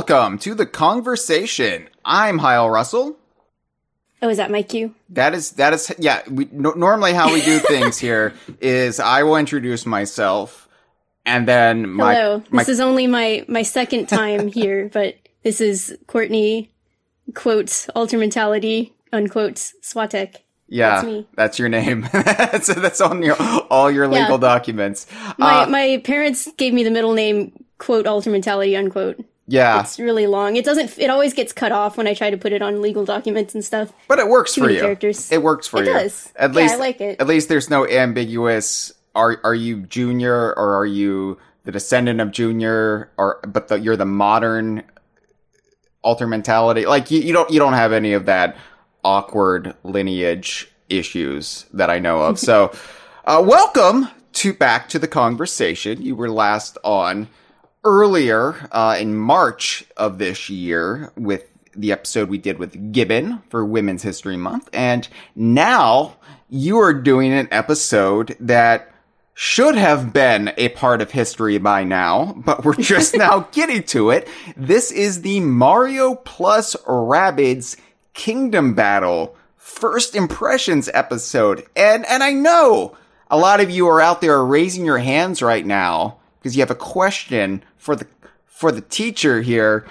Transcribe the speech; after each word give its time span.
Welcome 0.00 0.38
to 0.38 0.54
the 0.54 0.64
conversation. 0.64 1.86
I'm 2.06 2.38
Hyle 2.38 2.70
Russell. 2.70 3.18
Oh, 4.22 4.30
is 4.30 4.38
that 4.38 4.50
my 4.50 4.62
cue? 4.62 4.94
That 5.10 5.34
is 5.34 5.50
that 5.52 5.74
is 5.74 5.92
yeah. 5.98 6.22
We 6.26 6.48
no, 6.50 6.70
normally 6.70 7.12
how 7.12 7.30
we 7.30 7.42
do 7.42 7.58
things 7.68 7.98
here 7.98 8.32
is 8.62 8.98
I 8.98 9.24
will 9.24 9.36
introduce 9.36 9.84
myself, 9.84 10.70
and 11.26 11.46
then 11.46 11.90
my 11.90 12.14
Hello. 12.14 12.42
my 12.48 12.62
This 12.62 12.70
is 12.70 12.80
only 12.80 13.08
my 13.08 13.44
my 13.46 13.60
second 13.60 14.06
time 14.08 14.48
here, 14.60 14.88
but 14.90 15.16
this 15.42 15.60
is 15.60 15.98
Courtney 16.06 16.70
quotes 17.34 17.86
mentality 17.94 18.94
unquotes 19.12 19.74
Swatek. 19.82 20.36
yeah 20.66 20.94
that's 20.94 21.04
me. 21.06 21.26
that's 21.36 21.58
your 21.58 21.68
name. 21.68 22.08
that's 22.12 22.72
that's 22.74 23.02
on 23.02 23.20
your 23.20 23.36
all 23.68 23.90
your 23.90 24.08
legal 24.08 24.36
Yeah. 24.36 24.48
documents. 24.48 25.06
My 25.36 25.64
Uh, 25.64 25.66
my 25.68 26.00
parents 26.04 26.48
gave 26.56 26.72
me 26.72 26.84
the 26.84 26.90
middle 26.90 27.12
name 27.12 27.52
quote 27.76 28.06
alter 28.06 28.30
mentality 28.30 28.74
unquote. 28.74 29.22
Yeah, 29.50 29.80
It's 29.80 29.98
really 29.98 30.26
long. 30.28 30.54
It 30.54 30.64
doesn't. 30.64 30.96
It 30.98 31.10
always 31.10 31.34
gets 31.34 31.52
cut 31.52 31.72
off 31.72 31.96
when 31.96 32.06
I 32.06 32.14
try 32.14 32.30
to 32.30 32.36
put 32.36 32.52
it 32.52 32.62
on 32.62 32.80
legal 32.80 33.04
documents 33.04 33.52
and 33.54 33.64
stuff. 33.64 33.92
but 34.06 34.18
it 34.20 34.28
works 34.28 34.54
too 34.54 34.62
for 34.62 34.70
you. 34.70 34.80
characters. 34.80 35.30
It 35.32 35.42
works 35.42 35.66
for 35.66 35.82
It 35.82 35.86
you. 35.86 35.90
It 35.96 36.02
does. 36.02 36.32
At 36.36 36.52
Yeah, 36.52 36.56
least 36.56 36.74
I 36.74 36.76
like 36.78 37.00
it. 37.00 37.20
At 37.20 37.26
least 37.26 37.48
there's 37.48 37.68
no 37.68 37.86
ambiguous. 37.86 38.92
Are 39.16 39.40
are 39.42 39.54
you 39.54 39.80
junior 39.82 40.54
or 40.54 40.76
are 40.78 40.86
you 40.86 41.36
the 41.64 41.72
descendant 41.72 42.20
of 42.20 42.30
junior 42.30 43.10
or 43.18 43.40
but 43.46 43.66
the, 43.68 43.80
you're 43.80 43.96
the 43.96 44.06
modern 44.06 44.84
alter 46.02 46.26
mentality? 46.28 46.86
Like 46.86 47.10
you, 47.10 47.20
you 47.20 47.32
don't 47.32 47.50
you 47.50 47.58
don't 47.58 47.72
have 47.74 47.92
any 47.92 48.12
of 48.12 48.26
that 48.26 48.56
awkward 49.02 49.74
lineage 49.82 50.70
issues 50.88 51.66
that 51.72 51.90
I 51.90 51.98
know 51.98 52.22
of. 52.22 52.38
So, 52.50 52.72
uh, 53.24 53.42
welcome 53.44 54.08
to 54.34 54.52
back 54.54 54.88
to 54.90 54.98
the 55.00 55.08
conversation. 55.08 56.00
You 56.02 56.14
were 56.14 56.30
last 56.30 56.78
on 56.84 57.28
earlier 57.84 58.68
uh, 58.72 58.96
in 58.98 59.16
March 59.16 59.84
of 59.96 60.18
this 60.18 60.50
year 60.50 61.12
with 61.16 61.44
the 61.74 61.92
episode 61.92 62.28
we 62.28 62.38
did 62.38 62.58
with 62.58 62.92
Gibbon 62.92 63.42
for 63.48 63.64
Women's 63.64 64.02
History 64.02 64.36
Month, 64.36 64.68
and 64.72 65.08
now 65.34 66.16
you 66.48 66.78
are 66.78 66.94
doing 66.94 67.32
an 67.32 67.48
episode 67.50 68.36
that 68.40 68.92
should 69.34 69.74
have 69.74 70.12
been 70.12 70.52
a 70.58 70.68
part 70.70 71.00
of 71.00 71.12
history 71.12 71.56
by 71.56 71.82
now, 71.82 72.34
but 72.44 72.64
we're 72.64 72.74
just 72.78 73.16
now 73.16 73.48
getting 73.52 73.82
to 73.84 74.10
it. 74.10 74.28
This 74.56 74.90
is 74.90 75.22
the 75.22 75.40
Mario 75.40 76.14
plus 76.14 76.76
Rabbids 76.86 77.76
Kingdom 78.12 78.74
Battle 78.74 79.36
first 79.56 80.14
impressions 80.14 80.90
episode. 80.92 81.66
And 81.74 82.04
and 82.06 82.22
I 82.22 82.32
know 82.32 82.96
a 83.30 83.38
lot 83.38 83.60
of 83.60 83.70
you 83.70 83.88
are 83.88 84.00
out 84.00 84.20
there 84.20 84.44
raising 84.44 84.84
your 84.84 84.98
hands 84.98 85.40
right 85.40 85.64
now 85.64 86.18
because 86.40 86.56
you 86.56 86.62
have 86.62 86.70
a 86.70 86.74
question 86.74 87.62
for 87.76 87.94
the 87.94 88.06
for 88.46 88.72
the 88.72 88.80
teacher 88.80 89.42
here. 89.42 89.86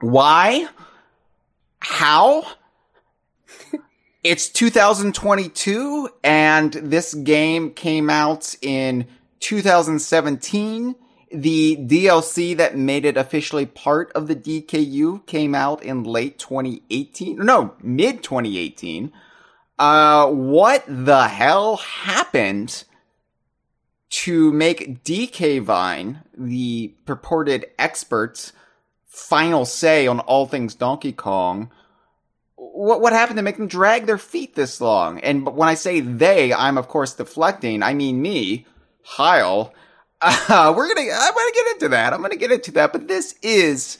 Why? 0.00 0.68
How? 1.78 2.44
it's 4.24 4.48
2022 4.48 6.08
and 6.22 6.72
this 6.72 7.14
game 7.14 7.70
came 7.70 8.10
out 8.10 8.54
in 8.62 9.06
2017. 9.40 10.94
The 11.32 11.76
DLC 11.76 12.56
that 12.56 12.76
made 12.76 13.04
it 13.04 13.16
officially 13.16 13.64
part 13.64 14.12
of 14.12 14.28
the 14.28 14.36
DKU 14.36 15.24
came 15.26 15.54
out 15.54 15.82
in 15.82 16.04
late 16.04 16.38
2018. 16.38 17.36
No, 17.38 17.74
mid 17.82 18.22
2018. 18.22 19.12
Uh, 19.78 20.28
what 20.28 20.84
the 20.86 21.26
hell 21.28 21.76
happened 21.78 22.84
to 24.12 24.52
make 24.52 25.02
DK 25.04 25.62
Vine, 25.62 26.20
the 26.36 26.94
purported 27.06 27.64
expert's 27.78 28.52
final 29.06 29.64
say 29.64 30.06
on 30.06 30.20
all 30.20 30.46
things 30.46 30.74
Donkey 30.74 31.12
Kong? 31.12 31.70
What 32.56 33.00
what 33.00 33.14
happened 33.14 33.38
to 33.38 33.42
make 33.42 33.56
them 33.56 33.68
drag 33.68 34.04
their 34.04 34.18
feet 34.18 34.54
this 34.54 34.82
long? 34.82 35.18
And 35.20 35.46
when 35.56 35.68
I 35.68 35.74
say 35.74 36.00
they, 36.00 36.52
I'm 36.52 36.76
of 36.76 36.88
course 36.88 37.14
deflecting. 37.14 37.82
I 37.82 37.94
mean 37.94 38.20
me, 38.22 38.66
Hyle. 39.02 39.74
Uh, 40.24 40.72
we're 40.76 40.86
gonna. 40.86 41.10
I'm 41.12 41.34
gonna 41.34 41.52
get 41.52 41.72
into 41.72 41.88
that. 41.88 42.12
I'm 42.12 42.22
gonna 42.22 42.36
get 42.36 42.52
into 42.52 42.70
that. 42.72 42.92
But 42.92 43.08
this 43.08 43.34
is 43.42 43.98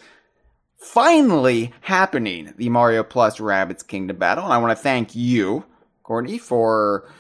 finally 0.76 1.72
happening. 1.80 2.54
The 2.56 2.68
Mario 2.68 3.02
Plus 3.02 3.38
Rabbids 3.38 3.84
Kingdom 3.84 4.18
Battle, 4.18 4.44
and 4.44 4.52
I 4.52 4.58
want 4.58 4.70
to 4.70 4.80
thank 4.80 5.16
you, 5.16 5.64
Courtney, 6.04 6.38
for 6.38 7.10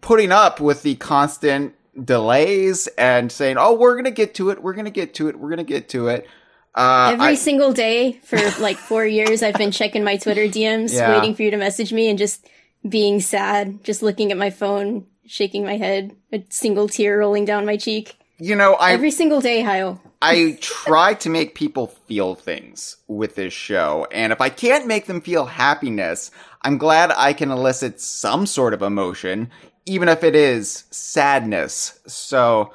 putting 0.00 0.32
up 0.32 0.60
with 0.60 0.82
the 0.82 0.94
constant 0.96 1.74
delays 2.02 2.86
and 2.98 3.30
saying, 3.30 3.56
"Oh, 3.58 3.74
we're 3.74 3.96
gonna 3.96 4.10
get 4.10 4.34
to 4.34 4.50
it. 4.50 4.62
We're 4.62 4.74
gonna 4.74 4.90
get 4.90 5.14
to 5.14 5.28
it. 5.28 5.38
We're 5.38 5.50
gonna 5.50 5.64
get 5.64 5.88
to 5.90 6.08
it." 6.08 6.26
Uh, 6.74 7.10
Every 7.14 7.26
I- 7.28 7.34
single 7.34 7.72
day 7.72 8.20
for 8.24 8.38
like 8.60 8.76
four 8.76 9.04
years, 9.04 9.42
I've 9.42 9.54
been 9.54 9.72
checking 9.72 10.04
my 10.04 10.16
Twitter 10.16 10.46
DMs, 10.46 10.92
Yeah. 10.92 11.18
waiting 11.18 11.34
for 11.34 11.42
you 11.42 11.50
to 11.50 11.56
message 11.56 11.92
me, 11.92 12.08
and 12.08 12.18
just 12.18 12.46
being 12.88 13.20
sad, 13.20 13.82
just 13.82 14.02
looking 14.02 14.30
at 14.30 14.38
my 14.38 14.50
phone, 14.50 15.06
shaking 15.26 15.64
my 15.64 15.76
head, 15.76 16.12
a 16.32 16.44
single 16.50 16.88
tear 16.88 17.18
rolling 17.18 17.44
down 17.44 17.66
my 17.66 17.76
cheek. 17.76 18.14
you 18.40 18.54
know, 18.54 18.74
I 18.74 18.92
Every 18.92 19.10
single 19.10 19.40
day, 19.40 19.62
Hio. 19.62 19.98
I 20.22 20.56
try 20.60 21.14
to 21.14 21.28
make 21.28 21.56
people 21.56 21.88
feel 22.06 22.36
things 22.36 22.96
with 23.08 23.34
this 23.34 23.52
show, 23.52 24.06
and 24.12 24.32
if 24.32 24.40
I 24.40 24.48
can't 24.48 24.86
make 24.86 25.06
them 25.06 25.20
feel 25.20 25.46
happiness, 25.46 26.30
I'm 26.62 26.78
glad 26.78 27.10
I 27.16 27.32
can 27.32 27.50
elicit 27.50 28.00
some 28.00 28.46
sort 28.46 28.74
of 28.74 28.80
emotion, 28.82 29.50
even 29.88 30.08
if 30.08 30.22
it 30.24 30.34
is 30.34 30.84
sadness. 30.90 32.00
So, 32.06 32.72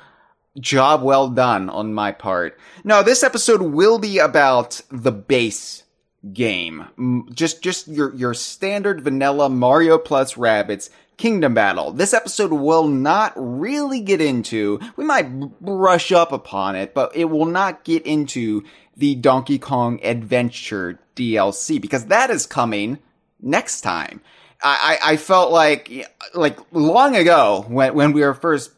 job 0.60 1.02
well 1.04 1.30
done 1.30 1.70
on 1.70 1.94
my 1.94 2.12
part. 2.12 2.60
No, 2.84 3.04
this 3.04 3.24
episode 3.24 3.62
will 3.62 4.00
be 4.00 4.20
about 4.20 4.82
the 4.90 5.12
base 5.12 5.84
game. 6.32 7.30
Just 7.34 7.62
just 7.62 7.88
your 7.88 8.14
your 8.16 8.34
standard 8.34 9.02
vanilla 9.02 9.50
Mario 9.50 9.98
plus 9.98 10.36
Rabbids 10.36 10.90
Kingdom 11.18 11.54
Battle. 11.54 11.92
This 11.92 12.14
episode 12.14 12.52
will 12.52 12.88
not 12.88 13.34
really 13.36 14.02
get 14.02 14.22
into, 14.22 14.80
we 14.96 15.06
might 15.06 15.30
brush 15.62 16.12
up 16.12 16.32
upon 16.32 16.76
it, 16.76 16.94
but 16.94 17.16
it 17.16 17.26
will 17.26 17.46
not 17.46 17.84
get 17.84 18.06
into 18.06 18.64
the 18.96 19.16
Donkey 19.16 19.60
Kong 19.60 20.00
Adventure 20.04 21.00
DLC 21.16 21.80
because 21.80 22.08
that 22.08 22.30
is 22.30 22.46
coming 22.46 23.00
next 23.42 23.82
time. 23.82 24.22
I, 24.64 24.98
I, 25.04 25.18
felt 25.18 25.52
like, 25.52 26.08
like 26.34 26.58
long 26.72 27.18
ago 27.18 27.66
when, 27.68 27.94
when 27.94 28.14
we 28.14 28.22
were 28.22 28.34
first 28.34 28.72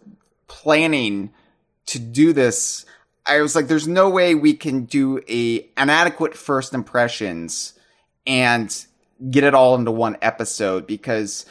planning 0.47 1.31
to 1.87 1.99
do 1.99 2.33
this, 2.33 2.85
I 3.25 3.41
was 3.41 3.55
like, 3.55 3.67
there's 3.67 3.87
no 3.87 4.09
way 4.09 4.35
we 4.35 4.53
can 4.53 4.85
do 4.85 5.21
a 5.29 5.67
an 5.77 5.89
adequate 5.89 6.35
first 6.35 6.73
impressions 6.73 7.73
and 8.25 8.85
get 9.29 9.43
it 9.43 9.53
all 9.53 9.75
into 9.75 9.91
one 9.91 10.17
episode 10.21 10.87
because 10.87 11.45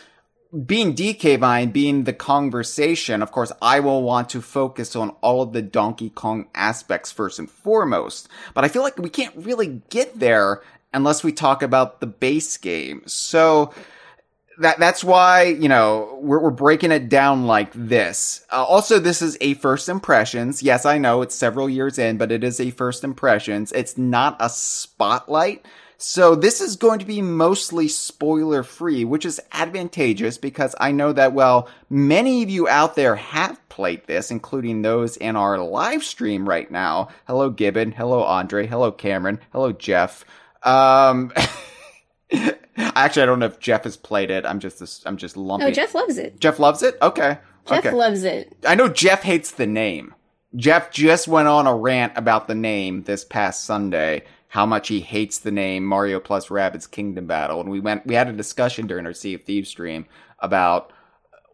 being 0.67 0.95
DK 0.95 1.39
Vine, 1.39 1.71
being 1.71 2.05
the 2.05 2.13
conversation, 2.13 3.23
of 3.23 3.33
course, 3.33 3.51
I 3.61 3.81
will 3.81 4.03
want 4.03 4.29
to 4.31 4.41
focus 4.41 4.95
on 4.95 5.11
all 5.21 5.43
of 5.43 5.53
the 5.53 5.63
Donkey 5.63 6.11
Kong 6.11 6.47
aspects 6.55 7.11
first 7.11 7.41
and 7.41 7.51
foremost. 7.51 8.29
But 8.53 8.65
I 8.65 8.69
feel 8.69 8.83
like 8.83 8.99
we 8.99 9.11
can't 9.11 9.35
really 9.37 9.83
get 9.91 10.19
there 10.21 10.63
unless 10.93 11.25
we 11.25 11.33
talk 11.33 11.63
about 11.63 12.01
the 12.01 12.07
base 12.07 12.57
game. 12.57 13.03
So 13.07 13.75
that 14.59 14.79
that's 14.79 15.03
why 15.03 15.45
you 15.45 15.69
know 15.69 16.19
we're 16.21 16.41
we're 16.41 16.51
breaking 16.51 16.93
it 16.93 17.09
down 17.09 17.47
like 17.47 17.73
this. 17.75 18.45
Uh, 18.53 18.65
also, 18.65 18.99
this 18.99 19.23
is 19.23 19.37
a 19.41 19.55
first 19.55 19.89
impressions. 19.89 20.63
Yes, 20.63 20.87
I 20.87 20.99
know 20.99 21.23
it's 21.23 21.35
several 21.35 21.69
years 21.69 21.99
in, 21.99 22.19
but 22.19 22.33
it 22.33 22.45
is 22.45 22.61
a 22.61 22.71
first 22.71 23.05
impressions. 23.05 23.73
It's 23.73 23.99
not 23.99 24.37
a 24.41 24.49
spotlight. 24.49 25.65
So 25.97 26.35
this 26.35 26.61
is 26.61 26.77
going 26.77 26.99
to 26.99 27.07
be 27.07 27.23
mostly 27.23 27.89
spoiler 27.89 28.63
free, 28.63 29.05
which 29.05 29.25
is 29.25 29.41
advantageous 29.53 30.39
because 30.39 30.75
I 30.79 30.93
know 30.93 31.13
that 31.13 31.33
well, 31.33 31.69
many 31.89 32.43
of 32.43 32.51
you 32.51 32.69
out 32.69 32.95
there 32.97 33.17
have 33.17 33.69
played 33.69 34.07
this, 34.07 34.31
including 34.31 34.83
those 34.83 35.17
in 35.17 35.37
our 35.37 35.59
live 35.59 36.05
stream 36.05 36.49
right 36.49 36.71
now. 36.71 37.09
Hello 37.27 37.49
Gibbon, 37.49 37.93
hello 37.93 38.23
Andre, 38.23 38.67
hello 38.67 38.93
Cameron, 38.93 39.41
hello 39.53 39.73
Jeff. 39.73 40.25
Um 40.63 41.33
Actually, 42.95 43.23
I 43.25 43.27
don't 43.27 43.39
know 43.39 43.47
if 43.47 43.61
Jeff 43.61 43.85
has 43.85 43.97
played 43.97 44.31
it. 44.31 44.45
I'm 44.47 44.61
just 44.61 45.07
I'm 45.07 45.17
just 45.17 45.37
lumping. 45.37 45.67
No, 45.67 45.71
Oh, 45.71 45.75
Jeff 45.75 45.95
loves 45.95 46.19
it. 46.19 46.41
Jeff 46.41 46.59
loves 46.59 46.83
it. 46.83 46.97
Okay. 47.03 47.39
Jeff 47.67 47.79
okay. 47.87 47.93
loves 47.93 48.25
it. 48.25 48.55
I 48.67 48.75
know 48.75 48.89
Jeff 48.89 49.23
hates 49.23 49.51
the 49.51 49.67
name. 49.67 50.15
Jeff 50.57 50.91
just 50.91 51.27
went 51.27 51.49
on 51.49 51.67
a 51.67 51.75
rant 51.75 52.13
about 52.17 52.47
the 52.47 52.55
name 52.55 53.03
this 53.03 53.25
past 53.25 53.65
Sunday. 53.65 54.23
How 54.49 54.67
much 54.67 54.87
he 54.87 55.01
hates 55.01 55.39
the 55.39 55.51
name 55.51 55.85
Mario 55.85 56.21
plus 56.21 56.49
Rabbids 56.49 56.89
Kingdom 56.89 57.27
Battle, 57.27 57.61
and 57.61 57.71
we 57.71 57.81
went 57.81 58.07
we 58.07 58.15
had 58.15 58.29
a 58.29 58.33
discussion 58.33 58.87
during 58.87 59.05
our 59.07 59.13
Sea 59.13 59.35
of 59.35 59.43
Thieves 59.43 59.69
stream 59.69 60.07
about 60.39 60.93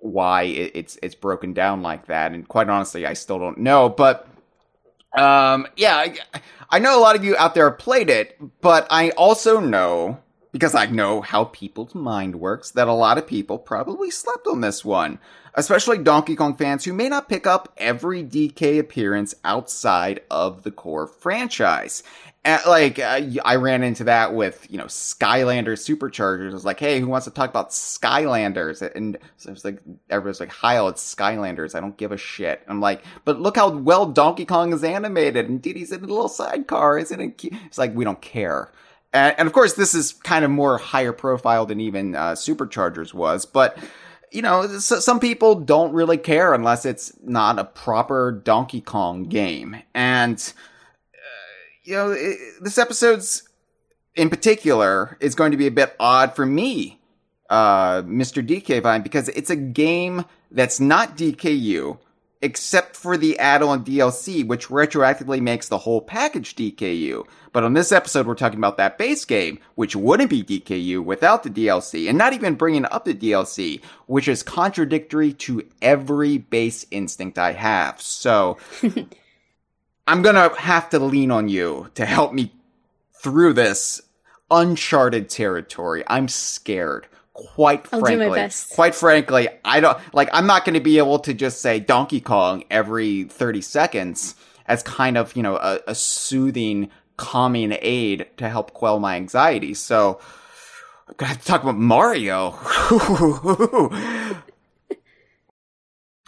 why 0.00 0.42
it, 0.42 0.72
it's 0.74 0.98
it's 1.02 1.14
broken 1.14 1.54
down 1.54 1.80
like 1.80 2.06
that. 2.06 2.32
And 2.32 2.46
quite 2.46 2.68
honestly, 2.68 3.06
I 3.06 3.14
still 3.14 3.38
don't 3.38 3.58
know. 3.58 3.88
But 3.88 4.28
um, 5.16 5.66
yeah, 5.76 5.96
I, 5.96 6.16
I 6.68 6.78
know 6.78 6.98
a 6.98 7.00
lot 7.00 7.16
of 7.16 7.24
you 7.24 7.36
out 7.38 7.54
there 7.54 7.70
have 7.70 7.78
played 7.78 8.10
it, 8.10 8.36
but 8.60 8.86
I 8.90 9.10
also 9.10 9.60
know 9.60 10.18
because 10.52 10.74
I 10.74 10.86
know 10.86 11.20
how 11.20 11.44
people's 11.44 11.94
mind 11.94 12.36
works, 12.36 12.70
that 12.72 12.88
a 12.88 12.92
lot 12.92 13.18
of 13.18 13.26
people 13.26 13.58
probably 13.58 14.10
slept 14.10 14.46
on 14.46 14.60
this 14.60 14.84
one. 14.84 15.18
Especially 15.54 15.98
Donkey 15.98 16.36
Kong 16.36 16.56
fans 16.56 16.84
who 16.84 16.92
may 16.92 17.08
not 17.08 17.28
pick 17.28 17.44
up 17.44 17.72
every 17.76 18.22
DK 18.22 18.78
appearance 18.78 19.34
outside 19.44 20.20
of 20.30 20.62
the 20.62 20.70
core 20.70 21.08
franchise. 21.08 22.04
And, 22.44 22.62
like, 22.66 22.98
uh, 22.98 23.20
I 23.44 23.56
ran 23.56 23.82
into 23.82 24.04
that 24.04 24.32
with, 24.32 24.66
you 24.70 24.78
know, 24.78 24.84
Skylanders 24.84 25.84
Superchargers. 25.84 26.50
I 26.50 26.54
was 26.54 26.64
like, 26.64 26.80
hey, 26.80 26.98
who 26.98 27.08
wants 27.08 27.26
to 27.26 27.32
talk 27.32 27.50
about 27.50 27.70
Skylanders? 27.70 28.80
And 28.94 29.18
so 29.36 29.50
it's 29.52 29.64
like, 29.64 29.80
everyone's 30.08 30.40
like, 30.40 30.50
hi, 30.50 30.82
it's 30.88 31.14
Skylanders. 31.14 31.74
I 31.74 31.80
don't 31.80 31.98
give 31.98 32.12
a 32.12 32.16
shit. 32.16 32.62
I'm 32.66 32.80
like, 32.80 33.04
but 33.26 33.40
look 33.40 33.56
how 33.56 33.70
well 33.70 34.06
Donkey 34.06 34.46
Kong 34.46 34.72
is 34.72 34.84
animated 34.84 35.50
and 35.50 35.60
Diddy's 35.60 35.92
in 35.92 36.02
a 36.02 36.06
little 36.06 36.28
sidecar. 36.28 36.98
Isn't 36.98 37.20
it? 37.20 37.44
It's 37.66 37.76
like, 37.76 37.94
we 37.94 38.04
don't 38.04 38.22
care. 38.22 38.72
And, 39.12 39.34
and, 39.38 39.46
of 39.46 39.52
course, 39.52 39.74
this 39.74 39.94
is 39.94 40.12
kind 40.12 40.44
of 40.44 40.50
more 40.50 40.78
higher 40.78 41.12
profile 41.12 41.66
than 41.66 41.80
even 41.80 42.14
uh, 42.14 42.32
Superchargers 42.32 43.12
was, 43.12 43.44
but 43.44 43.76
you 44.30 44.42
know, 44.42 44.66
so, 44.78 45.00
some 45.00 45.20
people 45.20 45.56
don't 45.56 45.92
really 45.92 46.18
care 46.18 46.54
unless 46.54 46.86
it's 46.86 47.12
not 47.22 47.58
a 47.58 47.64
proper 47.64 48.30
Donkey 48.32 48.80
Kong 48.80 49.24
game. 49.24 49.82
And, 49.94 50.36
uh, 51.14 51.18
you 51.82 51.94
know, 51.94 52.10
it, 52.12 52.38
this 52.60 52.78
episode's 52.78 53.48
in 54.14 54.30
particular 54.30 55.16
is 55.20 55.34
going 55.34 55.50
to 55.50 55.56
be 55.56 55.66
a 55.66 55.72
bit 55.72 55.94
odd 55.98 56.34
for 56.34 56.46
me, 56.46 57.00
uh, 57.48 58.02
Mr. 58.02 58.46
DK 58.46 58.82
Vine, 58.82 59.02
because 59.02 59.28
it's 59.30 59.50
a 59.50 59.56
game 59.56 60.24
that's 60.50 60.80
not 60.80 61.16
DKU, 61.16 61.98
except 62.42 62.96
for 62.96 63.16
the 63.16 63.38
add-on 63.38 63.84
DLC, 63.84 64.46
which 64.46 64.68
retroactively 64.68 65.40
makes 65.40 65.68
the 65.68 65.78
whole 65.78 66.00
package 66.00 66.56
DKU. 66.56 67.26
But 67.52 67.64
on 67.64 67.74
this 67.74 67.92
episode, 67.92 68.26
we're 68.26 68.34
talking 68.34 68.58
about 68.58 68.78
that 68.78 68.96
base 68.96 69.24
game, 69.24 69.58
which 69.74 69.94
wouldn't 69.94 70.30
be 70.30 70.42
DKU 70.42 71.04
without 71.04 71.42
the 71.42 71.50
DLC, 71.50 72.08
and 72.08 72.16
not 72.16 72.32
even 72.32 72.54
bringing 72.54 72.86
up 72.86 73.04
the 73.04 73.14
DLC, 73.14 73.82
which 74.06 74.28
is 74.28 74.42
contradictory 74.42 75.32
to 75.34 75.66
every 75.82 76.38
base 76.38 76.86
instinct 76.90 77.38
I 77.38 77.52
have. 77.52 78.00
So, 78.00 78.56
I'm 80.06 80.22
gonna 80.22 80.54
have 80.58 80.90
to 80.90 80.98
lean 80.98 81.30
on 81.30 81.48
you 81.48 81.90
to 81.94 82.06
help 82.06 82.32
me 82.32 82.52
through 83.22 83.52
this 83.52 84.00
uncharted 84.50 85.28
territory. 85.28 86.02
I'm 86.06 86.26
scared 86.26 87.06
quite 87.54 87.86
I'll 87.92 88.00
frankly, 88.00 88.50
quite 88.70 88.94
frankly, 88.94 89.48
I 89.64 89.80
don't 89.80 89.98
like. 90.14 90.28
I'm 90.32 90.46
not 90.46 90.64
going 90.64 90.74
to 90.74 90.80
be 90.80 90.98
able 90.98 91.18
to 91.20 91.34
just 91.34 91.60
say 91.60 91.80
Donkey 91.80 92.20
Kong 92.20 92.64
every 92.70 93.24
30 93.24 93.60
seconds 93.60 94.34
as 94.66 94.82
kind 94.82 95.16
of 95.16 95.34
you 95.36 95.42
know 95.42 95.56
a, 95.56 95.80
a 95.88 95.94
soothing, 95.94 96.90
calming 97.16 97.76
aid 97.80 98.26
to 98.36 98.48
help 98.48 98.72
quell 98.72 99.00
my 99.00 99.16
anxiety. 99.16 99.74
So 99.74 100.20
I'm 101.08 101.14
gonna 101.16 101.30
have 101.30 101.40
to 101.40 101.46
talk 101.46 101.62
about 101.62 101.76
Mario. 101.76 102.50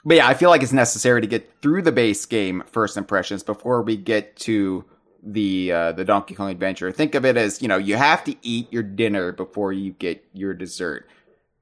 but 0.04 0.16
yeah, 0.16 0.26
I 0.26 0.34
feel 0.34 0.50
like 0.50 0.62
it's 0.62 0.72
necessary 0.72 1.20
to 1.20 1.26
get 1.26 1.60
through 1.62 1.82
the 1.82 1.92
base 1.92 2.24
game 2.26 2.62
first 2.66 2.96
impressions 2.96 3.42
before 3.42 3.82
we 3.82 3.96
get 3.96 4.36
to 4.36 4.84
the 5.22 5.72
uh, 5.72 5.92
the 5.92 6.04
Donkey 6.04 6.34
Kong 6.34 6.50
Adventure. 6.50 6.90
Think 6.92 7.14
of 7.14 7.24
it 7.24 7.36
as 7.36 7.62
you 7.62 7.68
know 7.68 7.76
you 7.76 7.96
have 7.96 8.24
to 8.24 8.34
eat 8.42 8.72
your 8.72 8.82
dinner 8.82 9.32
before 9.32 9.72
you 9.72 9.92
get 9.92 10.24
your 10.32 10.54
dessert. 10.54 11.08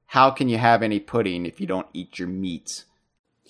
How 0.07 0.31
can 0.31 0.49
you 0.49 0.57
have 0.57 0.83
any 0.83 0.99
pudding 0.99 1.45
if 1.45 1.61
you 1.61 1.67
don't 1.67 1.87
eat 1.93 2.19
your 2.19 2.27
meat? 2.27 2.83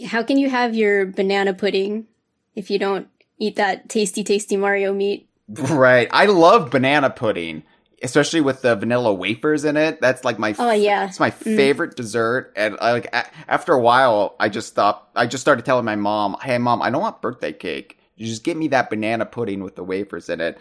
How 0.05 0.23
can 0.23 0.37
you 0.37 0.49
have 0.49 0.75
your 0.75 1.05
banana 1.05 1.53
pudding 1.53 2.07
if 2.55 2.69
you 2.69 2.77
don't 2.77 3.07
eat 3.39 3.55
that 3.55 3.89
tasty, 3.89 4.23
tasty 4.23 4.57
Mario 4.57 4.93
meat? 4.93 5.27
Right. 5.49 6.07
I 6.11 6.27
love 6.27 6.69
banana 6.69 7.09
pudding, 7.09 7.63
especially 8.01 8.41
with 8.41 8.61
the 8.61 8.75
vanilla 8.75 9.13
wafers 9.13 9.65
in 9.65 9.75
it. 9.75 9.99
That's 10.01 10.23
like 10.23 10.39
my 10.39 10.55
oh 10.59 10.71
yeah, 10.71 11.07
it's 11.07 11.19
my 11.19 11.31
mm. 11.31 11.55
favorite 11.55 11.95
dessert. 11.95 12.53
And 12.55 12.77
I, 12.79 12.91
like 12.91 13.07
a- 13.07 13.27
after 13.47 13.73
a 13.73 13.79
while, 13.79 14.35
I 14.39 14.49
just 14.49 14.67
stopped. 14.67 15.17
I 15.17 15.25
just 15.25 15.41
started 15.41 15.65
telling 15.65 15.85
my 15.85 15.95
mom, 15.95 16.37
"Hey, 16.41 16.57
mom, 16.57 16.81
I 16.81 16.89
don't 16.89 17.01
want 17.01 17.21
birthday 17.21 17.53
cake." 17.53 17.97
You 18.21 18.27
just 18.27 18.43
give 18.43 18.55
me 18.55 18.67
that 18.67 18.91
banana 18.91 19.25
pudding 19.25 19.63
with 19.63 19.75
the 19.75 19.83
wafers 19.83 20.29
in 20.29 20.41
it. 20.41 20.59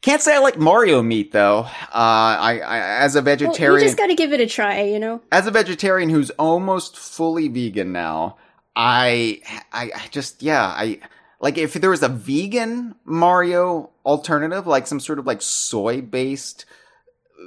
Can't 0.00 0.22
say 0.22 0.34
I 0.34 0.38
like 0.38 0.58
Mario 0.58 1.02
meat 1.02 1.32
though. 1.32 1.58
Uh, 1.58 1.68
I, 1.92 2.60
I 2.64 2.78
as 3.04 3.14
a 3.14 3.20
vegetarian, 3.20 3.72
well, 3.72 3.82
you 3.82 3.86
just 3.86 3.98
got 3.98 4.06
to 4.06 4.14
give 4.14 4.32
it 4.32 4.40
a 4.40 4.46
try, 4.46 4.80
you 4.82 4.98
know. 4.98 5.20
As 5.30 5.46
a 5.46 5.50
vegetarian 5.50 6.08
who's 6.08 6.30
almost 6.30 6.96
fully 6.96 7.48
vegan 7.48 7.92
now, 7.92 8.38
I, 8.74 9.42
I, 9.70 9.90
I 9.94 10.06
just 10.10 10.42
yeah, 10.42 10.64
I 10.64 11.00
like 11.40 11.58
if 11.58 11.74
there 11.74 11.90
was 11.90 12.02
a 12.02 12.08
vegan 12.08 12.94
Mario 13.04 13.90
alternative, 14.06 14.66
like 14.66 14.86
some 14.86 15.00
sort 15.00 15.18
of 15.18 15.26
like 15.26 15.42
soy 15.42 16.00
based 16.00 16.64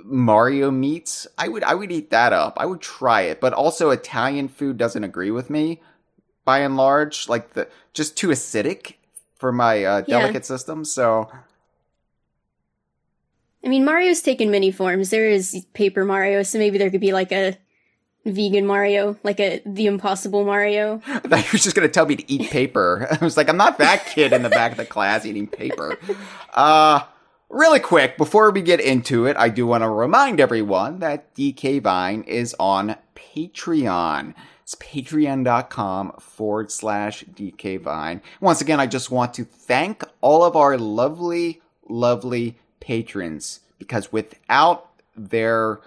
Mario 0.04 0.70
meats, 0.70 1.26
I 1.40 1.48
would 1.48 1.64
I 1.64 1.74
would 1.74 1.92
eat 1.92 2.12
that 2.12 2.34
up. 2.34 2.58
I 2.60 2.68
would 2.68 2.82
try 2.82 3.22
it, 3.22 3.42
but 3.42 3.54
also 3.54 3.90
Italian 3.90 4.48
food 4.48 4.78
doesn't 4.78 5.04
agree 5.04 5.32
with 5.32 5.50
me 5.50 5.82
by 6.46 6.60
and 6.60 6.78
large. 6.78 7.30
Like 7.30 7.54
the 7.54 7.68
just 7.94 8.18
too 8.18 8.30
acidic 8.30 8.96
for 9.36 9.52
my 9.52 9.84
uh, 9.84 10.02
delicate 10.02 10.36
yeah. 10.36 10.42
system. 10.42 10.86
So, 10.86 11.30
I 13.64 13.68
mean, 13.68 13.86
Mario's 13.86 14.22
taken 14.22 14.52
many 14.52 14.72
forms. 14.72 15.10
There 15.10 15.30
is 15.30 15.66
Paper 15.74 16.06
Mario, 16.06 16.44
so 16.44 16.58
maybe 16.58 16.78
there 16.78 16.90
could 16.90 17.02
be 17.02 17.14
like 17.14 17.32
a 17.32 17.58
vegan 18.26 18.66
Mario, 18.66 19.18
like 19.24 19.40
a 19.40 19.62
the 19.66 19.88
Impossible 19.88 20.46
Mario. 20.46 21.02
I 21.08 21.20
thought 21.20 21.40
you 21.40 21.50
were 21.54 21.60
just 21.60 21.76
gonna 21.76 21.90
tell 21.90 22.06
me 22.06 22.16
to 22.16 22.32
eat 22.32 22.50
paper. 22.50 23.08
I 23.22 23.24
was 23.24 23.38
like, 23.38 23.50
I'm 23.50 23.58
not 23.58 23.78
that 23.80 24.06
kid 24.06 24.34
in 24.34 24.44
the 24.44 24.50
back 24.50 24.72
of 24.72 24.78
the 24.78 24.86
class 24.86 25.26
eating 25.26 25.48
paper. 25.48 25.98
Uh, 26.54 27.02
really 27.50 27.80
quick, 27.80 28.18
before 28.18 28.52
we 28.52 28.62
get 28.62 28.80
into 28.80 29.26
it, 29.26 29.38
I 29.38 29.50
do 29.50 29.68
want 29.68 29.84
to 29.84 29.90
remind 29.90 30.40
everyone 30.40 31.00
that 31.00 31.34
DK 31.36 31.82
Vine 31.82 32.24
is 32.24 32.56
on 32.60 32.96
Patreon. 33.16 34.34
It's 34.74 34.82
patreon.com 34.82 36.14
forward 36.20 36.72
slash 36.72 37.24
DKVine. 37.26 38.22
Once 38.42 38.60
again, 38.60 38.80
I 38.80 38.88
just 38.88 39.12
want 39.12 39.36
to 39.36 39.44
thank 39.44 40.04
all 40.22 40.44
of 40.44 40.56
our 40.56 40.80
lovely, 40.80 41.62
lovely 41.88 42.58
patrons 42.80 43.60
because 43.78 44.12
without 44.12 44.90
their 45.16 45.80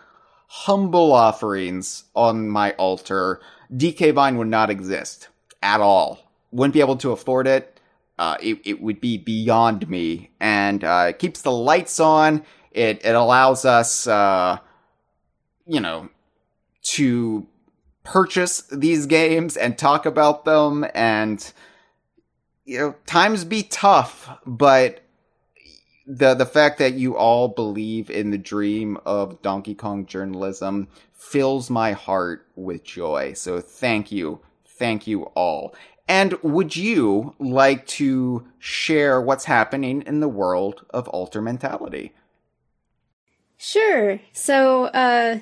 humble 0.47 1.13
offerings 1.13 2.05
on 2.15 2.49
my 2.49 2.73
altar, 2.73 3.41
DK 3.73 4.15
Vine 4.15 4.39
would 4.39 4.47
not 4.47 4.71
exist 4.71 5.29
at 5.63 5.81
all. 5.81 6.21
Wouldn't 6.53 6.75
be 6.75 6.81
able 6.81 6.97
to 6.99 7.11
afford 7.11 7.49
it. 7.49 7.81
Uh, 8.19 8.37
it, 8.41 8.61
it 8.65 8.81
would 8.81 9.01
be 9.01 9.19
beyond 9.19 9.89
me. 9.91 10.31
And 10.39 10.85
uh, 10.85 11.07
it 11.09 11.19
keeps 11.19 11.43
the 11.43 11.51
lights 11.51 11.99
on. 11.99 12.45
It, 12.71 13.05
it 13.05 13.17
allows 13.17 13.65
us, 13.65 14.07
uh, 14.07 14.59
you 15.67 15.81
know, 15.81 16.09
to 16.83 17.49
purchase 18.07 18.63
these 18.71 19.05
games 19.07 19.57
and 19.57 19.77
talk 19.77 20.07
about 20.07 20.45
them 20.45 20.87
and 20.95 21.53
you 22.65 22.79
know 22.79 22.95
times 23.05 23.45
be 23.45 23.65
tough 23.65 24.31
but 24.47 25.03
the 26.07 26.35
the 26.35 26.47
fact 26.47 26.79
that 26.79 26.95
you 26.95 27.17
all 27.17 27.49
believe 27.49 28.09
in 28.09 28.31
the 28.31 28.39
dream 28.39 28.97
of 29.05 29.43
Donkey 29.43 29.75
Kong 29.75 30.07
journalism 30.07 30.89
fills 31.13 31.69
my 31.69 31.93
heart 31.93 32.47
with 32.55 32.85
joy. 32.85 33.33
So 33.33 33.61
thank 33.61 34.13
you. 34.13 34.41
Thank 34.65 35.07
you 35.07 35.25
all. 35.35 35.75
And 36.09 36.35
would 36.43 36.77
you 36.77 37.35
like 37.41 37.87
to 37.89 38.47
share 38.61 39.21
what's 39.21 39.47
happening 39.47 40.03
in 40.03 40.21
the 40.21 40.29
world 40.29 40.87
of 40.91 41.09
alter 41.09 41.43
mentality? 41.43 42.13
Sure. 43.57 44.21
So 44.33 44.85
uh 44.85 45.41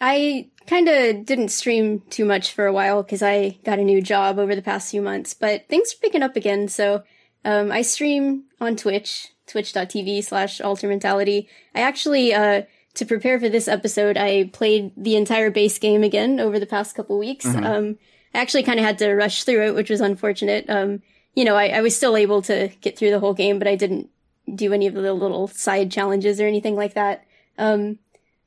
I 0.00 0.48
kind 0.66 0.88
of 0.88 1.24
didn't 1.24 1.48
stream 1.48 2.02
too 2.10 2.24
much 2.24 2.52
for 2.52 2.66
a 2.66 2.72
while 2.72 3.02
because 3.02 3.22
I 3.22 3.58
got 3.64 3.78
a 3.78 3.84
new 3.84 4.00
job 4.00 4.38
over 4.38 4.54
the 4.54 4.62
past 4.62 4.90
few 4.90 5.02
months, 5.02 5.34
but 5.34 5.68
things 5.68 5.92
are 5.92 5.98
picking 5.98 6.22
up 6.22 6.36
again. 6.36 6.68
So 6.68 7.02
um, 7.44 7.72
I 7.72 7.82
stream 7.82 8.44
on 8.60 8.76
Twitch, 8.76 9.28
twitch.tv 9.46 10.24
slash 10.24 10.60
altermentality. 10.60 11.48
I 11.74 11.80
actually, 11.80 12.34
uh, 12.34 12.62
to 12.94 13.04
prepare 13.04 13.40
for 13.40 13.48
this 13.48 13.68
episode, 13.68 14.16
I 14.16 14.50
played 14.52 14.92
the 14.96 15.16
entire 15.16 15.50
base 15.50 15.78
game 15.78 16.02
again 16.02 16.40
over 16.40 16.58
the 16.58 16.66
past 16.66 16.94
couple 16.94 17.18
weeks. 17.18 17.46
Mm-hmm. 17.46 17.64
Um, 17.64 17.98
I 18.34 18.38
actually 18.38 18.62
kind 18.62 18.78
of 18.78 18.84
had 18.84 18.98
to 18.98 19.14
rush 19.14 19.44
through 19.44 19.66
it, 19.66 19.74
which 19.74 19.90
was 19.90 20.00
unfortunate. 20.00 20.68
Um, 20.68 21.02
you 21.34 21.44
know, 21.44 21.56
I, 21.56 21.68
I 21.68 21.80
was 21.80 21.96
still 21.96 22.16
able 22.16 22.42
to 22.42 22.68
get 22.80 22.98
through 22.98 23.10
the 23.10 23.20
whole 23.20 23.34
game, 23.34 23.58
but 23.58 23.68
I 23.68 23.76
didn't 23.76 24.10
do 24.54 24.72
any 24.72 24.86
of 24.86 24.94
the 24.94 25.12
little 25.12 25.48
side 25.48 25.90
challenges 25.90 26.40
or 26.40 26.46
anything 26.46 26.76
like 26.76 26.94
that. 26.94 27.24
Um, 27.58 27.98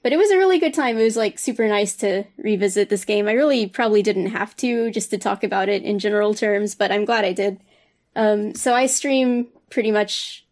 but 0.05 0.13
it 0.13 0.17
was 0.17 0.29
a 0.29 0.38
really 0.38 0.59
good 0.59 0.75
time. 0.75 1.00
It 1.00 1.03
was 1.03 1.17
like 1.17 1.39
super 1.39 1.67
nice 1.67 1.95
to 1.95 2.25
revisit 2.38 2.89
this 2.89 3.05
game. 3.05 3.27
I 3.27 3.31
really 3.31 3.65
probably 3.65 4.03
didn't 4.03 4.27
have 4.27 4.55
to 4.57 4.91
just 4.91 5.09
to 5.09 5.17
talk 5.17 5.43
about 5.43 5.67
it 5.67 5.81
in 5.81 5.97
general 5.97 6.35
terms, 6.35 6.75
but 6.75 6.91
I'm 6.91 7.05
glad 7.05 7.25
I 7.25 7.33
did. 7.33 7.59
Um, 8.15 8.53
so 8.53 8.75
I 8.75 8.85
stream 8.85 9.47
pretty 9.71 9.89
much 9.89 10.45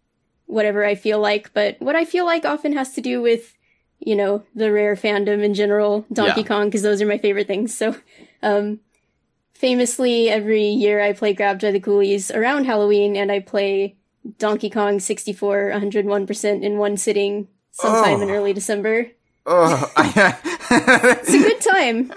whatever 0.47 0.83
I 0.83 0.95
feel 0.95 1.19
like, 1.19 1.53
but 1.53 1.79
what 1.79 1.95
I 1.95 2.03
feel 2.03 2.25
like 2.25 2.45
often 2.45 2.73
has 2.73 2.93
to 2.95 3.01
do 3.01 3.21
with, 3.21 3.55
you 3.99 4.15
know, 4.15 4.41
the 4.55 4.71
rare 4.71 4.95
fandom 4.95 5.43
in 5.43 5.53
general, 5.53 6.03
Donkey 6.11 6.41
yeah. 6.41 6.47
Kong, 6.47 6.65
because 6.69 6.81
those 6.81 6.99
are 6.99 7.05
my 7.05 7.19
favorite 7.19 7.45
things. 7.45 7.77
So, 7.77 7.95
um, 8.41 8.79
famously, 9.53 10.31
every 10.31 10.65
year 10.65 10.99
I 10.99 11.13
play 11.13 11.35
Grabbed 11.35 11.61
by 11.61 11.69
the 11.69 11.79
Ghoulies 11.79 12.35
around 12.35 12.65
Halloween, 12.65 13.15
and 13.15 13.31
I 13.31 13.39
play 13.39 13.97
Donkey 14.39 14.71
Kong 14.71 14.99
64 14.99 15.69
101% 15.75 16.63
in 16.63 16.79
one 16.79 16.97
sitting 16.97 17.49
sometime 17.69 18.19
Oh. 18.19 18.23
in 18.23 18.31
early 18.31 18.53
December. 18.53 19.11
Oh, 19.45 19.91
It's 19.97 21.33
a 21.33 21.37
good 21.37 21.61
time. 21.61 22.11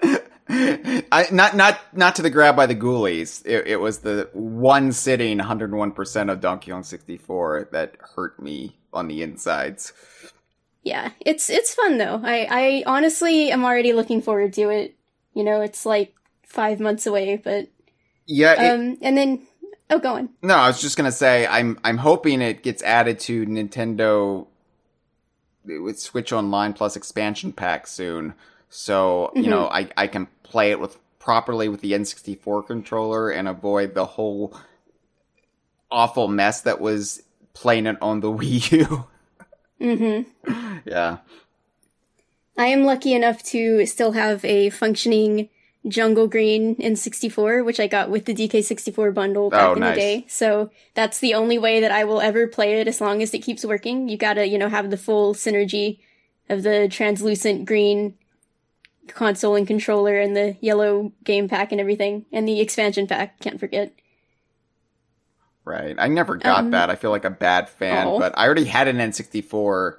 I, 1.12 1.26
not 1.30 1.54
not 1.56 1.78
not 1.94 2.16
to 2.16 2.22
the 2.22 2.30
grab 2.30 2.56
by 2.56 2.66
the 2.66 2.74
ghoulies. 2.74 3.42
It, 3.44 3.66
it 3.66 3.76
was 3.80 3.98
the 3.98 4.30
one 4.32 4.92
sitting 4.92 5.38
101 5.38 5.92
percent 5.92 6.30
of 6.30 6.40
Donkey 6.40 6.70
Kong 6.70 6.82
64 6.82 7.68
that 7.72 7.96
hurt 8.16 8.40
me 8.42 8.78
on 8.92 9.08
the 9.08 9.22
insides. 9.22 9.92
Yeah, 10.82 11.10
it's 11.20 11.50
it's 11.50 11.74
fun 11.74 11.98
though. 11.98 12.20
I 12.24 12.46
I 12.50 12.82
honestly 12.86 13.50
am 13.52 13.64
already 13.64 13.92
looking 13.92 14.22
forward 14.22 14.54
to 14.54 14.70
it. 14.70 14.96
You 15.34 15.44
know, 15.44 15.60
it's 15.60 15.84
like 15.84 16.14
five 16.46 16.80
months 16.80 17.06
away, 17.06 17.36
but 17.36 17.68
Yeah, 18.26 18.54
it- 18.60 18.72
um, 18.72 18.96
and 19.02 19.16
then 19.18 19.46
oh, 19.90 19.98
go 19.98 20.14
on. 20.14 20.30
no, 20.42 20.54
I 20.56 20.66
was 20.66 20.80
just 20.80 20.96
gonna 20.96 21.12
say 21.12 21.46
I'm 21.46 21.78
I'm 21.84 21.98
hoping 21.98 22.40
it 22.40 22.62
gets 22.62 22.82
added 22.82 23.18
to 23.20 23.44
Nintendo 23.44 24.47
with 25.68 25.98
Switch 26.00 26.32
Online 26.32 26.72
Plus 26.72 26.96
expansion 26.96 27.52
pack 27.52 27.86
soon. 27.86 28.34
So 28.70 29.30
you 29.34 29.44
Mhm. 29.44 29.48
know 29.50 29.68
I 29.68 29.88
I 29.96 30.06
can 30.06 30.26
play 30.42 30.70
it 30.70 30.80
with 30.80 30.96
properly 31.18 31.68
with 31.68 31.80
the 31.82 31.92
N64 31.92 32.66
controller 32.66 33.30
and 33.30 33.46
avoid 33.48 33.94
the 33.94 34.04
whole 34.06 34.54
awful 35.90 36.28
mess 36.28 36.60
that 36.62 36.80
was 36.80 37.22
playing 37.54 37.86
it 37.86 37.96
on 38.00 38.20
the 38.20 38.28
Wii 38.32 38.72
U. 38.72 39.04
Mm-hmm. 39.80 40.78
yeah. 40.86 41.18
I 42.56 42.66
am 42.66 42.84
lucky 42.84 43.14
enough 43.14 43.42
to 43.44 43.86
still 43.86 44.12
have 44.12 44.44
a 44.44 44.70
functioning 44.70 45.48
Jungle 45.88 46.26
Green 46.28 46.76
N64, 46.76 47.64
which 47.64 47.80
I 47.80 47.86
got 47.86 48.10
with 48.10 48.24
the 48.26 48.34
DK64 48.34 49.12
bundle 49.14 49.50
back 49.50 49.62
Oh, 49.68 49.72
in 49.74 49.80
nice. 49.80 49.94
the 49.94 50.00
day. 50.00 50.24
So 50.28 50.70
that's 50.94 51.18
the 51.20 51.34
only 51.34 51.58
way 51.58 51.80
that 51.80 51.90
I 51.90 52.04
will 52.04 52.20
ever 52.20 52.46
play 52.46 52.80
it 52.80 52.88
as 52.88 53.00
long 53.00 53.22
as 53.22 53.32
it 53.34 53.40
keeps 53.40 53.64
working. 53.64 54.08
You 54.08 54.16
gotta, 54.16 54.46
you 54.46 54.58
know, 54.58 54.68
have 54.68 54.90
the 54.90 54.96
full 54.96 55.34
synergy 55.34 56.00
of 56.48 56.62
the 56.62 56.88
translucent 56.90 57.64
green 57.66 58.14
console 59.08 59.54
and 59.54 59.66
controller 59.66 60.18
and 60.20 60.36
the 60.36 60.56
yellow 60.60 61.12
game 61.24 61.48
pack 61.48 61.72
and 61.72 61.80
everything. 61.80 62.26
And 62.32 62.46
the 62.46 62.60
expansion 62.60 63.06
pack, 63.06 63.40
can't 63.40 63.58
forget. 63.60 63.92
Right. 65.64 65.94
I 65.98 66.08
never 66.08 66.36
got 66.36 66.60
Um, 66.60 66.70
that. 66.70 66.90
I 66.90 66.94
feel 66.94 67.10
like 67.10 67.24
a 67.24 67.30
bad 67.30 67.68
fan, 67.68 68.06
oh. 68.06 68.18
but 68.18 68.32
I 68.38 68.46
already 68.46 68.64
had 68.64 68.88
an 68.88 68.96
N64 68.98 69.96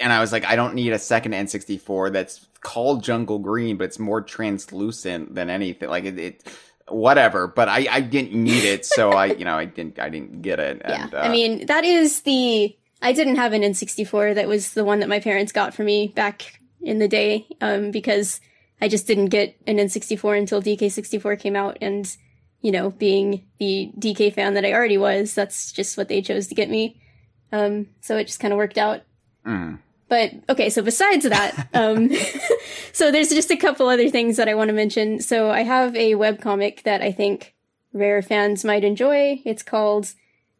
and 0.00 0.12
I 0.12 0.20
was 0.20 0.32
like, 0.32 0.44
I 0.44 0.56
don't 0.56 0.74
need 0.74 0.92
a 0.92 0.98
second 0.98 1.32
N64 1.32 2.12
that's 2.12 2.46
called 2.66 3.04
Jungle 3.04 3.38
Green, 3.38 3.76
but 3.76 3.84
it's 3.84 3.98
more 4.00 4.20
translucent 4.20 5.34
than 5.36 5.50
anything. 5.50 5.88
Like 5.88 6.04
it, 6.04 6.18
it 6.18 6.52
whatever, 6.88 7.46
but 7.46 7.68
I, 7.68 7.86
I 7.88 8.00
didn't 8.00 8.32
need 8.34 8.64
it. 8.64 8.84
So 8.84 9.12
I, 9.12 9.26
you 9.26 9.44
know, 9.44 9.56
I 9.56 9.66
didn't, 9.66 10.00
I 10.00 10.08
didn't 10.08 10.42
get 10.42 10.58
it. 10.58 10.82
And, 10.84 11.12
yeah. 11.12 11.18
uh, 11.18 11.22
I 11.22 11.28
mean, 11.28 11.66
that 11.66 11.84
is 11.84 12.22
the. 12.22 12.76
I 13.02 13.12
didn't 13.12 13.36
have 13.36 13.52
an 13.52 13.62
N64. 13.62 14.34
That 14.34 14.48
was 14.48 14.72
the 14.72 14.84
one 14.84 15.00
that 15.00 15.08
my 15.08 15.20
parents 15.20 15.52
got 15.52 15.74
for 15.74 15.84
me 15.84 16.08
back 16.08 16.58
in 16.80 16.98
the 16.98 17.06
day, 17.06 17.46
um, 17.60 17.90
because 17.92 18.40
I 18.80 18.88
just 18.88 19.06
didn't 19.06 19.26
get 19.26 19.54
an 19.66 19.76
N64 19.76 20.38
until 20.38 20.62
DK64 20.62 21.38
came 21.38 21.56
out. 21.56 21.78
And, 21.80 22.04
you 22.62 22.72
know, 22.72 22.90
being 22.90 23.46
the 23.58 23.92
DK 23.98 24.32
fan 24.34 24.54
that 24.54 24.64
I 24.64 24.72
already 24.72 24.98
was, 24.98 25.34
that's 25.34 25.72
just 25.72 25.96
what 25.96 26.08
they 26.08 26.22
chose 26.22 26.48
to 26.48 26.54
get 26.54 26.70
me. 26.70 27.00
Um, 27.52 27.88
so 28.00 28.16
it 28.16 28.26
just 28.26 28.40
kind 28.40 28.52
of 28.52 28.56
worked 28.58 28.78
out. 28.78 29.02
mm, 29.46 29.78
But 30.08 30.32
okay, 30.48 30.70
so 30.70 30.82
besides 30.82 31.28
that, 31.28 31.68
um, 31.74 32.08
so 32.92 33.10
there's 33.10 33.30
just 33.30 33.50
a 33.50 33.56
couple 33.56 33.88
other 33.88 34.08
things 34.08 34.36
that 34.36 34.48
I 34.48 34.54
want 34.54 34.68
to 34.68 34.74
mention. 34.74 35.20
So 35.20 35.50
I 35.50 35.62
have 35.62 35.94
a 35.96 36.12
webcomic 36.12 36.82
that 36.82 37.02
I 37.02 37.12
think 37.12 37.54
rare 37.92 38.22
fans 38.22 38.64
might 38.64 38.84
enjoy. 38.84 39.42
It's 39.44 39.62
called, 39.62 40.12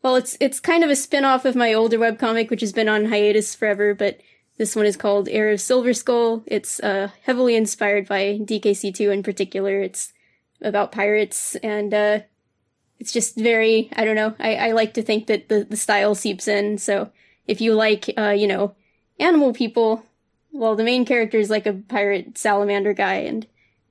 well, 0.02 0.16
it's 0.16 0.36
it's 0.40 0.60
kind 0.60 0.84
of 0.84 0.90
a 0.90 0.96
spin-off 0.96 1.44
of 1.44 1.56
my 1.56 1.72
older 1.72 1.98
webcomic, 1.98 2.50
which 2.50 2.60
has 2.60 2.72
been 2.72 2.88
on 2.88 3.06
hiatus 3.06 3.54
forever, 3.54 3.94
but 3.94 4.20
this 4.58 4.74
one 4.74 4.86
is 4.86 4.96
called 4.96 5.28
Heir 5.28 5.50
of 5.50 5.60
Silver 5.60 5.92
Skull. 5.92 6.42
It's 6.46 6.80
uh, 6.80 7.10
heavily 7.24 7.56
inspired 7.56 8.08
by 8.08 8.38
DKC2 8.38 9.12
in 9.12 9.22
particular. 9.22 9.80
It's 9.80 10.12
about 10.62 10.92
pirates 10.92 11.56
and 11.56 11.92
uh, 11.92 12.20
it's 12.98 13.12
just 13.12 13.36
very, 13.36 13.90
I 13.94 14.04
don't 14.04 14.16
know, 14.16 14.34
I, 14.38 14.56
I 14.56 14.72
like 14.72 14.94
to 14.94 15.02
think 15.02 15.26
that 15.26 15.48
the, 15.48 15.64
the 15.64 15.76
style 15.76 16.14
seeps 16.14 16.48
in. 16.48 16.78
So 16.78 17.10
if 17.46 17.60
you 17.60 17.74
like, 17.74 18.10
uh, 18.16 18.30
you 18.30 18.46
know, 18.46 18.74
animal 19.18 19.52
people, 19.52 20.04
well, 20.56 20.74
the 20.74 20.84
main 20.84 21.04
character 21.04 21.38
is 21.38 21.50
like 21.50 21.66
a 21.66 21.72
pirate 21.72 22.38
salamander 22.38 22.92
guy, 22.92 23.16
and 23.16 23.46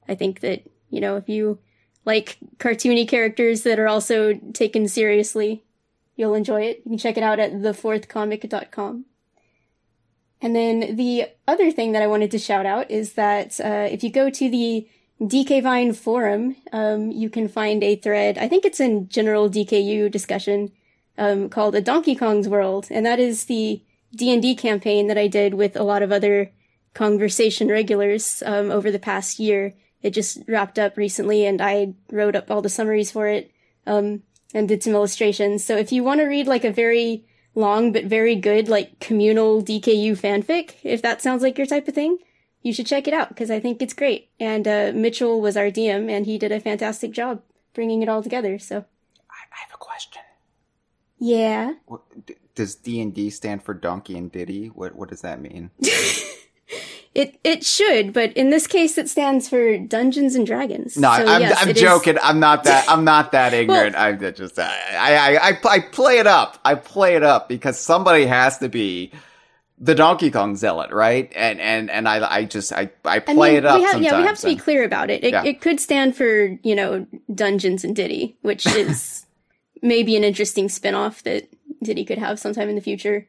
I 0.07 0.15
think 0.15 0.39
that, 0.41 0.63
you 0.89 0.99
know, 0.99 1.17
if 1.17 1.29
you 1.29 1.59
like 2.05 2.37
cartoony 2.57 3.07
characters 3.07 3.63
that 3.63 3.79
are 3.79 3.87
also 3.87 4.33
taken 4.53 4.87
seriously, 4.87 5.63
you'll 6.15 6.35
enjoy 6.35 6.63
it. 6.63 6.81
You 6.85 6.91
can 6.91 6.97
check 6.97 7.17
it 7.17 7.23
out 7.23 7.39
at 7.39 7.53
thefourthcomic.com. 7.53 9.05
And 10.41 10.55
then 10.55 10.95
the 10.95 11.29
other 11.47 11.71
thing 11.71 11.93
that 11.93 12.01
I 12.01 12.07
wanted 12.07 12.31
to 12.31 12.39
shout 12.39 12.65
out 12.65 12.91
is 12.91 13.13
that 13.13 13.59
uh, 13.59 13.87
if 13.89 14.03
you 14.03 14.11
go 14.11 14.29
to 14.29 14.49
the 14.49 14.87
DK 15.21 15.63
Vine 15.63 15.93
forum, 15.93 16.57
um, 16.71 17.11
you 17.11 17.29
can 17.29 17.47
find 17.47 17.83
a 17.83 17.95
thread. 17.95 18.37
I 18.37 18.47
think 18.47 18.65
it's 18.65 18.79
in 18.79 19.07
general 19.07 19.49
DKU 19.49 20.11
discussion 20.11 20.71
um, 21.17 21.49
called 21.49 21.73
"A 21.75 21.81
Donkey 21.81 22.15
Kong's 22.15 22.49
World," 22.49 22.87
and 22.91 23.05
that 23.05 23.19
is 23.19 23.45
the 23.45 23.81
D 24.15 24.31
and 24.31 24.41
D 24.41 24.55
campaign 24.55 25.07
that 25.07 25.17
I 25.17 25.27
did 25.27 25.53
with 25.53 25.75
a 25.75 25.83
lot 25.83 26.01
of 26.01 26.11
other 26.11 26.51
conversation 26.93 27.67
regulars 27.67 28.41
um, 28.45 28.71
over 28.71 28.89
the 28.91 28.99
past 28.99 29.39
year. 29.39 29.73
It 30.01 30.11
just 30.11 30.39
wrapped 30.47 30.79
up 30.79 30.97
recently, 30.97 31.45
and 31.45 31.61
I 31.61 31.93
wrote 32.11 32.35
up 32.35 32.49
all 32.49 32.61
the 32.61 32.69
summaries 32.69 33.11
for 33.11 33.27
it 33.27 33.51
um, 33.87 34.23
and 34.53 34.67
did 34.67 34.83
some 34.83 34.93
illustrations. 34.93 35.65
So 35.65 35.75
if 35.77 35.91
you 35.91 36.03
want 36.03 36.19
to 36.21 36.25
read 36.25 36.47
like 36.47 36.63
a 36.63 36.71
very 36.71 37.25
long 37.55 37.91
but 37.91 38.05
very 38.05 38.35
good 38.35 38.67
like 38.69 38.99
communal 38.99 39.61
DKU 39.63 40.11
fanfic, 40.11 40.75
if 40.83 41.01
that 41.01 41.21
sounds 41.21 41.41
like 41.41 41.57
your 41.57 41.67
type 41.67 41.87
of 41.87 41.95
thing, 41.95 42.17
you 42.61 42.71
should 42.73 42.85
check 42.85 43.07
it 43.07 43.13
out 43.13 43.29
because 43.29 43.49
I 43.51 43.59
think 43.59 43.81
it's 43.81 43.93
great. 43.93 44.29
And 44.39 44.67
uh, 44.67 44.91
Mitchell 44.93 45.41
was 45.41 45.57
our 45.57 45.71
DM, 45.71 46.09
and 46.09 46.25
he 46.25 46.37
did 46.37 46.51
a 46.51 46.59
fantastic 46.59 47.11
job 47.11 47.41
bringing 47.73 48.01
it 48.01 48.09
all 48.09 48.21
together. 48.23 48.57
So 48.59 48.77
I, 48.77 49.41
I 49.51 49.57
have 49.65 49.73
a 49.73 49.77
question. 49.77 50.21
yeah. 51.19 51.73
What, 51.87 52.01
d- 52.25 52.35
does 52.55 52.75
D 52.75 52.99
and 53.01 53.13
D 53.13 53.29
stand 53.29 53.63
for 53.63 53.73
Donkey 53.73 54.17
and 54.17 54.31
Diddy? 54.31 54.67
What 54.67 54.95
what 54.95 55.09
does 55.09 55.21
that 55.21 55.41
mean? 55.41 55.71
It 57.13 57.39
it 57.45 57.63
should, 57.63 58.11
but 58.11 58.33
in 58.33 58.49
this 58.49 58.67
case, 58.67 58.97
it 58.97 59.07
stands 59.07 59.47
for 59.47 59.77
Dungeons 59.77 60.35
and 60.35 60.45
Dragons. 60.45 60.97
No, 60.97 61.15
So, 61.15 61.25
I'm, 61.25 61.41
yes, 61.43 61.57
I'm 61.61 61.69
it 61.69 61.77
is- 61.77 61.81
joking. 61.81 62.17
I'm 62.21 62.41
not 62.41 62.65
that. 62.65 62.83
I'm 62.89 63.05
not 63.05 63.31
that 63.31 63.53
ignorant. 63.61 63.95
I'm 63.95 64.19
just. 64.35 64.59
I, 64.59 64.67
I 64.93 65.37
I 65.51 65.57
I 65.63 65.79
play 65.79 66.17
it 66.17 66.27
up. 66.27 66.59
I 66.65 66.75
play 66.75 67.15
it 67.15 67.23
up 67.23 67.47
because 67.47 67.79
somebody 67.79 68.25
has 68.25 68.57
to 68.57 68.67
be 68.67 69.13
the 69.79 69.95
Donkey 69.95 70.29
Kong 70.29 70.57
zealot, 70.57 70.91
right? 70.91 71.31
And 71.37 71.61
and 71.61 71.89
and 71.89 72.09
I 72.09 72.29
I 72.39 72.43
just 72.43 72.73
I 72.73 72.89
I 73.05 73.15
I 73.15 73.19
play 73.19 73.51
mean, 73.51 73.57
it 73.59 73.65
up. 73.65 73.77
we 73.77 73.83
have, 73.85 74.01
yeah, 74.01 74.17
we 74.19 74.25
have 74.27 74.37
to 74.39 74.47
be 74.47 74.57
clear 74.57 74.83
about 74.83 75.09
it. 75.09 75.23
It, 75.23 75.31
Yeah. 75.31 75.45
it 75.45 75.61
could 75.61 75.79
stand 75.79 76.17
for 76.17 76.47
you 76.63 76.75
know 76.75 77.07
Dungeons 77.33 77.85
and 77.85 77.95
Diddy, 77.95 78.35
which 78.41 78.65
is 78.75 79.25
maybe 79.81 80.17
an 80.17 80.25
interesting 80.25 80.67
spin-off 80.67 81.23
that 81.23 81.47
Diddy 81.85 82.05
could 82.05 82.17
have 82.17 82.39
sometime 82.39 82.69
in 82.69 82.75
the 82.75 82.81
future, 82.81 83.27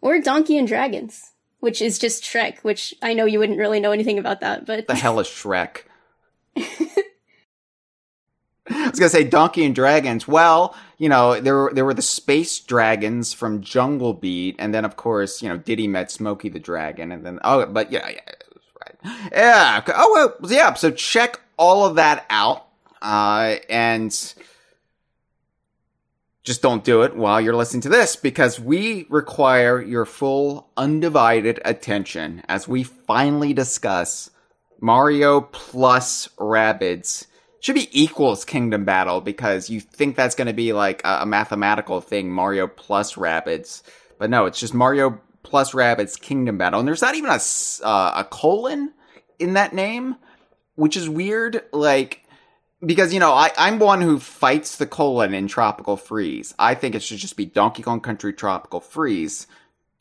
or 0.00 0.20
Donkey 0.20 0.56
and 0.58 0.68
Dragons, 0.68 1.32
which 1.60 1.82
is 1.82 1.98
just 1.98 2.22
Shrek. 2.22 2.58
Which 2.58 2.94
I 3.02 3.14
know 3.14 3.24
you 3.24 3.38
wouldn't 3.38 3.58
really 3.58 3.80
know 3.80 3.92
anything 3.92 4.18
about 4.18 4.40
that, 4.40 4.66
but 4.66 4.86
the 4.86 4.94
hell 4.94 5.18
is 5.20 5.26
Shrek? 5.26 5.82
I 8.70 8.88
was 8.88 8.98
gonna 8.98 9.10
say 9.10 9.24
Donkey 9.24 9.64
and 9.64 9.74
Dragons. 9.74 10.26
Well, 10.26 10.74
you 10.98 11.08
know 11.08 11.40
there 11.40 11.54
were 11.54 11.72
there 11.74 11.84
were 11.84 11.94
the 11.94 12.02
space 12.02 12.60
dragons 12.60 13.32
from 13.32 13.60
Jungle 13.60 14.14
Beat, 14.14 14.56
and 14.58 14.72
then 14.72 14.84
of 14.84 14.96
course 14.96 15.42
you 15.42 15.48
know 15.48 15.56
Diddy 15.56 15.88
met 15.88 16.10
Smokey 16.10 16.48
the 16.48 16.60
Dragon, 16.60 17.12
and 17.12 17.24
then 17.24 17.38
oh, 17.44 17.66
but 17.66 17.92
yeah, 17.92 18.08
yeah, 18.08 18.20
right, 18.80 19.30
yeah. 19.32 19.82
Oh 19.88 20.34
well, 20.40 20.50
yeah. 20.50 20.74
So 20.74 20.90
check 20.90 21.40
all 21.58 21.84
of 21.84 21.96
that 21.96 22.24
out, 22.30 22.66
uh, 23.02 23.56
and 23.68 24.34
just 26.44 26.60
don't 26.60 26.84
do 26.84 27.02
it 27.02 27.16
while 27.16 27.40
you're 27.40 27.56
listening 27.56 27.80
to 27.80 27.88
this 27.88 28.16
because 28.16 28.60
we 28.60 29.06
require 29.08 29.80
your 29.80 30.04
full 30.04 30.68
undivided 30.76 31.58
attention 31.64 32.42
as 32.48 32.68
we 32.68 32.82
finally 32.82 33.54
discuss 33.54 34.30
Mario 34.78 35.40
plus 35.40 36.28
Rabbids. 36.38 37.26
Should 37.60 37.76
be 37.76 37.88
equals 37.98 38.44
Kingdom 38.44 38.84
Battle 38.84 39.22
because 39.22 39.70
you 39.70 39.80
think 39.80 40.16
that's 40.16 40.34
going 40.34 40.48
to 40.48 40.52
be 40.52 40.74
like 40.74 41.00
a, 41.02 41.24
mathematical 41.24 42.02
thing, 42.02 42.30
Mario 42.30 42.66
plus 42.66 43.14
Rabbids. 43.14 43.82
But 44.18 44.28
no, 44.28 44.44
it's 44.44 44.60
just 44.60 44.74
Mario 44.74 45.18
plus 45.42 45.72
Rabbids 45.72 46.20
Kingdom 46.20 46.58
Battle. 46.58 46.78
And 46.78 46.86
there's 46.86 47.00
not 47.00 47.14
even 47.14 47.30
a, 47.30 47.40
uh, 47.82 48.12
a 48.16 48.24
colon 48.24 48.92
in 49.38 49.54
that 49.54 49.72
name, 49.72 50.16
which 50.74 50.94
is 50.94 51.08
weird. 51.08 51.62
Like, 51.72 52.23
because, 52.86 53.12
you 53.12 53.20
know, 53.20 53.32
I, 53.32 53.50
I'm 53.56 53.78
one 53.78 54.00
who 54.00 54.18
fights 54.18 54.76
the 54.76 54.86
colon 54.86 55.34
in 55.34 55.48
Tropical 55.48 55.96
Freeze. 55.96 56.54
I 56.58 56.74
think 56.74 56.94
it 56.94 57.02
should 57.02 57.18
just 57.18 57.36
be 57.36 57.46
Donkey 57.46 57.82
Kong 57.82 58.00
Country 58.00 58.32
Tropical 58.32 58.80
Freeze 58.80 59.46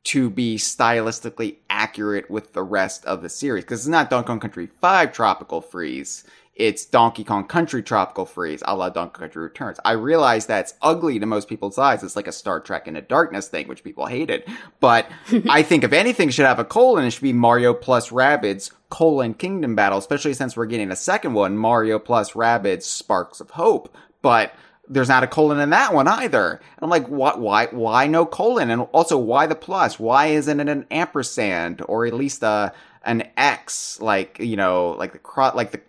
to 0.05 0.29
be 0.29 0.57
stylistically 0.57 1.57
accurate 1.69 2.29
with 2.29 2.53
the 2.53 2.63
rest 2.63 3.05
of 3.05 3.21
the 3.21 3.29
series. 3.29 3.63
Because 3.63 3.81
it's 3.81 3.87
not 3.87 4.09
Donkey 4.09 4.27
Kong 4.27 4.39
Country 4.39 4.67
5 4.67 5.13
Tropical 5.13 5.61
Freeze. 5.61 6.23
It's 6.55 6.85
Donkey 6.85 7.23
Kong 7.23 7.45
Country 7.47 7.81
Tropical 7.81 8.25
Freeze, 8.25 8.61
a 8.65 8.75
la 8.75 8.89
Donkey 8.89 9.19
Country 9.19 9.41
Returns. 9.41 9.79
I 9.83 9.93
realize 9.93 10.45
that's 10.45 10.75
ugly 10.81 11.17
to 11.19 11.25
most 11.25 11.49
people's 11.49 11.79
eyes. 11.79 12.03
It's 12.03 12.15
like 12.15 12.27
a 12.27 12.31
Star 12.31 12.59
Trek 12.59 12.87
Into 12.87 13.01
Darkness 13.01 13.47
thing, 13.47 13.67
which 13.67 13.83
people 13.83 14.05
hated. 14.05 14.43
But 14.79 15.07
I 15.49 15.63
think 15.63 15.83
if 15.83 15.93
anything 15.93 16.29
should 16.29 16.45
have 16.45 16.59
a 16.59 16.65
colon, 16.65 17.05
it 17.05 17.11
should 17.11 17.23
be 17.23 17.33
Mario 17.33 17.73
plus 17.73 18.09
Rabbids 18.09 18.71
colon 18.89 19.33
Kingdom 19.33 19.75
Battle, 19.75 19.97
especially 19.97 20.35
since 20.35 20.55
we're 20.55 20.67
getting 20.67 20.91
a 20.91 20.95
second 20.95 21.33
one, 21.33 21.57
Mario 21.57 21.97
plus 21.97 22.33
Rabbids 22.33 22.83
Sparks 22.83 23.39
of 23.39 23.51
Hope. 23.51 23.95
But 24.21 24.53
there's 24.87 25.09
not 25.09 25.23
a 25.23 25.27
colon 25.27 25.59
in 25.59 25.71
that 25.71 25.93
one 25.93 26.07
either. 26.07 26.51
And 26.51 26.83
I'm 26.83 26.89
like, 26.89 27.07
what, 27.07 27.39
why, 27.39 27.67
why 27.67 28.05
no 28.05 28.27
colon? 28.27 28.69
And 28.69 28.81
also, 28.91 29.17
why 29.17 29.47
the 29.47 29.55
plus? 29.55 29.97
Why 29.97 30.27
isn't 30.27 30.59
it 30.59 30.69
an 30.69 30.85
ampersand 30.91 31.81
or 31.87 32.05
at 32.05 32.13
least 32.13 32.43
a, 32.43 32.73
an 33.03 33.29
X, 33.37 33.99
like, 34.01 34.37
you 34.39 34.55
know, 34.55 34.91
like 34.91 35.13
the 35.13 35.19
cro- 35.19 35.55
like 35.55 35.71
the 35.71 35.81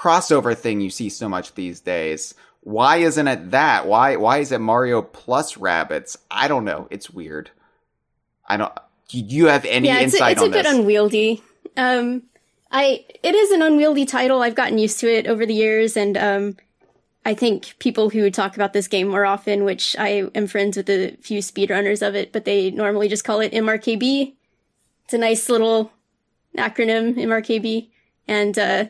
crossover 0.00 0.56
thing 0.56 0.80
you 0.80 0.90
see 0.90 1.08
so 1.10 1.28
much 1.28 1.54
these 1.54 1.80
days. 1.80 2.34
Why 2.60 2.96
isn't 2.96 3.28
it 3.28 3.50
that? 3.50 3.86
Why 3.86 4.16
why 4.16 4.38
is 4.38 4.52
it 4.52 4.60
Mario 4.60 5.02
plus 5.02 5.54
Rabbids? 5.54 6.16
I 6.30 6.48
don't 6.48 6.64
know. 6.64 6.88
It's 6.90 7.10
weird. 7.10 7.50
I 8.46 8.56
don't. 8.56 8.72
Do 9.08 9.18
you 9.18 9.46
have 9.46 9.64
any 9.64 9.88
yeah, 9.88 10.00
it's 10.00 10.14
insight 10.14 10.28
a, 10.28 10.32
it's 10.32 10.42
on 10.42 10.48
a 10.48 10.52
bit 10.52 10.66
unwieldy. 10.66 11.42
Um, 11.76 12.22
I 12.70 13.04
it 13.22 13.34
is 13.34 13.50
an 13.50 13.62
unwieldy 13.62 14.06
title. 14.06 14.42
I've 14.42 14.54
gotten 14.54 14.78
used 14.78 15.00
to 15.00 15.12
it 15.12 15.26
over 15.26 15.46
the 15.46 15.54
years, 15.54 15.96
and 15.96 16.16
um, 16.16 16.56
I 17.24 17.34
think 17.34 17.74
people 17.78 18.10
who 18.10 18.30
talk 18.30 18.54
about 18.54 18.72
this 18.72 18.88
game 18.88 19.08
more 19.08 19.26
often, 19.26 19.64
which 19.64 19.96
I 19.98 20.28
am 20.34 20.46
friends 20.46 20.76
with 20.76 20.88
a 20.90 21.16
few 21.20 21.40
speedrunners 21.40 22.06
of 22.06 22.14
it, 22.14 22.32
but 22.32 22.44
they 22.44 22.70
normally 22.70 23.08
just 23.08 23.24
call 23.24 23.40
it 23.40 23.52
MRKB. 23.52 24.34
It's 25.04 25.14
a 25.14 25.18
nice 25.18 25.48
little 25.48 25.92
acronym, 26.56 27.16
MRKB, 27.16 27.88
and 28.28 28.58
uh, 28.58 28.84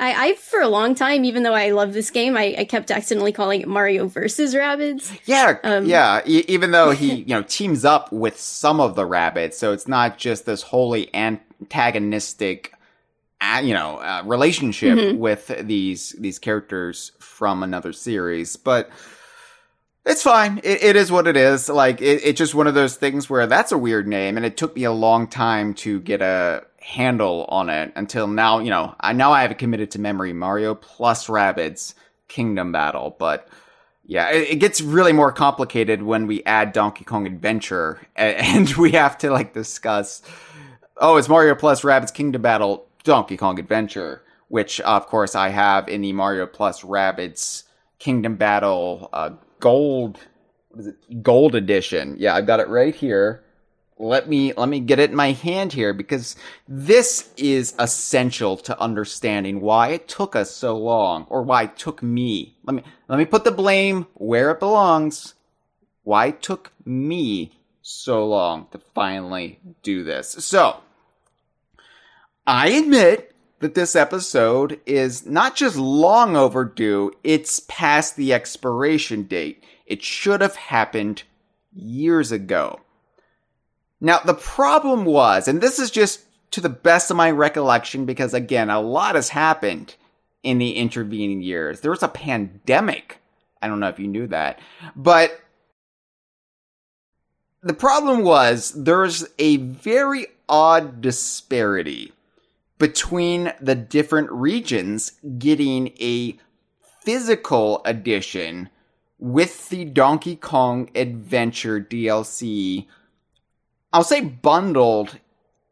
I, 0.00 0.28
I 0.30 0.34
for 0.34 0.60
a 0.60 0.68
long 0.68 0.94
time, 0.96 1.24
even 1.24 1.42
though 1.44 1.54
I 1.54 1.70
love 1.70 1.92
this 1.92 2.10
game, 2.10 2.36
I, 2.36 2.54
I 2.58 2.64
kept 2.64 2.90
accidentally 2.90 3.30
calling 3.32 3.60
it 3.60 3.68
Mario 3.68 4.08
versus 4.08 4.54
Rabbids. 4.54 5.16
yeah, 5.26 5.58
um, 5.62 5.86
yeah. 5.86 6.22
E- 6.26 6.44
even 6.48 6.72
though 6.72 6.90
he, 6.90 7.14
you 7.26 7.34
know, 7.34 7.42
teams 7.42 7.84
up 7.84 8.10
with 8.12 8.38
some 8.38 8.80
of 8.80 8.96
the 8.96 9.04
Rabbids, 9.06 9.54
so 9.54 9.72
it's 9.72 9.86
not 9.86 10.18
just 10.18 10.44
this 10.46 10.62
wholly 10.62 11.08
antagonistic, 11.14 12.72
uh, 13.40 13.60
you 13.62 13.74
know, 13.74 13.98
uh, 13.98 14.22
relationship 14.24 14.98
Mhm. 14.98 15.18
with 15.18 15.48
these 15.66 16.10
these 16.18 16.38
characters 16.38 17.12
from 17.20 17.62
another 17.62 17.92
series. 17.92 18.56
But 18.56 18.90
it's 20.04 20.22
fine. 20.22 20.58
It, 20.64 20.82
it 20.82 20.96
is 20.96 21.12
what 21.12 21.28
it 21.28 21.36
is. 21.36 21.68
Like 21.68 22.00
it, 22.00 22.22
it's 22.24 22.38
just 22.38 22.54
one 22.56 22.66
of 22.66 22.74
those 22.74 22.96
things 22.96 23.30
where 23.30 23.46
that's 23.46 23.70
a 23.72 23.78
weird 23.78 24.08
name, 24.08 24.36
and 24.36 24.44
it 24.44 24.56
took 24.56 24.74
me 24.74 24.84
a 24.84 24.92
long 24.92 25.28
time 25.28 25.74
to 25.74 26.00
get 26.00 26.22
a 26.22 26.64
handle 26.82 27.46
on 27.48 27.70
it 27.70 27.92
until 27.96 28.26
now. 28.26 28.58
You 28.58 28.70
know, 28.70 28.94
I 29.00 29.12
now 29.12 29.32
I 29.32 29.42
have 29.42 29.50
it 29.50 29.58
committed 29.58 29.90
to 29.92 30.00
memory. 30.00 30.32
Mario 30.32 30.74
plus 30.74 31.26
Rabbids 31.28 31.94
Kingdom 32.28 32.72
Battle, 32.72 33.16
but. 33.18 33.48
Yeah, 34.04 34.30
it, 34.30 34.50
it 34.50 34.56
gets 34.56 34.80
really 34.80 35.12
more 35.12 35.30
complicated 35.30 36.02
when 36.02 36.26
we 36.26 36.42
add 36.42 36.72
Donkey 36.72 37.04
Kong 37.04 37.24
Adventure, 37.24 38.00
a- 38.16 38.36
and 38.36 38.68
we 38.74 38.90
have 38.90 39.16
to 39.18 39.30
like 39.30 39.54
discuss. 39.54 40.22
Oh, 40.96 41.16
it's 41.16 41.28
Mario 41.28 41.54
plus 41.54 41.82
Rabbids 41.82 42.12
Kingdom 42.12 42.42
Battle 42.42 42.86
Donkey 43.04 43.36
Kong 43.36 43.60
Adventure, 43.60 44.22
which 44.48 44.80
of 44.80 45.06
course 45.06 45.36
I 45.36 45.50
have 45.50 45.88
in 45.88 46.00
the 46.02 46.12
Mario 46.12 46.46
plus 46.46 46.82
Rabbids 46.82 47.62
Kingdom 48.00 48.34
Battle 48.36 49.08
uh, 49.12 49.30
Gold. 49.60 50.18
Gold 51.22 51.54
Edition. 51.54 52.16
Yeah, 52.18 52.34
I've 52.34 52.46
got 52.46 52.58
it 52.60 52.68
right 52.68 52.94
here. 52.94 53.41
Let 54.02 54.28
me 54.28 54.52
let 54.54 54.68
me 54.68 54.80
get 54.80 54.98
it 54.98 55.10
in 55.10 55.16
my 55.16 55.30
hand 55.30 55.72
here 55.72 55.92
because 55.94 56.34
this 56.66 57.30
is 57.36 57.72
essential 57.78 58.56
to 58.56 58.80
understanding 58.80 59.60
why 59.60 59.90
it 59.90 60.08
took 60.08 60.34
us 60.34 60.50
so 60.50 60.76
long, 60.76 61.24
or 61.30 61.44
why 61.44 61.62
it 61.62 61.76
took 61.76 62.02
me. 62.02 62.56
Let 62.64 62.74
me 62.74 62.82
let 63.06 63.20
me 63.20 63.24
put 63.24 63.44
the 63.44 63.52
blame 63.52 64.08
where 64.14 64.50
it 64.50 64.58
belongs. 64.58 65.34
Why 66.02 66.26
it 66.26 66.42
took 66.42 66.72
me 66.84 67.52
so 67.80 68.26
long 68.26 68.66
to 68.72 68.78
finally 68.92 69.60
do 69.84 70.02
this. 70.02 70.30
So, 70.30 70.78
I 72.44 72.70
admit 72.70 73.32
that 73.60 73.76
this 73.76 73.94
episode 73.94 74.80
is 74.84 75.26
not 75.26 75.54
just 75.54 75.76
long 75.76 76.34
overdue, 76.34 77.12
it's 77.22 77.60
past 77.68 78.16
the 78.16 78.32
expiration 78.32 79.22
date. 79.22 79.62
It 79.86 80.02
should 80.02 80.40
have 80.40 80.56
happened 80.56 81.22
years 81.72 82.32
ago. 82.32 82.80
Now, 84.04 84.18
the 84.18 84.34
problem 84.34 85.04
was, 85.04 85.46
and 85.46 85.60
this 85.60 85.78
is 85.78 85.92
just 85.92 86.22
to 86.50 86.60
the 86.60 86.68
best 86.68 87.08
of 87.10 87.16
my 87.16 87.30
recollection, 87.30 88.04
because 88.04 88.34
again, 88.34 88.68
a 88.68 88.80
lot 88.80 89.14
has 89.14 89.28
happened 89.28 89.94
in 90.42 90.58
the 90.58 90.72
intervening 90.72 91.40
years. 91.40 91.80
There 91.80 91.92
was 91.92 92.02
a 92.02 92.08
pandemic. 92.08 93.18
I 93.62 93.68
don't 93.68 93.78
know 93.78 93.88
if 93.88 94.00
you 94.00 94.08
knew 94.08 94.26
that, 94.26 94.58
but 94.96 95.40
the 97.62 97.74
problem 97.74 98.24
was 98.24 98.72
there's 98.72 99.24
a 99.38 99.58
very 99.58 100.26
odd 100.48 101.00
disparity 101.00 102.12
between 102.78 103.52
the 103.60 103.76
different 103.76 104.32
regions 104.32 105.12
getting 105.38 105.92
a 106.00 106.36
physical 107.04 107.82
edition 107.84 108.68
with 109.20 109.68
the 109.68 109.84
Donkey 109.84 110.34
Kong 110.34 110.90
Adventure 110.96 111.80
DLC. 111.80 112.88
I'll 113.92 114.04
say 114.04 114.22
bundled 114.22 115.18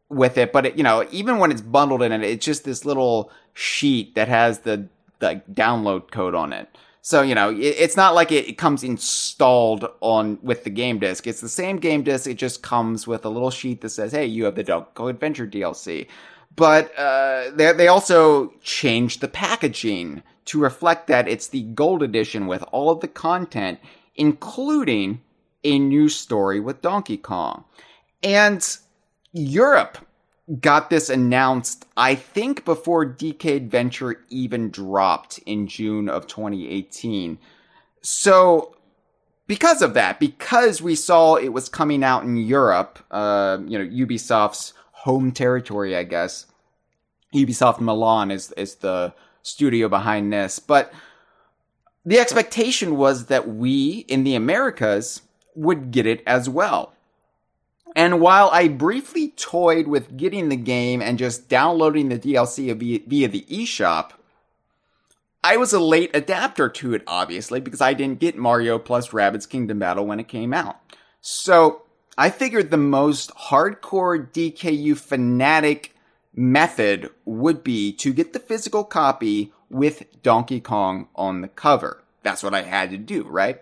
with 0.09 0.37
it, 0.37 0.51
but 0.51 0.65
it, 0.65 0.77
you 0.77 0.83
know, 0.83 1.07
even 1.11 1.37
when 1.37 1.51
it's 1.51 1.61
bundled 1.61 2.01
in 2.01 2.11
it, 2.11 2.21
it's 2.21 2.45
just 2.45 2.63
this 2.63 2.85
little 2.85 3.31
sheet 3.53 4.15
that 4.15 4.27
has 4.27 4.59
the 4.59 4.87
the 5.19 5.41
download 5.53 6.11
code 6.11 6.35
on 6.35 6.53
it. 6.53 6.67
So 7.01 7.21
you 7.21 7.33
know, 7.33 7.49
it, 7.49 7.59
it's 7.59 7.97
not 7.97 8.13
like 8.13 8.31
it, 8.31 8.47
it 8.47 8.57
comes 8.57 8.83
installed 8.83 9.87
on 10.01 10.37
with 10.43 10.63
the 10.63 10.69
game 10.69 10.99
disc. 10.99 11.25
It's 11.25 11.41
the 11.41 11.49
same 11.49 11.77
game 11.77 12.03
disc. 12.03 12.27
It 12.27 12.35
just 12.35 12.61
comes 12.61 13.07
with 13.07 13.25
a 13.25 13.29
little 13.29 13.51
sheet 13.51 13.81
that 13.81 13.89
says, 13.89 14.11
"Hey, 14.11 14.25
you 14.25 14.45
have 14.45 14.55
the 14.55 14.63
Donkey 14.63 14.91
Kong 14.93 15.09
Adventure 15.09 15.47
DLC." 15.47 16.07
But 16.55 16.93
uh, 16.97 17.51
they 17.55 17.71
they 17.73 17.87
also 17.87 18.53
changed 18.61 19.21
the 19.21 19.27
packaging 19.27 20.21
to 20.45 20.59
reflect 20.59 21.07
that 21.07 21.27
it's 21.27 21.47
the 21.47 21.61
gold 21.61 22.03
edition 22.03 22.45
with 22.45 22.63
all 22.71 22.89
of 22.89 22.99
the 22.99 23.07
content, 23.07 23.79
including 24.15 25.21
a 25.63 25.79
new 25.79 26.09
story 26.09 26.59
with 26.59 26.81
Donkey 26.81 27.17
Kong. 27.17 27.63
And 28.23 28.65
Europe 29.33 29.97
got 30.59 30.89
this 30.89 31.09
announced, 31.09 31.85
I 31.95 32.15
think, 32.15 32.65
before 32.65 33.05
DK 33.05 33.55
Adventure 33.55 34.23
even 34.29 34.69
dropped 34.69 35.39
in 35.39 35.67
June 35.67 36.09
of 36.09 36.27
2018. 36.27 37.39
So, 38.01 38.75
because 39.47 39.81
of 39.81 39.93
that, 39.93 40.19
because 40.19 40.81
we 40.81 40.95
saw 40.95 41.35
it 41.35 41.49
was 41.49 41.69
coming 41.69 42.03
out 42.03 42.23
in 42.23 42.35
Europe, 42.35 42.99
uh, 43.11 43.59
you 43.65 43.77
know, 43.77 43.85
Ubisoft's 43.85 44.73
home 44.91 45.31
territory, 45.31 45.95
I 45.95 46.03
guess. 46.03 46.45
Ubisoft 47.33 47.79
Milan 47.79 48.29
is 48.31 48.51
is 48.53 48.75
the 48.75 49.13
studio 49.41 49.87
behind 49.87 50.31
this, 50.31 50.59
but 50.59 50.93
the 52.05 52.19
expectation 52.19 52.97
was 52.97 53.27
that 53.27 53.47
we 53.47 54.05
in 54.07 54.23
the 54.23 54.35
Americas 54.35 55.21
would 55.55 55.91
get 55.91 56.05
it 56.05 56.23
as 56.25 56.49
well. 56.49 56.93
And 57.95 58.21
while 58.21 58.49
I 58.51 58.67
briefly 58.67 59.29
toyed 59.29 59.87
with 59.87 60.15
getting 60.17 60.49
the 60.49 60.55
game 60.55 61.01
and 61.01 61.17
just 61.17 61.49
downloading 61.49 62.09
the 62.09 62.17
DLC 62.17 62.73
via, 62.75 62.99
via 63.05 63.27
the 63.27 63.45
eShop, 63.49 64.11
I 65.43 65.57
was 65.57 65.73
a 65.73 65.79
late 65.79 66.11
adapter 66.15 66.69
to 66.69 66.93
it, 66.93 67.03
obviously, 67.07 67.59
because 67.59 67.81
I 67.81 67.93
didn't 67.93 68.19
get 68.19 68.37
Mario 68.37 68.77
plus 68.79 69.09
Rabbids 69.09 69.49
Kingdom 69.49 69.79
Battle 69.79 70.05
when 70.05 70.19
it 70.19 70.27
came 70.27 70.53
out. 70.53 70.77
So 71.19 71.83
I 72.17 72.29
figured 72.29 72.69
the 72.69 72.77
most 72.77 73.31
hardcore 73.35 74.31
DKU 74.31 74.97
fanatic 74.97 75.95
method 76.33 77.09
would 77.25 77.63
be 77.63 77.91
to 77.93 78.13
get 78.13 78.33
the 78.33 78.39
physical 78.39 78.83
copy 78.83 79.51
with 79.69 80.21
Donkey 80.21 80.59
Kong 80.59 81.07
on 81.15 81.41
the 81.41 81.47
cover. 81.47 82.03
That's 82.23 82.43
what 82.43 82.53
I 82.53 82.61
had 82.61 82.91
to 82.91 82.97
do, 82.97 83.23
right? 83.23 83.61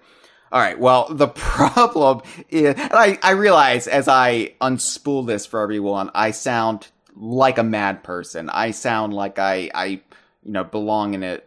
All 0.52 0.60
right. 0.60 0.80
Well, 0.80 1.08
the 1.10 1.28
problem 1.36 2.22
is, 2.50 2.76
and 2.76 2.94
I, 2.94 3.18
I 3.22 3.32
realize 3.32 3.88
as 3.88 4.08
I 4.08 4.54
unspool 4.62 5.28
this 5.28 5.46
for 5.46 5.62
everyone, 5.62 6.12
I 6.14 6.32
sound 6.32 6.88
like 7.16 7.58
a 7.58 7.64
mad 7.64 8.04
person. 8.04 8.50
I 8.50 8.72
sound 8.72 9.14
like 9.14 9.40
I, 9.40 9.70
I, 9.74 9.86
you 9.86 10.52
know, 10.52 10.64
belong 10.64 11.14
in 11.14 11.24
a 11.24 11.42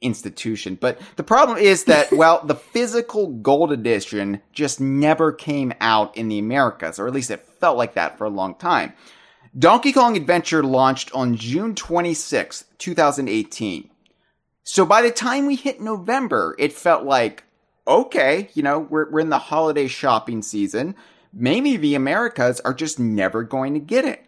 institution. 0.00 0.76
But 0.80 1.00
the 1.16 1.22
problem 1.22 1.58
is 1.58 1.84
that, 1.84 2.10
well, 2.12 2.44
the 2.44 2.54
physical 2.54 3.28
gold 3.28 3.72
edition 3.72 4.40
just 4.52 4.80
never 4.80 5.32
came 5.32 5.72
out 5.80 6.16
in 6.16 6.28
the 6.28 6.38
Americas, 6.38 6.98
or 6.98 7.06
at 7.06 7.14
least 7.14 7.30
it 7.30 7.46
felt 7.60 7.76
like 7.76 7.94
that 7.94 8.18
for 8.18 8.24
a 8.24 8.30
long 8.30 8.54
time. 8.54 8.94
Donkey 9.58 9.92
Kong 9.92 10.16
Adventure 10.16 10.62
launched 10.62 11.12
on 11.12 11.36
June 11.36 11.74
26, 11.74 12.64
2018. 12.78 13.90
So 14.62 14.86
by 14.86 15.02
the 15.02 15.10
time 15.10 15.46
we 15.46 15.56
hit 15.56 15.80
November, 15.80 16.54
it 16.58 16.72
felt 16.72 17.04
like, 17.04 17.44
okay, 17.90 18.48
you 18.54 18.62
know, 18.62 18.78
we're, 18.78 19.10
we're 19.10 19.20
in 19.20 19.28
the 19.28 19.38
holiday 19.38 19.88
shopping 19.88 20.40
season. 20.40 20.94
Maybe 21.32 21.76
the 21.76 21.94
Americas 21.94 22.60
are 22.60 22.72
just 22.72 22.98
never 22.98 23.42
going 23.42 23.74
to 23.74 23.80
get 23.80 24.04
it. 24.04 24.24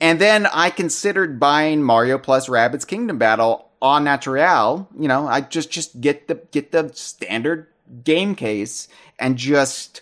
And 0.00 0.18
then 0.18 0.46
I 0.46 0.70
considered 0.70 1.38
buying 1.38 1.82
Mario 1.82 2.18
plus 2.18 2.48
Rabbids 2.48 2.86
Kingdom 2.86 3.18
Battle 3.18 3.70
on 3.82 4.04
Natural, 4.04 4.88
you 4.98 5.08
know, 5.08 5.26
I 5.26 5.42
just 5.42 5.70
just 5.70 6.00
get 6.00 6.28
the 6.28 6.34
get 6.50 6.72
the 6.72 6.90
standard 6.94 7.66
game 8.04 8.34
case 8.34 8.88
and 9.18 9.36
just 9.36 10.00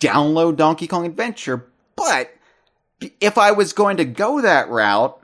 download 0.00 0.56
Donkey 0.56 0.86
Kong 0.86 1.06
Adventure. 1.06 1.66
But 1.96 2.34
if 3.20 3.38
I 3.38 3.52
was 3.52 3.72
going 3.72 3.96
to 3.98 4.04
go 4.04 4.40
that 4.40 4.68
route, 4.68 5.20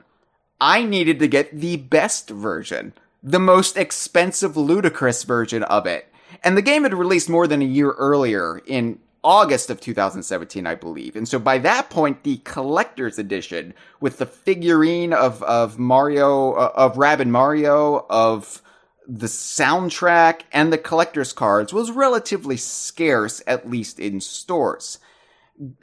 I 0.59 0.83
needed 0.83 1.19
to 1.19 1.27
get 1.27 1.59
the 1.59 1.77
best 1.77 2.29
version, 2.29 2.93
the 3.21 3.39
most 3.39 3.77
expensive, 3.77 4.55
ludicrous 4.55 5.23
version 5.23 5.63
of 5.63 5.85
it. 5.85 6.10
And 6.43 6.57
the 6.57 6.61
game 6.61 6.83
had 6.83 6.93
released 6.93 7.29
more 7.29 7.47
than 7.47 7.61
a 7.61 7.65
year 7.65 7.91
earlier 7.91 8.61
in 8.65 8.99
August 9.23 9.69
of 9.69 9.79
2017, 9.79 10.65
I 10.65 10.75
believe. 10.75 11.15
And 11.15 11.27
so 11.27 11.37
by 11.37 11.59
that 11.59 11.89
point, 11.89 12.23
the 12.23 12.37
collector's 12.37 13.19
edition 13.19 13.73
with 13.99 14.17
the 14.17 14.25
figurine 14.25 15.13
of, 15.13 15.43
of 15.43 15.77
Mario, 15.77 16.53
uh, 16.53 16.71
of 16.73 16.97
Rabbid 16.97 17.27
Mario, 17.27 18.05
of 18.09 18.63
the 19.07 19.27
soundtrack 19.27 20.41
and 20.51 20.71
the 20.71 20.77
collector's 20.77 21.33
cards 21.33 21.73
was 21.73 21.91
relatively 21.91 22.57
scarce, 22.57 23.43
at 23.45 23.69
least 23.69 23.99
in 23.99 24.21
stores. 24.21 24.99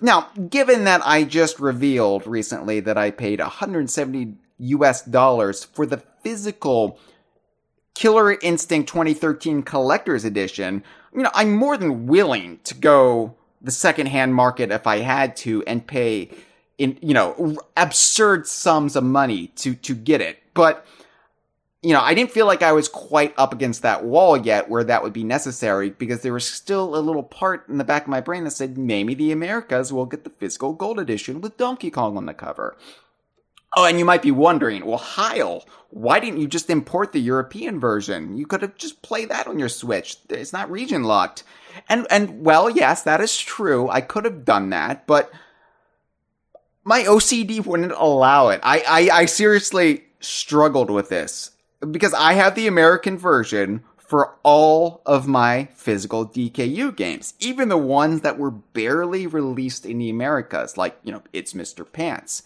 Now, 0.00 0.30
given 0.50 0.84
that 0.84 1.02
I 1.04 1.24
just 1.24 1.60
revealed 1.60 2.26
recently 2.26 2.80
that 2.80 2.98
I 2.98 3.10
paid 3.12 3.38
170 3.38 4.34
US 4.58 5.02
dollars 5.02 5.64
for 5.64 5.86
the 5.86 6.02
physical 6.22 6.98
Killer 7.98 8.38
Instinct 8.42 8.88
2013 8.88 9.64
collector's 9.64 10.24
edition, 10.24 10.84
you 11.12 11.20
know, 11.20 11.32
I'm 11.34 11.52
more 11.52 11.76
than 11.76 12.06
willing 12.06 12.61
to 12.62 12.76
go 12.76 13.34
the 13.61 13.72
secondhand 13.72 14.37
market 14.37 14.70
if 14.70 14.87
I 14.87 14.98
had 14.98 15.34
to 15.38 15.64
and 15.64 15.84
pay 15.84 16.30
in, 16.78 16.96
you 17.02 17.12
know, 17.12 17.56
absurd 17.76 18.46
sums 18.46 18.94
of 18.94 19.02
money 19.02 19.48
to, 19.56 19.74
to 19.74 19.96
get 19.96 20.20
it. 20.20 20.38
But, 20.54 20.87
you 21.82 21.92
know, 21.92 22.00
I 22.00 22.14
didn't 22.14 22.30
feel 22.30 22.46
like 22.46 22.62
I 22.62 22.70
was 22.70 22.87
quite 22.87 23.34
up 23.37 23.52
against 23.52 23.82
that 23.82 24.04
wall 24.04 24.37
yet 24.37 24.70
where 24.70 24.84
that 24.84 25.02
would 25.02 25.12
be 25.12 25.24
necessary 25.24 25.90
because 25.90 26.22
there 26.22 26.34
was 26.34 26.46
still 26.46 26.94
a 26.94 27.02
little 27.02 27.24
part 27.24 27.68
in 27.68 27.78
the 27.78 27.84
back 27.84 28.02
of 28.02 28.08
my 28.08 28.20
brain 28.20 28.44
that 28.44 28.52
said 28.52 28.78
maybe 28.78 29.12
the 29.12 29.32
Americas 29.32 29.92
will 29.92 30.06
get 30.06 30.22
the 30.22 30.30
physical 30.30 30.72
gold 30.72 31.00
edition 31.00 31.40
with 31.40 31.56
Donkey 31.56 31.90
Kong 31.90 32.16
on 32.16 32.26
the 32.26 32.34
cover. 32.34 32.76
Oh, 33.76 33.85
and 33.85 33.98
you 33.98 34.04
might 34.04 34.22
be 34.22 34.31
wondering, 34.31 34.87
well, 34.87 34.98
Hyle, 34.98 35.64
why 35.90 36.20
didn't 36.20 36.40
you 36.40 36.48
just 36.48 36.70
import 36.70 37.12
the 37.12 37.20
European 37.20 37.78
version? 37.78 38.37
You 38.37 38.46
could 38.46 38.62
have 38.62 38.76
just 38.76 39.02
played 39.02 39.28
that 39.28 39.46
on 39.46 39.59
your 39.59 39.68
Switch. 39.68 40.16
It's 40.31 40.52
not 40.52 40.70
region 40.70 41.04
locked. 41.04 41.44
And 41.88 42.07
and 42.11 42.44
well, 42.44 42.70
yes, 42.70 43.02
that 43.02 43.20
is 43.20 43.38
true. 43.38 43.88
I 43.88 44.00
could 44.00 44.24
have 44.24 44.44
done 44.44 44.70
that, 44.70 45.07
but 45.07 45.31
my 46.88 47.02
OCD 47.02 47.64
wouldn't 47.64 47.92
allow 47.92 48.48
it. 48.48 48.61
I, 48.62 48.83
I, 48.88 49.20
I 49.20 49.24
seriously 49.26 50.04
struggled 50.20 50.90
with 50.90 51.11
this 51.11 51.50
because 51.90 52.14
I 52.14 52.33
have 52.33 52.54
the 52.54 52.66
American 52.66 53.18
version 53.18 53.85
for 53.98 54.37
all 54.42 55.02
of 55.04 55.28
my 55.28 55.68
physical 55.74 56.26
DKU 56.26 56.96
games, 56.96 57.35
even 57.40 57.68
the 57.68 57.76
ones 57.76 58.22
that 58.22 58.38
were 58.38 58.50
barely 58.50 59.26
released 59.26 59.85
in 59.85 59.98
the 59.98 60.09
Americas, 60.09 60.78
like, 60.78 60.98
you 61.04 61.12
know, 61.12 61.22
It's 61.35 61.52
Mr. 61.52 61.90
Pants. 61.90 62.42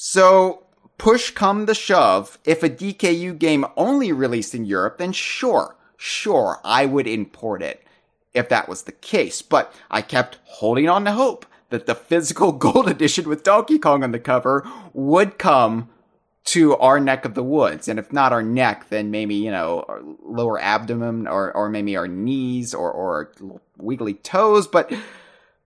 So, 0.00 0.62
push 0.96 1.32
come 1.32 1.66
the 1.66 1.74
shove, 1.74 2.38
if 2.44 2.62
a 2.62 2.70
DKU 2.70 3.36
game 3.36 3.66
only 3.76 4.12
released 4.12 4.54
in 4.54 4.64
Europe, 4.64 4.98
then 4.98 5.10
sure, 5.10 5.74
sure, 5.96 6.60
I 6.64 6.86
would 6.86 7.08
import 7.08 7.62
it 7.62 7.82
if 8.32 8.48
that 8.48 8.68
was 8.68 8.84
the 8.84 8.92
case. 8.92 9.42
But 9.42 9.74
I 9.90 10.02
kept 10.02 10.38
holding 10.44 10.88
on 10.88 11.04
to 11.06 11.10
hope 11.10 11.46
that 11.70 11.86
the 11.86 11.96
physical 11.96 12.52
gold 12.66 12.88
edition 12.88 13.28
with 13.28 13.42
Donkey 13.42 13.76
Kong 13.76 14.04
on 14.04 14.12
the 14.12 14.20
cover 14.20 14.64
would 14.92 15.36
come 15.36 15.88
to 16.44 16.76
our 16.76 17.00
neck 17.00 17.24
of 17.24 17.34
the 17.34 17.42
woods. 17.42 17.88
And 17.88 17.98
if 17.98 18.12
not 18.12 18.32
our 18.32 18.40
neck, 18.40 18.90
then 18.90 19.10
maybe, 19.10 19.34
you 19.34 19.50
know, 19.50 19.84
lower 20.22 20.60
abdomen 20.60 21.26
or, 21.26 21.52
or 21.56 21.68
maybe 21.68 21.96
our 21.96 22.06
knees 22.06 22.72
or, 22.72 22.92
or 22.92 23.32
wiggly 23.76 24.14
toes. 24.14 24.68
But 24.68 24.92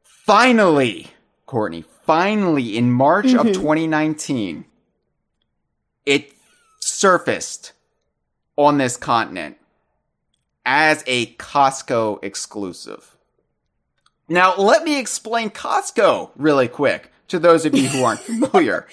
finally, 0.03 1.09
Courtney, 1.45 1.85
finally 2.05 2.77
in 2.77 2.91
March 2.91 3.27
mm-hmm. 3.27 3.49
of 3.49 3.55
2019, 3.55 4.65
it 6.07 6.33
surfaced 6.81 7.73
on 8.57 8.79
this 8.79 8.97
continent 8.97 9.57
as 10.65 11.03
a 11.07 11.35
Costco 11.35 12.23
exclusive. 12.23 13.17
Now, 14.29 14.57
let 14.57 14.85
me 14.85 14.99
explain 14.99 15.51
Costco 15.51 16.31
really 16.37 16.69
quick 16.69 17.11
to 17.29 17.39
those 17.39 17.65
of 17.65 17.77
you 17.77 17.89
who 17.89 18.05
aren't 18.05 18.21
familiar. 18.21 18.87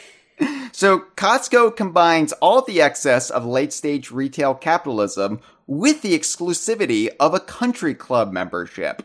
So, 0.72 1.00
Costco 1.16 1.76
combines 1.76 2.32
all 2.34 2.62
the 2.62 2.82
excess 2.82 3.30
of 3.30 3.46
late 3.46 3.74
stage 3.74 4.12
retail 4.12 4.56
capitalism 4.56 5.42
with 5.68 6.02
the 6.02 6.18
exclusivity 6.18 7.10
of 7.20 7.34
a 7.34 7.40
country 7.40 7.94
club 7.94 8.32
membership. 8.32 9.04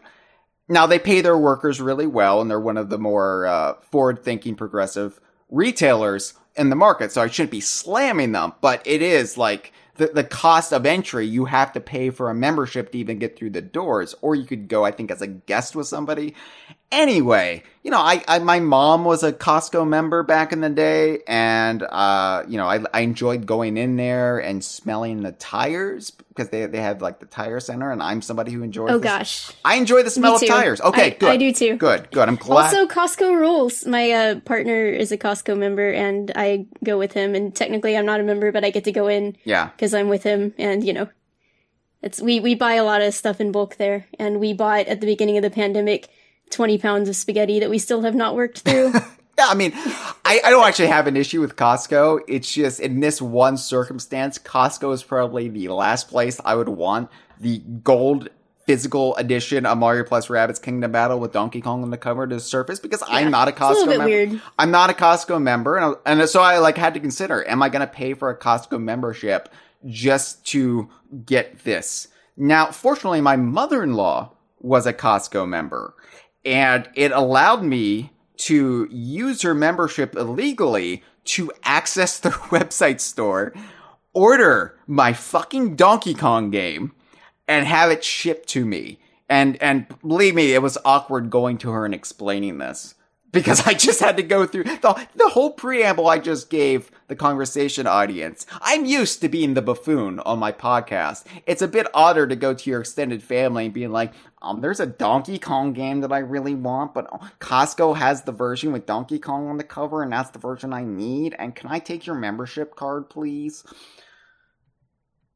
Now 0.69 0.87
they 0.87 0.99
pay 0.99 1.21
their 1.21 1.37
workers 1.37 1.81
really 1.81 2.07
well, 2.07 2.41
and 2.41 2.51
they're 2.51 2.61
one 2.61 2.77
of 2.77 2.89
the 2.89 2.99
more 2.99 3.47
uh, 3.47 3.75
forward-thinking, 3.91 4.57
progressive 4.57 5.21
retailers 5.51 6.35
in 6.57 6.71
the 6.71 6.77
market. 6.77 7.13
So 7.13 7.23
I 7.23 7.27
shouldn't 7.29 7.51
be 7.51 7.61
slamming 7.61 8.33
them, 8.33 8.55
but 8.61 8.83
it 8.87 9.03
is 9.03 9.37
like 9.37 9.73
the, 9.97 10.09
the 10.09 10.25
cost 10.25 10.73
of 10.73 10.87
entry 10.87 11.27
you 11.27 11.45
have 11.45 11.73
to 11.73 11.81
pay 11.81 12.11
for 12.11 12.31
a 12.31 12.35
membership 12.35 12.93
to 12.93 12.99
even 12.99 13.19
get 13.19 13.37
through 13.37 13.51
the 13.51 13.63
doors 13.63 14.15
or 14.23 14.35
you 14.35 14.45
could 14.45 14.69
go 14.69 14.85
i 14.85 14.91
think 14.91 15.11
as 15.11 15.23
a 15.23 15.27
guest 15.27 15.77
with 15.77 15.87
somebody 15.87 16.35
anyway 16.93 17.63
you 17.83 17.91
know 17.91 17.99
I, 17.99 18.23
I 18.29 18.39
my 18.39 18.61
mom 18.61 19.05
was 19.05 19.23
a 19.23 19.33
costco 19.33 19.87
member 19.87 20.23
back 20.23 20.53
in 20.53 20.61
the 20.61 20.71
day 20.71 21.21
and 21.27 21.83
uh 21.83 22.45
you 22.49 22.57
know 22.57 22.67
I, 22.67 22.85
I 22.93 23.01
enjoyed 23.01 23.47
going 23.47 23.77
in 23.77 23.97
there 23.97 24.39
and 24.39 24.65
smelling 24.65 25.23
the 25.23 25.33
tires 25.33 26.11
because 26.11 26.51
they, 26.51 26.67
they 26.67 26.81
have 26.81 27.03
like 27.03 27.21
the 27.21 27.27
tire 27.27 27.61
center 27.61 27.91
and 27.91 28.03
i'm 28.03 28.23
somebody 28.23 28.53
who 28.53 28.63
enjoys 28.63 28.91
oh 28.91 28.99
gosh. 28.99 29.51
I 29.65 29.77
enjoy 29.77 30.03
the 30.03 30.11
smell 30.11 30.37
of 30.37 30.47
tires. 30.47 30.81
Okay 30.81 31.07
I, 31.07 31.11
good. 31.11 31.31
i 31.31 31.37
do 31.37 31.53
too. 31.53 31.77
Good 31.77 32.11
good. 32.11 32.29
I'm 32.29 32.37
glad 32.37 32.75
also 32.75 32.87
costco 32.87 33.39
rules. 33.39 33.87
My 33.87 34.11
uh, 34.11 34.41
partner 34.41 34.87
is 34.87 35.13
a 35.13 35.19
costco 35.19 35.57
member 35.57 35.91
and 35.91 36.33
i 36.37 36.67
go 36.83 36.99
with 36.99 37.13
him 37.13 37.35
and 37.35 37.55
technically 37.55 37.97
i'm 37.97 38.07
not 38.07 38.21
a 38.21 38.25
member 38.25 38.53
but 38.53 38.65
i 38.65 38.71
get 38.71 38.85
to 38.85 38.93
go 38.93 39.09
in 39.09 39.37
yeah. 39.45 39.67
because 39.67 39.95
i'm 39.95 40.09
with 40.09 40.23
him 40.23 40.55
and 40.59 40.85
you 40.85 40.93
know 40.93 41.09
it's 42.03 42.21
we 42.21 42.39
we 42.39 42.55
buy 42.55 42.75
a 42.75 42.85
lot 42.85 43.01
of 43.01 43.15
stuff 43.15 43.41
in 43.41 43.51
bulk 43.51 43.77
there 43.77 44.07
and 44.19 44.39
we 44.39 44.53
bought 44.53 44.87
at 44.87 45.01
the 45.01 45.07
beginning 45.07 45.37
of 45.37 45.43
the 45.43 45.51
pandemic 45.51 46.09
20 46.51 46.79
pounds 46.79 47.09
of 47.09 47.17
spaghetti 47.17 47.61
that 47.61 47.71
we 47.71 47.79
still 47.79 48.03
have 48.03 48.15
not 48.15 48.35
worked 48.35 48.61
through. 48.61 48.93
yeah, 49.39 49.47
I 49.49 49.55
mean, 49.55 49.73
I, 49.75 50.41
I 50.45 50.51
don't 50.51 50.67
actually 50.67 50.89
have 50.89 51.07
an 51.07 51.17
issue 51.17 51.41
with 51.41 51.57
Costco. 51.57 52.21
It's 52.29 52.53
just 52.53 52.81
in 52.81 53.01
this 53.01 53.21
one 53.21 53.57
circumstance, 53.57 54.39
Costco 54.39 54.93
is 54.93 55.03
probably 55.03 55.49
the 55.49 55.69
last 55.69 56.09
place 56.09 56.41
I 56.45 56.55
would 56.55 56.69
want 56.69 57.11
the 57.41 57.59
gold 57.59 58.29
physical 58.67 59.15
edition 59.17 59.67
of 59.67 59.79
Mario 59.79 60.05
Plus 60.05 60.29
Rabbids 60.29 60.61
Kingdom 60.61 60.93
Battle 60.93 61.21
with 61.21 61.33
Donkey 61.33 61.61
Kong 61.61 61.83
on 61.83 61.91
the 61.91 61.99
cover 61.99 62.27
to 62.27 62.41
surface 62.41 62.81
because 62.81 63.03
yeah, 63.09 63.17
I'm 63.17 63.31
not 63.31 63.49
a 63.49 63.53
Costco 63.53 63.85
a 63.85 63.87
member. 63.87 64.05
Weird. 64.05 64.41
I'm 64.59 64.71
not 64.71 64.91
a 64.91 64.95
Costco 64.95 65.41
member, 65.41 65.77
and, 65.77 65.97
I, 66.07 66.13
and 66.13 66.29
so 66.29 66.41
I 66.41 66.59
like 66.59 66.77
had 66.77 66.95
to 66.95 67.01
consider: 67.01 67.47
Am 67.49 67.63
I 67.63 67.69
going 67.69 67.81
to 67.81 67.93
pay 67.93 68.15
for 68.15 68.31
a 68.31 68.39
Costco 68.39 68.81
membership 68.83 69.49
just 69.87 70.47
to 70.47 70.89
get 71.25 71.65
this? 71.65 72.09
Now, 72.37 72.67
fortunately, 72.71 73.21
my 73.21 73.37
mother-in-law 73.37 74.33
was 74.61 74.87
a 74.87 74.93
Costco 74.93 75.47
member, 75.47 75.95
and 76.45 76.89
it 76.95 77.13
allowed 77.13 77.63
me 77.63 78.13
to 78.37 78.89
use 78.91 79.43
her 79.43 79.55
membership 79.55 80.17
illegally 80.17 81.03
to 81.25 81.51
access 81.63 82.19
their 82.19 82.33
website 82.51 83.01
store, 83.01 83.55
order 84.13 84.79
my 84.87 85.13
fucking 85.13 85.77
Donkey 85.77 86.15
Kong 86.15 86.51
game, 86.51 86.93
and 87.49 87.67
have 87.67 87.91
it 87.91 88.05
shipped 88.05 88.49
to 88.51 88.65
me. 88.65 88.99
And 89.29 89.61
and 89.63 89.87
believe 90.01 90.35
me, 90.35 90.53
it 90.53 90.63
was 90.63 90.77
awkward 90.85 91.31
going 91.31 91.59
to 91.59 91.71
her 91.71 91.85
and 91.85 91.95
explaining 91.95 92.59
this 92.59 92.95
because 93.35 93.67
I 93.67 93.75
just 93.75 94.01
had 94.01 94.17
to 94.17 94.23
go 94.23 94.47
through 94.47 94.65
the, 94.65 95.07
the 95.17 95.29
whole 95.29 95.51
preamble 95.51 96.09
I 96.09 96.19
just 96.19 96.49
gave 96.49 96.91
the 97.09 97.17
conversation 97.17 97.87
audience. 97.87 98.47
I'm 98.63 98.87
used 98.87 99.21
to 99.21 99.29
being 99.29 99.53
the 99.53 99.61
buffoon 99.61 100.21
on 100.21 100.39
my 100.39 100.53
podcast. 100.53 101.25
It's 101.45 101.61
a 101.61 101.69
bit 101.69 101.89
odder 101.93 102.27
to 102.27 102.37
go 102.37 102.55
to 102.55 102.71
your 102.71 102.81
extended 102.81 103.23
family 103.23 103.67
and 103.67 103.75
being 103.75 103.91
like, 103.91 104.15
um, 104.41 104.61
there's 104.61 104.81
a 104.81 104.87
Donkey 104.87 105.39
Kong 105.39 105.73
game 105.73 106.01
that 106.01 106.13
I 106.13 106.19
really 106.19 106.55
want, 106.55 106.95
but 106.95 107.11
Costco 107.41 107.97
has 107.97 108.23
the 108.23 108.33
version 108.33 108.73
with 108.73 108.87
Donkey 108.87 109.19
Kong 109.19 109.49
on 109.49 109.57
the 109.57 109.65
cover, 109.65 110.03
and 110.03 110.13
that's 110.13 110.31
the 110.31 110.39
version 110.39 110.73
I 110.73 110.85
need. 110.85 111.35
And 111.39 111.55
can 111.55 111.71
I 111.71 111.79
take 111.79 112.07
your 112.07 112.17
membership 112.17 112.77
card, 112.77 113.11
please? 113.11 113.65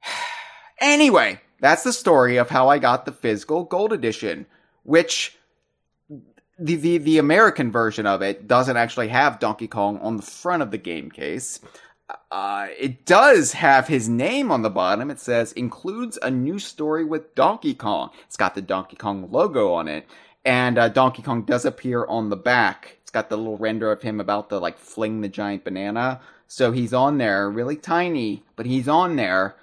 anyway, 0.80 1.40
that's 1.61 1.82
the 1.82 1.92
story 1.92 2.37
of 2.37 2.50
how 2.50 2.68
I 2.68 2.78
got 2.78 3.06
the 3.06 3.12
physical 3.12 3.64
gold 3.64 3.92
edition, 3.92 4.46
which 4.84 5.38
the, 6.59 6.75
the, 6.75 6.99
the 6.99 7.18
American 7.18 7.71
version 7.71 8.07
of 8.07 8.23
it 8.23 8.49
doesn't 8.49 8.77
actually 8.77 9.09
have 9.09 9.38
Donkey 9.38 9.68
Kong 9.68 9.99
on 9.99 10.16
the 10.16 10.23
front 10.23 10.62
of 10.62 10.71
the 10.71 10.79
game 10.79 11.11
case. 11.11 11.61
Uh, 12.31 12.68
it 12.79 13.05
does 13.05 13.53
have 13.53 13.87
his 13.87 14.09
name 14.09 14.51
on 14.51 14.62
the 14.62 14.71
bottom. 14.71 15.11
It 15.11 15.21
says 15.21 15.53
includes 15.53 16.18
a 16.23 16.31
new 16.31 16.59
story 16.59 17.05
with 17.05 17.35
Donkey 17.35 17.75
Kong. 17.75 18.11
It's 18.27 18.37
got 18.37 18.55
the 18.55 18.62
Donkey 18.62 18.97
Kong 18.97 19.31
logo 19.31 19.73
on 19.73 19.88
it, 19.88 20.07
and 20.44 20.79
uh, 20.79 20.88
Donkey 20.88 21.23
Kong 21.23 21.42
does 21.42 21.64
appear 21.64 22.07
on 22.07 22.31
the 22.31 22.37
back. 22.37 22.99
It's 23.03 23.11
got 23.11 23.29
the 23.29 23.37
little 23.37 23.59
render 23.59 23.92
of 23.92 24.03
him 24.03 24.21
about 24.21 24.49
to 24.49 24.59
like 24.59 24.79
fling 24.79 25.21
the 25.21 25.29
giant 25.29 25.64
banana. 25.64 26.21
So 26.47 26.73
he's 26.73 26.94
on 26.94 27.18
there, 27.18 27.51
really 27.51 27.77
tiny, 27.77 28.42
but 28.57 28.64
he's 28.64 28.88
on 28.88 29.16
there. 29.16 29.57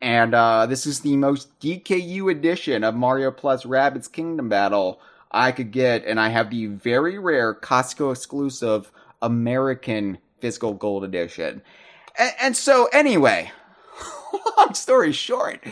And 0.00 0.34
uh, 0.34 0.64
this 0.64 0.86
is 0.86 1.00
the 1.00 1.16
most 1.16 1.60
DKU 1.60 2.30
edition 2.30 2.82
of 2.82 2.94
Mario 2.94 3.30
Plus 3.30 3.64
Rabbids 3.64 4.10
Kingdom 4.10 4.48
Battle 4.48 5.00
I 5.30 5.52
could 5.52 5.70
get, 5.70 6.04
and 6.04 6.18
I 6.18 6.28
have 6.30 6.50
the 6.50 6.66
very 6.66 7.18
rare 7.18 7.54
Costco 7.54 8.12
exclusive 8.12 8.90
American 9.22 10.18
Physical 10.40 10.74
Gold 10.74 11.04
Edition. 11.04 11.62
And, 12.18 12.32
and 12.40 12.56
so, 12.56 12.88
anyway, 12.92 13.52
long 14.58 14.74
story 14.74 15.12
short, 15.12 15.62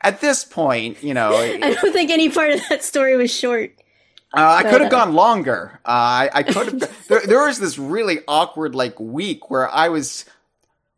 at 0.00 0.20
this 0.20 0.44
point, 0.44 1.02
you 1.02 1.14
know, 1.14 1.34
I 1.36 1.74
don't 1.74 1.92
think 1.92 2.10
any 2.10 2.28
part 2.28 2.50
of 2.52 2.60
that 2.68 2.84
story 2.84 3.16
was 3.16 3.34
short. 3.34 3.72
Uh, 4.34 4.62
I 4.64 4.70
could 4.70 4.80
have 4.80 4.90
gone 4.90 5.14
longer. 5.14 5.78
Uh, 5.84 5.88
I, 5.88 6.30
I 6.32 6.42
could 6.42 6.66
have. 6.66 7.06
there, 7.08 7.20
there 7.26 7.44
was 7.44 7.58
this 7.58 7.78
really 7.78 8.20
awkward 8.26 8.74
like 8.74 8.98
week 8.98 9.50
where 9.50 9.68
I 9.68 9.90
was 9.90 10.24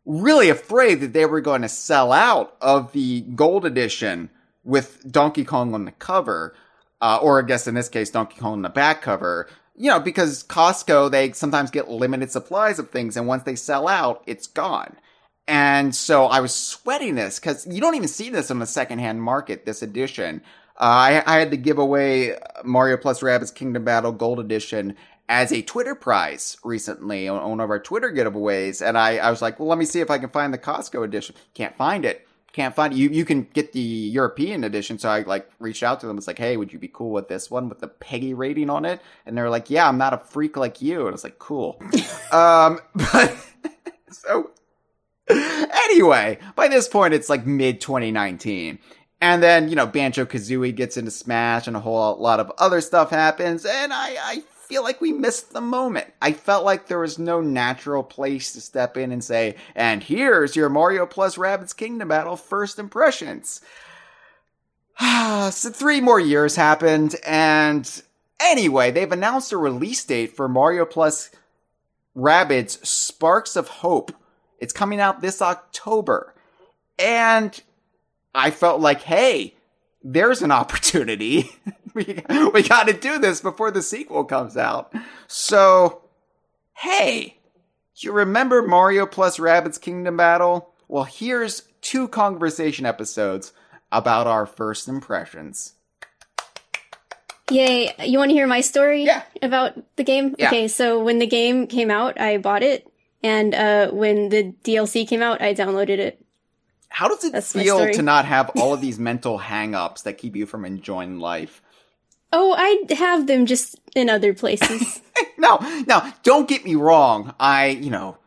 really 0.05 0.49
afraid 0.49 1.01
that 1.01 1.13
they 1.13 1.25
were 1.25 1.41
going 1.41 1.61
to 1.61 1.69
sell 1.69 2.11
out 2.13 2.55
of 2.61 2.93
the 2.93 3.21
gold 3.21 3.65
edition 3.65 4.29
with 4.63 5.11
Donkey 5.11 5.43
Kong 5.43 5.73
on 5.73 5.85
the 5.85 5.91
cover, 5.91 6.55
uh, 7.05 7.17
or 7.17 7.39
I 7.39 7.45
guess 7.45 7.67
in 7.67 7.75
this 7.75 7.87
case 7.87 8.09
Donkey 8.09 8.39
Kong 8.39 8.53
on 8.53 8.61
the 8.63 8.69
back 8.69 9.03
cover. 9.03 9.47
You 9.77 9.91
know, 9.91 9.99
because 9.99 10.43
Costco 10.43 11.11
they 11.11 11.33
sometimes 11.33 11.69
get 11.69 11.89
limited 11.89 12.31
supplies 12.31 12.79
of 12.79 12.89
things, 12.89 13.15
and 13.15 13.27
once 13.27 13.43
they 13.43 13.55
sell 13.55 13.87
out, 13.87 14.23
it's 14.25 14.47
gone. 14.47 14.95
And 15.47 15.93
so 15.93 16.25
I 16.25 16.39
was 16.39 16.55
sweating 16.55 17.13
this 17.13 17.39
because 17.39 17.67
you 17.67 17.79
don't 17.79 17.93
even 17.93 18.07
see 18.07 18.31
this 18.31 18.49
on 18.49 18.57
the 18.57 18.65
secondhand 18.65 19.21
market. 19.21 19.65
This 19.65 19.83
edition. 19.83 20.41
Uh, 20.77 21.21
I, 21.23 21.23
I, 21.25 21.39
had 21.39 21.51
to 21.51 21.57
give 21.57 21.77
away 21.77 22.37
Mario 22.65 22.97
Plus 22.97 23.21
Rabbids 23.21 23.53
Kingdom 23.53 23.85
Battle 23.85 24.11
Gold 24.11 24.41
Edition 24.41 24.97
as 25.29 25.53
a 25.53 25.61
Twitter 25.61 25.95
prize 25.95 26.57
recently 26.65 27.29
on, 27.29 27.39
on 27.39 27.49
one 27.51 27.59
of 27.61 27.69
our 27.69 27.79
Twitter 27.79 28.11
giveaways, 28.11 28.85
and 28.85 28.97
I, 28.97 29.17
I 29.17 29.29
was 29.29 29.41
like, 29.41 29.57
well, 29.57 29.69
let 29.69 29.77
me 29.77 29.85
see 29.85 30.01
if 30.01 30.11
I 30.11 30.17
can 30.17 30.29
find 30.29 30.53
the 30.53 30.57
Costco 30.57 31.05
edition. 31.05 31.35
Can't 31.53 31.77
find 31.77 32.03
it. 32.03 32.24
Can't 32.55 32.73
find 32.73 32.93
it. 32.93 32.95
You 32.95 33.09
you 33.09 33.25
can 33.25 33.49
get 33.51 33.73
the 33.73 33.81
European 33.81 34.63
edition. 34.63 34.97
So 34.97 35.09
I 35.09 35.23
like 35.23 35.51
reached 35.59 35.83
out 35.83 35.99
to 35.99 36.07
them. 36.07 36.17
It's 36.17 36.25
like, 36.25 36.37
hey, 36.37 36.55
would 36.55 36.71
you 36.71 36.79
be 36.79 36.87
cool 36.87 37.11
with 37.11 37.27
this 37.27 37.51
one 37.51 37.67
with 37.67 37.79
the 37.79 37.89
PEGI 37.89 38.33
rating 38.33 38.69
on 38.69 38.85
it? 38.85 39.01
And 39.25 39.37
they're 39.37 39.49
like, 39.49 39.69
yeah, 39.69 39.85
I'm 39.89 39.97
not 39.97 40.13
a 40.13 40.19
freak 40.19 40.55
like 40.55 40.81
you. 40.81 41.01
And 41.01 41.09
I 41.09 41.11
was 41.11 41.25
like, 41.25 41.37
cool. 41.37 41.77
um, 42.31 42.79
but 42.95 43.35
so 44.09 44.51
anyway, 45.29 46.39
by 46.55 46.69
this 46.69 46.87
point, 46.87 47.13
it's 47.13 47.27
like 47.27 47.45
mid 47.45 47.81
2019. 47.81 48.79
And 49.19 49.43
then, 49.43 49.67
you 49.67 49.75
know, 49.75 49.85
Banjo 49.85 50.23
Kazooie 50.23 50.73
gets 50.73 50.95
into 50.95 51.11
Smash 51.11 51.67
and 51.67 51.75
a 51.75 51.81
whole 51.81 52.15
lot 52.17 52.39
of 52.39 52.53
other 52.57 52.79
stuff 52.79 53.09
happens. 53.09 53.65
And 53.65 53.91
I, 53.91 54.15
I 54.17 54.43
feel 54.67 54.83
like 54.83 55.01
we 55.01 55.11
missed 55.11 55.53
the 55.53 55.61
moment. 55.61 56.11
I 56.21 56.33
felt 56.33 56.65
like 56.65 56.87
there 56.87 56.99
was 56.99 57.19
no 57.19 57.41
natural 57.41 58.03
place 58.03 58.53
to 58.53 58.61
step 58.61 58.97
in 58.97 59.11
and 59.11 59.23
say, 59.23 59.55
and 59.75 60.03
here's 60.03 60.55
your 60.55 60.69
Mario 60.69 61.05
plus 61.05 61.37
Rabbids 61.37 61.75
Kingdom 61.75 62.07
Battle 62.07 62.35
first 62.35 62.79
impressions. 62.79 63.61
so 64.99 65.69
three 65.69 66.01
more 66.01 66.19
years 66.19 66.55
happened. 66.55 67.15
And 67.25 68.01
anyway, 68.39 68.91
they've 68.91 69.11
announced 69.11 69.51
a 69.51 69.57
release 69.57 70.03
date 70.03 70.35
for 70.35 70.47
Mario 70.47 70.85
plus 70.85 71.29
Rabbids 72.15 72.83
Sparks 72.85 73.55
of 73.55 73.67
Hope. 73.67 74.11
It's 74.59 74.73
coming 74.73 74.99
out 74.99 75.21
this 75.21 75.41
October. 75.41 76.33
And 76.97 77.59
I 78.33 78.51
felt 78.51 78.81
like, 78.81 79.01
hey, 79.01 79.53
there's 80.03 80.41
an 80.41 80.51
opportunity. 80.51 81.49
we 81.95 82.21
we 82.53 82.61
got 82.61 82.87
to 82.87 82.93
do 82.93 83.19
this 83.19 83.39
before 83.39 83.71
the 83.71 83.81
sequel 83.81 84.25
comes 84.25 84.57
out. 84.57 84.93
So, 85.27 86.01
hey, 86.73 87.37
you 87.95 88.11
remember 88.11 88.61
Mario 88.61 89.05
plus 89.05 89.37
Rabbids 89.37 89.79
Kingdom 89.79 90.17
Battle? 90.17 90.73
Well, 90.89 91.05
here's 91.05 91.63
two 91.81 92.09
conversation 92.09 92.85
episodes 92.85 93.53
about 93.93 94.27
our 94.27 94.45
first 94.45 94.89
impressions. 94.89 95.73
Yay. 97.49 97.93
You 98.03 98.17
want 98.17 98.29
to 98.29 98.33
hear 98.33 98.47
my 98.47 98.61
story 98.61 99.05
yeah. 99.05 99.23
about 99.41 99.77
the 99.95 100.03
game? 100.03 100.35
Yeah. 100.37 100.47
Okay, 100.47 100.67
so 100.67 101.01
when 101.01 101.19
the 101.19 101.27
game 101.27 101.67
came 101.67 101.91
out, 101.91 102.19
I 102.19 102.37
bought 102.37 102.63
it. 102.63 102.91
And 103.23 103.55
uh, 103.55 103.91
when 103.91 104.29
the 104.29 104.53
DLC 104.63 105.07
came 105.07 105.21
out, 105.21 105.41
I 105.41 105.53
downloaded 105.53 105.99
it. 105.99 106.23
How 106.89 107.07
does 107.07 107.23
it 107.23 107.33
That's 107.33 107.51
feel 107.51 107.91
to 107.91 108.01
not 108.01 108.25
have 108.25 108.51
all 108.57 108.73
of 108.73 108.81
these 108.81 108.99
mental 108.99 109.37
hang-ups 109.37 110.03
that 110.03 110.17
keep 110.17 110.35
you 110.35 110.45
from 110.45 110.65
enjoying 110.65 111.19
life? 111.19 111.61
Oh, 112.37 112.53
I 112.57 112.93
have 112.95 113.27
them 113.27 113.45
just 113.45 113.79
in 113.95 114.09
other 114.09 114.33
places. 114.33 115.01
no, 115.37 115.57
no, 115.87 116.11
don't 116.23 116.49
get 116.49 116.65
me 116.65 116.75
wrong. 116.75 117.33
I, 117.39 117.67
you 117.67 117.89
know, 117.89 118.17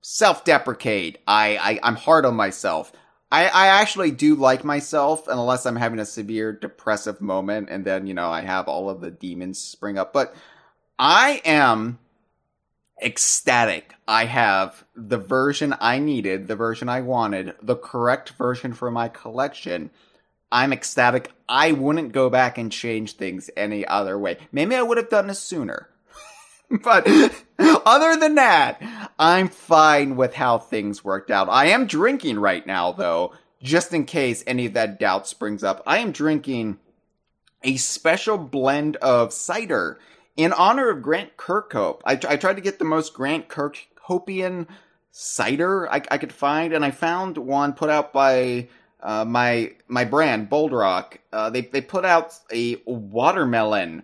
self-deprecate. 0.00 1.18
I, 1.26 1.58
I 1.58 1.80
I'm 1.82 1.96
hard 1.96 2.24
on 2.24 2.36
myself. 2.36 2.90
I, 3.30 3.48
I 3.48 3.66
actually 3.66 4.12
do 4.12 4.34
like 4.34 4.64
myself 4.64 5.28
unless 5.28 5.66
I'm 5.66 5.76
having 5.76 5.98
a 5.98 6.06
severe 6.06 6.54
depressive 6.54 7.20
moment 7.20 7.68
and 7.68 7.84
then, 7.84 8.06
you 8.06 8.14
know, 8.14 8.30
I 8.30 8.40
have 8.40 8.66
all 8.66 8.88
of 8.88 9.02
the 9.02 9.10
demons 9.10 9.58
spring 9.58 9.98
up. 9.98 10.14
But 10.14 10.34
I 10.98 11.42
am 11.44 11.98
ecstatic. 13.02 13.94
I 14.08 14.24
have 14.24 14.84
the 14.96 15.18
version 15.18 15.74
I 15.82 15.98
needed, 15.98 16.48
the 16.48 16.56
version 16.56 16.88
I 16.88 17.02
wanted, 17.02 17.54
the 17.60 17.76
correct 17.76 18.30
version 18.38 18.72
for 18.72 18.90
my 18.90 19.08
collection. 19.08 19.90
I'm 20.50 20.72
ecstatic. 20.72 21.30
I 21.48 21.72
wouldn't 21.72 22.12
go 22.12 22.30
back 22.30 22.58
and 22.58 22.70
change 22.70 23.14
things 23.14 23.50
any 23.56 23.86
other 23.86 24.18
way. 24.18 24.38
Maybe 24.52 24.74
I 24.74 24.82
would 24.82 24.98
have 24.98 25.10
done 25.10 25.26
this 25.26 25.40
sooner. 25.40 25.88
but 26.82 27.06
other 27.58 28.16
than 28.16 28.36
that, 28.36 28.80
I'm 29.18 29.48
fine 29.48 30.16
with 30.16 30.34
how 30.34 30.58
things 30.58 31.04
worked 31.04 31.30
out. 31.30 31.48
I 31.48 31.66
am 31.66 31.86
drinking 31.86 32.38
right 32.38 32.66
now, 32.66 32.92
though, 32.92 33.32
just 33.62 33.92
in 33.92 34.04
case 34.04 34.44
any 34.46 34.66
of 34.66 34.74
that 34.74 34.98
doubt 34.98 35.26
springs 35.26 35.64
up. 35.64 35.82
I 35.86 35.98
am 35.98 36.12
drinking 36.12 36.78
a 37.62 37.76
special 37.76 38.38
blend 38.38 38.96
of 38.96 39.32
cider 39.32 39.98
in 40.36 40.52
honor 40.52 40.90
of 40.90 41.02
Grant 41.02 41.36
Kirkhope. 41.36 42.00
I, 42.04 42.12
I 42.28 42.36
tried 42.36 42.56
to 42.56 42.62
get 42.62 42.78
the 42.78 42.84
most 42.84 43.14
Grant 43.14 43.48
Kirkhopian 43.48 44.66
cider 45.10 45.90
I, 45.90 46.02
I, 46.10 46.18
could 46.18 46.32
find, 46.32 46.72
and 46.72 46.84
I 46.84 46.90
found 46.90 47.38
one 47.38 47.72
put 47.72 47.88
out 47.88 48.12
by 48.12 48.68
uh, 49.04 49.24
my 49.24 49.72
my 49.86 50.04
brand 50.04 50.48
Bold 50.48 50.72
Rock. 50.72 51.20
Uh, 51.32 51.50
they 51.50 51.60
they 51.60 51.80
put 51.80 52.04
out 52.04 52.34
a 52.52 52.82
watermelon 52.86 54.02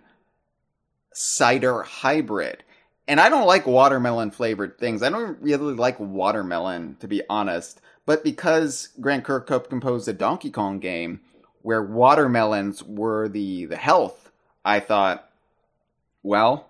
cider 1.13 1.81
hybrid. 1.83 2.63
And 3.07 3.19
I 3.19 3.29
don't 3.29 3.47
like 3.47 3.65
watermelon 3.65 4.31
flavored 4.31 4.77
things. 4.77 5.03
I 5.03 5.09
don't 5.09 5.41
really 5.41 5.73
like 5.73 5.99
watermelon, 5.99 6.95
to 6.99 7.07
be 7.07 7.23
honest. 7.29 7.81
But 8.05 8.23
because 8.23 8.89
Grant 9.01 9.25
Kirkhope 9.25 9.69
composed 9.69 10.07
a 10.07 10.13
Donkey 10.13 10.49
Kong 10.49 10.79
game 10.79 11.19
where 11.61 11.83
watermelons 11.83 12.81
were 12.83 13.27
the, 13.27 13.65
the 13.65 13.75
health, 13.75 14.31
I 14.63 14.79
thought, 14.79 15.29
well, 16.23 16.69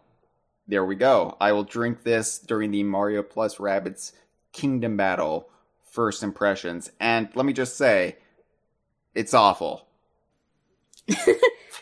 there 0.68 0.86
we 0.86 0.96
go. 0.96 1.38
I 1.40 1.52
will 1.52 1.64
drink 1.64 2.04
this 2.04 2.40
during 2.40 2.72
the 2.72 2.84
Mario 2.84 3.24
Plus 3.24 3.58
Rabbids 3.58 4.14
Kingdom 4.52 4.98
Battle 4.98 5.50
first 5.84 6.24
impressions. 6.24 6.92
And 7.00 7.30
let 7.36 7.46
me 7.46 7.54
just 7.54 7.78
say, 7.78 8.16
it's 9.16 9.34
awful. 9.34 9.88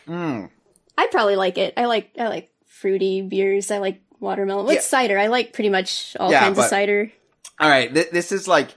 mm. 0.06 0.50
I 0.96 1.06
probably 1.06 1.36
like 1.36 1.58
it. 1.58 1.74
I 1.76 1.86
like 1.86 2.10
I 2.18 2.28
like 2.28 2.50
fruity 2.66 3.22
beers. 3.22 3.70
I 3.70 3.78
like 3.78 4.00
watermelon. 4.20 4.66
What's 4.66 4.86
yeah. 4.86 4.98
cider? 4.98 5.18
I 5.18 5.28
like 5.28 5.52
pretty 5.52 5.70
much 5.70 6.16
all 6.18 6.30
yeah, 6.30 6.40
kinds 6.40 6.56
but, 6.56 6.64
of 6.64 6.70
cider. 6.70 7.12
All 7.58 7.68
right, 7.68 7.92
th- 7.92 8.10
this 8.10 8.32
is 8.32 8.48
like 8.48 8.74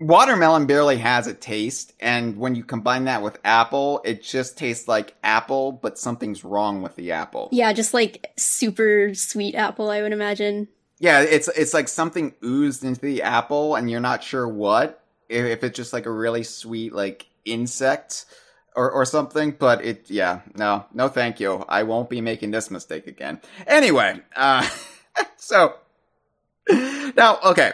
watermelon 0.00 0.66
barely 0.66 0.98
has 0.98 1.26
a 1.26 1.34
taste, 1.34 1.92
and 2.00 2.36
when 2.36 2.54
you 2.54 2.64
combine 2.64 3.04
that 3.04 3.22
with 3.22 3.38
apple, 3.44 4.00
it 4.04 4.22
just 4.22 4.58
tastes 4.58 4.88
like 4.88 5.14
apple, 5.22 5.72
but 5.72 5.98
something's 5.98 6.44
wrong 6.44 6.82
with 6.82 6.96
the 6.96 7.12
apple. 7.12 7.48
Yeah, 7.52 7.72
just 7.72 7.94
like 7.94 8.32
super 8.36 9.14
sweet 9.14 9.54
apple, 9.54 9.90
I 9.90 10.02
would 10.02 10.12
imagine. 10.12 10.68
Yeah, 10.98 11.22
it's 11.22 11.48
it's 11.48 11.74
like 11.74 11.88
something 11.88 12.34
oozed 12.44 12.84
into 12.84 13.00
the 13.00 13.22
apple, 13.22 13.76
and 13.76 13.90
you're 13.90 14.00
not 14.00 14.22
sure 14.22 14.48
what. 14.48 15.02
If, 15.28 15.44
if 15.44 15.64
it's 15.64 15.76
just 15.76 15.92
like 15.92 16.06
a 16.06 16.10
really 16.10 16.42
sweet 16.42 16.92
like 16.92 17.26
insect 17.44 18.26
or 18.76 18.90
or 18.90 19.04
something, 19.04 19.52
but 19.52 19.84
it 19.84 20.10
yeah, 20.10 20.40
no, 20.54 20.86
no 20.92 21.08
thank 21.08 21.40
you. 21.40 21.64
I 21.68 21.82
won't 21.82 22.10
be 22.10 22.20
making 22.20 22.50
this 22.50 22.70
mistake 22.70 23.06
again. 23.06 23.40
Anyway, 23.66 24.20
uh 24.36 24.68
so 25.36 25.74
now 26.68 27.38
okay. 27.44 27.72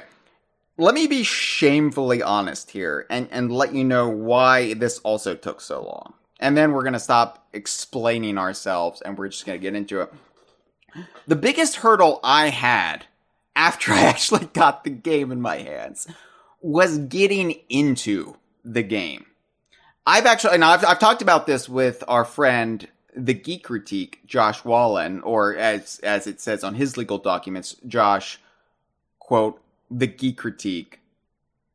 Let 0.78 0.94
me 0.94 1.06
be 1.06 1.22
shamefully 1.22 2.22
honest 2.22 2.70
here 2.70 3.06
and, 3.08 3.28
and 3.30 3.50
let 3.50 3.74
you 3.74 3.82
know 3.82 4.10
why 4.10 4.74
this 4.74 4.98
also 4.98 5.34
took 5.34 5.62
so 5.62 5.82
long. 5.82 6.12
And 6.38 6.54
then 6.54 6.72
we're 6.72 6.82
gonna 6.82 7.00
stop 7.00 7.46
explaining 7.52 8.36
ourselves 8.36 9.00
and 9.00 9.16
we're 9.16 9.28
just 9.28 9.46
gonna 9.46 9.58
get 9.58 9.74
into 9.74 10.02
it. 10.02 10.12
The 11.26 11.36
biggest 11.36 11.76
hurdle 11.76 12.20
I 12.22 12.48
had 12.48 13.06
after 13.54 13.92
I 13.94 14.00
actually 14.02 14.46
got 14.46 14.84
the 14.84 14.90
game 14.90 15.32
in 15.32 15.40
my 15.40 15.58
hands 15.58 16.06
was 16.60 16.98
getting 16.98 17.52
into 17.68 18.36
the 18.64 18.82
game. 18.82 19.25
I've 20.06 20.26
actually, 20.26 20.54
and 20.54 20.64
I've, 20.64 20.84
I've 20.84 21.00
talked 21.00 21.22
about 21.22 21.46
this 21.46 21.68
with 21.68 22.04
our 22.06 22.24
friend, 22.24 22.86
the 23.16 23.34
Geek 23.34 23.64
Critique, 23.64 24.20
Josh 24.26 24.64
Wallen, 24.64 25.20
or 25.22 25.56
as, 25.56 25.98
as 26.00 26.26
it 26.26 26.40
says 26.40 26.62
on 26.62 26.74
his 26.74 26.96
legal 26.96 27.18
documents, 27.18 27.74
Josh, 27.86 28.38
quote, 29.18 29.60
the 29.90 30.06
Geek 30.06 30.36
Critique, 30.36 31.00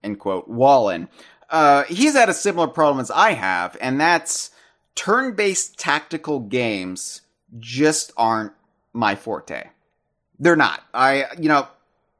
end 0.03 0.19
quote, 0.19 0.47
Wallen. 0.47 1.09
uh, 1.51 1.83
he's 1.83 2.13
had 2.13 2.29
a 2.29 2.33
similar 2.33 2.67
problem 2.67 3.01
as 3.01 3.11
I 3.11 3.33
have, 3.33 3.77
and 3.81 3.99
that's 3.99 4.51
turn-based 4.95 5.77
tactical 5.77 6.39
games 6.39 7.21
just 7.59 8.13
aren't 8.15 8.53
my 8.93 9.15
forte. 9.15 9.69
They're 10.39 10.55
not. 10.55 10.81
I, 10.93 11.25
you 11.37 11.49
know, 11.49 11.67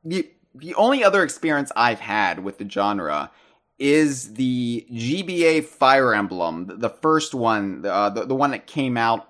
the 0.04 0.30
the 0.54 0.76
only 0.76 1.02
other 1.02 1.24
experience 1.24 1.72
I've 1.78 2.02
had 2.02 2.44
with 2.44 2.58
the 2.58 2.70
genre 2.70 3.32
is 3.82 4.36
the 4.36 4.86
GBA 4.92 5.66
Fire 5.66 6.14
Emblem, 6.14 6.68
the 6.68 6.92
first 6.92 7.34
one, 7.34 7.84
uh, 7.84 8.12
the 8.12 8.26
the 8.26 8.36
one 8.36 8.52
that 8.52 8.68
came 8.68 8.96
out 8.96 9.28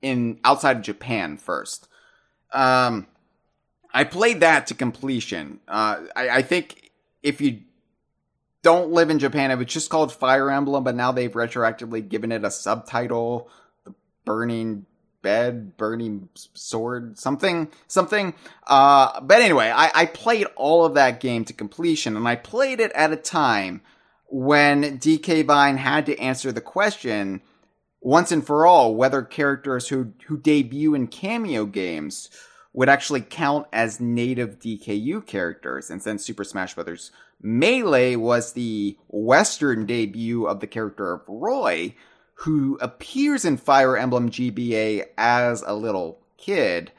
in 0.00 0.40
outside 0.44 0.78
of 0.78 0.82
Japan 0.82 1.36
first. 1.36 1.86
Um, 2.52 3.06
I 3.92 4.04
played 4.04 4.40
that 4.40 4.68
to 4.68 4.74
completion. 4.74 5.60
Uh, 5.68 6.00
I, 6.16 6.28
I 6.30 6.42
think 6.42 6.90
if 7.22 7.42
you 7.42 7.60
don't 8.62 8.92
live 8.92 9.10
in 9.10 9.18
Japan, 9.18 9.50
it 9.50 9.58
was 9.58 9.66
just 9.66 9.90
called 9.90 10.10
Fire 10.10 10.50
Emblem, 10.50 10.82
but 10.82 10.94
now 10.94 11.12
they've 11.12 11.30
retroactively 11.30 12.08
given 12.08 12.32
it 12.32 12.44
a 12.44 12.50
subtitle, 12.50 13.50
The 13.84 13.92
Burning 14.24 14.86
Bed, 15.22 15.76
Burning 15.76 16.28
Sword, 16.34 17.18
something, 17.18 17.68
something. 17.86 18.34
Uh, 18.66 19.20
but 19.20 19.42
anyway, 19.42 19.72
I, 19.74 19.90
I 19.94 20.06
played 20.06 20.46
all 20.56 20.84
of 20.84 20.94
that 20.94 21.20
game 21.20 21.44
to 21.46 21.52
completion, 21.52 22.16
and 22.16 22.26
I 22.26 22.36
played 22.36 22.80
it 22.80 22.92
at 22.92 23.12
a 23.12 23.16
time 23.16 23.82
when 24.26 24.98
DK 24.98 25.44
Vine 25.44 25.76
had 25.76 26.06
to 26.06 26.18
answer 26.18 26.52
the 26.52 26.60
question 26.60 27.42
once 28.00 28.32
and 28.32 28.46
for 28.46 28.66
all 28.66 28.94
whether 28.94 29.22
characters 29.22 29.88
who 29.88 30.12
who 30.26 30.38
debut 30.38 30.94
in 30.94 31.06
cameo 31.06 31.66
games 31.66 32.30
would 32.72 32.88
actually 32.88 33.20
count 33.20 33.66
as 33.72 34.00
native 34.00 34.58
DKU 34.58 35.26
characters. 35.26 35.90
And 35.90 36.02
since 36.02 36.24
Super 36.24 36.44
Smash 36.44 36.74
Bros. 36.74 37.10
Melee 37.42 38.16
was 38.16 38.52
the 38.52 38.96
Western 39.08 39.86
debut 39.86 40.46
of 40.46 40.60
the 40.60 40.66
character 40.66 41.12
of 41.12 41.22
Roy, 41.26 41.94
who 42.40 42.78
appears 42.80 43.44
in 43.44 43.58
Fire 43.58 43.98
Emblem 43.98 44.30
GBA 44.30 45.04
as 45.18 45.62
a 45.66 45.74
little 45.74 46.18
kid, 46.38 46.90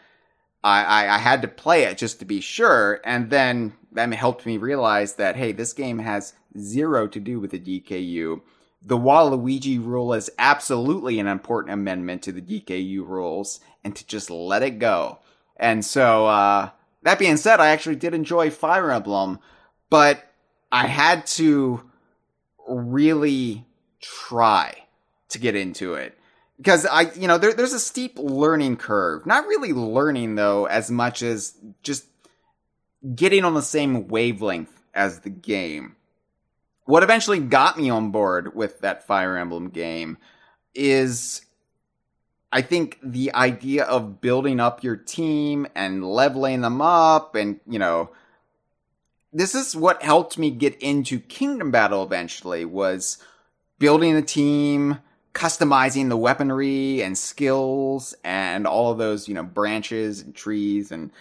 I, 0.63 0.83
I, 0.83 1.15
I 1.15 1.17
had 1.17 1.41
to 1.41 1.47
play 1.47 1.83
it 1.83 1.97
just 1.97 2.19
to 2.19 2.25
be 2.25 2.41
sure. 2.41 3.01
And 3.03 3.31
then 3.31 3.73
that 3.91 4.13
helped 4.13 4.45
me 4.45 4.57
realize 4.57 5.15
that, 5.15 5.35
hey, 5.35 5.51
this 5.51 5.73
game 5.73 5.97
has 5.97 6.35
zero 6.59 7.07
to 7.07 7.19
do 7.19 7.39
with 7.39 7.49
the 7.49 7.59
DKU. 7.59 8.41
The 8.83 8.97
Waluigi 8.99 9.83
rule 9.83 10.13
is 10.13 10.29
absolutely 10.37 11.19
an 11.19 11.25
important 11.25 11.73
amendment 11.73 12.21
to 12.23 12.31
the 12.31 12.41
DKU 12.41 13.07
rules, 13.07 13.61
and 13.83 13.95
to 13.95 14.05
just 14.05 14.29
let 14.29 14.61
it 14.61 14.77
go. 14.77 15.19
And 15.57 15.83
so, 15.83 16.27
uh, 16.27 16.69
that 17.01 17.17
being 17.17 17.37
said, 17.37 17.59
I 17.59 17.69
actually 17.69 17.95
did 17.95 18.13
enjoy 18.13 18.51
Fire 18.51 18.91
Emblem, 18.91 19.39
but 19.89 20.23
I 20.71 20.85
had 20.85 21.25
to 21.27 21.89
really 22.67 23.65
try 24.01 24.80
to 25.31 25.39
get 25.39 25.55
into 25.55 25.95
it. 25.95 26.17
Because 26.57 26.85
I, 26.85 27.11
you 27.13 27.27
know, 27.27 27.37
there, 27.37 27.53
there's 27.53 27.73
a 27.73 27.79
steep 27.79 28.19
learning 28.19 28.77
curve. 28.77 29.25
Not 29.25 29.47
really 29.47 29.73
learning 29.73 30.35
though, 30.35 30.65
as 30.65 30.91
much 30.91 31.23
as 31.23 31.55
just 31.83 32.05
getting 33.15 33.43
on 33.43 33.55
the 33.55 33.61
same 33.61 34.07
wavelength 34.07 34.71
as 34.93 35.21
the 35.21 35.29
game. 35.29 35.95
What 36.85 37.03
eventually 37.03 37.39
got 37.39 37.79
me 37.79 37.89
on 37.89 38.11
board 38.11 38.55
with 38.55 38.81
that 38.81 39.07
Fire 39.07 39.37
Emblem 39.37 39.69
game 39.69 40.17
is 40.75 41.41
I 42.51 42.61
think 42.61 42.99
the 43.01 43.33
idea 43.33 43.85
of 43.85 44.19
building 44.19 44.59
up 44.59 44.83
your 44.83 44.97
team 44.97 45.67
and 45.73 46.05
leveling 46.05 46.61
them 46.61 46.81
up 46.81 47.35
and, 47.35 47.59
you 47.67 47.79
know, 47.79 48.11
this 49.33 49.55
is 49.55 49.75
what 49.75 50.03
helped 50.03 50.37
me 50.37 50.51
get 50.51 50.75
into 50.81 51.19
Kingdom 51.19 51.71
Battle 51.71 52.03
eventually 52.03 52.65
was 52.65 53.17
building 53.79 54.15
a 54.17 54.21
team, 54.21 54.99
customizing 55.33 56.09
the 56.09 56.17
weaponry 56.17 57.01
and 57.01 57.17
skills 57.17 58.13
and 58.23 58.67
all 58.67 58.91
of 58.91 58.97
those, 58.97 59.27
you 59.27 59.33
know, 59.33 59.43
branches 59.43 60.21
and 60.21 60.35
trees 60.35 60.91
and 60.91 61.11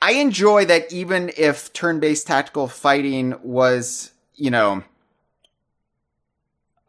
I 0.00 0.12
enjoy 0.12 0.64
that 0.66 0.92
even 0.92 1.32
if 1.36 1.72
turn-based 1.72 2.26
tactical 2.26 2.68
fighting 2.68 3.34
was, 3.42 4.12
you 4.34 4.50
know, 4.50 4.84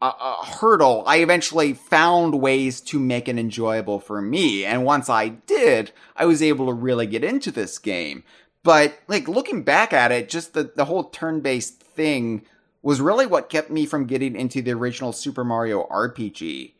a, 0.00 0.06
a, 0.06 0.46
hurdle, 0.46 1.02
I 1.06 1.16
eventually 1.16 1.74
found 1.74 2.40
ways 2.40 2.80
to 2.82 2.98
make 2.98 3.28
it 3.28 3.36
enjoyable 3.36 3.98
for 3.98 4.22
me. 4.22 4.64
And 4.64 4.84
once 4.84 5.10
I 5.10 5.28
did, 5.28 5.92
I 6.16 6.24
was 6.24 6.40
able 6.40 6.66
to 6.66 6.72
really 6.72 7.06
get 7.06 7.24
into 7.24 7.50
this 7.50 7.78
game. 7.78 8.22
But 8.62 8.98
like 9.08 9.26
looking 9.26 9.62
back 9.62 9.92
at 9.92 10.12
it, 10.12 10.28
just 10.28 10.54
the, 10.54 10.70
the 10.74 10.84
whole 10.84 11.04
turn-based 11.04 11.82
thing 11.82 12.42
was 12.82 13.00
really 13.00 13.26
what 13.26 13.48
kept 13.48 13.70
me 13.70 13.86
from 13.86 14.06
getting 14.06 14.36
into 14.36 14.62
the 14.62 14.72
original 14.72 15.12
Super 15.12 15.44
Mario 15.44 15.86
RPG. 15.88 16.72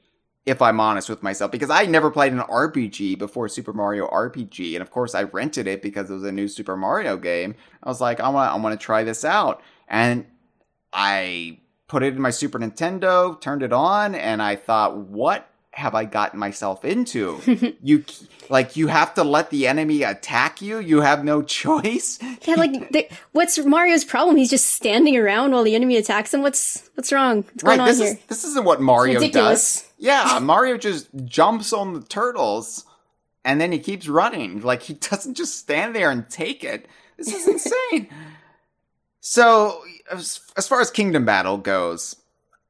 If 0.47 0.63
I'm 0.63 0.81
honest 0.81 1.11
with 1.11 1.23
myself, 1.23 1.51
because 1.51 1.69
I 1.69 1.85
never 1.85 2.11
played 2.11 2.33
an 2.33 2.41
RPG 2.41 3.19
before 3.19 3.47
Super 3.49 3.75
Mario 3.75 4.09
RPG, 4.09 4.73
and 4.73 4.83
of 4.83 4.91
course 4.91 5.15
I 5.15 5.25
rented 5.25 5.67
it 5.67 5.83
because 5.83 6.11
it 6.11 6.15
was 6.15 6.25
a 6.25 6.33
new 6.33 6.49
Super 6.49 6.79
Mario 6.79 7.19
game. 7.19 7.55
I 7.83 7.89
was 7.89 8.01
like, 8.01 8.21
I 8.21 8.29
want, 8.31 8.51
I 8.51 8.57
want 8.57 8.79
to 8.79 8.85
try 8.85 9.05
this 9.05 9.25
out, 9.25 9.63
and 9.87 10.25
I 10.95 11.59
put 11.89 12.03
it 12.03 12.15
in 12.15 12.23
my 12.23 12.31
Super 12.31 12.59
Nintendo, 12.59 13.39
turned 13.39 13.63
it 13.63 13.73
on, 13.73 14.15
and 14.15 14.41
I 14.41 14.57
thought, 14.57 14.97
what 14.97 15.50
have 15.73 15.95
I 15.95 16.05
gotten 16.05 16.39
myself 16.39 16.85
into? 16.85 17.41
you 17.83 18.05
like 18.49 18.77
you 18.77 18.89
have 18.89 19.15
to 19.15 19.25
let 19.25 19.51
the 19.51 19.67
enemy 19.67 20.03
attack 20.03 20.61
you. 20.61 20.79
You 20.79 21.01
have 21.01 21.25
no 21.25 21.43
choice. 21.61 22.19
Yeah, 22.47 22.57
like 22.57 22.91
the, 22.93 23.09
what's 23.33 23.59
Mario's 23.59 24.05
problem? 24.05 24.37
He's 24.37 24.51
just 24.51 24.67
standing 24.67 25.17
around 25.17 25.53
while 25.53 25.63
the 25.63 25.75
enemy 25.75 25.97
attacks 25.97 26.35
him. 26.35 26.43
What's 26.43 26.91
what's 26.95 27.13
wrong? 27.13 27.43
What's 27.43 27.63
going 27.63 27.79
right, 27.79 27.83
on 27.83 27.89
this 27.89 27.99
here? 27.99 28.15
Is, 28.15 28.25
this 28.27 28.45
isn't 28.45 28.65
what 28.65 28.81
Mario 28.81 29.27
does. 29.29 29.87
Yeah, 29.99 30.39
Mario 30.41 30.79
just 30.79 31.09
jumps 31.25 31.73
on 31.73 31.93
the 31.93 32.03
turtles 32.03 32.87
and 33.45 33.61
then 33.61 33.73
he 33.73 33.79
keeps 33.79 34.09
running. 34.09 34.61
Like 34.61 34.83
he 34.83 34.95
doesn't 34.95 35.35
just 35.35 35.59
stand 35.59 35.95
there 35.95 36.11
and 36.11 36.29
take 36.29 36.65
it. 36.65 36.89
This 37.17 37.33
is 37.35 37.47
insane. 37.47 38.09
So, 39.21 39.83
as, 40.11 40.41
as 40.57 40.67
far 40.67 40.81
as 40.81 40.91
Kingdom 40.91 41.27
Battle 41.27 41.59
goes, 41.59 42.17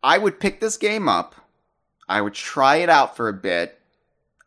I 0.02 0.18
would 0.18 0.40
pick 0.40 0.60
this 0.60 0.76
game 0.76 1.08
up. 1.08 1.34
I 2.10 2.20
would 2.20 2.34
try 2.34 2.76
it 2.76 2.88
out 2.88 3.16
for 3.16 3.28
a 3.28 3.32
bit. 3.32 3.78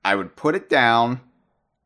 I 0.03 0.15
would 0.15 0.35
put 0.35 0.53
it 0.53 0.69
down. 0.69 1.21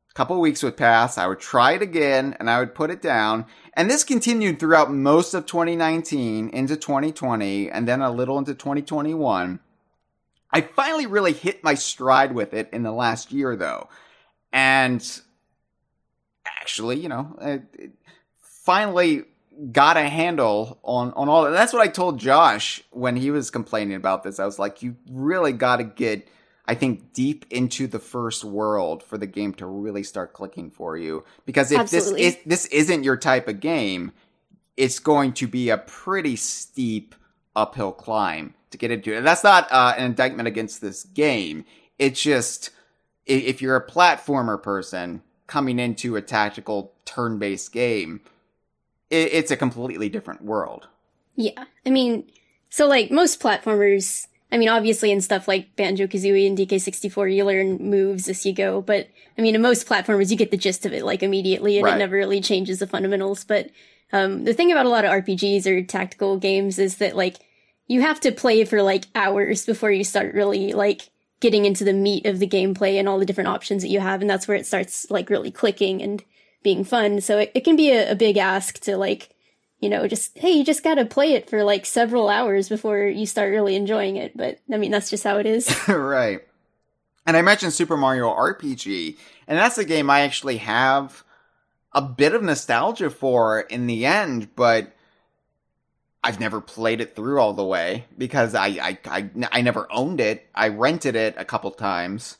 A 0.10 0.14
couple 0.16 0.42
weeks 0.42 0.64
would 0.64 0.76
pass. 0.76 1.20
I 1.20 1.28
would 1.28 1.40
try 1.40 1.74
it 1.74 1.84
again 1.84 2.36
and 2.40 2.50
I 2.50 2.60
would 2.60 2.74
put 2.74 2.90
it 2.90 3.00
down. 3.00 3.46
And 3.76 3.88
this 3.88 4.04
continued 4.04 4.60
throughout 4.60 4.92
most 4.92 5.36
of 5.36 5.46
2019 5.46 6.50
into 6.50 6.78
2020 6.78 7.70
and 7.70 7.88
then 7.88 8.02
a 8.02 8.10
little 8.10 8.40
into 8.40 8.56
2021. 8.56 9.60
I 10.52 10.62
finally 10.62 11.06
really 11.06 11.34
hit 11.34 11.64
my 11.64 11.76
stride 11.76 12.34
with 12.34 12.56
it 12.56 12.70
in 12.74 12.82
the 12.82 12.92
last 12.92 13.32
year 13.32 13.56
though. 13.56 13.88
And 14.52 15.08
actually, 16.44 17.00
you 17.00 17.10
know, 17.10 17.38
it, 17.40 17.62
it 17.74 17.92
finally 18.40 19.26
got 19.72 19.98
a 19.98 20.08
handle 20.08 20.80
on 20.84 21.12
on 21.14 21.30
all. 21.30 21.50
That's 21.52 21.74
what 21.74 21.82
I 21.82 21.88
told 21.88 22.20
Josh 22.20 22.84
when 22.92 23.16
he 23.16 23.32
was 23.32 23.50
complaining 23.50 23.96
about 23.96 24.24
this. 24.24 24.40
I 24.40 24.46
was 24.46 24.60
like, 24.60 24.82
you 24.82 24.96
really 25.10 25.54
got 25.54 25.78
to 25.78 25.84
get, 25.84 26.28
I 26.66 26.76
think, 26.76 27.14
deep 27.14 27.46
into 27.50 27.88
the 27.88 28.00
first 28.00 28.44
world 28.44 29.04
for 29.04 29.18
the 29.18 29.28
game 29.28 29.54
to 29.56 29.66
really 29.66 30.04
start 30.04 30.34
clicking 30.34 30.70
for 30.70 30.98
you. 30.98 31.24
Because 31.46 31.72
if 31.72 31.80
Absolutely. 31.80 32.24
this 32.24 32.36
if 32.36 32.44
this 32.46 32.66
isn't 32.68 33.04
your 33.04 33.18
type 33.18 33.48
of 33.48 33.60
game, 33.60 34.12
it's 34.76 35.00
going 35.00 35.34
to 35.34 35.48
be 35.48 35.70
a 35.70 35.78
pretty 35.78 36.36
steep 36.36 37.16
uphill 37.56 37.92
climb 37.92 38.54
to 38.70 38.78
get 38.78 38.92
into. 38.92 39.14
It. 39.14 39.18
And 39.18 39.28
that's 39.28 39.44
not 39.44 39.72
uh, 39.72 39.96
an 39.98 40.06
indictment 40.06 40.48
against 40.48 40.82
this 40.82 41.04
game. 41.04 41.66
It's 41.98 42.22
just 42.22 42.70
if 43.26 43.62
you're 43.62 43.76
a 43.76 43.86
platformer 43.86 44.62
person 44.62 45.24
coming 45.48 45.80
into 45.80 46.16
a 46.16 46.22
tactical 46.22 46.94
turn-based 47.06 47.72
game 47.72 48.22
it, 49.10 49.34
it's 49.34 49.52
a 49.52 49.58
completely 49.58 50.10
different 50.10 50.44
world. 50.44 50.88
Yeah. 51.36 51.66
I 51.86 51.90
mean, 51.90 52.30
so 52.70 52.88
like 52.88 53.12
most 53.12 53.40
platformers, 53.40 54.28
I 54.52 54.58
mean, 54.58 54.70
obviously 54.70 55.12
in 55.12 55.22
stuff 55.22 55.48
like 55.48 55.76
Banjo 55.76 56.08
Kazooie 56.08 56.48
and 56.48 56.58
DK64, 56.58 57.36
you 57.36 57.46
learn 57.46 57.78
moves 57.78 58.28
as 58.28 58.46
you 58.46 58.54
go. 58.54 58.82
But 58.82 59.08
I 59.38 59.42
mean, 59.42 59.56
in 59.56 59.62
most 59.62 59.88
platformers, 59.88 60.32
you 60.32 60.38
get 60.38 60.52
the 60.52 60.58
gist 60.58 60.86
of 60.86 60.94
it 60.94 61.06
like 61.06 61.24
immediately 61.24 61.78
and 61.78 61.86
right. 61.86 61.96
it 61.96 62.00
never 62.00 62.16
really 62.16 62.42
changes 62.42 62.80
the 62.80 62.88
fundamentals. 62.88 63.44
But 63.44 63.70
um, 64.12 64.46
the 64.46 64.54
thing 64.54 64.72
about 64.72 64.86
a 64.86 64.90
lot 64.90 65.06
of 65.06 65.12
RPGs 65.12 65.66
or 65.66 65.84
tactical 65.84 66.38
games 66.38 66.80
is 66.80 66.98
that 66.98 67.16
like 67.16 67.38
you 67.88 68.02
have 68.02 68.20
to 68.22 68.32
play 68.32 68.66
for 68.66 68.82
like 68.82 69.06
hours 69.16 69.66
before 69.66 69.92
you 69.92 70.04
start 70.04 70.34
really 70.34 70.74
like 70.74 71.10
getting 71.40 71.66
into 71.66 71.84
the 71.84 71.94
meat 71.94 72.26
of 72.26 72.40
the 72.40 72.48
gameplay 72.48 72.98
and 72.98 73.08
all 73.08 73.20
the 73.20 73.26
different 73.26 73.50
options 73.50 73.84
that 73.84 73.90
you 73.90 74.00
have. 74.00 74.22
And 74.22 74.30
that's 74.30 74.48
where 74.48 74.58
it 74.58 74.66
starts 74.66 75.10
like 75.10 75.30
really 75.30 75.52
clicking 75.52 76.02
and 76.02 76.24
being 76.68 76.84
fun. 76.84 77.22
So 77.22 77.38
it, 77.38 77.52
it 77.56 77.64
can 77.64 77.78
be 77.78 77.92
a, 77.92 78.12
a 78.12 78.16
big 78.16 78.36
ask 78.36 78.80
to 78.82 78.98
like, 78.98 79.30
you 79.80 79.90
know, 79.90 80.06
just, 80.06 80.38
hey, 80.38 80.52
you 80.52 80.66
just 80.66 80.84
gotta 80.84 81.06
play 81.06 81.32
it 81.32 81.50
for 81.50 81.64
like 81.64 81.86
several 81.86 82.28
hours 82.28 82.68
before 82.68 83.06
you 83.06 83.26
start 83.26 83.52
really 83.52 83.78
enjoying 83.78 84.18
it. 84.18 84.36
But 84.36 84.60
I 84.70 84.76
mean, 84.76 84.92
that's 84.92 85.10
just 85.10 85.24
how 85.24 85.38
it 85.38 85.46
is. 85.46 85.74
right. 85.88 86.42
And 87.26 87.38
I 87.38 87.42
mentioned 87.42 87.72
Super 87.72 87.96
Mario 87.96 88.28
RPG, 88.28 89.16
and 89.48 89.58
that's 89.58 89.78
a 89.78 89.86
game 89.86 90.10
I 90.10 90.22
actually 90.22 90.58
have 90.58 91.24
a 91.94 92.02
bit 92.02 92.34
of 92.34 92.44
nostalgia 92.44 93.10
for 93.12 93.62
in 93.62 93.88
the 93.88 94.06
end, 94.06 94.54
but 94.58 94.92
I've 96.22 96.42
never 96.42 96.60
played 96.60 97.00
it 97.00 97.16
through 97.16 97.40
all 97.40 97.54
the 97.54 97.64
way 97.64 98.04
because 98.18 98.56
I, 98.56 98.68
I, 98.68 99.00
I, 99.06 99.30
I 99.54 99.62
never 99.62 99.88
owned 99.90 100.20
it. 100.20 100.46
I 100.54 100.68
rented 100.68 101.16
it 101.16 101.36
a 101.38 101.46
couple 101.46 101.72
times. 101.72 102.38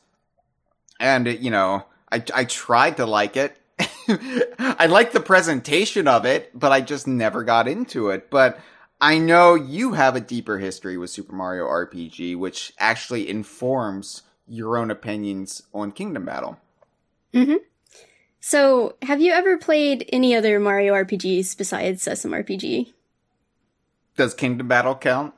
And, 1.00 1.26
it, 1.26 1.40
you 1.40 1.50
know, 1.50 1.86
I, 2.12 2.22
I 2.34 2.44
tried 2.44 2.98
to 2.98 3.06
like 3.06 3.38
it. 3.38 3.56
I 4.58 4.86
like 4.86 5.12
the 5.12 5.20
presentation 5.20 6.08
of 6.08 6.24
it, 6.24 6.50
but 6.58 6.72
I 6.72 6.80
just 6.80 7.06
never 7.06 7.44
got 7.44 7.68
into 7.68 8.10
it. 8.10 8.30
But 8.30 8.58
I 9.00 9.18
know 9.18 9.54
you 9.54 9.92
have 9.92 10.16
a 10.16 10.20
deeper 10.20 10.58
history 10.58 10.96
with 10.96 11.10
Super 11.10 11.34
Mario 11.34 11.66
RPG, 11.66 12.36
which 12.36 12.72
actually 12.78 13.28
informs 13.28 14.22
your 14.46 14.76
own 14.76 14.90
opinions 14.90 15.62
on 15.72 15.92
Kingdom 15.92 16.24
Battle. 16.24 16.58
Mm-hmm. 17.32 17.56
So, 18.40 18.96
have 19.02 19.20
you 19.20 19.32
ever 19.32 19.58
played 19.58 20.08
any 20.12 20.34
other 20.34 20.58
Mario 20.58 20.94
RPGs 20.94 21.56
besides 21.56 22.06
SMRPG? 22.06 22.94
Does 24.16 24.32
Kingdom 24.32 24.68
Battle 24.68 24.94
count? 24.94 25.34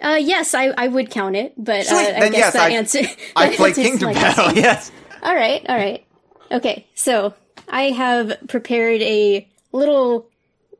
Uh, 0.00 0.18
yes, 0.20 0.54
I, 0.54 0.66
I 0.68 0.88
would 0.88 1.10
count 1.10 1.36
it, 1.36 1.54
but 1.56 1.90
uh, 1.90 1.96
I 1.96 2.28
guess 2.28 2.32
yes, 2.32 2.52
that 2.52 2.70
I, 2.70 2.74
answer. 2.74 3.00
I 3.34 3.56
played 3.56 3.74
Kingdom 3.76 4.12
Battle. 4.12 4.52
Yes. 4.52 4.92
All 5.22 5.34
right, 5.34 5.64
all 5.68 5.76
right. 5.76 6.06
Okay, 6.50 6.86
so 6.94 7.34
I 7.68 7.90
have 7.90 8.36
prepared 8.48 9.02
a 9.02 9.48
little 9.72 10.28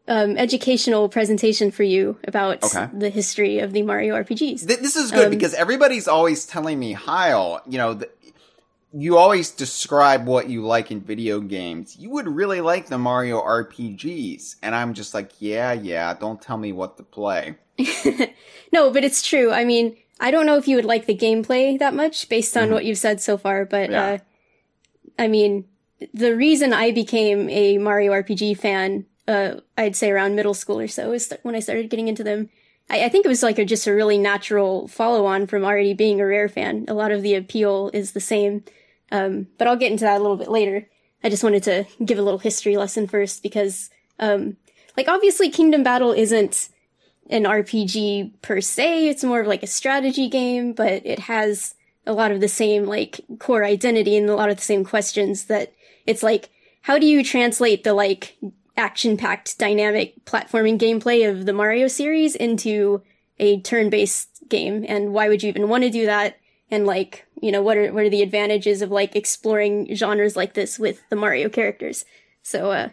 um, 0.08 0.36
educational 0.36 1.08
presentation 1.08 1.70
for 1.70 1.82
you 1.82 2.16
about 2.24 2.62
Okay. 2.64 2.88
the 2.92 3.10
history 3.10 3.58
of 3.58 3.72
the 3.72 3.82
Mario 3.82 4.14
RPGs. 4.14 4.66
Th- 4.66 4.78
this 4.80 4.94
is 4.96 5.10
good 5.10 5.24
Um, 5.26 5.30
because 5.30 5.52
everybody's 5.54 6.06
always 6.06 6.46
telling 6.46 6.78
me, 6.78 6.92
Hyle, 6.92 7.60
you 7.68 7.76
know, 7.78 7.94
th- 7.96 8.10
you 8.92 9.18
always 9.18 9.50
describe 9.50 10.26
what 10.26 10.48
you 10.48 10.62
like 10.64 10.90
in 10.92 11.00
video 11.00 11.40
games. 11.40 11.96
You 11.98 12.08
would 12.10 12.28
really 12.28 12.60
like 12.60 12.86
the 12.86 12.98
Mario 12.98 13.42
RPGs. 13.42 14.56
And 14.62 14.74
I'm 14.74 14.94
just 14.94 15.12
like, 15.12 15.32
yeah, 15.40 15.72
yeah, 15.72 16.14
don't 16.14 16.40
tell 16.40 16.56
me 16.56 16.72
what 16.72 16.96
to 16.98 17.02
play. 17.02 17.56
no, 18.72 18.90
but 18.90 19.04
it's 19.04 19.22
true. 19.26 19.50
I 19.52 19.64
mean, 19.64 19.96
I 20.20 20.30
don't 20.30 20.46
know 20.46 20.56
if 20.56 20.66
you 20.68 20.76
would 20.76 20.84
like 20.86 21.06
the 21.06 21.16
gameplay 21.16 21.78
that 21.78 21.94
much 21.94 22.28
based 22.28 22.56
on 22.56 22.68
Mhm. 22.68 22.72
what 22.72 22.84
you've 22.86 22.96
said 22.96 23.20
so 23.20 23.36
far, 23.36 23.64
but 23.66 23.90
Yeah. 23.90 24.04
uh, 24.04 24.18
I 25.18 25.28
mean, 25.28 25.64
the 26.12 26.36
reason 26.36 26.72
I 26.72 26.90
became 26.90 27.48
a 27.48 27.78
Mario 27.78 28.12
RPG 28.12 28.58
fan, 28.58 29.06
uh, 29.26 29.56
I'd 29.76 29.96
say 29.96 30.10
around 30.10 30.34
middle 30.34 30.54
school 30.54 30.78
or 30.78 30.88
so, 30.88 31.12
is 31.12 31.32
when 31.42 31.54
I 31.54 31.60
started 31.60 31.90
getting 31.90 32.08
into 32.08 32.24
them. 32.24 32.50
I, 32.90 33.04
I 33.04 33.08
think 33.08 33.24
it 33.24 33.28
was 33.28 33.42
like 33.42 33.58
a, 33.58 33.64
just 33.64 33.86
a 33.86 33.94
really 33.94 34.18
natural 34.18 34.88
follow 34.88 35.26
on 35.26 35.46
from 35.46 35.64
already 35.64 35.94
being 35.94 36.20
a 36.20 36.26
Rare 36.26 36.48
fan. 36.48 36.84
A 36.88 36.94
lot 36.94 37.12
of 37.12 37.22
the 37.22 37.34
appeal 37.34 37.90
is 37.94 38.12
the 38.12 38.20
same, 38.20 38.64
um, 39.10 39.48
but 39.58 39.66
I'll 39.66 39.76
get 39.76 39.92
into 39.92 40.04
that 40.04 40.18
a 40.18 40.22
little 40.22 40.36
bit 40.36 40.50
later. 40.50 40.88
I 41.24 41.30
just 41.30 41.44
wanted 41.44 41.62
to 41.64 41.86
give 42.04 42.18
a 42.18 42.22
little 42.22 42.38
history 42.38 42.76
lesson 42.76 43.08
first 43.08 43.42
because, 43.42 43.90
um, 44.18 44.56
like 44.96 45.08
obviously 45.08 45.50
Kingdom 45.50 45.82
Battle 45.82 46.12
isn't 46.12 46.68
an 47.30 47.44
RPG 47.44 48.40
per 48.42 48.60
se. 48.60 49.08
It's 49.08 49.24
more 49.24 49.40
of 49.40 49.46
like 49.46 49.62
a 49.62 49.66
strategy 49.66 50.28
game, 50.28 50.72
but 50.72 51.04
it 51.04 51.20
has 51.20 51.74
a 52.06 52.12
lot 52.12 52.30
of 52.30 52.40
the 52.40 52.48
same 52.48 52.84
like 52.84 53.20
core 53.38 53.64
identity 53.64 54.16
and 54.16 54.28
a 54.30 54.36
lot 54.36 54.50
of 54.50 54.56
the 54.56 54.62
same 54.62 54.84
questions 54.84 55.46
that 55.46 55.72
it's 56.06 56.22
like, 56.22 56.50
how 56.82 56.98
do 56.98 57.06
you 57.06 57.24
translate 57.24 57.84
the 57.84 57.94
like 57.94 58.36
action 58.76 59.16
packed 59.16 59.58
dynamic 59.58 60.24
platforming 60.24 60.78
gameplay 60.78 61.28
of 61.28 61.46
the 61.46 61.52
Mario 61.52 61.88
series 61.88 62.36
into 62.36 63.02
a 63.38 63.60
turn 63.60 63.90
based 63.90 64.42
game? 64.48 64.84
And 64.88 65.12
why 65.12 65.28
would 65.28 65.42
you 65.42 65.48
even 65.48 65.68
want 65.68 65.84
to 65.84 65.90
do 65.90 66.06
that? 66.06 66.36
And 66.70 66.86
like, 66.86 67.26
you 67.40 67.52
know, 67.52 67.62
what 67.62 67.76
are, 67.76 67.92
what 67.92 68.04
are 68.04 68.10
the 68.10 68.22
advantages 68.22 68.82
of 68.82 68.90
like 68.90 69.14
exploring 69.14 69.94
genres 69.94 70.36
like 70.36 70.54
this 70.54 70.78
with 70.78 71.02
the 71.10 71.16
Mario 71.16 71.48
characters? 71.48 72.04
So, 72.42 72.70
uh, 72.70 72.88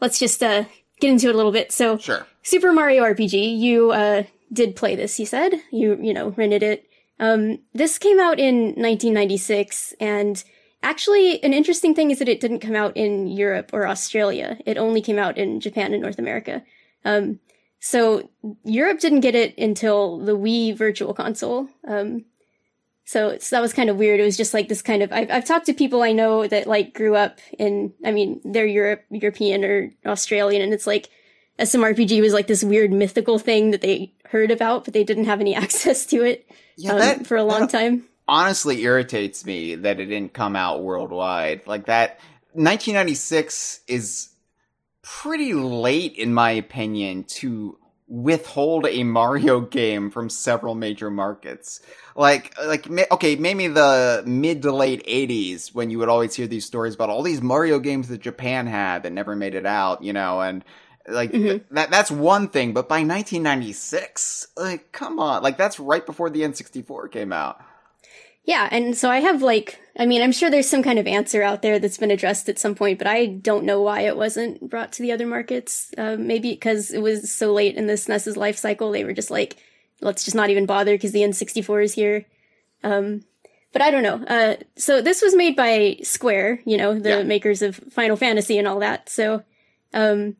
let's 0.00 0.18
just, 0.18 0.42
uh, 0.42 0.64
get 1.00 1.10
into 1.10 1.28
it 1.28 1.34
a 1.34 1.36
little 1.36 1.52
bit. 1.52 1.72
So, 1.72 1.98
Sure. 1.98 2.26
Super 2.42 2.72
Mario 2.72 3.02
RPG, 3.04 3.58
you 3.58 3.90
uh, 3.90 4.24
did 4.52 4.76
play 4.76 4.96
this, 4.96 5.18
you 5.18 5.26
said? 5.26 5.54
You, 5.70 5.98
you 6.00 6.14
know, 6.14 6.30
rented 6.30 6.62
it. 6.62 6.86
Um, 7.18 7.58
this 7.74 7.98
came 7.98 8.18
out 8.18 8.38
in 8.38 8.74
1996, 8.76 9.94
and 10.00 10.42
actually, 10.82 11.42
an 11.42 11.52
interesting 11.52 11.94
thing 11.94 12.10
is 12.10 12.18
that 12.18 12.28
it 12.28 12.40
didn't 12.40 12.60
come 12.60 12.76
out 12.76 12.96
in 12.96 13.26
Europe 13.26 13.70
or 13.72 13.86
Australia. 13.86 14.58
It 14.66 14.78
only 14.78 15.00
came 15.00 15.18
out 15.18 15.38
in 15.38 15.60
Japan 15.60 15.92
and 15.92 16.02
North 16.02 16.18
America. 16.18 16.62
Um, 17.04 17.40
so 17.80 18.28
Europe 18.64 19.00
didn't 19.00 19.20
get 19.20 19.34
it 19.34 19.56
until 19.56 20.18
the 20.18 20.36
Wii 20.36 20.76
Virtual 20.76 21.14
Console. 21.14 21.68
Um, 21.86 22.24
so, 23.04 23.28
it's, 23.28 23.50
that 23.50 23.60
was 23.60 23.72
kind 23.72 23.90
of 23.90 23.96
weird. 23.96 24.20
It 24.20 24.24
was 24.24 24.36
just 24.36 24.54
like 24.54 24.68
this 24.68 24.82
kind 24.82 25.02
of. 25.02 25.12
I've, 25.12 25.30
I've 25.30 25.44
talked 25.44 25.66
to 25.66 25.74
people 25.74 26.02
I 26.02 26.12
know 26.12 26.46
that 26.46 26.66
like 26.66 26.94
grew 26.94 27.16
up 27.16 27.38
in. 27.58 27.92
I 28.04 28.12
mean, 28.12 28.40
they're 28.44 28.66
Europe, 28.66 29.04
European 29.10 29.64
or 29.64 29.92
Australian, 30.06 30.62
and 30.62 30.72
it's 30.72 30.86
like 30.86 31.08
SMRPG 31.60 32.20
was 32.20 32.32
like 32.32 32.46
this 32.46 32.64
weird 32.64 32.92
mythical 32.92 33.38
thing 33.38 33.70
that 33.70 33.80
they 33.80 34.12
heard 34.26 34.50
about, 34.50 34.84
but 34.84 34.94
they 34.94 35.04
didn't 35.04 35.24
have 35.24 35.40
any 35.40 35.54
access 35.64 36.06
to 36.06 36.22
it 36.24 36.48
Yeah, 36.76 36.92
um, 36.92 36.98
that 36.98 37.26
for 37.26 37.36
a 37.36 37.44
long 37.44 37.68
time. 37.68 38.04
Honestly 38.30 38.82
irritates 38.82 39.44
me 39.44 39.74
that 39.74 39.98
it 39.98 40.06
didn't 40.06 40.32
come 40.32 40.54
out 40.54 40.82
worldwide. 40.82 41.66
Like 41.66 41.86
that 41.86 42.20
1996 42.52 43.80
is 43.88 44.28
pretty 45.02 45.52
late 45.52 46.14
in 46.14 46.32
my 46.32 46.52
opinion 46.52 47.24
to 47.24 47.76
withhold 48.06 48.86
a 48.86 49.04
Mario 49.04 49.60
game 49.60 50.10
from 50.10 50.28
several 50.28 50.74
major 50.74 51.10
markets. 51.10 51.80
Like 52.14 52.54
like 52.64 52.88
okay, 53.12 53.34
maybe 53.36 53.66
the 53.66 54.22
mid 54.26 54.62
to 54.62 54.72
late 54.72 55.04
80s 55.06 55.74
when 55.74 55.90
you 55.90 55.98
would 55.98 56.08
always 56.08 56.34
hear 56.34 56.46
these 56.46 56.64
stories 56.64 56.94
about 56.94 57.10
all 57.10 57.22
these 57.22 57.42
Mario 57.42 57.80
games 57.80 58.08
that 58.08 58.20
Japan 58.20 58.66
had 58.68 59.02
that 59.02 59.12
never 59.12 59.34
made 59.34 59.54
it 59.56 59.66
out, 59.66 60.04
you 60.04 60.12
know, 60.12 60.40
and 60.40 60.64
like 61.08 61.32
Mhm. 61.32 61.42
th- 61.42 61.62
that 61.72 61.90
that's 61.90 62.10
one 62.10 62.48
thing, 62.48 62.72
but 62.72 62.88
by 62.88 63.02
1996, 63.02 64.48
like 64.56 64.92
come 64.92 65.18
on, 65.18 65.42
like 65.42 65.56
that's 65.56 65.80
right 65.80 66.04
before 66.06 66.30
the 66.30 66.42
N64 66.42 67.10
came 67.10 67.32
out. 67.32 67.60
Yeah, 68.44 68.68
and 68.70 68.96
so 68.96 69.10
I 69.10 69.20
have 69.20 69.42
like, 69.42 69.78
I 69.98 70.06
mean, 70.06 70.22
I'm 70.22 70.32
sure 70.32 70.50
there's 70.50 70.68
some 70.68 70.82
kind 70.82 70.98
of 70.98 71.06
answer 71.06 71.42
out 71.42 71.62
there 71.62 71.78
that's 71.78 71.98
been 71.98 72.10
addressed 72.10 72.48
at 72.48 72.58
some 72.58 72.74
point, 72.74 72.98
but 72.98 73.06
I 73.06 73.26
don't 73.26 73.64
know 73.64 73.82
why 73.82 74.00
it 74.02 74.16
wasn't 74.16 74.68
brought 74.68 74.92
to 74.94 75.02
the 75.02 75.12
other 75.12 75.26
markets. 75.26 75.92
Uh, 75.96 76.16
maybe 76.18 76.50
because 76.52 76.90
it 76.90 77.02
was 77.02 77.32
so 77.32 77.52
late 77.52 77.76
in 77.76 77.86
the 77.86 77.94
SNES's 77.94 78.36
life 78.36 78.56
cycle, 78.56 78.90
they 78.90 79.04
were 79.04 79.12
just 79.12 79.30
like, 79.30 79.56
let's 80.00 80.24
just 80.24 80.34
not 80.34 80.50
even 80.50 80.66
bother 80.66 80.94
because 80.94 81.12
the 81.12 81.20
N64 81.20 81.84
is 81.84 81.94
here. 81.94 82.24
Um, 82.82 83.24
but 83.72 83.82
I 83.82 83.90
don't 83.90 84.02
know. 84.02 84.24
Uh, 84.26 84.56
so 84.76 85.00
this 85.02 85.22
was 85.22 85.36
made 85.36 85.54
by 85.54 85.98
Square, 86.02 86.60
you 86.64 86.76
know, 86.76 86.98
the 86.98 87.18
Yeah. 87.18 87.22
makers 87.22 87.62
of 87.62 87.76
Final 87.76 88.16
Fantasy 88.16 88.58
and 88.58 88.66
all 88.66 88.80
that. 88.80 89.08
So, 89.08 89.42
um, 89.92 90.36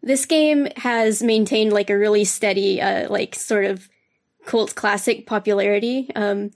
this 0.00 0.26
game 0.26 0.68
has 0.76 1.22
maintained 1.22 1.72
like 1.72 1.90
a 1.90 1.98
really 1.98 2.24
steady, 2.24 2.80
uh, 2.80 3.08
like 3.10 3.34
sort 3.34 3.64
of 3.64 3.88
cult 4.46 4.74
classic 4.74 5.26
popularity. 5.26 6.10
Um, 6.14 6.52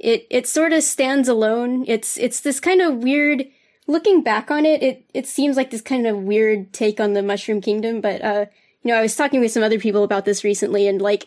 it 0.00 0.26
it 0.30 0.46
sort 0.46 0.72
of 0.72 0.82
stands 0.82 1.28
alone. 1.28 1.84
It's 1.86 2.16
it's 2.16 2.40
this 2.40 2.58
kind 2.60 2.80
of 2.80 2.96
weird. 2.96 3.46
Looking 3.86 4.22
back 4.22 4.50
on 4.50 4.64
it, 4.66 4.82
it 4.82 5.04
it 5.14 5.26
seems 5.26 5.56
like 5.56 5.70
this 5.70 5.80
kind 5.82 6.06
of 6.06 6.16
weird 6.18 6.72
take 6.72 7.00
on 7.00 7.12
the 7.12 7.22
Mushroom 7.22 7.60
Kingdom. 7.60 8.00
But 8.00 8.22
uh, 8.22 8.46
you 8.82 8.90
know, 8.90 8.96
I 8.98 9.02
was 9.02 9.16
talking 9.16 9.40
with 9.40 9.52
some 9.52 9.62
other 9.62 9.78
people 9.78 10.04
about 10.04 10.24
this 10.24 10.44
recently, 10.44 10.86
and 10.86 11.02
like 11.02 11.26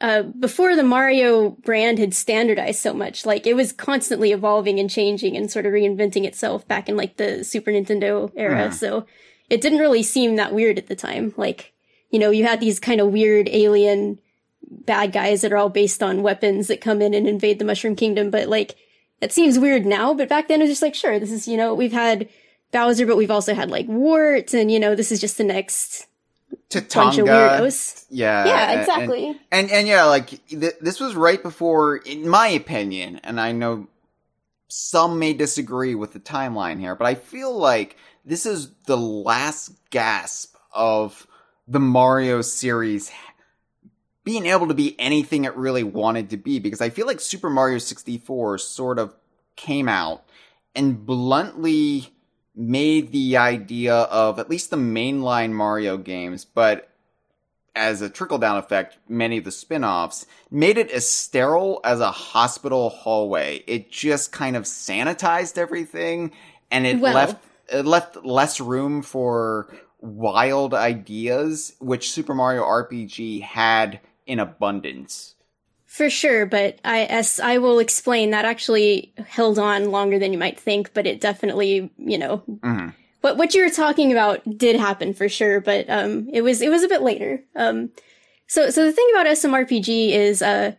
uh, 0.00 0.22
before 0.22 0.74
the 0.76 0.82
Mario 0.82 1.50
brand 1.50 1.98
had 1.98 2.14
standardized 2.14 2.80
so 2.80 2.94
much, 2.94 3.26
like 3.26 3.46
it 3.46 3.54
was 3.54 3.70
constantly 3.72 4.32
evolving 4.32 4.80
and 4.80 4.88
changing 4.88 5.36
and 5.36 5.50
sort 5.50 5.66
of 5.66 5.72
reinventing 5.72 6.24
itself 6.24 6.66
back 6.66 6.88
in 6.88 6.96
like 6.96 7.16
the 7.16 7.44
Super 7.44 7.70
Nintendo 7.70 8.32
era. 8.34 8.68
Mhm. 8.68 8.74
So 8.74 9.06
it 9.50 9.60
didn't 9.60 9.78
really 9.80 10.02
seem 10.02 10.36
that 10.36 10.54
weird 10.54 10.78
at 10.78 10.86
the 10.86 10.96
time. 10.96 11.34
Like, 11.36 11.74
you 12.10 12.18
know, 12.18 12.30
you 12.30 12.46
had 12.46 12.60
these 12.60 12.80
kind 12.80 13.00
of 13.00 13.12
weird 13.12 13.48
alien 13.50 14.18
bad 14.70 15.12
guys 15.12 15.42
that 15.42 15.52
are 15.52 15.56
all 15.56 15.68
based 15.68 16.02
on 16.02 16.22
weapons 16.22 16.68
that 16.68 16.80
come 16.80 17.02
in 17.02 17.12
and 17.12 17.26
invade 17.26 17.58
the 17.58 17.64
Mushroom 17.64 17.96
Kingdom, 17.96 18.30
but 18.30 18.48
like, 18.48 18.76
it 19.20 19.32
seems 19.32 19.58
weird 19.58 19.84
now, 19.84 20.14
but 20.14 20.28
back 20.28 20.48
then 20.48 20.60
it 20.60 20.64
was 20.64 20.70
just 20.70 20.82
like, 20.82 20.94
sure, 20.94 21.18
this 21.18 21.32
is, 21.32 21.46
you 21.48 21.56
know, 21.56 21.74
we've 21.74 21.92
had 21.92 22.28
Bowser, 22.72 23.04
but 23.06 23.16
we've 23.16 23.30
also 23.30 23.52
had 23.54 23.70
like 23.70 23.86
Wart, 23.88 24.54
and 24.54 24.70
you 24.70 24.78
know, 24.78 24.94
this 24.94 25.10
is 25.10 25.20
just 25.20 25.36
the 25.38 25.44
next 25.44 26.06
to 26.70 26.80
bunch 26.80 27.18
of 27.18 27.26
weirdos. 27.26 28.06
yeah, 28.10 28.44
yeah, 28.46 28.70
and- 28.70 28.80
exactly. 28.80 29.26
And, 29.28 29.38
and 29.50 29.70
and 29.70 29.88
yeah, 29.88 30.04
like 30.04 30.28
th- 30.48 30.78
this 30.80 31.00
was 31.00 31.16
right 31.16 31.42
before, 31.42 31.96
in 31.96 32.28
my 32.28 32.46
opinion, 32.48 33.20
and 33.24 33.40
I 33.40 33.52
know 33.52 33.88
some 34.68 35.18
may 35.18 35.32
disagree 35.32 35.96
with 35.96 36.12
the 36.12 36.20
timeline 36.20 36.78
here, 36.78 36.94
but 36.94 37.06
I 37.06 37.16
feel 37.16 37.56
like 37.56 37.96
this 38.24 38.46
is 38.46 38.70
the 38.86 38.96
last 38.96 39.72
gasp 39.90 40.54
of 40.72 41.26
the 41.66 41.80
Mario 41.80 42.40
series 42.40 43.10
being 44.30 44.46
able 44.46 44.68
to 44.68 44.74
be 44.74 44.94
anything 45.00 45.44
it 45.44 45.56
really 45.56 45.82
wanted 45.82 46.30
to 46.30 46.36
be 46.36 46.60
because 46.60 46.80
I 46.80 46.88
feel 46.88 47.04
like 47.04 47.18
Super 47.18 47.50
Mario 47.50 47.78
64 47.78 48.58
sort 48.58 49.00
of 49.00 49.12
came 49.56 49.88
out 49.88 50.22
and 50.72 51.04
bluntly 51.04 52.14
made 52.54 53.10
the 53.10 53.36
idea 53.36 53.92
of 53.92 54.38
at 54.38 54.48
least 54.48 54.70
the 54.70 54.76
mainline 54.76 55.50
Mario 55.50 55.96
games, 55.96 56.44
but 56.44 56.90
as 57.74 58.02
a 58.02 58.08
trickle 58.08 58.38
down 58.38 58.56
effect, 58.56 58.98
many 59.08 59.38
of 59.38 59.44
the 59.44 59.50
spin 59.50 59.82
offs 59.82 60.26
made 60.48 60.78
it 60.78 60.92
as 60.92 61.10
sterile 61.10 61.80
as 61.82 61.98
a 61.98 62.12
hospital 62.12 62.88
hallway. 62.88 63.64
It 63.66 63.90
just 63.90 64.30
kind 64.30 64.54
of 64.54 64.62
sanitized 64.62 65.58
everything 65.58 66.30
and 66.70 66.86
it 66.86 67.00
Well- 67.00 67.14
left 67.14 67.44
it 67.68 67.84
left 67.84 68.24
less 68.24 68.60
room 68.60 69.02
for 69.02 69.74
wild 70.00 70.72
ideas, 70.72 71.72
which 71.80 72.12
Super 72.12 72.32
Mario 72.32 72.62
RPG 72.62 73.40
had 73.40 73.98
in 74.30 74.38
abundance. 74.38 75.34
For 75.86 76.08
sure, 76.08 76.46
but 76.46 76.78
I 76.84 77.00
as 77.06 77.40
I 77.40 77.58
will 77.58 77.80
explain 77.80 78.30
that 78.30 78.44
actually 78.44 79.12
held 79.26 79.58
on 79.58 79.90
longer 79.90 80.20
than 80.20 80.32
you 80.32 80.38
might 80.38 80.58
think, 80.58 80.94
but 80.94 81.04
it 81.06 81.20
definitely, 81.20 81.90
you 81.98 82.16
know, 82.16 82.42
Mhm. 82.62 82.94
what 83.22 83.36
what 83.36 83.54
you 83.56 83.64
were 83.64 83.70
talking 83.70 84.12
about 84.12 84.40
did 84.56 84.76
happen 84.76 85.14
for 85.14 85.28
sure, 85.28 85.60
but 85.60 85.86
um 85.90 86.28
it 86.32 86.42
was 86.42 86.62
it 86.62 86.70
was 86.70 86.84
a 86.84 86.88
bit 86.88 87.02
later. 87.02 87.42
Um 87.56 87.90
so 88.46 88.70
so 88.70 88.84
the 88.86 88.92
thing 88.92 89.08
about 89.12 89.26
SMRPG 89.26 90.12
is 90.12 90.42
uh 90.42 90.72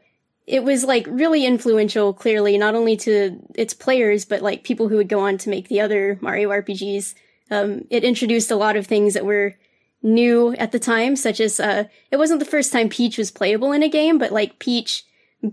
it 0.48 0.64
was 0.64 0.86
like 0.86 1.06
really 1.10 1.46
influential 1.46 2.14
clearly 2.14 2.58
not 2.58 2.74
only 2.76 2.96
to 2.98 3.38
its 3.56 3.74
players 3.74 4.24
but 4.24 4.42
like 4.42 4.64
people 4.64 4.88
who 4.88 4.96
would 4.96 5.10
go 5.10 5.20
on 5.20 5.38
to 5.40 5.50
make 5.50 5.68
the 5.68 5.82
other 5.82 6.18
Mario 6.22 6.50
RPGs. 6.52 7.16
Um 7.52 7.84
it 7.90 8.06
introduced 8.06 8.50
a 8.50 8.56
lot 8.56 8.78
of 8.78 8.88
things 8.88 9.14
that 9.14 9.26
were 9.26 9.56
new 10.04 10.54
at 10.56 10.72
the 10.72 10.80
time, 10.80 11.16
such 11.16 11.40
as 11.40 11.60
uh, 11.60 11.86
it 12.10 12.18
wasn't 12.18 12.40
the 12.40 12.46
first 12.46 12.72
time 12.72 12.90
Peach 12.90 13.18
was 13.18 13.32
playable 13.32 13.72
in 13.72 13.84
a 13.84 13.90
game, 13.90 14.18
but 14.18 14.32
like 14.32 14.60
Peach 14.60 15.04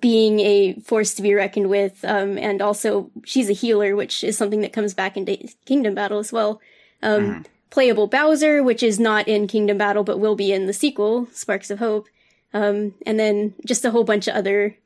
being 0.00 0.40
a 0.40 0.74
force 0.80 1.14
to 1.14 1.22
be 1.22 1.34
reckoned 1.34 1.70
with, 1.70 2.04
um, 2.04 2.36
and 2.38 2.60
also 2.60 3.10
she's 3.24 3.48
a 3.48 3.54
healer, 3.54 3.96
which 3.96 4.22
is 4.22 4.36
something 4.36 4.60
that 4.60 4.72
comes 4.72 4.92
back 4.94 5.16
in 5.16 5.24
Da- 5.24 5.48
Kingdom 5.64 5.94
Battle 5.94 6.18
as 6.18 6.32
well. 6.32 6.60
Um, 7.02 7.44
Playable 7.70 8.06
Bowser, 8.06 8.62
which 8.62 8.82
is 8.82 8.98
not 8.98 9.28
in 9.28 9.46
Kingdom 9.46 9.78
Battle, 9.78 10.04
but 10.04 10.18
will 10.18 10.34
be 10.34 10.52
in 10.52 10.66
the 10.66 10.72
sequel, 10.72 11.28
Sparks 11.32 11.70
of 11.70 11.78
Hope. 11.78 12.08
Um, 12.54 12.94
and 13.04 13.20
then 13.20 13.54
just 13.66 13.84
a 13.84 13.90
whole 13.90 14.04
bunch 14.04 14.26
of 14.26 14.34
other 14.34 14.76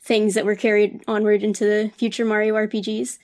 things 0.00 0.34
that 0.34 0.44
were 0.44 0.56
carried 0.56 1.02
onward 1.06 1.42
into 1.42 1.64
the 1.64 1.90
future 1.96 2.24
Mario 2.24 2.54
RPGs. 2.54 3.18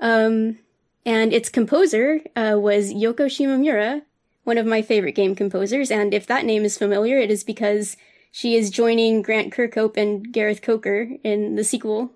Um, 0.00 0.58
and 1.04 1.32
its 1.32 1.48
composer 1.48 2.20
uh, 2.36 2.56
was 2.58 2.92
Yoko 2.92 3.26
Shimomura, 3.26 4.02
one 4.44 4.58
of 4.58 4.66
my 4.66 4.82
favorite 4.82 5.12
game 5.12 5.34
composers, 5.34 5.90
and 5.90 6.12
if 6.12 6.26
that 6.26 6.44
name 6.44 6.64
is 6.64 6.78
familiar, 6.78 7.18
it 7.18 7.30
is 7.30 7.44
because 7.44 7.96
she 8.30 8.56
is 8.56 8.70
joining 8.70 9.22
Grant 9.22 9.52
Kirkhope 9.52 9.96
and 9.96 10.32
Gareth 10.32 10.62
Coker 10.62 11.08
in 11.22 11.54
the 11.54 11.64
sequel 11.64 12.12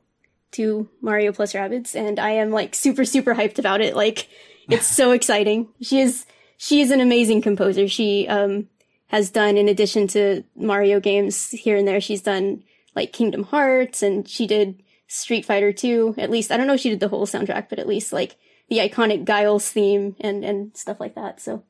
to 0.52 0.88
Mario 1.00 1.32
plus 1.32 1.52
Rabbids, 1.52 1.94
and 1.94 2.18
I 2.18 2.30
am 2.30 2.50
like 2.50 2.74
super 2.74 3.04
super 3.04 3.34
hyped 3.34 3.58
about 3.58 3.80
it. 3.80 3.94
Like 3.94 4.28
it's 4.68 4.86
so 4.86 5.10
exciting. 5.12 5.68
She 5.80 6.00
is 6.00 6.26
she 6.56 6.80
is 6.80 6.90
an 6.90 7.00
amazing 7.00 7.42
composer. 7.42 7.86
She 7.86 8.26
um 8.28 8.68
has 9.08 9.30
done 9.30 9.56
in 9.56 9.68
addition 9.68 10.08
to 10.08 10.42
Mario 10.56 10.98
games 10.98 11.50
here 11.50 11.76
and 11.76 11.86
there, 11.86 12.00
she's 12.00 12.22
done 12.22 12.64
like 12.94 13.12
Kingdom 13.12 13.44
Hearts 13.44 14.02
and 14.02 14.28
she 14.28 14.46
did 14.46 14.82
Street 15.06 15.44
Fighter 15.44 15.72
2. 15.72 16.16
At 16.18 16.30
least 16.30 16.50
I 16.50 16.56
don't 16.56 16.66
know 16.66 16.74
if 16.74 16.80
she 16.80 16.90
did 16.90 17.00
the 17.00 17.08
whole 17.08 17.26
soundtrack, 17.26 17.68
but 17.68 17.78
at 17.78 17.86
least 17.86 18.12
like 18.12 18.36
the 18.68 18.78
iconic 18.78 19.24
Guiles 19.24 19.70
theme 19.70 20.16
and 20.20 20.44
and 20.44 20.76
stuff 20.76 20.98
like 20.98 21.14
that. 21.14 21.40
So 21.40 21.62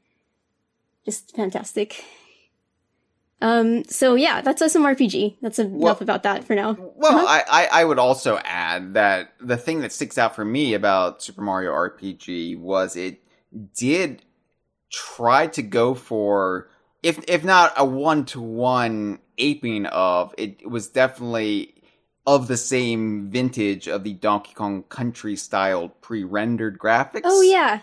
just 1.06 1.34
fantastic. 1.34 2.04
Um, 3.42 3.84
so 3.84 4.14
yeah, 4.14 4.40
that's 4.40 4.62
SMRPG. 4.62 5.36
That's 5.42 5.58
enough 5.58 5.78
Well- 5.80 5.98
about 6.00 6.22
that 6.22 6.44
for 6.44 6.54
now. 6.54 6.76
Well, 6.78 7.16
Uh-huh. 7.18 7.26
I, 7.28 7.44
I, 7.66 7.80
I 7.80 7.84
would 7.84 7.98
also 7.98 8.38
add 8.44 8.94
that 8.94 9.32
the 9.40 9.56
thing 9.58 9.80
that 9.80 9.92
sticks 9.92 10.16
out 10.18 10.34
for 10.34 10.44
me 10.44 10.72
about 10.74 11.22
Super 11.22 11.42
Mario 11.42 11.72
RPG 11.72 12.58
was 12.58 12.96
it 12.96 13.20
did 13.78 14.22
try 14.90 15.46
to 15.48 15.62
go 15.62 15.94
for, 15.94 16.70
if 17.02 17.22
if 17.28 17.44
not 17.44 17.74
a 17.76 17.84
one 17.84 18.24
to 18.26 18.40
one 18.40 19.18
aping 19.38 19.84
of, 19.86 20.34
it 20.38 20.66
was 20.68 20.88
definitely 20.88 21.74
of 22.26 22.48
the 22.48 22.56
same 22.56 23.30
vintage 23.30 23.86
of 23.86 24.02
the 24.02 24.14
Donkey 24.14 24.54
Kong 24.54 24.82
Country 24.84 25.36
style 25.36 25.88
pre 26.00 26.24
rendered 26.24 26.78
graphics. 26.78 27.20
Oh 27.24 27.42
yeah. 27.42 27.80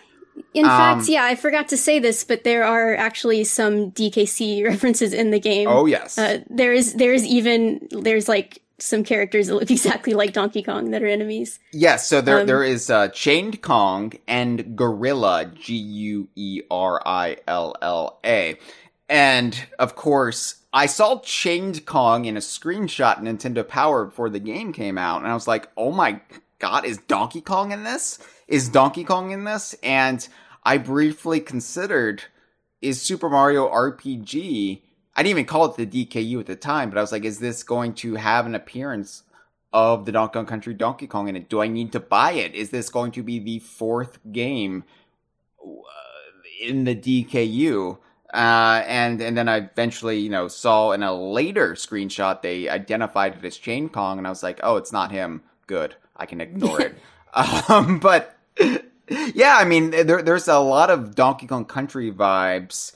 In 0.52 0.64
Um, 0.64 0.70
fact, 0.70 1.08
yeah, 1.08 1.24
I 1.24 1.34
forgot 1.36 1.68
to 1.68 1.76
say 1.76 1.98
this, 1.98 2.24
but 2.24 2.44
there 2.44 2.64
are 2.64 2.94
actually 2.94 3.44
some 3.44 3.90
DKC 3.92 4.64
references 4.66 5.12
in 5.12 5.30
the 5.30 5.40
game. 5.40 5.68
Oh 5.68 5.86
yes. 5.86 6.18
Uh, 6.18 6.40
there 6.50 6.72
is 6.72 6.94
there 6.94 7.12
is 7.12 7.24
even 7.24 7.86
there's 7.90 8.28
like 8.28 8.60
some 8.78 9.04
characters 9.04 9.46
that 9.46 9.54
look 9.54 9.70
exactly 9.70 10.12
like 10.14 10.32
Donkey 10.32 10.62
Kong 10.62 10.90
that 10.90 11.02
are 11.02 11.06
enemies. 11.06 11.60
Yes, 11.72 12.08
so 12.08 12.20
there 12.20 12.40
Um, 12.40 12.46
there 12.46 12.64
is 12.64 12.90
uh, 12.90 13.08
Chained 13.08 13.62
Kong 13.62 14.12
and 14.26 14.76
Gorilla 14.76 15.46
G 15.54 15.74
U 15.76 16.28
E 16.34 16.62
R 16.70 17.00
I 17.06 17.36
L 17.46 17.74
L 17.80 18.18
A, 18.24 18.58
and 19.08 19.56
of 19.78 19.94
course 19.94 20.56
I 20.72 20.86
saw 20.86 21.20
Chained 21.20 21.86
Kong 21.86 22.24
in 22.24 22.36
a 22.36 22.40
screenshot 22.40 23.18
Nintendo 23.20 23.66
Power 23.66 24.06
before 24.06 24.28
the 24.30 24.40
game 24.40 24.72
came 24.72 24.98
out, 24.98 25.22
and 25.22 25.30
I 25.30 25.34
was 25.34 25.46
like, 25.46 25.68
oh 25.76 25.92
my 25.92 26.20
god, 26.58 26.84
is 26.84 26.98
Donkey 27.06 27.40
Kong 27.40 27.70
in 27.70 27.84
this? 27.84 28.18
Is 28.48 28.68
Donkey 28.68 29.04
Kong 29.04 29.30
in 29.30 29.44
this? 29.44 29.74
And 29.82 30.26
I 30.62 30.78
briefly 30.78 31.40
considered 31.40 32.24
is 32.80 33.00
Super 33.00 33.30
Mario 33.30 33.68
RPG. 33.68 34.82
I 35.16 35.22
didn't 35.22 35.30
even 35.30 35.46
call 35.46 35.66
it 35.66 35.76
the 35.76 36.06
DKU 36.06 36.40
at 36.40 36.46
the 36.46 36.56
time, 36.56 36.90
but 36.90 36.98
I 36.98 37.00
was 37.00 37.12
like, 37.12 37.24
is 37.24 37.38
this 37.38 37.62
going 37.62 37.94
to 37.94 38.16
have 38.16 38.46
an 38.46 38.54
appearance 38.54 39.22
of 39.72 40.04
the 40.04 40.12
Donkey 40.12 40.34
Kong 40.34 40.46
Country 40.46 40.74
Donkey 40.74 41.06
Kong 41.06 41.28
in 41.28 41.36
it? 41.36 41.48
Do 41.48 41.60
I 41.60 41.68
need 41.68 41.92
to 41.92 42.00
buy 42.00 42.32
it? 42.32 42.54
Is 42.54 42.70
this 42.70 42.90
going 42.90 43.12
to 43.12 43.22
be 43.22 43.38
the 43.38 43.58
fourth 43.60 44.18
game 44.30 44.84
uh, 45.62 45.70
in 46.60 46.84
the 46.84 46.94
DKU? 46.94 47.98
Uh, 48.32 48.82
and 48.86 49.22
and 49.22 49.38
then 49.38 49.48
I 49.48 49.58
eventually, 49.58 50.18
you 50.18 50.28
know, 50.28 50.48
saw 50.48 50.90
in 50.90 51.04
a 51.04 51.14
later 51.14 51.74
screenshot 51.74 52.42
they 52.42 52.68
identified 52.68 53.36
it 53.36 53.44
as 53.44 53.56
Chain 53.56 53.88
Kong, 53.88 54.18
and 54.18 54.26
I 54.26 54.30
was 54.30 54.42
like, 54.42 54.58
oh, 54.62 54.76
it's 54.76 54.92
not 54.92 55.12
him. 55.12 55.42
Good, 55.68 55.94
I 56.16 56.26
can 56.26 56.40
ignore 56.40 56.80
it. 56.80 56.98
Um, 57.68 57.98
but 57.98 58.33
yeah, 59.34 59.56
I 59.58 59.64
mean, 59.64 59.90
there, 59.90 60.22
there's 60.22 60.48
a 60.48 60.58
lot 60.58 60.90
of 60.90 61.14
Donkey 61.14 61.46
Kong 61.46 61.64
Country 61.64 62.12
vibes 62.12 62.92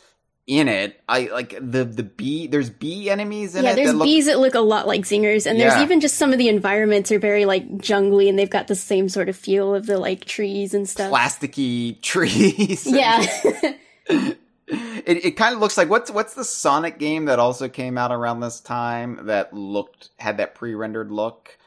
in 0.47 0.67
it. 0.69 0.99
I 1.09 1.27
like 1.27 1.51
the 1.61 1.85
the 1.85 2.03
bee. 2.05 2.47
There's 2.47 2.71
bee 2.71 3.11
enemies 3.11 3.55
in 3.55 3.65
yeah, 3.65 3.73
it. 3.73 3.77
there's 3.77 3.89
that 3.89 3.97
look- 3.97 4.07
bees 4.07 4.27
that 4.27 4.39
look 4.39 4.55
a 4.55 4.61
lot 4.61 4.87
like 4.87 5.03
zingers, 5.03 5.45
and 5.47 5.61
there's 5.61 5.75
Yeah. 5.75 5.83
even 5.83 6.01
just 6.01 6.17
some 6.17 6.33
of 6.33 6.39
the 6.39 6.49
environments 6.49 7.13
are 7.13 7.19
very 7.19 7.45
like 7.45 7.79
jungly, 7.79 8.29
and 8.31 8.39
they've 8.39 8.49
got 8.49 8.67
the 8.69 8.75
same 8.75 9.09
sort 9.11 9.29
of 9.29 9.37
feel 9.37 9.75
of 9.75 9.85
the 9.87 9.99
like 9.99 10.25
trees 10.25 10.73
and 10.73 10.89
stuff. 10.89 11.13
plasticky 11.13 12.01
trees. 12.03 12.87
Yeah, 12.87 13.27
it 14.09 14.39
it 15.25 15.31
kind 15.33 15.55
of 15.55 15.61
looks 15.61 15.77
like 15.77 15.89
what's 15.91 16.11
what's 16.11 16.35
the 16.35 16.45
Sonic 16.45 16.99
game 16.99 17.27
that 17.27 17.39
also 17.39 17.69
came 17.69 17.99
out 17.99 18.13
around 18.13 18.41
this 18.41 18.61
time 18.61 19.27
that 19.27 19.53
looked 19.53 20.11
had 20.19 20.39
that 20.39 20.55
pre-rendered 20.55 21.11
look. 21.11 21.58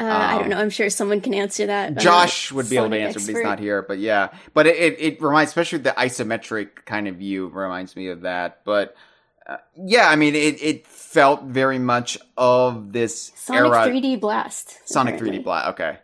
Uh, 0.00 0.04
I 0.04 0.34
Um, 0.34 0.40
don't 0.40 0.48
know. 0.50 0.58
I'm 0.58 0.70
sure 0.70 0.90
someone 0.90 1.20
can 1.20 1.34
answer 1.34 1.66
that. 1.66 1.96
Josh 1.98 2.52
would 2.52 2.68
be 2.70 2.76
able 2.76 2.90
to 2.90 2.98
answer, 3.00 3.20
but 3.20 3.28
he's 3.28 3.42
not 3.44 3.58
here. 3.58 3.82
But 3.82 3.98
yeah, 3.98 4.28
but 4.54 4.66
it, 4.66 4.76
it, 4.76 5.00
it 5.00 5.22
reminds, 5.22 5.50
especially 5.50 5.78
the 5.80 5.90
isometric 5.90 6.84
kind 6.86 7.08
of 7.08 7.16
view, 7.16 7.48
reminds 7.48 7.96
me 7.96 8.08
of 8.08 8.22
that. 8.22 8.60
But 8.64 8.96
uh, 9.46 9.58
yeah, 9.76 10.08
I 10.08 10.16
mean, 10.16 10.34
it 10.34 10.62
it 10.62 10.86
felt 10.86 11.44
very 11.44 11.78
much 11.78 12.18
of 12.36 12.92
this 12.92 13.32
Sonic 13.36 13.72
era. 13.72 13.86
3D 13.86 14.20
Blast. 14.20 14.78
Sonic 14.88 15.14
apparently. 15.16 15.40
3D 15.40 15.44
Blast. 15.44 15.68
Okay. 15.70 15.98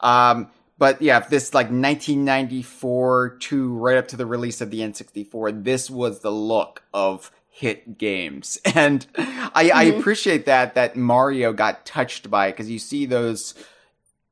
Um, 0.00 0.50
but 0.78 1.00
yeah, 1.00 1.20
this 1.20 1.54
like 1.54 1.66
1994 1.66 3.36
to 3.40 3.72
right 3.74 3.96
up 3.98 4.08
to 4.08 4.16
the 4.16 4.26
release 4.26 4.60
of 4.60 4.70
the 4.70 4.80
N64, 4.80 5.62
this 5.64 5.88
was 5.90 6.20
the 6.20 6.32
look 6.32 6.82
of 6.92 7.30
hit 7.54 7.98
games, 7.98 8.58
and 8.74 9.06
I, 9.16 9.70
I 9.74 9.84
Mhm. 9.86 9.98
appreciate 9.98 10.46
that 10.46 10.74
that 10.74 10.96
Mario 10.96 11.52
got 11.52 11.84
touched 11.86 12.30
by 12.30 12.46
it 12.48 12.52
because 12.52 12.70
you 12.70 12.78
see 12.78 13.06
those. 13.06 13.54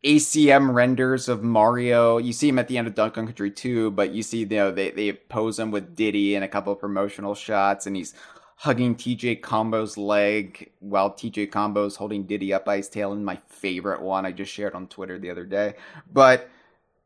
ACM 0.03 0.73
renders 0.73 1.29
of 1.29 1.43
Mario. 1.43 2.17
You 2.17 2.33
see 2.33 2.49
him 2.49 2.59
at 2.59 2.69
the 2.69 2.79
end 2.79 2.89
of 2.89 2.95
Donkey 2.95 3.17
Kong 3.17 3.27
Country 3.27 3.51
2, 3.51 3.91
but 3.91 4.13
you 4.13 4.23
see, 4.23 4.39
you 4.39 4.47
know, 4.47 4.71
they, 4.71 4.91
they 4.93 5.13
pose 5.13 5.59
him 5.59 5.71
with 5.71 5.95
Diddy 5.95 6.35
in 6.35 6.43
a 6.43 6.49
couple 6.49 6.73
of 6.73 6.79
promotional 6.81 7.35
shots, 7.35 7.87
and 7.87 7.95
he's 7.95 8.15
hugging 8.57 8.95
TJ 8.95 9.43
Combo's 9.43 9.99
leg 9.99 10.71
while 10.79 11.11
TJ 11.11 11.51
Combo's 11.51 11.97
holding 11.97 12.25
Diddy 12.25 12.51
up 12.55 12.65
by 12.65 12.79
his 12.79 12.89
tail 12.89 13.13
in 13.13 13.27
my 13.27 13.37
favorite 13.49 14.01
one 14.01 14.25
I 14.25 14.33
just 14.33 14.51
shared 14.51 14.75
on 14.75 14.87
Twitter 14.87 15.19
the 15.19 15.29
other 15.31 15.45
day. 15.45 15.75
But 16.11 16.49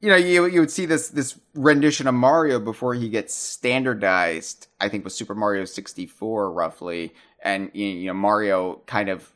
you 0.05 0.11
know, 0.11 0.17
you 0.17 0.45
you 0.47 0.61
would 0.61 0.71
see 0.71 0.87
this 0.87 1.09
this 1.09 1.39
rendition 1.55 2.07
of 2.07 2.15
Mario 2.15 2.59
before 2.61 2.95
he 2.95 3.09
gets 3.09 3.35
standardized, 3.35 4.69
I 4.81 4.89
think 4.91 5.03
with 5.05 5.13
Super 5.15 5.35
Mario 5.35 5.65
64 5.65 6.53
roughly, 6.53 7.15
and 7.43 7.71
you 7.73 8.07
know 8.09 8.15
Mario 8.15 8.83
kind 8.87 9.09
of 9.09 9.33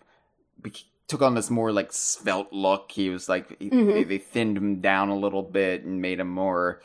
took 1.07 1.23
on 1.23 1.35
this 1.35 1.49
more 1.49 1.73
like 1.73 1.91
svelte 1.93 2.53
look. 2.53 2.93
He 2.93 3.09
was 3.09 3.29
like 3.29 3.59
Mhm. 3.59 3.95
they, 3.95 4.05
they 4.05 4.19
thinned 4.19 4.59
him 4.59 4.81
down 4.83 5.09
a 5.09 5.16
little 5.16 5.43
bit 5.43 5.85
and 5.85 6.03
made 6.03 6.21
him 6.21 6.29
more 6.29 6.83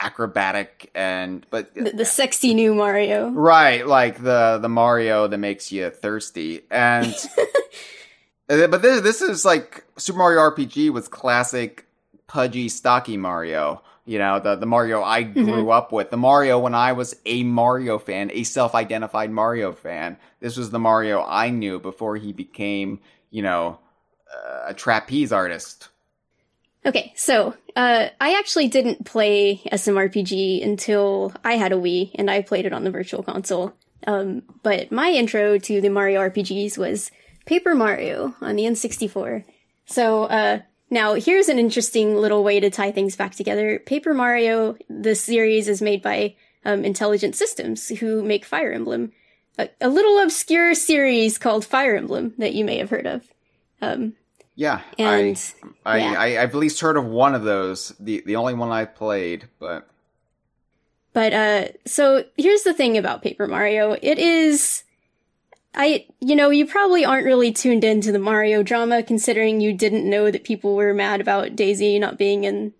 acrobatic 0.00 0.90
and 0.94 1.46
but 1.50 1.72
The, 1.74 1.90
the 1.92 2.04
sexy 2.04 2.52
new 2.54 2.74
Mario. 2.74 3.30
Right, 3.30 3.86
like 3.86 4.22
the 4.22 4.58
the 4.60 4.68
Mario 4.68 5.28
that 5.28 5.38
makes 5.38 5.70
you 5.70 5.90
thirsty, 5.90 6.62
and 6.70 7.14
Uh, 8.48 8.66
but 8.66 8.82
this 8.82 9.00
this 9.02 9.22
is 9.22 9.44
like 9.44 9.84
Super 9.96 10.18
Mario 10.18 10.40
RPG 10.40 10.90
was 10.90 11.06
classic 11.06 11.86
pudgy, 12.30 12.68
stocky 12.68 13.16
Mario. 13.16 13.82
You 14.06 14.18
know, 14.18 14.38
the 14.38 14.54
the 14.54 14.66
Mario 14.66 15.02
I 15.02 15.24
grew 15.24 15.70
up 15.70 15.92
with, 15.92 16.10
the 16.10 16.16
Mario 16.16 16.58
when 16.60 16.74
I 16.74 16.92
was 16.92 17.16
a 17.26 17.42
Mario 17.42 17.98
fan, 17.98 18.30
a 18.32 18.44
self-identified 18.44 19.30
Mario 19.30 19.72
fan. 19.72 20.16
This 20.38 20.56
was 20.56 20.70
the 20.70 20.78
Mario 20.78 21.22
I 21.22 21.50
knew 21.50 21.80
before 21.80 22.16
he 22.16 22.32
became, 22.32 23.00
you 23.30 23.42
know, 23.42 23.78
uh, 24.32 24.66
a 24.68 24.74
trapeze 24.74 25.32
artist. 25.32 25.88
Okay, 26.86 27.12
so 27.14 27.54
uh, 27.76 28.08
I 28.20 28.38
actually 28.38 28.68
didn't 28.68 29.04
play 29.04 29.60
SMRPG 29.70 30.64
until 30.64 31.34
I 31.44 31.54
had 31.54 31.72
a 31.72 31.76
Wii 31.76 32.12
and 32.14 32.30
I 32.30 32.42
played 32.42 32.64
it 32.64 32.72
on 32.72 32.84
the 32.84 32.90
Virtual 32.90 33.22
Console. 33.22 33.74
Um, 34.06 34.42
but 34.62 34.90
my 34.90 35.10
intro 35.10 35.58
to 35.58 35.80
the 35.80 35.90
Mario 35.90 36.20
RPGs 36.20 36.78
was 36.78 37.10
Paper 37.44 37.74
Mario 37.74 38.34
on 38.40 38.56
the 38.56 38.62
N64. 38.62 39.44
So 39.84 40.24
uh, 40.24 40.60
now 40.90 41.14
here's 41.14 41.48
an 41.48 41.58
interesting 41.58 42.16
little 42.16 42.44
way 42.44 42.60
to 42.60 42.70
tie 42.70 42.92
things 42.92 43.16
back 43.16 43.34
together. 43.34 43.78
Paper 43.78 44.12
Mario, 44.12 44.76
the 44.88 45.14
series 45.14 45.68
is 45.68 45.80
made 45.80 46.02
by 46.02 46.34
um, 46.64 46.84
Intelligent 46.84 47.34
Systems, 47.34 47.88
who 47.88 48.22
make 48.22 48.44
Fire 48.44 48.72
Emblem, 48.72 49.12
a, 49.58 49.68
a, 49.80 49.88
little 49.88 50.18
obscure 50.20 50.74
series 50.74 51.38
called 51.38 51.64
Fire 51.64 51.96
Emblem 51.96 52.34
that 52.38 52.54
you 52.54 52.64
may 52.64 52.78
have 52.78 52.90
heard 52.90 53.06
of. 53.06 53.26
Um, 53.80 54.14
yeah, 54.54 54.82
and 54.98 55.54
I, 55.84 55.90
I, 55.90 55.98
yeah. 55.98 56.20
I, 56.20 56.28
have 56.30 56.50
at 56.50 56.56
least 56.56 56.80
heard 56.80 56.98
of 56.98 57.06
one 57.06 57.34
of 57.34 57.44
those. 57.44 57.94
the 57.98 58.22
The 58.26 58.36
only 58.36 58.52
one 58.52 58.70
I've 58.70 58.94
played, 58.94 59.48
but 59.58 59.88
but 61.12 61.32
uh, 61.32 61.68
so 61.86 62.24
here's 62.36 62.62
the 62.62 62.74
thing 62.74 62.96
about 62.96 63.22
Paper 63.22 63.46
Mario. 63.46 63.96
It 64.00 64.18
is, 64.18 64.84
I 65.74 66.06
you 66.18 66.34
know 66.34 66.50
you 66.50 66.66
probably 66.66 67.04
aren't 67.04 67.24
really 67.24 67.52
tuned 67.52 67.84
into 67.84 68.10
the 68.10 68.18
Mario 68.18 68.62
drama, 68.62 69.02
considering 69.02 69.60
you 69.60 69.72
didn't 69.72 70.08
know 70.08 70.30
that 70.30 70.42
people 70.42 70.74
were 70.74 70.92
mad 70.92 71.20
about 71.20 71.54
Daisy 71.54 71.98
not 72.00 72.18
being 72.18 72.42
in 72.42 72.72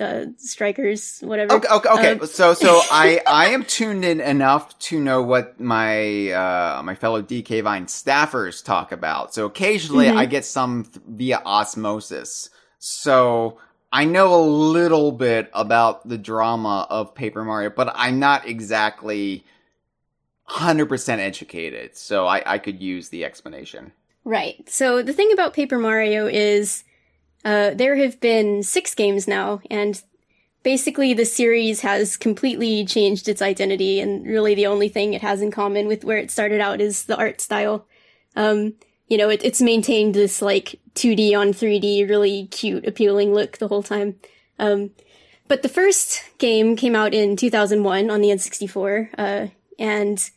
uh, 0.00 0.26
Strikers, 0.38 1.20
whatever. 1.20 1.54
Okay, 1.54 1.68
okay, 1.68 1.88
okay. 1.90 2.20
Uh, 2.20 2.26
so 2.26 2.54
so 2.54 2.80
I 2.90 3.20
I 3.26 3.48
am 3.48 3.64
tuned 3.64 4.04
in 4.04 4.20
enough 4.20 4.78
to 4.80 4.98
know 4.98 5.22
what 5.22 5.60
my 5.60 6.30
uh, 6.30 6.82
my 6.82 6.94
fellow 6.94 7.22
DK 7.22 7.62
Vine 7.62 7.84
staffers 7.84 8.64
talk 8.64 8.92
about. 8.92 9.34
So 9.34 9.44
occasionally 9.44 10.06
mm-hmm. 10.06 10.18
I 10.18 10.24
get 10.24 10.46
some 10.46 10.84
th- 10.84 11.04
via 11.06 11.42
osmosis. 11.44 12.48
So 12.78 13.58
I 13.92 14.06
know 14.06 14.34
a 14.34 14.44
little 14.44 15.12
bit 15.12 15.50
about 15.52 16.08
the 16.08 16.18
drama 16.18 16.86
of 16.88 17.14
Paper 17.14 17.44
Mario, 17.44 17.70
but 17.70 17.92
I'm 17.94 18.18
not 18.18 18.46
exactly 18.46 19.44
100% 20.50 21.18
educated. 21.18 21.96
So 21.96 22.26
I, 22.26 22.42
I 22.54 22.58
could 22.58 22.80
use 22.80 23.08
the 23.10 23.24
explanation. 23.24 23.92
Right. 24.24 24.68
So 24.68 25.02
the 25.02 25.12
thing 25.12 25.32
about 25.32 25.54
Paper 25.54 25.78
Mario 25.78 26.26
is 26.26 26.84
uh, 27.44 27.70
there 27.74 27.96
have 27.96 28.20
been 28.20 28.62
six 28.62 28.94
games 28.94 29.28
now, 29.28 29.60
and 29.70 30.02
basically 30.62 31.14
the 31.14 31.24
series 31.24 31.80
has 31.80 32.16
completely 32.16 32.84
changed 32.84 33.28
its 33.28 33.40
identity, 33.40 34.00
and 34.00 34.26
really 34.26 34.54
the 34.54 34.66
only 34.66 34.88
thing 34.88 35.14
it 35.14 35.22
has 35.22 35.40
in 35.40 35.50
common 35.50 35.86
with 35.86 36.04
where 36.04 36.18
it 36.18 36.30
started 36.30 36.60
out 36.60 36.80
is 36.80 37.04
the 37.04 37.16
art 37.16 37.40
style. 37.40 37.86
Um, 38.36 38.74
you 39.06 39.16
know, 39.16 39.30
it, 39.30 39.42
it's 39.42 39.62
maintained 39.62 40.14
this 40.14 40.42
like 40.42 40.78
2D 40.94 41.34
on 41.38 41.48
3D, 41.48 42.08
really 42.08 42.46
cute, 42.48 42.86
appealing 42.86 43.32
look 43.32 43.58
the 43.58 43.68
whole 43.68 43.82
time. 43.82 44.16
Um, 44.58 44.90
but 45.46 45.62
the 45.62 45.68
first 45.68 46.22
game 46.36 46.76
came 46.76 46.94
out 46.94 47.14
in 47.14 47.36
2001 47.36 48.10
on 48.10 48.20
the 48.20 48.28
N64, 48.28 49.08
uh, 49.16 49.46
and 49.78 50.30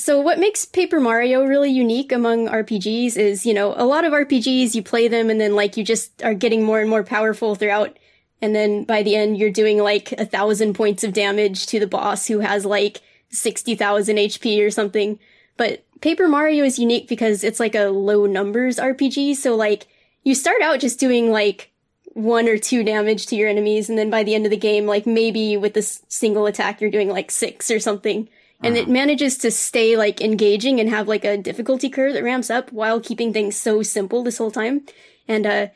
so 0.00 0.20
what 0.20 0.38
makes 0.38 0.64
Paper 0.64 0.98
Mario 0.98 1.44
really 1.44 1.70
unique 1.70 2.10
among 2.10 2.48
RPGs 2.48 3.16
is, 3.16 3.44
you 3.44 3.52
know, 3.52 3.74
a 3.76 3.84
lot 3.84 4.04
of 4.04 4.12
RPGs, 4.12 4.74
you 4.74 4.82
play 4.82 5.08
them 5.08 5.28
and 5.28 5.40
then 5.40 5.54
like 5.54 5.76
you 5.76 5.84
just 5.84 6.22
are 6.22 6.34
getting 6.34 6.64
more 6.64 6.80
and 6.80 6.88
more 6.88 7.04
powerful 7.04 7.54
throughout. 7.54 7.98
And 8.40 8.54
then 8.54 8.84
by 8.84 9.02
the 9.02 9.14
end, 9.14 9.36
you're 9.36 9.50
doing 9.50 9.78
like 9.78 10.12
a 10.12 10.24
thousand 10.24 10.74
points 10.74 11.04
of 11.04 11.12
damage 11.12 11.66
to 11.66 11.78
the 11.78 11.86
boss 11.86 12.26
who 12.26 12.38
has 12.38 12.64
like 12.64 13.02
60,000 13.28 14.16
HP 14.16 14.64
or 14.64 14.70
something. 14.70 15.18
But 15.58 15.84
Paper 16.00 16.28
Mario 16.28 16.64
is 16.64 16.78
unique 16.78 17.06
because 17.06 17.44
it's 17.44 17.60
like 17.60 17.74
a 17.74 17.90
low 17.90 18.24
numbers 18.24 18.78
RPG. 18.78 19.36
So 19.36 19.54
like 19.54 19.86
you 20.24 20.34
start 20.34 20.62
out 20.62 20.80
just 20.80 20.98
doing 20.98 21.30
like 21.30 21.70
one 22.14 22.48
or 22.48 22.56
two 22.56 22.82
damage 22.82 23.26
to 23.26 23.36
your 23.36 23.48
enemies. 23.48 23.90
And 23.90 23.98
then 23.98 24.08
by 24.08 24.22
the 24.22 24.34
end 24.34 24.46
of 24.46 24.50
the 24.50 24.56
game, 24.56 24.86
like 24.86 25.06
maybe 25.06 25.58
with 25.58 25.74
this 25.74 26.02
single 26.08 26.46
attack, 26.46 26.80
you're 26.80 26.90
doing 26.90 27.10
like 27.10 27.30
six 27.30 27.70
or 27.70 27.78
something. 27.78 28.28
And 28.62 28.76
it 28.76 28.88
manages 28.88 29.38
to 29.38 29.50
stay 29.50 29.96
like 29.96 30.20
engaging 30.20 30.80
and 30.80 30.90
have 30.90 31.08
like 31.08 31.24
a 31.24 31.38
difficulty 31.38 31.88
curve 31.88 32.12
that 32.12 32.24
ramps 32.24 32.50
up 32.50 32.70
while 32.72 33.00
keeping 33.00 33.32
things 33.32 33.56
so 33.56 33.82
simple 33.82 34.22
this 34.22 34.38
whole 34.38 34.50
time. 34.50 34.84
And, 35.26 35.46
uh, 35.46 35.66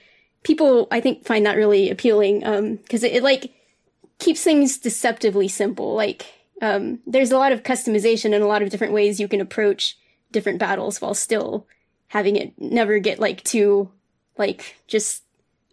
people, 0.42 0.86
I 0.90 1.00
think, 1.00 1.24
find 1.24 1.46
that 1.46 1.56
really 1.56 1.90
appealing. 1.90 2.44
Um, 2.44 2.78
cause 2.90 3.02
it, 3.02 3.12
it 3.12 3.22
like 3.22 3.52
keeps 4.18 4.42
things 4.42 4.78
deceptively 4.78 5.48
simple. 5.48 5.94
Like, 5.94 6.26
um, 6.60 7.00
there's 7.06 7.32
a 7.32 7.38
lot 7.38 7.52
of 7.52 7.62
customization 7.62 8.34
and 8.34 8.44
a 8.44 8.46
lot 8.46 8.62
of 8.62 8.70
different 8.70 8.92
ways 8.92 9.18
you 9.18 9.28
can 9.28 9.40
approach 9.40 9.98
different 10.30 10.58
battles 10.58 11.00
while 11.00 11.14
still 11.14 11.66
having 12.08 12.36
it 12.36 12.52
never 12.60 12.98
get 12.98 13.18
like 13.18 13.42
too 13.44 13.90
like 14.38 14.76
just 14.86 15.22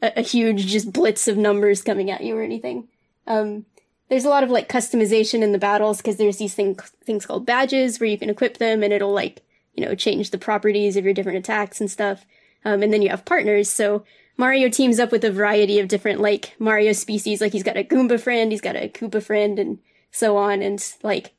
a, 0.02 0.20
a 0.20 0.22
huge 0.22 0.68
just 0.68 0.92
blitz 0.92 1.28
of 1.28 1.38
numbers 1.38 1.82
coming 1.82 2.10
at 2.10 2.22
you 2.22 2.38
or 2.38 2.42
anything. 2.42 2.88
Um, 3.28 3.66
there's 4.12 4.26
a 4.26 4.30
lot 4.30 4.44
of 4.44 4.50
like 4.50 4.68
customization 4.68 5.42
in 5.42 5.54
the 5.54 5.58
battles 5.58 6.00
because 6.00 6.18
there's 6.18 6.36
these 6.36 6.54
thing, 6.54 6.76
things 7.06 7.26
called 7.26 7.46
badges 7.46 7.98
where 7.98 8.10
you 8.10 8.18
can 8.18 8.30
equip 8.30 8.58
them 8.58 8.84
and 8.84 8.92
it'll 8.92 9.14
like, 9.14 9.42
you 9.74 9.86
know, 9.86 9.96
change 9.96 10.32
the 10.32 10.38
properties 10.38 10.98
of 10.98 11.06
your 11.06 11.14
different 11.14 11.38
attacks 11.38 11.80
and 11.80 11.90
stuff. 11.90 12.26
Um, 12.66 12.84
and 12.84 12.92
then 12.92 13.02
you 13.02 13.08
have 13.08 13.24
partners. 13.24 13.70
So 13.70 14.04
Mario 14.36 14.68
teams 14.68 15.00
up 15.00 15.14
with 15.14 15.24
a 15.24 15.32
variety 15.32 15.80
of 15.80 15.88
different 15.88 16.20
like 16.20 16.58
Mario 16.60 16.92
species. 16.92 17.40
Like 17.40 17.54
he's 17.54 17.64
got 17.64 17.78
a 17.78 17.86
Goomba 17.86 18.20
friend, 18.20 18.52
he's 18.52 18.60
got 18.60 18.76
a 18.76 18.90
Koopa 18.90 19.24
friend 19.24 19.58
and 19.58 19.80
so 20.12 20.36
on. 20.36 20.62
And 20.62 20.86
like 21.04 21.32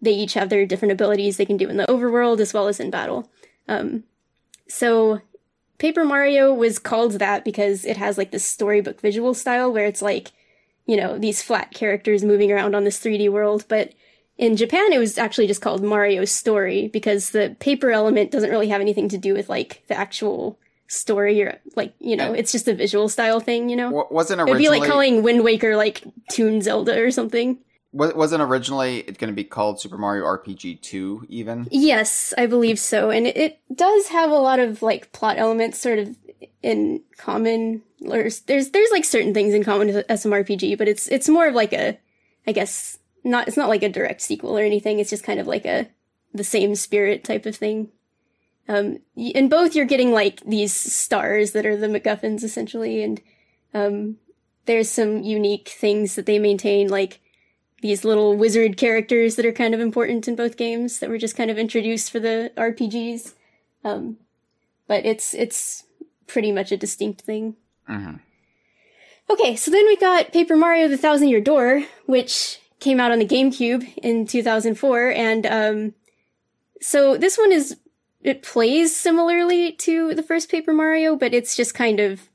they 0.00 0.12
each 0.12 0.34
have 0.34 0.48
their 0.48 0.64
different 0.64 0.92
abilities 0.92 1.38
they 1.38 1.44
can 1.44 1.56
do 1.56 1.68
in 1.68 1.76
the 1.76 1.86
overworld 1.86 2.38
as 2.38 2.54
well 2.54 2.68
as 2.68 2.78
in 2.78 2.90
battle. 2.90 3.32
Um, 3.66 4.04
so 4.68 5.22
Paper 5.78 6.04
Mario 6.04 6.54
was 6.54 6.78
called 6.78 7.14
that 7.14 7.44
because 7.44 7.84
it 7.84 7.96
has 7.96 8.16
like 8.16 8.30
this 8.30 8.46
storybook 8.46 9.00
visual 9.00 9.34
style 9.34 9.72
where 9.72 9.86
it's 9.86 10.02
like, 10.02 10.30
you 10.86 10.96
know, 10.96 11.18
these 11.18 11.42
flat 11.42 11.72
characters 11.72 12.24
moving 12.24 12.50
around 12.50 12.74
on 12.74 12.84
this 12.84 12.98
3D 12.98 13.30
world. 13.30 13.64
But 13.68 13.92
in 14.38 14.56
Japan, 14.56 14.92
it 14.92 14.98
was 14.98 15.18
actually 15.18 15.46
just 15.46 15.62
called 15.62 15.82
Mario 15.82 16.24
Story 16.24 16.88
because 16.88 17.30
the 17.30 17.56
paper 17.60 17.90
element 17.90 18.30
doesn't 18.30 18.50
really 18.50 18.68
have 18.68 18.80
anything 18.80 19.08
to 19.10 19.18
do 19.18 19.34
with 19.34 19.48
like 19.48 19.82
the 19.88 19.98
actual 19.98 20.58
story 20.88 21.42
or 21.42 21.58
like, 21.76 21.94
you 21.98 22.16
know, 22.16 22.32
it's 22.32 22.52
just 22.52 22.68
a 22.68 22.74
visual 22.74 23.08
style 23.08 23.40
thing, 23.40 23.68
you 23.68 23.76
know? 23.76 24.06
Wasn't 24.10 24.40
originally... 24.40 24.64
It'd 24.64 24.72
be 24.72 24.80
like 24.80 24.90
calling 24.90 25.22
Wind 25.22 25.44
Waker 25.44 25.76
like 25.76 26.02
Toon 26.30 26.60
Zelda 26.60 27.00
or 27.00 27.10
something. 27.10 27.58
Wasn't 27.94 28.40
originally 28.40 29.00
it 29.00 29.18
going 29.18 29.30
to 29.30 29.36
be 29.36 29.44
called 29.44 29.78
Super 29.78 29.98
Mario 29.98 30.24
RPG 30.24 30.80
2 30.80 31.26
even? 31.28 31.68
Yes, 31.70 32.32
I 32.38 32.46
believe 32.46 32.78
so. 32.78 33.10
And 33.10 33.26
it 33.26 33.60
does 33.74 34.08
have 34.08 34.30
a 34.30 34.38
lot 34.38 34.60
of 34.60 34.80
like 34.80 35.12
plot 35.12 35.36
elements 35.36 35.78
sort 35.78 35.98
of 35.98 36.16
in 36.62 37.02
common 37.16 37.82
or 38.08 38.28
there's 38.46 38.70
there's 38.70 38.90
like 38.90 39.04
certain 39.04 39.34
things 39.34 39.54
in 39.54 39.64
common 39.64 39.88
with 39.88 40.06
SMRPG, 40.06 40.78
but 40.78 40.88
it's 40.88 41.08
it's 41.08 41.28
more 41.28 41.48
of 41.48 41.54
like 41.54 41.72
a 41.72 41.98
I 42.46 42.52
guess 42.52 42.98
not 43.24 43.48
it's 43.48 43.56
not 43.56 43.68
like 43.68 43.82
a 43.82 43.88
direct 43.88 44.20
sequel 44.20 44.56
or 44.58 44.62
anything. 44.62 44.98
It's 44.98 45.10
just 45.10 45.24
kind 45.24 45.40
of 45.40 45.46
like 45.46 45.64
a 45.64 45.88
the 46.32 46.44
same 46.44 46.74
spirit 46.74 47.24
type 47.24 47.46
of 47.46 47.56
thing. 47.56 47.88
Um 48.68 48.98
in 49.16 49.48
both 49.48 49.74
you're 49.74 49.84
getting 49.86 50.12
like 50.12 50.40
these 50.44 50.72
stars 50.72 51.52
that 51.52 51.66
are 51.66 51.76
the 51.76 51.88
MacGuffins 51.88 52.44
essentially 52.44 53.02
and 53.02 53.20
um 53.74 54.16
there's 54.66 54.88
some 54.88 55.22
unique 55.22 55.68
things 55.68 56.14
that 56.14 56.26
they 56.26 56.38
maintain 56.38 56.88
like 56.88 57.20
these 57.80 58.04
little 58.04 58.36
wizard 58.36 58.76
characters 58.76 59.34
that 59.34 59.44
are 59.44 59.52
kind 59.52 59.74
of 59.74 59.80
important 59.80 60.28
in 60.28 60.36
both 60.36 60.56
games 60.56 61.00
that 61.00 61.10
were 61.10 61.18
just 61.18 61.36
kind 61.36 61.50
of 61.50 61.58
introduced 61.58 62.12
for 62.12 62.20
the 62.20 62.52
RPGs. 62.56 63.34
Um, 63.82 64.18
but 64.86 65.04
it's 65.04 65.34
it's 65.34 65.84
pretty 66.32 66.50
much 66.50 66.72
a 66.72 66.76
distinct 66.76 67.20
thing. 67.20 67.56
Mm-hmm. 67.88 68.16
Okay, 69.30 69.54
so 69.54 69.70
then 69.70 69.84
we 69.86 69.96
got 69.96 70.32
Paper 70.32 70.56
Mario: 70.56 70.88
The 70.88 70.96
Thousand 70.96 71.28
Year 71.28 71.40
Door, 71.40 71.84
which 72.06 72.58
came 72.80 72.98
out 72.98 73.12
on 73.12 73.18
the 73.18 73.26
GameCube 73.26 73.86
in 73.98 74.26
2004, 74.26 75.10
and 75.10 75.46
um, 75.46 75.94
so 76.80 77.16
this 77.16 77.36
one 77.36 77.52
is 77.52 77.76
it 78.22 78.42
plays 78.42 78.96
similarly 78.96 79.72
to 79.72 80.14
the 80.14 80.22
first 80.22 80.50
Paper 80.50 80.72
Mario, 80.72 81.16
but 81.16 81.34
it's 81.34 81.54
just 81.54 81.74
kind 81.74 82.00
of 82.00 82.28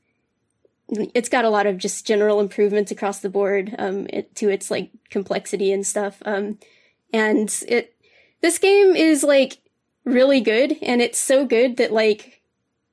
it's 0.90 1.28
got 1.28 1.44
a 1.44 1.50
lot 1.50 1.66
of 1.66 1.76
just 1.76 2.06
general 2.06 2.40
improvements 2.40 2.90
across 2.90 3.18
the 3.18 3.28
board 3.28 3.74
um, 3.78 4.06
it, 4.10 4.34
to 4.36 4.48
its 4.48 4.70
like 4.70 4.90
complexity 5.10 5.70
and 5.70 5.86
stuff. 5.86 6.22
Um, 6.24 6.58
and 7.12 7.48
it 7.68 7.94
this 8.40 8.58
game 8.58 8.94
is 8.94 9.24
like 9.24 9.58
really 10.04 10.40
good, 10.40 10.76
and 10.82 11.02
it's 11.02 11.18
so 11.18 11.44
good 11.44 11.76
that 11.78 11.92
like 11.92 12.37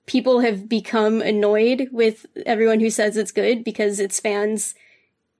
people 0.05 0.39
have 0.41 0.69
become 0.69 1.21
annoyed 1.21 1.89
with 1.91 2.25
everyone 2.45 2.79
who 2.79 2.89
says 2.89 3.17
it's 3.17 3.31
good 3.31 3.63
because 3.63 3.99
its 3.99 4.19
fans 4.19 4.75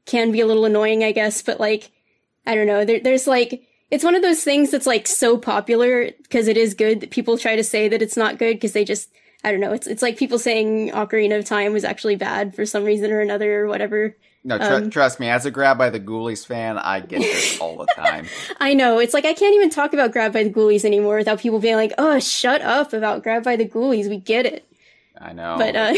can 0.06 0.32
be 0.32 0.42
a 0.42 0.46
little 0.46 0.66
annoying, 0.66 1.04
I 1.04 1.12
guess. 1.12 1.42
But 1.42 1.60
like, 1.60 1.92
I 2.46 2.56
don't 2.56 2.68
know. 2.68 2.86
There, 2.86 3.00
there's 3.00 3.28
like 3.28 3.68
it's 3.92 4.04
one 4.04 4.16
of 4.16 4.22
those 4.22 4.44
things 4.44 4.72
that's 4.72 4.88
like 4.88 5.08
so 5.08 5.38
popular 5.38 6.12
because 6.24 6.48
it 6.48 6.58
is 6.58 6.74
good 6.74 7.02
that 7.02 7.12
people 7.12 7.38
try 7.38 7.56
to 7.56 7.64
say 7.64 7.88
that 7.88 8.02
it's 8.02 8.18
not 8.18 8.40
good 8.40 8.56
because 8.56 8.74
they 8.74 8.86
just 8.86 9.10
I 9.44 9.52
don't 9.52 9.62
know. 9.62 9.74
It's 9.74 9.88
it's 9.88 10.02
like 10.02 10.18
people 10.18 10.40
saying 10.40 10.92
Ocarina 10.92 11.38
of 11.38 11.46
Time 11.46 11.72
was 11.72 11.84
actually 11.84 12.16
bad 12.16 12.56
for 12.56 12.66
some 12.66 12.84
reason 12.84 13.12
or 13.12 13.22
another 13.22 13.62
or 13.62 13.68
whatever. 13.68 14.16
No, 14.48 14.60
tr- 14.60 14.64
um, 14.76 14.90
trust 14.92 15.20
me. 15.20 15.28
As 15.28 15.46
a 15.48 15.52
Grabbed 15.52 15.80
by 15.80 15.90
the 15.90 16.00
Ghoulies 16.00 16.46
fan, 16.46 16.78
I 16.78 17.00
get 17.00 17.20
this 17.20 17.60
all 17.62 17.78
the 17.78 17.88
time. 17.96 18.28
I 18.60 18.76
know. 18.76 19.00
It's 19.00 19.14
like 19.14 19.26
I 19.26 19.34
can't 19.34 19.56
even 19.56 19.72
talk 19.72 19.92
about 19.92 20.12
Grabbed 20.12 20.34
by 20.36 20.44
the 20.44 20.52
Ghoulies 20.52 20.86
anymore 20.86 21.18
without 21.18 21.40
people 21.40 21.60
being 21.60 21.76
like, 21.78 21.94
"Oh, 21.98 22.20
shut 22.20 22.62
up 22.62 22.94
about 22.94 23.24
Grabbed 23.24 23.44
by 23.44 23.56
the 23.56 23.66
Ghoulies. 23.68 24.08
We 24.08 24.18
get 24.18 24.46
it." 24.46 24.64
I 25.20 25.34
know. 25.34 25.56
But 25.58 25.76
uh, 25.76 25.96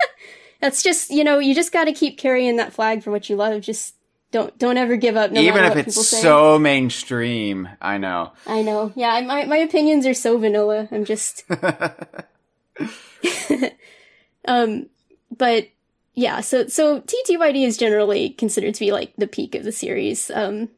that's 0.60 0.82
just 0.82 1.08
you 1.10 1.24
know 1.24 1.38
you 1.38 1.54
just 1.54 1.72
got 1.72 1.84
to 1.84 1.92
keep 1.92 2.18
carrying 2.18 2.56
that 2.56 2.74
flag 2.74 3.02
for 3.02 3.10
what 3.10 3.30
you 3.30 3.36
love. 3.36 3.62
Just 3.62 3.94
don't 4.32 4.56
don't 4.58 4.76
ever 4.76 4.96
give 4.96 5.16
up. 5.16 5.30
No 5.32 5.40
Even 5.40 5.54
matter 5.54 5.68
if 5.68 5.70
what 5.76 5.86
it's 5.86 5.94
people 5.96 6.02
say. 6.02 6.20
so 6.20 6.58
mainstream, 6.58 7.70
I 7.80 7.96
know. 7.96 8.32
I 8.46 8.60
know. 8.60 8.92
Yeah, 8.96 9.14
I- 9.14 9.24
my 9.24 9.46
my 9.46 9.56
opinions 9.56 10.06
are 10.06 10.12
so 10.12 10.36
vanilla. 10.36 10.88
I'm 10.92 11.06
just 11.06 11.44
um 14.46 14.86
but 15.36 15.68
yeah, 16.18 16.40
so 16.40 16.66
so 16.66 17.00
TTYD 17.02 17.64
is 17.64 17.76
generally 17.76 18.30
considered 18.30 18.74
to 18.74 18.80
be 18.80 18.90
like 18.90 19.14
the 19.16 19.28
peak 19.28 19.54
of 19.54 19.62
the 19.62 19.70
series. 19.70 20.30
Um 20.32 20.68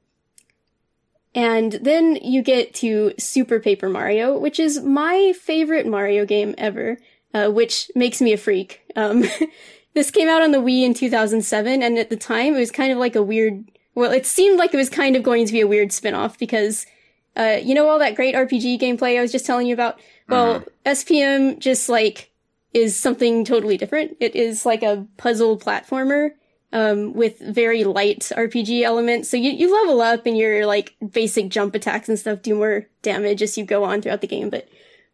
and 1.35 1.73
then 1.73 2.17
you 2.17 2.43
get 2.43 2.75
to 2.75 3.15
Super 3.19 3.59
Paper 3.59 3.89
Mario, 3.89 4.37
which 4.37 4.59
is 4.59 4.83
my 4.83 5.33
favorite 5.41 5.87
Mario 5.87 6.27
game 6.27 6.55
ever, 6.59 6.99
uh, 7.33 7.49
which 7.49 7.91
makes 7.95 8.21
me 8.21 8.33
a 8.33 8.37
freak. 8.37 8.83
Um, 8.97 9.25
this 9.95 10.11
came 10.11 10.29
out 10.29 10.43
on 10.43 10.51
the 10.51 10.59
Wii 10.59 10.83
in 10.83 10.93
2007, 10.93 11.83
and 11.83 11.99
at 11.99 12.11
the 12.11 12.17
time 12.17 12.55
it 12.55 12.59
was 12.59 12.73
kind 12.73 12.91
of 12.91 12.99
like 12.99 13.15
a 13.15 13.23
weird. 13.23 13.65
Well, 13.95 14.11
it 14.11 14.27
seemed 14.27 14.59
like 14.59 14.75
it 14.75 14.77
was 14.77 14.91
kind 14.91 15.15
of 15.15 15.23
going 15.23 15.47
to 15.47 15.53
be 15.53 15.61
a 15.61 15.69
weird 15.69 15.93
spin-off 15.93 16.37
because, 16.37 16.85
uh, 17.37 17.59
you 17.63 17.75
know, 17.75 17.89
all 17.89 18.01
that 18.01 18.17
great 18.17 18.35
RPG 18.35 18.81
gameplay 18.81 19.17
I 19.17 19.23
was 19.23 19.31
just 19.31 19.47
telling 19.47 19.69
you 19.69 19.75
about. 19.75 20.01
Well, 20.29 20.65
SPM 20.85 21.59
just 21.59 21.89
like 21.89 22.30
is 22.73 22.99
something 22.99 23.45
totally 23.45 23.77
different. 23.77 24.17
It 24.21 24.37
is 24.37 24.65
like 24.65 24.83
a 24.83 25.07
puzzle 25.17 25.59
platformer 25.59 26.31
um, 26.73 27.15
with 27.15 27.39
very 27.41 27.85
light 27.85 28.31
RPG 28.37 28.83
elements. 28.83 29.29
So 29.29 29.37
you, 29.37 29.51
you 29.51 29.73
level 29.73 30.01
up 30.01 30.27
and 30.27 30.37
your 30.39 30.67
like 30.67 30.95
basic 31.13 31.49
jump 31.49 31.75
attacks 31.75 32.09
and 32.09 32.19
stuff 32.19 32.43
do 32.43 32.55
more 32.55 32.87
damage 33.03 33.43
as 33.43 33.59
you 33.59 33.65
go 33.65 33.85
on 33.85 34.03
throughout 34.03 34.21
the 34.21 34.27
game, 34.27 34.51
but 34.51 34.69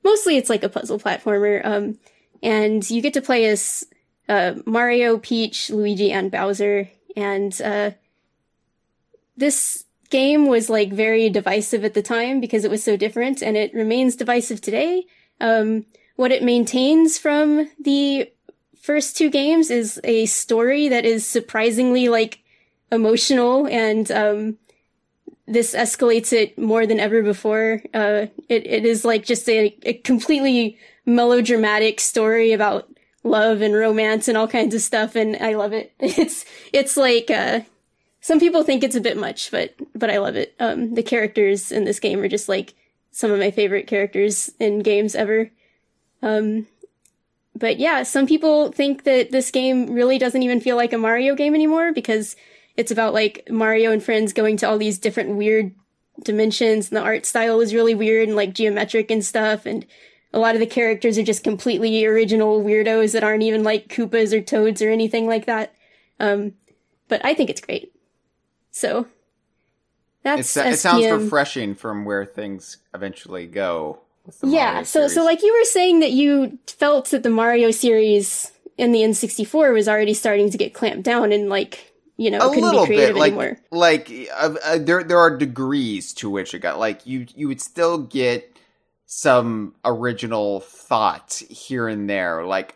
mostly 0.05 0.37
it's 0.37 0.51
like 0.51 0.63
a 0.63 0.69
puzzle 0.69 0.99
platformer. 0.99 1.65
Um, 1.65 1.99
and 2.43 2.89
you 2.91 3.01
get 3.01 3.15
to 3.15 3.23
play 3.23 3.47
as 3.47 3.85
uh, 4.29 4.55
Mario, 4.67 5.19
Peach, 5.19 5.71
Luigi, 5.71 6.13
and 6.13 6.31
Bowser. 6.31 6.91
And 7.17 7.59
uh, 7.63 7.93
this 9.37 9.85
game 10.11 10.47
was 10.47 10.69
like 10.69 10.93
very 10.93 11.31
divisive 11.31 11.85
at 11.85 11.95
the 11.95 12.03
time 12.03 12.41
because 12.41 12.65
it 12.65 12.71
was 12.71 12.85
so 12.85 12.97
different, 12.97 13.43
and 13.43 13.57
it 13.57 13.75
remains 13.75 14.17
divisive 14.17 14.61
today. 14.61 15.05
Um, 15.41 15.87
what 16.17 16.33
it 16.33 16.43
maintains 16.43 17.19
from 17.19 17.71
the 17.79 18.31
first 18.81 19.17
two 19.17 19.31
games 19.31 19.71
is 19.71 20.01
a 20.05 20.27
story 20.27 20.89
that 20.89 21.05
is 21.05 21.27
surprisingly 21.27 22.09
like 22.09 22.41
emotional 22.91 23.67
and 23.67 24.11
um 24.11 24.59
this 25.49 25.75
escalates 25.75 26.33
it 26.33 26.59
more 26.59 26.87
than 26.87 26.99
ever 26.99 27.23
before. 27.23 27.83
Uh 27.95 28.27
it, 28.49 28.67
it 28.67 28.85
is 28.85 29.05
like 29.05 29.25
just 29.25 29.49
a, 29.49 29.77
a 29.83 29.95
completely 29.95 30.79
melodramatic 31.05 32.01
story 32.01 32.53
about 32.53 32.89
love 33.23 33.61
and 33.61 33.75
romance 33.75 34.29
and 34.29 34.37
all 34.39 34.49
kinds 34.49 34.75
of 34.75 34.81
stuff 34.81 35.17
and 35.17 35.37
i 35.37 35.55
love 35.55 35.73
it. 35.73 35.93
It's 36.01 36.45
it's 36.73 36.97
like 36.97 37.31
uh 37.31 37.61
some 38.21 38.41
people 38.41 38.63
think 38.63 38.83
it's 38.83 38.97
a 38.97 39.01
bit 39.01 39.17
much 39.17 39.51
but 39.51 39.75
but 39.95 40.11
i 40.11 40.19
love 40.19 40.37
it. 40.37 40.55
Um 40.61 40.95
the 40.95 41.03
characters 41.03 41.71
in 41.73 41.85
this 41.85 42.01
game 42.01 42.21
are 42.21 42.29
just 42.29 42.49
like 42.49 42.75
some 43.11 43.31
of 43.31 43.41
my 43.41 43.51
favorite 43.51 43.87
characters 43.87 44.51
in 44.61 44.81
games 44.81 45.15
ever 45.15 45.51
um 46.23 46.67
but 47.59 47.79
yeah, 47.79 48.03
some 48.03 48.27
people 48.27 48.71
think 48.71 49.05
that 49.05 49.31
this 49.31 49.51
game 49.51 49.93
really 49.93 50.19
doesn't 50.19 50.43
even 50.43 50.61
feel 50.61 50.77
like 50.77 50.93
a 50.93 50.99
Mario 50.99 51.35
game 51.35 51.55
anymore 51.55 51.93
because 51.93 52.37
it's 52.77 52.91
about 52.91 53.15
like 53.15 53.49
Mario 53.51 53.93
and 53.93 54.03
friends 54.03 54.35
going 54.35 54.59
to 54.59 54.69
all 54.69 54.77
these 54.77 54.99
different 54.99 55.37
weird 55.37 55.75
dimensions 56.23 56.89
and 56.89 56.97
the 56.97 57.03
art 57.03 57.25
style 57.25 57.61
is 57.61 57.75
really 57.75 57.95
weird 57.95 58.29
and 58.29 58.37
like 58.37 58.55
geometric 58.55 59.11
and 59.11 59.25
stuff 59.25 59.65
and 59.67 59.87
a 60.33 60.39
lot 60.39 60.55
of 60.55 60.61
the 60.61 60.67
characters 60.67 61.17
are 61.17 61.23
just 61.23 61.45
completely 61.45 62.05
original 62.05 62.63
weirdos 62.63 63.13
that 63.13 63.25
aren't 63.25 63.43
even 63.43 63.63
like 63.63 63.89
Koopas 63.89 64.33
or 64.33 64.43
Toads 64.43 64.83
or 64.83 64.91
anything 64.91 65.27
like 65.27 65.47
that. 65.47 65.75
Um, 66.21 66.53
but 67.09 67.25
I 67.25 67.33
think 67.33 67.49
it's 67.49 67.61
great. 67.61 67.93
So 68.71 69.07
that's 70.23 70.57
It's, 70.57 70.57
it 70.57 70.79
sounds 70.79 71.07
refreshing 71.07 71.75
from 71.75 72.05
where 72.05 72.27
things 72.27 72.79
eventually 72.93 73.47
go. 73.47 74.01
Yeah, 74.43 74.71
Mario 74.71 74.85
so 74.85 75.09
so 75.09 75.25
like 75.25 75.43
you 75.43 75.53
were 75.53 75.65
saying 75.65 76.01
that 76.01 76.13
you 76.13 76.59
felt 76.67 77.11
that 77.11 77.23
the 77.23 77.31
Mario 77.31 77.71
series 77.71 78.53
in 78.79 78.93
the 78.93 79.01
N64 79.01 79.73
was 79.73 79.89
already 79.89 80.15
starting 80.15 80.51
to 80.51 80.59
get 80.59 80.75
clamped 80.75 81.03
down 81.03 81.33
and 81.33 81.49
like 81.49 81.93
you 82.17 82.31
know 82.31 82.39
a 82.39 82.49
couldn't 82.49 82.63
little 82.63 82.83
be 82.83 82.95
creative 82.95 83.15
bit 83.15 83.21
like 83.21 83.33
anymore. 83.33 83.59
like 83.71 84.11
uh, 84.35 84.55
uh, 84.65 84.79
there 84.79 85.05
there 85.05 85.19
are 85.19 85.37
degrees 85.37 86.13
to 86.15 86.31
which 86.31 86.55
it 86.55 86.61
got 86.61 86.79
like 86.79 87.07
you 87.07 87.27
you 87.35 87.49
would 87.49 87.61
still 87.61 87.99
get 87.99 88.57
some 89.07 89.75
original 89.85 90.61
thought 90.61 91.43
here 91.49 91.89
and 91.89 92.09
there 92.09 92.45
like 92.45 92.75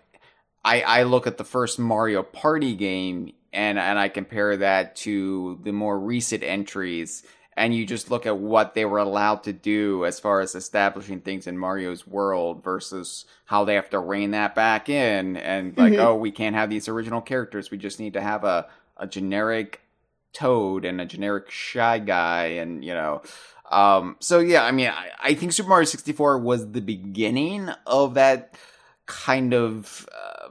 i 0.65 0.83
i 0.83 1.03
look 1.05 1.27
at 1.27 1.39
the 1.39 1.45
first 1.45 1.79
mario 1.79 2.23
party 2.23 2.75
game 2.75 3.33
and 3.53 3.79
and 3.79 3.99
i 3.99 4.09
compare 4.09 4.59
that 4.59 4.95
to 4.95 5.59
the 5.65 5.73
more 5.73 5.99
recent 5.99 6.43
entries 6.43 7.25
and 7.57 7.75
you 7.75 7.85
just 7.85 8.11
look 8.11 8.27
at 8.27 8.39
what 8.39 8.75
they 8.75 8.85
were 8.85 8.99
allowed 8.99 9.43
to 9.45 9.53
do 9.53 10.05
as 10.07 10.19
far 10.21 10.41
as 10.41 10.55
establishing 10.55 11.21
things 11.21 11.47
in 11.47 11.59
Mario's 11.59 12.07
world 12.07 12.63
versus 12.65 13.25
how 13.45 13.65
they 13.65 13.75
have 13.75 13.91
to 13.91 13.99
rein 13.99 14.31
that 14.31 14.55
back 14.55 14.89
in 14.89 15.37
and 15.37 15.77
like 15.77 15.93
Mhm. 15.95 15.99
oh 15.99 16.15
we 16.17 16.31
can't 16.31 16.55
have 16.57 16.71
these 16.71 16.89
original 16.89 17.21
characters 17.21 17.71
we 17.71 17.77
just 17.79 17.99
need 18.01 18.13
to 18.15 18.21
have 18.21 18.45
a 18.45 18.67
a 18.97 19.07
generic 19.07 19.81
toad 20.33 20.85
and 20.85 21.01
a 21.01 21.05
generic 21.07 21.51
shy 21.51 21.99
guy 21.99 22.45
and 22.47 22.85
you 22.85 22.95
know 22.95 23.21
um 23.71 24.17
so 24.21 24.39
yeah 24.39 24.63
i 24.65 24.71
mean 24.71 24.89
i, 24.89 25.11
I 25.21 25.35
think 25.35 25.53
super 25.53 25.69
mario 25.69 25.85
64 25.87 26.39
was 26.39 26.71
the 26.71 26.81
beginning 26.81 27.69
of 27.87 28.15
that 28.15 28.55
kind 29.07 29.53
of 29.53 30.09
uh, 30.15 30.49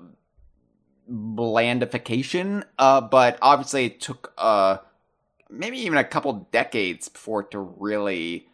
blandification 1.10 2.64
uh 2.78 3.02
but 3.02 3.38
obviously 3.41 3.86
it 3.86 4.02
took 4.02 4.34
uh 4.38 4.78
maybe 5.50 5.80
even 5.80 5.97
a 5.97 6.04
couple 6.04 6.47
decades 6.52 7.10
before 7.10 7.41
it 7.41 7.52
to 7.52 7.60
really 7.60 8.47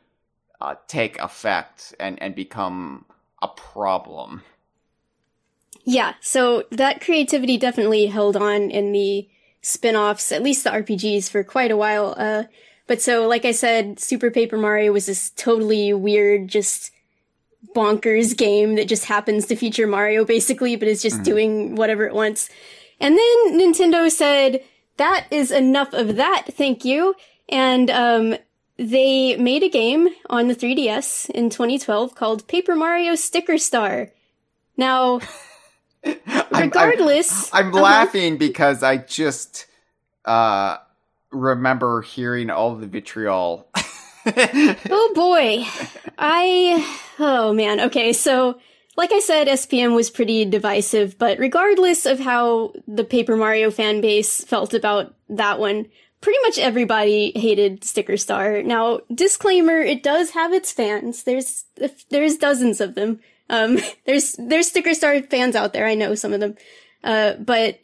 uh, 0.61 0.75
take 0.87 1.19
effect 1.19 1.93
and 1.99 2.21
and 2.21 2.35
become 2.35 3.05
a 3.41 3.47
problem 3.47 4.41
Yeah, 5.83 6.15
so 6.19 6.63
that 6.71 6.99
creativity 6.99 7.57
definitely 7.57 8.07
held 8.07 8.35
on 8.35 8.71
in 8.71 8.91
the 8.91 9.27
spin-offs, 9.61 10.31
at 10.31 10.41
least 10.41 10.63
the 10.63 10.71
RPGs, 10.71 11.29
for 11.29 11.43
quite 11.43 11.69
a 11.69 11.77
while. 11.77 12.15
Uh, 12.17 12.45
but 12.87 13.01
so, 13.01 13.27
like 13.27 13.45
I 13.45 13.51
said, 13.51 13.99
Super 13.99 14.31
Paper 14.31 14.57
Mario 14.57 14.91
was 14.91 15.05
this 15.05 15.29
totally 15.31 15.93
weird, 15.93 16.47
just 16.47 16.91
bonkers 17.75 18.35
game 18.35 18.75
that 18.75 18.87
just 18.87 19.05
happens 19.05 19.45
to 19.47 19.55
feature 19.55 19.87
Mario 19.87 20.23
basically, 20.25 20.75
but 20.75 20.87
is 20.87 21.01
just 21.01 21.23
doing 21.23 21.75
whatever 21.75 22.05
it 22.05 22.13
wants. 22.13 22.49
And 22.99 23.17
then 23.17 23.59
Nintendo 23.59 24.09
said, 24.09 24.63
that 24.97 25.27
is 25.31 25.51
enough 25.51 25.93
of 25.93 26.15
that, 26.15 26.45
thank 26.51 26.85
you. 26.85 27.15
And, 27.49 27.89
um, 27.89 28.35
they 28.77 29.37
made 29.37 29.63
a 29.63 29.69
game 29.69 30.09
on 30.29 30.47
the 30.49 30.55
3DS 30.55 31.29
in 31.29 31.49
2012 31.49 32.13
called 32.15 32.47
Paper 32.47 32.75
Mario 32.75 33.15
Sticker 33.15 33.57
Star. 33.57 34.09
Now, 34.75 35.21
I'm- 36.05 36.19
I'm- 36.51 36.63
regardless, 36.63 37.49
I'm 37.53 37.69
uh-huh. 37.69 37.81
laughing 37.81 38.37
because 38.37 38.83
I 38.83 38.97
just 38.97 39.65
uh 40.25 40.77
remember 41.31 42.01
hearing 42.01 42.49
all 42.49 42.75
the 42.75 42.87
vitriol. 42.87 43.67
Oh 44.27 45.11
boy. 45.13 45.63
I 46.17 46.97
oh 47.19 47.53
man. 47.53 47.79
Okay, 47.79 48.11
so 48.11 48.59
like 48.97 49.11
I 49.11 49.19
said 49.19 49.47
SPM 49.47 49.95
was 49.95 50.09
pretty 50.09 50.45
divisive, 50.45 51.17
but 51.17 51.37
regardless 51.37 52.05
of 52.05 52.19
how 52.19 52.73
the 52.87 53.03
Paper 53.03 53.35
Mario 53.35 53.69
fan 53.69 54.01
base 54.01 54.43
felt 54.43 54.73
about 54.73 55.13
that 55.29 55.59
one, 55.59 55.87
pretty 56.21 56.39
much 56.43 56.57
everybody 56.57 57.31
hated 57.35 57.83
Sticker 57.83 58.17
Star. 58.17 58.63
Now, 58.63 59.01
disclaimer, 59.13 59.77
it 59.77 60.01
does 60.01 60.31
have 60.31 60.53
its 60.53 60.71
fans. 60.71 61.23
There's 61.23 61.65
there's 62.09 62.37
dozens 62.37 62.81
of 62.81 62.95
them. 62.95 63.19
Um 63.49 63.79
there's 64.05 64.35
there's 64.39 64.69
Sticker 64.69 64.93
Star 64.93 65.21
fans 65.21 65.55
out 65.55 65.73
there. 65.73 65.85
I 65.85 65.95
know 65.95 66.15
some 66.15 66.33
of 66.33 66.39
them. 66.39 66.55
Uh 67.03 67.33
but 67.33 67.79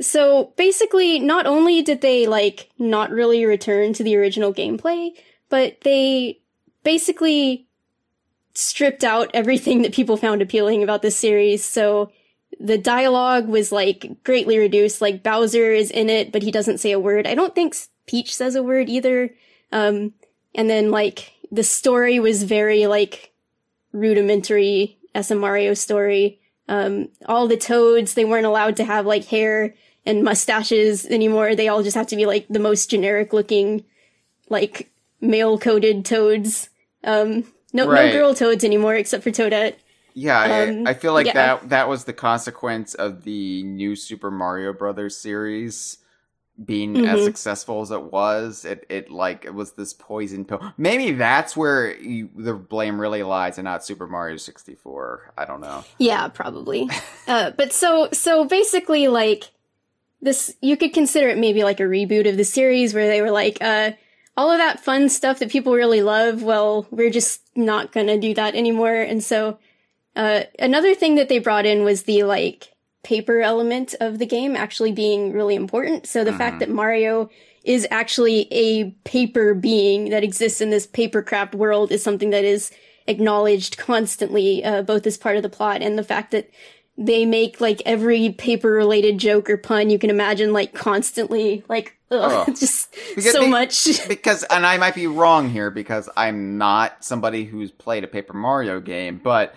so 0.00 0.54
basically 0.56 1.18
not 1.18 1.46
only 1.46 1.82
did 1.82 2.00
they 2.00 2.26
like 2.26 2.70
not 2.78 3.10
really 3.10 3.44
return 3.44 3.92
to 3.92 4.02
the 4.02 4.16
original 4.16 4.54
gameplay, 4.54 5.10
but 5.48 5.82
they 5.82 6.40
basically 6.84 7.67
stripped 8.58 9.04
out 9.04 9.30
everything 9.34 9.82
that 9.82 9.94
people 9.94 10.16
found 10.16 10.42
appealing 10.42 10.82
about 10.82 11.00
this 11.00 11.14
series. 11.14 11.64
So 11.64 12.10
the 12.58 12.76
dialogue 12.76 13.46
was 13.46 13.70
like 13.70 14.24
greatly 14.24 14.58
reduced. 14.58 15.00
Like 15.00 15.22
Bowser 15.22 15.70
is 15.70 15.92
in 15.92 16.10
it, 16.10 16.32
but 16.32 16.42
he 16.42 16.50
doesn't 16.50 16.78
say 16.78 16.90
a 16.90 16.98
word. 16.98 17.24
I 17.24 17.36
don't 17.36 17.54
think 17.54 17.76
Peach 18.08 18.34
says 18.34 18.56
a 18.56 18.62
word 18.62 18.88
either. 18.88 19.30
Um, 19.70 20.12
and 20.56 20.68
then 20.68 20.90
like 20.90 21.34
the 21.52 21.62
story 21.62 22.18
was 22.18 22.42
very 22.42 22.88
like 22.88 23.32
rudimentary 23.92 24.98
as 25.14 25.30
a 25.30 25.36
Mario 25.36 25.72
story. 25.72 26.40
Um, 26.68 27.10
all 27.26 27.46
the 27.46 27.56
toads, 27.56 28.14
they 28.14 28.24
weren't 28.24 28.44
allowed 28.44 28.74
to 28.78 28.84
have 28.84 29.06
like 29.06 29.26
hair 29.26 29.76
and 30.04 30.24
mustaches 30.24 31.06
anymore. 31.06 31.54
They 31.54 31.68
all 31.68 31.84
just 31.84 31.96
have 31.96 32.08
to 32.08 32.16
be 32.16 32.26
like 32.26 32.48
the 32.48 32.58
most 32.58 32.90
generic 32.90 33.32
looking, 33.32 33.84
like 34.48 34.90
male 35.20 35.60
coded 35.60 36.04
toads. 36.04 36.70
Um, 37.04 37.44
no, 37.72 37.86
Right. 37.86 38.06
no 38.06 38.12
girl 38.12 38.34
toads 38.34 38.64
anymore 38.64 38.94
except 38.94 39.22
for 39.24 39.30
Toadette. 39.30 39.74
Yeah, 40.14 40.40
Um, 40.68 40.86
I, 40.86 40.90
I 40.90 40.94
feel 40.94 41.12
like 41.12 41.26
yeah. 41.26 41.32
that 41.34 41.68
that 41.68 41.88
was 41.88 42.04
the 42.04 42.12
consequence 42.12 42.94
of 42.94 43.22
the 43.24 43.62
new 43.62 43.94
Super 43.94 44.30
Mario 44.30 44.72
Brothers 44.72 45.16
series 45.16 45.98
being 46.64 47.06
as 47.06 47.20
Mhm. 47.20 47.24
successful 47.24 47.82
as 47.82 47.92
it 47.92 48.02
was. 48.10 48.64
It 48.64 48.84
it 48.88 49.10
like 49.12 49.44
it 49.44 49.54
was 49.54 49.72
this 49.74 49.92
poison 49.92 50.44
pill. 50.44 50.60
Maybe 50.76 51.12
that's 51.12 51.56
where 51.56 51.94
you, 51.96 52.30
the 52.34 52.54
blame 52.54 53.00
really 53.00 53.22
lies, 53.22 53.58
and 53.58 53.64
not 53.64 53.84
Super 53.84 54.08
Mario 54.08 54.38
sixty 54.38 54.74
four. 54.74 55.32
I 55.38 55.44
don't 55.44 55.60
know. 55.60 55.84
Yeah, 55.98 56.26
probably. 56.26 56.88
uh, 57.28 57.52
but 57.52 57.72
so 57.72 58.08
so 58.12 58.44
basically, 58.44 59.06
like 59.06 59.52
this, 60.20 60.52
you 60.60 60.76
could 60.76 60.92
consider 60.92 61.28
it 61.28 61.38
maybe 61.38 61.62
like 61.62 61.78
a 61.78 61.84
reboot 61.84 62.28
of 62.28 62.36
the 62.36 62.42
series 62.44 62.92
where 62.92 63.06
they 63.06 63.22
were 63.22 63.30
like, 63.30 63.58
uh, 63.60 63.92
all 64.38 64.52
of 64.52 64.58
that 64.58 64.78
fun 64.78 65.08
stuff 65.08 65.40
that 65.40 65.50
people 65.50 65.74
really 65.74 66.00
love. 66.00 66.44
Well, 66.44 66.86
we're 66.92 67.10
just 67.10 67.42
not 67.56 67.90
gonna 67.90 68.16
do 68.16 68.34
that 68.34 68.54
anymore. 68.54 68.94
And 68.94 69.22
so, 69.22 69.58
uh, 70.14 70.44
another 70.60 70.94
thing 70.94 71.16
that 71.16 71.28
they 71.28 71.40
brought 71.40 71.66
in 71.66 71.82
was 71.82 72.04
the 72.04 72.22
like 72.22 72.72
paper 73.02 73.40
element 73.40 73.96
of 74.00 74.20
the 74.20 74.26
game 74.26 74.54
actually 74.54 74.92
being 74.92 75.32
really 75.32 75.56
important. 75.56 76.06
So 76.06 76.22
the 76.22 76.32
fact 76.32 76.60
that 76.60 76.70
Mario 76.70 77.30
is 77.64 77.84
actually 77.90 78.46
a 78.52 78.90
paper 79.04 79.54
being 79.54 80.10
that 80.10 80.22
exists 80.22 80.60
in 80.60 80.70
this 80.70 80.86
papercraft 80.86 81.54
world 81.56 81.90
is 81.90 82.02
something 82.02 82.30
that 82.30 82.44
is 82.44 82.70
acknowledged 83.08 83.76
constantly, 83.76 84.62
uh, 84.64 84.82
both 84.82 85.04
as 85.06 85.16
part 85.16 85.36
of 85.36 85.42
the 85.42 85.48
plot 85.48 85.82
and 85.82 85.98
the 85.98 86.04
fact 86.04 86.30
that 86.30 86.48
they 87.00 87.24
make 87.24 87.60
like 87.60 87.80
every 87.86 88.30
paper 88.32 88.70
related 88.72 89.18
joke 89.18 89.48
or 89.48 89.56
pun 89.56 89.88
you 89.88 89.98
can 90.00 90.10
imagine 90.10 90.52
like 90.52 90.74
constantly 90.74 91.62
like 91.68 91.96
ugh, 92.10 92.48
Ugh. 92.48 92.56
just 92.58 92.92
Because 93.14 93.32
so 93.32 93.42
they- 93.42 93.48
much 93.48 93.86
because 94.08 94.42
and 94.44 94.66
I 94.66 94.76
might 94.78 94.94
be 94.96 95.06
wrong 95.06 95.48
here 95.48 95.70
because 95.70 96.08
I'm 96.16 96.58
not 96.58 97.04
somebody 97.04 97.44
who's 97.44 97.70
played 97.70 98.02
a 98.04 98.08
Paper 98.08 98.34
Mario 98.34 98.80
game, 98.80 99.20
but 99.22 99.54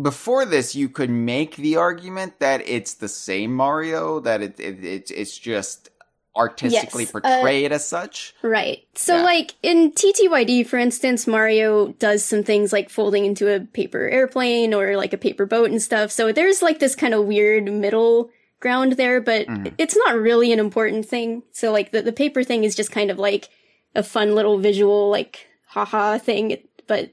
before 0.00 0.44
this 0.46 0.76
you 0.76 0.88
could 0.88 1.10
make 1.10 1.56
the 1.56 1.76
argument 1.76 2.38
that 2.38 2.62
it's 2.68 2.94
the 2.94 3.08
same 3.08 3.52
Mario 3.52 4.20
that 4.20 4.40
it, 4.40 4.60
it, 4.60 4.84
it 4.84 5.10
it's 5.10 5.36
just 5.36 5.88
artistically 6.36 7.04
Yes, 7.04 7.14
uh, 7.14 7.20
portrayed 7.20 7.72
as 7.72 7.86
such. 7.86 8.34
Right. 8.42 8.86
So, 8.94 9.16
Yeah. 9.16 9.22
like, 9.24 9.54
in 9.62 9.92
TTYD, 9.92 10.62
for 10.66 10.78
instance, 10.78 11.26
Mario 11.26 11.88
does 11.98 12.24
some 12.24 12.42
things 12.42 12.72
like 12.72 12.88
folding 12.88 13.24
into 13.24 13.52
a 13.52 13.60
paper 13.60 14.08
airplane 14.08 14.72
or 14.72 14.96
like 14.96 15.12
a 15.12 15.18
paper 15.18 15.44
boat 15.46 15.70
and 15.70 15.82
stuff. 15.82 16.10
So 16.12 16.30
there's 16.32 16.62
like 16.62 16.78
this 16.78 16.94
kind 16.94 17.14
of 17.14 17.26
weird 17.26 17.70
middle 17.72 18.30
ground 18.60 18.92
there, 18.92 19.20
but 19.20 19.46
Mhm. 19.46 19.72
it's 19.78 19.96
not 19.96 20.14
really 20.16 20.52
an 20.52 20.58
important 20.60 21.06
thing. 21.06 21.42
So, 21.52 21.72
like, 21.72 21.90
the, 21.92 22.02
the 22.02 22.12
paper 22.12 22.44
thing 22.44 22.62
is 22.64 22.74
just 22.76 22.92
kind 22.92 23.10
of 23.10 23.18
like 23.18 23.48
a 23.94 24.02
fun 24.02 24.34
little 24.36 24.58
visual, 24.58 25.10
like, 25.10 25.46
haha 25.66 26.18
thing. 26.18 26.58
But 26.86 27.10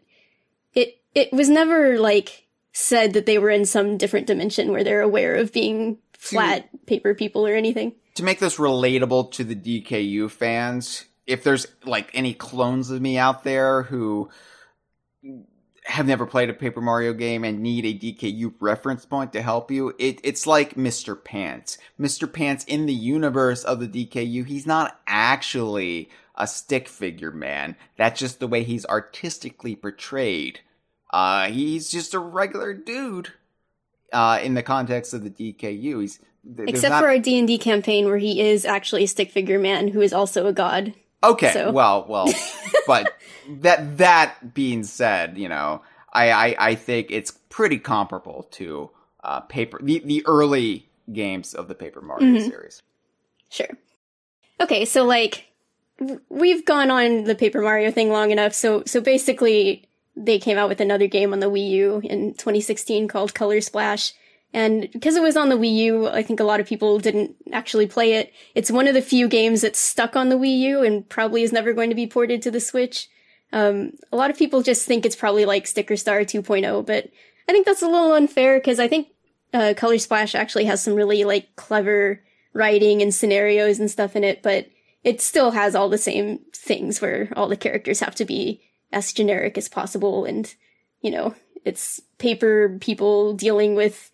it, 0.73 0.97
it 1.15 1.31
was 1.33 1.49
never 1.49 1.97
like 1.99 2.45
said 2.71 3.13
that 3.13 3.25
they 3.25 3.39
were 3.39 3.49
in 3.49 3.65
some 3.65 3.97
different 3.97 4.27
dimension 4.27 4.71
where 4.71 4.83
they're 4.83 5.01
aware 5.01 5.35
of 5.35 5.51
being 5.51 5.97
flat 6.13 6.69
paper 6.85 7.15
people 7.15 7.47
or 7.47 7.53
anything. 7.55 7.93
To 8.17 8.23
make 8.23 8.39
this 8.39 8.57
relatable 8.57 9.31
to 9.33 9.43
the 9.43 9.55
DKU 9.55 10.31
fans, 10.31 11.05
if 11.27 11.43
there's 11.43 11.67
like 11.85 12.09
any 12.15 12.33
clones 12.33 12.89
of 12.89 12.99
me 12.99 13.19
out 13.19 13.43
there 13.43 13.83
who 13.83 14.31
have 15.83 16.07
never 16.07 16.25
played 16.25 16.49
a 16.49 16.53
Paper 16.55 16.81
Mario 16.81 17.13
game 17.13 17.43
and 17.43 17.61
need 17.61 17.85
a 17.85 17.93
DKU 17.93 18.55
reference 18.59 19.05
point 19.05 19.33
to 19.33 19.43
help 19.43 19.69
you, 19.69 19.93
it, 19.99 20.19
it's 20.23 20.47
like 20.47 20.73
Mr. 20.73 21.23
Pants. 21.23 21.77
Mr. 21.99 22.31
Pants 22.31 22.63
in 22.63 22.87
the 22.87 22.93
universe 22.93 23.63
of 23.63 23.79
the 23.79 23.87
DKU, 23.87 24.47
he's 24.47 24.65
not 24.65 24.99
actually 25.05 26.09
a 26.33 26.47
stick 26.47 26.87
figure 26.87 27.31
man. 27.31 27.75
That's 27.97 28.19
just 28.19 28.39
the 28.39 28.47
way 28.47 28.63
he's 28.63 28.87
artistically 28.87 29.75
portrayed. 29.75 30.61
Uh, 31.13 31.49
he's 31.49 31.91
just 31.91 32.15
a 32.15 32.19
regular 32.19 32.73
dude. 32.73 33.33
Uh, 34.11 34.39
in 34.41 34.55
the 34.55 34.63
context 34.63 35.13
of 35.13 35.23
the 35.23 35.29
DKU, 35.29 36.01
he's 36.01 36.19
Except 36.67 36.91
not- 36.91 37.01
for 37.01 37.07
our 37.07 37.19
D 37.19 37.37
and 37.37 37.47
D 37.47 37.57
campaign, 37.57 38.05
where 38.05 38.17
he 38.17 38.41
is 38.41 38.65
actually 38.65 39.03
a 39.03 39.07
stick 39.07 39.31
figure 39.31 39.59
man 39.59 39.87
who 39.89 40.01
is 40.01 40.13
also 40.13 40.45
a 40.47 40.53
god. 40.53 40.93
Okay, 41.23 41.51
So- 41.51 41.71
well, 41.71 42.05
well, 42.07 42.31
but 42.87 43.13
that 43.49 43.97
that 43.97 44.53
being 44.53 44.83
said, 44.83 45.37
you 45.37 45.49
know, 45.49 45.81
I 46.13 46.31
I, 46.31 46.55
I 46.59 46.75
think 46.75 47.07
it's 47.11 47.31
pretty 47.49 47.79
comparable 47.79 48.47
to 48.51 48.89
uh, 49.23 49.41
paper 49.41 49.79
the 49.81 49.99
the 50.05 50.23
early 50.27 50.87
games 51.11 51.53
of 51.53 51.67
the 51.67 51.75
Paper 51.75 52.01
Mario 52.01 52.25
Mhm. 52.39 52.49
series. 52.49 52.81
Sure. 53.49 53.69
Okay, 54.61 54.85
so 54.85 55.03
like 55.05 55.45
we've 56.29 56.65
gone 56.65 56.91
on 56.91 57.23
the 57.23 57.35
Paper 57.35 57.61
Mario 57.61 57.91
thing 57.91 58.09
long 58.11 58.31
enough. 58.31 58.53
So 58.53 58.83
so 58.85 59.01
basically, 59.01 59.87
they 60.15 60.37
came 60.39 60.57
out 60.57 60.69
with 60.69 60.81
another 60.81 61.07
game 61.07 61.33
on 61.33 61.39
the 61.39 61.49
Wii 61.49 61.69
U 61.71 62.01
in 62.03 62.33
2016 62.35 63.07
called 63.07 63.33
Color 63.33 63.61
Splash. 63.61 64.13
And 64.53 64.89
because 64.91 65.15
it 65.15 65.21
was 65.21 65.37
on 65.37 65.49
the 65.49 65.57
Wii 65.57 65.75
U, 65.75 66.07
I 66.07 66.23
think 66.23 66.39
a 66.39 66.45
lot 66.45 66.59
of 66.59 66.67
people 66.67 66.99
didn't 66.99 67.35
actually 67.51 67.85
play 67.85 68.13
it. 68.13 68.33
It's 68.55 68.71
one 68.71 68.87
of 68.87 68.93
the 68.93 69.01
few 69.01 69.27
games 69.27 69.61
that's 69.61 69.79
stuck 69.79 70.15
on 70.15 70.29
the 70.29 70.37
Wii 70.37 70.57
U 70.59 70.83
and 70.83 71.07
probably 71.07 71.43
is 71.43 71.51
never 71.51 71.73
going 71.73 71.89
to 71.89 71.95
be 71.95 72.07
ported 72.07 72.41
to 72.41 72.51
the 72.51 72.59
Switch. 72.59 73.09
Um, 73.53 73.93
a 74.11 74.17
lot 74.17 74.31
of 74.31 74.37
people 74.37 74.61
just 74.61 74.85
think 74.85 75.05
it's 75.05 75.15
probably 75.15 75.45
like 75.45 75.67
Sticker 75.67 75.97
Star 75.97 76.19
2.0, 76.21 76.85
but 76.85 77.09
I 77.47 77.51
think 77.51 77.65
that's 77.65 77.81
a 77.81 77.87
little 77.87 78.13
unfair 78.13 78.59
because 78.59 78.79
I 78.79 78.87
think 78.87 79.09
uh, 79.53 79.73
Color 79.75 79.97
Splash 79.99 80.35
actually 80.35 80.65
has 80.65 80.81
some 80.83 80.95
really 80.95 81.23
like 81.23 81.55
clever 81.55 82.21
writing 82.53 83.01
and 83.01 83.13
scenarios 83.13 83.79
and 83.79 83.91
stuff 83.91 84.15
in 84.15 84.23
it, 84.23 84.41
but 84.41 84.67
it 85.03 85.21
still 85.21 85.51
has 85.51 85.75
all 85.75 85.89
the 85.89 85.97
same 85.97 86.39
things 86.53 87.01
where 87.01 87.31
all 87.35 87.47
the 87.47 87.55
characters 87.55 87.99
have 87.99 88.15
to 88.15 88.25
be 88.25 88.61
as 88.91 89.13
generic 89.13 89.57
as 89.57 89.69
possible 89.69 90.25
and, 90.25 90.55
you 91.01 91.11
know, 91.11 91.35
it's 91.63 92.01
paper 92.17 92.77
people 92.79 93.33
dealing 93.33 93.75
with 93.75 94.11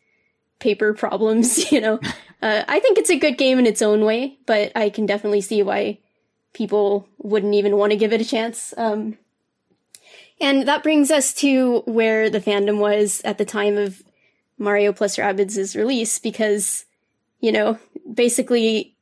paper 0.64 0.94
problems, 0.94 1.72
you 1.72 1.82
know. 1.82 2.00
Uh, 2.42 2.64
I 2.68 2.80
think 2.80 2.98
it's 2.98 3.12
a 3.12 3.20
good 3.20 3.38
game 3.38 3.60
in 3.60 3.68
its 3.68 3.82
own 3.82 4.04
way, 4.04 4.38
but 4.48 4.72
I 4.76 4.90
can 4.90 5.06
definitely 5.06 5.42
see 5.42 5.62
why 5.62 6.00
people 6.54 7.08
wouldn't 7.20 7.54
even 7.54 7.78
want 7.78 7.92
to 7.92 7.98
give 7.98 8.14
it 8.14 8.22
a 8.22 8.26
chance. 8.26 8.74
Um, 8.78 9.18
and 10.42 10.68
that 10.68 10.84
brings 10.84 11.12
us 11.12 11.34
to 11.36 11.82
where 11.86 12.30
the 12.30 12.42
fandom 12.42 12.80
was 12.80 13.22
at 13.24 13.38
the 13.38 13.46
time 13.46 13.78
of 13.78 14.02
Mario 14.58 14.94
plus 14.94 15.18
Rabbids' 15.18 15.76
release, 15.76 16.20
because, 16.20 16.86
you 17.40 17.52
know, 17.52 17.78
basically 18.12 18.96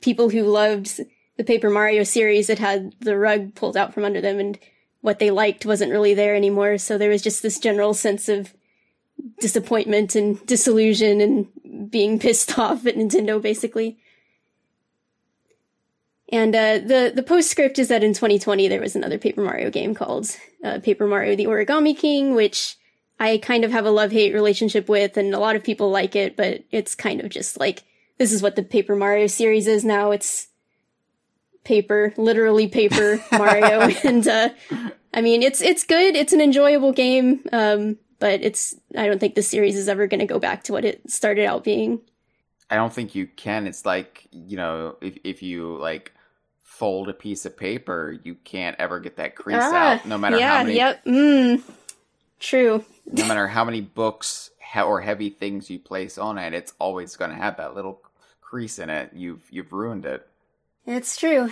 people 0.00 0.30
who 0.30 0.42
loved 0.42 1.00
the 1.36 1.44
Paper 1.44 1.70
Mario 1.70 2.02
series 2.02 2.48
had 2.48 2.58
had 2.58 2.94
the 3.00 3.16
rug 3.16 3.54
pulled 3.54 3.76
out 3.76 3.92
from 3.92 4.04
under 4.04 4.20
them 4.20 4.38
and 4.38 4.58
what 5.00 5.18
they 5.18 5.30
liked 5.30 5.66
wasn't 5.66 5.92
really 5.92 6.14
there 6.14 6.34
anymore. 6.34 6.78
So 6.78 6.98
there 6.98 7.10
was 7.10 7.22
just 7.22 7.42
this 7.42 7.58
general 7.58 7.94
sense 7.94 8.28
of 8.28 8.54
disappointment 9.40 10.14
and 10.14 10.44
disillusion 10.46 11.20
and 11.20 11.90
being 11.90 12.18
pissed 12.18 12.58
off 12.58 12.86
at 12.86 12.96
Nintendo, 12.96 13.40
basically. 13.40 13.98
And 16.28 16.54
uh, 16.56 16.78
the 16.78 17.12
the 17.14 17.22
postscript 17.22 17.78
is 17.78 17.88
that 17.88 18.02
in 18.02 18.12
2020 18.12 18.66
there 18.66 18.80
was 18.80 18.96
another 18.96 19.18
Paper 19.18 19.42
Mario 19.42 19.70
game 19.70 19.94
called 19.94 20.28
uh, 20.64 20.80
Paper 20.80 21.06
Mario: 21.06 21.36
The 21.36 21.46
Origami 21.46 21.96
King, 21.96 22.34
which 22.34 22.76
I 23.20 23.38
kind 23.38 23.64
of 23.64 23.70
have 23.70 23.86
a 23.86 23.90
love 23.90 24.10
hate 24.10 24.34
relationship 24.34 24.88
with, 24.88 25.16
and 25.16 25.34
a 25.34 25.38
lot 25.38 25.56
of 25.56 25.62
people 25.62 25.90
like 25.90 26.16
it, 26.16 26.36
but 26.36 26.64
it's 26.72 26.96
kind 26.96 27.20
of 27.20 27.30
just 27.30 27.60
like 27.60 27.84
this 28.18 28.32
is 28.32 28.42
what 28.42 28.56
the 28.56 28.64
Paper 28.64 28.96
Mario 28.96 29.28
series 29.28 29.68
is 29.68 29.84
now. 29.84 30.10
It's 30.10 30.48
paper, 31.62 32.12
literally 32.16 32.68
paper 32.68 33.22
Mario, 33.32 33.88
and 34.02 34.26
uh, 34.26 34.48
I 35.14 35.20
mean 35.20 35.42
it's 35.42 35.60
it's 35.60 35.84
good. 35.84 36.16
It's 36.16 36.32
an 36.32 36.40
enjoyable 36.40 36.92
game, 36.92 37.46
um, 37.52 37.98
but 38.18 38.42
it's 38.42 38.74
I 38.96 39.06
don't 39.06 39.18
think 39.18 39.34
the 39.34 39.42
series 39.42 39.76
is 39.76 39.88
ever 39.88 40.06
going 40.06 40.20
to 40.20 40.26
go 40.26 40.38
back 40.38 40.64
to 40.64 40.72
what 40.72 40.84
it 40.84 41.10
started 41.10 41.46
out 41.46 41.64
being. 41.64 42.00
I 42.70 42.76
don't 42.76 42.92
think 42.92 43.14
you 43.14 43.26
can. 43.26 43.66
It's 43.66 43.86
like 43.86 44.26
you 44.32 44.56
know, 44.56 44.96
if 45.00 45.18
if 45.24 45.42
you 45.42 45.76
like 45.76 46.12
fold 46.60 47.08
a 47.08 47.14
piece 47.14 47.46
of 47.46 47.56
paper, 47.56 48.18
you 48.22 48.34
can't 48.44 48.76
ever 48.78 49.00
get 49.00 49.16
that 49.16 49.34
crease 49.36 49.56
out, 49.62 50.04
no 50.06 50.18
matter 50.18 50.36
Ah, 50.36 50.38
yeah, 50.40 50.56
how 50.58 50.62
many 50.64 50.76
Yep. 50.76 51.04
Mm. 51.06 51.62
True. 52.38 52.84
no 53.06 53.26
matter 53.26 53.48
how 53.48 53.64
many 53.64 53.80
books 53.80 54.50
or 54.76 55.00
heavy 55.00 55.30
things 55.30 55.70
you 55.70 55.78
place 55.78 56.18
on 56.18 56.36
it, 56.36 56.52
it's 56.52 56.74
always 56.78 57.16
going 57.16 57.30
to 57.30 57.36
have 57.36 57.56
that 57.56 57.74
little 57.74 58.02
crease 58.42 58.78
in 58.78 58.90
it. 58.90 59.10
You've 59.14 59.42
you've 59.50 59.72
ruined 59.72 60.04
it. 60.04 60.26
It's 60.86 61.16
true. 61.16 61.50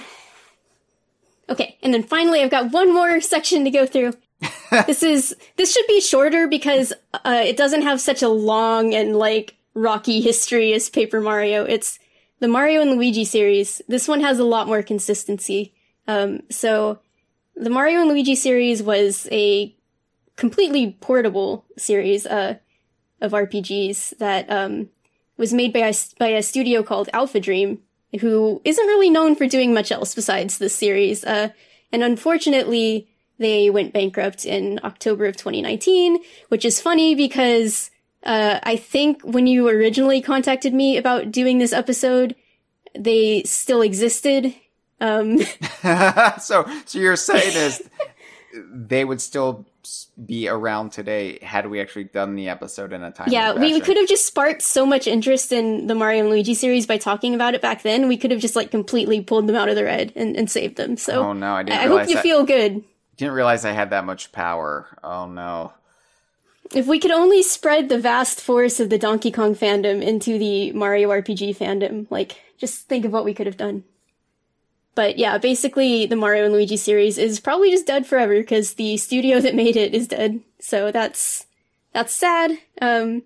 Okay, 1.49 1.77
and 1.83 1.93
then 1.93 2.03
finally, 2.03 2.43
I've 2.43 2.51
got 2.51 2.73
one 2.73 2.93
more 2.93 3.21
section 3.21 3.65
to 3.65 3.71
go 3.71 3.87
through. 3.87 4.15
this 4.87 5.03
is 5.03 5.37
this 5.57 5.73
should 5.73 5.87
be 5.87 6.01
shorter 6.01 6.49
because 6.49 6.93
uh, 7.13 7.43
it 7.45 7.57
doesn't 7.57 7.83
have 7.83 8.01
such 8.01 8.23
a 8.23 8.29
long 8.29 8.95
and 8.95 9.17
like 9.17 9.57
rocky 9.75 10.21
history 10.21 10.73
as 10.73 10.89
Paper 10.89 11.21
Mario. 11.21 11.65
It's 11.65 11.99
the 12.41 12.49
Mario 12.49 12.81
and 12.81 12.93
Luigi 12.93 13.25
series. 13.25 13.83
This 13.89 14.09
one 14.09 14.21
has 14.21 14.39
a 14.39 14.45
lot 14.45 14.67
more 14.67 14.83
consistency. 14.83 15.75
Um, 16.07 16.43
so 16.51 16.99
the 17.57 17.71
Mario 17.71 18.01
and 18.01 18.09
Luigi 18.09 18.35
series 18.35 18.83
was 18.83 19.29
a 19.31 19.75
completely 20.37 20.97
portable 21.01 21.65
series 21.79 22.27
uh, 22.27 22.57
of 23.21 23.33
RPGs 23.33 24.19
that 24.19 24.51
um, 24.51 24.91
was 25.37 25.53
made 25.53 25.73
by 25.73 25.81
a, 25.81 25.95
by 26.19 26.29
a 26.29 26.43
studio 26.43 26.83
called 26.83 27.09
Alpha 27.13 27.41
Dream, 27.41 27.81
who 28.21 28.61
isn't 28.65 28.87
really 28.87 29.11
known 29.11 29.35
for 29.35 29.47
doing 29.47 29.73
much 29.73 29.91
else 29.93 30.15
besides 30.15 30.59
this 30.59 30.75
series. 30.75 31.25
Uh, 31.25 31.51
and 31.93 32.03
unfortunately, 32.03 33.09
they 33.39 33.71
went 33.71 33.93
bankrupt 33.93 34.45
in 34.45 34.81
October 34.85 35.27
of 35.27 35.37
2019, 35.37 36.19
which 36.49 36.65
is 36.65 36.81
funny 36.81 37.15
because 37.15 37.91
uh, 38.25 38.61
I 38.63 38.77
think 38.77 39.23
when 39.23 39.47
you 39.47 39.69
originally 39.69 40.21
contacted 40.21 40.73
me 40.73 40.97
about 40.97 41.31
doing 41.31 41.59
this 41.59 41.73
episode, 41.73 42.35
they 42.95 43.43
still 43.43 43.83
existed. 43.83 44.55
Um, 45.01 45.39
so, 46.41 46.67
so 46.87 46.99
you're 46.99 47.17
saying 47.17 47.55
is 47.55 47.83
they 48.73 49.05
would 49.05 49.21
still 49.21 49.67
be 50.25 50.49
around 50.49 50.91
today 50.91 51.39
had 51.43 51.69
we 51.69 51.81
actually 51.81 52.05
done 52.05 52.37
the 52.37 52.49
episode 52.49 52.93
in 52.93 53.03
a 53.03 53.11
time. 53.11 53.29
Yeah, 53.31 53.53
we, 53.53 53.75
we 53.75 53.81
could 53.81 53.97
have 53.97 54.09
just 54.09 54.27
sparked 54.27 54.63
so 54.63 54.87
much 54.87 55.07
interest 55.07 55.53
in 55.53 55.89
the 55.89 55.95
Mario 55.95 56.21
and 56.21 56.31
Luigi 56.31 56.55
series 56.55 56.87
by 56.87 56.97
talking 56.97 57.35
about 57.35 57.55
it 57.55 57.61
back 57.61 57.83
then. 57.83 58.09
We 58.09 58.17
could 58.17 58.31
have 58.31 58.41
just 58.41 58.57
like 58.57 58.71
completely 58.71 59.21
pulled 59.21 59.47
them 59.47 59.57
out 59.57 59.69
of 59.69 59.77
the 59.77 59.85
red 59.85 60.13
and, 60.17 60.37
and 60.37 60.51
saved 60.51 60.77
them. 60.77 60.97
So, 60.97 61.23
oh 61.23 61.33
no, 61.33 61.55
I 61.55 61.63
didn't. 61.65 61.81
I 61.81 61.87
hope 61.87 62.09
you 62.09 62.15
that, 62.15 62.23
feel 62.23 62.45
good. 62.45 62.85
Didn't 63.17 63.35
realize 63.35 63.65
I 63.65 63.73
had 63.73 63.91
that 63.91 64.05
much 64.05 64.33
power. 64.33 64.99
Oh 65.03 65.27
no. 65.27 65.73
If 66.73 66.87
we 66.87 66.99
could 66.99 67.11
only 67.11 67.43
spread 67.43 67.89
the 67.89 67.99
vast 67.99 68.41
force 68.41 68.81
of 68.81 68.91
the 68.91 68.99
Donkey 68.99 69.31
Kong 69.31 69.55
fandom 69.55 70.03
into 70.03 70.39
the 70.39 70.73
Mario 70.73 71.11
RPG 71.11 71.57
fandom, 71.57 72.07
like, 72.11 72.41
just 72.57 72.89
think 72.89 73.05
of 73.05 73.13
what 73.13 73.25
we 73.25 73.35
could 73.35 73.47
have 73.47 73.57
done. 73.57 73.85
But 74.95 75.19
yeah, 75.19 75.39
basically 75.39 76.07
the 76.07 76.17
Mario 76.17 76.45
and 76.45 76.53
Luigi 76.53 76.77
series 76.77 77.19
is 77.19 77.41
probably 77.41 77.71
just 77.71 77.87
dead 77.87 78.07
forever 78.07 78.39
because 78.39 78.75
the 78.75 78.97
studio 78.97 79.41
that 79.41 79.55
made 79.55 79.77
it 79.77 79.95
is 79.95 80.09
dead. 80.09 80.41
So 80.59 80.91
that's, 80.91 81.47
that's 81.93 82.15
sad. 82.15 82.53
Um, 82.81 83.23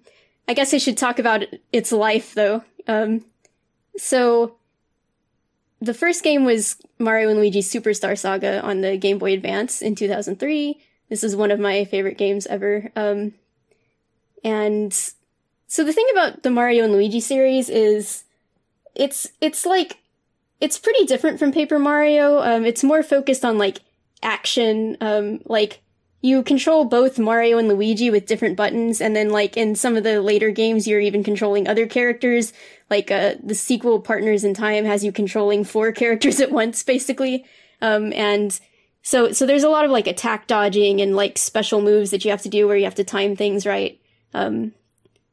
I 0.49 0.55
guess 0.55 0.73
I 0.73 0.79
should 0.79 0.97
talk 0.97 1.19
about 1.19 1.45
its 1.73 1.93
life 1.93 2.35
though. 2.35 2.65
Um, 2.87 3.25
so 3.97 4.57
the 5.81 5.95
first 5.95 6.25
game 6.25 6.45
was 6.45 6.77
Mario 6.99 7.29
and 7.31 7.39
Luigi 7.39 7.61
Superstar 7.61 8.19
Saga 8.19 8.61
on 8.63 8.81
the 8.81 8.97
Game 8.97 9.19
Boy 9.19 9.33
Advance 9.33 9.83
in 9.83 9.95
2003. 9.95 10.81
This 11.09 11.25
is 11.25 11.37
one 11.37 11.51
of 11.51 11.61
my 11.61 11.85
favorite 11.85 12.19
games 12.19 12.47
ever. 12.47 12.91
Um, 12.97 13.35
and 14.45 14.93
so 15.67 15.85
the 15.85 15.93
thing 15.93 16.07
about 16.13 16.43
the 16.43 16.51
Mario 16.51 16.85
and 16.85 16.93
Luigi 16.93 17.21
series 17.21 17.69
is 17.69 18.25
it's, 18.95 19.29
it's 19.41 19.65
like 19.65 19.99
it's 20.61 20.79
pretty 20.79 21.05
different 21.05 21.39
from 21.39 21.53
Paper 21.53 21.79
Mario. 21.79 22.41
Um, 22.41 22.65
it's 22.65 22.83
more 22.83 23.03
focused 23.03 23.45
on 23.45 23.59
like 23.59 23.81
action. 24.23 24.97
Um, 25.01 25.41
like 25.45 25.81
you 26.21 26.43
control 26.43 26.85
both 26.85 27.19
Mario 27.19 27.59
and 27.59 27.69
Luigi 27.69 28.11
with 28.11 28.27
different 28.27 28.57
buttons, 28.57 29.01
and 29.01 29.15
then 29.15 29.31
like 29.31 29.57
in 29.57 29.75
some 29.75 29.97
of 29.97 30.03
the 30.03 30.21
later 30.21 30.51
games, 30.51 30.89
you're 30.89 31.01
even 31.01 31.23
controlling 31.23 31.69
other 31.69 31.87
characters. 31.87 32.53
Like 32.91 33.11
uh, 33.11 33.35
the 33.43 33.55
sequel 33.55 34.01
Partners 34.01 34.45
in 34.45 34.55
Time 34.55 34.85
has 34.85 35.05
you 35.05 35.13
controlling 35.13 35.65
four 35.65 35.93
characters 36.01 36.41
at 36.41 36.53
once, 36.53 36.83
basically. 36.83 37.45
Um, 37.81 38.13
and 38.13 38.59
so 39.03 39.33
so 39.33 39.47
there's 39.47 39.65
a 39.65 39.69
lot 39.69 39.85
of 39.85 39.91
like 39.91 40.07
attack 40.07 40.47
dodging 40.47 41.01
and 41.01 41.15
like 41.15 41.39
special 41.39 41.81
moves 41.81 42.11
that 42.11 42.25
you 42.25 42.31
have 42.31 42.43
to 42.43 42.49
do 42.49 42.67
where 42.67 42.77
you 42.77 42.85
have 42.85 42.97
to 42.97 43.05
time 43.05 43.37
things 43.37 43.67
right. 43.67 44.01
Um, 44.35 44.73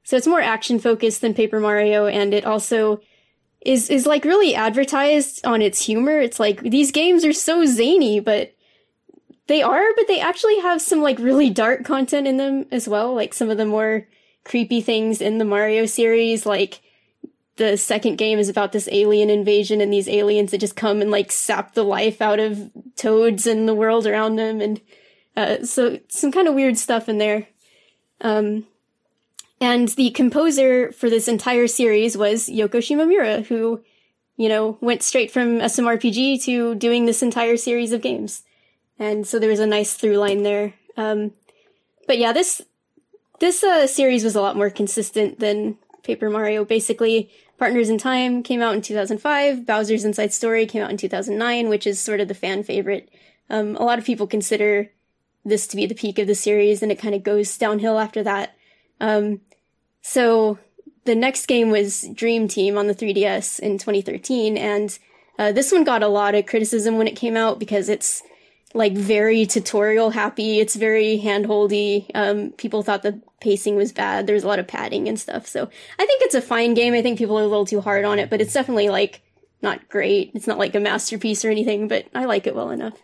so 0.03 0.15
it's 0.15 0.27
more 0.27 0.41
action 0.41 0.79
focused 0.79 1.21
than 1.21 1.33
Paper 1.33 1.59
Mario, 1.59 2.05
and 2.05 2.33
it 2.33 2.45
also 2.45 3.01
is 3.61 3.89
is 3.89 4.05
like 4.05 4.23
really 4.23 4.53
advertised 4.53 5.45
on 5.45 5.61
its 5.61 5.85
humor. 5.85 6.19
It's 6.19 6.39
like 6.39 6.61
these 6.61 6.91
games 6.91 7.25
are 7.25 7.33
so 7.33 7.65
zany, 7.65 8.19
but 8.19 8.53
they 9.47 9.61
are, 9.61 9.83
but 9.95 10.07
they 10.07 10.19
actually 10.19 10.59
have 10.59 10.81
some 10.81 11.01
like 11.01 11.19
really 11.19 11.49
dark 11.49 11.83
content 11.83 12.27
in 12.27 12.37
them 12.37 12.65
as 12.71 12.87
well. 12.87 13.13
Like 13.13 13.33
some 13.33 13.49
of 13.49 13.57
the 13.57 13.65
more 13.65 14.07
creepy 14.43 14.81
things 14.81 15.21
in 15.21 15.39
the 15.39 15.45
Mario 15.45 15.87
series, 15.87 16.45
like 16.45 16.81
the 17.57 17.77
second 17.77 18.17
game 18.17 18.37
is 18.37 18.49
about 18.49 18.71
this 18.71 18.89
alien 18.91 19.29
invasion 19.29 19.79
and 19.81 19.91
these 19.91 20.09
aliens 20.09 20.51
that 20.51 20.57
just 20.57 20.75
come 20.75 21.01
and 21.01 21.11
like 21.11 21.31
sap 21.31 21.73
the 21.73 21.83
life 21.83 22.21
out 22.21 22.39
of 22.39 22.71
toads 22.95 23.47
and 23.47 23.67
the 23.67 23.75
world 23.75 24.05
around 24.05 24.35
them 24.35 24.61
and 24.61 24.81
uh, 25.37 25.63
so 25.63 25.99
some 26.07 26.31
kind 26.31 26.47
of 26.47 26.53
weird 26.53 26.77
stuff 26.77 27.09
in 27.09 27.17
there. 27.17 27.47
Um, 28.21 28.65
and 29.59 29.89
the 29.89 30.11
composer 30.11 30.91
for 30.91 31.09
this 31.09 31.27
entire 31.27 31.67
series 31.67 32.17
was 32.17 32.49
Yoko 32.49 32.77
Shimomura, 32.77 33.45
who, 33.45 33.83
you 34.37 34.49
know, 34.49 34.77
went 34.81 35.03
straight 35.03 35.31
from 35.31 35.59
SMRPG 35.59 36.43
to 36.43 36.75
doing 36.75 37.05
this 37.05 37.23
entire 37.23 37.57
series 37.57 37.91
of 37.91 38.01
games. 38.01 38.43
And 38.97 39.27
so 39.27 39.39
there 39.39 39.49
was 39.49 39.59
a 39.59 39.67
nice 39.67 39.93
through 39.93 40.17
line 40.17 40.43
there. 40.43 40.73
Um, 40.97 41.33
but 42.07 42.17
yeah, 42.17 42.31
this, 42.31 42.61
this, 43.39 43.63
uh, 43.63 43.87
series 43.87 44.23
was 44.23 44.35
a 44.35 44.41
lot 44.41 44.55
more 44.55 44.69
consistent 44.69 45.39
than 45.39 45.77
Paper 46.03 46.29
Mario. 46.29 46.63
Basically, 46.63 47.29
Partners 47.57 47.89
in 47.89 47.97
Time 47.97 48.43
came 48.43 48.61
out 48.61 48.75
in 48.75 48.81
2005, 48.81 49.65
Bowser's 49.65 50.03
Inside 50.03 50.33
Story 50.33 50.65
came 50.65 50.83
out 50.83 50.91
in 50.91 50.97
2009, 50.97 51.69
which 51.69 51.87
is 51.87 51.99
sort 51.99 52.19
of 52.19 52.27
the 52.27 52.33
fan 52.33 52.63
favorite. 52.63 53.09
Um, 53.49 53.75
a 53.77 53.83
lot 53.83 53.99
of 53.99 54.05
people 54.05 54.27
consider 54.27 54.91
this 55.45 55.67
to 55.67 55.75
be 55.75 55.85
the 55.85 55.95
peak 55.95 56.19
of 56.19 56.27
the 56.27 56.35
series, 56.35 56.81
and 56.83 56.91
it 56.91 56.99
kind 56.99 57.15
of 57.15 57.23
goes 57.23 57.57
downhill 57.57 57.99
after 57.99 58.23
that. 58.23 58.55
Um, 58.99 59.41
so 60.01 60.59
the 61.05 61.15
next 61.15 61.45
game 61.45 61.69
was 61.69 62.09
Dream 62.13 62.47
Team 62.47 62.77
on 62.77 62.87
the 62.87 62.95
3DS 62.95 63.59
in 63.59 63.77
2013, 63.77 64.57
and 64.57 64.97
uh, 65.37 65.51
this 65.51 65.71
one 65.71 65.83
got 65.83 66.03
a 66.03 66.07
lot 66.07 66.35
of 66.35 66.45
criticism 66.45 66.97
when 66.97 67.07
it 67.07 67.15
came 67.15 67.37
out 67.37 67.59
because 67.59 67.89
it's 67.89 68.23
like 68.73 68.93
very 68.93 69.45
tutorial 69.45 70.09
happy. 70.09 70.59
It's 70.59 70.75
very 70.75 71.21
handholdy. 71.23 72.09
Um, 72.13 72.51
people 72.51 72.83
thought 72.83 73.03
the 73.03 73.21
pacing 73.45 73.75
was 73.75 73.93
bad. 73.93 74.25
There's 74.25 74.43
a 74.43 74.47
lot 74.47 74.57
of 74.57 74.67
padding 74.67 75.07
and 75.07 75.19
stuff. 75.19 75.45
So 75.45 75.69
I 75.99 76.05
think 76.05 76.23
it's 76.23 76.33
a 76.33 76.41
fine 76.41 76.73
game. 76.73 76.95
I 76.95 77.03
think 77.03 77.19
people 77.19 77.37
are 77.37 77.43
a 77.43 77.47
little 77.47 77.65
too 77.65 77.79
hard 77.79 78.03
on 78.03 78.17
it, 78.17 78.29
but 78.29 78.41
it's 78.41 78.53
definitely 78.53 78.89
like 78.89 79.21
not 79.61 79.87
great. 79.87 80.31
It's 80.33 80.47
not 80.47 80.57
like 80.57 80.73
a 80.73 80.79
masterpiece 80.79 81.45
or 81.45 81.51
anything, 81.51 81.87
but 81.87 82.07
I 82.15 82.25
like 82.25 82.47
it 82.47 82.55
well 82.55 82.71
enough. 82.71 82.97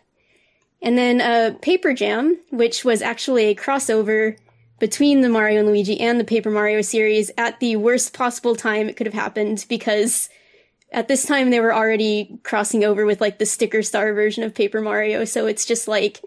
And 0.82 0.98
then 0.98 1.20
uh, 1.20 1.56
Paper 1.62 1.94
Jam, 1.94 2.38
which 2.50 2.84
was 2.84 3.02
actually 3.02 3.44
a 3.44 3.54
crossover 3.54 4.36
between 4.80 5.20
the 5.20 5.28
Mario 5.28 5.60
and 5.60 5.68
Luigi 5.68 6.00
and 6.00 6.18
the 6.18 6.24
Paper 6.24 6.50
Mario 6.50 6.82
series 6.82 7.30
at 7.38 7.60
the 7.60 7.76
worst 7.76 8.12
possible 8.12 8.56
time 8.56 8.88
it 8.88 8.96
could 8.96 9.06
have 9.06 9.14
happened 9.14 9.64
because 9.68 10.28
at 10.90 11.06
this 11.06 11.24
time 11.24 11.50
they 11.50 11.60
were 11.60 11.72
already 11.72 12.40
crossing 12.42 12.84
over 12.84 13.06
with 13.06 13.20
like 13.20 13.38
the 13.38 13.46
sticker 13.46 13.82
star 13.84 14.12
version 14.12 14.42
of 14.42 14.56
Paper 14.56 14.80
Mario, 14.80 15.24
so 15.24 15.46
it's 15.46 15.64
just 15.64 15.86
like 15.86 16.20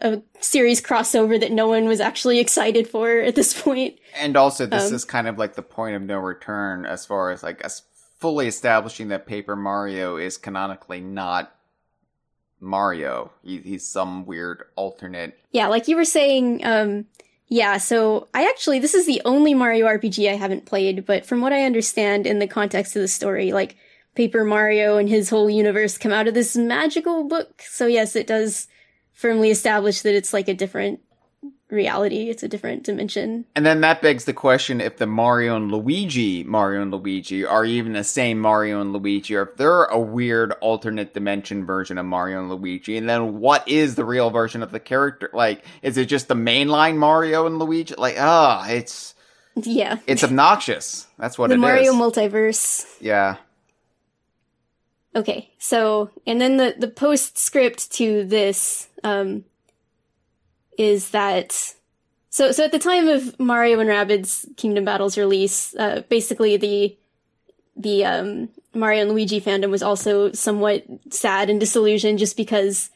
a 0.00 0.22
series 0.40 0.80
crossover 0.80 1.38
that 1.38 1.52
no 1.52 1.68
one 1.68 1.86
was 1.86 2.00
actually 2.00 2.38
excited 2.38 2.88
for 2.88 3.20
at 3.20 3.34
this 3.34 3.60
point. 3.60 3.98
And 4.18 4.36
also, 4.36 4.66
this 4.66 4.88
um, 4.88 4.94
is 4.94 5.04
kind 5.04 5.28
of 5.28 5.38
like 5.38 5.54
the 5.54 5.62
point 5.62 5.96
of 5.96 6.02
no 6.02 6.18
return 6.18 6.86
as 6.86 7.06
far 7.06 7.30
as 7.30 7.42
like 7.42 7.60
as 7.62 7.82
fully 8.18 8.46
establishing 8.46 9.08
that 9.08 9.26
Paper 9.26 9.56
Mario 9.56 10.16
is 10.16 10.36
canonically 10.36 11.00
not 11.00 11.54
Mario. 12.60 13.32
He, 13.42 13.58
he's 13.58 13.86
some 13.86 14.26
weird 14.26 14.64
alternate. 14.76 15.38
Yeah, 15.52 15.68
like 15.68 15.88
you 15.88 15.96
were 15.96 16.04
saying, 16.04 16.64
um, 16.64 17.06
yeah, 17.48 17.78
so 17.78 18.28
I 18.34 18.44
actually, 18.44 18.78
this 18.78 18.94
is 18.94 19.06
the 19.06 19.22
only 19.24 19.54
Mario 19.54 19.86
RPG 19.86 20.30
I 20.30 20.36
haven't 20.36 20.66
played, 20.66 21.06
but 21.06 21.24
from 21.24 21.40
what 21.40 21.52
I 21.52 21.62
understand 21.62 22.26
in 22.26 22.38
the 22.38 22.46
context 22.46 22.94
of 22.94 23.02
the 23.02 23.08
story, 23.08 23.52
like, 23.52 23.76
Paper 24.14 24.44
Mario 24.44 24.96
and 24.96 25.08
his 25.08 25.30
whole 25.30 25.48
universe 25.48 25.96
come 25.96 26.12
out 26.12 26.26
of 26.26 26.34
this 26.34 26.56
magical 26.56 27.24
book. 27.24 27.62
So 27.62 27.86
yes, 27.86 28.16
it 28.16 28.26
does 28.26 28.66
firmly 29.20 29.50
established 29.50 30.02
that 30.02 30.14
it's 30.14 30.32
like 30.32 30.48
a 30.48 30.54
different 30.54 30.98
reality. 31.68 32.30
It's 32.30 32.42
a 32.42 32.48
different 32.48 32.84
dimension. 32.84 33.44
And 33.54 33.66
then 33.66 33.82
that 33.82 34.00
begs 34.00 34.24
the 34.24 34.32
question 34.32 34.80
if 34.80 34.96
the 34.96 35.06
Mario 35.06 35.56
and 35.56 35.70
Luigi, 35.70 36.42
Mario 36.42 36.80
and 36.80 36.90
Luigi, 36.90 37.44
are 37.44 37.66
even 37.66 37.92
the 37.92 38.02
same 38.02 38.40
Mario 38.40 38.80
and 38.80 38.94
Luigi, 38.94 39.36
or 39.36 39.42
if 39.42 39.56
they're 39.56 39.84
a 39.84 40.00
weird 40.00 40.52
alternate 40.62 41.12
dimension 41.12 41.66
version 41.66 41.98
of 41.98 42.06
Mario 42.06 42.40
and 42.40 42.48
Luigi, 42.48 42.96
and 42.96 43.08
then 43.08 43.40
what 43.40 43.68
is 43.68 43.94
the 43.94 44.06
real 44.06 44.30
version 44.30 44.62
of 44.62 44.72
the 44.72 44.80
character? 44.80 45.28
Like, 45.34 45.66
is 45.82 45.98
it 45.98 46.06
just 46.06 46.28
the 46.28 46.34
mainline 46.34 46.96
Mario 46.96 47.46
and 47.46 47.58
Luigi? 47.58 47.94
Like, 47.96 48.16
ah, 48.18 48.64
oh, 48.66 48.72
it's. 48.72 49.14
Yeah. 49.54 49.98
It's 50.06 50.24
obnoxious. 50.24 51.06
That's 51.18 51.38
what 51.38 51.48
the 51.48 51.54
it 51.54 51.58
Mario 51.58 51.92
is. 51.92 51.94
multiverse. 51.94 52.86
Yeah. 53.00 53.36
Okay, 55.14 55.50
so 55.58 56.10
and 56.24 56.40
then 56.40 56.56
the 56.56 56.76
the 56.78 56.86
postscript 56.86 57.90
to 57.92 58.24
this 58.24 58.86
um 59.04 59.44
is 60.78 61.10
that 61.10 61.74
so 62.30 62.52
so 62.52 62.64
at 62.64 62.72
the 62.72 62.78
time 62.78 63.08
of 63.08 63.38
Mario 63.38 63.80
and 63.80 63.90
Rabbids 63.90 64.56
Kingdom 64.56 64.84
Battles 64.84 65.18
release, 65.18 65.74
uh, 65.76 66.02
basically 66.08 66.56
the 66.56 66.96
the 67.76 68.04
um, 68.04 68.48
Mario 68.74 69.02
and 69.02 69.10
Luigi 69.10 69.40
fandom 69.40 69.70
was 69.70 69.82
also 69.82 70.32
somewhat 70.32 70.84
sad 71.10 71.50
and 71.50 71.58
disillusioned 71.58 72.18
just 72.18 72.36
because 72.36 72.90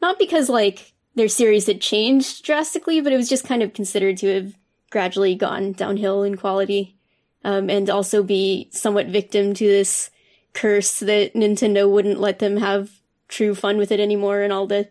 not 0.00 0.18
because 0.18 0.48
like 0.48 0.92
their 1.14 1.28
series 1.28 1.66
had 1.66 1.80
changed 1.80 2.44
drastically, 2.44 3.00
but 3.00 3.12
it 3.12 3.18
was 3.18 3.28
just 3.28 3.44
kind 3.44 3.62
of 3.62 3.74
considered 3.74 4.16
to 4.18 4.34
have 4.34 4.54
gradually 4.90 5.34
gone 5.34 5.72
downhill 5.72 6.22
in 6.22 6.36
quality, 6.36 6.96
um, 7.44 7.68
and 7.68 7.90
also 7.90 8.22
be 8.22 8.68
somewhat 8.72 9.06
victim 9.06 9.52
to 9.54 9.66
this 9.66 10.10
curse 10.54 11.00
that 11.00 11.34
Nintendo 11.34 11.90
wouldn't 11.90 12.20
let 12.20 12.38
them 12.38 12.56
have 12.56 12.90
true 13.28 13.54
fun 13.54 13.76
with 13.76 13.92
it 13.92 14.00
anymore, 14.00 14.40
and 14.40 14.52
all 14.52 14.66
the 14.66 14.88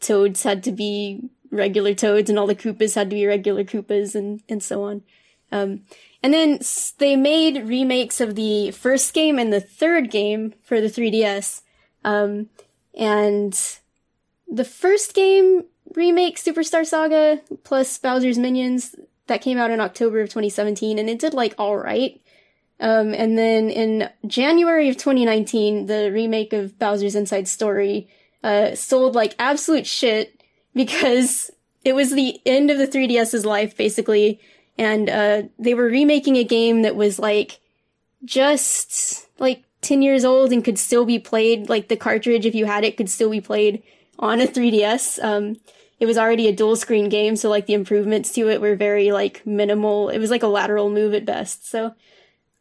toads 0.00 0.42
had 0.42 0.62
to 0.64 0.72
be 0.72 1.28
regular 1.50 1.94
toads 1.94 2.28
and 2.28 2.38
all 2.38 2.46
the 2.46 2.54
Koopas 2.54 2.94
had 2.94 3.10
to 3.10 3.16
be 3.16 3.26
regular 3.26 3.64
Koopas 3.64 4.14
and, 4.14 4.42
and 4.48 4.62
so 4.62 4.82
on. 4.84 5.02
Um, 5.52 5.82
and 6.22 6.32
then 6.32 6.60
they 6.98 7.16
made 7.16 7.68
remakes 7.68 8.20
of 8.20 8.34
the 8.34 8.70
first 8.72 9.12
game 9.14 9.38
and 9.38 9.52
the 9.52 9.60
third 9.60 10.10
game 10.10 10.54
for 10.62 10.80
the 10.80 10.88
3DS. 10.88 11.60
Um, 12.04 12.48
and 12.96 13.58
the 14.48 14.64
first 14.64 15.14
game 15.14 15.64
remake, 15.94 16.38
Superstar 16.38 16.84
Saga, 16.84 17.40
plus 17.62 17.98
Bowser's 17.98 18.38
Minions, 18.38 18.94
that 19.26 19.42
came 19.42 19.58
out 19.58 19.70
in 19.70 19.80
October 19.80 20.20
of 20.20 20.28
2017, 20.28 20.98
and 20.98 21.08
it 21.08 21.18
did 21.18 21.34
like 21.34 21.54
all 21.58 21.76
right. 21.76 22.20
Um, 22.80 23.14
and 23.14 23.38
then 23.38 23.70
in 23.70 24.10
January 24.26 24.88
of 24.88 24.96
2019, 24.96 25.86
the 25.86 26.10
remake 26.12 26.52
of 26.52 26.78
Bowser's 26.78 27.14
Inside 27.14 27.48
Story 27.48 28.08
uh, 28.44 28.74
sold 28.74 29.14
like 29.14 29.34
absolute 29.38 29.86
shit 29.86 30.42
because 30.74 31.50
it 31.82 31.94
was 31.94 32.12
the 32.12 32.40
end 32.44 32.70
of 32.70 32.76
the 32.76 32.86
3DS's 32.86 33.46
life, 33.46 33.76
basically. 33.76 34.38
And 34.76 35.08
uh, 35.08 35.42
they 35.58 35.72
were 35.72 35.86
remaking 35.86 36.36
a 36.36 36.44
game 36.44 36.82
that 36.82 36.94
was 36.94 37.18
like 37.18 37.58
just 38.24 39.28
like 39.38 39.64
10 39.80 40.02
years 40.02 40.24
old 40.24 40.52
and 40.52 40.64
could 40.64 40.78
still 40.78 41.06
be 41.06 41.18
played. 41.18 41.70
Like 41.70 41.88
the 41.88 41.96
cartridge, 41.96 42.44
if 42.44 42.54
you 42.54 42.66
had 42.66 42.84
it, 42.84 42.98
could 42.98 43.08
still 43.08 43.30
be 43.30 43.40
played 43.40 43.82
on 44.18 44.42
a 44.42 44.46
3DS. 44.46 45.24
Um, 45.24 45.56
it 45.98 46.06
was 46.06 46.18
already 46.18 46.46
a 46.46 46.54
dual 46.54 46.76
screen 46.76 47.08
game, 47.08 47.36
so 47.36 47.48
like 47.48 47.64
the 47.64 47.72
improvements 47.72 48.32
to 48.32 48.50
it 48.50 48.60
were 48.60 48.76
very 48.76 49.10
like 49.10 49.46
minimal. 49.46 50.10
It 50.10 50.18
was 50.18 50.30
like 50.30 50.42
a 50.42 50.48
lateral 50.48 50.90
move 50.90 51.14
at 51.14 51.24
best. 51.24 51.66
So 51.70 51.94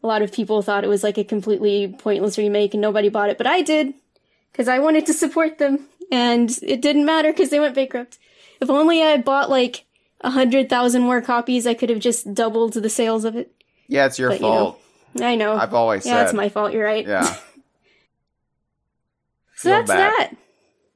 a 0.01 0.07
lot 0.07 0.21
of 0.21 0.31
people 0.31 0.61
thought 0.61 0.85
it 0.85 0.89
was 0.89 1.03
like 1.03 1.17
a 1.17 1.23
completely 1.25 1.93
pointless 1.97 2.37
remake 2.37 2.73
and 2.73 2.79
nobody 2.81 3.09
bought 3.09 3.29
it, 3.29 3.37
but 3.37 3.47
I 3.47 3.61
did 3.61 3.95
because 4.53 4.69
I 4.69 4.79
wanted 4.79 5.05
to 5.07 5.13
support 5.13 5.57
them 5.57 5.87
and 6.11 6.49
it 6.61 6.81
didn't 6.81 7.05
matter 7.05 7.33
because 7.33 7.49
they 7.49 7.59
went 7.59 7.75
bankrupt. 7.75 8.17
If 8.61 8.69
only 8.69 9.03
I 9.03 9.17
bought 9.17 9.49
like 9.49 9.83
a 10.21 10.29
hundred 10.29 10.69
thousand 10.69 11.01
more 11.01 11.21
copies, 11.21 11.67
I 11.67 11.73
could 11.73 11.89
have 11.89 11.99
just 11.99 12.33
doubled 12.33 12.73
the 12.73 12.89
sales 12.89 13.25
of 13.25 13.35
it. 13.35 13.51
Yeah, 13.87 14.05
it's 14.05 14.17
your 14.17 14.29
But, 14.29 14.39
you 14.39 14.45
know, 14.45 14.53
fault. 14.53 14.81
I 15.21 15.35
know. 15.35 15.53
I've 15.57 15.73
always 15.73 16.05
yeah, 16.05 16.13
said. 16.13 16.23
it's 16.25 16.33
my 16.33 16.47
fault. 16.49 16.71
You're 16.71 16.85
right. 16.85 17.05
Yeah. 17.05 17.35
So 19.55 19.69
Feel 19.69 19.77
that's 19.77 19.87
bad. 19.91 20.11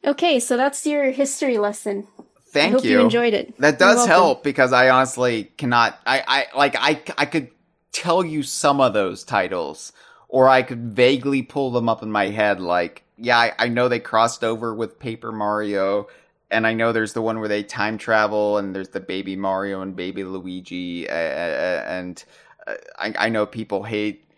that. 0.04 0.10
Okay, 0.12 0.40
so 0.42 0.58
that's 0.58 0.86
your 0.86 1.12
history 1.12 1.58
lesson. 1.58 2.08
Thank 2.50 2.70
I 2.70 2.72
hope 2.74 2.84
you. 2.86 3.00
enjoyed 3.00 3.34
it. 3.34 3.58
That 3.60 3.80
does 3.80 4.06
help 4.06 4.44
because 4.44 4.74
I 4.74 4.90
honestly 4.90 5.46
cannot. 5.58 5.98
I, 6.06 6.24
I 6.28 6.58
like 6.58 6.76
I 6.78 7.02
I 7.18 7.26
could 7.26 7.50
tell 7.94 8.26
you 8.26 8.44
some 8.44 8.82
of 8.82 8.94
those 8.94 9.24
titles, 9.24 9.94
or 10.28 10.50
I 10.50 10.64
could 10.64 10.94
vaguely 10.96 11.44
pull 11.44 11.72
them 11.72 11.88
up 11.88 12.04
in 12.04 12.12
my 12.12 12.28
head. 12.28 12.60
Like, 12.60 13.04
yeah, 13.18 13.38
I, 13.38 13.54
I 13.58 13.68
know 13.68 13.88
they 13.90 14.00
crossed 14.00 14.44
over 14.44 14.74
with 14.74 15.00
Paper 15.00 15.32
Mario, 15.32 16.08
and 16.52 16.66
I 16.68 16.74
know 16.74 16.92
there's 16.92 17.14
the 17.14 17.22
one 17.22 17.40
where 17.40 17.50
they 17.50 17.64
time 17.64 17.98
travel, 17.98 18.58
and 18.58 18.76
there's 18.76 18.90
the 18.90 19.00
Baby 19.00 19.36
Mario 19.36 19.82
and 19.82 19.96
Baby 19.96 20.24
Luigi, 20.24 21.10
uh, 21.10 21.14
and 21.14 22.24
uh, 22.66 22.76
I 22.98 23.14
I 23.18 23.30
know 23.30 23.46
people 23.46 23.84
hate 23.84 24.30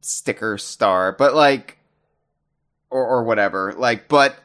Sticker 0.00 0.58
Star, 0.58 1.12
but 1.12 1.34
like, 1.34 1.78
or 2.90 3.06
or 3.06 3.24
whatever. 3.24 3.74
Like, 3.76 4.08
but 4.08 4.36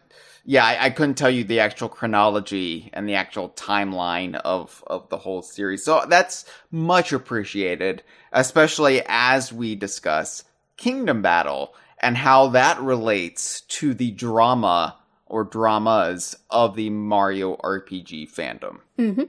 yeah, 0.46 0.66
I, 0.66 0.86
I 0.86 0.90
couldn't 0.90 1.16
tell 1.16 1.30
you 1.30 1.44
the 1.44 1.60
actual 1.60 1.90
chronology 1.90 2.90
and 2.94 3.08
the 3.08 3.16
actual 3.16 3.50
timeline 3.50 4.36
of 4.36 4.84
of 4.88 5.10
the 5.10 5.18
whole 5.18 5.42
series. 5.42 5.84
So 5.84 6.06
that's 6.08 6.46
much 6.72 7.14
appreciated, 7.14 8.04
especially 8.32 9.02
as 9.08 9.52
we 9.52 9.76
discuss 9.76 10.44
Kingdom 10.78 11.22
Battle 11.22 11.74
and 12.00 12.18
how 12.18 12.48
that 12.50 12.80
relates 12.80 13.62
to 13.62 13.94
the 13.94 14.12
drama 14.12 14.96
or 15.26 15.44
dramas 15.44 16.36
of 16.50 16.76
the 16.76 16.90
Mario 16.90 17.56
RPG 17.58 18.32
fandom. 18.34 18.80
hmm 18.98 19.24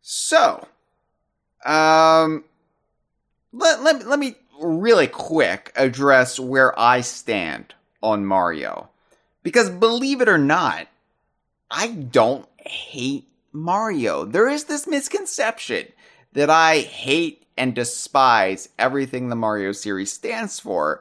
So, 0.00 0.66
um, 1.64 2.44
let, 3.52 3.82
let, 3.82 4.06
let 4.06 4.18
me 4.18 4.36
really 4.60 5.06
quick 5.06 5.72
address 5.76 6.38
where 6.40 6.78
I 6.78 7.00
stand 7.02 7.74
on 8.02 8.24
Mario. 8.24 8.88
Because 9.42 9.70
believe 9.70 10.20
it 10.20 10.28
or 10.28 10.38
not, 10.38 10.88
I 11.70 11.88
don't 11.88 12.48
hate 12.56 13.28
Mario. 13.52 14.24
There 14.24 14.48
is 14.48 14.64
this 14.64 14.86
misconception 14.86 15.86
that 16.32 16.50
I 16.50 16.78
hate 16.78 17.46
and 17.56 17.74
despise 17.74 18.68
everything 18.78 19.28
the 19.28 19.36
Mario 19.36 19.72
series 19.72 20.12
stands 20.12 20.60
for. 20.60 21.00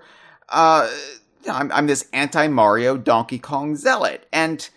Uh, 0.49 0.89
I'm, 1.49 1.71
I'm 1.71 1.87
this 1.87 2.07
anti-Mario 2.13 2.97
Donkey 2.97 3.39
Kong 3.39 3.75
zealot, 3.75 4.27
and 4.31 4.67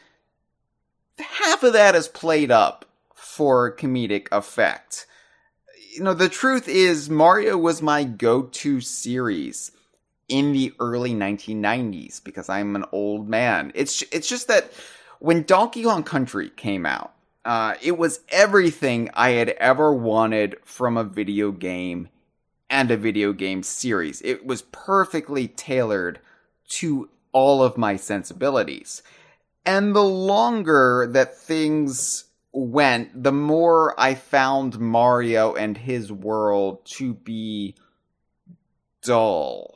half 1.18 1.62
of 1.62 1.72
that 1.72 1.94
is 1.94 2.08
played 2.08 2.50
up 2.50 2.84
for 3.14 3.74
comedic 3.74 4.28
effect. 4.32 5.06
You 5.94 6.02
know, 6.02 6.14
the 6.14 6.28
truth 6.28 6.68
is 6.68 7.10
Mario 7.10 7.56
was 7.56 7.82
my 7.82 8.04
go-to 8.04 8.80
series 8.80 9.72
in 10.28 10.52
the 10.52 10.72
early 10.78 11.12
1990s 11.12 12.22
because 12.22 12.48
I'm 12.48 12.76
an 12.76 12.84
old 12.92 13.28
man. 13.28 13.72
It's 13.74 14.02
it's 14.12 14.28
just 14.28 14.48
that 14.48 14.70
when 15.18 15.42
Donkey 15.42 15.82
Kong 15.82 16.04
Country 16.04 16.50
came 16.50 16.86
out, 16.86 17.14
uh, 17.44 17.74
it 17.82 17.96
was 17.96 18.20
everything 18.28 19.10
I 19.14 19.30
had 19.30 19.50
ever 19.50 19.92
wanted 19.92 20.56
from 20.64 20.96
a 20.96 21.04
video 21.04 21.50
game 21.50 22.08
and 22.70 22.90
a 22.90 22.96
video 22.96 23.32
game 23.32 23.62
series. 23.62 24.20
It 24.22 24.46
was 24.46 24.62
perfectly 24.62 25.48
tailored 25.48 26.20
to 26.68 27.08
all 27.32 27.62
of 27.62 27.78
my 27.78 27.96
sensibilities. 27.96 29.02
And 29.64 29.94
the 29.94 30.04
longer 30.04 31.08
that 31.12 31.36
things 31.36 32.24
went, 32.52 33.22
the 33.22 33.32
more 33.32 33.98
I 33.98 34.14
found 34.14 34.78
Mario 34.78 35.54
and 35.54 35.76
his 35.76 36.10
world 36.10 36.84
to 36.86 37.14
be 37.14 37.74
dull. 39.02 39.74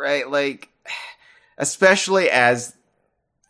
Right? 0.00 0.28
Like, 0.28 0.70
especially 1.58 2.30
as 2.30 2.76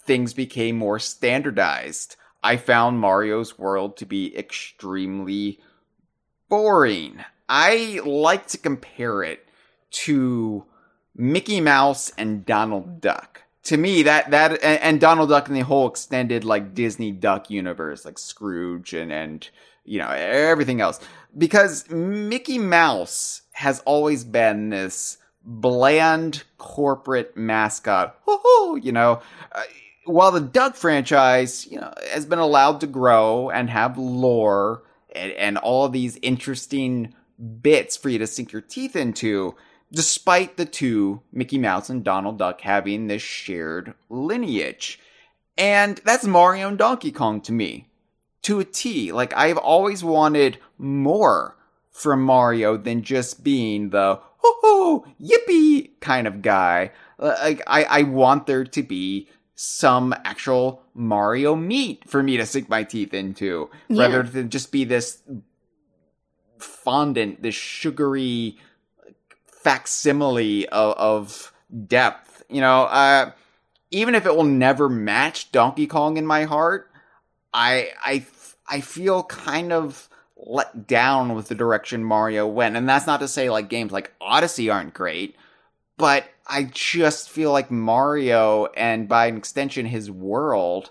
things 0.04 0.32
became 0.32 0.76
more 0.78 0.98
standardized, 0.98 2.16
I 2.42 2.56
found 2.56 3.00
Mario's 3.00 3.58
world 3.58 3.96
to 3.98 4.06
be 4.06 4.36
extremely 4.36 5.60
boring. 6.48 7.24
I 7.49 8.01
like 8.05 8.47
to 8.49 8.59
compare 8.59 9.22
it 9.22 9.47
to 9.90 10.64
Mickey 11.14 11.61
Mouse 11.61 12.12
and 12.18 12.44
Donald 12.44 13.01
Duck. 13.01 13.42
To 13.64 13.76
me, 13.76 14.05
that 14.05 14.30
that 14.30 14.53
and, 14.62 14.80
and 14.80 15.01
Donald 15.01 15.28
Duck 15.28 15.49
and 15.49 15.57
the 15.57 15.61
whole 15.61 15.88
extended 15.88 16.44
like 16.44 16.74
Disney 16.74 17.11
Duck 17.11 17.51
universe, 17.51 18.05
like 18.05 18.18
Scrooge 18.18 18.94
and 18.94 19.12
and 19.12 19.49
you 19.84 19.99
know 19.99 20.09
everything 20.09 20.80
else, 20.80 21.01
because 21.36 21.88
Mickey 21.90 22.59
Mouse 22.59 23.42
has 23.53 23.80
always 23.80 24.25
been 24.25 24.70
this 24.70 25.18
bland 25.42 26.45
corporate 26.58 27.37
mascot. 27.37 28.25
Woohoo! 28.26 28.83
You 28.84 28.92
know, 28.92 29.20
uh, 29.53 29.62
while 30.04 30.30
the 30.30 30.41
Duck 30.41 30.76
franchise, 30.76 31.66
you 31.66 31.80
know, 31.80 31.92
has 32.12 32.25
been 32.25 32.38
allowed 32.38 32.80
to 32.80 32.87
grow 32.87 33.50
and 33.50 33.68
have 33.68 33.99
lore 33.99 34.84
and, 35.14 35.33
and 35.33 35.58
all 35.58 35.88
these 35.88 36.18
interesting 36.22 37.14
bits 37.38 37.96
for 37.96 38.08
you 38.08 38.18
to 38.18 38.26
sink 38.26 38.53
your 38.53 38.63
teeth 38.63 38.96
into, 38.96 39.54
despite 39.92 40.57
the 40.57 40.64
two, 40.64 41.22
Mickey 41.33 41.58
Mouse 41.58 41.91
and 41.91 42.04
Donald 42.04 42.38
Duck, 42.38 42.61
having 42.61 43.07
this 43.07 43.22
shared 43.22 43.95
lineage. 44.08 44.99
And 45.58 46.00
that's 46.04 46.26
Mario 46.26 46.68
and 46.68 46.79
Donkey 46.79 47.13
Kong 47.13 47.41
to 47.42 47.53
me. 47.53 47.88
To 48.42 48.61
a 48.61 48.64
T. 48.64 49.11
Like, 49.13 49.34
I've 49.37 49.57
always 49.58 50.04
wanted 50.04 50.58
more 50.79 51.57
from 51.91 52.22
Mario 52.22 52.76
than 52.76 53.03
just 53.03 53.42
being 53.42 53.91
the 53.91 54.21
ho 54.38 54.53
ho, 54.63 55.07
yippee 55.21 55.91
kind 56.00 56.26
of 56.26 56.42
guy. 56.42 56.92
Uh, 57.18 57.34
like, 57.42 57.63
I, 57.67 57.84
I 57.84 58.03
want 58.03 58.46
there 58.46 58.64
to 58.64 58.83
be 58.83 59.29
some 59.54 60.14
actual 60.25 60.83
Mario 60.95 61.57
meat 61.57 62.03
for 62.07 62.22
me 62.22 62.37
to 62.37 62.45
sink 62.45 62.68
my 62.68 62.84
teeth 62.84 63.14
into, 63.14 63.71
Yeah. 63.88 64.03
rather 64.03 64.22
than 64.22 64.50
just 64.50 64.71
be 64.71 64.84
this 64.84 65.22
fondant, 66.58 67.42
this 67.42 67.54
sugary 67.54 68.58
facsimile 69.46 70.68
of, 70.68 70.95
of 70.96 71.53
depth. 71.87 72.45
You 72.49 72.61
know, 72.61 72.83
uh, 72.84 73.33
even 73.91 74.14
if 74.14 74.26
it 74.26 74.34
will 74.34 74.45
never 74.45 74.88
match 74.88 75.53
Donkey 75.53 75.87
Kong 75.87 76.16
in 76.16 76.26
my 76.26 76.45
heart, 76.45 76.91
I 77.53 77.91
I 78.03 78.26
I 78.68 78.80
feel 78.80 79.24
kind 79.24 79.72
of 79.72 80.08
let 80.37 80.87
down 80.87 81.34
with 81.34 81.49
the 81.49 81.54
direction 81.54 82.04
Mario 82.04 82.46
went. 82.46 82.76
And 82.76 82.88
that's 82.88 83.07
not 83.07 83.20
to 83.20 83.28
say 83.28 83.50
like 83.50 83.68
games 83.68 83.92
like 83.92 84.12
Odyssey 84.20 84.70
aren't 84.70 84.95
great, 84.95 85.37
but 85.96 86.24
I 86.46 86.64
just 86.64 87.30
feel 87.30 87.53
like 87.53 87.70
Mario 87.70 88.66
and 88.66 89.08
by 89.08 89.26
an 89.26 89.37
extension 89.37 89.87
his 89.87 90.11
world 90.11 90.91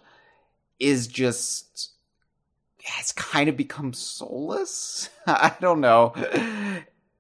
is 0.80 1.08
just 1.08 1.92
has 2.86 3.12
kind 3.12 3.50
of 3.50 3.58
become 3.58 3.94
soulless. 3.94 5.10
I 5.28 5.54
don't 5.60 5.82
know. 5.82 6.14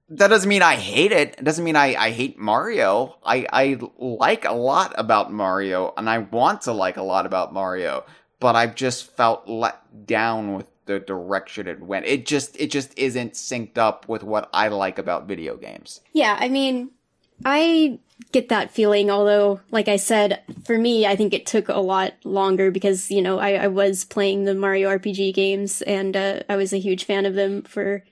That 0.10 0.28
doesn't 0.28 0.50
mean 0.50 0.62
I 0.62 0.76
hate 0.76 1.12
it. 1.12 1.36
It 1.38 1.44
doesn't 1.44 1.64
mean 1.64 1.76
I, 1.76 1.96
I 1.96 2.12
hate 2.12 2.38
Mario. 2.38 3.18
I, 3.24 3.48
I 3.52 3.80
like 3.98 4.46
a 4.46 4.54
lot 4.54 4.94
about 4.98 5.34
Mario 5.34 5.94
and 5.98 6.10
I 6.10 6.20
want 6.20 6.62
to 6.64 6.74
like 6.74 6.98
a 6.98 7.04
lot 7.04 7.26
about 7.26 7.54
Mario, 7.54 8.06
but 8.40 8.56
I've 8.56 8.76
just 8.76 9.16
felt 9.16 9.48
let 9.48 10.06
down 10.06 10.54
with 10.54 10.70
the 10.86 11.00
direction 11.00 11.68
it 11.68 11.82
went. 11.82 12.06
It 12.06 12.26
just 12.26 12.56
it 12.60 12.70
just 12.70 12.98
isn't 12.98 13.34
synced 13.34 13.78
up 13.78 14.08
with 14.08 14.24
what 14.24 14.50
I 14.54 14.68
like 14.68 15.00
about 15.00 15.28
video 15.28 15.58
games. 15.58 16.02
Yeah, 16.14 16.38
I 16.40 16.50
mean, 16.50 16.92
I 17.44 18.00
get 18.32 18.50
that 18.50 18.72
feeling, 18.72 19.10
although, 19.10 19.62
like 19.72 19.88
I 19.88 19.98
said, 19.98 20.42
for 20.66 20.78
me, 20.78 21.06
I 21.06 21.16
think 21.16 21.34
it 21.34 21.46
took 21.46 21.70
a 21.70 21.80
lot 21.80 22.14
longer 22.24 22.72
because, 22.72 23.12
you 23.12 23.22
know, 23.22 23.40
I, 23.40 23.54
I 23.54 23.68
was 23.68 24.06
playing 24.06 24.46
the 24.46 24.56
Mario 24.56 24.90
RPG 24.90 25.34
games 25.34 25.82
and 25.82 26.16
uh, 26.16 26.40
I 26.50 26.56
was 26.56 26.74
a 26.74 26.80
huge 26.80 27.06
fan 27.06 27.26
of 27.26 27.36
them 27.36 27.62
for, 27.64 28.04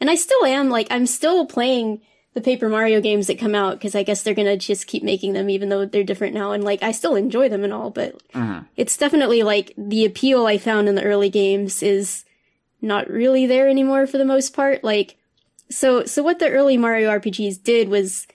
and 0.00 0.10
I 0.10 0.14
still 0.14 0.44
am, 0.44 0.70
like, 0.70 0.86
I'm 0.90 1.06
still 1.06 1.46
playing 1.46 2.00
the 2.34 2.40
Paper 2.40 2.68
Mario 2.68 3.00
games 3.00 3.26
that 3.26 3.38
come 3.38 3.54
out 3.54 3.74
because 3.74 3.94
I 3.94 4.02
guess 4.02 4.22
they're 4.22 4.34
gonna 4.34 4.56
just 4.56 4.86
keep 4.86 5.02
making 5.02 5.32
them 5.32 5.50
even 5.50 5.68
though 5.68 5.84
they're 5.84 6.04
different 6.04 6.34
now. 6.34 6.52
And, 6.52 6.62
like, 6.62 6.82
I 6.82 6.92
still 6.92 7.16
enjoy 7.16 7.48
them 7.48 7.64
and 7.64 7.72
all, 7.72 7.90
but 7.90 8.16
Mhm. 8.32 8.66
it's 8.76 8.96
definitely 8.96 9.42
like 9.42 9.72
the 9.76 10.04
appeal 10.04 10.46
I 10.46 10.56
found 10.58 10.88
in 10.88 10.94
the 10.94 11.02
early 11.04 11.28
games 11.28 11.82
is 11.82 12.24
not 12.80 13.10
really 13.10 13.46
there 13.46 13.68
anymore 13.68 14.06
for 14.06 14.16
the 14.18 14.24
most 14.24 14.54
part. 14.54 14.84
Like, 14.84 15.16
so, 15.70 16.04
so 16.04 16.22
what 16.22 16.38
the 16.38 16.50
early 16.50 16.76
Mario 16.76 17.10
RPGs 17.10 17.62
did 17.62 17.88
was 17.88 18.26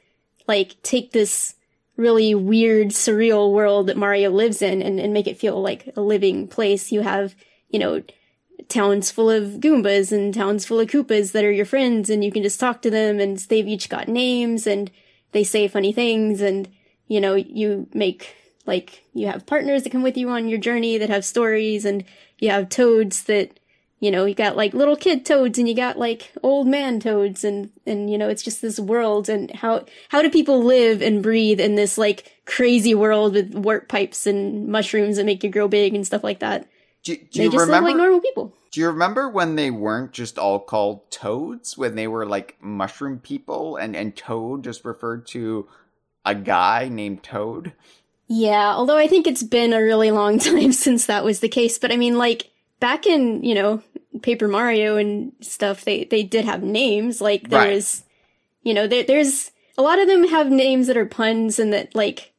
like 0.48 0.76
take 0.84 1.12
this 1.12 1.56
really 1.98 2.36
weird, 2.36 2.90
surreal 2.90 3.52
world 3.52 3.88
that 3.88 3.98
Mario 3.98 4.30
lives 4.30 4.62
in 4.62 4.82
and, 4.82 5.00
and 5.00 5.14
make 5.14 5.28
it 5.28 5.38
feel 5.38 5.62
like 5.62 5.92
a 5.96 6.02
living 6.02 6.48
place. 6.48 6.92
You 6.92 7.02
have, 7.02 7.36
you 7.70 7.80
know, 7.80 8.04
towns 8.68 9.12
full 9.12 9.30
of 9.30 9.60
Goombas 9.60 10.12
and 10.12 10.34
towns 10.34 10.66
full 10.66 10.80
of 10.80 10.90
Koopas 10.90 11.32
that 11.32 11.44
are 11.46 11.52
your 11.52 11.66
friends 11.66 12.10
and 12.10 12.24
you 12.24 12.32
can 12.32 12.44
just 12.44 12.60
talk 12.60 12.82
to 12.82 12.90
them 12.90 13.20
and 13.20 13.38
they've 13.38 13.68
each 13.68 13.90
got 13.90 14.08
names 14.08 14.68
and 14.68 14.92
they 15.32 15.44
say 15.44 15.68
funny 15.68 15.92
things 15.92 16.42
and, 16.42 16.68
you 17.08 17.22
know, 17.22 17.36
you 17.36 17.88
make 17.94 18.36
like, 18.66 19.04
you 19.14 19.28
have 19.28 19.46
partners 19.46 19.84
that 19.84 19.92
come 19.92 20.04
with 20.04 20.18
you 20.18 20.30
on 20.30 20.48
your 20.48 20.60
journey 20.60 20.98
that 20.98 21.10
have 21.10 21.24
stories 21.24 21.86
and 21.86 22.04
you 22.40 22.50
have 22.50 22.70
toads 22.70 23.24
that, 23.26 23.60
you 24.06 24.12
know, 24.12 24.26
you 24.26 24.36
got 24.36 24.56
like 24.56 24.74
little 24.74 24.96
kid 24.96 25.26
toads 25.26 25.58
and 25.60 25.68
you 25.68 25.76
got 25.76 25.98
like 25.98 26.32
old 26.44 26.68
man 26.68 27.00
toads 27.02 27.44
and, 27.44 27.72
and, 27.88 28.10
you 28.10 28.18
know, 28.18 28.30
it's 28.30 28.44
just 28.44 28.62
this 28.62 28.80
world 28.80 29.28
and 29.30 29.52
how, 29.56 29.86
how 30.10 30.22
do 30.22 30.30
people 30.30 30.64
live 30.64 31.02
and 31.02 31.24
breathe 31.24 31.60
in 31.60 31.76
this 31.76 31.98
like 31.98 32.32
crazy 32.46 32.96
world 32.96 33.34
with 33.34 33.56
warp 33.56 33.90
pipes 33.90 34.28
and 34.28 34.68
mushrooms 34.68 35.18
that 35.18 35.26
make 35.26 35.44
you 35.44 35.50
grow 35.50 35.68
big 35.68 35.96
and 35.96 36.06
stuff 36.08 36.24
like 36.24 36.40
that? 36.40 36.70
Do, 37.04 37.18
do 37.18 37.42
They 37.42 37.44
you 37.44 37.50
just 37.50 37.68
remember? 37.68 37.72
live 37.72 37.84
like 37.84 37.96
normal 37.98 38.22
people. 38.22 38.56
do 38.72 38.82
you 38.82 38.88
remember 38.88 39.30
when 39.30 39.56
they 39.56 39.72
weren't 39.72 40.12
just 40.12 40.38
all 40.38 40.60
called 40.60 41.10
toads? 41.12 41.78
When 41.78 41.96
they 41.96 42.08
were 42.08 42.26
like 42.26 42.58
mushroom 42.62 43.20
people, 43.20 43.78
and 43.78 43.96
and 43.96 44.16
toad 44.16 44.64
just 44.64 44.84
referred 44.86 45.26
to 45.28 45.68
a 46.26 46.36
guy 46.36 46.90
named 46.90 47.24
Toad. 47.24 47.74
Yeah, 48.28 48.74
although 48.74 48.98
I 48.98 49.08
think 49.08 49.28
it's 49.28 49.44
been 49.44 49.74
a 49.74 49.82
really 49.82 50.12
long 50.12 50.40
time 50.40 50.72
since 50.72 51.06
that 51.06 51.24
was 51.24 51.40
the 51.40 51.50
case. 51.50 51.78
But 51.78 51.92
I 51.92 51.98
mean, 51.98 52.18
like 52.18 52.52
back 52.80 53.06
in 53.06 53.44
you 53.44 53.56
know 53.56 53.84
Paper 54.22 54.48
Mario 54.48 54.98
and 54.98 55.34
stuff, 55.42 55.84
they 55.86 56.04
they 56.06 56.24
did 56.24 56.46
have 56.46 56.64
names. 56.64 57.22
Like 57.22 57.50
there's, 57.50 58.04
Right. 58.04 58.10
you 58.64 58.74
know, 58.74 58.88
there, 58.88 59.04
there's 59.04 59.52
a 59.78 59.82
lot 59.82 60.00
of 60.00 60.08
them 60.08 60.28
have 60.28 60.50
names 60.50 60.88
that 60.88 60.98
are 60.98 61.06
puns 61.06 61.60
and 61.60 61.74
that 61.74 61.96
like 61.96 62.34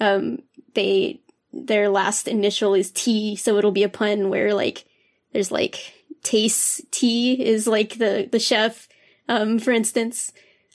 um 0.00 0.38
they 0.74 1.20
their 1.52 1.88
last 1.88 2.28
initial 2.28 2.74
is 2.74 2.90
T, 2.90 3.36
so 3.36 3.56
it'll 3.58 3.72
be 3.72 3.82
a 3.82 3.88
pun 3.88 4.30
where 4.30 4.54
like 4.54 4.84
there's 5.32 5.50
like 5.50 5.94
Tayce 6.22 6.80
T 6.90 7.32
is 7.42 7.66
like 7.66 7.98
the 7.98 8.28
the 8.30 8.38
chef, 8.38 8.88
um 9.28 9.58
for 9.58 9.70
instance. 9.72 10.32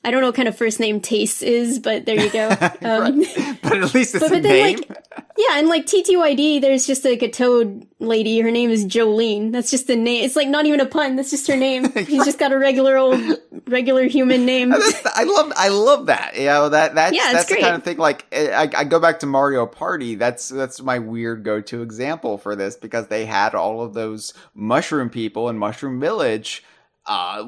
I 0.08 0.12
don't 0.12 0.22
know 0.22 0.28
what 0.28 0.36
kind 0.36 0.48
of 0.48 0.58
first 0.58 0.80
name 0.80 1.02
Taste 1.02 1.44
is, 1.44 1.80
but 1.80 2.06
there 2.06 2.16
you 2.18 2.30
go. 2.30 2.48
Um, 2.82 3.20
Right. 3.22 3.60
but 3.62 3.78
at 3.78 3.94
least 3.94 4.16
it's 4.16 4.20
but- 4.20 4.32
a 4.32 4.36
but 4.36 4.44
then, 4.44 4.54
name. 4.54 4.78
like, 4.88 5.04
yeah, 5.38 5.58
and 5.60 5.68
like 5.68 5.86
TTYD, 5.86 6.62
there's 6.62 6.88
just 6.88 7.04
like 7.04 7.22
a 7.22 7.30
toad 7.30 7.86
lady. 8.00 8.40
Her 8.40 8.50
name 8.52 8.70
is 8.70 8.86
Jolene. 8.86 9.52
That's 9.52 9.70
just 9.70 9.88
the 9.88 9.96
name. 9.98 10.24
It's 10.24 10.36
like 10.38 10.48
not 10.48 10.66
even 10.66 10.80
a 10.80 10.86
pun. 10.86 11.16
That's 11.18 11.30
just 11.30 11.48
her 11.48 11.58
name. 11.58 11.92
He's 11.94 12.24
just 12.24 12.40
got 12.40 12.52
a 12.54 12.58
regular 12.58 12.96
old, 12.98 13.20
regular 13.68 14.06
human 14.06 14.46
name. 14.46 14.74
I 14.74 15.24
love 15.26 15.52
I 15.58 15.68
love 15.68 16.06
that. 16.06 16.38
You 16.38 16.46
know 16.46 16.70
that 16.70 16.96
that's 16.96 17.16
Yeah, 17.16 17.34
that's 17.34 17.50
the 17.50 17.58
kind 17.58 17.76
of 17.76 17.84
thing. 17.84 17.98
Like 17.98 18.26
I, 18.34 18.70
I 18.76 18.84
go 18.86 19.00
back 19.00 19.20
to 19.20 19.26
Mario 19.26 19.66
Party. 19.66 20.16
That's 20.16 20.48
that's 20.48 20.82
my 20.82 21.00
weird 21.00 21.44
go 21.44 21.60
to 21.62 21.82
example 21.82 22.38
for 22.38 22.56
this 22.56 22.76
because 22.78 23.08
they 23.08 23.26
had 23.26 23.54
all 23.56 23.82
of 23.82 23.94
those 23.94 24.34
mushroom 24.56 25.10
people 25.10 25.50
in 25.50 25.58
Mushroom 25.58 26.00
Village. 26.00 26.64
Uh, 27.06 27.44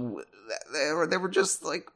they 0.73 0.91
were 0.93 1.07
they 1.07 1.17
were 1.17 1.29
just 1.29 1.63
like 1.63 1.89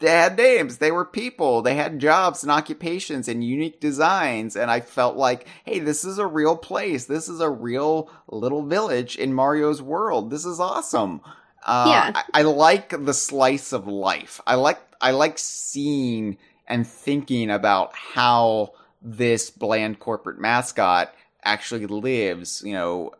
they 0.00 0.10
had 0.10 0.36
names. 0.36 0.78
They 0.78 0.90
were 0.90 1.04
people. 1.04 1.62
They 1.62 1.74
had 1.74 1.98
jobs 1.98 2.42
and 2.42 2.50
occupations 2.50 3.28
and 3.28 3.44
unique 3.44 3.80
designs. 3.80 4.56
And 4.56 4.70
I 4.70 4.80
felt 4.80 5.16
like, 5.16 5.46
hey, 5.64 5.78
this 5.78 6.04
is 6.04 6.18
a 6.18 6.26
real 6.26 6.56
place. 6.56 7.04
This 7.04 7.28
is 7.28 7.40
a 7.40 7.50
real 7.50 8.10
little 8.26 8.62
village 8.62 9.16
in 9.16 9.34
Mario's 9.34 9.82
world. 9.82 10.30
This 10.30 10.44
is 10.44 10.58
awesome. 10.58 11.20
Uh, 11.64 11.84
Yeah. 11.88 12.12
I, 12.14 12.40
I 12.40 12.42
like 12.42 13.04
the 13.04 13.14
slice 13.14 13.72
of 13.72 13.86
life. 13.86 14.40
I 14.46 14.54
like 14.54 14.80
I 15.02 15.10
like 15.12 15.38
seeing 15.38 16.38
and 16.66 16.86
thinking 16.86 17.50
about 17.50 17.94
how 17.94 18.72
this 19.02 19.50
bland 19.50 19.98
corporate 19.98 20.38
mascot 20.38 21.14
actually 21.44 21.86
lives. 21.86 22.62
You 22.64 22.72
know, 22.72 23.12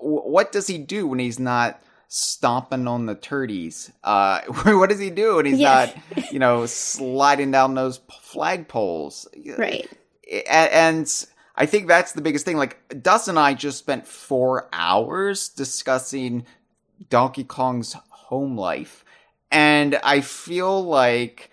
what 0.00 0.52
does 0.52 0.66
he 0.66 0.78
do 0.78 1.06
when 1.06 1.18
he's 1.18 1.38
not 1.38 1.80
stomping 2.14 2.86
on 2.86 3.06
the 3.06 3.16
turdies? 3.16 3.90
Uh, 4.04 4.40
what 4.64 4.88
does 4.88 5.00
he 5.00 5.10
do 5.10 5.38
And 5.38 5.48
he's 5.48 5.58
not, 5.60 5.94
you 6.30 6.38
know, 6.38 6.64
sliding 6.66 7.50
down 7.50 7.74
those 7.74 7.98
flagpoles? 7.98 9.26
right. 9.58 9.88
And 10.48 11.26
I 11.56 11.66
think 11.66 11.88
that's 11.88 12.12
the 12.12 12.22
biggest 12.22 12.44
thing. 12.44 12.56
Like 12.56 12.78
Dustin 13.02 13.32
and 13.32 13.38
I 13.38 13.54
just 13.54 13.78
spent 13.78 14.06
four 14.06 14.68
hours 14.72 15.48
discussing 15.48 16.46
Donkey 17.10 17.44
Kong's 17.44 17.94
home 18.08 18.56
life, 18.56 19.04
and 19.50 19.96
I 20.02 20.20
feel 20.20 20.82
like 20.82 21.50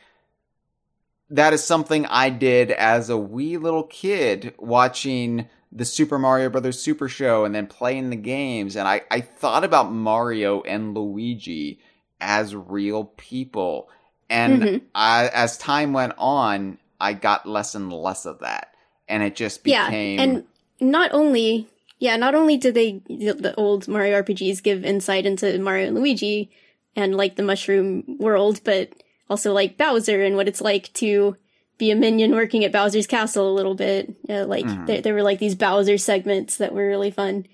that 1.29 1.53
is 1.53 1.63
something 1.63 2.05
I 2.05 2.29
did 2.29 2.71
as 2.71 3.09
a 3.09 3.17
wee 3.17 3.57
little 3.57 3.83
kid 3.83 4.53
watching 4.57 5.49
the 5.71 5.85
Super 5.85 6.19
Mario 6.19 6.49
Brothers 6.49 6.81
Super 6.81 7.07
Show 7.07 7.45
and 7.45 7.55
then 7.55 7.67
playing 7.67 8.09
the 8.09 8.15
games. 8.17 8.75
And 8.75 8.87
I, 8.87 9.01
I 9.09 9.21
thought 9.21 9.63
about 9.63 9.91
Mario 9.91 10.61
and 10.61 10.93
Luigi 10.93 11.79
as 12.19 12.55
real 12.55 13.05
people. 13.05 13.89
And 14.29 14.61
Mhm. 14.61 14.81
I, 14.93 15.29
as 15.33 15.57
time 15.57 15.93
went 15.93 16.13
on, 16.17 16.77
I 16.99 17.13
got 17.13 17.45
less 17.47 17.73
and 17.75 17.91
less 17.91 18.25
of 18.25 18.39
that. 18.39 18.73
And 19.07 19.23
it 19.23 19.35
just 19.35 19.63
became. 19.63 20.17
Yeah, 20.17 20.23
and 20.23 20.43
not 20.79 21.11
only 21.13 21.67
yeah, 21.99 22.15
not 22.15 22.33
only 22.33 22.57
did 22.57 22.73
they 22.73 23.01
the, 23.07 23.33
the 23.33 23.55
old 23.55 23.87
Mario 23.87 24.21
RPGs 24.23 24.63
give 24.63 24.83
insight 24.83 25.25
into 25.25 25.57
Mario 25.59 25.87
and 25.87 25.95
Luigi 25.95 26.49
and 26.95 27.15
like 27.15 27.35
the 27.35 27.43
mushroom 27.43 28.03
world, 28.19 28.61
but 28.63 28.89
also 29.29 29.53
like 29.53 29.77
Bowser 29.77 30.21
and 30.21 30.35
what 30.35 30.47
it's 30.47 30.61
like 30.61 30.91
to 30.93 31.37
be 31.81 31.91
a 31.91 31.95
minion 31.95 32.31
working 32.31 32.63
at 32.63 32.71
Bowser's 32.71 33.07
castle 33.07 33.51
a 33.51 33.57
little 33.59 33.75
bit. 33.75 34.13
Uh, 34.29 34.45
like 34.45 34.65
Mhm. 34.65 34.85
there, 34.87 35.01
there 35.01 35.13
were 35.13 35.23
like 35.23 35.39
these 35.39 35.55
Bowser 35.55 35.97
segments 35.97 36.55
that 36.57 36.73
were 36.73 36.87
really 36.87 37.11
fun. 37.11 37.45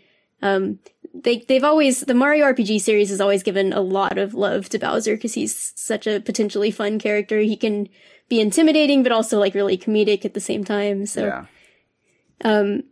Um, 0.42 0.80
they 1.14 1.40
they've 1.48 1.64
always 1.64 2.02
the 2.02 2.14
Mario 2.14 2.46
RPG 2.46 2.80
series 2.82 3.10
has 3.10 3.22
always 3.22 3.42
given 3.42 3.74
a 3.74 3.82
lot 3.82 4.18
of 4.18 4.34
love 4.36 4.70
to 4.70 4.78
Bowser 4.80 5.16
because 5.16 5.34
he's 5.34 5.74
such 5.76 6.06
a 6.06 6.20
potentially 6.20 6.70
fun 6.72 7.00
character. 7.00 7.40
He 7.40 7.56
can 7.56 7.88
be 8.30 8.40
intimidating, 8.42 9.02
but 9.04 9.12
also 9.12 9.40
like 9.40 9.56
really 9.56 9.78
comedic 9.78 10.26
at 10.26 10.34
the 10.34 10.42
same 10.42 10.64
time. 10.64 11.06
So. 11.06 11.22
yeah. 11.26 11.46
Um, 12.44 12.84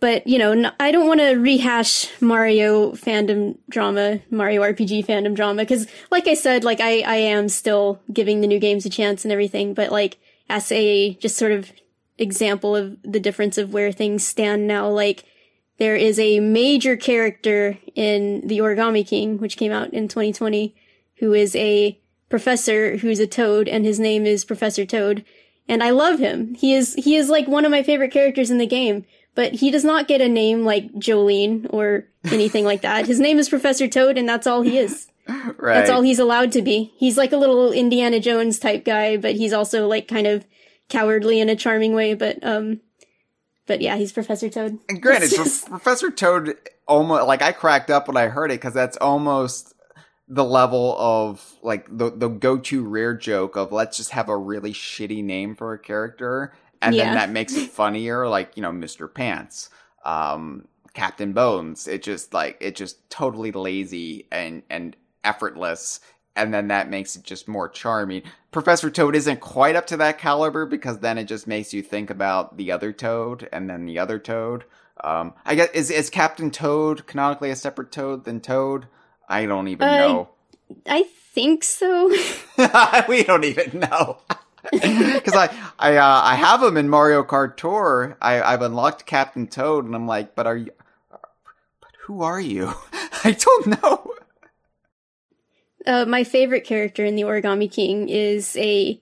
but 0.00 0.26
you 0.26 0.38
know, 0.38 0.52
n- 0.52 0.72
I 0.80 0.90
don't 0.92 1.06
want 1.08 1.20
to 1.20 1.34
rehash 1.36 2.08
Mario 2.20 2.92
fandom 2.92 3.56
drama, 3.70 4.20
Mario 4.30 4.62
RPG 4.62 5.06
fandom 5.06 5.34
drama, 5.34 5.62
because 5.62 5.86
like 6.10 6.26
I 6.28 6.34
said, 6.34 6.64
like 6.64 6.80
I, 6.80 7.00
I 7.00 7.16
am 7.16 7.48
still 7.48 8.00
giving 8.12 8.40
the 8.40 8.46
new 8.48 8.58
games 8.58 8.84
a 8.84 8.90
chance 8.90 9.24
and 9.24 9.32
everything, 9.32 9.74
but 9.74 9.90
like 9.92 10.18
as 10.52 10.70
a 10.70 11.14
just 11.14 11.36
sort 11.36 11.50
of 11.50 11.72
example 12.18 12.76
of 12.76 12.98
the 13.02 13.18
difference 13.18 13.56
of 13.56 13.72
where 13.72 13.90
things 13.90 14.24
stand 14.24 14.66
now, 14.66 14.86
like 14.86 15.24
there 15.78 15.96
is 15.96 16.18
a 16.18 16.40
major 16.40 16.94
character 16.94 17.78
in 17.94 18.46
The 18.46 18.58
Origami 18.58 19.04
King, 19.06 19.38
which 19.38 19.56
came 19.56 19.72
out 19.72 19.94
in 19.94 20.08
2020, 20.08 20.76
who 21.20 21.32
is 21.32 21.56
a 21.56 21.98
professor 22.28 22.98
who's 22.98 23.18
a 23.18 23.26
toad, 23.26 23.66
and 23.66 23.86
his 23.86 23.98
name 23.98 24.26
is 24.26 24.44
Professor 24.44 24.84
Toad. 24.84 25.24
And 25.66 25.82
I 25.82 25.88
love 25.88 26.18
him. 26.18 26.54
He 26.54 26.74
is, 26.74 26.94
he 26.94 27.16
is 27.16 27.30
like 27.30 27.48
one 27.48 27.64
of 27.64 27.70
my 27.70 27.82
favorite 27.82 28.12
characters 28.12 28.50
in 28.50 28.58
the 28.58 28.66
game, 28.66 29.06
but 29.34 29.54
he 29.54 29.70
does 29.70 29.84
not 29.84 30.06
get 30.06 30.20
a 30.20 30.28
name 30.28 30.66
like 30.66 30.92
Jolene 30.92 31.66
or 31.70 32.08
anything 32.30 32.66
like 32.66 32.82
that. 32.82 33.06
His 33.06 33.20
name 33.20 33.38
is 33.38 33.48
Professor 33.48 33.88
Toad, 33.88 34.18
and 34.18 34.28
that's 34.28 34.46
all 34.46 34.60
he 34.60 34.76
is. 34.76 35.08
Right. 35.28 35.74
That's 35.74 35.90
all 35.90 36.02
he's 36.02 36.18
allowed 36.18 36.52
to 36.52 36.62
be. 36.62 36.92
He's 36.96 37.16
like 37.16 37.32
a 37.32 37.36
little 37.36 37.72
Indiana 37.72 38.18
Jones 38.20 38.58
type 38.58 38.84
guy, 38.84 39.16
but 39.16 39.34
he's 39.36 39.52
also 39.52 39.86
like 39.86 40.08
kind 40.08 40.26
of 40.26 40.44
cowardly 40.88 41.40
in 41.40 41.48
a 41.48 41.56
charming 41.56 41.94
way, 41.94 42.14
but, 42.14 42.38
um, 42.44 42.80
but 43.66 43.80
yeah, 43.80 43.96
he's 43.96 44.12
Professor 44.12 44.48
Toad. 44.48 44.78
And 44.88 45.00
granted, 45.00 45.30
just- 45.30 45.66
Professor 45.70 46.10
Toad 46.10 46.56
almost 46.88 47.26
like 47.26 47.42
I 47.42 47.52
cracked 47.52 47.90
up 47.90 48.08
when 48.08 48.16
I 48.16 48.26
heard 48.26 48.50
it 48.50 48.60
because 48.60 48.74
that's 48.74 48.96
almost 48.96 49.72
the 50.28 50.44
level 50.44 50.96
of 50.98 51.54
like 51.62 51.86
the 51.96 52.10
the 52.10 52.28
go 52.28 52.56
to 52.56 52.84
Rare 52.84 53.14
joke 53.14 53.56
of 53.56 53.70
let's 53.72 53.96
just 53.96 54.10
have 54.10 54.28
a 54.28 54.36
really 54.36 54.72
shitty 54.72 55.22
name 55.22 55.54
for 55.54 55.72
a 55.74 55.78
character 55.78 56.52
and 56.80 56.94
Yeah. 56.94 57.04
then 57.04 57.14
that 57.14 57.30
makes 57.30 57.54
it 57.54 57.70
funnier, 57.70 58.26
like 58.28 58.56
you 58.56 58.62
know 58.62 58.72
Mr. 58.72 59.12
Pants, 59.12 59.68
um, 60.04 60.66
Captain 60.94 61.32
Bones. 61.32 61.86
It 61.86 62.02
just 62.02 62.34
like 62.34 62.56
it 62.60 62.74
just 62.76 63.08
totally 63.10 63.52
lazy 63.52 64.26
and 64.32 64.62
and 64.70 64.96
effortless 65.24 66.00
and 66.34 66.52
then 66.52 66.68
that 66.68 66.88
makes 66.88 67.14
it 67.16 67.22
just 67.22 67.46
more 67.46 67.68
charming. 67.68 68.22
Professor 68.50 68.90
Toad 68.90 69.14
isn't 69.14 69.40
quite 69.40 69.76
up 69.76 69.86
to 69.88 69.96
that 69.98 70.18
caliber 70.18 70.66
because 70.66 70.98
then 71.00 71.18
it 71.18 71.24
just 71.24 71.46
makes 71.46 71.74
you 71.74 71.82
think 71.82 72.10
about 72.10 72.56
the 72.56 72.72
other 72.72 72.92
Toad 72.92 73.48
and 73.52 73.68
then 73.68 73.84
the 73.84 73.98
other 73.98 74.18
Toad. 74.18 74.64
Um, 75.02 75.34
I 75.44 75.54
guess 75.54 75.70
is 75.72 75.90
is 75.90 76.10
Captain 76.10 76.50
Toad 76.50 77.06
canonically 77.06 77.50
a 77.50 77.56
separate 77.56 77.92
Toad 77.92 78.24
than 78.24 78.40
Toad? 78.40 78.86
I 79.28 79.46
don't 79.46 79.68
even 79.68 79.88
Uh, 79.88 79.96
know. 79.98 80.28
I 80.86 81.02
think 81.34 81.64
so. 81.64 82.08
we 83.08 83.22
don't 83.24 83.44
even 83.44 83.80
know. 83.80 84.18
Because 84.70 85.34
I 85.34 85.52
I 85.76 85.96
uh, 85.96 86.20
I 86.22 86.36
have 86.36 86.62
him 86.62 86.76
in 86.76 86.88
Mario 86.88 87.24
Kart 87.24 87.56
Tour. 87.56 88.16
I 88.22 88.40
I've 88.40 88.62
unlocked 88.62 89.06
Captain 89.06 89.48
Toad, 89.48 89.84
and 89.86 89.94
I'm 89.94 90.06
like, 90.06 90.36
but 90.36 90.46
are 90.46 90.56
you? 90.56 90.70
But 91.10 91.90
who 92.02 92.22
are 92.22 92.40
you? 92.40 92.72
I 93.24 93.32
don't 93.32 93.82
know. 93.82 94.12
Uh, 95.86 96.04
my 96.06 96.24
favorite 96.24 96.64
character 96.64 97.04
in 97.04 97.16
the 97.16 97.22
Origami 97.22 97.70
King 97.70 98.08
is 98.08 98.56
a 98.56 99.00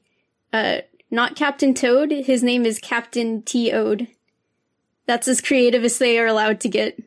uh, 0.52 0.78
not 1.10 1.36
Captain 1.36 1.74
Toad. 1.74 2.10
His 2.10 2.42
name 2.42 2.64
is 2.64 2.78
Captain 2.78 3.42
T 3.42 3.72
Ode. 3.72 4.08
That's 5.06 5.28
as 5.28 5.40
creative 5.40 5.84
as 5.84 5.98
they 5.98 6.18
are 6.18 6.26
allowed 6.26 6.60
to 6.60 6.68
get. 6.68 6.98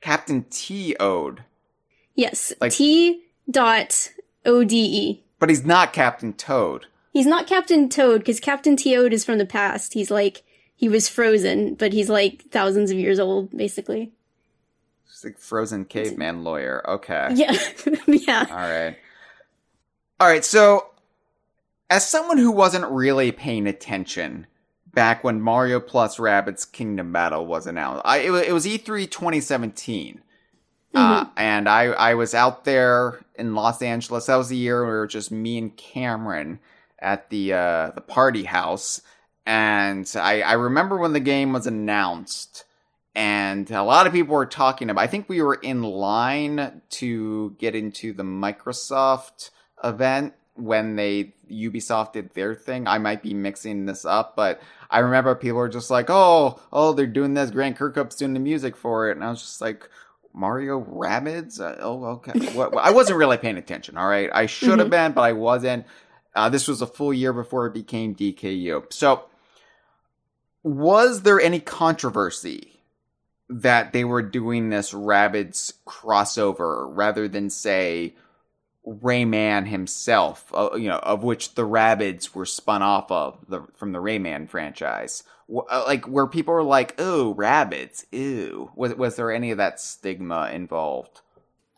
Captain 0.00 0.44
T 0.50 0.96
Ode, 0.98 1.44
Yes, 2.14 2.52
Like- 2.60 2.72
T 2.72 3.24
dot 3.50 4.10
O 4.46 4.64
D 4.64 4.76
E. 4.76 5.24
but 5.38 5.48
he's 5.48 5.64
not 5.64 5.92
Captain 5.92 6.32
Toad. 6.32 6.86
He's 7.12 7.26
not 7.26 7.46
Captain 7.46 7.88
Toad 7.88 8.20
because 8.20 8.40
Captain 8.40 8.76
Toad 8.76 9.12
is 9.12 9.24
from 9.24 9.38
the 9.38 9.46
past. 9.46 9.94
He's 9.94 10.10
like 10.10 10.42
he 10.76 10.88
was 10.88 11.08
frozen, 11.08 11.74
but 11.74 11.92
he's 11.92 12.08
like 12.08 12.44
thousands 12.50 12.90
of 12.90 12.96
years 12.96 13.18
old, 13.18 13.50
basically. 13.54 14.12
He's 15.20 15.32
like 15.32 15.38
frozen 15.38 15.84
caveman 15.84 16.44
lawyer. 16.44 16.82
Okay. 16.88 17.28
Yeah, 17.34 17.56
yeah. 18.06 18.46
All 18.50 18.56
right. 18.56 18.96
All 20.18 20.28
right. 20.28 20.44
So, 20.44 20.90
as 21.88 22.08
someone 22.08 22.38
who 22.38 22.50
wasn't 22.50 22.90
really 22.90 23.32
paying 23.32 23.66
attention 23.66 24.46
back 24.92 25.22
when 25.22 25.40
Mario 25.40 25.78
plus 25.80 26.16
Rabbids 26.16 26.70
Kingdom 26.70 27.12
Battle 27.12 27.46
was 27.46 27.66
announced, 27.66 28.02
I 28.04 28.18
it 28.18 28.30
was, 28.30 28.42
it 28.42 28.52
was 28.52 28.66
E 28.66 28.78
E3 28.78 29.10
2017. 29.10 30.22
Uh, 30.92 31.26
and 31.36 31.68
I, 31.68 31.84
I 31.84 32.14
was 32.14 32.34
out 32.34 32.64
there 32.64 33.20
in 33.36 33.54
Los 33.54 33.80
Angeles. 33.80 34.26
That 34.26 34.34
was 34.34 34.48
the 34.48 34.56
year 34.56 34.84
where 34.84 34.98
it 34.98 35.02
was 35.02 35.12
just 35.12 35.30
me 35.30 35.56
and 35.56 35.76
Cameron 35.76 36.58
at 36.98 37.30
the 37.30 37.52
uh, 37.52 37.90
the 37.94 38.00
party 38.00 38.44
house. 38.44 39.00
And 39.46 40.10
I, 40.16 40.42
I 40.42 40.54
remember 40.54 40.96
when 40.96 41.12
the 41.12 41.20
game 41.20 41.52
was 41.52 41.66
announced, 41.66 42.64
and 43.14 43.70
a 43.70 43.82
lot 43.82 44.06
of 44.06 44.12
people 44.12 44.34
were 44.34 44.46
talking 44.46 44.90
about. 44.90 45.02
I 45.02 45.06
think 45.06 45.28
we 45.28 45.42
were 45.42 45.54
in 45.54 45.82
line 45.82 46.82
to 46.90 47.56
get 47.58 47.74
into 47.74 48.12
the 48.12 48.22
Microsoft 48.22 49.50
event 49.82 50.34
when 50.54 50.96
they 50.96 51.34
Ubisoft 51.50 52.12
did 52.12 52.32
their 52.34 52.54
thing. 52.54 52.86
I 52.86 52.98
might 52.98 53.22
be 53.22 53.34
mixing 53.34 53.86
this 53.86 54.04
up, 54.04 54.36
but 54.36 54.60
I 54.90 55.00
remember 55.00 55.34
people 55.34 55.58
were 55.58 55.68
just 55.68 55.90
like, 55.90 56.06
"Oh, 56.08 56.60
oh, 56.72 56.92
they're 56.92 57.06
doing 57.06 57.34
this. 57.34 57.50
Grant 57.50 57.76
Kirkhope's 57.76 58.16
doing 58.16 58.34
the 58.34 58.40
music 58.40 58.76
for 58.76 59.08
it," 59.08 59.16
and 59.16 59.24
I 59.24 59.30
was 59.30 59.42
just 59.42 59.60
like. 59.60 59.88
Mario 60.32 60.80
Rabbids? 60.80 61.60
Uh, 61.60 61.76
oh, 61.80 62.04
okay. 62.04 62.38
what, 62.52 62.72
I 62.80 62.92
wasn't 62.92 63.18
really 63.18 63.36
paying 63.36 63.56
attention. 63.56 63.96
All 63.96 64.06
right, 64.06 64.30
I 64.32 64.46
should 64.46 64.78
have 64.78 64.88
been, 64.88 65.10
but 65.10 65.22
I 65.22 65.32
wasn't. 65.32 65.86
Uh, 66.36 66.48
this 66.48 66.68
was 66.68 66.80
a 66.82 66.86
full 66.86 67.12
year 67.12 67.32
before 67.32 67.66
it 67.66 67.74
became 67.74 68.14
DKU. 68.14 68.92
So, 68.92 69.24
was 70.62 71.22
there 71.22 71.40
any 71.40 71.58
controversy 71.58 72.69
that 73.50 73.92
they 73.92 74.04
were 74.04 74.22
doing 74.22 74.70
this 74.70 74.92
Rabbids 74.92 75.72
crossover 75.86 76.86
rather 76.88 77.28
than 77.28 77.50
say 77.50 78.14
Rayman 78.86 79.66
himself? 79.66 80.50
Uh, 80.54 80.70
you 80.74 80.88
know, 80.88 80.98
of 80.98 81.22
which 81.22 81.54
the 81.54 81.66
Rabbids 81.66 82.34
were 82.34 82.46
spun 82.46 82.82
off 82.82 83.10
of 83.10 83.38
the 83.48 83.62
from 83.76 83.92
the 83.92 83.98
Rayman 83.98 84.48
franchise. 84.48 85.24
W- 85.48 85.66
uh, 85.68 85.84
Like 85.86 86.06
where 86.06 86.26
people 86.26 86.54
were 86.54 86.62
like, 86.62 86.94
"Oh, 86.98 87.34
Rabbids, 87.36 88.04
ew." 88.12 88.70
Was 88.76 88.94
was 88.94 89.16
there 89.16 89.32
any 89.32 89.50
of 89.50 89.58
that 89.58 89.80
stigma 89.80 90.50
involved? 90.52 91.20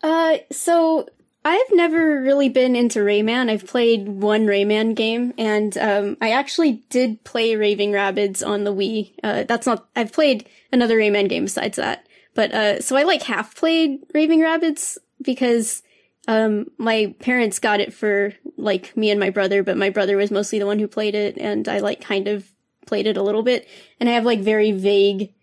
Uh, 0.03 0.39
so 0.51 1.07
I've 1.45 1.73
never 1.73 2.21
really 2.21 2.49
been 2.49 2.77
into 2.77 3.01
Rayman. 3.01 3.51
I've 3.51 3.67
played 3.67 4.07
one 4.07 4.47
Rayman 4.47 4.95
game, 4.95 5.35
and 5.37 5.77
um, 5.77 6.17
I 6.21 6.31
actually 6.31 6.85
did 6.89 7.25
play 7.25 7.57
Raving 7.57 7.91
Rabbids 7.91 8.47
on 8.47 8.63
the 8.63 8.73
Wii. 8.73 9.13
Uh, 9.25 9.43
that's 9.45 9.67
not. 9.67 9.89
I've 9.97 10.13
played 10.13 10.49
another 10.71 10.99
Rayman 10.99 11.29
game 11.29 11.45
besides 11.45 11.77
that, 11.77 12.07
but 12.35 12.53
uh, 12.53 12.81
so 12.81 12.97
I 12.97 13.03
like 13.03 13.23
half 13.23 13.57
played 13.57 14.01
Raving 14.15 14.39
Rabbids 14.39 14.99
because 15.21 15.83
um, 16.29 16.67
my 16.79 17.15
parents 17.19 17.59
got 17.59 17.81
it 17.81 17.93
for 17.93 18.35
like 18.57 18.97
me 18.97 19.11
and 19.11 19.19
my 19.19 19.31
brother, 19.31 19.65
but 19.65 19.77
my 19.77 19.91
brother 19.91 20.17
was 20.17 20.31
mostly 20.31 20.61
the 20.61 20.67
one 20.67 20.79
who 20.79 20.87
played 20.87 21.17
it, 21.17 21.39
and 21.39 21.69
I 21.69 21.81
like 21.81 22.01
kind 22.01 22.29
of 22.29 22.49
played 22.87 23.09
it 23.09 23.17
a 23.17 23.23
little 23.23 23.43
bit, 23.43 23.67
and 23.99 24.09
I 24.09 24.13
have 24.13 24.25
like 24.25 24.41
very 24.41 24.71
vague 24.71 25.35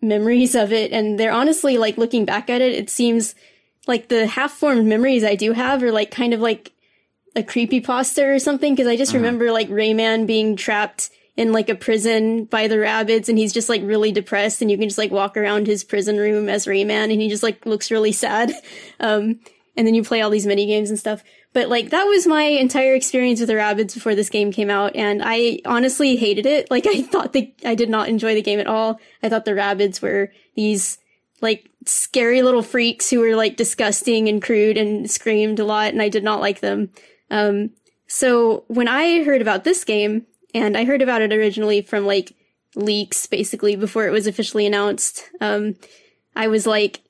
memories 0.00 0.54
of 0.54 0.72
it, 0.72 0.92
and 0.92 1.20
they're 1.20 1.30
honestly 1.30 1.76
like 1.76 1.98
looking 1.98 2.24
back 2.24 2.48
at 2.48 2.62
it, 2.62 2.72
it 2.72 2.88
seems 2.88 3.34
like 3.86 4.08
the 4.08 4.26
half 4.26 4.52
formed 4.52 4.86
memories 4.86 5.24
I 5.24 5.34
do 5.34 5.52
have 5.52 5.82
are 5.82 5.92
like 5.92 6.10
kind 6.10 6.34
of 6.34 6.40
like 6.40 6.72
a 7.34 7.42
creepy 7.42 7.80
pasta 7.80 8.24
or 8.26 8.38
something 8.38 8.74
because 8.74 8.86
I 8.86 8.96
just 8.96 9.14
remember 9.14 9.52
like 9.52 9.68
Rayman 9.68 10.26
being 10.26 10.56
trapped 10.56 11.10
in 11.36 11.52
like 11.52 11.68
a 11.68 11.74
prison 11.74 12.44
by 12.44 12.68
the 12.68 12.76
Rabbids 12.76 13.28
and 13.28 13.38
he's 13.38 13.54
just 13.54 13.68
like 13.68 13.80
really 13.82 14.12
depressed 14.12 14.60
and 14.60 14.70
you 14.70 14.76
can 14.76 14.88
just 14.88 14.98
like 14.98 15.10
walk 15.10 15.36
around 15.36 15.66
his 15.66 15.82
prison 15.82 16.18
room 16.18 16.48
as 16.48 16.66
Rayman 16.66 17.10
and 17.10 17.20
he 17.20 17.28
just 17.28 17.42
like 17.42 17.64
looks 17.64 17.90
really 17.90 18.12
sad. 18.12 18.52
Um, 19.00 19.40
and 19.76 19.86
then 19.86 19.94
you 19.94 20.04
play 20.04 20.20
all 20.20 20.30
these 20.30 20.46
mini 20.46 20.66
games 20.66 20.90
and 20.90 20.98
stuff. 20.98 21.24
But 21.54 21.68
like 21.68 21.90
that 21.90 22.04
was 22.04 22.26
my 22.26 22.42
entire 22.42 22.94
experience 22.94 23.40
with 23.40 23.48
the 23.48 23.54
Rabbids 23.54 23.94
before 23.94 24.14
this 24.14 24.30
game 24.30 24.52
came 24.52 24.70
out 24.70 24.94
and 24.94 25.22
I 25.24 25.60
honestly 25.64 26.14
hated 26.16 26.46
it. 26.46 26.70
Like 26.70 26.86
I 26.86 27.02
thought 27.02 27.32
that 27.32 27.52
I 27.64 27.74
did 27.74 27.88
not 27.88 28.08
enjoy 28.08 28.34
the 28.34 28.42
game 28.42 28.60
at 28.60 28.66
all. 28.66 29.00
I 29.22 29.28
thought 29.28 29.44
the 29.44 29.52
Rabbids 29.52 30.00
were 30.00 30.30
these 30.54 30.98
like 31.42 31.68
scary 31.84 32.42
little 32.42 32.62
freaks 32.62 33.10
who 33.10 33.20
were 33.20 33.36
like 33.36 33.56
disgusting 33.56 34.28
and 34.28 34.40
crude 34.40 34.78
and 34.78 35.10
screamed 35.10 35.58
a 35.58 35.64
lot 35.64 35.92
and 35.92 36.00
I 36.00 36.08
did 36.08 36.24
not 36.24 36.40
like 36.40 36.60
them. 36.60 36.90
Um, 37.30 37.70
so 38.06 38.64
when 38.68 38.88
I 38.88 39.24
heard 39.24 39.42
about 39.42 39.64
this 39.64 39.84
game, 39.84 40.26
and 40.54 40.76
I 40.76 40.84
heard 40.84 41.02
about 41.02 41.22
it 41.22 41.32
originally 41.32 41.82
from 41.82 42.06
like 42.06 42.34
leaks 42.74 43.26
basically 43.26 43.76
before 43.76 44.06
it 44.06 44.12
was 44.12 44.26
officially 44.26 44.66
announced, 44.66 45.30
um, 45.40 45.76
I 46.36 46.48
was 46.48 46.66
like, 46.66 47.00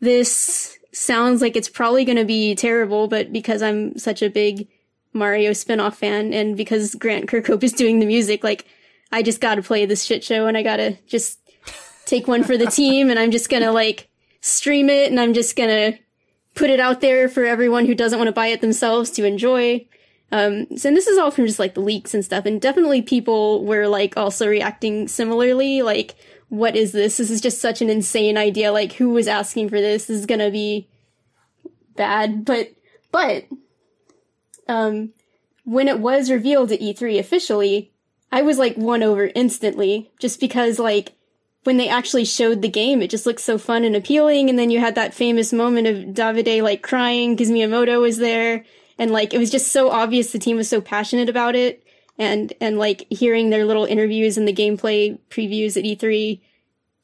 this 0.00 0.78
sounds 0.92 1.40
like 1.40 1.56
it's 1.56 1.68
probably 1.68 2.04
going 2.04 2.18
to 2.18 2.24
be 2.24 2.54
terrible, 2.54 3.08
but 3.08 3.32
because 3.32 3.62
I'm 3.62 3.96
such 3.98 4.22
a 4.22 4.30
big 4.30 4.68
Mario 5.12 5.52
spin-off 5.52 5.98
fan 5.98 6.32
and 6.32 6.56
because 6.56 6.94
Grant 6.94 7.28
Kirkhope 7.28 7.62
is 7.62 7.72
doing 7.72 7.98
the 7.98 8.06
music, 8.06 8.44
like 8.44 8.66
I 9.10 9.22
just 9.22 9.40
got 9.40 9.56
to 9.56 9.62
play 9.62 9.86
this 9.86 10.04
shit 10.04 10.22
show 10.22 10.46
and 10.46 10.56
I 10.56 10.62
got 10.62 10.76
to 10.76 10.96
just 11.06 11.37
take 12.08 12.26
one 12.26 12.42
for 12.42 12.56
the 12.56 12.66
team 12.66 13.10
and 13.10 13.18
I'm 13.18 13.30
just 13.30 13.50
gonna 13.50 13.72
like 13.72 14.08
stream 14.40 14.88
it 14.88 15.10
and 15.10 15.20
I'm 15.20 15.34
just 15.34 15.56
gonna 15.56 15.98
put 16.54 16.70
it 16.70 16.80
out 16.80 17.00
there 17.00 17.28
for 17.28 17.44
everyone 17.44 17.86
who 17.86 17.94
doesn't 17.94 18.18
want 18.18 18.28
to 18.28 18.32
buy 18.32 18.48
it 18.48 18.60
themselves 18.60 19.10
to 19.12 19.24
enjoy. 19.24 19.86
Um, 20.32 20.66
so 20.76 20.88
and 20.88 20.96
this 20.96 21.06
is 21.06 21.18
all 21.18 21.30
from 21.30 21.46
just 21.46 21.58
like 21.58 21.74
the 21.74 21.80
leaks 21.80 22.12
and 22.12 22.24
stuff, 22.24 22.44
and 22.44 22.60
definitely 22.60 23.00
people 23.00 23.64
were 23.64 23.86
like 23.86 24.16
also 24.16 24.46
reacting 24.46 25.08
similarly. 25.08 25.82
Like, 25.82 26.16
what 26.48 26.76
is 26.76 26.92
this? 26.92 27.16
This 27.16 27.30
is 27.30 27.40
just 27.40 27.60
such 27.60 27.80
an 27.80 27.88
insane 27.88 28.36
idea. 28.36 28.72
Like, 28.72 28.94
who 28.94 29.10
was 29.10 29.28
asking 29.28 29.70
for 29.70 29.80
this? 29.80 30.06
This 30.06 30.18
is 30.18 30.26
gonna 30.26 30.50
be 30.50 30.88
bad. 31.96 32.44
But, 32.44 32.72
but, 33.10 33.46
um, 34.66 35.10
when 35.64 35.88
it 35.88 36.00
was 36.00 36.30
revealed 36.30 36.72
at 36.72 36.80
E3 36.80 37.18
officially, 37.18 37.92
I 38.30 38.42
was 38.42 38.58
like 38.58 38.76
won 38.76 39.02
over 39.02 39.30
instantly, 39.34 40.10
just 40.18 40.40
because 40.40 40.78
like 40.78 41.14
when 41.68 41.76
they 41.76 41.90
actually 41.90 42.24
showed 42.24 42.62
the 42.62 42.68
game, 42.70 43.02
it 43.02 43.10
just 43.10 43.26
looked 43.26 43.42
so 43.42 43.58
fun 43.58 43.84
and 43.84 43.94
appealing. 43.94 44.48
And 44.48 44.58
then 44.58 44.70
you 44.70 44.80
had 44.80 44.94
that 44.94 45.12
famous 45.12 45.52
moment 45.52 45.86
of 45.86 46.14
Davide 46.14 46.62
like 46.62 46.82
crying 46.82 47.34
because 47.34 47.50
Miyamoto 47.50 48.00
was 48.00 48.16
there. 48.16 48.64
And 48.98 49.10
like, 49.10 49.34
it 49.34 49.38
was 49.38 49.50
just 49.50 49.70
so 49.70 49.90
obvious 49.90 50.32
the 50.32 50.38
team 50.38 50.56
was 50.56 50.66
so 50.66 50.80
passionate 50.80 51.28
about 51.28 51.54
it. 51.54 51.84
And, 52.16 52.54
and 52.58 52.78
like 52.78 53.06
hearing 53.10 53.50
their 53.50 53.66
little 53.66 53.84
interviews 53.84 54.38
and 54.38 54.48
the 54.48 54.52
gameplay 54.54 55.18
previews 55.28 55.76
at 55.76 55.84
E3, 55.84 56.40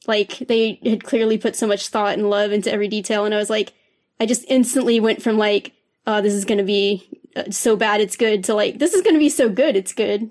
like 0.07 0.39
they 0.49 0.81
had 0.83 1.05
clearly 1.05 1.37
put 1.37 1.57
so 1.57 1.67
much 1.67 1.89
thought 1.89 2.15
and 2.15 2.31
love 2.31 2.51
into 2.51 2.73
every 2.73 2.89
detail. 2.89 3.27
And 3.27 3.35
I 3.35 3.37
was 3.37 3.51
like, 3.51 3.75
I 4.19 4.25
just 4.25 4.47
instantly 4.49 4.99
went 4.99 5.23
from 5.23 5.37
like, 5.37 5.75
oh, 6.07 6.23
this 6.23 6.33
is 6.33 6.47
going 6.47 6.57
to 6.57 6.65
be 6.65 7.07
uh, 7.37 7.51
so 7.51 7.77
bad 7.77 8.01
it's 8.01 8.17
good 8.17 8.43
to 8.45 8.55
like, 8.55 8.79
this 8.79 8.95
is 8.95 9.03
going 9.03 9.15
to 9.15 9.21
be 9.21 9.29
so 9.29 9.51
good 9.51 9.77
it's 9.77 9.93
good. 9.93 10.31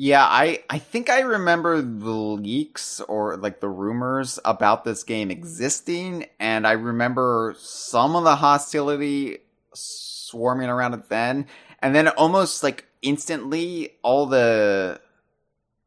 Yeah, 0.00 0.24
I 0.24 0.62
I 0.70 0.78
think 0.78 1.10
I 1.10 1.20
remember 1.22 1.82
the 1.82 2.12
leaks 2.12 3.00
or 3.00 3.36
like 3.36 3.58
the 3.58 3.68
rumors 3.68 4.38
about 4.44 4.84
this 4.84 5.02
game 5.02 5.28
existing, 5.32 6.26
and 6.38 6.68
I 6.68 6.72
remember 6.72 7.56
some 7.58 8.14
of 8.14 8.22
the 8.22 8.36
hostility 8.36 9.38
swarming 9.74 10.68
around 10.68 10.94
it 10.94 11.08
then, 11.08 11.46
and 11.80 11.96
then 11.96 12.06
almost 12.10 12.62
like 12.62 12.86
instantly 13.02 13.94
all 14.02 14.26
the 14.26 15.00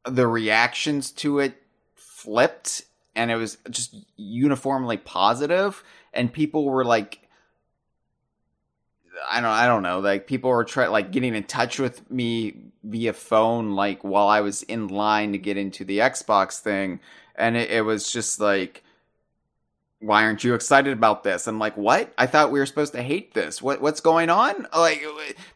the 0.06 0.28
reactions 0.28 1.12
to 1.12 1.40
it 1.40 1.56
flipped, 1.96 2.82
and 3.16 3.32
it 3.32 3.38
was 3.38 3.60
just 3.70 3.96
uniformly 4.18 4.98
positive, 4.98 5.86
and 6.14 6.34
people 6.34 6.66
were 6.66 6.84
like 6.84 7.22
I 9.30 9.40
don't 9.40 9.50
I 9.50 9.68
don't 9.68 9.84
know 9.84 10.00
like 10.02 10.28
people 10.28 10.50
were 10.50 10.66
trying 10.66 10.92
like 10.92 11.12
getting 11.12 11.34
in 11.34 11.44
touch 11.46 11.80
with 11.80 12.12
me 12.12 12.71
via 12.84 13.14
phone 13.14 13.72
like 13.72 14.04
while 14.04 14.28
I 14.28 14.42
was 14.42 14.64
in 14.64 14.88
line 14.88 15.34
to 15.34 15.38
get 15.38 15.58
into 15.58 15.86
the 15.86 16.00
Xbox 16.00 16.60
thing 16.60 17.00
and 17.36 17.56
it, 17.56 17.70
it 17.70 17.82
was 17.82 18.12
just 18.12 18.40
like 18.40 18.84
why 20.02 20.24
aren't 20.24 20.44
you 20.44 20.56
excited 20.56 20.94
about 20.94 21.24
this? 21.24 21.46
I'm 21.46 21.60
like, 21.60 21.78
what? 21.78 22.12
I 22.18 22.26
thought 22.26 22.52
we 22.52 22.58
were 22.60 22.66
supposed 22.66 22.94
to 22.94 23.04
hate 23.04 23.36
this. 23.36 23.62
What 23.62 23.82
what's 23.82 24.02
going 24.02 24.32
on? 24.32 24.68
Like, 24.76 25.06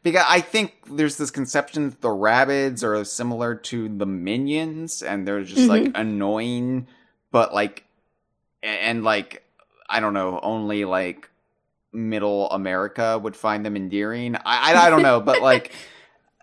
because 0.04 0.24
I 0.28 0.40
think 0.40 0.76
there's 0.90 1.18
this 1.18 1.32
conception 1.32 1.90
that 1.90 2.02
the 2.02 2.10
Rabbids 2.10 2.84
are 2.84 3.04
similar 3.04 3.56
to 3.56 3.90
the 3.90 4.06
minions, 4.06 5.02
and 5.02 5.28
they're 5.28 5.44
just 5.44 5.62
mm-hmm. 5.62 5.86
like 5.86 5.92
annoying, 5.96 6.88
but 7.32 7.56
like, 7.56 7.86
and 8.62 9.04
like, 9.04 9.44
I 9.90 10.00
don't 10.00 10.14
know, 10.14 10.40
only 10.44 10.86
like 10.86 11.30
middle 11.92 12.50
America 12.52 13.18
would 13.18 13.36
find 13.36 13.66
them 13.66 13.76
endearing. 13.76 14.36
I 14.36 14.74
I, 14.74 14.86
I 14.86 14.90
don't 14.92 15.02
know, 15.02 15.22
but 15.22 15.42
like, 15.42 15.72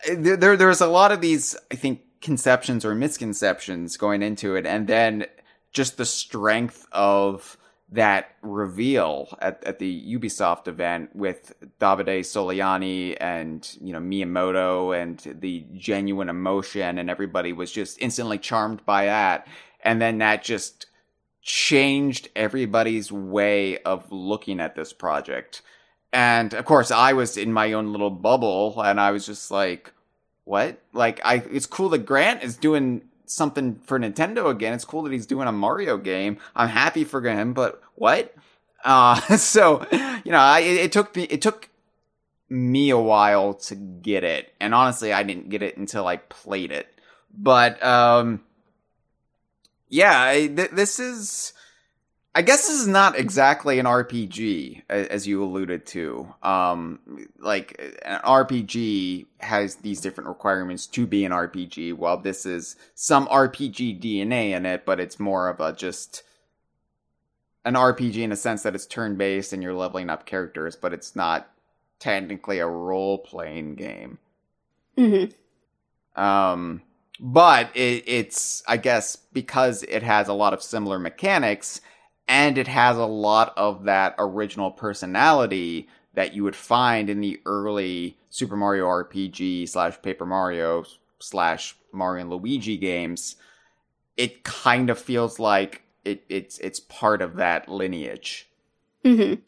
there, 0.07 0.37
there 0.37 0.57
there's 0.57 0.81
a 0.81 0.87
lot 0.87 1.13
of 1.13 1.21
these 1.21 1.57
I 1.71 1.77
think 1.77 2.01
conceptions 2.21 2.85
or 2.85 2.95
misconceptions 2.95 3.97
going 3.97 4.23
into 4.23 4.57
it, 4.57 4.67
and 4.67 4.87
then 4.87 5.27
just 5.73 5.97
the 5.97 6.05
strength 6.05 6.87
of 6.93 7.57
that 7.93 8.31
reveal 8.41 9.37
at, 9.41 9.63
at 9.65 9.79
the 9.79 10.15
Ubisoft 10.15 10.67
event 10.67 11.15
with 11.15 11.53
Davide 11.79 12.21
Soliani 12.21 13.17
and 13.21 13.77
you 13.81 13.93
know 13.93 14.01
Miyamoto 14.01 15.01
and 15.01 15.19
the 15.41 15.67
genuine 15.75 16.31
emotion 16.31 16.99
and 16.99 17.11
everybody 17.11 17.53
was 17.53 17.71
just 17.71 18.01
instantly 18.01 18.39
charmed 18.39 18.85
by 18.87 19.07
that. 19.07 19.47
And 19.85 20.01
then 20.01 20.19
that 20.19 20.43
just 20.43 20.87
changed 21.43 22.29
everybody's 22.35 23.13
way 23.13 23.79
of 23.79 24.11
looking 24.11 24.61
at 24.61 24.75
this 24.75 24.93
project 24.93 25.61
and 26.13 26.55
of 26.55 26.65
course 26.65 26.91
I 26.91 27.13
was 27.13 27.37
in 27.37 27.53
my 27.53 27.73
own 27.73 27.93
little 27.93 28.11
bubble 28.11 28.81
and 28.81 29.01
I 29.01 29.11
was 29.11 29.27
just 29.27 29.51
like 29.51 29.93
what 30.45 30.81
like 30.93 31.21
I 31.25 31.37
it's 31.51 31.67
cool 31.67 31.89
that 31.91 32.07
Grant 32.07 32.43
is 32.43 32.57
doing 32.57 33.03
something 33.27 33.81
for 33.85 33.99
Nintendo 33.99 34.51
again. 34.51 34.73
It's 34.75 34.85
cool 34.85 35.03
that 35.03 35.13
he's 35.13 35.27
doing 35.27 35.49
a 35.49 35.53
Mario 35.53 35.97
game. 35.97 36.39
I'm 36.55 36.69
happy 36.69 37.05
for 37.05 37.21
him, 37.21 37.53
but 37.55 37.83
what? 37.95 38.35
Uh, 38.85 39.21
so 39.37 39.87
you 40.25 40.33
know, 40.33 40.39
I, 40.39 40.61
it, 40.61 40.77
it 40.77 40.93
took 40.93 41.17
me 41.17 41.25
it 41.25 41.43
took 41.43 41.69
me 42.49 42.91
a 42.91 42.99
while 42.99 43.55
to 43.55 43.75
get 43.75 44.25
it, 44.25 44.53
and 44.61 44.75
honestly, 44.75 45.13
I 45.13 45.23
didn't 45.23 45.49
get 45.49 45.63
it 45.63 45.77
until 45.77 46.07
I 46.07 46.19
played 46.19 46.71
it. 46.71 46.89
But 47.35 47.83
um, 47.83 48.43
yeah, 49.89 50.33
th- 50.33 50.71
this 50.71 50.99
is 50.99 51.55
I 52.35 52.41
guess 52.41 52.67
this 52.67 52.81
is 52.81 52.89
not 52.89 53.19
exactly 53.19 53.79
an 53.79 53.85
RPG, 53.85 54.83
as 54.89 55.27
you 55.27 55.45
alluded 55.45 55.85
to. 55.87 56.35
Um, 56.43 57.27
like 57.39 57.99
an 58.07 58.21
RPG 58.21 59.27
has 59.41 59.77
these 59.77 60.01
different 60.01 60.29
requirements 60.29 60.87
to 60.89 61.07
be 61.07 61.27
an 61.27 61.33
RPG, 61.33 61.93
while 61.95 62.17
this 62.17 62.47
is 62.47 62.77
some 62.95 63.27
RPG 63.27 64.01
DNA 64.01 64.53
in 64.53 64.65
it, 64.65 64.87
but 64.87 64.99
it's 64.99 65.21
more 65.21 65.49
of 65.49 65.61
a 65.61 65.75
just 65.75 66.23
an 67.67 67.75
RPG 67.75 68.17
in 68.17 68.33
a 68.33 68.37
sense 68.37 68.63
that 68.63 68.75
it's 68.75 68.87
turn 68.87 69.17
based 69.17 69.53
and 69.53 69.63
you're 69.63 69.75
leveling 69.75 70.09
up 70.09 70.25
characters, 70.25 70.75
but 70.75 70.95
it's 70.95 71.15
not 71.15 71.51
technically 71.99 72.61
a 72.61 72.67
role 72.67 73.19
playing 73.19 73.75
game. 73.75 74.19
Mm-hmm. 74.97 76.21
Um, 76.21 76.83
but 77.21 77.71
it, 77.77 78.05
it's 78.07 78.63
I 78.67 78.79
guess 78.79 79.17
because 79.17 79.83
it 79.85 80.03
has 80.03 80.29
a 80.29 80.33
lot 80.33 80.55
of 80.55 80.63
similar 80.63 80.99
mechanics 80.99 81.83
and 82.29 82.59
it 82.59 82.69
has 82.69 82.97
a 82.97 83.07
lot 83.07 83.53
of 83.57 83.85
that 83.85 84.15
original 84.19 84.71
personality 84.71 85.89
that 86.15 86.35
you 86.35 86.45
would 86.45 86.57
find 86.57 87.09
in 87.09 87.21
the 87.21 87.41
early 87.47 88.19
Super 88.31 88.57
Mario 88.57 88.87
RPG 88.87 89.69
slash 89.69 90.01
Paper 90.03 90.27
Mario 90.27 90.85
slash 91.19 91.77
Mario 91.93 92.23
and 92.23 92.31
Luigi 92.31 92.77
games. 92.77 93.37
It 94.17 94.45
kind 94.45 94.91
of 94.91 94.99
feels 94.99 95.39
like 95.39 95.83
it, 96.05 96.25
it's 96.29 96.59
it's 96.59 96.81
part 96.81 97.23
of 97.23 97.37
that 97.37 97.69
lineage. 97.69 98.49
Mm-hmm. 99.05 99.41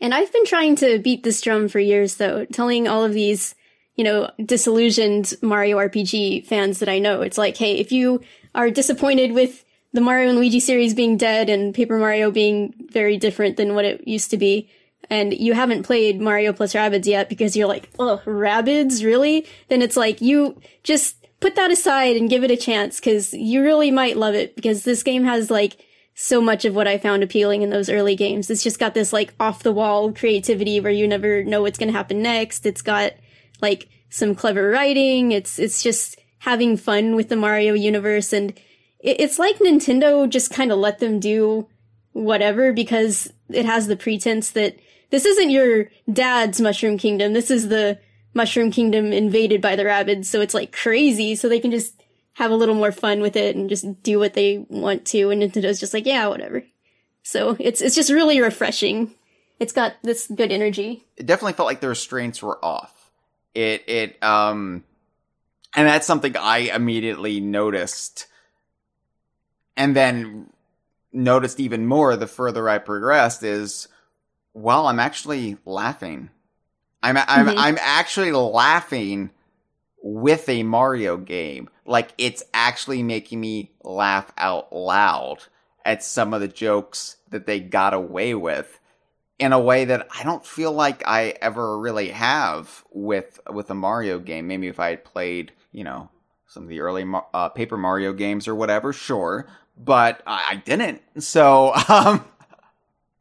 And 0.00 0.14
I've 0.14 0.32
been 0.32 0.44
trying 0.44 0.76
to 0.76 0.98
beat 0.98 1.22
this 1.22 1.40
drum 1.40 1.68
for 1.68 1.78
years, 1.78 2.16
though, 2.16 2.44
telling 2.46 2.88
all 2.88 3.04
of 3.04 3.12
these, 3.12 3.54
you 3.96 4.04
know, 4.04 4.30
disillusioned 4.44 5.34
Mario 5.40 5.78
RPG 5.78 6.46
fans 6.46 6.78
that 6.80 6.88
I 6.88 6.98
know. 6.98 7.22
It's 7.22 7.38
like, 7.38 7.56
hey, 7.56 7.76
if 7.78 7.92
you 7.92 8.20
are 8.54 8.70
disappointed 8.70 9.32
with 9.32 9.64
the 9.94 10.00
Mario 10.00 10.28
and 10.28 10.38
Luigi 10.38 10.60
series 10.60 10.92
being 10.92 11.16
dead 11.16 11.48
and 11.48 11.72
Paper 11.72 11.98
Mario 11.98 12.30
being 12.30 12.74
very 12.90 13.16
different 13.16 13.56
than 13.56 13.74
what 13.74 13.84
it 13.84 14.06
used 14.06 14.30
to 14.32 14.36
be, 14.36 14.68
and 15.08 15.32
you 15.32 15.54
haven't 15.54 15.84
played 15.84 16.20
Mario 16.20 16.52
plus 16.52 16.74
Rabbids 16.74 17.06
yet 17.06 17.28
because 17.28 17.56
you're 17.56 17.68
like, 17.68 17.88
oh, 17.98 18.20
Rabbids, 18.26 19.04
really? 19.04 19.46
Then 19.68 19.82
it's 19.82 19.96
like, 19.96 20.20
you 20.20 20.60
just 20.82 21.24
put 21.40 21.54
that 21.56 21.70
aside 21.70 22.16
and 22.16 22.28
give 22.28 22.42
it 22.42 22.50
a 22.50 22.56
chance 22.56 22.98
because 22.98 23.32
you 23.32 23.62
really 23.62 23.90
might 23.90 24.16
love 24.16 24.34
it 24.34 24.56
because 24.56 24.82
this 24.82 25.02
game 25.02 25.24
has 25.24 25.50
like 25.50 25.76
so 26.14 26.40
much 26.40 26.64
of 26.64 26.74
what 26.74 26.88
I 26.88 26.98
found 26.98 27.22
appealing 27.22 27.62
in 27.62 27.70
those 27.70 27.90
early 27.90 28.16
games. 28.16 28.50
It's 28.50 28.64
just 28.64 28.78
got 28.78 28.94
this 28.94 29.12
like 29.12 29.34
off 29.38 29.62
the 29.62 29.72
wall 29.72 30.12
creativity 30.12 30.80
where 30.80 30.92
you 30.92 31.06
never 31.06 31.44
know 31.44 31.62
what's 31.62 31.78
going 31.78 31.92
to 31.92 31.96
happen 31.96 32.22
next. 32.22 32.66
It's 32.66 32.82
got 32.82 33.12
like 33.60 33.88
some 34.08 34.34
clever 34.34 34.70
writing. 34.70 35.32
It's, 35.32 35.58
it's 35.58 35.82
just 35.82 36.18
having 36.38 36.76
fun 36.76 37.14
with 37.14 37.28
the 37.28 37.36
Mario 37.36 37.74
universe 37.74 38.32
and 38.32 38.58
it's 39.04 39.38
like 39.38 39.58
Nintendo 39.58 40.28
just 40.28 40.50
kind 40.50 40.72
of 40.72 40.78
let 40.78 40.98
them 40.98 41.20
do 41.20 41.68
whatever 42.12 42.72
because 42.72 43.30
it 43.50 43.66
has 43.66 43.86
the 43.86 43.96
pretense 43.96 44.50
that 44.52 44.78
this 45.10 45.26
isn't 45.26 45.50
your 45.50 45.90
dad's 46.10 46.60
Mushroom 46.60 46.96
Kingdom. 46.96 47.34
This 47.34 47.50
is 47.50 47.68
the 47.68 47.98
Mushroom 48.32 48.70
Kingdom 48.70 49.12
invaded 49.12 49.60
by 49.60 49.76
the 49.76 49.84
Rabbids. 49.84 50.24
So 50.24 50.40
it's 50.40 50.54
like 50.54 50.72
crazy. 50.72 51.36
So 51.36 51.48
they 51.48 51.60
can 51.60 51.70
just 51.70 52.02
have 52.34 52.50
a 52.50 52.56
little 52.56 52.74
more 52.74 52.92
fun 52.92 53.20
with 53.20 53.36
it 53.36 53.54
and 53.54 53.68
just 53.68 54.02
do 54.02 54.18
what 54.18 54.32
they 54.32 54.64
want 54.68 55.04
to. 55.06 55.30
And 55.30 55.42
Nintendo's 55.42 55.78
just 55.78 55.94
like, 55.94 56.06
yeah, 56.06 56.26
whatever. 56.26 56.64
So 57.22 57.56
it's, 57.60 57.82
it's 57.82 57.94
just 57.94 58.10
really 58.10 58.40
refreshing. 58.40 59.14
It's 59.60 59.72
got 59.72 59.94
this 60.02 60.26
good 60.26 60.50
energy. 60.50 61.04
It 61.16 61.26
definitely 61.26 61.52
felt 61.52 61.66
like 61.66 61.80
the 61.80 61.88
restraints 61.88 62.42
were 62.42 62.62
off. 62.64 63.12
It, 63.54 63.84
it, 63.86 64.22
um, 64.22 64.82
and 65.76 65.86
that's 65.86 66.06
something 66.06 66.36
I 66.36 66.70
immediately 66.74 67.40
noticed 67.40 68.26
and 69.76 69.94
then 69.94 70.50
noticed 71.12 71.60
even 71.60 71.86
more 71.86 72.16
the 72.16 72.26
further 72.26 72.68
I 72.68 72.78
progressed 72.78 73.42
is, 73.42 73.88
well, 74.52 74.86
I'm 74.86 75.00
actually 75.00 75.56
laughing. 75.64 76.30
I'm 77.02 77.16
I'm 77.16 77.46
mm-hmm. 77.46 77.58
I'm 77.58 77.78
actually 77.80 78.32
laughing 78.32 79.30
with 80.02 80.48
a 80.48 80.62
Mario 80.62 81.16
game. 81.16 81.68
Like 81.86 82.12
it's 82.18 82.42
actually 82.52 83.02
making 83.02 83.40
me 83.40 83.72
laugh 83.82 84.32
out 84.38 84.74
loud 84.74 85.38
at 85.84 86.02
some 86.02 86.32
of 86.32 86.40
the 86.40 86.48
jokes 86.48 87.16
that 87.30 87.46
they 87.46 87.60
got 87.60 87.94
away 87.94 88.34
with 88.34 88.80
in 89.38 89.52
a 89.52 89.60
way 89.60 89.84
that 89.84 90.06
I 90.18 90.22
don't 90.22 90.46
feel 90.46 90.72
like 90.72 91.06
I 91.06 91.34
ever 91.42 91.78
really 91.78 92.08
have 92.08 92.84
with 92.90 93.38
with 93.50 93.70
a 93.70 93.74
Mario 93.74 94.18
game. 94.18 94.46
Maybe 94.46 94.68
if 94.68 94.80
I 94.80 94.90
had 94.90 95.04
played, 95.04 95.52
you 95.72 95.84
know, 95.84 96.08
some 96.46 96.62
of 96.62 96.68
the 96.70 96.80
early 96.80 97.04
uh, 97.34 97.50
Paper 97.50 97.76
Mario 97.76 98.14
games 98.14 98.48
or 98.48 98.54
whatever, 98.54 98.92
sure 98.92 99.46
but 99.76 100.22
I 100.26 100.62
didn't. 100.64 101.02
So, 101.18 101.72
um, 101.88 102.24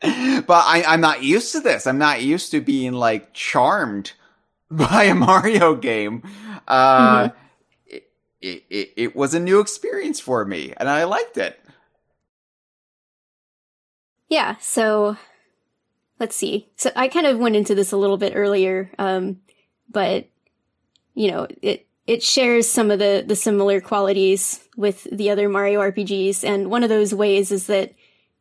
but 0.01 0.63
I, 0.65 0.83
I'm 0.87 1.01
not 1.01 1.23
used 1.23 1.51
to 1.53 1.59
this. 1.59 1.87
I'm 1.87 1.97
not 1.97 2.21
used 2.21 2.51
to 2.51 2.61
being 2.61 2.93
like 2.93 3.33
charmed 3.33 4.13
by 4.71 5.03
a 5.05 5.15
Mario 5.15 5.75
game. 5.75 6.23
Uh, 6.67 7.29
mm-hmm. 7.29 7.37
it, 7.87 8.03
it, 8.41 8.63
it, 8.69 8.93
it 8.95 9.15
was 9.15 9.33
a 9.33 9.39
new 9.39 9.59
experience 9.59 10.19
for 10.19 10.45
me 10.45 10.73
and 10.77 10.89
I 10.89 11.03
liked 11.03 11.37
it. 11.37 11.59
Yeah. 14.29 14.55
So 14.59 15.17
let's 16.19 16.35
see. 16.35 16.69
So 16.75 16.89
I 16.95 17.07
kind 17.07 17.27
of 17.27 17.37
went 17.37 17.55
into 17.55 17.75
this 17.75 17.91
a 17.91 17.97
little 17.97 18.17
bit 18.17 18.33
earlier. 18.35 18.91
Um, 18.97 19.41
but 19.89 20.27
you 21.13 21.31
know, 21.31 21.47
it, 21.61 21.85
it 22.05 22.21
shares 22.23 22.69
some 22.69 22.91
of 22.91 22.99
the 22.99 23.23
the 23.25 23.35
similar 23.35 23.79
qualities 23.81 24.59
with 24.75 25.07
the 25.11 25.29
other 25.29 25.49
Mario 25.49 25.79
RPGs, 25.81 26.43
and 26.43 26.69
one 26.69 26.83
of 26.83 26.89
those 26.89 27.13
ways 27.13 27.51
is 27.51 27.67
that 27.67 27.93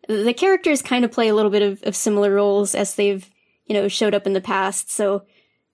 the 0.08 0.34
characters 0.34 0.82
kind 0.82 1.04
of 1.04 1.12
play 1.12 1.28
a 1.28 1.34
little 1.34 1.50
bit 1.50 1.62
of, 1.62 1.82
of 1.84 1.94
similar 1.94 2.34
roles 2.34 2.74
as 2.74 2.94
they've 2.94 3.28
you 3.66 3.74
know 3.74 3.88
showed 3.88 4.14
up 4.14 4.26
in 4.26 4.32
the 4.32 4.40
past. 4.40 4.90
So 4.90 5.24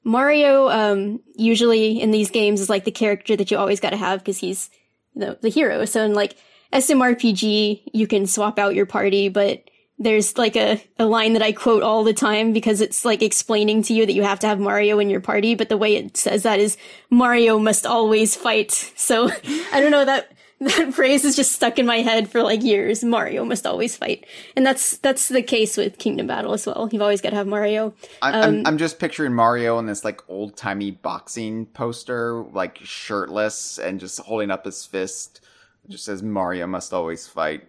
Mario, 0.05 0.69
um, 0.69 1.21
usually 1.35 2.01
in 2.01 2.11
these 2.11 2.31
games, 2.31 2.61
is 2.61 2.71
like 2.71 2.85
the 2.85 2.91
character 2.91 3.37
that 3.37 3.51
you 3.51 3.59
always 3.59 3.81
got 3.81 3.91
to 3.91 3.97
have 3.97 4.21
because 4.21 4.39
he's 4.39 4.71
you 5.15 5.27
know, 5.27 5.37
the 5.41 5.49
hero. 5.49 5.85
So 5.85 6.05
in 6.05 6.15
like 6.15 6.37
SMRPG, 6.73 7.91
you 7.93 8.07
can 8.07 8.27
swap 8.27 8.59
out 8.59 8.75
your 8.75 8.87
party, 8.87 9.29
but 9.29 9.69
there's 9.99 10.39
like 10.39 10.57
a, 10.57 10.83
a 10.99 11.07
line 11.07 11.33
that 11.33 11.43
I 11.43 11.53
quote 11.53 11.83
all 11.83 12.05
the 12.05 12.13
time 12.13 12.53
because 12.53 12.81
it's 12.81 13.05
like 13.05 13.23
explaining 13.23 13.83
to 13.85 13.95
you 13.95 14.07
that 14.07 14.13
you 14.13 14.23
have 14.23 14.39
to 14.41 14.47
have 14.47 14.61
Mario 14.61 14.99
in 14.99 15.11
your 15.11 15.21
party, 15.21 15.55
but 15.55 15.69
the 15.69 15.77
way 15.77 15.97
it 15.97 16.17
says 16.17 16.45
that 16.45 16.61
is 16.61 16.77
Mario 17.11 17.59
must 17.59 17.85
always 17.85 18.37
fight. 18.37 18.71
So 18.97 19.29
I 19.73 19.81
don't 19.81 19.91
know 19.91 20.05
that 20.05 20.33
that 20.61 20.93
phrase 20.93 21.25
is 21.25 21.37
just 21.37 21.53
stuck 21.53 21.79
in 21.79 21.87
my 21.87 21.99
head 21.99 22.29
for 22.29 22.43
like 22.43 22.65
years. 22.65 23.05
Mario 23.05 23.45
must 23.45 23.65
always 23.65 23.97
fight, 23.97 24.27
and 24.57 24.67
that's 24.67 24.97
that's 24.99 25.29
the 25.29 25.43
case 25.43 25.77
with 25.77 25.99
Kingdom 25.99 26.27
Battle 26.27 26.53
as 26.53 26.67
well. 26.67 26.89
You've 26.91 27.03
always 27.03 27.21
got 27.21 27.31
to 27.31 27.37
have 27.37 27.47
Mario. 27.47 27.95
I'm, 28.23 28.35
um, 28.35 28.43
I'm, 28.43 28.67
I'm 28.67 28.79
just 28.79 28.99
picturing 28.99 29.35
Mario 29.35 29.79
in 29.79 29.87
this 29.87 30.05
like 30.05 30.21
old 30.29 30.57
timey 30.57 30.91
boxing 30.91 31.67
poster, 31.67 32.43
like 32.53 32.79
shirtless 32.83 33.79
and 33.79 34.01
just 34.01 34.19
holding 34.19 34.51
up 34.51 34.65
his 34.65 34.85
fist. 34.85 35.41
It 35.85 35.93
just 35.93 36.05
says 36.05 36.25
Mario 36.25 36.67
must 36.67 36.93
always 36.93 37.29
fight. 37.29 37.63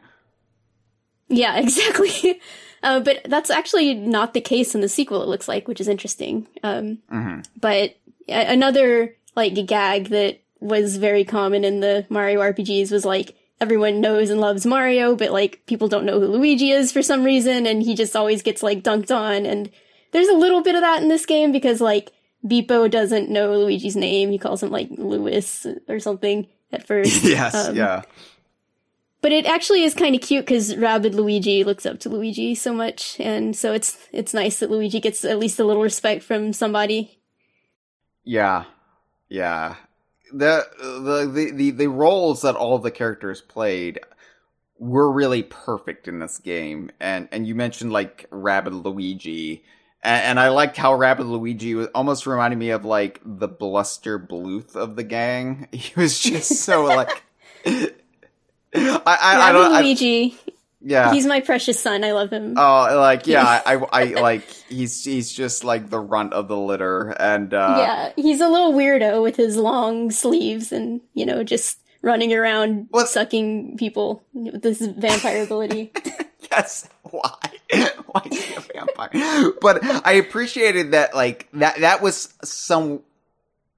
Yeah, 1.29 1.57
exactly. 1.59 2.41
Uh, 2.83 2.99
but 2.99 3.21
that's 3.25 3.49
actually 3.49 3.93
not 3.93 4.33
the 4.33 4.41
case 4.41 4.75
in 4.75 4.81
the 4.81 4.89
sequel. 4.89 5.21
It 5.21 5.29
looks 5.29 5.47
like, 5.47 5.67
which 5.67 5.81
is 5.81 5.87
interesting. 5.87 6.47
Um, 6.63 6.99
mm-hmm. 7.11 7.41
But 7.59 7.95
another 8.27 9.15
like 9.35 9.53
gag 9.65 10.09
that 10.09 10.39
was 10.59 10.97
very 10.97 11.23
common 11.23 11.63
in 11.63 11.79
the 11.79 12.05
Mario 12.09 12.41
RPGs 12.41 12.91
was 12.91 13.05
like 13.05 13.35
everyone 13.61 14.01
knows 14.01 14.29
and 14.29 14.39
loves 14.39 14.65
Mario, 14.65 15.15
but 15.15 15.31
like 15.31 15.65
people 15.65 15.87
don't 15.87 16.05
know 16.05 16.19
who 16.19 16.27
Luigi 16.27 16.71
is 16.71 16.91
for 16.91 17.01
some 17.01 17.23
reason, 17.23 17.65
and 17.65 17.83
he 17.83 17.95
just 17.95 18.15
always 18.15 18.41
gets 18.41 18.63
like 18.63 18.83
dunked 18.83 19.15
on. 19.15 19.45
And 19.45 19.69
there's 20.11 20.27
a 20.27 20.33
little 20.33 20.61
bit 20.61 20.75
of 20.75 20.81
that 20.81 21.01
in 21.01 21.09
this 21.09 21.25
game 21.25 21.51
because 21.51 21.81
like 21.81 22.11
Beep-O 22.47 22.87
doesn't 22.87 23.29
know 23.29 23.53
Luigi's 23.53 23.95
name. 23.95 24.31
He 24.31 24.37
calls 24.37 24.63
him 24.63 24.71
like 24.71 24.89
Lewis 24.91 25.65
or 25.87 25.99
something 25.99 26.47
at 26.71 26.85
first. 26.85 27.23
yes, 27.23 27.53
um, 27.55 27.75
yeah. 27.75 28.03
But 29.21 29.33
it 29.33 29.45
actually 29.45 29.83
is 29.83 29.93
kind 29.93 30.15
of 30.15 30.21
cute 30.21 30.45
because 30.45 30.77
Rabbid 30.77 31.13
Luigi 31.13 31.63
looks 31.63 31.85
up 31.85 31.99
to 31.99 32.09
Luigi 32.09 32.55
so 32.55 32.73
much, 32.73 33.19
and 33.19 33.55
so 33.55 33.73
it's 33.73 33.97
it's 34.13 34.33
nice 34.33 34.59
that 34.59 34.71
Luigi 34.71 35.01
gets 35.01 35.25
at 35.25 35.39
least 35.39 35.59
a 35.59 35.65
little 35.65 35.81
respect 35.81 36.23
from 36.23 36.53
somebody. 36.53 37.19
Yeah, 38.23 38.65
yeah. 39.27 39.75
The 40.31 40.65
the 40.79 41.25
the 41.25 41.51
the, 41.51 41.71
the 41.71 41.87
roles 41.89 42.43
that 42.43 42.55
all 42.55 42.79
the 42.79 42.91
characters 42.91 43.41
played 43.41 43.99
were 44.77 45.11
really 45.11 45.43
perfect 45.43 46.07
in 46.07 46.19
this 46.19 46.37
game, 46.37 46.89
and 47.01 47.27
and 47.31 47.45
you 47.45 47.55
mentioned 47.55 47.91
like 47.91 48.25
Rabbid 48.31 48.73
Luigi. 48.73 49.63
And, 50.01 50.23
and 50.23 50.39
I 50.39 50.47
liked 50.47 50.77
how 50.77 50.93
Rabbid 50.93 51.25
Luigi 51.25 51.75
was 51.75 51.87
almost 51.93 52.25
reminded 52.25 52.57
me 52.57 52.69
of 52.69 52.85
like 52.85 53.19
the 53.25 53.49
Buster 53.49 54.17
Bluth 54.17 54.77
of 54.77 54.95
the 54.95 55.03
gang. 55.03 55.67
He 55.73 55.99
was 55.99 56.19
just 56.19 56.63
so 56.63 56.85
like 56.85 57.23
I, 58.75 59.01
I, 59.05 59.49
I 59.49 59.51
don't, 59.51 59.73
Luigi. 59.73 60.37
I, 60.47 60.51
yeah, 60.81 61.11
he's 61.11 61.25
my 61.25 61.41
precious 61.41 61.79
son. 61.79 62.03
I 62.03 62.13
love 62.13 62.31
him. 62.31 62.53
Oh, 62.57 62.97
like 62.97 63.27
yeah, 63.27 63.61
I, 63.65 63.75
I, 63.75 64.03
like 64.21 64.49
he's 64.69 65.03
he's 65.03 65.31
just 65.31 65.63
like 65.63 65.89
the 65.89 65.99
runt 65.99 66.33
of 66.33 66.47
the 66.47 66.57
litter, 66.57 67.09
and 67.09 67.53
uh, 67.53 67.75
yeah, 67.79 68.13
he's 68.15 68.39
a 68.39 68.47
little 68.47 68.73
weirdo 68.73 69.21
with 69.21 69.35
his 69.35 69.57
long 69.57 70.09
sleeves 70.09 70.71
and 70.71 71.01
you 71.13 71.25
know 71.25 71.43
just 71.43 71.79
running 72.01 72.33
around 72.33 72.87
what? 72.91 73.09
sucking 73.09 73.75
people 73.77 74.23
with 74.33 74.61
this 74.61 74.79
vampire 74.79 75.43
ability. 75.43 75.91
yes, 76.51 76.87
why? 77.03 77.35
why 78.05 78.21
is 78.31 78.41
he 78.41 78.55
a 78.55 78.61
vampire? 78.61 79.51
but 79.59 79.83
I 80.05 80.13
appreciated 80.13 80.91
that, 80.91 81.13
like 81.13 81.49
that 81.53 81.79
that 81.81 82.01
was 82.01 82.33
some 82.43 83.01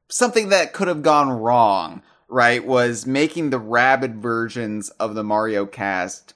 something 0.07 0.49
that 0.49 0.73
could 0.73 0.87
have 0.87 1.01
gone 1.01 1.31
wrong 1.31 2.03
right, 2.31 2.65
was 2.65 3.05
making 3.05 3.49
the 3.49 3.59
Rabbid 3.59 4.15
versions 4.15 4.89
of 4.91 5.15
the 5.15 5.23
Mario 5.23 5.65
cast 5.65 6.33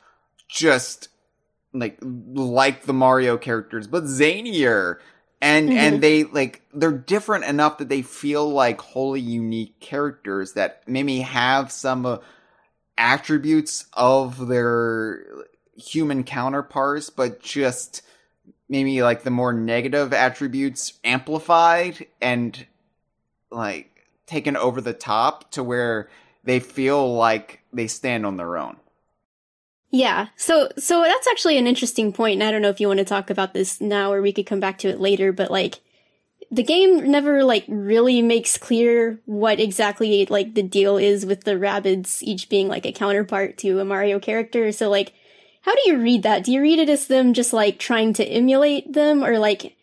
just 0.49 1.07
like 1.73 1.97
like 2.01 2.83
the 2.83 2.93
Mario 2.93 3.37
characters, 3.37 3.87
but 3.87 4.03
zanier. 4.03 4.97
And 5.41 5.69
mm-hmm. 5.69 5.77
and 5.77 6.01
they 6.01 6.23
like 6.25 6.63
they're 6.73 6.91
different 6.91 7.45
enough 7.45 7.77
that 7.77 7.89
they 7.89 8.01
feel 8.01 8.49
like 8.49 8.81
wholly 8.81 9.21
unique 9.21 9.79
characters 9.79 10.53
that 10.53 10.83
maybe 10.87 11.21
have 11.21 11.71
some 11.71 12.05
uh, 12.05 12.17
attributes 12.97 13.85
of 13.93 14.47
their 14.47 15.23
human 15.77 16.23
counterparts, 16.23 17.09
but 17.09 17.41
just 17.41 18.01
maybe 18.67 19.01
like 19.01 19.23
the 19.23 19.29
more 19.29 19.53
negative 19.53 20.13
attributes 20.13 20.93
amplified 21.03 22.05
and 22.21 22.65
like 23.51 23.94
taken 24.25 24.57
over 24.57 24.81
the 24.81 24.93
top 24.93 25.51
to 25.51 25.63
where 25.63 26.09
they 26.43 26.59
feel 26.59 27.15
like 27.15 27.61
they 27.73 27.87
stand 27.87 28.25
on 28.25 28.37
their 28.37 28.57
own. 28.57 28.77
Yeah. 29.91 30.27
So 30.35 30.69
so 30.77 31.03
that's 31.03 31.27
actually 31.27 31.57
an 31.57 31.67
interesting 31.67 32.11
point, 32.11 32.41
and 32.41 32.43
I 32.43 32.51
don't 32.51 32.61
know 32.61 32.69
if 32.69 32.79
you 32.79 32.87
want 32.87 32.99
to 32.99 33.05
talk 33.05 33.29
about 33.29 33.53
this 33.53 33.79
now 33.79 34.11
or 34.11 34.21
we 34.21 34.33
could 34.33 34.45
come 34.45 34.59
back 34.59 34.77
to 34.79 34.89
it 34.89 34.99
later, 34.99 35.31
but 35.31 35.49
like 35.49 35.79
the 36.51 36.63
game 36.63 37.09
never 37.09 37.43
like 37.43 37.65
really 37.67 38.21
makes 38.21 38.57
clear 38.57 39.19
what 39.25 39.59
exactly 39.59 40.25
like 40.29 40.53
the 40.53 40.63
deal 40.63 40.97
is 40.97 41.25
with 41.25 41.43
the 41.43 41.51
Rabbids 41.51 42.21
each 42.21 42.49
being 42.49 42.67
like 42.67 42.85
a 42.85 42.91
counterpart 42.91 43.57
to 43.59 43.79
a 43.79 43.85
Mario 43.85 44.19
character. 44.19 44.71
So 44.71 44.89
like 44.89 45.13
how 45.61 45.73
do 45.73 45.81
you 45.85 45.97
read 45.97 46.23
that? 46.23 46.43
Do 46.43 46.51
you 46.51 46.61
read 46.61 46.77
it 46.77 46.89
as 46.89 47.07
them 47.07 47.33
just 47.33 47.51
like 47.51 47.79
trying 47.79 48.13
to 48.13 48.25
emulate 48.25 48.93
them 48.93 49.23
or 49.23 49.39
like 49.39 49.74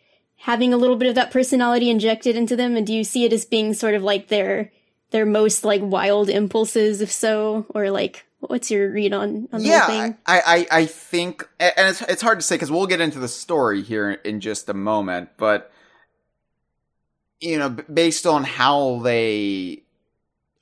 having 0.43 0.73
a 0.73 0.77
little 0.77 0.95
bit 0.95 1.09
of 1.09 1.15
that 1.15 1.31
personality 1.31 1.89
injected 1.89 2.35
into 2.35 2.55
them? 2.55 2.75
And 2.75 2.85
do 2.85 2.93
you 2.93 3.03
see 3.03 3.25
it 3.25 3.33
as 3.33 3.45
being 3.45 3.73
sort 3.73 3.95
of 3.95 4.03
like 4.03 4.27
their 4.27 4.71
their 5.11 5.25
most 5.25 5.63
like 5.63 5.81
wild 5.81 6.29
impulses 6.29 7.01
if 7.01 7.11
so? 7.11 7.65
Or 7.73 7.91
like 7.91 8.25
what's 8.47 8.69
your 8.69 8.91
read 8.91 9.13
on, 9.13 9.47
on 9.51 9.63
yeah, 9.63 10.13
I, 10.25 10.67
I, 10.71 10.79
I 10.79 10.85
think, 10.85 11.47
and 11.59 11.71
it's, 11.77 12.01
it's 12.01 12.21
hard 12.21 12.39
to 12.39 12.45
say 12.45 12.55
because 12.55 12.71
we'll 12.71 12.87
get 12.87 13.01
into 13.01 13.19
the 13.19 13.27
story 13.27 13.81
here 13.81 14.11
in 14.11 14.41
just 14.41 14.69
a 14.69 14.73
moment, 14.73 15.29
but, 15.37 15.71
you 17.39 17.57
know, 17.57 17.69
based 17.69 18.25
on 18.25 18.43
how 18.43 18.99
they 18.99 19.83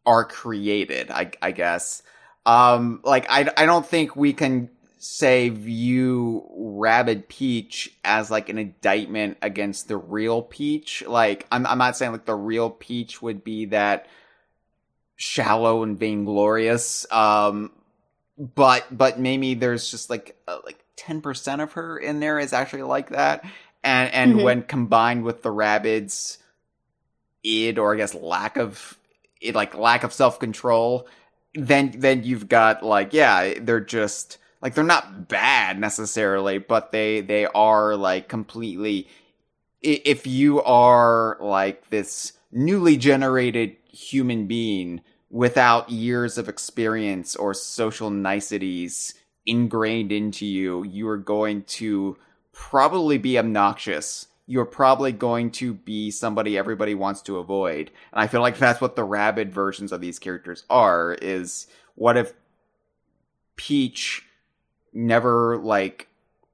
are 0.06 0.26
created, 0.26 1.12
I, 1.12 1.32
I 1.42 1.52
guess, 1.52 2.04
um, 2.46 3.02
like, 3.04 3.26
I, 3.30 3.52
I 3.56 3.66
don't 3.66 3.86
think 3.86 4.16
we 4.16 4.34
can 4.34 4.70
say 5.04 5.50
view 5.50 6.48
Rabbid 6.56 7.28
Peach 7.28 7.92
as 8.06 8.30
like 8.30 8.50
an 8.50 8.60
indictment 8.60 9.40
against 9.42 9.88
the 9.88 9.98
real 9.98 10.44
Peach. 10.44 11.04
Like 11.08 11.48
I'm 11.52 11.66
I'm 11.66 11.80
not 11.80 11.98
saying 11.98 12.12
like 12.12 12.26
the 12.26 12.36
real 12.36 12.70
Peach 12.70 13.20
would 13.20 13.44
be 13.44 13.66
that 13.66 14.06
shallow 15.16 15.82
and 15.82 15.98
vainglorious. 15.98 17.12
Um 17.12 17.72
but 18.38 18.86
but 18.96 19.20
maybe 19.20 19.56
there's 19.56 19.90
just 19.90 20.12
like 20.12 20.40
uh, 20.48 20.60
like 20.64 20.78
10% 20.98 21.64
of 21.64 21.74
her 21.74 21.98
in 21.98 22.20
there 22.20 22.38
is 22.38 22.54
actually 22.54 22.84
like 22.84 23.10
that. 23.10 23.44
And 23.84 24.14
and 24.14 24.34
mm-hmm. 24.36 24.44
when 24.44 24.62
combined 24.62 25.24
with 25.24 25.42
the 25.42 25.50
Rabbids 25.50 26.38
id 27.44 27.80
or 27.80 27.96
I 27.96 27.98
guess 27.98 28.14
lack 28.14 28.58
of 28.58 29.00
it 29.42 29.56
like 29.56 29.74
lack 29.74 30.04
of 30.04 30.14
self-control, 30.14 31.08
then 31.56 31.92
then 31.98 32.24
you've 32.24 32.48
got 32.48 32.84
like 32.84 33.14
yeah, 33.14 33.56
they're 33.60 33.80
just 33.80 34.38
like 34.62 34.76
they're 34.76 34.84
not 34.84 35.28
bad 35.28 35.80
necessarily, 35.80 36.58
but 36.58 36.92
they 36.92 37.22
they 37.22 37.46
are 37.48 37.96
like 37.96 38.28
completely 38.28 39.08
if 39.82 40.28
you 40.28 40.62
are 40.62 41.38
like 41.42 41.90
this 41.90 42.34
newly 42.52 42.98
generated 42.98 43.76
human 43.88 44.46
being 44.48 45.02
without 45.30 45.90
years 45.90 46.38
of 46.38 46.50
experience 46.50 47.36
or 47.36 47.54
social 47.54 48.10
niceties 48.10 49.16
ingrained 49.46 50.12
into 50.12 50.46
you, 50.46 50.84
you 50.84 51.08
are 51.08 51.18
going 51.18 51.64
to 51.64 52.18
probably 52.52 53.18
be 53.18 53.40
obnoxious. 53.40 54.28
You're 54.46 54.66
probably 54.66 55.12
going 55.12 55.52
to 55.52 55.74
be 55.74 56.12
somebody 56.12 56.58
everybody 56.58 56.94
wants 56.94 57.22
to 57.24 57.38
avoid. 57.38 57.90
And 58.12 58.22
I 58.22 58.28
feel 58.28 58.42
like 58.42 58.58
that's 58.58 58.82
what 58.82 58.96
the 58.96 59.04
Rabbid 59.04 59.54
versions 59.54 59.92
of 59.92 60.02
these 60.02 60.20
characters 60.20 60.66
are 60.70 61.14
is 61.14 61.68
what 61.96 62.18
if 62.18 62.34
Peach 63.56 64.26
never 64.94 65.58
like 65.58 66.08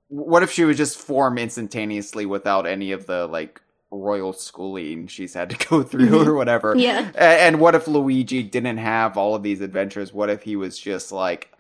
what 0.10 0.44
if 0.44 0.52
she 0.52 0.64
would 0.64 0.78
just 0.78 0.98
form 0.98 1.38
instantaneously 1.38 2.26
without 2.26 2.66
any 2.66 2.92
of 2.92 3.08
the 3.08 3.28
like 3.28 3.62
royal 3.92 4.34
schooling 4.34 5.08
she's 5.08 5.34
had 5.34 5.50
to 5.50 5.68
go 5.70 5.84
through 5.84 6.10
mm-hmm. 6.10 6.30
or 6.30 6.36
whatever? 6.36 6.76
Yeah. 6.76 7.12
And 7.16 7.60
what 7.60 7.76
if 7.76 7.88
luigi 7.88 8.44
didn't 8.44 8.78
have 8.78 9.18
all 9.18 9.36
of 9.36 9.44
these 9.44 9.62
adventures? 9.62 10.14
What 10.14 10.30
if 10.30 10.44
he 10.44 10.56
was 10.56 10.80
just 10.80 11.12
like 11.12 11.52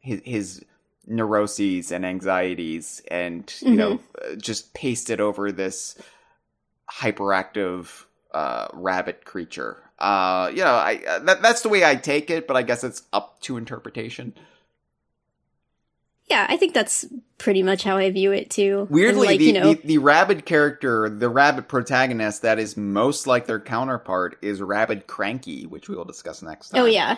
his, 0.00 0.20
his 0.24 0.64
neuroses 1.06 1.92
and 1.92 2.04
anxieties 2.04 3.02
and 3.08 3.52
you 3.60 3.68
mm-hmm. 3.68 3.76
know 3.76 4.00
just 4.36 4.74
pasted 4.74 5.20
over 5.20 5.52
this 5.52 5.96
hyperactive 6.90 8.04
uh 8.32 8.68
rabbit 8.72 9.24
creature? 9.24 9.78
Uh 9.98 10.50
you 10.50 10.64
know 10.64 10.74
i 10.74 11.00
uh, 11.08 11.20
that, 11.20 11.40
that's 11.40 11.62
the 11.62 11.68
way 11.68 11.84
i 11.84 11.94
take 11.94 12.28
it 12.28 12.48
but 12.48 12.56
i 12.56 12.62
guess 12.62 12.82
it's 12.82 13.04
up 13.12 13.40
to 13.40 13.56
interpretation 13.56 14.34
yeah, 16.28 16.46
I 16.48 16.56
think 16.56 16.74
that's 16.74 17.06
pretty 17.38 17.62
much 17.62 17.82
how 17.84 17.96
I 17.96 18.10
view 18.10 18.32
it 18.32 18.50
too. 18.50 18.86
Weirdly, 18.90 19.26
like, 19.26 19.38
the, 19.38 19.44
you 19.44 19.52
know, 19.52 19.74
the, 19.74 19.80
the 19.84 19.98
Rabbid 19.98 20.46
character, 20.46 21.08
the 21.08 21.28
Rabbid 21.28 21.68
protagonist 21.68 22.42
that 22.42 22.58
is 22.58 22.76
most 22.76 23.26
like 23.26 23.46
their 23.46 23.60
counterpart 23.60 24.38
is 24.42 24.62
Rabbid 24.62 25.06
Cranky, 25.06 25.66
which 25.66 25.88
we 25.88 25.96
will 25.96 26.04
discuss 26.04 26.42
next 26.42 26.72
oh, 26.72 26.76
time. 26.76 26.82
Oh 26.82 26.86
yeah. 26.86 27.16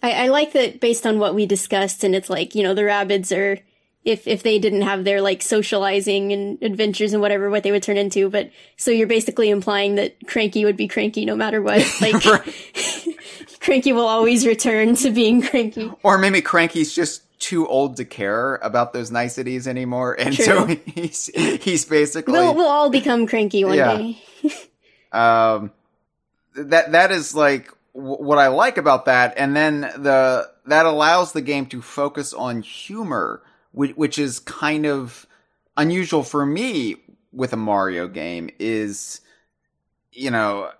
I, 0.00 0.12
I 0.12 0.28
like 0.28 0.52
that 0.52 0.80
based 0.80 1.06
on 1.06 1.18
what 1.18 1.34
we 1.34 1.44
discussed, 1.44 2.04
and 2.04 2.14
it's 2.14 2.30
like, 2.30 2.54
you 2.54 2.62
know, 2.62 2.74
the 2.74 2.82
Rabbids 2.82 3.36
are 3.36 3.60
if 4.04 4.28
if 4.28 4.44
they 4.44 4.60
didn't 4.60 4.82
have 4.82 5.02
their 5.02 5.20
like 5.20 5.42
socializing 5.42 6.32
and 6.32 6.62
adventures 6.62 7.12
and 7.12 7.20
whatever 7.20 7.50
what 7.50 7.64
they 7.64 7.72
would 7.72 7.82
turn 7.82 7.96
into 7.96 8.30
but 8.30 8.48
so 8.76 8.92
you're 8.92 9.08
basically 9.08 9.50
implying 9.50 9.96
that 9.96 10.14
cranky 10.28 10.64
would 10.64 10.76
be 10.76 10.86
cranky 10.86 11.26
no 11.26 11.34
matter 11.34 11.60
what 11.60 11.84
like 12.00 12.14
Cranky 13.60 13.92
will 13.92 14.06
always 14.06 14.46
return 14.46 14.94
to 14.96 15.10
being 15.10 15.42
Cranky. 15.42 15.92
Or 16.02 16.16
maybe 16.16 16.40
Cranky's 16.40 16.94
just 16.94 17.22
too 17.38 17.66
old 17.66 17.96
to 17.96 18.04
care 18.04 18.56
about 18.56 18.92
those 18.92 19.10
niceties 19.10 19.68
anymore, 19.68 20.14
and 20.18 20.34
True. 20.34 20.44
so 20.44 20.66
he's 20.86 21.26
he's 21.34 21.84
basically 21.84 22.32
we'll 22.32 22.54
we'll 22.54 22.68
all 22.68 22.90
become 22.90 23.26
Cranky 23.26 23.64
one 23.64 23.76
yeah. 23.76 23.96
day. 23.96 24.22
um, 25.12 25.72
that 26.54 26.92
that 26.92 27.12
is 27.12 27.34
like 27.34 27.72
what 27.92 28.38
I 28.38 28.48
like 28.48 28.78
about 28.78 29.06
that, 29.06 29.34
and 29.36 29.56
then 29.56 29.80
the 29.80 30.50
that 30.66 30.86
allows 30.86 31.32
the 31.32 31.40
game 31.40 31.66
to 31.66 31.82
focus 31.82 32.32
on 32.32 32.62
humor, 32.62 33.42
which, 33.72 33.96
which 33.96 34.18
is 34.18 34.38
kind 34.38 34.86
of 34.86 35.26
unusual 35.76 36.22
for 36.22 36.44
me 36.44 36.96
with 37.32 37.52
a 37.52 37.56
Mario 37.56 38.08
game. 38.08 38.50
Is 38.58 39.20
you 40.12 40.30
know, 40.30 40.70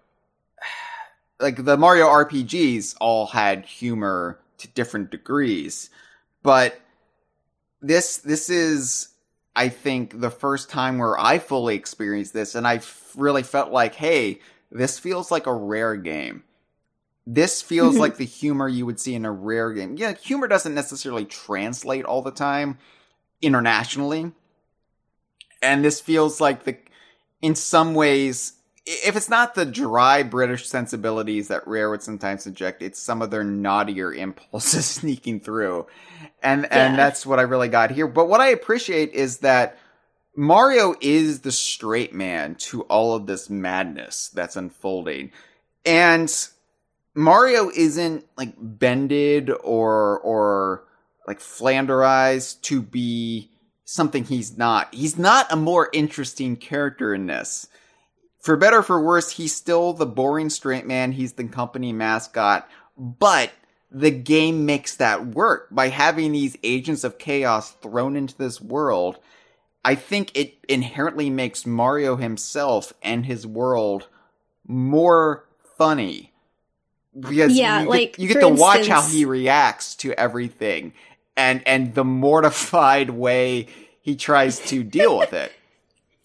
like 1.41 1.65
the 1.65 1.77
Mario 1.77 2.07
RPGs 2.07 2.97
all 3.01 3.27
had 3.27 3.65
humor 3.65 4.39
to 4.59 4.69
different 4.69 5.11
degrees, 5.11 5.91
but 6.49 6.81
this 7.83 8.17
this 8.17 8.49
is 8.49 9.09
I 9.55 9.69
think 9.69 10.19
the 10.19 10.31
first 10.31 10.71
time 10.71 10.97
where 10.97 11.19
I 11.19 11.39
fully 11.39 11.75
experienced 11.75 12.33
this, 12.33 12.55
and 12.55 12.67
I 12.67 12.81
really 13.15 13.43
felt 13.43 13.71
like, 13.71 13.95
hey, 13.95 14.41
this 14.73 14.99
feels 14.99 15.31
like 15.31 15.47
a 15.47 15.53
rare 15.53 15.95
game 15.97 16.45
this 17.31 17.61
feels 17.61 17.93
mm-hmm. 17.93 18.01
like 18.01 18.17
the 18.17 18.25
humor 18.25 18.67
you 18.67 18.87
would 18.87 18.99
see 18.99 19.15
in 19.15 19.27
a 19.27 19.31
rare 19.31 19.71
game. 19.75 19.97
Yeah, 19.99 20.15
humor 20.15 20.49
doesn't 20.49 20.75
necessarily 20.75 21.27
translate 21.27 22.07
all 22.07 22.23
the 22.23 22.31
time 22.31 22.79
internationally. 23.43 24.33
And 25.61 25.85
this 25.85 26.01
feels 26.01 26.41
like 26.41 26.65
the, 26.65 26.79
in 27.43 27.55
some 27.55 27.93
ways, 27.93 28.55
if 28.89 29.17
it's 29.17 29.29
not 29.29 29.55
the 29.55 29.67
dry 29.67 30.23
British 30.23 30.67
sensibilities 30.67 31.49
that 31.49 31.67
Rare 31.67 31.91
would 31.91 32.03
sometimes 32.03 32.47
inject, 32.47 32.81
it's 32.81 32.99
some 32.99 33.21
of 33.21 33.31
their 33.31 33.45
naughtier 33.45 34.13
impulses 34.13 34.87
sneaking 34.87 35.41
through. 35.41 35.87
And, 36.43 36.63
yeah. 36.63 36.87
and 36.87 36.99
that's 36.99 37.27
what 37.27 37.39
I 37.39 37.43
really 37.43 37.69
got 37.69 37.91
here. 37.91 38.07
But 38.07 38.29
what 38.29 38.41
I 38.41 38.49
appreciate 38.49 39.13
is 39.13 39.39
that 39.39 39.79
Mario 40.35 40.95
is 41.01 41.41
the 41.41 41.53
straight 41.53 42.15
man 42.15 42.55
to 42.55 42.83
all 42.83 43.15
of 43.15 43.27
this 43.27 43.51
madness 43.51 44.29
that's 44.29 44.57
unfolding. 44.57 45.33
And 45.85 46.33
Mario 47.15 47.71
isn't 47.71 48.25
like 48.37 48.55
bended 48.57 49.51
or 49.51 50.21
or 50.21 50.85
like 51.27 51.41
flanderized 51.41 52.63
to 52.63 52.81
be 52.81 53.51
something 53.85 54.25
he's 54.25 54.57
not. 54.57 54.95
He's 54.95 55.19
not 55.19 55.51
a 55.51 55.57
more 55.57 55.91
interesting 55.93 56.57
character 56.57 57.13
in 57.13 57.27
this. 57.27 57.67
For 58.49 58.57
better 58.57 58.79
or 58.79 58.83
for 58.83 58.99
worse, 58.99 59.33
he's 59.33 59.55
still 59.55 59.93
the 59.93 60.07
boring 60.07 60.49
straight 60.49 60.87
man. 60.87 61.13
He's 61.13 61.35
the 61.35 61.45
company 61.45 61.93
mascot, 61.93 62.67
but 62.97 63.53
the 63.91 64.11
game 64.11 64.65
makes 64.65 64.97
that 64.97 65.27
work 65.27 65.69
by 65.71 65.89
having 65.89 66.33
these 66.33 66.57
agents 66.63 67.05
of 67.05 67.19
chaos 67.19 67.73
thrown 67.73 68.17
into 68.17 68.35
this 68.39 68.59
world. 68.59 69.19
I 69.85 69.97
think 69.97 70.35
it 70.35 70.55
inherently 70.67 71.29
makes 71.29 71.67
Mario 71.67 72.17
himself 72.17 72.95
and 73.03 73.27
his 73.27 73.47
world 73.47 74.09
more 74.67 75.45
funny 75.77 76.33
because 77.21 77.53
yeah, 77.53 77.83
you 77.83 77.89
like 77.91 78.17
get, 78.17 78.19
you 78.19 78.29
get 78.29 78.41
to 78.41 78.47
instance, 78.47 78.61
watch 78.61 78.89
how 78.89 79.03
he 79.03 79.27
reacts 79.27 79.95
to 79.97 80.19
everything 80.19 80.95
and 81.37 81.63
and 81.69 81.95
the 81.95 82.03
mortified 82.03 83.11
way 83.11 83.67
he 84.01 84.17
tries 84.17 84.59
to 84.71 84.83
deal 84.83 85.19
with 85.19 85.35
it. 85.35 85.53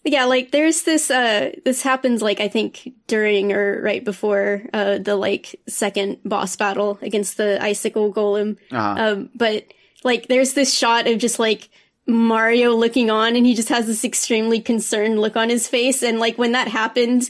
Yeah, 0.06 0.26
like 0.26 0.52
there's 0.52 0.84
this 0.84 1.10
uh 1.10 1.52
this 1.64 1.82
happens 1.82 2.22
like 2.22 2.40
I 2.40 2.50
think 2.50 2.92
during 3.08 3.54
or 3.54 3.82
right 3.82 4.04
before 4.04 4.64
uh 4.74 4.98
the 4.98 5.16
like 5.16 5.60
second 5.68 6.18
boss 6.26 6.56
battle 6.56 7.00
against 7.02 7.38
the 7.38 7.62
icicle 7.64 8.14
golem. 8.14 8.58
Uh-huh. 8.72 8.96
Um 9.02 9.30
but 9.34 9.66
like 10.04 10.28
there's 10.28 10.54
this 10.54 10.74
shot 10.74 11.08
of 11.08 11.20
just 11.20 11.40
like 11.40 11.70
Mario 12.06 12.76
looking 12.76 13.10
on 13.10 13.36
and 13.38 13.46
he 13.46 13.56
just 13.56 13.70
has 13.70 13.88
this 13.88 14.04
extremely 14.04 14.60
concerned 14.60 15.22
look 15.22 15.38
on 15.38 15.50
his 15.50 15.70
face 15.70 16.04
and 16.04 16.20
like 16.20 16.38
when 16.38 16.52
that 16.52 16.68
happened 16.68 17.30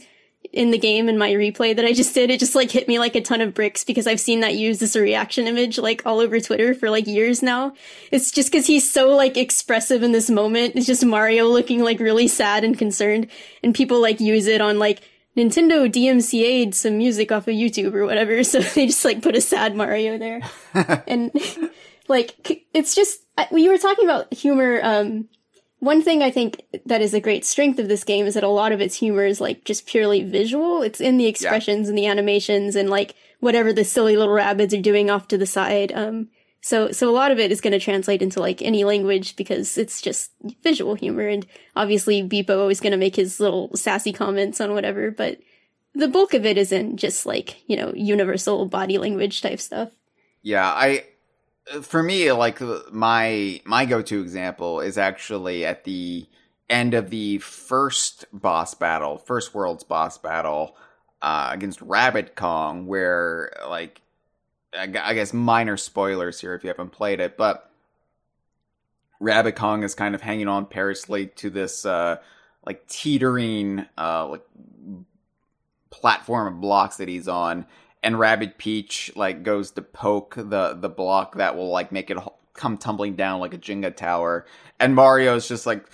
in 0.54 0.70
the 0.70 0.78
game 0.78 1.10
in 1.10 1.18
my 1.18 1.32
replay 1.32 1.76
that 1.76 1.84
I 1.84 1.94
just 1.94 2.14
did, 2.14 2.30
it 2.30 2.40
just 2.40 2.54
like 2.54 2.70
hit 2.70 2.88
me 2.88 3.00
like 3.00 3.16
a 3.16 3.22
ton 3.22 3.42
of 3.42 3.56
bricks 3.56 3.84
because 3.84 4.06
I've 4.06 4.20
seen 4.20 4.42
that 4.42 4.54
used 4.54 4.84
as 4.84 4.96
a 4.96 5.02
reaction 5.02 5.48
image 5.48 5.80
like 5.80 6.06
all 6.06 6.20
over 6.20 6.40
Twitter 6.40 6.76
for 6.76 6.92
like 6.92 7.08
years 7.08 7.42
now. 7.42 7.74
It's 8.12 8.32
just 8.32 8.52
because 8.52 8.68
he's 8.68 8.90
so 8.90 9.10
like 9.10 9.36
expressive 9.36 10.04
in 10.04 10.12
this 10.12 10.30
moment. 10.30 10.76
It's 10.76 10.86
just 10.86 11.04
Mario 11.04 11.48
looking 11.48 11.84
like 11.84 12.00
really 12.00 12.28
sad 12.28 12.64
and 12.64 12.78
concerned, 12.78 13.28
and 13.64 13.74
people 13.74 14.00
like 14.00 14.20
use 14.20 14.46
it 14.46 14.62
on 14.62 14.78
like 14.78 15.02
Nintendo 15.36 15.92
DMCA'd 15.92 16.76
some 16.76 17.00
music 17.00 17.32
off 17.32 17.48
of 17.48 17.56
YouTube 17.56 17.96
or 17.96 18.06
whatever, 18.06 18.44
so 18.44 18.60
they 18.60 18.86
just 18.86 19.04
like 19.04 19.24
put 19.24 19.36
a 19.36 19.42
sad 19.42 19.76
Mario 19.76 20.20
there, 20.20 20.42
and 21.08 21.32
like 22.08 22.68
it's 22.76 22.94
just 22.94 23.22
we 23.52 23.68
were 23.68 23.80
talking 23.80 24.06
about 24.06 24.32
humor. 24.32 24.80
Um, 24.84 25.30
one 25.84 26.02
thing 26.02 26.24
I 26.24 26.32
think 26.32 26.62
that 26.86 27.02
is 27.02 27.14
a 27.14 27.20
great 27.20 27.44
strength 27.44 27.78
of 27.78 27.90
this 27.90 28.06
game 28.06 28.26
is 28.26 28.36
that 28.36 28.44
a 28.44 28.48
lot 28.48 28.72
of 28.72 28.80
its 28.80 28.96
humor 28.96 29.26
is 29.26 29.42
like 29.42 29.66
just 29.66 29.86
purely 29.86 30.24
visual. 30.24 30.82
It's 30.82 31.02
in 31.02 31.18
the 31.18 31.26
expressions 31.26 31.88
yeah. 31.88 31.90
and 31.90 31.98
the 31.98 32.08
animations 32.08 32.78
and 32.78 32.90
like 32.90 33.16
whatever 33.42 33.74
the 33.74 33.84
silly 33.84 34.16
little 34.16 34.34
rabbits 34.34 34.74
are 34.74 34.82
doing 34.82 35.10
off 35.10 35.28
to 35.28 35.38
the 35.38 35.46
side. 35.46 35.92
Um, 35.92 36.30
so, 36.62 36.94
so 36.94 37.10
a 37.10 37.12
lot 37.12 37.32
of 37.32 37.40
it 37.40 37.52
is 37.52 37.60
going 37.60 37.74
to 37.74 37.82
translate 37.82 38.22
into 38.22 38.40
like 38.40 38.62
any 38.62 38.86
language 38.86 39.36
because 39.36 39.78
it's 39.78 40.00
just 40.00 40.32
visual 40.64 40.96
humor. 40.96 41.28
And 41.28 41.46
obviously 41.76 42.22
Beep-O 42.24 42.70
is 42.70 42.80
going 42.80 42.92
to 42.92 42.98
make 42.98 43.18
his 43.18 43.42
little 43.42 43.76
sassy 43.76 44.14
comments 44.14 44.62
on 44.62 44.74
whatever, 44.74 45.12
but 45.12 45.40
the 45.94 46.08
bulk 46.08 46.34
of 46.34 46.46
it 46.46 46.58
is 46.58 46.72
in 46.72 46.96
just 46.96 47.26
like, 47.26 47.62
you 47.68 47.76
know, 47.76 47.92
universal 47.94 48.66
body 48.68 48.98
language 48.98 49.42
type 49.42 49.60
stuff. 49.60 49.90
Yeah, 50.44 50.66
I 50.66 51.04
for 51.82 52.04
me, 52.04 52.32
like 52.32 52.60
my 52.92 53.62
my 53.66 53.86
go 53.86 54.02
to 54.02 54.22
example 54.22 54.82
is 54.82 54.98
actually 54.98 55.66
at 55.66 55.84
the 55.84 56.28
end 56.70 56.94
of 56.94 57.10
the 57.10 57.38
first 57.40 58.26
boss 58.34 58.74
battle, 58.74 59.18
first 59.18 59.54
world's 59.54 59.84
boss 59.84 60.18
battle 60.18 60.76
uh, 61.22 61.50
against 61.52 61.82
Rabbid 61.82 62.36
Kong, 62.36 62.86
where 62.88 63.54
like 63.68 64.02
I 64.78 65.14
guess 65.14 65.34
minor 65.34 65.78
spoilers 65.78 66.40
here 66.40 66.56
if 66.56 66.64
you 66.64 66.70
haven't 66.70 66.92
played 66.92 67.20
it, 67.20 67.38
but 67.38 67.70
Rabbid 69.20 69.56
Kong 69.56 69.84
is 69.84 69.96
kind 69.96 70.16
of 70.16 70.22
hanging 70.22 70.48
on 70.48 70.66
perilously 70.66 71.28
to 71.28 71.50
this 71.50 71.86
uh, 71.86 72.18
like 72.66 72.88
teetering 72.88 73.86
uh, 73.98 74.28
like 74.28 74.46
platform 75.90 76.54
of 76.54 76.60
blocks 76.62 76.98
that 76.98 77.08
he's 77.08 77.28
on, 77.28 77.66
and 78.04 78.20
Rabbid 78.20 78.58
Peach 78.58 79.12
like 79.16 79.44
goes 79.44 79.72
to 79.72 79.82
poke 79.82 80.36
the 80.36 80.78
the 80.80 80.90
block 80.90 81.36
that 81.36 81.56
will 81.56 81.70
like 81.70 81.92
make 81.92 82.10
it 82.10 82.18
come 82.54 82.78
tumbling 82.78 83.16
down 83.16 83.40
like 83.40 83.54
a 83.54 83.58
Jenga 83.58 83.96
tower, 83.96 84.46
and 84.80 84.94
Mario's 84.94 85.48
just 85.48 85.66
like, 85.66 85.90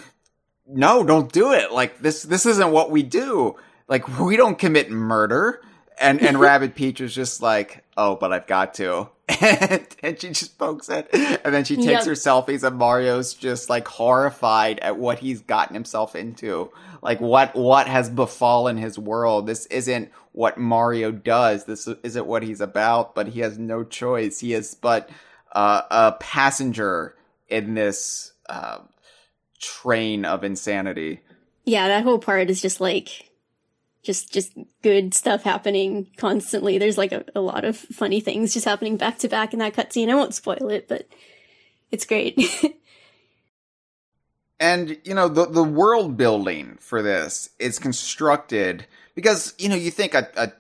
"No, 0.68 1.04
don't 1.04 1.32
do 1.32 1.54
it! 1.54 1.72
Like 1.72 2.00
this 2.00 2.24
this 2.24 2.46
isn't 2.46 2.72
what 2.72 2.92
we 2.92 3.04
do. 3.04 3.56
Like 3.88 4.20
we 4.20 4.36
don't 4.36 4.58
commit 4.58 4.90
murder." 4.90 5.62
And 6.02 6.22
and 6.22 6.40
Rabbid 6.40 6.76
Peach 6.76 7.00
is 7.00 7.14
just 7.14 7.42
like, 7.42 7.86
"Oh, 7.96 8.16
but 8.16 8.34
I've 8.34 8.48
got 8.48 8.74
to." 8.76 9.10
And, 9.42 9.88
and 10.02 10.20
she 10.20 10.30
just 10.30 10.58
pokes 10.58 10.90
it, 10.90 11.08
and 11.14 11.54
then 11.54 11.64
she 11.64 11.76
takes 11.76 11.88
yep. 11.88 12.06
her 12.06 12.14
selfies, 12.14 12.64
and 12.64 12.78
Mario's 12.78 13.36
just 13.36 13.70
like 13.70 13.88
horrified 13.88 14.80
at 14.80 14.98
what 14.98 15.20
he's 15.20 15.42
gotten 15.42 15.76
himself 15.76 16.16
into 16.16 16.72
like 17.02 17.22
what 17.22 17.56
what 17.56 17.88
has 17.88 18.10
befallen 18.10 18.78
his 18.78 18.98
world. 18.98 19.48
This 19.48 19.66
isn't 19.68 20.12
what 20.40 20.58
Mario 20.58 21.12
does. 21.12 21.66
This 21.66 21.86
isn't 21.86 22.26
what 22.26 22.44
he's 22.44 22.62
about. 22.62 23.14
But 23.14 23.28
he 23.28 23.42
has 23.42 23.60
no 23.60 23.84
choice. 23.84 24.40
He 24.40 24.54
is 24.54 24.74
but 24.74 25.10
uh, 25.52 25.82
a 25.92 26.12
passenger 26.14 27.14
in 27.50 27.74
this 27.74 28.32
uh, 28.48 28.78
train 29.60 30.24
of 30.24 30.46
insanity. 30.46 31.20
Yeah, 31.66 31.90
that 31.90 32.06
whole 32.06 32.20
part 32.20 32.50
is 32.50 32.62
just 32.62 32.80
like 32.80 33.32
just 34.02 34.32
just 34.32 34.54
good 34.82 35.14
stuff 35.14 35.44
happening 35.44 36.08
constantly. 36.16 36.78
There's 36.78 36.98
like 36.98 37.12
a, 37.12 37.26
a 37.36 37.42
lot 37.42 37.66
of 37.66 37.76
funny 37.76 38.22
things 38.22 38.54
just 38.54 38.66
happening 38.66 38.96
back 38.96 39.18
to 39.20 39.28
back 39.28 39.52
in 39.52 39.60
that 39.60 39.74
cutscene. 39.74 40.10
I 40.10 40.16
won't 40.16 40.34
spoil 40.34 40.70
it, 40.70 40.88
but 40.88 41.06
it's 41.92 42.06
great. 42.06 42.40
And 44.60 44.98
you 45.06 45.14
know 45.14 45.30
the 45.30 45.46
the 45.46 45.64
world 45.64 46.18
building 46.18 46.78
for 46.82 47.02
this 47.02 47.50
is 47.60 47.80
constructed 47.80 48.86
because 49.20 49.54
you 49.58 49.68
know 49.68 49.76
you 49.76 49.92
think 49.92 50.14
a, 50.14 50.30
a 50.38 50.52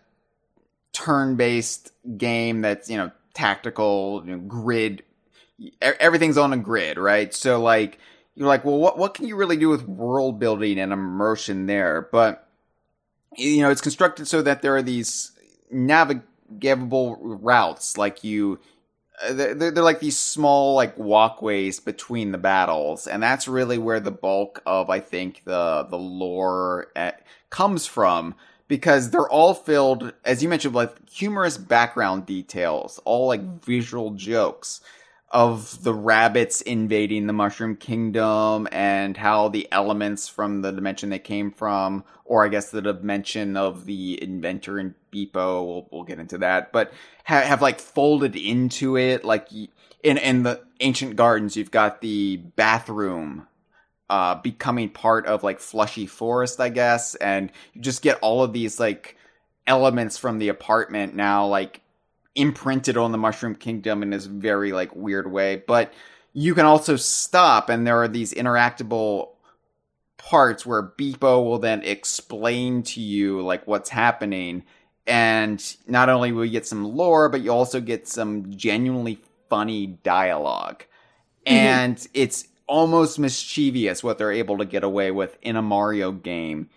turn 0.91 1.35
based 1.35 1.93
game 2.17 2.61
that's 2.61 2.89
you 2.89 2.97
know 2.97 3.09
tactical 3.33 4.21
you 4.25 4.35
know, 4.35 4.39
grid 4.39 5.03
everything's 5.81 6.37
on 6.37 6.51
a 6.53 6.57
grid 6.57 6.97
right? 6.97 7.33
So 7.33 7.61
like 7.61 7.99
you're 8.35 8.47
like 8.47 8.65
well 8.65 8.77
what 8.77 8.97
what 8.97 9.13
can 9.13 9.27
you 9.27 9.35
really 9.35 9.57
do 9.57 9.69
with 9.69 9.87
world 9.87 10.39
building 10.39 10.79
and 10.79 10.91
immersion 10.91 11.67
there? 11.67 12.07
But 12.11 12.47
you 13.37 13.61
know 13.61 13.69
it's 13.69 13.81
constructed 13.81 14.27
so 14.27 14.41
that 14.41 14.61
there 14.61 14.75
are 14.75 14.81
these 14.81 15.31
navigable 15.71 17.17
routes 17.21 17.97
like 17.97 18.23
you 18.23 18.59
uh, 19.21 19.33
they're, 19.33 19.53
they're 19.53 19.83
like 19.83 19.99
these 19.99 20.17
small 20.17 20.75
like 20.75 20.97
walkways 20.97 21.79
between 21.79 22.31
the 22.31 22.37
battles 22.37 23.05
and 23.05 23.21
that's 23.21 23.47
really 23.47 23.77
where 23.77 23.99
the 23.99 24.11
bulk 24.11 24.61
of 24.65 24.89
i 24.89 24.99
think 24.99 25.43
the 25.45 25.85
the 25.89 25.97
lore 25.97 26.87
at, 26.95 27.13
uh, 27.13 27.17
comes 27.49 27.85
from 27.85 28.35
because 28.69 29.09
they're 29.09 29.27
all 29.27 29.53
filled, 29.53 30.13
as 30.23 30.41
you 30.41 30.47
mentioned, 30.47 30.73
with 30.73 30.97
humorous 31.11 31.57
background 31.57 32.25
details, 32.25 33.01
all 33.03 33.27
like 33.27 33.41
mm-hmm. 33.41 33.57
visual 33.57 34.11
jokes 34.11 34.79
of 35.31 35.83
the 35.83 35.93
rabbits 35.93 36.61
invading 36.61 37.27
the 37.27 37.33
Mushroom 37.33 37.75
Kingdom 37.75 38.67
and 38.71 39.17
how 39.17 39.49
the 39.49 39.67
elements 39.71 40.27
from 40.27 40.61
the 40.61 40.71
dimension 40.71 41.09
they 41.09 41.19
came 41.19 41.51
from, 41.51 42.03
or 42.25 42.45
I 42.45 42.47
guess 42.47 42.71
the 42.71 42.81
dimension 42.81 43.57
of 43.57 43.85
the 43.85 44.21
inventor 44.23 44.79
and 44.79 44.95
Beep-O, 45.11 45.63
we'll, 45.63 45.87
we'll 45.91 46.03
get 46.03 46.19
into 46.19 46.37
that, 46.39 46.71
but 46.71 46.93
have, 47.25 47.43
have 47.43 47.61
like 47.61 47.79
folded 47.79 48.35
into 48.35 48.97
it. 48.97 49.23
Like 49.23 49.49
in, 49.51 50.17
in 50.17 50.43
the 50.43 50.61
ancient 50.79 51.15
gardens, 51.15 51.55
you've 51.57 51.71
got 51.71 52.01
the 52.01 52.37
bathroom 52.37 53.47
uh, 54.09 54.35
becoming 54.35 54.89
part 54.89 55.25
of 55.25 55.43
like 55.43 55.59
Flushy 55.59 56.07
Forest, 56.07 56.59
I 56.59 56.69
guess, 56.69 57.15
and 57.15 57.51
you 57.73 57.81
just 57.81 58.01
get 58.01 58.19
all 58.21 58.43
of 58.43 58.53
these 58.53 58.79
like 58.79 59.17
elements 59.67 60.17
from 60.17 60.39
the 60.39 60.49
apartment 60.49 61.15
now, 61.15 61.45
like 61.45 61.81
imprinted 62.35 62.97
on 62.97 63.11
the 63.11 63.17
Mushroom 63.17 63.55
Kingdom 63.55 64.01
in 64.03 64.09
this 64.09 64.25
very 64.25 64.71
like 64.71 64.95
weird 64.95 65.31
way. 65.31 65.63
But 65.67 65.93
you 66.33 66.55
can 66.55 66.65
also 66.65 66.95
stop, 66.95 67.69
and 67.69 67.85
there 67.85 68.01
are 68.01 68.07
these 68.07 68.33
interactable 68.33 69.29
parts 70.17 70.65
where 70.65 70.81
Beep-O 70.81 71.43
will 71.43 71.59
then 71.59 71.83
explain 71.83 72.83
to 72.83 73.01
you 73.01 73.41
like 73.41 73.65
what's 73.67 73.89
happening. 73.89 74.63
And 75.07 75.63
not 75.87 76.09
only 76.09 76.31
will 76.31 76.45
you 76.45 76.51
get 76.51 76.67
some 76.67 76.83
lore, 76.83 77.29
but 77.29 77.41
you 77.41 77.51
also 77.51 77.81
get 77.81 78.07
some 78.07 78.55
genuinely 78.55 79.19
funny 79.49 79.87
dialog 79.87 80.75
mm-hmm. 81.45 81.53
And 81.53 82.07
it's 82.13 82.47
almost 82.69 83.17
mischievous 83.17 84.03
what 84.03 84.17
they're 84.19 84.31
able 84.31 84.59
to 84.59 84.65
get 84.65 84.83
away 84.83 85.11
with 85.11 85.37
in 85.41 85.57
a 85.57 85.61
Mario 85.61 86.11
game, 86.11 86.69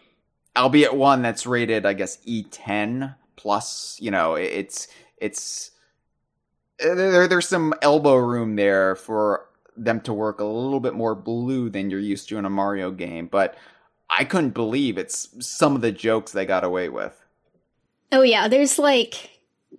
albeit 0.57 0.97
one 0.97 1.23
that's 1.23 1.47
rated, 1.47 1.87
I 1.87 1.93
guess, 1.93 2.17
E10 2.27 3.15
plus. 3.37 3.99
You 4.01 4.11
know, 4.11 4.35
it's 4.35 4.89
it's 5.19 5.71
uh, 6.85 6.95
there, 6.95 7.29
there's 7.29 7.47
some 7.47 7.75
elbow 7.83 8.17
room 8.17 8.57
there 8.57 8.97
for 8.97 9.47
them 9.77 10.01
to 10.01 10.13
work 10.13 10.41
a 10.41 10.45
little 10.45 10.81
bit 10.81 10.95
more 10.95 11.15
blue 11.15 11.71
than 11.71 11.91
you're 11.91 12.01
used 12.01 12.29
to 12.31 12.39
in 12.39 12.45
a 12.45 12.51
Mario 12.51 12.91
game, 12.91 13.27
but 13.27 13.57
I 14.11 14.25
couldn't 14.25 14.51
believe 14.51 14.99
it's 14.99 15.29
some 15.47 15.77
of 15.77 15.83
the 15.83 15.93
jokes 15.93 16.33
they 16.33 16.45
got 16.45 16.65
away 16.65 16.89
with. 16.89 17.19
Oh 18.11 18.23
yeah, 18.23 18.49
there's 18.49 18.79
like 18.79 19.31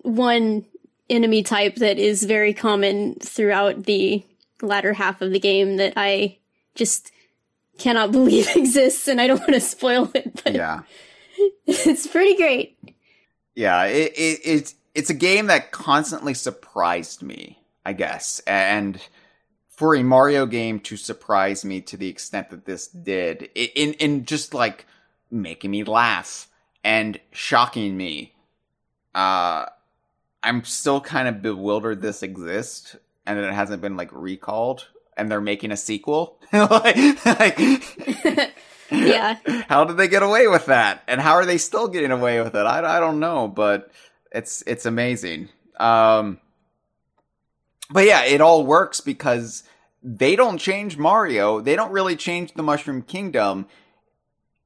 one 0.02 0.66
enemy 1.10 1.44
type 1.44 1.76
that 1.76 2.00
is 2.00 2.24
very 2.24 2.54
common 2.54 3.16
throughout 3.16 3.84
the 3.84 4.24
latter 4.64 4.94
half 4.94 5.22
of 5.22 5.32
the 5.32 5.40
game 5.40 5.78
that 5.78 5.94
I 5.96 6.38
just 6.76 7.12
cannot 7.78 8.12
believe 8.12 8.48
exists 8.56 9.08
and 9.08 9.20
I 9.22 9.28
don't 9.28 9.40
want 9.40 9.54
to 9.54 9.62
spoil 9.62 10.10
it, 10.14 10.42
but 10.44 10.54
yeah. 10.54 10.82
it's 11.68 12.08
pretty 12.08 12.36
great. 12.36 12.78
Yeah, 13.56 13.84
it, 13.86 14.14
it, 14.16 14.40
it's 14.44 14.76
it's 14.96 15.10
a 15.10 15.16
game 15.16 15.48
that 15.48 15.72
constantly 15.72 16.34
surprised 16.34 17.22
me, 17.22 17.60
I 17.86 17.94
guess. 17.94 18.40
And 18.48 19.02
for 19.70 19.96
a 19.96 20.04
Mario 20.04 20.46
game 20.46 20.80
to 20.82 20.98
surprise 20.98 21.66
me 21.66 21.82
to 21.82 21.98
the 21.98 22.08
extent 22.08 22.50
that 22.50 22.66
this 22.66 22.88
did, 22.88 23.50
in 23.56 23.94
in 23.94 24.26
just 24.26 24.54
like 24.54 24.86
making 25.30 25.72
me 25.72 25.84
laugh 25.84 26.48
and 26.84 27.20
shocking 27.32 27.96
me, 27.96 28.34
uh, 29.14 29.66
I'm 30.42 30.64
still 30.64 31.02
kind 31.02 31.28
of 31.28 31.42
bewildered 31.42 32.02
this 32.02 32.24
exists 32.24 32.96
and 33.26 33.40
it 33.40 33.54
hasn't 33.54 33.82
been 33.82 33.98
like 33.98 34.10
recalled 34.12 34.88
and 35.18 35.32
they're 35.32 35.42
making 35.42 35.72
a 35.72 35.78
sequel. 35.78 36.40
like, 36.54 37.26
like 37.26 37.60
yeah. 38.92 39.38
How 39.68 39.84
did 39.86 39.98
they 39.98 40.08
get 40.08 40.24
away 40.24 40.48
with 40.48 40.68
that? 40.68 41.04
And 41.08 41.22
how 41.22 41.34
are 41.34 41.46
they 41.46 41.58
still 41.58 41.88
getting 41.88 42.12
away 42.12 42.42
with 42.42 42.56
it? 42.56 42.66
I, 42.66 42.98
I 42.98 43.00
don't 43.00 43.20
know, 43.20 43.48
but 43.48 43.92
it's 44.32 44.64
it's 44.68 44.86
amazing. 44.86 45.50
Um, 45.80 46.40
but 47.90 48.06
yeah, 48.06 48.26
it 48.26 48.42
all 48.42 48.66
works 48.66 49.02
because 49.02 49.64
they 50.02 50.36
don't 50.36 50.58
change 50.58 50.98
Mario. 50.98 51.62
They 51.62 51.76
don't 51.76 51.92
really 51.92 52.16
change 52.16 52.54
the 52.54 52.64
Mushroom 52.64 53.02
Kingdom. 53.02 53.68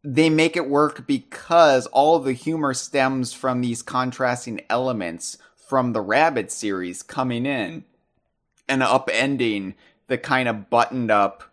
They 0.03 0.29
make 0.29 0.55
it 0.55 0.69
work 0.69 1.05
because 1.05 1.85
all 1.87 2.19
the 2.19 2.33
humor 2.33 2.73
stems 2.73 3.33
from 3.33 3.61
these 3.61 3.81
contrasting 3.81 4.61
elements 4.69 5.37
from 5.67 5.91
the 5.91 6.01
Rabbid 6.01 6.49
series 6.49 7.03
coming 7.03 7.45
in 7.45 7.83
and 8.67 8.81
upending 8.81 9.75
the 10.07 10.17
kind 10.17 10.47
of 10.47 10.69
buttoned 10.69 11.11
up, 11.11 11.43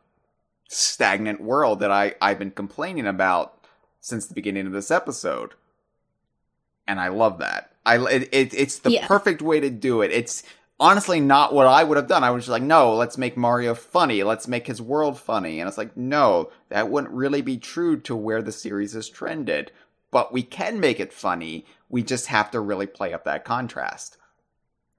stagnant 0.68 1.40
world 1.40 1.80
that 1.80 1.90
I, 1.90 2.14
I've 2.20 2.38
been 2.38 2.50
complaining 2.50 3.06
about 3.06 3.66
since 4.00 4.26
the 4.26 4.34
beginning 4.34 4.66
of 4.66 4.72
this 4.72 4.90
episode. 4.90 5.54
And 6.86 7.00
I 7.00 7.08
love 7.08 7.38
that. 7.38 7.72
I 7.86 7.98
it, 8.06 8.28
it 8.32 8.54
it's 8.54 8.78
the 8.78 8.92
yeah. 8.92 9.06
perfect 9.06 9.42
way 9.42 9.60
to 9.60 9.70
do 9.70 10.02
it. 10.02 10.10
It's 10.10 10.42
honestly 10.80 11.20
not 11.20 11.54
what 11.54 11.66
I 11.66 11.84
would 11.84 11.96
have 11.96 12.08
done. 12.08 12.24
I 12.24 12.30
was 12.30 12.44
just 12.44 12.50
like, 12.50 12.62
no, 12.62 12.94
let's 12.94 13.18
make 13.18 13.36
Mario 13.36 13.74
funny. 13.74 14.22
Let's 14.22 14.48
make 14.48 14.66
his 14.66 14.82
world 14.82 15.18
funny. 15.18 15.60
And 15.60 15.68
it's 15.68 15.78
like, 15.78 15.96
no, 15.96 16.50
that 16.68 16.90
wouldn't 16.90 17.12
really 17.12 17.42
be 17.42 17.56
true 17.56 17.98
to 18.00 18.16
where 18.16 18.42
the 18.42 18.52
series 18.52 18.92
has 18.92 19.08
trended. 19.08 19.70
But 20.10 20.32
we 20.32 20.42
can 20.42 20.80
make 20.80 21.00
it 21.00 21.12
funny. 21.12 21.66
We 21.88 22.02
just 22.02 22.26
have 22.26 22.50
to 22.52 22.60
really 22.60 22.86
play 22.86 23.12
up 23.12 23.24
that 23.24 23.44
contrast. 23.44 24.16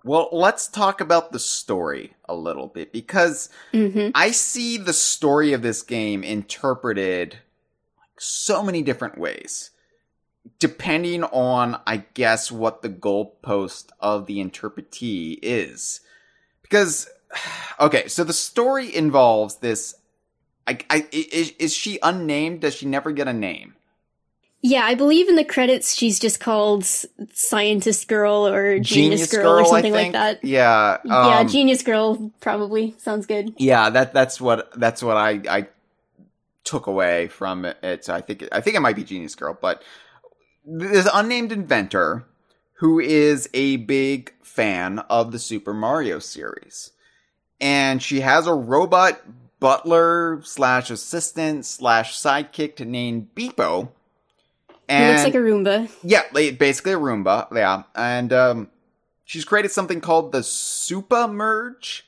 Well, 0.06 0.30
let's 0.32 0.68
talk 0.68 1.02
about 1.02 1.32
the 1.32 1.40
story 1.40 2.14
a 2.26 2.36
little 2.36 2.68
bit 2.68 2.94
because 2.94 3.50
mm-hmm. 3.74 4.12
I 4.14 4.30
see 4.30 4.78
the 4.78 4.94
story 4.94 5.52
of 5.54 5.64
this 5.64 5.82
game 5.82 6.24
interpreted 6.24 7.40
like 7.98 8.22
so 8.22 8.62
many 8.62 8.84
different 8.84 9.18
ways 9.18 9.72
depending 10.60 11.24
on, 11.24 11.82
I 11.88 12.04
guess, 12.14 12.52
what 12.52 12.84
the 12.84 12.90
goalpost 12.90 13.88
of 14.00 14.28
the 14.28 14.38
interpretee 14.44 15.40
is. 15.42 16.02
Because, 16.62 17.10
okay, 17.80 18.08
so 18.08 18.24
the 18.24 18.32
story 18.32 18.96
involves 18.96 19.56
this. 19.56 19.96
I, 20.68 20.78
I, 20.88 21.08
is, 21.12 21.54
is 21.58 21.74
she 21.74 21.98
unnamed? 22.04 22.62
Does 22.62 22.76
she 22.76 22.86
never 22.86 23.12
get 23.12 23.28
a 23.28 23.34
name? 23.34 23.76
Yeah, 24.68 24.84
I 24.84 24.96
believe 24.96 25.30
in 25.30 25.36
the 25.36 25.46
credits 25.46 25.96
she's 25.96 26.18
just 26.18 26.40
called 26.40 26.86
Scientist 26.86 28.08
Girl 28.08 28.48
or 28.48 28.80
Genius, 28.80 28.90
Genius 28.90 29.32
Girl, 29.32 29.44
Girl, 29.44 29.60
or 29.60 29.66
something 29.66 29.94
like 29.94 30.14
that. 30.14 30.44
Yeah, 30.44 30.98
um, 31.04 31.30
yeah, 31.30 31.44
Genius 31.44 31.84
Girl 31.84 32.32
probably 32.40 32.96
sounds 32.98 33.28
good. 33.28 33.54
Yeah, 33.58 33.92
that 33.92 34.12
that's 34.12 34.42
what 34.42 34.72
that's 34.74 35.04
what 35.04 35.18
I 35.18 35.42
I 35.48 35.68
took 36.64 36.88
away 36.88 37.28
from 37.28 37.64
it. 37.66 38.06
So 38.06 38.16
I 38.16 38.22
think 38.22 38.48
I 38.52 38.60
think 38.60 38.76
it 38.76 38.80
might 38.80 38.96
be 38.96 39.04
Genius 39.04 39.36
Girl, 39.36 39.56
but 39.62 39.84
this 40.66 41.08
unnamed 41.14 41.52
inventor 41.52 42.26
who 42.80 43.00
is 43.00 43.48
a 43.54 43.76
big 43.78 44.34
fan 44.42 44.98
of 45.12 45.32
the 45.32 45.38
Super 45.38 45.76
Mario 45.76 46.18
series. 46.18 46.92
And 47.62 48.02
she 48.02 48.22
has 48.22 48.48
a 48.48 48.54
robot 48.56 49.22
butler 49.60 50.42
slash 50.44 50.90
assistant 50.90 51.68
slash 51.68 52.18
sidekick 52.20 52.84
named 52.84 53.36
Beep-O. 53.36 53.92
And, 54.88 55.14
looks 55.14 55.24
like 55.24 55.36
a 55.36 55.46
Roomba. 55.46 55.90
Yeah, 56.04 56.24
basically 56.32 56.94
a 56.94 56.98
Roomba. 56.98 57.54
Yeah. 57.56 57.84
And 57.96 58.32
um, 58.32 58.70
she's 59.24 59.46
created 59.46 59.72
something 59.72 60.02
called 60.02 60.32
the 60.32 60.40
Supa 60.40 61.32
Merge, 61.32 62.08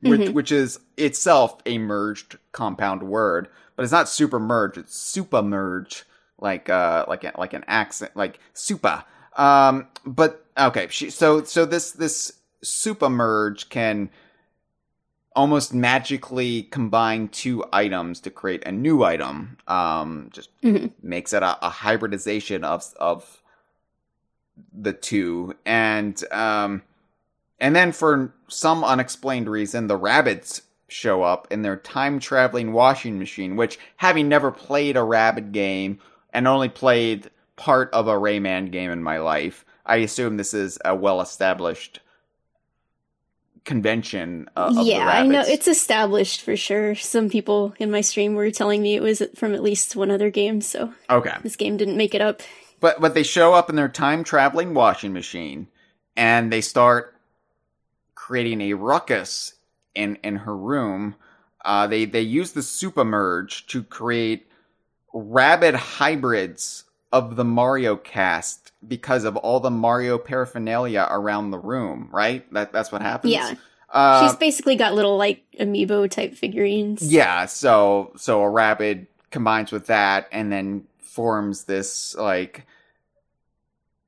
which, 0.00 0.20
mm-hmm. 0.20 0.32
which 0.32 0.50
is 0.52 0.80
itself 0.96 1.60
a 1.66 1.78
merged 1.78 2.38
compound 2.52 3.02
word. 3.02 3.48
But 3.76 3.82
it's 3.84 3.92
not 3.92 4.08
super 4.08 4.38
merge, 4.38 4.76
it's 4.78 5.14
Supa 5.14 5.44
Merge 5.44 6.04
like 6.40 6.68
uh 6.68 7.04
like 7.08 7.24
a, 7.24 7.32
like 7.38 7.52
an 7.52 7.64
accent 7.68 8.16
like 8.16 8.40
super 8.54 9.04
um 9.36 9.86
but 10.04 10.44
okay 10.58 10.88
she 10.90 11.10
so 11.10 11.44
so 11.44 11.64
this 11.64 11.92
this 11.92 12.32
Supa 12.64 13.10
merge 13.10 13.68
can 13.68 14.10
almost 15.36 15.72
magically 15.72 16.64
combine 16.64 17.28
two 17.28 17.64
items 17.72 18.20
to 18.20 18.30
create 18.30 18.64
a 18.66 18.72
new 18.72 19.02
item 19.02 19.56
um 19.68 20.28
just 20.32 20.50
mm-hmm. 20.62 20.86
makes 21.02 21.32
it 21.32 21.42
a, 21.42 21.66
a 21.66 21.70
hybridization 21.70 22.64
of 22.64 22.84
of 22.98 23.42
the 24.72 24.92
two 24.92 25.54
and 25.64 26.24
um 26.32 26.82
and 27.58 27.76
then 27.76 27.92
for 27.92 28.34
some 28.48 28.82
unexplained 28.84 29.48
reason 29.48 29.86
the 29.86 29.98
Rabbids 29.98 30.62
show 30.88 31.22
up 31.22 31.46
in 31.50 31.62
their 31.62 31.76
time 31.76 32.18
traveling 32.18 32.72
washing 32.72 33.18
machine 33.18 33.54
which 33.54 33.78
having 33.96 34.28
never 34.28 34.50
played 34.50 34.96
a 34.96 35.02
Rabbid 35.02 35.52
game 35.52 36.00
and 36.32 36.48
only 36.48 36.68
played 36.68 37.30
part 37.60 37.92
of 37.92 38.08
a 38.08 38.14
Rayman 38.14 38.70
game 38.70 38.90
in 38.90 39.02
my 39.02 39.18
life, 39.18 39.64
I 39.84 39.96
assume 39.96 40.36
this 40.36 40.54
is 40.54 40.78
a 40.84 40.94
well 40.94 41.20
established 41.20 42.00
convention 43.64 44.48
uh, 44.56 44.72
yeah 44.84 45.06
i 45.06 45.26
know. 45.26 45.42
it's 45.42 45.68
established 45.68 46.40
for 46.42 46.56
sure. 46.56 46.94
Some 46.94 47.28
people 47.28 47.74
in 47.78 47.90
my 47.90 48.00
stream 48.00 48.34
were 48.34 48.50
telling 48.50 48.82
me 48.82 48.94
it 48.94 49.02
was 49.02 49.22
from 49.34 49.54
at 49.54 49.62
least 49.62 49.96
one 49.96 50.10
other 50.10 50.30
game 50.30 50.60
so 50.60 50.92
okay. 51.08 51.34
this 51.42 51.56
game 51.56 51.76
didn't 51.76 51.96
make 51.96 52.14
it 52.14 52.20
up. 52.20 52.42
But 52.80 53.00
but 53.00 53.14
they 53.14 53.22
show 53.22 53.52
up 53.52 53.68
in 53.68 53.76
their 53.76 53.88
time 53.88 54.24
traveling 54.24 54.74
washing 54.74 55.12
machine 55.12 55.68
and 56.16 56.52
they 56.52 56.60
start 56.60 57.14
creating 58.14 58.60
a 58.60 58.74
ruckus 58.74 59.54
in 59.94 60.16
in 60.22 60.36
her 60.36 60.56
room. 60.56 61.16
Uh, 61.64 61.86
they 61.86 62.06
they 62.06 62.22
use 62.22 62.52
the 62.52 62.62
super 62.62 63.04
merge 63.04 63.66
to 63.66 63.82
create 63.82 64.46
Rabbid 65.12 65.74
hybrids 65.74 66.84
of 67.12 67.36
the 67.36 67.44
Mario 67.44 67.96
cast 67.96 68.72
because 68.86 69.24
of 69.24 69.36
all 69.36 69.60
the 69.60 69.70
Mario 69.70 70.18
paraphernalia 70.18 71.06
around 71.10 71.50
the 71.50 71.58
room, 71.58 72.08
right? 72.12 72.50
That 72.52 72.72
that's 72.72 72.92
what 72.92 73.02
happens. 73.02 73.32
Yeah. 73.32 73.54
Uh, 73.88 74.28
She's 74.28 74.36
basically 74.36 74.76
got 74.76 74.94
little 74.94 75.16
like 75.16 75.42
amiibo 75.58 76.08
type 76.08 76.34
figurines. 76.34 77.02
yeah, 77.02 77.46
so 77.46 78.12
so 78.16 78.42
a 78.42 78.48
rabbit 78.48 79.06
combines 79.30 79.72
with 79.72 79.86
that 79.86 80.28
and 80.30 80.52
then 80.52 80.84
forms 80.98 81.64
this 81.64 82.14
like 82.14 82.66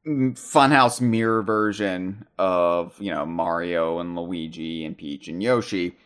funhouse 0.06 1.00
mirror 1.00 1.42
version 1.42 2.26
of, 2.38 3.00
you 3.00 3.10
know, 3.10 3.26
Mario 3.26 3.98
and 3.98 4.16
Luigi 4.16 4.84
and 4.84 4.96
Peach 4.96 5.28
and 5.28 5.42
Yoshi. 5.42 5.96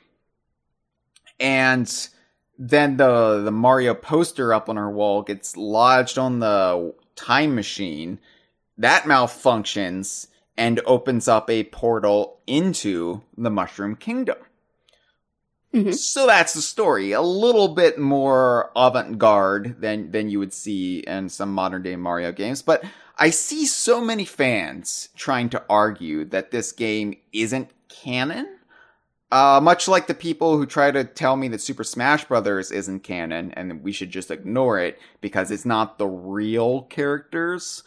And 1.40 2.08
then 2.58 2.96
the 2.96 3.42
the 3.42 3.50
Mario 3.50 3.94
poster 3.94 4.52
up 4.54 4.68
on 4.68 4.76
her 4.76 4.90
wall 4.90 5.22
gets 5.22 5.56
lodged 5.56 6.18
on 6.18 6.40
the 6.40 6.94
time 7.14 7.54
machine. 7.54 8.18
That 8.78 9.04
malfunctions 9.04 10.28
and 10.56 10.80
opens 10.86 11.28
up 11.28 11.50
a 11.50 11.64
portal 11.64 12.38
into 12.46 13.22
the 13.36 13.50
Mushroom 13.50 13.96
Kingdom. 13.96 14.38
Mhm. 15.74 15.94
So 15.94 16.26
that's 16.26 16.54
the 16.54 16.62
story. 16.62 17.12
A 17.12 17.20
little 17.20 17.68
bit 17.68 17.98
more 17.98 18.70
avant-garde 18.74 19.80
than 19.80 20.10
than 20.10 20.30
you 20.30 20.38
would 20.38 20.52
see 20.52 21.00
in 21.00 21.28
some 21.28 21.52
modern 21.52 21.82
day 21.82 21.96
Mario 21.96 22.32
games, 22.32 22.62
but 22.62 22.84
I 23.18 23.30
see 23.30 23.66
so 23.66 24.00
many 24.00 24.24
fans 24.24 25.08
trying 25.16 25.48
to 25.50 25.62
argue 25.68 26.24
that 26.26 26.50
this 26.50 26.72
game 26.72 27.16
isn't 27.32 27.70
canon. 27.88 28.55
Uh, 29.32 29.60
much 29.60 29.88
like 29.88 30.06
the 30.06 30.14
people 30.14 30.56
who 30.56 30.66
try 30.66 30.90
to 30.90 31.02
tell 31.02 31.36
me 31.36 31.48
that 31.48 31.60
Super 31.60 31.82
Smash 31.82 32.24
Brothers 32.26 32.70
isn't 32.70 33.00
canon 33.00 33.52
and 33.52 33.82
we 33.82 33.90
should 33.90 34.10
just 34.10 34.30
ignore 34.30 34.78
it 34.78 35.00
because 35.20 35.50
it's 35.50 35.64
not 35.64 35.98
the 35.98 36.06
real 36.06 36.82
characters. 36.82 37.82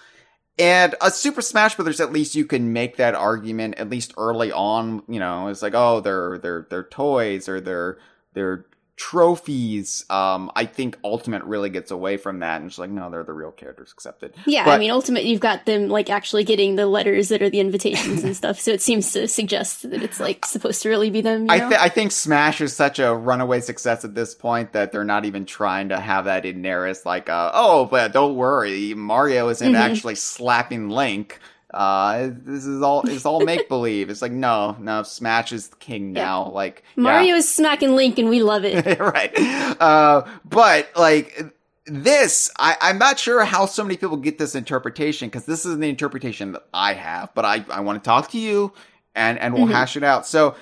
And 0.58 0.96
a 1.00 1.10
Super 1.10 1.42
Smash 1.42 1.76
Brothers, 1.76 2.02
at 2.02 2.12
least 2.12 2.36
you 2.36 2.44
can 2.44 2.74
make 2.74 2.98
that 2.98 3.16
argument 3.16 3.76
at 3.80 3.90
least 3.90 4.14
early 4.18 4.52
on. 4.52 5.04
You 5.08 5.20
know, 5.20 5.48
it's 5.48 5.62
like, 5.62 5.74
oh, 5.74 6.02
they're 6.02 6.38
they're 6.40 6.68
they're 6.70 6.84
toys 6.84 7.48
or 7.48 7.62
they're 7.62 7.98
they're 8.34 8.66
trophies. 9.00 10.06
Um, 10.10 10.52
I 10.56 10.66
think 10.66 10.98
Ultimate 11.04 11.44
really 11.46 11.70
gets 11.70 11.90
away 11.90 12.18
from 12.18 12.40
that 12.40 12.62
and 12.62 12.72
she's 12.72 12.78
like, 12.80 12.90
no, 12.90 13.10
they're 13.10 13.24
the 13.24 13.34
real 13.34 13.52
characters. 13.52 13.92
accepted. 13.92 14.34
Yeah, 14.46 14.70
I 14.70 14.78
mean, 14.78 14.92
ultimate, 14.92 15.24
you've 15.24 15.40
got 15.40 15.66
them 15.66 15.88
like 15.88 16.10
actually 16.10 16.44
getting 16.44 16.76
the 16.76 16.86
letters 16.86 17.30
that 17.30 17.42
are 17.42 17.50
the 17.50 17.60
invitations 17.60 18.24
and 18.24 18.36
stuff. 18.42 18.60
So 18.60 18.72
it 18.72 18.82
seems 18.82 19.12
to 19.14 19.28
suggest 19.28 19.90
that 19.90 20.04
it's 20.04 20.20
like 20.20 20.46
supposed 20.46 20.82
to 20.84 20.90
really 20.90 21.10
be 21.10 21.22
them. 21.22 21.44
You 21.46 21.52
I, 21.52 21.60
th- 21.60 21.80
I 21.82 21.90
think 21.90 22.12
Smash 22.12 22.62
is 22.62 22.76
such 22.76 23.00
a 23.00 23.16
runaway 23.16 23.62
success 23.62 24.04
at 24.06 24.14
this 24.16 24.36
point 24.36 24.74
that 24.74 24.92
they're 24.92 25.04
not 25.04 25.26
even 25.26 25.46
trying 25.46 25.90
to 25.90 26.00
have 26.00 26.26
that 26.26 26.46
in 26.46 26.62
there 26.62 26.86
as 26.86 27.06
like, 27.06 27.30
uh, 27.30 27.52
oh, 27.54 27.86
but 27.86 28.12
don't 28.14 28.36
worry, 28.36 28.94
Mario 28.94 29.48
isn't 29.50 29.74
Mhm. 29.74 29.76
actually 29.80 30.16
slapping 30.16 30.90
Link. 30.90 31.40
Uh, 31.74 32.30
this 32.32 32.66
is 32.66 32.82
all 32.82 33.08
it's 33.08 33.26
all 33.26 33.40
make 33.46 33.70
believe. 33.70 34.10
It's 34.10 34.22
like 34.22 34.32
no, 34.32 34.76
no, 34.80 35.04
Smash 35.04 35.52
is 35.52 35.70
the 35.70 35.76
king 35.78 36.16
Yeah. 36.16 36.24
now. 36.26 36.50
Like 36.50 36.84
yeah. 36.96 37.22
is 37.36 37.54
smacking 37.54 37.96
Link, 37.96 38.18
and 38.18 38.30
we 38.30 38.42
love 38.42 38.66
it. 38.66 39.00
right. 39.00 39.32
Uh, 39.80 40.24
but 40.46 40.90
like 40.96 41.42
this, 41.86 42.52
I, 42.58 42.76
I'm 42.82 42.98
not 42.98 43.20
sure 43.20 43.44
how 43.46 43.66
so 43.66 43.84
many 43.84 43.98
people 43.98 44.18
get 44.18 44.38
this 44.38 44.56
interpretation 44.56 45.28
because 45.30 45.46
this 45.46 45.66
is 45.66 45.78
the 45.78 45.90
interpretation 45.90 46.54
that 46.54 46.64
I 46.74 46.94
have. 46.94 47.34
But 47.36 47.46
I, 47.46 47.66
I 47.70 47.82
want 47.82 48.04
to 48.04 48.08
talk 48.08 48.32
to 48.32 48.40
you, 48.40 48.74
and 49.16 49.38
and 49.40 49.54
we'll 49.54 49.68
Mhm. 49.68 49.72
hash 49.72 49.96
it 49.98 50.04
out. 50.04 50.26
So. 50.28 50.56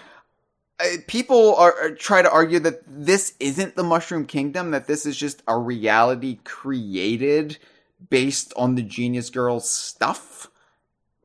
Uh, 0.79 0.97
people 1.07 1.55
are, 1.55 1.73
are 1.81 1.89
try 1.95 2.21
to 2.21 2.29
argue 2.31 2.59
that 2.59 2.83
this 2.85 3.33
isn't 3.39 3.75
the 3.75 3.83
Mushroom 3.83 4.27
Kingdom; 4.27 4.69
that 4.69 4.85
this 4.85 5.07
is 5.07 5.17
just 5.17 5.41
a 5.47 5.57
reality 5.57 6.37
created 6.43 7.57
based 8.11 8.53
on 8.55 8.75
the 8.75 8.83
Genius 8.83 9.31
Girls 9.31 9.67
stuff. 9.67 10.46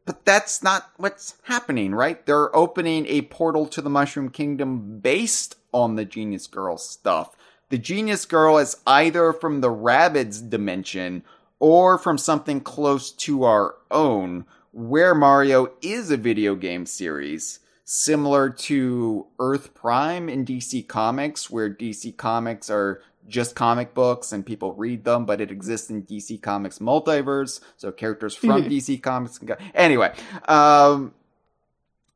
But 0.04 0.24
that's 0.24 0.62
not 0.62 0.90
what's 0.96 1.36
happening, 1.44 1.94
right? 1.94 2.24
They're 2.26 2.54
opening 2.54 3.06
a 3.06 3.22
portal 3.22 3.66
to 3.66 3.80
the 3.80 3.90
Mushroom 3.90 4.30
Kingdom 4.30 4.98
based 4.98 5.56
on 5.72 5.94
the 5.94 6.04
Genius 6.04 6.46
Girl 6.46 6.76
stuff. 6.76 7.36
The 7.68 7.78
Genius 7.78 8.24
Girl 8.24 8.58
is 8.58 8.76
either 8.86 9.32
from 9.32 9.60
the 9.60 9.70
Rabbids 9.70 10.48
dimension 10.48 11.22
or 11.58 11.96
from 11.96 12.18
something 12.18 12.60
close 12.60 13.12
to 13.12 13.44
our 13.44 13.76
own, 13.90 14.44
where 14.72 15.14
Mario 15.14 15.72
is 15.80 16.10
a 16.10 16.16
video 16.16 16.56
game 16.56 16.84
series, 16.84 17.60
similar 17.84 18.50
to 18.50 19.26
Earth 19.38 19.72
Prime 19.72 20.28
in 20.28 20.44
DC 20.44 20.88
Comics, 20.88 21.48
where 21.48 21.70
DC 21.70 22.16
Comics 22.16 22.68
are 22.68 23.00
just 23.32 23.56
comic 23.56 23.94
books 23.94 24.30
and 24.32 24.46
people 24.46 24.72
read 24.74 25.04
them, 25.04 25.24
but 25.26 25.40
it 25.40 25.50
exists 25.50 25.90
in 25.90 26.04
DC 26.04 26.40
Comics 26.40 26.78
multiverse, 26.78 27.60
so 27.76 27.90
characters 27.90 28.36
from. 28.36 28.62
DC 28.70 29.02
Comics 29.02 29.38
can 29.38 29.46
go. 29.48 29.56
Anyway, 29.74 30.12
um, 30.46 31.12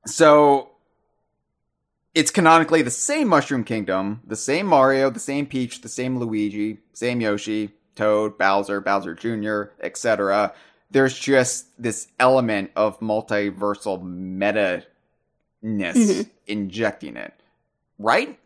so 0.07 0.71
it's 2.15 2.31
canonically 2.31 2.83
the 2.83 2.91
same 2.91 3.29
Mushroom 3.29 3.65
Kingdom, 3.65 4.21
the 4.27 4.37
same 4.37 4.67
Mario, 4.67 5.11
the 5.11 5.19
same 5.21 5.47
Peach, 5.47 5.81
the 5.81 5.89
same 5.89 6.19
Luigi, 6.19 6.79
same 6.93 7.21
Yoshi, 7.21 7.71
Toad, 7.97 8.39
Bowser, 8.39 8.81
Bowser 8.81 9.15
Jr., 9.15 9.73
etc. 9.85 10.53
There's 10.91 11.19
just 11.19 11.67
this 11.83 12.09
element 12.21 12.71
of 12.77 13.01
multiversal 13.01 14.03
meta 14.03 14.85
ness 15.63 15.97
Mhm. 15.97 16.31
injecting 16.47 17.17
it. 17.17 17.35
Right? 17.99 18.39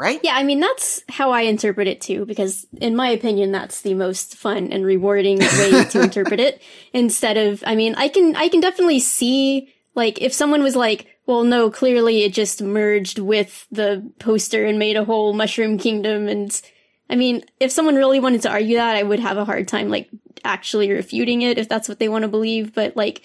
Right? 0.00 0.18
Yeah, 0.22 0.34
I 0.34 0.44
mean 0.44 0.60
that's 0.60 1.02
how 1.10 1.30
I 1.30 1.42
interpret 1.42 1.86
it 1.86 2.00
too, 2.00 2.24
because 2.24 2.66
in 2.80 2.96
my 2.96 3.10
opinion, 3.10 3.52
that's 3.52 3.82
the 3.82 3.92
most 3.92 4.34
fun 4.34 4.72
and 4.72 4.86
rewarding 4.86 5.40
way 5.40 5.84
to 5.84 6.00
interpret 6.04 6.40
it. 6.40 6.62
Instead 6.94 7.36
of, 7.36 7.62
I 7.66 7.74
mean, 7.74 7.94
I 7.96 8.08
can 8.08 8.34
I 8.34 8.48
can 8.48 8.60
definitely 8.60 9.00
see 9.00 9.74
like 9.94 10.22
if 10.22 10.32
someone 10.32 10.62
was 10.62 10.74
like, 10.74 11.06
well, 11.26 11.44
no, 11.44 11.70
clearly 11.70 12.22
it 12.22 12.32
just 12.32 12.62
merged 12.62 13.18
with 13.18 13.66
the 13.70 14.10
poster 14.18 14.64
and 14.64 14.78
made 14.78 14.96
a 14.96 15.04
whole 15.04 15.34
Mushroom 15.34 15.76
Kingdom, 15.76 16.28
and 16.28 16.62
I 17.10 17.16
mean, 17.16 17.44
if 17.58 17.70
someone 17.70 17.96
really 17.96 18.20
wanted 18.20 18.40
to 18.42 18.50
argue 18.50 18.76
that, 18.76 18.96
I 18.96 19.02
would 19.02 19.20
have 19.20 19.36
a 19.36 19.44
hard 19.44 19.68
time 19.68 19.90
like 19.90 20.08
actually 20.44 20.90
refuting 20.90 21.42
it 21.42 21.58
if 21.58 21.68
that's 21.68 21.90
what 21.90 21.98
they 21.98 22.08
want 22.08 22.22
to 22.22 22.28
believe. 22.28 22.74
But 22.74 22.96
like, 22.96 23.20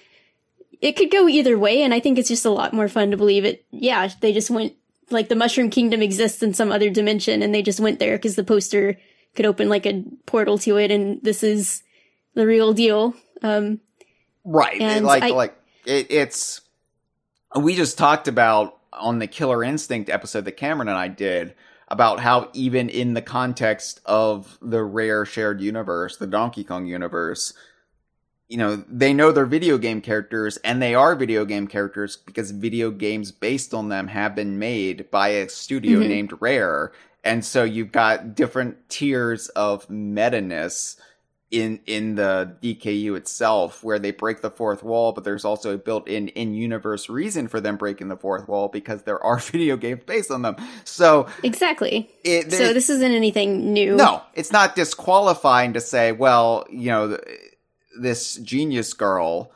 it 0.81 0.97
could 0.97 1.09
go 1.09 1.29
either 1.29 1.57
way, 1.57 1.83
and 1.83 1.93
I 1.93 2.01
think 2.01 2.17
it's 2.17 2.27
just 2.27 2.43
a 2.43 2.49
lot 2.49 2.73
more 2.73 2.89
fun 2.89 3.11
to 3.11 3.17
believe 3.17 3.45
it. 3.45 3.63
Yeah, 3.71 4.09
they 4.19 4.33
just 4.33 4.49
went 4.49 4.73
like 5.09 5.29
the 5.29 5.35
Mushroom 5.35 5.69
Kingdom 5.69 6.01
exists 6.01 6.41
in 6.41 6.53
some 6.53 6.71
other 6.71 6.89
dimension, 6.89 7.41
and 7.41 7.53
they 7.53 7.61
just 7.61 7.79
went 7.79 7.99
there 7.99 8.17
because 8.17 8.35
the 8.35 8.43
poster 8.43 8.97
could 9.35 9.45
open 9.45 9.69
like 9.69 9.85
a 9.85 10.03
portal 10.25 10.57
to 10.59 10.77
it, 10.77 10.91
and 10.91 11.21
this 11.21 11.43
is 11.43 11.83
the 12.33 12.45
real 12.45 12.73
deal. 12.73 13.13
Um, 13.41 13.79
Right. 14.45 14.79
And 14.79 15.05
like 15.05 15.23
I- 15.23 15.29
like 15.29 15.55
it, 15.85 16.07
it's 16.11 16.61
we 17.59 17.75
just 17.75 17.97
talked 17.97 18.27
about 18.27 18.77
on 18.93 19.19
the 19.19 19.27
Killer 19.27 19.63
Instinct 19.63 20.09
episode 20.09 20.45
that 20.45 20.53
Cameron 20.53 20.87
and 20.87 20.97
I 20.97 21.07
did 21.07 21.55
about 21.87 22.19
how 22.19 22.49
even 22.53 22.89
in 22.89 23.13
the 23.13 23.21
context 23.21 24.01
of 24.05 24.57
the 24.61 24.83
rare 24.83 25.25
shared 25.25 25.61
universe, 25.61 26.17
the 26.17 26.27
Donkey 26.27 26.63
Kong 26.63 26.85
universe, 26.85 27.53
you 28.47 28.57
know, 28.57 28.83
they 28.87 29.13
know 29.13 29.31
they're 29.31 29.45
video 29.45 29.77
game 29.77 30.01
characters 30.01 30.57
and 30.57 30.81
they 30.81 30.93
are 30.93 31.15
video 31.15 31.45
game 31.45 31.67
characters 31.67 32.15
because 32.17 32.51
video 32.51 32.91
games 32.91 33.31
based 33.31 33.73
on 33.73 33.89
them 33.89 34.07
have 34.07 34.35
been 34.35 34.59
made 34.59 35.09
by 35.09 35.29
a 35.29 35.49
studio 35.49 35.99
Mhm. 35.99 36.07
named 36.07 36.33
Rare. 36.39 36.91
And 37.23 37.43
so 37.43 37.63
you've 37.63 37.91
got 37.91 38.35
different 38.35 38.87
tiers 38.87 39.49
of 39.49 39.89
meta-ness 39.89 40.97
in 41.51 41.79
in 41.85 42.15
the 42.15 42.55
DKU 42.61 43.15
itself 43.15 43.83
where 43.83 43.97
they 43.99 44.11
break 44.11 44.41
the 44.41 44.49
fourth 44.49 44.83
wall, 44.83 45.11
but 45.11 45.23
there's 45.23 45.45
also 45.45 45.73
a 45.73 45.77
built-in 45.77 46.27
in-universe 46.29 47.07
reason 47.07 47.47
for 47.47 47.61
them 47.61 47.77
breaking 47.77 48.09
the 48.09 48.17
fourth 48.17 48.47
wall 48.47 48.67
because 48.67 49.03
there 49.03 49.23
are 49.23 49.37
video 49.51 49.77
games 49.77 50.01
based 50.05 50.31
on 50.31 50.41
them. 50.41 50.55
So 50.83 51.27
exactly. 51.43 52.09
it 52.23 52.51
So 52.51 52.73
this 52.73 52.89
isn't 52.89 53.11
anything 53.11 53.73
new. 53.73 53.95
no, 53.95 54.21
it's 54.33 54.51
not 54.51 54.75
disqualifying 54.75 55.73
to 55.73 55.81
say, 55.81 56.11
well, 56.11 56.65
you 56.69 56.87
know, 56.91 57.07
th- 57.09 57.21
this 57.99 58.35
genius 58.35 58.93
girl 58.93 59.51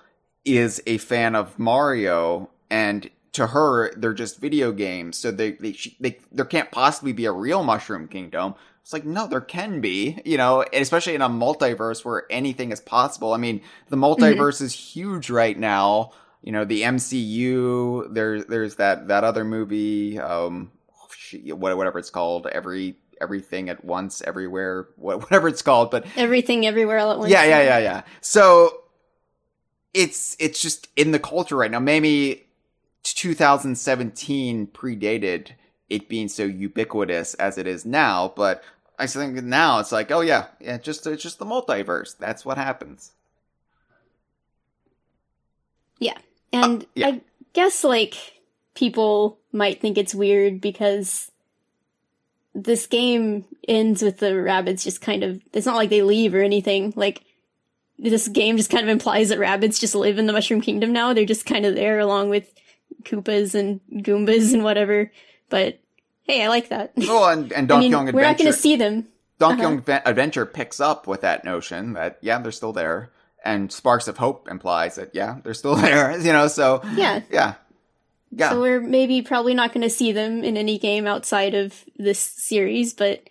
is 0.45 0.81
a 0.87 0.97
fan 0.97 1.35
of 1.35 1.57
Mario, 1.59 2.49
and 2.69 3.09
to 3.33 3.47
her, 3.47 3.93
they're 3.95 4.13
just 4.13 4.39
video 4.39 4.71
games. 4.71 5.17
So 5.17 5.31
they, 5.31 5.51
they, 5.51 5.73
she, 5.73 5.95
they, 5.99 6.19
there 6.31 6.45
can't 6.45 6.71
possibly 6.71 7.13
be 7.13 7.25
a 7.25 7.31
real 7.31 7.63
Mushroom 7.63 8.07
Kingdom. 8.07 8.55
It's 8.81 8.93
like, 8.93 9.05
no, 9.05 9.27
there 9.27 9.41
can 9.41 9.81
be, 9.81 10.19
you 10.25 10.37
know, 10.37 10.65
especially 10.73 11.13
in 11.13 11.21
a 11.21 11.29
multiverse 11.29 12.03
where 12.03 12.25
anything 12.31 12.71
is 12.71 12.79
possible. 12.79 13.33
I 13.33 13.37
mean, 13.37 13.61
the 13.89 13.97
multiverse 13.97 14.61
is 14.61 14.73
huge 14.73 15.29
right 15.29 15.57
now. 15.57 16.11
You 16.41 16.53
know, 16.53 16.65
the 16.65 16.81
MCU, 16.81 18.11
there's, 18.13 18.45
there's 18.45 18.77
that, 18.77 19.09
that 19.09 19.23
other 19.23 19.43
movie, 19.43 20.17
um, 20.17 20.71
whatever 21.45 21.99
it's 21.99 22.09
called, 22.09 22.47
every, 22.47 22.95
everything 23.21 23.69
at 23.69 23.83
once, 23.85 24.21
everywhere, 24.21 24.87
whatever 24.95 25.47
it's 25.47 25.61
called, 25.61 25.91
but 25.91 26.05
Everything 26.15 26.65
everywhere 26.65 26.97
all 26.99 27.11
at 27.11 27.19
once. 27.19 27.31
yeah, 27.31 27.43
yeah, 27.43 27.61
yeah, 27.63 27.77
yeah. 27.79 28.01
So 28.21 28.81
it's 29.93 30.35
it's 30.39 30.61
just 30.61 30.87
in 30.95 31.11
the 31.11 31.19
culture 31.19 31.55
right 31.55 31.71
now. 31.71 31.79
Maybe 31.79 32.45
2017 33.03 34.67
predated 34.67 35.49
it 35.89 36.07
being 36.07 36.27
so 36.27 36.43
ubiquitous 36.43 37.33
as 37.35 37.57
it 37.57 37.65
is 37.65 37.85
now, 37.85 38.31
but 38.35 38.63
I 38.99 39.07
think 39.07 39.41
now 39.43 39.79
it's 39.79 39.91
like, 39.91 40.11
oh 40.11 40.21
yeah, 40.21 40.47
yeah, 40.59 40.77
just 40.77 41.07
it's 41.07 41.23
just 41.23 41.39
the 41.39 41.45
multiverse. 41.45 42.17
That's 42.17 42.45
what 42.45 42.57
happens. 42.57 43.11
Yeah. 45.99 46.17
And 46.53 46.83
Uh, 46.83 46.85
yeah. 46.95 47.07
I 47.07 47.21
guess 47.53 47.83
like 47.83 48.15
people 48.75 49.39
might 49.51 49.81
think 49.81 49.97
it's 49.97 50.15
weird 50.15 50.61
because 50.61 51.31
this 52.55 52.87
game 52.87 53.45
ends 53.67 54.01
with 54.01 54.17
the 54.17 54.39
rabbits 54.41 54.83
just 54.83 55.01
kind 55.01 55.23
of 55.23 55.41
it's 55.53 55.65
not 55.65 55.75
like 55.75 55.89
they 55.89 56.01
leave 56.01 56.33
or 56.33 56.41
anything. 56.41 56.93
Like 56.95 57.23
this 57.97 58.27
game 58.27 58.57
just 58.57 58.69
kind 58.71 58.83
of 58.83 58.89
implies 58.89 59.29
that 59.29 59.39
rabbits 59.39 59.79
just 59.79 59.95
live 59.95 60.17
in 60.17 60.25
the 60.25 60.33
Mushroom 60.33 60.61
Kingdom 60.61 60.91
now. 60.93 61.13
They're 61.13 61.25
just 61.25 61.45
kind 61.45 61.65
of 61.65 61.75
there 61.75 61.99
along 61.99 62.29
with 62.29 62.51
Koopas 63.03 63.55
and 63.55 63.81
Goombas 64.03 64.53
and 64.53 64.63
whatever. 64.63 65.11
But 65.49 65.79
hey, 66.23 66.43
I 66.43 66.47
like 66.47 66.69
that. 66.69 66.93
oh 67.03 67.29
and, 67.29 67.51
and 67.51 67.71
I 67.71 67.75
Donkey 67.75 67.85
mean, 67.89 67.93
Kong 67.93 68.11
we're 68.13 68.21
not 68.21 68.37
going 68.37 68.51
to 68.51 68.57
see 68.57 68.75
them. 68.75 69.07
Donkey 69.37 69.63
uh-huh. 69.63 69.81
Kong 69.81 70.01
Adventure 70.05 70.45
picks 70.45 70.79
up 70.79 71.07
with 71.07 71.21
that 71.21 71.45
notion 71.45 71.93
that 71.93 72.17
yeah, 72.21 72.39
they're 72.39 72.51
still 72.51 72.73
there, 72.73 73.11
and 73.45 73.71
Sparks 73.71 74.07
of 74.07 74.17
Hope 74.17 74.49
implies 74.49 74.95
that 74.95 75.11
yeah, 75.13 75.37
they're 75.43 75.53
still 75.53 75.75
there. 75.77 76.17
You 76.19 76.33
know, 76.33 76.47
so 76.47 76.81
Yeah. 76.93 77.21
yeah, 77.31 77.53
yeah. 78.31 78.49
So 78.51 78.61
we're 78.61 78.81
maybe 78.81 79.21
probably 79.21 79.53
not 79.53 79.73
going 79.73 79.81
to 79.83 79.89
see 79.89 80.11
them 80.11 80.43
in 80.43 80.57
any 80.57 80.77
game 80.77 81.07
outside 81.07 81.53
of 81.55 81.83
this 81.97 82.19
series, 82.19 82.93
but 82.93 83.21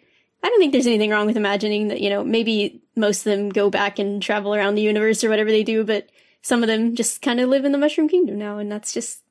I 0.43 0.49
don't 0.49 0.59
think 0.61 0.73
there's 0.73 0.87
anything 0.87 1.11
wrong 1.11 1.27
with 1.27 1.37
imagining 1.37 1.89
that, 1.89 2.01
you 2.01 2.11
know, 2.11 2.23
maybe 2.25 2.81
most 2.97 3.27
of 3.27 3.31
them 3.33 3.49
go 3.51 3.71
back 3.71 3.99
and 3.99 4.23
travel 4.23 4.55
around 4.55 4.75
the 4.75 4.83
universe 4.83 5.23
or 5.25 5.29
whatever 5.31 5.51
they 5.51 5.65
do, 5.65 5.85
but 5.85 6.09
some 6.43 6.63
of 6.63 6.69
them 6.69 6.95
just 6.95 7.23
kind 7.23 7.41
of 7.41 7.49
live 7.49 7.65
in 7.65 7.73
the 7.73 7.79
Mushroom 7.79 8.09
Kingdom 8.09 8.39
now, 8.39 8.59
and 8.59 8.71
that's 8.71 8.93
just, 8.93 9.23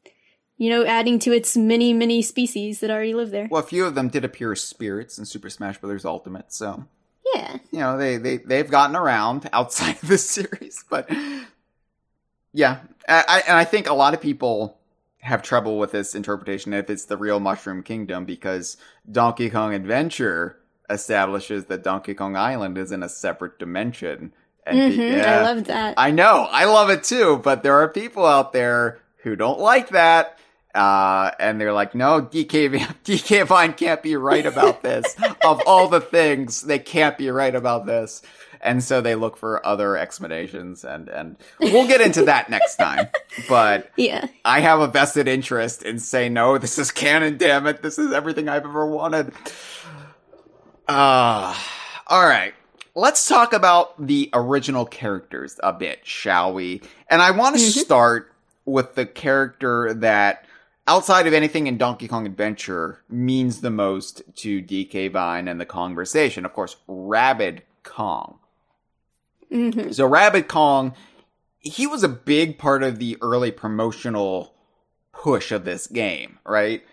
you 0.57 0.69
know, 0.69 0.85
adding 0.85 1.19
to 1.19 1.31
its 1.31 1.55
many, 1.55 1.93
many 1.93 2.21
species 2.21 2.79
that 2.81 2.89
already 2.91 3.13
live 3.13 3.31
there. 3.31 3.47
well, 3.49 3.61
a 3.63 3.65
few 3.65 3.85
of 3.85 3.95
them 3.95 4.09
did 4.09 4.25
appear 4.25 4.51
as 4.51 4.61
spirits 4.61 5.17
in 5.17 5.25
Super 5.25 5.49
Smash 5.49 5.77
Bros. 5.79 6.03
Ultimate, 6.05 6.51
so 6.51 6.85
Yeah. 7.35 7.57
you 7.71 7.79
know 7.79 7.97
they 7.97 8.17
they 8.17 8.37
they've 8.37 8.69
gotten 8.69 8.95
around 8.95 9.49
outside 9.53 9.95
of 10.01 10.07
this 10.09 10.29
series, 10.29 10.83
but 10.89 11.09
yeah, 12.53 12.79
I, 13.07 13.23
I 13.27 13.43
and 13.47 13.57
I 13.57 13.63
think 13.65 13.87
a 13.89 13.93
lot 13.93 14.13
of 14.13 14.21
people 14.21 14.77
have 15.19 15.41
trouble 15.41 15.77
with 15.77 15.91
this 15.91 16.15
interpretation 16.15 16.73
if 16.73 16.89
it's 16.89 17.05
the 17.05 17.17
real 17.17 17.39
Mushroom 17.39 17.83
Kingdom 17.83 18.25
because 18.25 18.77
Donkey 19.09 19.49
Kong 19.49 19.73
Adventure 19.73 20.57
establishes 20.89 21.65
that 21.65 21.83
Donkey 21.83 22.13
Kong 22.13 22.35
Island 22.35 22.77
is 22.77 22.91
in 22.91 23.03
a 23.03 23.09
separate 23.09 23.59
dimension. 23.59 24.33
And 24.65 24.79
hmm 24.79 24.89
pe- 24.89 25.17
yeah. 25.17 25.39
I 25.39 25.41
love 25.41 25.65
that. 25.65 25.95
I 25.97 26.11
know, 26.11 26.47
I 26.49 26.65
love 26.65 26.89
it 26.89 27.03
too, 27.03 27.41
but 27.43 27.63
there 27.63 27.75
are 27.75 27.89
people 27.89 28.25
out 28.25 28.53
there 28.53 28.99
who 29.23 29.35
don't 29.35 29.59
like 29.59 29.89
that. 29.89 30.37
Uh, 30.75 31.31
and 31.39 31.59
they're 31.59 31.73
like, 31.73 31.95
no, 31.95 32.21
DK, 32.21 32.69
DK 33.03 33.47
Vine 33.47 33.73
can't 33.73 34.03
be 34.03 34.15
right 34.15 34.45
about 34.45 34.83
this. 34.83 35.15
of 35.43 35.61
all 35.65 35.87
the 35.87 36.01
things, 36.01 36.61
they 36.61 36.79
can't 36.79 37.17
be 37.17 37.29
right 37.31 37.55
about 37.55 37.85
this. 37.85 38.21
And 38.61 38.83
so 38.83 39.01
they 39.01 39.15
look 39.15 39.37
for 39.37 39.65
other 39.65 39.95
explanations 39.97 40.83
and, 40.83 41.09
and 41.09 41.37
we'll 41.59 41.87
get 41.87 42.01
into 42.01 42.23
that 42.25 42.49
next 42.49 42.75
time. 42.77 43.07
But 43.47 43.91
yeah. 43.97 44.27
I 44.43 44.59
have 44.61 44.79
a 44.79 44.87
vested 44.87 45.27
interest 45.27 45.83
in 45.83 45.99
saying, 45.99 46.33
no, 46.33 46.57
this 46.57 46.77
is 46.77 46.91
canon, 46.91 47.37
damn 47.37 47.67
it. 47.67 47.81
This 47.81 47.97
is 47.99 48.11
everything 48.11 48.49
I've 48.49 48.65
ever 48.65 48.85
wanted. 48.85 49.31
Uh, 50.87 51.55
all 52.07 52.25
right. 52.25 52.53
Let's 52.95 53.27
talk 53.27 53.53
about 53.53 54.05
the 54.07 54.29
original 54.33 54.85
characters 54.85 55.59
a 55.61 55.71
bit, 55.73 55.99
shall 56.03 56.53
we? 56.53 56.81
And 57.09 57.21
I 57.21 57.31
want 57.31 57.55
to 57.57 57.61
Mhm. 57.61 57.77
start 57.83 58.31
with 58.65 58.95
the 58.95 59.05
character 59.05 59.93
that, 59.93 60.45
outside 60.87 61.27
of 61.27 61.33
anything 61.33 61.67
in 61.67 61.77
Donkey 61.77 62.07
Kong 62.07 62.25
Adventure, 62.25 63.03
means 63.07 63.61
the 63.61 63.69
most 63.69 64.23
to 64.37 64.61
DK 64.61 65.09
Vine 65.09 65.47
and 65.47 65.61
the 65.61 65.65
conversation. 65.65 66.43
Of 66.45 66.53
course, 66.53 66.77
Rabbid 66.87 67.61
Kong. 67.83 68.39
Hmm 69.49 69.91
So 69.91 70.05
Rabbid 70.07 70.47
Kong, 70.47 70.93
he 71.59 71.87
was 71.87 72.03
a 72.03 72.09
big 72.09 72.57
part 72.57 72.83
of 72.83 72.99
the 72.99 73.17
early 73.21 73.51
promotional 73.51 74.53
push 75.11 75.51
of 75.51 75.65
this 75.65 75.87
game, 75.87 76.39
right? 76.45 76.83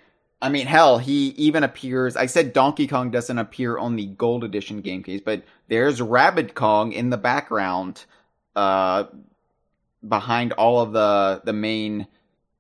I 0.40 0.48
mean, 0.50 0.66
hell, 0.66 0.98
he 0.98 1.28
even 1.30 1.64
appears. 1.64 2.16
I 2.16 2.26
said 2.26 2.52
Donkey 2.52 2.86
Kong 2.86 3.10
doesn't 3.10 3.38
appear 3.38 3.78
on 3.78 3.96
the 3.96 4.06
Gold 4.06 4.44
Edition 4.44 4.80
game 4.80 5.02
case, 5.02 5.20
but 5.24 5.42
there's 5.68 6.02
Rabbid 6.02 6.54
Kong 6.54 6.92
in 6.92 7.10
the 7.10 7.16
background, 7.16 8.04
uh, 8.54 9.04
behind 10.06 10.52
all 10.52 10.80
of 10.80 10.92
the 10.92 11.40
the 11.44 11.52
main 11.52 12.06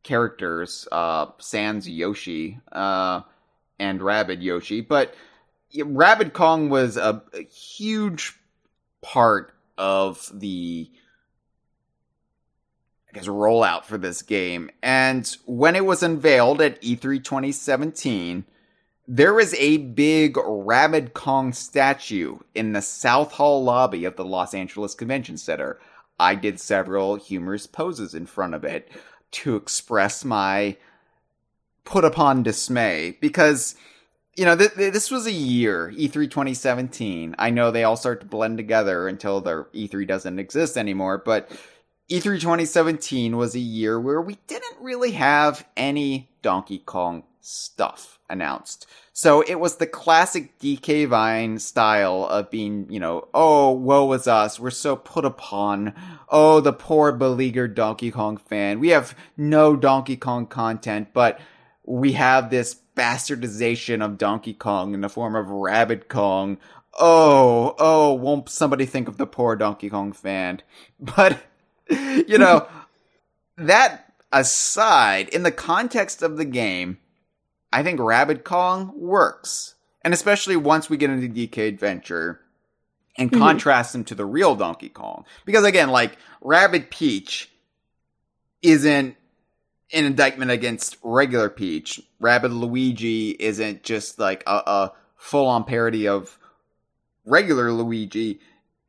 characters, 0.02 0.88
uh, 0.92 1.26
Sans 1.38 1.88
Yoshi, 1.88 2.58
uh, 2.72 3.20
and 3.78 4.00
Rabbid 4.00 4.42
Yoshi. 4.42 4.80
But 4.80 5.14
yeah, 5.70 5.84
Rabbid 5.86 6.32
Kong 6.32 6.70
was 6.70 6.96
a, 6.96 7.22
a 7.34 7.42
huge 7.42 8.34
part 9.02 9.53
of 9.76 10.30
the 10.32 10.90
I 13.08 13.12
guess 13.12 13.28
rollout 13.28 13.84
for 13.84 13.96
this 13.96 14.22
game. 14.22 14.70
And 14.82 15.36
when 15.46 15.76
it 15.76 15.84
was 15.84 16.02
unveiled 16.02 16.60
at 16.60 16.82
E 16.82 16.96
E3 16.96 17.22
2017, 17.22 18.44
there 19.06 19.34
was 19.34 19.54
a 19.54 19.76
big 19.76 20.36
Rabbid 20.36 21.14
Kong 21.14 21.52
statue 21.52 22.38
in 22.54 22.72
the 22.72 22.82
South 22.82 23.32
Hall 23.32 23.62
lobby 23.62 24.04
of 24.04 24.16
the 24.16 24.24
Los 24.24 24.54
Angeles 24.54 24.94
Convention 24.94 25.36
Center. 25.36 25.78
I 26.18 26.34
did 26.34 26.58
several 26.58 27.16
humorous 27.16 27.66
poses 27.66 28.14
in 28.14 28.26
front 28.26 28.54
of 28.54 28.64
it 28.64 28.90
to 29.32 29.56
express 29.56 30.24
my 30.24 30.76
put 31.84 32.04
upon 32.04 32.42
dismay 32.42 33.16
because 33.20 33.74
you 34.36 34.44
know, 34.44 34.56
th- 34.56 34.74
th- 34.74 34.92
this 34.92 35.10
was 35.10 35.26
a 35.26 35.32
year, 35.32 35.90
E 35.96 36.08
E3 36.08 36.30
2017. 36.30 37.34
I 37.38 37.50
know 37.50 37.70
they 37.70 37.84
all 37.84 37.96
start 37.96 38.20
to 38.20 38.26
blend 38.26 38.58
together 38.58 39.08
until 39.08 39.40
their 39.40 39.64
E3 39.66 40.06
doesn't 40.06 40.38
exist 40.38 40.76
anymore, 40.76 41.18
but 41.18 41.50
E 42.10 42.18
E3 42.18 42.40
2017 42.40 43.36
was 43.36 43.54
a 43.54 43.60
year 43.60 44.00
where 44.00 44.20
we 44.20 44.38
didn't 44.46 44.80
really 44.80 45.12
have 45.12 45.66
any 45.76 46.30
Donkey 46.42 46.78
Kong 46.78 47.24
stuff 47.40 48.18
announced. 48.28 48.86
So 49.12 49.42
it 49.42 49.60
was 49.60 49.76
the 49.76 49.86
classic 49.86 50.58
DK 50.58 51.06
Vine 51.06 51.58
style 51.58 52.24
of 52.24 52.50
being, 52.50 52.90
you 52.90 52.98
know, 52.98 53.28
oh, 53.32 53.70
woe 53.70 54.12
is 54.12 54.26
us. 54.26 54.58
We're 54.58 54.70
so 54.70 54.96
put 54.96 55.24
upon. 55.24 55.94
Oh, 56.28 56.60
the 56.60 56.72
poor 56.72 57.12
beleaguered 57.12 57.76
Donkey 57.76 58.10
Kong 58.10 58.38
fan. 58.38 58.80
We 58.80 58.88
have 58.88 59.14
no 59.36 59.76
Donkey 59.76 60.16
Kong 60.16 60.46
content, 60.46 61.08
but 61.12 61.38
we 61.84 62.12
have 62.12 62.50
this 62.50 62.74
bastardization 62.96 64.04
of 64.04 64.18
Donkey 64.18 64.54
Kong 64.54 64.94
in 64.94 65.00
the 65.00 65.08
form 65.08 65.34
of 65.34 65.48
Rabbid 65.50 66.08
Kong. 66.08 66.58
Oh, 66.98 67.74
oh, 67.78 68.14
won't 68.14 68.48
somebody 68.48 68.86
think 68.86 69.08
of 69.08 69.16
the 69.16 69.26
poor 69.26 69.56
Donkey 69.56 69.90
Kong 69.90 70.12
fan? 70.12 70.60
But, 71.00 71.42
you 71.90 72.38
know, 72.38 72.66
that 73.58 74.12
aside, 74.32 75.28
in 75.28 75.42
the 75.42 75.52
context 75.52 76.22
of 76.22 76.36
the 76.36 76.44
game, 76.44 76.98
I 77.72 77.82
think 77.82 78.00
Rabbid 78.00 78.44
Kong 78.44 78.92
works. 78.94 79.74
And 80.02 80.14
especially 80.14 80.56
once 80.56 80.88
we 80.88 80.96
get 80.96 81.10
into 81.10 81.28
DK 81.28 81.66
Adventure 81.68 82.40
and 83.18 83.30
Mhm. 83.32 83.38
contrast 83.38 83.94
him 83.94 84.04
to 84.04 84.14
the 84.14 84.24
real 84.24 84.54
Donkey 84.54 84.88
Kong. 84.88 85.24
Because 85.44 85.64
again, 85.64 85.88
like, 85.90 86.16
Rabbid 86.40 86.90
Peach 86.90 87.50
isn't 88.62 89.16
an 89.94 90.04
indictment 90.04 90.50
against 90.50 90.98
regular 91.02 91.48
Peach. 91.48 92.00
Rabbid 92.20 92.52
Luigi 92.52 93.30
isn't 93.30 93.82
just 93.82 94.18
like 94.18 94.42
a, 94.46 94.62
a 94.66 94.92
full 95.16 95.46
on 95.46 95.64
parody 95.64 96.08
of 96.08 96.38
regular 97.24 97.72
Luigi. 97.72 98.40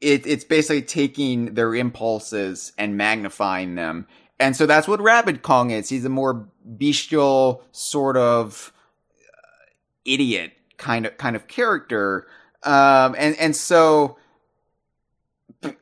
It, 0.02 0.26
it's 0.28 0.44
basically 0.44 0.82
taking 0.82 1.54
their 1.54 1.74
impulses 1.74 2.74
and 2.78 2.98
magnifying 2.98 3.76
them. 3.76 4.08
And 4.40 4.56
so 4.56 4.66
that's 4.66 4.88
what 4.88 5.00
Rabbid 5.00 5.42
Kong 5.42 5.72
is. 5.72 5.88
He's 5.88 6.04
a 6.04 6.10
more 6.10 6.48
bestial 6.66 7.64
sort 7.72 8.18
of 8.18 8.74
uh, 9.18 9.72
idiot 10.04 10.52
kind 10.78 11.06
of 11.06 11.18
kind 11.18 11.36
of 11.36 11.48
character. 11.48 12.28
Um, 12.64 13.16
and 13.18 13.38
and 13.38 13.56
so 13.56 14.18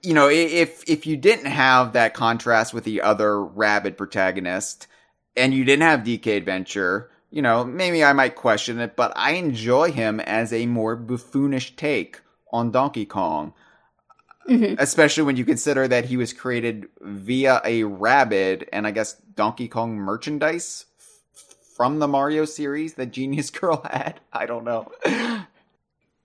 you 0.02 0.14
know, 0.14 0.30
if 0.30 0.84
if 0.88 1.06
you 1.06 1.18
didn't 1.18 1.48
have 1.48 1.94
that 1.94 2.14
contrast 2.14 2.74
with 2.74 2.84
the 2.84 3.02
other 3.02 3.44
Rabbid 3.44 3.98
protagonist, 3.98 4.88
and 5.36 5.54
you 5.54 5.64
didn't 5.64 5.84
have 5.84 6.02
DK 6.02 6.38
Adventure, 6.38 7.10
you 7.32 7.42
know, 7.42 7.64
maybe 7.64 8.04
I 8.04 8.14
might 8.14 8.36
question 8.36 8.80
it, 8.80 8.96
but 8.96 9.12
I 9.16 9.32
enjoy 9.32 9.92
him 9.92 10.20
as 10.20 10.54
a 10.54 10.66
more 10.68 10.96
buffoonish 10.96 11.76
take 11.76 12.22
on 12.52 12.72
Donkey 12.72 13.06
Kong, 13.06 13.54
hmm 14.46 14.76
especially 14.78 15.24
when 15.24 15.38
you 15.38 15.46
consider 15.46 15.88
that 15.88 16.06
he 16.06 16.18
was 16.18 16.34
created 16.34 16.88
via 17.02 17.62
a 17.64 17.84
rabid 17.84 18.68
and 18.74 18.86
I 18.86 18.92
guess 18.92 19.14
Donkey 19.14 19.68
Kong 19.68 19.96
merchandise 19.96 20.86
f- 21.00 21.56
from 21.76 22.00
the 22.00 22.08
Mario 22.08 22.46
series 22.46 22.96
that 22.96 23.12
Genius 23.12 23.50
Girl 23.60 23.82
had. 23.90 24.20
I 24.32 24.46
don't 24.46 24.66
know. 24.66 24.92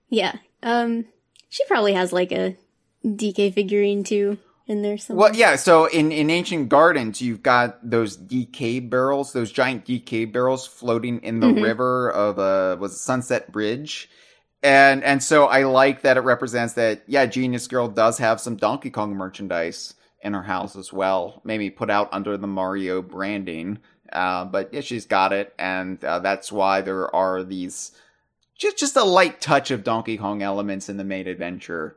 Yeah. 0.09 0.35
Um, 0.61 1.05
she 1.49 1.63
probably 1.65 1.93
has 1.93 2.11
like 2.11 2.31
a 2.31 2.55
DK 3.05 3.53
figurine 3.53 4.03
too 4.03 4.37
in 4.69 4.81
there 4.83 4.97
somewhere. 4.97 5.29
Well, 5.31 5.35
yeah. 5.35 5.55
So 5.55 5.85
in 5.87 6.11
in 6.11 6.29
Ancient 6.29 6.69
Gardens, 6.69 7.21
you've 7.21 7.43
got 7.43 7.77
those 7.87 8.15
DK 8.17 8.79
barrels, 8.79 9.33
those 9.33 9.51
giant 9.51 9.85
DK 9.85 10.31
barrels 10.31 10.67
floating 10.67 11.21
in 11.23 11.39
the 11.41 11.47
Mhm. 11.47 11.61
river 11.61 12.09
of 12.11 12.39
uh 12.39 12.77
was 12.79 12.93
it 12.93 12.97
Sunset 12.99 13.51
Bridge, 13.51 14.09
and 14.63 15.03
and 15.03 15.21
so 15.23 15.47
I 15.47 15.63
like 15.63 16.01
that 16.03 16.17
it 16.17 16.21
represents 16.21 16.73
that. 16.75 17.03
Yeah, 17.07 17.25
Genius 17.25 17.67
Girl 17.67 17.87
does 17.87 18.19
have 18.19 18.39
some 18.39 18.55
Donkey 18.55 18.91
Kong 18.91 19.15
merchandise 19.15 19.95
in 20.21 20.33
her 20.33 20.43
house 20.43 20.75
as 20.75 20.93
well. 20.93 21.41
Maybe 21.43 21.69
put 21.69 21.89
out 21.89 22.09
under 22.11 22.37
the 22.37 22.47
Mario 22.47 23.01
branding, 23.01 23.79
uh, 24.13 24.45
but 24.45 24.73
yeah, 24.73 24.81
she's 24.81 25.05
got 25.05 25.33
it, 25.33 25.53
and 25.57 26.03
uh, 26.03 26.19
that's 26.19 26.51
why 26.51 26.81
there 26.81 27.13
are 27.15 27.43
these 27.43 27.91
just 28.57 28.77
just 28.77 28.95
a 28.97 29.03
light 29.03 29.41
touch 29.41 29.71
of 29.71 29.83
Donkey 29.83 30.17
Kong 30.17 30.41
elements 30.43 30.89
in 30.89 30.97
the 30.97 31.03
main 31.05 31.27
adventure. 31.27 31.95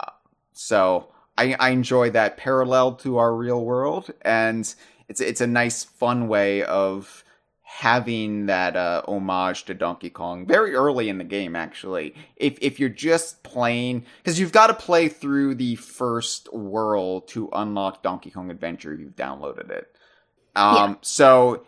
Uh, 0.00 0.10
so 0.52 1.08
I, 1.36 1.54
I 1.58 1.70
enjoy 1.70 2.10
that 2.10 2.36
parallel 2.36 2.94
to 2.96 3.18
our 3.18 3.34
real 3.34 3.64
world, 3.64 4.12
and 4.22 4.72
it's 5.08 5.20
it's 5.20 5.40
a 5.40 5.46
nice, 5.46 5.84
fun 5.84 6.28
way 6.28 6.62
of 6.62 7.24
having 7.62 8.46
that 8.46 8.76
uh, 8.76 9.02
homage 9.08 9.64
to 9.64 9.74
Donkey 9.74 10.08
Kong 10.08 10.46
very 10.46 10.74
early 10.74 11.08
in 11.08 11.18
the 11.18 11.24
game. 11.24 11.56
Actually, 11.56 12.14
if 12.36 12.56
if 12.60 12.78
you're 12.78 12.88
just 12.88 13.42
playing, 13.42 14.04
because 14.18 14.38
you've 14.38 14.52
got 14.52 14.68
to 14.68 14.74
play 14.74 15.08
through 15.08 15.56
the 15.56 15.74
first 15.76 16.52
world 16.52 17.26
to 17.28 17.48
unlock 17.52 18.02
Donkey 18.02 18.30
Kong 18.30 18.50
Adventure, 18.50 18.94
you've 18.94 19.16
downloaded 19.16 19.70
it. 19.70 19.88
Um, 20.54 20.74
yeah. 20.76 20.94
So 21.00 21.66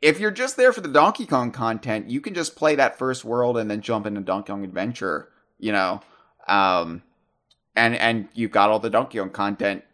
if 0.00 0.18
you're 0.18 0.30
just 0.30 0.56
there 0.56 0.72
for 0.72 0.80
the 0.80 0.88
Donkey 0.88 1.26
Kong 1.26 1.50
content, 1.50 2.08
you 2.08 2.22
can 2.22 2.32
just 2.32 2.56
play 2.56 2.74
that 2.76 2.98
first 2.98 3.24
world 3.24 3.58
and 3.58 3.70
then 3.70 3.82
jump 3.82 4.06
into 4.06 4.22
Donkey 4.22 4.50
Kong 4.50 4.64
Adventure. 4.64 5.28
You 5.58 5.72
know, 5.72 6.00
um, 6.48 7.02
and 7.76 7.94
and 7.96 8.28
you've 8.34 8.50
got 8.50 8.70
all 8.70 8.78
the 8.78 8.90
Donkey 8.90 9.18
Kong 9.18 9.30
content 9.30 9.84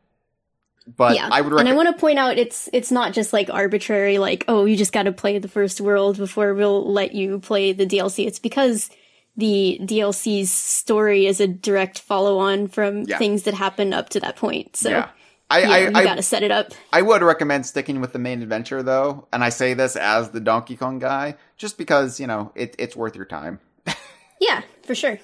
but 0.96 1.14
yeah. 1.14 1.28
I 1.30 1.40
would 1.40 1.52
rec- 1.52 1.60
and 1.60 1.68
I 1.68 1.74
want 1.74 1.94
to 1.94 2.00
point 2.00 2.18
out 2.18 2.38
it's 2.38 2.68
it's 2.72 2.90
not 2.90 3.12
just 3.12 3.32
like 3.32 3.50
arbitrary 3.50 4.18
like 4.18 4.44
oh 4.48 4.64
you 4.64 4.76
just 4.76 4.92
got 4.92 5.04
to 5.04 5.12
play 5.12 5.38
the 5.38 5.48
first 5.48 5.80
world 5.80 6.16
before 6.16 6.54
we'll 6.54 6.90
let 6.90 7.14
you 7.14 7.38
play 7.38 7.72
the 7.72 7.86
DLC. 7.86 8.26
It's 8.26 8.38
because 8.38 8.90
the 9.36 9.78
DLC's 9.82 10.50
story 10.50 11.26
is 11.26 11.40
a 11.40 11.46
direct 11.46 12.00
follow 12.00 12.38
on 12.38 12.68
from 12.68 13.02
yeah. 13.02 13.18
things 13.18 13.44
that 13.44 13.54
happened 13.54 13.94
up 13.94 14.08
to 14.10 14.20
that 14.20 14.36
point. 14.36 14.76
So 14.76 14.90
yeah. 14.90 15.08
I, 15.48 15.62
I, 15.62 15.78
you 15.86 15.90
gotta 15.90 16.22
set 16.22 16.42
it 16.42 16.52
up. 16.52 16.72
I 16.92 17.02
would 17.02 17.22
recommend 17.22 17.66
sticking 17.66 18.00
with 18.00 18.12
the 18.12 18.18
main 18.20 18.42
adventure 18.42 18.82
though, 18.82 19.26
and 19.32 19.42
I 19.42 19.48
say 19.48 19.74
this 19.74 19.96
as 19.96 20.30
the 20.30 20.40
Donkey 20.40 20.76
Kong 20.76 20.98
guy, 20.98 21.36
just 21.56 21.76
because 21.76 22.20
you 22.20 22.26
know 22.26 22.52
it, 22.54 22.74
it's 22.78 22.96
worth 22.96 23.16
your 23.16 23.24
time. 23.24 23.58
yeah, 24.40 24.62
for 24.82 24.94
sure. 24.94 25.18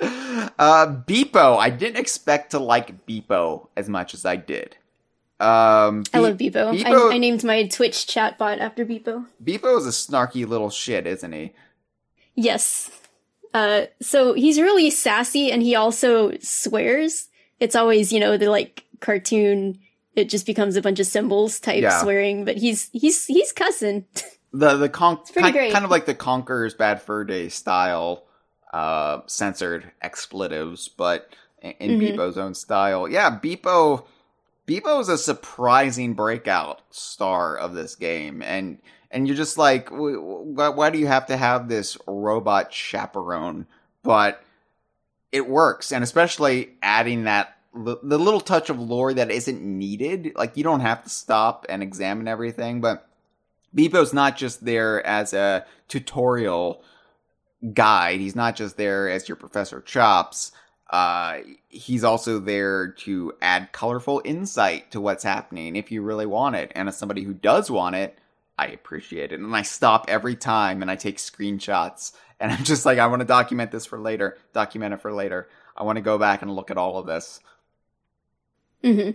Uh, 0.00 0.86
Beep-O. 0.86 1.56
I 1.56 1.70
didn't 1.70 1.98
expect 1.98 2.50
to 2.52 2.58
like 2.58 3.06
Beep-O 3.06 3.68
as 3.76 3.88
much 3.88 4.14
as 4.14 4.24
I 4.24 4.36
did. 4.36 4.76
Um, 5.38 6.02
Be- 6.02 6.10
I 6.14 6.18
love 6.18 6.36
Beep-O. 6.36 6.72
Beep-O 6.72 7.10
I, 7.10 7.14
I, 7.14 7.18
named 7.18 7.44
my 7.44 7.66
Twitch 7.66 8.06
chatbot 8.06 8.58
after 8.58 8.84
Beep-O. 8.84 9.26
Beep-O 9.42 9.76
is 9.76 9.86
a 9.86 9.90
snarky 9.90 10.46
little 10.46 10.70
shit, 10.70 11.06
isn't 11.06 11.32
he? 11.32 11.52
Yes. 12.34 12.90
Uh, 13.52 13.86
so 14.00 14.34
he's 14.34 14.60
really 14.60 14.90
sassy 14.90 15.50
and 15.50 15.62
he 15.62 15.74
also 15.74 16.32
swears. 16.40 17.28
It's 17.60 17.76
always, 17.76 18.12
you 18.12 18.20
know, 18.20 18.36
the 18.36 18.50
like 18.50 18.84
cartoon, 19.00 19.78
it 20.14 20.28
just 20.28 20.46
becomes 20.46 20.76
a 20.76 20.82
bunch 20.82 21.00
of 21.00 21.06
symbols 21.06 21.60
type 21.60 21.82
yeah. 21.82 22.00
swearing, 22.00 22.44
but 22.44 22.56
he's, 22.56 22.90
he's, 22.92 23.26
he's 23.26 23.52
cussing. 23.52 24.06
The, 24.52 24.76
the 24.76 24.88
con- 24.88 25.18
kind, 25.34 25.54
kind 25.54 25.84
of 25.84 25.90
like 25.90 26.06
the 26.06 26.14
Conker's 26.14 26.72
Bad 26.72 27.02
Fur 27.02 27.24
Day 27.24 27.50
style 27.50 28.25
uh, 28.76 29.22
censored 29.24 29.90
expletives, 30.02 30.86
but 30.88 31.34
in, 31.62 31.70
in 31.80 31.90
mm-hmm. 31.92 32.00
Beep-O's 32.00 32.36
own 32.36 32.54
style. 32.54 33.08
Yeah, 33.08 33.30
Beep-O, 33.30 34.06
Beep-O 34.66 35.00
is 35.00 35.08
a 35.08 35.16
surprising 35.16 36.12
breakout 36.12 36.82
star 36.90 37.56
of 37.56 37.72
this 37.72 37.94
game, 37.94 38.42
and 38.42 38.78
and 39.10 39.26
you're 39.26 39.36
just 39.36 39.56
like, 39.56 39.88
why, 39.88 40.68
why 40.68 40.90
do 40.90 40.98
you 40.98 41.06
have 41.06 41.26
to 41.28 41.38
have 41.38 41.68
this 41.68 41.96
robot 42.06 42.70
chaperone? 42.70 43.66
But 44.02 44.44
it 45.32 45.48
works, 45.48 45.90
and 45.90 46.04
especially 46.04 46.74
adding 46.82 47.24
that 47.24 47.56
the 47.72 48.18
little 48.18 48.40
touch 48.40 48.68
of 48.68 48.78
lore 48.78 49.14
that 49.14 49.30
isn't 49.30 49.62
needed. 49.62 50.32
Like 50.34 50.58
you 50.58 50.64
don't 50.64 50.80
have 50.80 51.02
to 51.04 51.08
stop 51.08 51.64
and 51.70 51.82
examine 51.82 52.28
everything, 52.28 52.82
but 52.82 53.08
Beep-O's 53.74 54.12
not 54.12 54.36
just 54.36 54.66
there 54.66 55.04
as 55.06 55.32
a 55.32 55.64
tutorial 55.88 56.82
guide. 57.72 58.20
He's 58.20 58.36
not 58.36 58.56
just 58.56 58.76
there 58.76 59.08
as 59.08 59.28
your 59.28 59.36
Professor 59.36 59.80
Chops. 59.80 60.52
Uh, 60.88 61.38
he's 61.68 62.04
also 62.04 62.38
there 62.38 62.88
to 62.92 63.32
add 63.42 63.72
colorful 63.72 64.22
insight 64.24 64.90
to 64.92 65.00
what's 65.00 65.24
happening 65.24 65.74
if 65.76 65.90
you 65.90 66.02
really 66.02 66.26
want 66.26 66.56
it. 66.56 66.70
And 66.74 66.88
as 66.88 66.96
somebody 66.96 67.22
who 67.22 67.34
does 67.34 67.70
want 67.70 67.96
it, 67.96 68.16
I 68.58 68.68
appreciate 68.68 69.32
it. 69.32 69.40
And 69.40 69.54
I 69.54 69.62
stop 69.62 70.06
every 70.08 70.36
time 70.36 70.82
and 70.82 70.90
I 70.90 70.96
take 70.96 71.18
screenshots. 71.18 72.12
And 72.38 72.52
I'm 72.52 72.64
just 72.64 72.86
like, 72.86 72.98
I 72.98 73.06
want 73.06 73.20
to 73.20 73.26
document 73.26 73.70
this 73.70 73.86
for 73.86 73.98
later, 73.98 74.38
document 74.52 74.94
it 74.94 75.00
for 75.00 75.12
later. 75.12 75.48
I 75.76 75.82
want 75.82 75.96
to 75.96 76.02
go 76.02 76.18
back 76.18 76.42
and 76.42 76.54
look 76.54 76.70
at 76.70 76.78
all 76.78 76.98
of 76.98 77.06
this. 77.06 77.40
hmm 78.82 79.10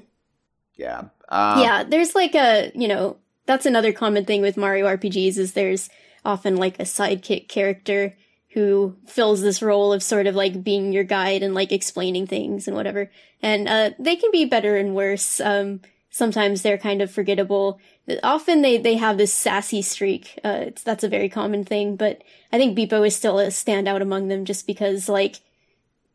Yeah. 0.76 1.04
Um, 1.30 1.62
yeah, 1.62 1.84
there's 1.84 2.16
like 2.16 2.36
a, 2.36 2.72
you 2.76 2.88
know, 2.88 3.18
that's 3.46 3.66
another 3.66 3.94
common 3.94 4.26
thing 4.26 4.42
with 4.42 4.58
Mario 4.58 4.86
RPGs 4.88 5.38
is 5.38 5.54
there's 5.54 5.90
often 6.26 6.58
like 6.58 6.80
a 6.80 6.84
sidekick 6.84 7.48
character 7.48 8.16
who 8.54 8.96
fills 9.06 9.42
this 9.42 9.62
role 9.62 9.94
of 9.94 10.04
sort 10.04 10.28
of 10.28 10.36
like 10.36 10.64
being 10.64 10.92
your 10.92 11.06
guide 11.06 11.42
and 11.42 11.56
like 11.56 11.72
explaining 11.72 12.28
things 12.28 12.68
and 12.68 12.76
whatever. 12.76 13.10
And 13.42 13.68
uh, 13.68 13.92
they 13.98 14.16
can 14.16 14.30
be 14.32 14.46
better 14.46 14.76
and 14.76 14.94
worse. 14.94 15.40
Um, 15.40 15.82
sometimes 16.10 16.62
they're 16.62 16.78
kind 16.78 17.02
of 17.02 17.10
forgettable. 17.10 17.80
Often 18.24 18.62
they 18.62 18.78
they 18.78 18.96
have 18.96 19.18
this 19.18 19.34
sassy 19.34 19.82
streak. 19.82 20.38
Uh, 20.44 20.66
that's 20.84 21.04
a 21.04 21.10
very 21.10 21.30
common 21.30 21.64
thing. 21.64 21.96
But 21.96 22.24
I 22.52 22.58
think 22.58 22.76
Beep-O 22.76 23.04
is 23.04 23.16
still 23.16 23.40
a 23.40 23.48
standout 23.48 24.02
among 24.02 24.28
them 24.28 24.44
just 24.44 24.68
because 24.68 25.08
like 25.08 25.40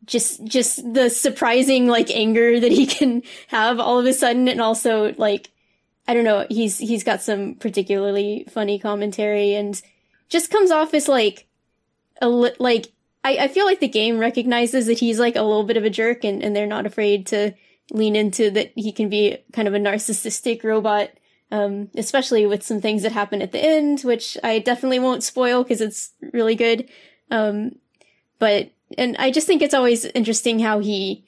just 0.05 0.43
just 0.45 0.93
the 0.93 1.09
surprising 1.09 1.87
like 1.87 2.11
anger 2.11 2.59
that 2.59 2.71
he 2.71 2.85
can 2.97 3.23
have 3.47 3.79
all 3.79 3.99
of 3.99 4.05
a 4.05 4.13
sudden 4.13 4.47
and 4.47 4.61
also 4.61 5.13
like 5.17 5.49
I 6.07 6.13
don't 6.13 6.23
know 6.23 6.45
he's 6.49 6.77
he's 6.77 7.03
got 7.03 7.23
some 7.23 7.55
particularly 7.55 8.45
funny 8.49 8.77
commentary 8.77 9.55
and 9.55 9.81
just 10.29 10.51
comes 10.51 10.69
off 10.69 10.93
as 10.93 11.07
like 11.07 11.47
a 12.21 12.29
li- 12.29 12.55
like 12.59 12.91
I, 13.23 13.37
I 13.41 13.47
feel 13.47 13.65
like 13.65 13.79
the 13.79 13.87
game 13.87 14.17
recognizes 14.19 14.85
that 14.87 14.99
he's 14.99 15.19
like 15.19 15.35
a 15.35 15.41
little 15.41 15.63
bit 15.63 15.77
of 15.77 15.83
a 15.83 15.89
jerk 15.89 16.23
and, 16.23 16.43
and 16.43 16.55
they're 16.55 16.65
not 16.67 16.85
afraid 16.85 17.27
to 17.27 17.53
lean 17.91 18.15
into 18.15 18.51
that 18.51 18.71
he 18.75 18.91
can 18.91 19.09
be 19.09 19.37
kind 19.53 19.67
of 19.67 19.73
a 19.73 19.79
narcissistic 19.79 20.63
robot. 20.63 21.09
Um, 21.49 21.89
especially 21.95 22.45
with 22.45 22.61
some 22.61 22.81
things 22.81 23.03
that 23.03 23.13
happen 23.13 23.41
at 23.41 23.53
the 23.53 23.63
end, 23.63 24.01
which 24.01 24.37
I 24.43 24.59
definitely 24.59 24.99
won't 24.99 25.23
spoil 25.23 25.63
because 25.63 25.79
it's 25.79 26.11
really 26.33 26.55
good. 26.55 26.89
Um, 27.31 27.77
but, 28.37 28.71
and 28.97 29.15
I 29.17 29.31
just 29.31 29.47
think 29.47 29.61
it's 29.61 29.73
always 29.73 30.03
interesting 30.03 30.59
how 30.59 30.79
he 30.79 31.25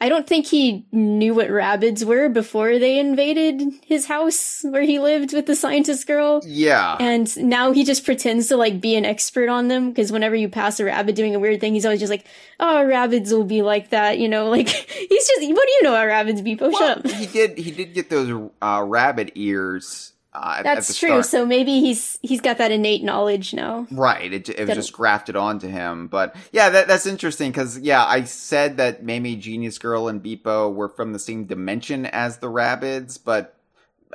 I 0.00 0.08
don't 0.08 0.26
think 0.26 0.46
he 0.46 0.84
knew 0.92 1.34
what 1.34 1.48
Rabbids 1.48 2.04
were 2.04 2.28
before 2.28 2.78
they 2.78 2.98
invaded 2.98 3.62
his 3.86 4.06
house 4.06 4.62
where 4.62 4.82
he 4.82 4.98
lived 4.98 5.32
with 5.32 5.46
the 5.46 5.54
scientist 5.54 6.06
girl. 6.06 6.42
Yeah. 6.44 6.96
And 6.98 7.34
now 7.36 7.72
he 7.72 7.84
just 7.84 8.04
pretends 8.04 8.48
to 8.48 8.56
like 8.56 8.80
be 8.80 8.96
an 8.96 9.04
expert 9.04 9.48
on 9.48 9.68
them 9.68 9.90
because 9.90 10.10
whenever 10.10 10.34
you 10.34 10.48
pass 10.48 10.80
a 10.80 10.84
rabbit 10.84 11.14
doing 11.14 11.34
a 11.34 11.38
weird 11.38 11.60
thing, 11.60 11.74
he's 11.74 11.84
always 11.86 12.00
just 12.00 12.10
like, 12.10 12.26
"Oh, 12.58 12.84
Rabbids 12.84 13.32
will 13.32 13.44
be 13.44 13.62
like 13.62 13.90
that," 13.90 14.18
you 14.18 14.28
know. 14.28 14.44
Like 14.54 14.68
he's 14.68 15.26
just, 15.26 15.40
what 15.40 15.66
do 15.66 15.72
you 15.72 15.82
know 15.82 15.94
about 15.94 16.26
Rabbids, 16.26 16.44
Beep-O? 16.44 16.68
Well, 16.70 16.78
Shut 16.78 16.98
up. 16.98 17.10
He 17.10 17.26
did. 17.26 17.58
He 17.58 17.72
did 17.72 17.92
get 17.92 18.08
those 18.08 18.50
uh, 18.62 18.84
rabbit 18.86 19.32
ears 19.34 20.13
uh, 20.34 20.62
That's 20.62 20.98
true. 20.98 21.08
Start. 21.10 21.26
So 21.26 21.46
maybe 21.46 21.80
he's 21.80 22.18
he's 22.22 22.40
got 22.40 22.58
that 22.58 22.72
innate 22.72 23.04
knowledge 23.04 23.54
now. 23.54 23.86
Right. 23.90 24.32
It, 24.32 24.48
it 24.48 24.66
was 24.66 24.74
just 24.74 24.92
grafted 24.92 25.36
onto 25.36 25.68
him. 25.68 26.08
But 26.08 26.34
yeah, 26.50 26.70
that, 26.70 26.88
that's 26.88 27.06
interesting 27.06 27.50
because 27.52 27.78
yeah, 27.78 28.04
I 28.04 28.24
said 28.24 28.78
that 28.78 29.04
maybe 29.04 29.36
Genius 29.36 29.78
Girl 29.78 30.08
and 30.08 30.22
Beep-O 30.22 30.70
were 30.70 30.88
from 30.88 31.12
the 31.12 31.18
same 31.18 31.44
dimension 31.44 32.06
as 32.06 32.38
the 32.38 32.48
Rabbids, 32.48 33.18
but 33.22 33.56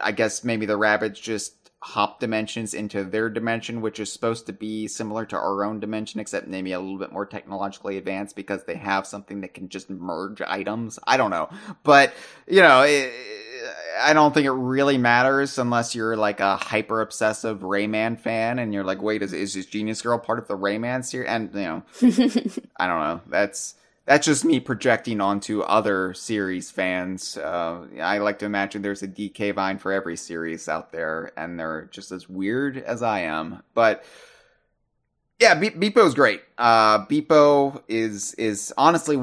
I 0.02 0.12
guess 0.12 0.44
maybe 0.44 0.66
the 0.66 0.78
Rabbids 0.78 1.22
just 1.22 1.54
hop 1.82 2.20
dimensions 2.20 2.74
into 2.74 3.06
their 3.06 3.30
dimension, 3.30 3.80
which 3.80 4.02
is 4.02 4.12
supposed 4.12 4.46
to 4.48 4.52
be 4.52 4.90
similar 4.90 5.26
to 5.26 5.38
our 5.38 5.64
own 5.64 5.80
dimension, 5.80 6.20
except 6.20 6.46
maybe 6.48 6.74
a 6.74 6.80
little 6.82 6.98
bit 6.98 7.14
more 7.14 7.26
technologically 7.26 7.96
advanced 7.96 8.36
because 8.36 8.66
they 8.66 8.76
have 8.76 9.08
something 9.08 9.40
that 9.40 9.54
can 9.54 9.70
just 9.70 9.90
merge 9.90 10.42
items. 10.42 11.00
I 11.08 11.16
don't 11.16 11.32
know, 11.32 11.50
but 11.84 12.14
you 12.46 12.62
know. 12.62 12.82
It, 12.82 13.14
I 14.00 14.14
don't 14.14 14.34
think 14.34 14.46
it 14.46 14.52
really 14.52 14.98
matters 14.98 15.58
unless 15.58 15.96
you're 15.96 16.16
like 16.16 16.40
a 16.40 16.56
hyper 16.58 17.02
obsessive 17.02 17.60
Rayman 17.60 18.20
fan 18.20 18.60
and 18.60 18.74
you're 18.74 18.84
like, 18.84 19.02
wait, 19.02 19.22
is 19.22 19.34
is 19.34 19.54
this 19.54 19.66
Genius 19.66 20.02
Girl 20.02 20.18
part 20.18 20.40
of 20.40 20.48
the 20.48 20.58
Rayman 20.58 21.06
series? 21.06 21.30
And 21.30 21.54
you 21.54 21.62
know, 21.62 21.84
I 22.78 22.88
don't 22.88 23.00
know. 23.00 23.22
That's 23.28 23.76
that's 24.06 24.26
just 24.26 24.44
me 24.44 24.60
projecting 24.60 25.22
onto 25.22 25.62
other 25.62 26.16
series 26.16 26.72
fans. 26.72 27.38
Uh, 27.38 27.86
I 28.02 28.18
like 28.18 28.40
to 28.40 28.46
imagine 28.46 28.82
there's 28.82 29.04
a 29.04 29.08
DK 29.08 29.54
Vine 29.54 29.78
for 29.78 29.92
every 29.92 30.18
series 30.18 30.68
out 30.68 30.92
there, 30.92 31.32
and 31.38 31.60
they're 31.60 31.90
just 31.92 32.12
as 32.12 32.28
weird 32.28 32.78
as 32.78 33.04
I 33.04 33.20
am. 33.20 33.62
But 33.76 34.04
yeah, 35.40 35.54
Be- 35.54 35.88
is 35.88 36.14
great. 36.16 36.42
Uh, 36.58 37.06
Beep-O 37.06 37.84
is 37.88 38.34
is 38.34 38.74
honestly 38.78 39.18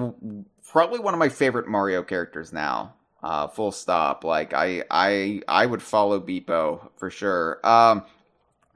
probably 0.68 0.98
one 0.98 1.14
of 1.14 1.18
my 1.18 1.28
favorite 1.28 1.68
Mario 1.68 2.02
characters 2.02 2.52
now. 2.52 2.94
Uh, 3.22 3.48
full 3.48 3.72
stop. 3.72 4.22
Like 4.24 4.52
I, 4.54 4.84
I, 4.90 5.42
I 5.48 5.66
would 5.66 5.82
follow 5.82 6.20
Beep-O 6.20 6.90
for 6.96 7.10
sure. 7.10 7.58
Um, 7.66 8.04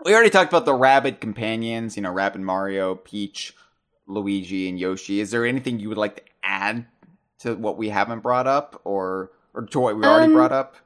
we 0.04 0.12
already 0.14 0.30
talked 0.30 0.50
about 0.50 0.64
the 0.64 0.74
Rabbid 0.74 1.20
companions. 1.20 1.96
You 1.96 2.02
know, 2.02 2.10
Rabbid 2.10 2.40
Mario, 2.40 2.94
Peach, 2.96 3.54
Luigi 4.06 4.68
and 4.68 4.78
Yoshi. 4.78 5.20
Is 5.20 5.30
there 5.30 5.44
anything 5.46 5.78
you 5.78 5.88
would 5.88 5.98
like 5.98 6.16
to 6.16 6.22
add 6.42 6.86
to 7.40 7.54
what 7.54 7.76
we 7.78 7.90
haven't 7.90 8.20
brought 8.20 8.46
up, 8.46 8.80
or 8.84 9.30
or 9.54 9.66
to 9.66 9.80
what 9.80 9.96
we 9.96 10.04
already 10.04 10.26
Um, 10.26 10.32
brought 10.32 10.52
up 10.52 10.76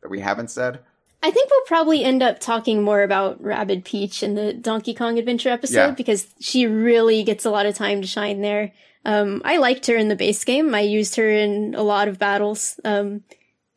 that 0.00 0.08
we 0.10 0.20
haven't 0.20 0.50
said? 0.50 0.80
I 1.24 1.30
think 1.30 1.50
we'll 1.50 1.64
probably 1.66 2.02
end 2.02 2.22
up 2.22 2.40
talking 2.40 2.82
more 2.82 3.02
about 3.02 3.42
Rabbid 3.42 3.84
Peach 3.84 4.22
in 4.22 4.34
the 4.34 4.52
Donkey 4.52 4.94
Kong 4.94 5.18
Adventure 5.18 5.50
episode 5.50 5.76
Yeah. 5.76 5.90
because 5.92 6.26
she 6.40 6.66
really 6.66 7.22
gets 7.22 7.44
a 7.44 7.50
lot 7.50 7.66
of 7.66 7.74
time 7.76 8.00
to 8.00 8.08
shine 8.08 8.40
there. 8.40 8.72
Um, 9.04 9.42
I 9.44 9.56
liked 9.56 9.86
her 9.86 9.96
in 9.96 10.08
the 10.08 10.16
base 10.16 10.44
game. 10.44 10.74
I 10.74 10.80
used 10.80 11.16
her 11.16 11.28
in 11.28 11.74
a 11.74 11.82
lot 11.82 12.08
of 12.08 12.18
battles. 12.18 12.78
Um, 12.84 13.24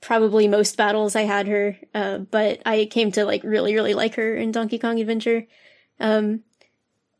probably 0.01 0.47
most 0.47 0.77
battles 0.77 1.15
I 1.15 1.23
had 1.23 1.47
her, 1.47 1.77
uh, 1.95 2.19
but 2.19 2.61
I 2.65 2.85
came 2.85 3.11
to 3.13 3.25
like 3.25 3.43
really, 3.43 3.73
really 3.73 3.95
like 3.95 4.15
her 4.15 4.35
in 4.35 4.51
Donkey 4.51 4.77
Kong 4.77 4.99
Adventure. 4.99 5.47
Um, 5.99 6.43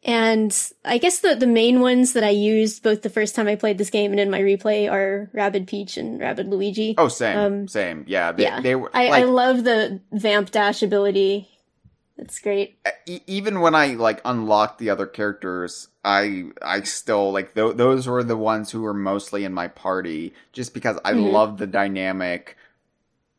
and 0.03 0.55
I 0.83 0.99
guess 0.99 1.19
the, 1.19 1.33
the 1.33 1.47
main 1.47 1.79
ones 1.79 2.13
that 2.13 2.23
I 2.23 2.29
used 2.29 2.83
both 2.83 3.01
the 3.01 3.09
first 3.09 3.33
time 3.33 3.47
I 3.47 3.55
played 3.55 3.79
this 3.79 3.89
game 3.89 4.11
and 4.11 4.19
in 4.19 4.29
my 4.29 4.39
replay 4.39 4.89
are 4.89 5.31
Rabbid 5.33 5.65
Peach 5.65 5.97
and 5.97 6.19
Rabbid 6.19 6.47
Luigi. 6.47 6.93
Oh, 6.95 7.07
same, 7.07 7.37
Um, 7.39 7.67
same. 7.67 8.05
Yeah, 8.07 8.31
they, 8.31 8.43
yeah. 8.43 8.61
they 8.61 8.75
were. 8.75 8.91
I, 8.93 9.09
like, 9.09 9.23
I 9.23 9.25
love 9.25 9.63
the 9.63 9.99
vamp 10.11 10.51
dash 10.51 10.83
ability. 10.83 11.49
That's 12.17 12.39
great. 12.39 12.77
e- 13.05 13.21
even 13.27 13.59
when 13.59 13.75
I 13.75 13.87
like 13.95 14.21
unlocked 14.23 14.79
the 14.79 14.89
other 14.89 15.05
characters, 15.05 15.89
I 16.03 16.51
I 16.61 16.81
still 16.81 17.31
like 17.31 17.53
th- 17.55 17.75
those 17.75 18.07
were 18.07 18.23
the 18.23 18.37
ones 18.37 18.71
who 18.71 18.81
were 18.83 18.93
mostly 18.93 19.43
in 19.43 19.53
my 19.53 19.67
party, 19.67 20.33
just 20.53 20.73
because 20.73 20.97
I 21.03 21.13
Mhm. 21.13 21.31
love 21.31 21.57
the 21.57 21.67
dynamic 21.67 22.57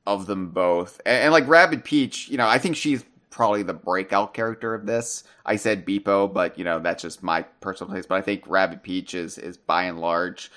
of 0.06 0.26
them 0.26 0.50
both. 0.50 1.00
And, 1.06 1.24
and 1.24 1.32
like 1.32 1.48
Rabbid 1.48 1.84
Peach, 1.84 2.28
you 2.28 2.36
know, 2.38 2.48
I 2.48 2.58
think 2.58 2.76
she's 2.76 3.04
probably 3.30 3.62
the 3.62 3.74
breakout 3.74 4.34
character 4.34 4.74
of 4.74 4.86
this. 4.86 5.24
I 5.44 5.56
said 5.56 5.84
Beep-O, 5.84 6.28
but 6.28 6.58
you 6.58 6.64
know 6.64 6.78
that's 6.80 7.02
just 7.02 7.22
my 7.22 7.42
personal 7.60 7.94
taste. 7.94 8.08
But 8.08 8.16
I 8.16 8.22
think 8.22 8.44
Rabbid 8.46 8.82
Peach 8.82 9.14
is 9.14 9.38
is 9.38 9.56
by 9.56 9.84
and 9.84 10.00
large, 10.00 10.50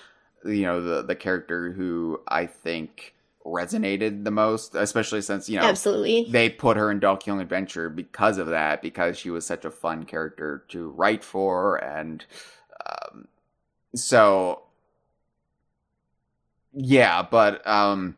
you 0.46 0.64
know, 0.64 0.82
the 0.82 1.04
the 1.04 1.16
character 1.16 1.72
who 1.72 2.22
I 2.28 2.46
think 2.48 3.16
resonated 3.46 4.24
the 4.24 4.32
most, 4.32 4.76
especially 4.76 5.22
since 5.22 5.50
you 5.50 5.60
know 5.60 5.66
Absolutely. 5.66 6.28
they 6.30 6.50
put 6.50 6.78
her 6.78 6.92
in 6.92 7.00
Donkey 7.00 7.32
Kong 7.32 7.42
Adventure 7.42 7.90
because 7.90 8.38
of 8.38 8.48
that, 8.48 8.82
because 8.82 9.18
she 9.18 9.30
was 9.30 9.46
such 9.46 9.66
a 9.66 9.72
fun 9.72 10.06
character 10.06 10.66
to 10.70 10.90
write 10.90 11.24
for, 11.24 11.78
and 11.78 12.26
um, 12.86 13.28
so 13.96 14.64
yeah. 16.74 17.24
But 17.24 17.66
um, 17.66 18.18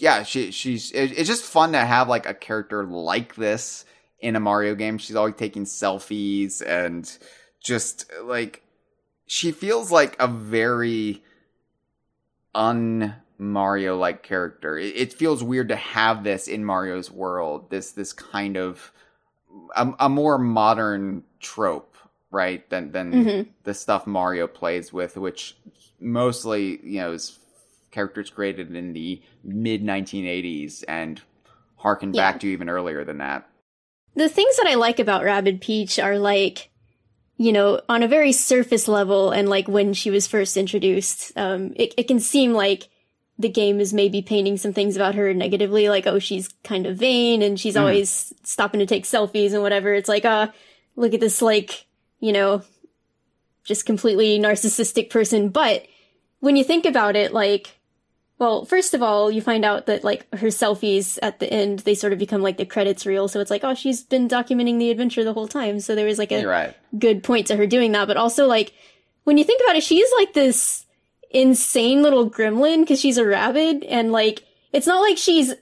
yeah, 0.00 0.22
she 0.22 0.50
she's 0.50 0.90
it, 0.92 1.18
it's 1.18 1.28
just 1.28 1.44
fun 1.44 1.72
to 1.72 1.80
have 1.80 2.08
like 2.08 2.26
a 2.26 2.34
character 2.34 2.84
like 2.84 3.34
this 3.34 3.84
in 4.20 4.36
a 4.36 4.40
Mario 4.40 4.74
game. 4.74 4.98
She's 4.98 5.16
always 5.16 5.34
taking 5.36 5.64
selfies 5.64 6.62
and 6.66 7.10
just 7.62 8.10
like 8.22 8.62
she 9.26 9.52
feels 9.52 9.90
like 9.90 10.16
a 10.18 10.28
very 10.28 11.22
un 12.54 13.14
Mario 13.52 13.96
like 13.96 14.22
character. 14.22 14.78
It, 14.78 14.96
it 14.96 15.12
feels 15.12 15.42
weird 15.42 15.68
to 15.68 15.76
have 15.76 16.24
this 16.24 16.48
in 16.48 16.64
Mario's 16.64 17.10
world. 17.10 17.70
This 17.70 17.92
this 17.92 18.12
kind 18.12 18.56
of 18.56 18.92
a, 19.76 19.92
a 20.00 20.08
more 20.08 20.38
modern 20.38 21.24
trope, 21.40 21.96
right? 22.30 22.68
Than 22.70 22.92
than 22.92 23.12
Mhm. 23.12 23.46
the 23.64 23.74
stuff 23.74 24.06
Mario 24.06 24.46
plays 24.46 24.92
with, 24.92 25.16
which 25.16 25.56
mostly 26.00 26.80
you 26.84 27.00
know 27.00 27.12
is 27.12 27.38
characters 27.90 28.30
created 28.30 28.74
in 28.74 28.92
the 28.92 29.22
mid 29.44 29.82
1980s 29.82 30.84
and 30.88 31.20
harken 31.76 32.12
Yeah. 32.12 32.32
back 32.32 32.40
to 32.40 32.48
even 32.48 32.68
earlier 32.68 33.04
than 33.04 33.18
that. 33.18 33.48
The 34.16 34.28
things 34.28 34.56
that 34.56 34.66
I 34.66 34.74
like 34.74 34.98
about 34.98 35.24
Rabbid 35.24 35.60
Peach 35.60 35.98
are 35.98 36.18
like, 36.18 36.70
you 37.36 37.52
know, 37.52 37.80
on 37.88 38.02
a 38.02 38.08
very 38.08 38.32
surface 38.32 38.86
level 38.88 39.30
and 39.30 39.48
like 39.48 39.66
when 39.68 39.92
she 39.92 40.10
was 40.10 40.26
first 40.26 40.56
introduced, 40.56 41.32
um, 41.36 41.72
it, 41.76 41.92
it 41.96 42.08
can 42.08 42.20
seem 42.20 42.52
like 42.52 42.88
the 43.38 43.48
game 43.48 43.80
is 43.80 43.92
maybe 43.92 44.22
painting 44.22 44.56
some 44.56 44.72
things 44.72 44.94
about 44.94 45.16
her 45.16 45.34
negatively, 45.34 45.88
like, 45.88 46.06
oh, 46.06 46.18
she's 46.18 46.48
kind 46.62 46.86
of 46.86 46.96
vain 46.96 47.42
and 47.42 47.58
she's 47.58 47.74
Mm. 47.74 47.80
always 47.80 48.32
stopping 48.44 48.78
to 48.80 48.86
take 48.86 49.04
selfies 49.04 49.52
and 49.52 49.62
whatever. 49.62 49.92
It's 49.92 50.08
like, 50.08 50.24
uh, 50.24 50.48
look 50.96 51.14
at 51.14 51.20
this, 51.20 51.42
like, 51.42 51.86
you 52.20 52.32
know, 52.32 52.62
just 53.64 53.86
completely 53.86 54.38
narcissistic 54.38 55.10
person. 55.10 55.48
But 55.48 55.86
when 56.40 56.56
you 56.56 56.62
think 56.62 56.84
about 56.84 57.16
it, 57.16 57.32
like, 57.32 57.78
well, 58.38 58.64
first 58.64 58.94
of 58.94 59.02
all, 59.02 59.30
you 59.30 59.40
find 59.40 59.64
out 59.64 59.86
that 59.86 60.04
like 60.04 60.26
her 60.34 60.48
selfies 60.48 61.18
at 61.22 61.38
the 61.38 61.50
end, 61.52 61.80
they 61.80 61.94
sort 61.94 62.12
of 62.12 62.18
become 62.18 62.42
like 62.42 62.56
the 62.56 62.66
credits 62.66 63.06
reel. 63.06 63.26
So 63.28 63.40
it's 63.40 63.50
like, 63.50 63.64
oh, 63.64 63.74
she's 63.74 64.02
been 64.02 64.28
documenting 64.28 64.78
the 64.78 64.90
adventure 64.90 65.24
the 65.24 65.32
whole 65.32 65.48
time. 65.48 65.80
So 65.80 65.94
there 65.94 66.06
was 66.06 66.18
like 66.18 66.32
a 66.32 66.44
right. 66.44 66.76
good 66.98 67.22
point 67.22 67.46
to 67.46 67.56
her 67.56 67.66
doing 67.66 67.92
that. 67.92 68.06
But 68.08 68.16
also 68.16 68.46
like 68.46 68.72
when 69.22 69.38
you 69.38 69.44
think 69.44 69.62
about 69.64 69.76
it, 69.76 69.82
she's 69.82 70.08
like 70.18 70.34
this 70.34 70.83
insane 71.34 72.02
little 72.02 72.30
gremlin 72.30 72.80
because 72.80 73.00
she's 73.00 73.18
a 73.18 73.26
rabbit 73.26 73.84
and 73.88 74.12
like 74.12 74.44
it's 74.72 74.86
not 74.86 75.00
like 75.00 75.18
she's 75.18 75.52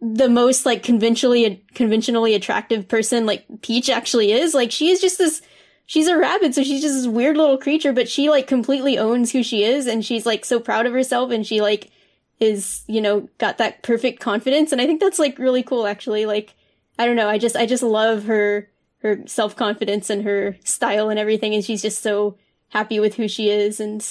the 0.00 0.28
most 0.28 0.64
like 0.64 0.82
conventionally 0.82 1.64
conventionally 1.74 2.34
attractive 2.34 2.86
person 2.86 3.26
like 3.26 3.44
Peach 3.60 3.90
actually 3.90 4.32
is. 4.32 4.54
Like 4.54 4.70
she 4.70 4.88
is 4.88 5.00
just 5.00 5.18
this 5.18 5.42
she's 5.86 6.06
a 6.06 6.16
rabbit, 6.16 6.54
so 6.54 6.62
she's 6.62 6.82
just 6.82 6.94
this 6.94 7.06
weird 7.06 7.36
little 7.36 7.58
creature, 7.58 7.92
but 7.92 8.08
she 8.08 8.30
like 8.30 8.46
completely 8.46 8.98
owns 8.98 9.32
who 9.32 9.42
she 9.42 9.64
is 9.64 9.86
and 9.86 10.04
she's 10.04 10.24
like 10.24 10.44
so 10.44 10.60
proud 10.60 10.86
of 10.86 10.92
herself 10.92 11.30
and 11.30 11.46
she 11.46 11.60
like 11.60 11.90
is, 12.38 12.84
you 12.86 13.00
know, 13.00 13.28
got 13.38 13.58
that 13.58 13.82
perfect 13.82 14.20
confidence 14.20 14.70
and 14.70 14.80
I 14.80 14.86
think 14.86 15.00
that's 15.00 15.18
like 15.18 15.38
really 15.38 15.62
cool 15.62 15.86
actually. 15.86 16.24
Like 16.24 16.54
I 16.98 17.06
don't 17.06 17.16
know, 17.16 17.28
I 17.28 17.38
just 17.38 17.56
I 17.56 17.66
just 17.66 17.82
love 17.82 18.26
her 18.26 18.68
her 18.98 19.26
self-confidence 19.26 20.08
and 20.08 20.22
her 20.24 20.56
style 20.64 21.10
and 21.10 21.18
everything 21.18 21.54
and 21.54 21.64
she's 21.64 21.82
just 21.82 22.02
so 22.02 22.36
happy 22.68 23.00
with 23.00 23.14
who 23.14 23.28
she 23.28 23.50
is 23.50 23.80
and 23.80 24.06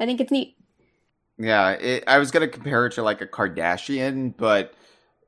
I 0.00 0.06
think 0.06 0.20
it's 0.20 0.30
neat. 0.30 0.56
Yeah, 1.38 1.70
it, 1.70 2.04
I 2.06 2.18
was 2.18 2.30
gonna 2.30 2.48
compare 2.48 2.86
it 2.86 2.92
to 2.94 3.02
like 3.02 3.20
a 3.20 3.26
Kardashian, 3.26 4.34
but 4.36 4.74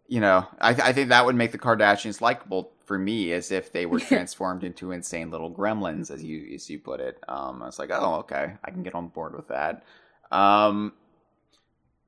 you 0.08 0.20
know, 0.20 0.46
I, 0.60 0.70
I 0.70 0.92
think 0.92 1.10
that 1.10 1.24
would 1.24 1.36
make 1.36 1.52
the 1.52 1.58
Kardashians 1.58 2.20
likable 2.20 2.72
for 2.84 2.98
me, 2.98 3.32
as 3.32 3.52
if 3.52 3.70
they 3.70 3.86
were 3.86 4.00
transformed 4.00 4.64
into 4.64 4.90
insane 4.90 5.30
little 5.30 5.50
gremlins, 5.50 6.10
as 6.10 6.24
you 6.24 6.52
as 6.54 6.68
you 6.68 6.78
put 6.80 7.00
it. 7.00 7.22
Um, 7.28 7.62
I 7.62 7.66
was 7.66 7.78
like, 7.78 7.90
oh, 7.92 8.16
okay, 8.16 8.54
I 8.64 8.70
can 8.70 8.82
get 8.82 8.94
on 8.94 9.08
board 9.08 9.36
with 9.36 9.48
that. 9.48 9.84
Um, 10.32 10.92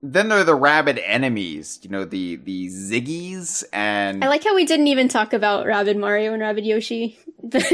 then 0.03 0.29
there 0.29 0.39
are 0.39 0.45
the 0.45 0.57
rabid 0.57 0.99
enemies, 0.99 1.79
you 1.83 1.91
know, 1.91 2.05
the 2.05 2.37
the 2.37 2.67
Ziggies, 2.67 3.63
and 3.73 4.25
I 4.25 4.29
like 4.29 4.43
how 4.43 4.57
we 4.57 4.65
didn't 4.65 4.89
even 4.89 5.07
talk 5.07 5.33
about 5.33 5.65
Rabbid 5.65 5.97
Mario 5.97 6.33
and 6.33 6.43
Rabbid 6.43 6.67
Yoshi. 6.67 7.19
But 7.45 7.65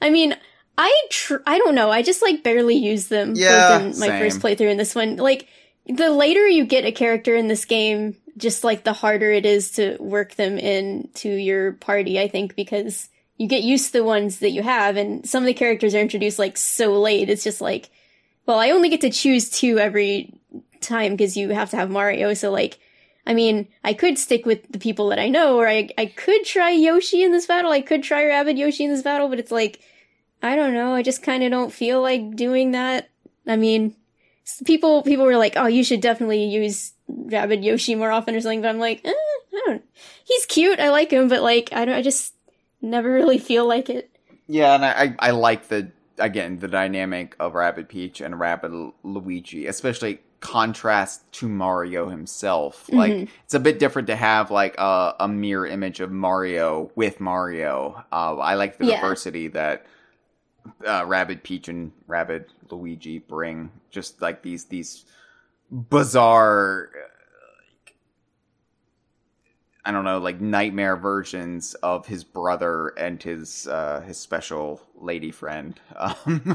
I 0.00 0.08
mean, 0.08 0.34
I 0.78 0.94
tr- 1.10 1.42
I 1.44 1.58
don't 1.58 1.74
know. 1.74 1.90
I 1.90 2.02
just 2.02 2.22
like 2.22 2.44
barely 2.44 2.76
use 2.76 3.08
them 3.08 3.34
Yeah, 3.34 3.78
both 3.78 3.80
in 3.96 4.00
my 4.00 4.06
same. 4.06 4.20
first 4.20 4.40
playthrough 4.40 4.70
and 4.70 4.78
this 4.78 4.94
one. 4.94 5.16
Like 5.16 5.48
the 5.86 6.10
later 6.10 6.46
you 6.46 6.64
get 6.64 6.84
a 6.84 6.92
character 6.92 7.34
in 7.34 7.48
this 7.48 7.64
game, 7.64 8.16
just 8.36 8.62
like 8.62 8.84
the 8.84 8.92
harder 8.92 9.30
it 9.32 9.44
is 9.44 9.72
to 9.72 9.96
work 9.98 10.36
them 10.36 10.56
into 10.56 11.30
your 11.30 11.72
party, 11.72 12.20
I 12.20 12.28
think, 12.28 12.54
because 12.54 13.08
you 13.38 13.48
get 13.48 13.64
used 13.64 13.86
to 13.86 13.92
the 13.94 14.04
ones 14.04 14.38
that 14.38 14.50
you 14.50 14.62
have 14.62 14.96
and 14.96 15.28
some 15.28 15.42
of 15.42 15.46
the 15.48 15.54
characters 15.54 15.96
are 15.96 16.00
introduced 16.00 16.38
like 16.38 16.56
so 16.56 17.00
late. 17.00 17.28
It's 17.28 17.44
just 17.44 17.60
like, 17.60 17.90
well, 18.46 18.60
I 18.60 18.70
only 18.70 18.88
get 18.88 19.00
to 19.00 19.10
choose 19.10 19.50
two 19.50 19.78
every 19.78 20.32
time 20.80 21.12
because 21.12 21.36
you 21.36 21.48
have 21.50 21.70
to 21.70 21.76
have 21.76 21.90
Mario. 21.90 22.34
So 22.34 22.52
like, 22.52 22.78
I 23.26 23.34
mean, 23.34 23.66
I 23.82 23.94
could 23.94 24.16
stick 24.16 24.46
with 24.46 24.70
the 24.70 24.78
people 24.78 25.08
that 25.08 25.18
I 25.18 25.28
know, 25.28 25.58
or 25.58 25.68
I, 25.68 25.88
I 25.98 26.06
could 26.06 26.44
try 26.44 26.70
Yoshi 26.70 27.24
in 27.24 27.32
this 27.32 27.46
battle. 27.46 27.72
I 27.72 27.80
could 27.80 28.04
try 28.04 28.24
Rabbid 28.24 28.56
Yoshi 28.58 28.84
in 28.84 28.90
this 28.90 29.02
battle, 29.02 29.28
but 29.28 29.40
it's 29.40 29.50
like, 29.50 29.80
I 30.42 30.56
don't 30.56 30.74
know. 30.74 30.94
I 30.94 31.02
just 31.02 31.22
kind 31.22 31.42
of 31.42 31.50
don't 31.50 31.72
feel 31.72 32.00
like 32.00 32.36
doing 32.36 32.70
that. 32.72 33.08
I 33.46 33.56
mean, 33.56 33.96
people, 34.64 35.02
people 35.02 35.24
were 35.24 35.36
like, 35.36 35.54
oh, 35.56 35.66
you 35.66 35.82
should 35.82 36.00
definitely 36.00 36.44
use 36.44 36.92
Rabbid 37.08 37.64
Yoshi 37.64 37.94
more 37.94 38.10
often 38.10 38.34
or 38.34 38.40
something, 38.40 38.60
but 38.62 38.68
I'm 38.68 38.78
like, 38.78 39.00
eh, 39.04 39.10
I 39.12 39.62
don't, 39.66 39.84
he's 40.24 40.46
cute. 40.46 40.78
I 40.78 40.90
like 40.90 41.10
him, 41.10 41.28
but 41.28 41.42
like, 41.42 41.70
I 41.72 41.84
don't, 41.84 41.94
I 41.94 42.02
just 42.02 42.34
never 42.80 43.12
really 43.12 43.38
feel 43.38 43.66
like 43.66 43.88
it. 43.90 44.10
Yeah, 44.46 44.74
and 44.74 44.84
I, 44.84 45.14
I 45.18 45.30
like 45.32 45.68
the 45.68 45.90
again 46.18 46.58
the 46.58 46.68
dynamic 46.68 47.36
of 47.38 47.54
Rabbid 47.54 47.88
Peach 47.88 48.20
and 48.20 48.38
Rabbid 48.40 48.72
Lu- 48.72 48.94
Luigi, 49.04 49.66
especially 49.66 50.20
contrast 50.40 51.30
to 51.32 51.48
Mario 51.48 52.08
himself. 52.08 52.88
Like 52.92 53.12
Mhm. 53.12 53.28
it's 53.44 53.54
a 53.54 53.60
bit 53.60 53.78
different 53.78 54.08
to 54.08 54.16
have 54.16 54.50
like 54.50 54.74
a, 54.78 55.14
a 55.20 55.28
mirror 55.28 55.66
image 55.66 56.00
of 56.00 56.10
Mario 56.10 56.90
with 56.96 57.20
Mario. 57.20 58.04
Uh, 58.10 58.36
I 58.38 58.54
like 58.54 58.78
the 58.78 58.86
Yeah. 58.86 59.00
diversity 59.00 59.48
that 59.48 59.84
uh, 60.86 61.04
Rabbid 61.06 61.42
Peach 61.42 61.68
and 61.68 61.92
Rabbid 62.06 62.46
Luigi 62.70 63.18
bring. 63.18 63.70
Just 63.90 64.20
like 64.22 64.42
these 64.42 64.64
these 64.64 65.04
bizarre. 65.70 66.90
uh, 66.94 67.08
I 69.84 69.90
don't 69.90 70.04
know, 70.04 70.18
like 70.18 70.38
nightmare 70.40 70.96
versions 70.96 71.74
of 71.74 72.06
his 72.06 72.22
brother 72.22 72.88
and 72.88 73.22
his 73.22 73.66
uh, 73.66 74.02
his 74.02 74.18
special 74.18 74.82
lady 74.96 75.30
friend. 75.30 75.80
Um, 75.96 76.54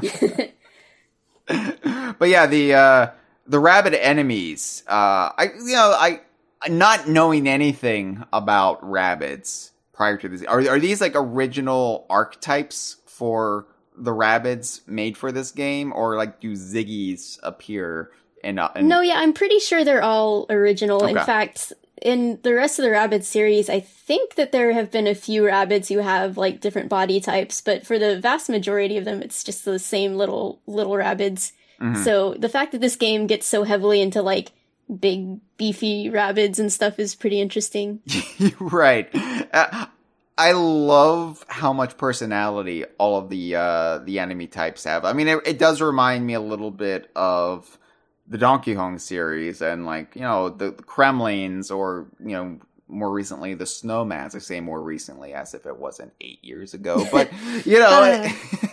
but 1.46 2.28
yeah, 2.28 2.46
the 2.46 2.74
uh, 2.74 3.10
the 3.46 3.58
rabbit 3.58 3.94
enemies. 4.04 4.84
Uh, 4.86 5.32
I 5.36 5.50
you 5.56 5.72
know 5.72 5.96
I 5.98 6.20
not 6.68 7.08
knowing 7.08 7.48
anything 7.48 8.24
about 8.32 8.88
rabbits 8.88 9.72
prior 9.92 10.16
to 10.18 10.28
this. 10.28 10.44
Are 10.44 10.60
are 10.68 10.78
these 10.78 11.00
like 11.00 11.12
original 11.14 12.06
archetypes 12.08 12.98
for 13.06 13.66
the 13.96 14.12
rabbits 14.12 14.80
made 14.86 15.16
for 15.16 15.32
this 15.32 15.50
game, 15.50 15.92
or 15.94 16.16
like 16.16 16.40
do 16.40 16.52
Ziggy's 16.52 17.38
appear 17.42 18.10
in? 18.42 18.58
Uh, 18.58 18.70
in... 18.76 18.88
No, 18.88 19.00
yeah, 19.00 19.18
I'm 19.18 19.32
pretty 19.32 19.58
sure 19.58 19.84
they're 19.84 20.02
all 20.02 20.46
original. 20.50 21.02
Okay. 21.04 21.12
In 21.12 21.26
fact, 21.26 21.72
in 22.02 22.38
the 22.42 22.54
rest 22.54 22.78
of 22.78 22.84
the 22.84 22.90
rabbit 22.90 23.24
series, 23.24 23.68
I 23.70 23.80
think 23.80 24.34
that 24.34 24.52
there 24.52 24.72
have 24.72 24.90
been 24.90 25.06
a 25.06 25.14
few 25.14 25.46
rabbits 25.46 25.88
who 25.88 25.98
have 25.98 26.36
like 26.36 26.60
different 26.60 26.88
body 26.88 27.20
types, 27.20 27.60
but 27.60 27.86
for 27.86 27.98
the 27.98 28.20
vast 28.20 28.48
majority 28.48 28.96
of 28.96 29.04
them, 29.04 29.22
it's 29.22 29.42
just 29.44 29.64
the 29.64 29.78
same 29.78 30.16
little 30.16 30.60
little 30.66 30.92
Rabbids. 30.92 31.52
Mhm. 31.80 32.04
So 32.04 32.34
the 32.34 32.48
fact 32.48 32.72
that 32.72 32.80
this 32.80 32.96
game 32.96 33.26
gets 33.26 33.46
so 33.46 33.64
heavily 33.64 34.00
into 34.00 34.22
like 34.22 34.52
big 35.00 35.38
beefy 35.56 36.10
rabbits 36.10 36.58
and 36.58 36.72
stuff 36.72 36.98
is 36.98 37.14
pretty 37.14 37.40
interesting. 37.40 38.00
right. 38.60 39.08
Uh, 39.52 39.86
I 40.36 40.52
love 40.52 41.44
how 41.48 41.72
much 41.72 41.96
personality 41.96 42.84
all 42.98 43.18
of 43.18 43.28
the 43.28 43.56
uh, 43.56 43.98
the 43.98 44.18
enemy 44.18 44.46
types 44.48 44.84
have. 44.84 45.04
I 45.04 45.12
mean, 45.12 45.28
it, 45.28 45.40
it 45.46 45.58
does 45.58 45.80
remind 45.80 46.26
me 46.26 46.34
a 46.34 46.40
little 46.40 46.72
bit 46.72 47.10
of 47.14 47.78
the 48.26 48.38
Donkey 48.38 48.74
Kong 48.74 48.98
series 48.98 49.62
and 49.62 49.86
like 49.86 50.16
you 50.16 50.22
know 50.22 50.48
the, 50.48 50.70
the 50.70 50.82
Kremlings 50.82 51.70
or 51.70 52.06
you 52.20 52.32
know 52.32 52.58
more 52.88 53.12
recently 53.12 53.54
the 53.54 53.64
Snowmads. 53.64 54.34
I 54.34 54.38
say 54.38 54.60
more 54.60 54.82
recently 54.82 55.34
as 55.34 55.54
if 55.54 55.66
it 55.66 55.78
wasn't 55.78 56.12
eight 56.20 56.42
years 56.44 56.74
ago, 56.74 57.06
but 57.12 57.30
you 57.64 57.78
know, 57.78 58.28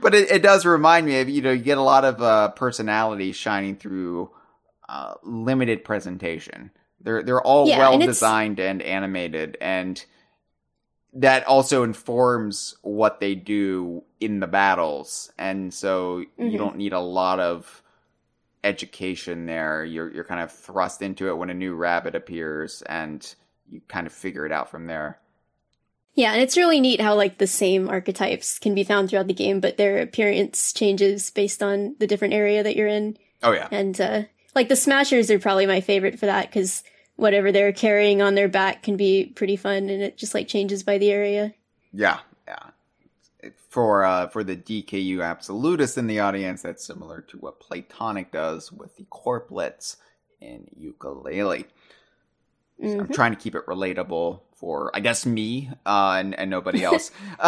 but 0.00 0.14
it, 0.14 0.30
it 0.30 0.42
does 0.42 0.64
remind 0.64 1.06
me 1.06 1.20
of 1.20 1.28
you 1.28 1.42
know 1.42 1.52
you 1.52 1.62
get 1.62 1.78
a 1.78 1.82
lot 1.82 2.04
of 2.04 2.22
uh, 2.22 2.50
personality 2.50 3.32
shining 3.32 3.76
through 3.76 4.30
uh, 4.88 5.14
limited 5.24 5.82
presentation. 5.82 6.70
They're 7.00 7.24
they're 7.24 7.42
all 7.42 7.68
Yeah, 7.68 7.78
well 7.78 7.98
designed 7.98 8.60
and 8.60 8.80
animated, 8.80 9.56
and 9.60 10.04
that 11.16 11.46
also 11.46 11.82
informs 11.82 12.76
what 12.82 13.20
they 13.20 13.34
do 13.34 14.02
in 14.20 14.40
the 14.40 14.46
battles. 14.46 15.32
And 15.38 15.72
so 15.72 16.18
you 16.18 16.28
Mhm. 16.38 16.56
don't 16.58 16.76
need 16.76 16.92
a 16.92 17.00
lot 17.00 17.40
of 17.40 17.82
education 18.64 19.46
there. 19.46 19.84
You're 19.84 20.12
you're 20.12 20.24
kind 20.24 20.40
of 20.40 20.50
thrust 20.52 21.02
into 21.02 21.28
it 21.28 21.36
when 21.36 21.50
a 21.50 21.54
new 21.54 21.74
Rabbid 21.74 22.14
appears, 22.14 22.82
and 22.82 23.34
you 23.70 23.80
kind 23.88 24.06
of 24.06 24.12
figure 24.12 24.44
it 24.46 24.52
out 24.52 24.70
from 24.70 24.86
there. 24.86 25.18
Yeah, 26.14 26.32
and 26.32 26.40
it's 26.40 26.56
really 26.56 26.80
neat 26.80 27.00
how 27.00 27.14
like 27.14 27.38
the 27.38 27.46
same 27.46 27.88
archetypes 27.88 28.58
can 28.58 28.74
be 28.74 28.84
found 28.84 29.10
throughout 29.10 29.26
the 29.26 29.34
game, 29.34 29.60
but 29.60 29.76
their 29.76 29.98
appearance 29.98 30.72
changes 30.72 31.30
based 31.30 31.62
on 31.62 31.94
the 31.98 32.06
different 32.06 32.34
area 32.34 32.62
that 32.62 32.74
you're 32.76 32.88
in. 32.88 33.16
Oh 33.42 33.52
yeah, 33.52 33.68
And 33.70 34.00
uh 34.00 34.22
like 34.54 34.68
the 34.68 34.76
smashers 34.76 35.30
are 35.30 35.38
probably 35.38 35.66
my 35.66 35.80
favorite 35.80 36.18
for 36.18 36.26
that 36.26 36.50
cuz 36.50 36.82
whatever 37.16 37.50
they're 37.50 37.72
carrying 37.72 38.22
on 38.22 38.34
their 38.34 38.48
back 38.48 38.82
can 38.82 38.96
be 38.96 39.32
pretty 39.34 39.56
fun 39.56 39.88
and 39.88 40.02
it 40.02 40.16
just 40.16 40.34
like 40.34 40.48
changes 40.48 40.82
by 40.82 40.98
the 40.98 41.10
area. 41.10 41.54
yeah, 41.92 42.20
yeah. 42.46 43.50
For 43.68 44.04
uh, 44.04 44.28
for 44.28 44.42
the 44.44 44.56
DKU 44.56 45.22
absolutist 45.22 45.98
in 45.98 46.06
the 46.06 46.20
audience, 46.20 46.62
that's 46.62 46.84
similar 46.84 47.20
to 47.22 47.38
what 47.38 47.60
Playtonic 47.60 48.30
does 48.30 48.72
with 48.72 48.96
the 48.96 49.04
corplets 49.04 49.96
in 50.40 50.66
Yooka-Laylee. 50.80 51.66
So 52.82 53.00
I'm 53.00 53.08
trying 53.08 53.32
to 53.32 53.38
keep 53.38 53.54
it 53.54 53.64
relatable 53.66 54.40
for, 54.54 54.90
I 54.94 55.00
guess, 55.00 55.24
me 55.24 55.70
uh, 55.86 56.16
and, 56.18 56.34
and 56.38 56.50
nobody 56.50 56.84
else. 56.84 57.10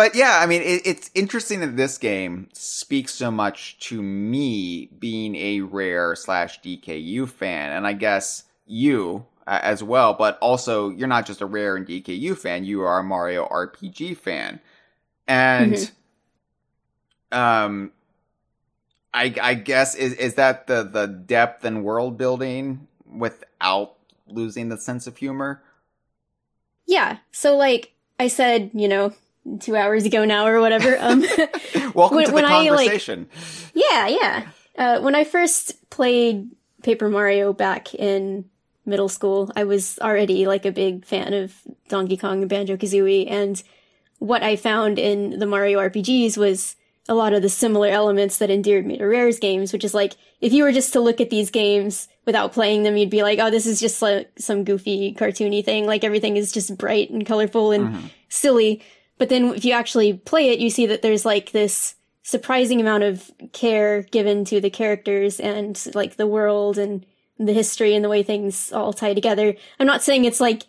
but 0.00 0.14
yeah, 0.14 0.38
I 0.40 0.46
mean, 0.46 0.62
it, 0.62 0.80
it's 0.86 1.10
interesting 1.14 1.60
that 1.60 1.76
this 1.76 1.98
game 1.98 2.48
speaks 2.54 3.12
so 3.12 3.30
much 3.30 3.78
to 3.80 4.00
me 4.00 4.86
being 4.98 5.36
a 5.36 5.60
rare 5.60 6.16
slash 6.16 6.58
DKU 6.62 7.28
fan, 7.28 7.70
and 7.72 7.86
I 7.86 7.92
guess 7.92 8.44
you 8.64 9.26
uh, 9.46 9.60
as 9.62 9.82
well. 9.82 10.14
But 10.14 10.38
also, 10.38 10.88
you're 10.88 11.06
not 11.06 11.26
just 11.26 11.42
a 11.42 11.46
rare 11.46 11.76
and 11.76 11.86
DKU 11.86 12.34
fan; 12.34 12.64
you 12.64 12.80
are 12.80 13.00
a 13.00 13.04
Mario 13.04 13.46
RPG 13.46 14.16
fan, 14.16 14.58
and 15.28 15.74
Mhm. 15.74 15.90
um. 17.36 17.92
I, 19.12 19.34
I 19.42 19.54
guess 19.54 19.94
is 19.96 20.14
is 20.14 20.36
that 20.36 20.66
the, 20.66 20.82
the 20.84 21.08
depth 21.08 21.64
and 21.66 21.84
world 21.84 22.16
building 22.16 22.86
without 23.04 23.96
losing 24.26 24.70
the 24.70 24.78
sense 24.78 25.06
of 25.06 25.18
humor? 25.18 25.62
Yeah. 26.86 27.18
So 27.32 27.54
like 27.56 27.92
I 28.18 28.28
said, 28.28 28.70
you 28.72 28.88
know, 28.88 29.12
2 29.60 29.74
hours 29.76 30.04
ago 30.04 30.24
now 30.24 30.46
or 30.46 30.60
whatever, 30.60 30.96
um 31.00 31.20
Welcome 31.94 32.16
When- 32.16 32.24
to 32.26 32.30
the 32.30 32.34
when 32.34 32.44
I, 32.44 32.68
like- 32.70 32.86
conversation. 32.88 33.28
Yeah, 33.74 34.06
yeah. 34.08 34.46
Uh, 34.76 35.00
when 35.00 35.14
I 35.14 35.24
first 35.24 35.90
played 35.90 36.50
Paper 36.82 37.08
Mario 37.08 37.52
back 37.52 37.94
in 37.94 38.44
middle 38.86 39.08
school, 39.08 39.50
I 39.56 39.64
was 39.64 39.98
already 40.00 40.46
like 40.46 40.64
a 40.64 40.72
big 40.72 41.04
fan 41.04 41.34
of 41.34 41.54
Donkey 41.88 42.16
Kong 42.16 42.40
and 42.40 42.48
Banjo 42.48 42.76
Kazooie, 42.76 43.30
and 43.30 43.62
what 44.18 44.42
I 44.42 44.56
found 44.56 44.98
in 44.98 45.38
the 45.38 45.46
Mario 45.46 45.78
RPGs 45.80 46.36
was 46.36 46.76
a 47.08 47.14
lot 47.14 47.32
of 47.32 47.42
the 47.42 47.48
similar 47.48 47.88
elements 47.88 48.38
that 48.38 48.50
endeared 48.50 48.86
me 48.86 48.98
to 48.98 49.04
Rare's 49.06 49.38
games, 49.38 49.72
which 49.72 49.84
is 49.84 49.94
like 49.94 50.14
if 50.40 50.52
you 50.52 50.62
were 50.62 50.72
just 50.72 50.92
to 50.92 51.00
look 51.00 51.20
at 51.20 51.30
these 51.30 51.50
games 51.50 52.08
without 52.26 52.52
playing 52.52 52.82
them, 52.84 52.96
you'd 52.96 53.10
be 53.10 53.22
like, 53.22 53.38
oh, 53.38 53.50
this 53.50 53.66
is 53.66 53.80
just 53.80 54.00
like 54.02 54.30
some 54.38 54.64
goofy 54.64 55.14
cartoony 55.14 55.64
thing. 55.64 55.86
Like 55.86 56.04
everything 56.04 56.36
is 56.36 56.52
just 56.52 56.76
bright 56.78 57.10
and 57.10 57.26
colorful 57.26 57.72
and 57.72 57.94
Mhm. 57.94 58.10
silly. 58.28 58.82
But 59.20 59.28
then 59.28 59.52
if 59.54 59.66
you 59.66 59.74
actually 59.74 60.14
play 60.14 60.48
it, 60.48 60.60
you 60.60 60.70
see 60.70 60.86
that 60.86 61.02
there's 61.02 61.26
like 61.26 61.52
this 61.52 61.94
surprising 62.22 62.80
amount 62.80 63.02
of 63.02 63.30
care 63.52 64.00
given 64.04 64.46
to 64.46 64.62
the 64.62 64.70
characters 64.70 65.38
and 65.38 65.78
like 65.94 66.16
the 66.16 66.26
world 66.26 66.78
and 66.78 67.04
the 67.38 67.52
history 67.52 67.94
and 67.94 68.02
the 68.02 68.08
way 68.08 68.22
things 68.22 68.72
all 68.72 68.94
tie 68.94 69.12
together. 69.12 69.54
I'm 69.78 69.86
not 69.86 70.02
saying 70.02 70.24
it's 70.24 70.40
like 70.40 70.62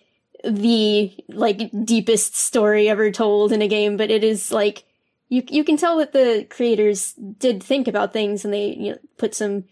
the 0.43 1.15
like 1.29 1.71
deepest 1.85 2.35
story 2.35 2.89
ever 2.89 3.09
told 3.09 3.53
in 3.53 3.61
a 3.61 3.69
game, 3.69 3.95
but 3.95 4.11
it 4.11 4.21
is 4.21 4.51
like 4.51 4.83
you 5.29 5.43
you 5.47 5.63
can 5.63 5.77
tell 5.77 5.97
that 5.99 6.11
the 6.11 6.45
creators 6.49 7.13
did 7.13 7.63
think 7.63 7.87
about 7.87 8.11
things 8.11 8.43
and 8.43 8.53
they 8.53 8.75
you 8.75 8.91
know, 8.91 8.97
put 9.17 9.33
some 9.33 9.63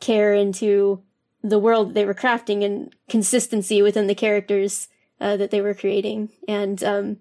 care 0.00 0.32
into 0.32 1.02
the 1.42 1.58
world 1.58 1.90
that 1.90 1.94
they 1.94 2.06
were 2.06 2.14
crafting 2.14 2.64
and 2.64 2.96
consistency 3.06 3.82
within 3.82 4.06
the 4.06 4.14
characters 4.14 4.88
uh, 5.20 5.36
that 5.36 5.50
they 5.50 5.60
were 5.60 5.74
creating. 5.74 6.30
And 6.48 6.82
um, 6.82 7.18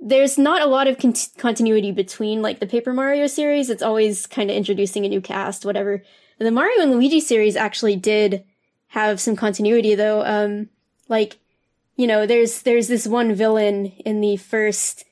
there's 0.00 0.38
not 0.38 0.62
a 0.62 0.66
lot 0.66 0.88
of 0.88 0.98
con- 0.98 1.14
continuity 1.36 1.92
between 1.92 2.40
like 2.42 2.58
the 2.58 2.66
Paper 2.66 2.92
Mario 2.92 3.26
series. 3.26 3.68
It's 3.68 3.82
always 3.82 4.26
kind 4.26 4.50
of 4.50 4.56
introducing 4.56 5.04
a 5.04 5.08
new 5.08 5.20
cast, 5.20 5.64
whatever. 5.64 6.02
The 6.38 6.50
Mario 6.50 6.82
and 6.82 6.90
Luigi 6.90 7.20
series 7.20 7.54
actually 7.54 7.96
did 7.96 8.44
have 8.88 9.20
some 9.20 9.36
continuity 9.36 9.94
though. 9.94 10.24
Um, 10.24 10.70
like, 11.08 11.38
you 11.96 12.06
know, 12.06 12.26
there's, 12.26 12.62
there's 12.62 12.88
this 12.88 13.06
one 13.06 13.34
villain 13.34 13.86
in 14.04 14.22
the 14.22 14.38
first 14.38 15.04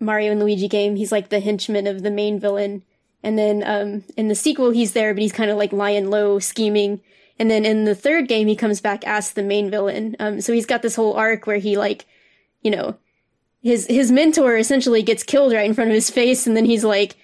Mario 0.00 0.32
and 0.32 0.40
Luigi 0.40 0.66
game. 0.66 0.96
He's 0.96 1.12
like 1.12 1.28
the 1.28 1.40
henchman 1.40 1.86
of 1.86 2.02
the 2.02 2.10
main 2.10 2.40
villain. 2.40 2.82
And 3.22 3.38
then, 3.38 3.62
um, 3.64 4.04
in 4.16 4.28
the 4.28 4.34
sequel, 4.34 4.70
he's 4.70 4.92
there, 4.92 5.14
but 5.14 5.22
he's 5.22 5.32
kind 5.32 5.50
of 5.50 5.56
like 5.56 5.72
lying 5.72 6.10
low, 6.10 6.40
scheming. 6.40 7.00
And 7.38 7.50
then 7.50 7.64
in 7.64 7.84
the 7.84 7.94
third 7.94 8.28
game, 8.28 8.48
he 8.48 8.56
comes 8.56 8.80
back 8.80 9.06
as 9.06 9.32
the 9.32 9.42
main 9.42 9.70
villain. 9.70 10.16
Um, 10.18 10.40
so 10.40 10.52
he's 10.52 10.66
got 10.66 10.82
this 10.82 10.96
whole 10.96 11.14
arc 11.14 11.46
where 11.46 11.58
he 11.58 11.78
like, 11.78 12.04
you 12.62 12.70
know, 12.70 12.96
his 13.64 13.86
his 13.88 14.12
mentor 14.12 14.56
essentially 14.56 15.02
gets 15.02 15.24
killed 15.24 15.52
right 15.52 15.66
in 15.66 15.74
front 15.74 15.90
of 15.90 15.94
his 15.94 16.10
face 16.10 16.46
and 16.46 16.56
then 16.56 16.64
he's 16.66 16.84
like 16.84 17.16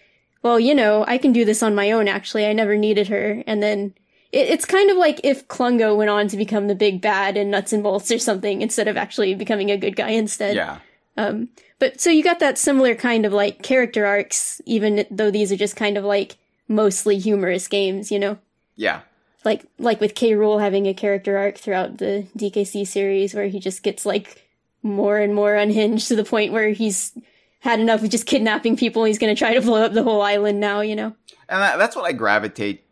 well 0.42 0.58
you 0.58 0.74
know 0.74 1.04
i 1.06 1.16
can 1.18 1.32
do 1.32 1.44
this 1.44 1.62
on 1.62 1.74
my 1.74 1.92
own 1.92 2.08
actually 2.08 2.44
i 2.46 2.52
never 2.52 2.76
needed 2.76 3.06
her 3.08 3.44
and 3.46 3.62
then 3.62 3.94
it, 4.32 4.48
it's 4.48 4.64
kind 4.64 4.90
of 4.90 4.96
like 4.96 5.20
if 5.22 5.46
klungo 5.48 5.96
went 5.96 6.10
on 6.10 6.26
to 6.28 6.36
become 6.36 6.66
the 6.66 6.74
big 6.74 7.00
bad 7.00 7.36
in 7.36 7.50
nuts 7.50 7.72
and 7.72 7.82
bolts 7.84 8.10
or 8.10 8.18
something 8.18 8.60
instead 8.62 8.88
of 8.88 8.96
actually 8.96 9.34
becoming 9.34 9.70
a 9.70 9.76
good 9.76 9.94
guy 9.94 10.10
instead 10.10 10.56
Yeah. 10.56 10.78
um 11.16 11.48
but 11.78 12.00
so 12.00 12.10
you 12.10 12.22
got 12.24 12.40
that 12.40 12.58
similar 12.58 12.94
kind 12.94 13.24
of 13.26 13.32
like 13.32 13.62
character 13.62 14.04
arcs 14.06 14.60
even 14.66 15.04
though 15.10 15.30
these 15.30 15.52
are 15.52 15.56
just 15.56 15.76
kind 15.76 15.96
of 15.96 16.04
like 16.04 16.36
mostly 16.68 17.18
humorous 17.18 17.68
games 17.68 18.10
you 18.10 18.18
know 18.18 18.38
Yeah. 18.76 19.00
like 19.44 19.64
like 19.78 20.00
with 20.00 20.14
K. 20.14 20.32
Rool 20.32 20.60
having 20.60 20.86
a 20.86 20.94
character 20.94 21.36
arc 21.36 21.58
throughout 21.58 21.98
the 21.98 22.26
DKC 22.38 22.86
series 22.86 23.34
where 23.34 23.48
he 23.48 23.58
just 23.60 23.82
gets 23.82 24.06
like 24.06 24.46
more 24.82 25.18
and 25.18 25.34
more 25.34 25.54
unhinged 25.54 26.08
to 26.08 26.16
the 26.16 26.24
point 26.24 26.52
where 26.52 26.70
he's 26.70 27.12
had 27.60 27.80
enough 27.80 28.02
of 28.02 28.08
just 28.10 28.26
kidnapping 28.26 28.76
people 28.76 29.04
he's 29.04 29.18
going 29.18 29.34
to 29.34 29.38
try 29.38 29.54
to 29.54 29.60
blow 29.60 29.82
up 29.82 29.92
the 29.92 30.02
whole 30.02 30.22
island 30.22 30.60
now, 30.60 30.80
you 30.80 30.96
know. 30.96 31.14
And 31.48 31.80
that's 31.80 31.94
what 31.96 32.04
I 32.06 32.12
gravitate 32.12 32.84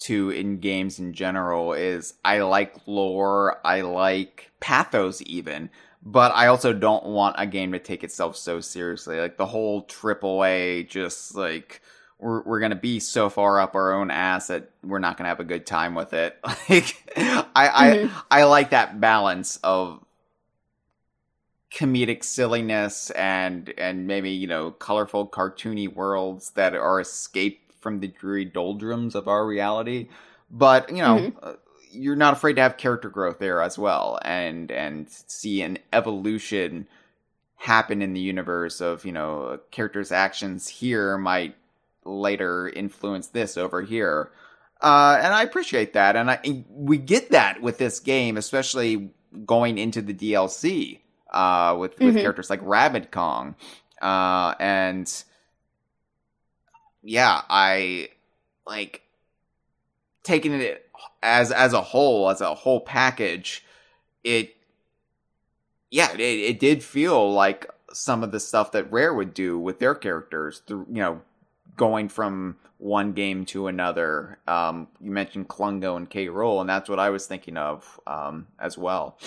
to 0.00 0.30
in 0.30 0.58
games 0.58 0.98
in 0.98 1.12
general 1.12 1.72
is 1.72 2.14
I 2.24 2.40
like 2.40 2.74
lore, 2.86 3.60
I 3.64 3.82
like 3.82 4.50
pathos 4.60 5.22
even, 5.24 5.70
but 6.02 6.32
I 6.34 6.48
also 6.48 6.72
don't 6.72 7.06
want 7.06 7.36
a 7.38 7.46
game 7.46 7.72
to 7.72 7.78
take 7.78 8.02
itself 8.04 8.36
so 8.36 8.60
seriously. 8.60 9.18
Like 9.20 9.36
the 9.36 9.46
whole 9.46 9.84
AAA 9.86 10.88
just 10.88 11.36
like 11.36 11.80
we're 12.18 12.42
we're 12.42 12.60
gonna 12.60 12.74
be 12.74 12.98
so 13.00 13.28
far 13.30 13.60
up 13.60 13.74
our 13.76 13.92
own 13.94 14.10
ass 14.10 14.48
that 14.48 14.70
we're 14.84 14.98
not 14.98 15.16
gonna 15.16 15.28
have 15.28 15.40
a 15.40 15.44
good 15.44 15.64
time 15.66 15.94
with 15.94 16.12
it. 16.12 16.36
Like 16.68 16.96
I 17.16 17.90
Mhm. 17.94 18.10
I 18.30 18.40
I 18.40 18.44
like 18.44 18.70
that 18.70 19.00
balance 19.00 19.58
of 19.62 20.01
comedic 21.74 22.24
silliness 22.24 23.10
and 23.10 23.72
and 23.78 24.06
maybe 24.06 24.30
you 24.30 24.46
know 24.46 24.72
colorful 24.72 25.26
cartoony 25.28 25.92
worlds 25.92 26.50
that 26.52 26.74
are 26.74 27.00
escaped 27.00 27.72
from 27.80 28.00
the 28.00 28.08
dreary 28.08 28.44
doldrums 28.44 29.14
of 29.14 29.28
our 29.28 29.46
reality 29.46 30.08
but 30.50 30.88
you 30.90 30.98
know 31.02 31.26
Mhm. 31.30 31.34
uh, 31.42 31.54
you're 31.92 32.16
not 32.16 32.34
afraid 32.34 32.54
to 32.54 32.62
have 32.62 32.76
character 32.78 33.10
growth 33.10 33.38
there 33.38 33.62
as 33.62 33.78
well 33.78 34.18
and 34.24 34.70
and 34.72 35.08
see 35.10 35.62
an 35.62 35.78
evolution 35.92 36.88
happen 37.56 38.02
in 38.02 38.14
the 38.14 38.20
universe 38.20 38.80
of 38.80 39.04
you 39.04 39.12
know 39.12 39.42
a 39.44 39.58
character's 39.70 40.12
actions 40.12 40.68
here 40.68 41.18
might 41.18 41.56
later 42.04 42.68
influence 42.70 43.28
this 43.28 43.56
over 43.58 43.82
here. 43.82 44.30
Uh, 44.82 45.20
and 45.22 45.32
I 45.34 45.44
appreciate 45.44 45.94
that, 45.94 46.16
and 46.16 46.30
I 46.30 46.64
we 46.70 46.98
get 46.98 47.30
that 47.32 47.62
with 47.62 47.78
this 47.78 48.00
game, 48.00 48.36
especially 48.36 49.12
going 49.46 49.78
into 49.78 50.02
the 50.02 50.14
DLC 50.14 51.01
uh, 51.32 51.76
with 51.78 51.98
with 52.00 52.14
Mhm. 52.16 52.22
characters 52.22 52.50
like 52.50 52.60
Rabbid 52.62 53.10
Kong, 53.10 53.56
uh, 54.00 54.54
and 54.60 55.10
yeah, 57.02 57.42
I 57.48 58.10
like 58.66 59.02
taking 60.22 60.52
it 60.52 60.88
as 61.22 61.50
as 61.52 61.72
a 61.72 61.80
whole, 61.82 62.30
as 62.30 62.40
a 62.40 62.54
whole 62.54 62.80
package. 62.80 63.64
It 64.24 64.56
yeah, 65.90 66.12
it, 66.14 66.20
it 66.20 66.60
did 66.60 66.82
feel 66.82 67.32
like 67.32 67.68
some 67.92 68.22
of 68.22 68.32
the 68.32 68.40
stuff 68.40 68.72
that 68.72 68.90
Rare 68.90 69.12
would 69.12 69.34
do 69.34 69.58
with 69.58 69.78
their 69.78 69.94
characters 69.94 70.62
through 70.66 70.86
you 70.88 71.02
know 71.02 71.20
going 71.76 72.08
from 72.08 72.56
one 72.78 73.12
game 73.12 73.44
to 73.46 73.66
another. 73.68 74.38
Um, 74.46 74.88
you 75.00 75.10
mentioned 75.10 75.48
Klungo 75.48 75.96
and 75.96 76.08
K. 76.08 76.26
Rool, 76.26 76.60
and 76.60 76.68
that's 76.68 76.88
what 76.88 76.98
I 76.98 77.10
was 77.10 77.26
thinking 77.26 77.56
of 77.56 78.00
um, 78.06 78.48
as 78.58 78.76
well. 78.78 79.18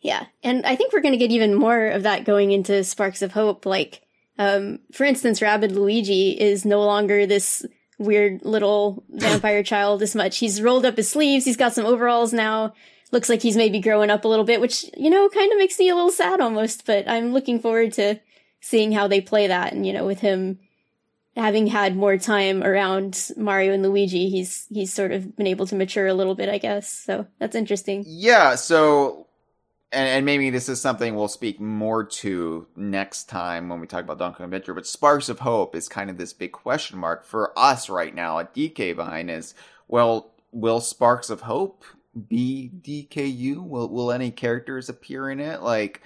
Yeah, 0.00 0.26
and 0.42 0.64
I 0.64 0.76
think 0.76 0.92
we're 0.92 1.02
going 1.02 1.12
to 1.12 1.18
get 1.18 1.30
even 1.30 1.54
more 1.54 1.88
of 1.88 2.04
that 2.04 2.24
going 2.24 2.52
into 2.52 2.82
Sparks 2.84 3.20
of 3.20 3.32
Hope. 3.32 3.66
Like, 3.66 4.00
um, 4.38 4.78
for 4.92 5.04
instance, 5.04 5.42
Rabbid 5.42 5.72
Luigi 5.72 6.30
is 6.40 6.64
no 6.64 6.82
longer 6.82 7.26
this 7.26 7.64
weird 7.98 8.42
little 8.42 9.04
vampire 9.10 9.62
child 9.62 10.02
as 10.02 10.14
much. 10.14 10.38
He's 10.38 10.62
rolled 10.62 10.86
up 10.86 10.96
his 10.96 11.10
sleeves. 11.10 11.44
He's 11.44 11.56
got 11.56 11.74
some 11.74 11.84
overalls 11.84 12.32
now. 12.32 12.72
Looks 13.12 13.28
like 13.28 13.42
he's 13.42 13.56
maybe 13.56 13.80
growing 13.80 14.08
up 14.08 14.24
a 14.24 14.28
little 14.28 14.44
bit, 14.44 14.60
which, 14.60 14.86
you 14.96 15.10
know, 15.10 15.28
kind 15.28 15.52
of 15.52 15.58
makes 15.58 15.78
me 15.78 15.88
a 15.88 15.94
little 15.94 16.12
sad 16.12 16.40
almost, 16.40 16.86
but 16.86 17.08
I'm 17.08 17.32
looking 17.32 17.60
forward 17.60 17.92
to 17.94 18.20
seeing 18.60 18.92
how 18.92 19.08
they 19.08 19.20
play 19.20 19.48
that. 19.48 19.72
And, 19.72 19.84
you 19.84 19.92
know, 19.92 20.06
with 20.06 20.20
him 20.20 20.60
having 21.36 21.66
had 21.66 21.96
more 21.96 22.16
time 22.16 22.62
around 22.62 23.30
Mario 23.36 23.72
and 23.72 23.82
Luigi, 23.82 24.30
he's, 24.30 24.66
he's 24.70 24.92
sort 24.92 25.12
of 25.12 25.36
been 25.36 25.48
able 25.48 25.66
to 25.66 25.74
mature 25.74 26.06
a 26.06 26.14
little 26.14 26.36
bit, 26.36 26.48
I 26.48 26.58
guess. 26.58 26.88
So 26.88 27.26
that's 27.38 27.56
interesting. 27.56 28.04
Yeah, 28.06 28.54
so 28.54 29.26
and, 29.92 30.08
and 30.08 30.26
maybe 30.26 30.50
this 30.50 30.68
is 30.68 30.80
something 30.80 31.14
we'll 31.14 31.28
speak 31.28 31.60
more 31.60 32.04
to 32.04 32.66
next 32.76 33.24
time 33.28 33.68
when 33.68 33.80
we 33.80 33.86
talk 33.86 34.04
about 34.04 34.18
Donkey 34.18 34.38
Kong 34.38 34.44
Adventure, 34.44 34.74
but 34.74 34.86
Sparks 34.86 35.28
of 35.28 35.40
Hope 35.40 35.74
is 35.74 35.88
kind 35.88 36.10
of 36.10 36.18
this 36.18 36.32
big 36.32 36.52
question 36.52 36.98
mark 36.98 37.24
for 37.24 37.58
us 37.58 37.88
right 37.88 38.14
now 38.14 38.38
at 38.38 38.54
DK 38.54 38.94
Vine 38.94 39.28
is 39.28 39.54
well, 39.88 40.30
will 40.52 40.80
Sparks 40.80 41.30
of 41.30 41.42
Hope 41.42 41.84
be 42.28 42.70
DKU? 42.82 43.56
Will 43.66 43.88
will 43.88 44.12
any 44.12 44.30
characters 44.30 44.88
appear 44.88 45.30
in 45.30 45.40
it? 45.40 45.62
Like 45.62 46.02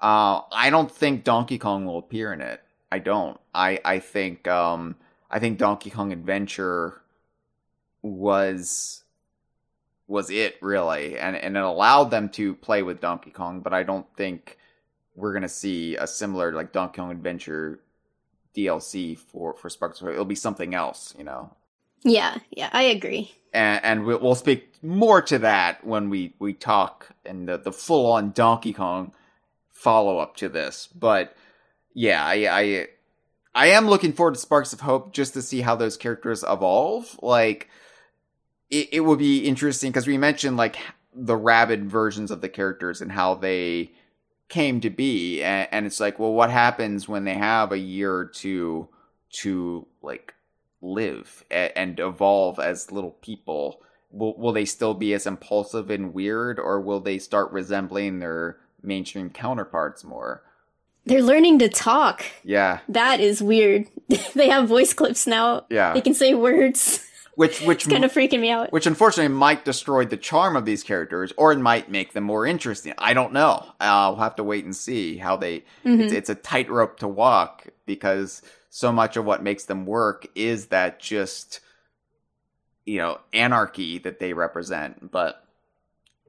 uh 0.00 0.42
I 0.52 0.70
don't 0.70 0.90
think 0.90 1.24
Donkey 1.24 1.58
Kong 1.58 1.86
will 1.86 1.98
appear 1.98 2.32
in 2.32 2.40
it. 2.40 2.60
I 2.92 2.98
don't. 2.98 3.38
I 3.54 3.80
I 3.84 3.98
think 3.98 4.46
um 4.48 4.96
I 5.30 5.38
think 5.38 5.58
Donkey 5.58 5.90
Kong 5.90 6.12
Adventure 6.12 7.00
was 8.02 9.03
was 10.06 10.30
it 10.30 10.56
really 10.60 11.18
and 11.18 11.36
and 11.36 11.56
it 11.56 11.62
allowed 11.62 12.10
them 12.10 12.28
to 12.28 12.54
play 12.54 12.82
with 12.82 13.00
Donkey 13.00 13.30
Kong 13.30 13.60
but 13.60 13.72
I 13.72 13.82
don't 13.82 14.06
think 14.16 14.58
we're 15.16 15.32
going 15.32 15.42
to 15.42 15.48
see 15.48 15.96
a 15.96 16.06
similar 16.06 16.52
like 16.52 16.72
Donkey 16.72 16.96
Kong 16.96 17.10
Adventure 17.10 17.80
DLC 18.56 19.18
for 19.18 19.54
for 19.54 19.68
Sparks 19.68 20.00
of 20.00 20.06
Hope. 20.06 20.14
It'll 20.14 20.24
be 20.24 20.34
something 20.34 20.74
else, 20.74 21.14
you 21.18 21.24
know. 21.24 21.54
Yeah, 22.02 22.38
yeah, 22.50 22.68
I 22.72 22.82
agree. 22.82 23.32
And, 23.52 23.84
and 23.84 24.04
we'll, 24.04 24.18
we'll 24.18 24.34
speak 24.34 24.74
more 24.82 25.22
to 25.22 25.38
that 25.40 25.84
when 25.84 26.10
we 26.10 26.34
we 26.38 26.52
talk 26.52 27.08
in 27.24 27.46
the, 27.46 27.58
the 27.58 27.72
full 27.72 28.12
on 28.12 28.32
Donkey 28.32 28.72
Kong 28.72 29.12
follow 29.70 30.18
up 30.18 30.36
to 30.36 30.48
this. 30.48 30.88
But 30.94 31.36
yeah, 31.94 32.24
I, 32.24 32.60
I 32.60 32.86
I 33.54 33.66
am 33.68 33.88
looking 33.88 34.12
forward 34.12 34.34
to 34.34 34.40
Sparks 34.40 34.72
of 34.72 34.80
Hope 34.80 35.12
just 35.12 35.34
to 35.34 35.42
see 35.42 35.60
how 35.60 35.76
those 35.76 35.96
characters 35.96 36.44
evolve. 36.48 37.18
Like 37.22 37.68
it, 38.70 38.88
it 38.92 39.00
would 39.00 39.18
be 39.18 39.40
interesting 39.46 39.90
because 39.90 40.06
we 40.06 40.18
mentioned 40.18 40.56
like 40.56 40.76
the 41.14 41.36
Rabbid 41.36 41.88
versions 41.90 42.30
of 42.30 42.40
the 42.40 42.48
characters 42.48 43.00
and 43.00 43.12
how 43.12 43.34
they 43.34 43.92
came 44.48 44.80
to 44.80 44.90
be 44.90 45.42
and, 45.42 45.68
and 45.72 45.86
it's 45.86 46.00
like 46.00 46.18
well 46.18 46.32
what 46.32 46.50
happens 46.50 47.08
when 47.08 47.24
they 47.24 47.34
have 47.34 47.72
a 47.72 47.78
year 47.78 48.12
or 48.12 48.26
two 48.26 48.88
to 49.30 49.86
like 50.02 50.34
live 50.82 51.44
a- 51.50 51.76
and 51.78 51.98
evolve 51.98 52.58
as 52.58 52.92
little 52.92 53.12
people 53.22 53.80
will, 54.10 54.36
will 54.36 54.52
they 54.52 54.64
still 54.66 54.92
be 54.94 55.14
as 55.14 55.26
impulsive 55.26 55.88
and 55.90 56.12
weird 56.12 56.58
or 56.58 56.80
will 56.80 57.00
they 57.00 57.18
start 57.18 57.50
resembling 57.52 58.18
their 58.18 58.58
mainstream 58.82 59.30
counterparts 59.30 60.04
more 60.04 60.42
They're 61.06 61.22
learning 61.22 61.58
to 61.60 61.68
talk. 61.70 62.24
yeah 62.44 62.80
That 62.88 63.20
is 63.20 63.42
weird. 63.42 63.86
they 64.34 64.48
have 64.50 64.68
voice 64.68 64.92
clips 64.92 65.26
now. 65.26 65.64
yeah 65.70 65.94
They 65.94 66.00
can 66.02 66.14
say 66.14 66.34
words. 66.34 67.00
Which 67.36 67.60
which 67.62 67.88
kind 67.88 68.04
of 68.04 68.12
freaking 68.12 68.40
me 68.40 68.50
out. 68.50 68.72
which 68.72 68.86
unfortunately 68.86 69.34
might 69.34 69.64
destroy 69.64 70.04
the 70.04 70.16
charm 70.16 70.56
of 70.56 70.64
these 70.64 70.82
characters 70.82 71.32
or 71.36 71.52
it 71.52 71.58
might 71.58 71.90
make 71.90 72.12
them 72.12 72.24
more 72.24 72.46
interesting 72.46 72.92
i 72.98 73.12
don't 73.14 73.32
know 73.32 73.64
uh, 73.80 74.06
we'll 74.10 74.22
have 74.22 74.36
to 74.36 74.44
wait 74.44 74.64
and 74.64 74.74
see 74.76 75.16
how 75.16 75.36
they 75.36 75.64
Mhm. 75.84 76.00
it's, 76.00 76.12
it's 76.12 76.30
a 76.30 76.34
tightrope 76.34 76.98
to 77.00 77.08
walk 77.08 77.66
because 77.86 78.42
so 78.70 78.90
much 78.92 79.16
of 79.16 79.24
what 79.24 79.42
makes 79.42 79.64
them 79.64 79.86
work 79.86 80.26
is 80.34 80.66
that 80.66 81.00
just 81.00 81.60
you 82.84 82.98
know 82.98 83.18
anarchy 83.32 83.98
that 83.98 84.18
they 84.18 84.32
represent 84.32 85.10
but 85.10 85.44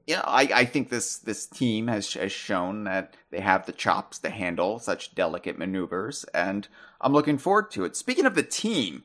yeah 0.06 0.22
i, 0.24 0.42
I 0.54 0.64
think 0.64 0.88
this 0.88 1.18
this 1.18 1.46
team 1.46 1.88
has, 1.88 2.12
has 2.14 2.32
shown 2.32 2.84
that 2.84 3.14
they 3.30 3.40
have 3.40 3.66
the 3.66 3.72
chops 3.72 4.18
to 4.20 4.30
handle 4.30 4.78
such 4.78 5.14
delicate 5.14 5.58
maneuvers 5.58 6.24
and 6.34 6.66
i'm 7.00 7.12
looking 7.12 7.38
forward 7.38 7.70
to 7.72 7.84
it 7.84 7.96
speaking 7.96 8.26
of 8.26 8.34
the 8.34 8.42
team 8.42 9.04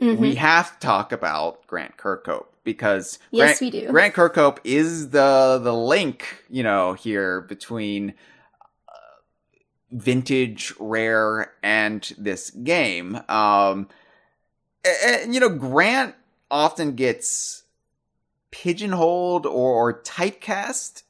Mhm. 0.00 0.18
we 0.18 0.34
have 0.34 0.72
to 0.72 0.86
talk 0.86 1.12
about 1.12 1.66
Grant 1.66 1.96
Kirkhope 1.96 2.46
because 2.64 3.18
Yes, 3.30 3.58
Grant, 3.58 3.60
we 3.60 3.80
do. 3.80 3.88
Grant 3.88 4.14
Kirkhope 4.14 4.58
is 4.64 5.10
the 5.10 5.60
the 5.62 5.74
link, 5.74 6.44
you 6.48 6.62
know, 6.62 6.94
here 6.94 7.42
between 7.42 8.14
uh, 8.88 8.92
vintage 9.92 10.74
rare 10.78 11.52
and 11.62 12.12
this 12.18 12.50
game. 12.50 13.20
Um, 13.28 13.88
and, 14.84 15.22
and, 15.22 15.34
you 15.34 15.40
know, 15.40 15.48
Grant 15.48 16.14
often 16.50 16.94
gets 16.94 17.62
pigeonholed 18.50 19.46
or, 19.46 19.74
or 19.74 20.02
typecast 20.02 21.02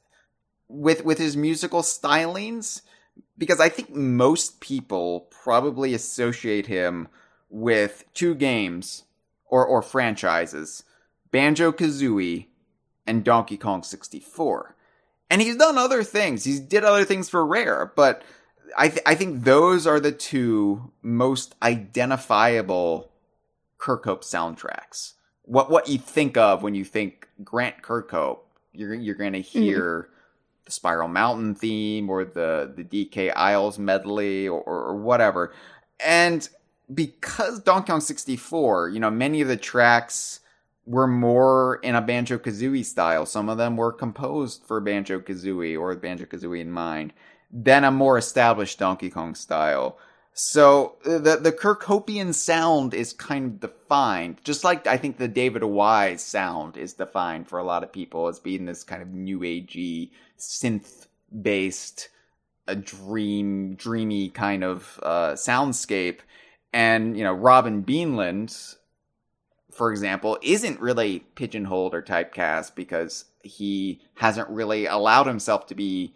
with 0.67 1.03
with 1.05 1.17
his 1.17 1.35
musical 1.37 1.81
stylings 1.81 2.81
because 3.37 3.59
I 3.59 3.69
think 3.69 3.93
most 3.93 4.59
people 4.59 5.27
probably 5.31 5.93
associate 5.93 6.67
him 6.67 7.07
with 7.55 8.03
two 8.13 8.35
games 8.35 9.03
or 9.45 9.65
or 9.65 9.81
franchises, 9.81 10.83
Banjo 11.31 11.71
Kazooie 11.71 12.47
and 13.07 13.23
Donkey 13.23 13.55
Kong 13.55 13.81
64. 13.81 14.75
And 15.29 15.41
he's 15.41 15.55
done 15.55 15.77
other 15.77 16.03
things. 16.03 16.43
He's 16.43 16.59
did 16.59 16.83
other 16.83 17.05
things 17.05 17.29
for 17.29 17.45
Rare, 17.45 17.91
but 17.95 18.23
I 18.77 18.89
th- 18.89 19.01
I 19.05 19.15
think 19.15 19.43
those 19.43 19.87
are 19.87 20.01
the 20.01 20.11
two 20.11 20.91
most 21.01 21.55
identifiable 21.63 23.09
Kirkhope 23.79 24.23
soundtracks. 24.23 25.13
What 25.43 25.71
what 25.71 25.87
you 25.87 25.97
think 25.97 26.35
of 26.35 26.61
when 26.61 26.75
you 26.75 26.83
think 26.83 27.29
Grant 27.41 27.81
Kirkhope, 27.81 28.39
you're 28.73 28.93
you're 28.93 29.15
going 29.15 29.33
to 29.33 29.39
mm-hmm. 29.39 29.61
hear 29.61 30.09
the 30.65 30.71
Spiral 30.71 31.07
Mountain 31.07 31.55
theme 31.55 32.09
or 32.09 32.25
the 32.25 32.73
the 32.75 32.83
DK 32.83 33.31
Isles 33.33 33.79
medley 33.79 34.47
or, 34.47 34.61
or 34.61 34.95
whatever. 34.97 35.53
And 36.03 36.47
because 36.93 37.59
Donkey 37.61 37.91
Kong 37.91 38.01
64, 38.01 38.89
you 38.89 38.99
know, 38.99 39.11
many 39.11 39.41
of 39.41 39.47
the 39.47 39.57
tracks 39.57 40.39
were 40.85 41.07
more 41.07 41.77
in 41.77 41.95
a 41.95 42.01
Banjo 42.01 42.37
Kazooie 42.37 42.85
style. 42.85 43.25
Some 43.25 43.49
of 43.49 43.57
them 43.57 43.75
were 43.75 43.91
composed 43.91 44.63
for 44.63 44.79
Banjo 44.79 45.19
Kazooie 45.19 45.79
or 45.79 45.95
Banjo 45.95 46.25
Kazooie 46.25 46.61
in 46.61 46.71
mind, 46.71 47.13
than 47.51 47.83
a 47.83 47.91
more 47.91 48.17
established 48.17 48.79
Donkey 48.79 49.09
Kong 49.09 49.35
style. 49.35 49.97
So 50.37 50.95
the 51.03 51.37
the 51.37 51.53
Kirkhopian 51.53 52.33
sound 52.33 52.93
is 52.93 53.13
kind 53.13 53.45
of 53.45 53.59
defined, 53.61 54.41
just 54.43 54.65
like 54.65 54.85
I 54.85 54.97
think 54.97 55.17
the 55.17 55.29
David 55.29 55.63
Wise 55.63 56.21
sound 56.21 56.75
is 56.75 56.91
defined 56.91 57.47
for 57.47 57.57
a 57.57 57.63
lot 57.63 57.83
of 57.83 57.93
people 57.93 58.27
as 58.27 58.39
being 58.39 58.65
this 58.65 58.83
kind 58.83 59.01
of 59.01 59.13
new 59.13 59.39
agey 59.39 60.09
synth 60.37 61.07
based, 61.41 62.09
a 62.67 62.75
dream 62.75 63.75
dreamy 63.75 64.29
kind 64.29 64.65
of 64.65 64.99
uh, 65.03 65.31
soundscape. 65.31 66.19
And 66.75 67.17
you 67.17 67.23
know, 67.23 67.31
Robin 67.33 67.85
Beanland, 67.85 68.75
for 69.71 69.91
example, 69.91 70.37
isn't 70.41 70.81
really 70.81 71.19
pigeonholed 71.35 71.95
or 71.95 72.01
typecast 72.01 72.75
because 72.75 73.23
he 73.43 74.01
hasn't 74.15 74.49
really 74.49 74.85
allowed 74.85 75.25
himself 75.25 75.67
to 75.67 75.75
be 75.75 76.13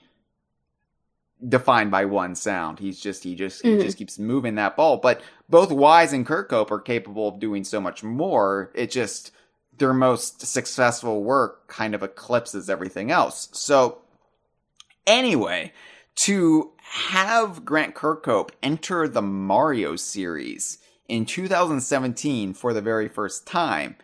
defined 1.48 1.92
by 1.92 2.04
one 2.04 2.36
sound. 2.36 2.80
He's 2.80 3.00
just 3.00 3.24
he 3.24 3.36
just 3.36 3.64
Mhm. 3.64 3.78
he 3.78 3.84
just 3.86 3.98
keeps 3.98 4.20
moving 4.20 4.56
that 4.56 4.76
ball. 4.76 4.98
But 4.98 5.22
both 5.48 5.72
Wise 5.72 6.12
and 6.12 6.28
Kirkhope 6.28 6.72
are 6.72 6.82
capable 6.82 7.30
of 7.30 7.40
doing 7.40 7.64
so 7.64 7.80
much 7.80 8.04
more. 8.04 8.70
It 8.76 8.92
just 8.92 9.32
their 9.78 9.94
most 9.94 10.46
successful 10.46 11.24
work 11.24 11.70
kind 11.70 11.96
of 11.96 12.04
eclipses 12.04 12.70
everything 12.70 13.12
else. 13.12 13.48
So 13.54 14.00
anyway, 15.08 15.72
to 16.20 16.72
have 16.80 17.64
Grant 17.64 17.96
Kirkhope 17.96 18.50
enter 18.62 19.08
the 19.08 19.22
Mario 19.22 19.96
series 19.96 20.80
in 21.08 21.26
2017 21.26 22.54
for 22.54 22.74
the 22.74 22.82
very 22.82 23.08
first 23.08 23.48
time, 23.48 23.96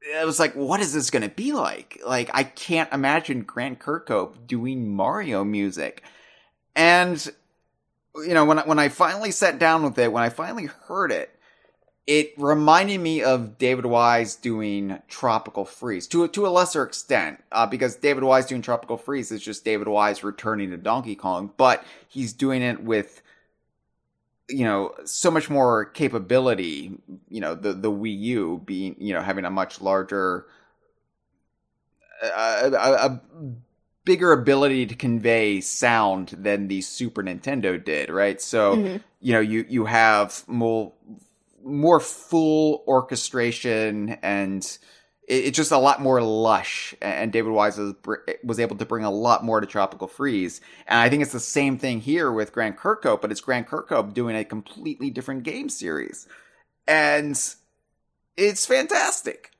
it 0.00 0.24
was 0.24 0.38
like, 0.38 0.54
what 0.54 0.78
is 0.78 0.92
this 0.92 1.10
going 1.10 1.24
to 1.24 1.34
be 1.34 1.52
like? 1.52 2.00
Like, 2.06 2.30
I 2.32 2.44
can't 2.44 2.92
imagine 2.92 3.42
Grant 3.42 3.80
Kirkhope 3.80 4.46
doing 4.46 4.94
Mario 4.94 5.42
music. 5.42 6.04
And, 6.76 7.26
you 8.14 8.34
know, 8.34 8.44
when 8.44 8.60
I, 8.60 8.62
when 8.62 8.78
I 8.78 8.90
finally 8.90 9.32
sat 9.32 9.58
down 9.58 9.82
with 9.82 9.98
it, 9.98 10.12
when 10.12 10.22
I 10.22 10.28
finally 10.28 10.66
heard 10.66 11.10
it, 11.10 11.33
it 12.06 12.34
reminded 12.36 13.00
me 13.00 13.22
of 13.22 13.56
David 13.56 13.86
Wise 13.86 14.36
doing 14.36 15.00
Tropical 15.08 15.64
Freeze 15.64 16.06
to 16.08 16.28
to 16.28 16.46
a 16.46 16.48
lesser 16.48 16.82
extent, 16.82 17.42
uh, 17.50 17.66
because 17.66 17.96
David 17.96 18.24
Wise 18.24 18.46
doing 18.46 18.62
Tropical 18.62 18.98
Freeze 18.98 19.32
is 19.32 19.42
just 19.42 19.64
David 19.64 19.88
Wise 19.88 20.22
returning 20.22 20.70
to 20.70 20.76
Donkey 20.76 21.14
Kong, 21.14 21.52
but 21.56 21.84
he's 22.08 22.32
doing 22.32 22.60
it 22.62 22.82
with 22.82 23.22
you 24.48 24.64
know 24.64 24.94
so 25.04 25.30
much 25.30 25.48
more 25.48 25.86
capability. 25.86 26.92
You 27.28 27.40
know 27.40 27.54
the 27.54 27.72
the 27.72 27.90
Wii 27.90 28.18
U 28.20 28.62
being 28.64 28.96
you 28.98 29.14
know 29.14 29.22
having 29.22 29.46
a 29.46 29.50
much 29.50 29.80
larger, 29.80 30.44
a, 32.22 32.70
a, 32.70 33.06
a 33.06 33.20
bigger 34.04 34.32
ability 34.32 34.84
to 34.86 34.94
convey 34.94 35.62
sound 35.62 36.28
than 36.28 36.68
the 36.68 36.82
Super 36.82 37.22
Nintendo 37.22 37.82
did, 37.82 38.10
right? 38.10 38.42
So 38.42 38.76
mm-hmm. 38.76 38.96
you 39.22 39.32
know 39.32 39.40
you 39.40 39.64
you 39.70 39.86
have 39.86 40.44
more 40.46 40.92
more 41.64 42.00
full 42.00 42.84
orchestration 42.86 44.18
and 44.22 44.78
it's 45.26 45.56
just 45.56 45.72
a 45.72 45.78
lot 45.78 46.02
more 46.02 46.22
lush. 46.22 46.94
And 47.00 47.32
david 47.32 47.52
wise 47.52 47.78
was, 47.78 47.94
was 48.44 48.60
able 48.60 48.76
to 48.76 48.84
bring 48.84 49.04
a 49.04 49.10
lot 49.10 49.44
more 49.44 49.60
to 49.60 49.66
tropical 49.66 50.06
freeze. 50.06 50.60
And 50.86 50.98
i 50.98 51.08
think 51.08 51.22
it's 51.22 51.32
the 51.32 51.40
same 51.40 51.78
thing 51.78 52.00
here 52.00 52.30
with 52.30 52.52
grant 52.52 52.76
kirkhope 52.76 53.20
but 53.20 53.30
it's 53.30 53.40
grant 53.40 53.68
kirkhope 53.68 54.14
doing 54.14 54.36
a 54.36 54.44
completely 54.44 55.10
different 55.10 55.42
game 55.42 55.68
series. 55.68 56.28
And 56.86 57.38
it's 58.36 58.66
fantastic. 58.66 59.50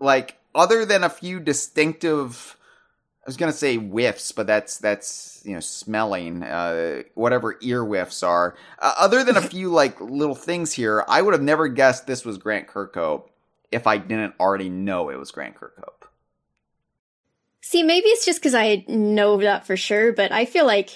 Like 0.00 0.38
other 0.54 0.84
than 0.84 1.04
a 1.04 1.10
few 1.10 1.40
distinctive 1.40 2.57
was 3.28 3.36
gonna 3.36 3.52
say 3.52 3.76
whiffs, 3.76 4.32
but 4.32 4.46
that's 4.46 4.78
that's 4.78 5.42
you 5.44 5.52
know 5.52 5.60
smelling 5.60 6.42
uh, 6.42 7.02
whatever 7.14 7.58
ear 7.60 7.84
whiffs 7.84 8.22
are. 8.22 8.56
Uh, 8.78 8.94
other 8.96 9.22
than 9.22 9.36
a 9.36 9.42
few 9.54 9.68
like 9.68 10.00
little 10.00 10.34
things 10.34 10.72
here, 10.72 11.04
I 11.06 11.20
would 11.20 11.34
have 11.34 11.42
never 11.42 11.68
guessed 11.68 12.06
this 12.06 12.24
was 12.24 12.38
Grant 12.38 12.68
Kirkhope 12.68 13.28
if 13.70 13.86
I 13.86 13.98
didn't 13.98 14.34
already 14.40 14.70
know 14.70 15.10
it 15.10 15.18
was 15.18 15.30
Grant 15.30 15.56
Kirkhope. 15.56 16.06
See, 17.60 17.82
maybe 17.82 18.08
it's 18.08 18.24
just 18.24 18.40
because 18.40 18.54
I 18.54 18.86
know 18.88 19.36
that 19.36 19.66
for 19.66 19.76
sure, 19.76 20.14
but 20.14 20.32
I 20.32 20.46
feel 20.46 20.64
like 20.64 20.88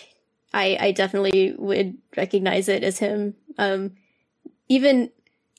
I 0.55 0.79
I 0.81 0.93
definitely 0.93 1.55
would 1.59 1.99
recognize 2.17 2.67
it 2.71 2.83
as 2.83 2.99
him. 2.99 3.35
Um, 3.59 3.93
even 4.71 5.11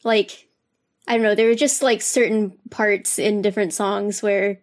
like 0.03 0.47
I 1.07 1.13
don't 1.13 1.23
know, 1.23 1.35
there 1.35 1.49
were 1.49 1.55
just 1.55 1.83
like 1.83 2.01
certain 2.01 2.57
parts 2.71 3.19
in 3.19 3.43
different 3.43 3.73
songs 3.73 4.23
where 4.23 4.59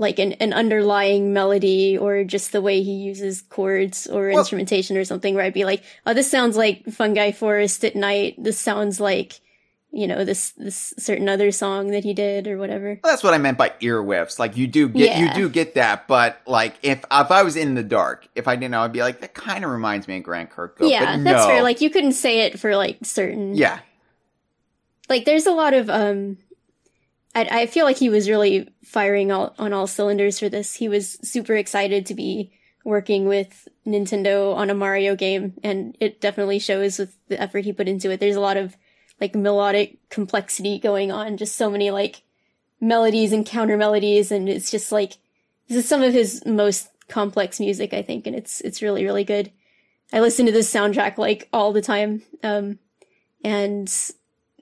like 0.00 0.20
an, 0.20 0.32
an 0.34 0.52
underlying 0.52 1.32
melody 1.32 1.98
or 1.98 2.22
just 2.22 2.52
the 2.52 2.62
way 2.62 2.82
he 2.82 2.92
uses 2.92 3.42
chords 3.42 4.06
or 4.06 4.28
well, 4.28 4.38
instrumentation 4.38 4.96
or 4.96 5.04
something 5.04 5.34
where 5.34 5.44
I'd 5.44 5.52
be 5.52 5.64
like, 5.64 5.82
oh, 6.06 6.14
this 6.14 6.30
sounds 6.30 6.56
like 6.56 6.84
Fungi 6.86 7.32
Forest 7.32 7.84
at 7.84 7.96
night. 7.96 8.36
This 8.38 8.60
sounds 8.60 9.00
like, 9.00 9.40
you 9.90 10.06
know, 10.06 10.24
this, 10.24 10.50
this 10.52 10.94
certain 10.98 11.28
other 11.28 11.50
song 11.50 11.90
that 11.90 12.04
he 12.04 12.14
did 12.14 12.46
or 12.46 12.58
whatever. 12.58 13.00
Well, 13.02 13.12
that's 13.12 13.24
what 13.24 13.34
I 13.34 13.38
meant 13.38 13.58
by 13.58 13.70
earwhiffs. 13.80 14.38
Like 14.38 14.56
you 14.56 14.68
do 14.68 14.88
get, 14.88 15.08
yeah. 15.08 15.28
you 15.28 15.34
do 15.34 15.48
get 15.48 15.74
that. 15.74 16.06
But 16.06 16.40
like 16.46 16.76
if, 16.82 17.00
if 17.10 17.30
I 17.32 17.42
was 17.42 17.56
in 17.56 17.74
the 17.74 17.82
dark, 17.82 18.28
if 18.36 18.46
I 18.46 18.54
didn't 18.54 18.70
know, 18.70 18.82
I'd 18.82 18.92
be 18.92 19.00
like, 19.00 19.20
that 19.22 19.34
kind 19.34 19.64
of 19.64 19.70
reminds 19.72 20.06
me 20.06 20.18
of 20.18 20.22
Grant 20.22 20.50
Kirkhope. 20.50 20.88
Yeah, 20.88 21.16
no. 21.16 21.24
that's 21.24 21.44
fair. 21.44 21.62
Like 21.64 21.80
you 21.80 21.90
couldn't 21.90 22.12
say 22.12 22.42
it 22.42 22.60
for 22.60 22.76
like 22.76 22.98
certain. 23.02 23.56
Yeah. 23.56 23.80
Like 25.08 25.24
there's 25.24 25.46
a 25.46 25.52
lot 25.52 25.74
of, 25.74 25.90
um, 25.90 26.38
I, 27.34 27.62
I 27.62 27.66
feel 27.66 27.84
like 27.84 27.98
he 27.98 28.08
was 28.08 28.28
really 28.28 28.68
firing 28.84 29.30
all, 29.30 29.54
on 29.58 29.72
all 29.72 29.86
cylinders 29.86 30.38
for 30.38 30.48
this. 30.48 30.74
He 30.74 30.88
was 30.88 31.18
super 31.22 31.54
excited 31.54 32.06
to 32.06 32.14
be 32.14 32.52
working 32.84 33.26
with 33.26 33.68
Nintendo 33.86 34.54
on 34.54 34.70
a 34.70 34.74
Mario 34.74 35.14
game, 35.14 35.54
and 35.62 35.96
it 36.00 36.20
definitely 36.20 36.58
shows 36.58 36.98
with 36.98 37.16
the 37.28 37.40
effort 37.40 37.64
he 37.64 37.72
put 37.72 37.88
into 37.88 38.10
it. 38.10 38.20
There's 38.20 38.36
a 38.36 38.40
lot 38.40 38.56
of 38.56 38.76
like 39.20 39.34
melodic 39.34 39.98
complexity 40.10 40.78
going 40.78 41.12
on, 41.12 41.36
just 41.36 41.56
so 41.56 41.70
many 41.70 41.90
like 41.90 42.22
melodies 42.80 43.32
and 43.32 43.44
counter 43.44 43.76
melodies, 43.76 44.30
and 44.30 44.48
it's 44.48 44.70
just 44.70 44.92
like 44.92 45.18
this 45.68 45.78
is 45.78 45.88
some 45.88 46.02
of 46.02 46.14
his 46.14 46.44
most 46.46 46.88
complex 47.08 47.60
music, 47.60 47.92
I 47.92 48.02
think, 48.02 48.26
and 48.26 48.34
it's 48.34 48.60
it's 48.62 48.82
really 48.82 49.04
really 49.04 49.24
good. 49.24 49.52
I 50.12 50.20
listen 50.20 50.46
to 50.46 50.52
this 50.52 50.72
soundtrack 50.72 51.18
like 51.18 51.48
all 51.52 51.72
the 51.72 51.82
time, 51.82 52.22
um, 52.42 52.78
and 53.44 53.92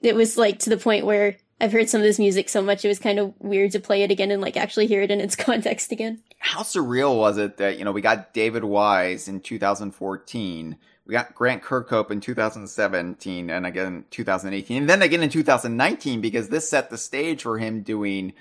it 0.01 0.15
was 0.15 0.37
like 0.37 0.59
to 0.59 0.69
the 0.69 0.77
point 0.77 1.05
where 1.05 1.37
I've 1.59 1.71
heard 1.71 1.89
some 1.89 2.01
of 2.01 2.05
this 2.05 2.19
music 2.19 2.49
so 2.49 2.61
much 2.61 2.85
it 2.85 2.87
was 2.87 2.99
kind 2.99 3.19
of 3.19 3.33
weird 3.39 3.71
to 3.71 3.79
play 3.79 4.03
it 4.03 4.11
again 4.11 4.31
and 4.31 4.41
like 4.41 4.57
actually 4.57 4.87
hear 4.87 5.01
it 5.01 5.11
in 5.11 5.19
its 5.19 5.35
context 5.35 5.91
again. 5.91 6.21
How 6.39 6.61
surreal 6.61 7.17
was 7.17 7.37
it 7.37 7.57
that, 7.57 7.79
you 7.79 7.85
know, 7.85 7.91
we 7.91 8.01
got 8.01 8.33
David 8.33 8.63
Wise 8.63 9.27
in 9.27 9.41
2014, 9.41 10.77
we 11.05 11.11
got 11.11 11.33
Grant 11.33 11.63
Kirkhope 11.63 12.11
in 12.11 12.19
2017 12.19 13.49
and 13.49 13.65
again 13.65 14.05
2018 14.11 14.77
and 14.77 14.89
then 14.89 15.01
again 15.01 15.23
in 15.23 15.29
2019 15.29 16.21
because 16.21 16.49
this 16.49 16.69
set 16.69 16.89
the 16.89 16.97
stage 16.97 17.43
for 17.43 17.57
him 17.57 17.81
doing 17.81 18.33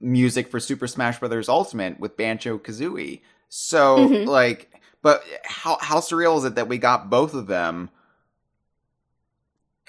music 0.00 0.50
for 0.50 0.58
Super 0.58 0.86
Smash 0.86 1.20
Bros. 1.20 1.48
Ultimate 1.48 2.00
with 2.00 2.16
Banjo 2.16 2.58
Kazooie. 2.58 3.20
So 3.48 3.98
mm-hmm. 3.98 4.28
like 4.28 4.72
but 5.02 5.22
how 5.44 5.78
how 5.80 5.98
surreal 5.98 6.38
is 6.38 6.44
it 6.44 6.54
that 6.54 6.68
we 6.68 6.78
got 6.78 7.10
both 7.10 7.34
of 7.34 7.46
them 7.46 7.90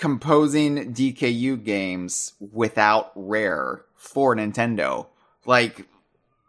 composing 0.02 0.94
DKU 0.96 1.64
games 1.64 2.34
without 2.40 3.12
Rare 3.16 3.86
for 3.96 4.36
Nintendo. 4.36 5.06
Like 5.46 5.86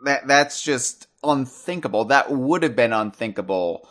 that 0.04 0.26
that's 0.26 0.62
just 0.62 1.06
unthinkable. 1.22 2.06
That 2.06 2.32
would 2.32 2.62
have 2.62 2.74
been 2.74 2.94
unthinkable. 2.94 3.86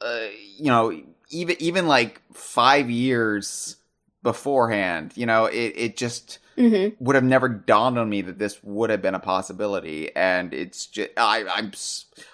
Uh, 0.00 0.26
you 0.58 0.66
know, 0.66 1.00
even 1.30 1.56
even 1.60 1.86
like 1.86 2.20
5 2.34 2.90
years 2.90 3.76
beforehand, 4.24 5.12
you 5.14 5.24
know, 5.24 5.46
it 5.46 5.72
it 5.76 5.96
just 5.96 6.40
mm-hmm. 6.58 7.02
would 7.02 7.14
have 7.14 7.24
never 7.24 7.48
dawned 7.48 7.96
on 7.96 8.10
me 8.10 8.22
that 8.22 8.40
this 8.40 8.58
would 8.64 8.90
have 8.90 9.00
been 9.00 9.14
a 9.14 9.20
possibility 9.20 10.14
and 10.16 10.52
it's 10.52 10.86
just 10.86 11.10
I 11.16 11.44
I'm 11.46 11.70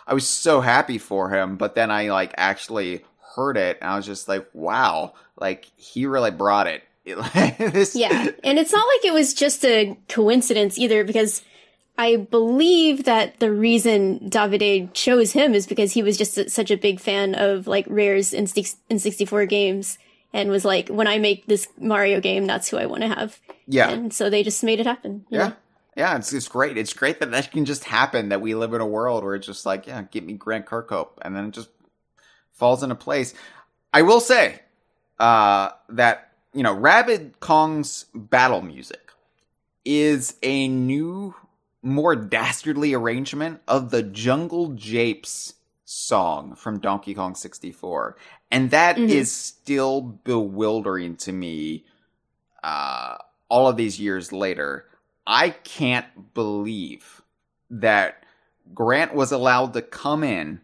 I 0.07 0.15
was 0.15 0.27
so 0.27 0.63
happy 0.63 0.97
for 0.97 1.29
him, 1.29 1.57
but 1.59 1.75
then 1.75 1.91
I 1.91 2.09
like 2.09 2.33
actually 2.39 3.05
heard 3.35 3.57
it 3.57 3.79
and 3.81 3.91
I 3.91 3.97
was 3.97 4.07
just 4.07 4.29
like, 4.29 4.49
wow, 4.53 5.15
like 5.39 5.67
he 5.77 6.07
really 6.07 6.31
brought 6.31 6.67
it. 6.67 6.83
this... 7.05 7.97
Yeah. 7.97 8.29
And 8.45 8.59
it's 8.59 8.73
not 8.73 8.87
like 8.87 9.05
it 9.05 9.13
was 9.13 9.35
just 9.35 9.65
a 9.65 9.97
coincidence 10.09 10.79
either 10.79 11.05
because 11.05 11.43
I 11.99 12.17
believe 12.17 13.05
that 13.05 13.41
the 13.41 13.53
reason 13.53 14.31
Davide 14.31 14.93
chose 14.95 15.33
him 15.33 15.55
is 15.55 15.67
because 15.67 15.93
he 15.93 16.03
was 16.03 16.17
just 16.17 16.39
a, 16.39 16.49
such 16.49 16.71
a 16.71 16.77
big 16.77 17.01
fan 17.01 17.35
of 17.35 17.67
like 17.67 17.87
Rare's 17.89 18.33
N64 18.33 19.49
games 19.49 19.99
and 20.33 20.51
was 20.51 20.65
like, 20.65 20.89
when 20.89 21.07
I 21.07 21.19
make 21.19 21.47
this 21.47 21.69
Mario 21.79 22.21
game, 22.21 22.47
that's 22.47 22.69
who 22.69 22.79
I 22.79 22.87
want 22.87 23.03
to 23.03 23.09
have. 23.09 23.39
Yeah. 23.67 23.91
And 23.91 24.15
so 24.15 24.31
they 24.31 24.43
just 24.43 24.65
made 24.65 24.81
it 24.81 24.87
happen. 24.87 25.27
Yeah. 25.29 25.49
Know? 25.49 25.55
Yeah, 25.97 26.17
it's, 26.17 26.33
it's 26.33 26.49
great. 26.49 26.79
It's 26.79 26.93
great 26.93 27.21
that 27.21 27.33
that 27.33 27.51
can 27.51 27.65
just 27.65 27.85
happen, 27.85 28.31
that 28.31 28.41
we 28.41 28.55
live 28.55 28.73
in 28.73 28.81
a 28.81 28.87
world 28.87 29.25
where 29.25 29.35
it's 29.35 29.47
just 29.47 29.67
like, 29.67 29.87
yeah, 29.87 30.03
give 30.03 30.25
me 30.25 30.35
Grant 30.35 30.67
Kirkhope. 30.67 31.11
And 31.21 31.37
then 31.37 31.47
it 31.47 31.51
just 31.51 31.69
falls 32.61 32.85
into 32.85 32.95
place. 32.95 33.35
I 33.93 34.03
will 34.03 34.21
say 34.21 34.61
uh, 35.19 35.71
that 35.89 36.33
you 36.55 36.63
know 36.63 36.75
Rabbid 36.75 37.41
Kong's 37.41 38.05
battle 38.15 38.63
music 38.63 39.11
is 39.85 40.37
a 40.43 40.69
new, 40.69 41.35
more 41.83 42.15
dastardly 42.15 42.95
arrangement 42.95 43.61
of 43.67 43.91
the 43.91 44.05
Jungle 44.05 44.75
Japes 44.75 45.55
song 45.85 46.55
from 46.55 46.79
Donkey 46.79 47.15
Kong 47.15 47.35
64, 47.35 48.17
and 48.53 48.71
that 48.71 48.97
mm-hmm. 48.97 49.09
is 49.09 49.33
still 49.33 50.03
bewildering 50.03 51.17
to 51.17 51.33
me. 51.33 51.85
Uh, 52.63 53.17
all 53.49 53.67
of 53.67 53.77
these 53.77 53.99
years 53.99 54.33
later, 54.33 54.87
I 55.27 55.51
can't 55.51 56.35
believe 56.35 57.23
that 57.71 58.25
Grant 58.75 59.15
was 59.15 59.33
allowed 59.33 59.73
to 59.73 59.83
come 59.83 60.23
in 60.23 60.61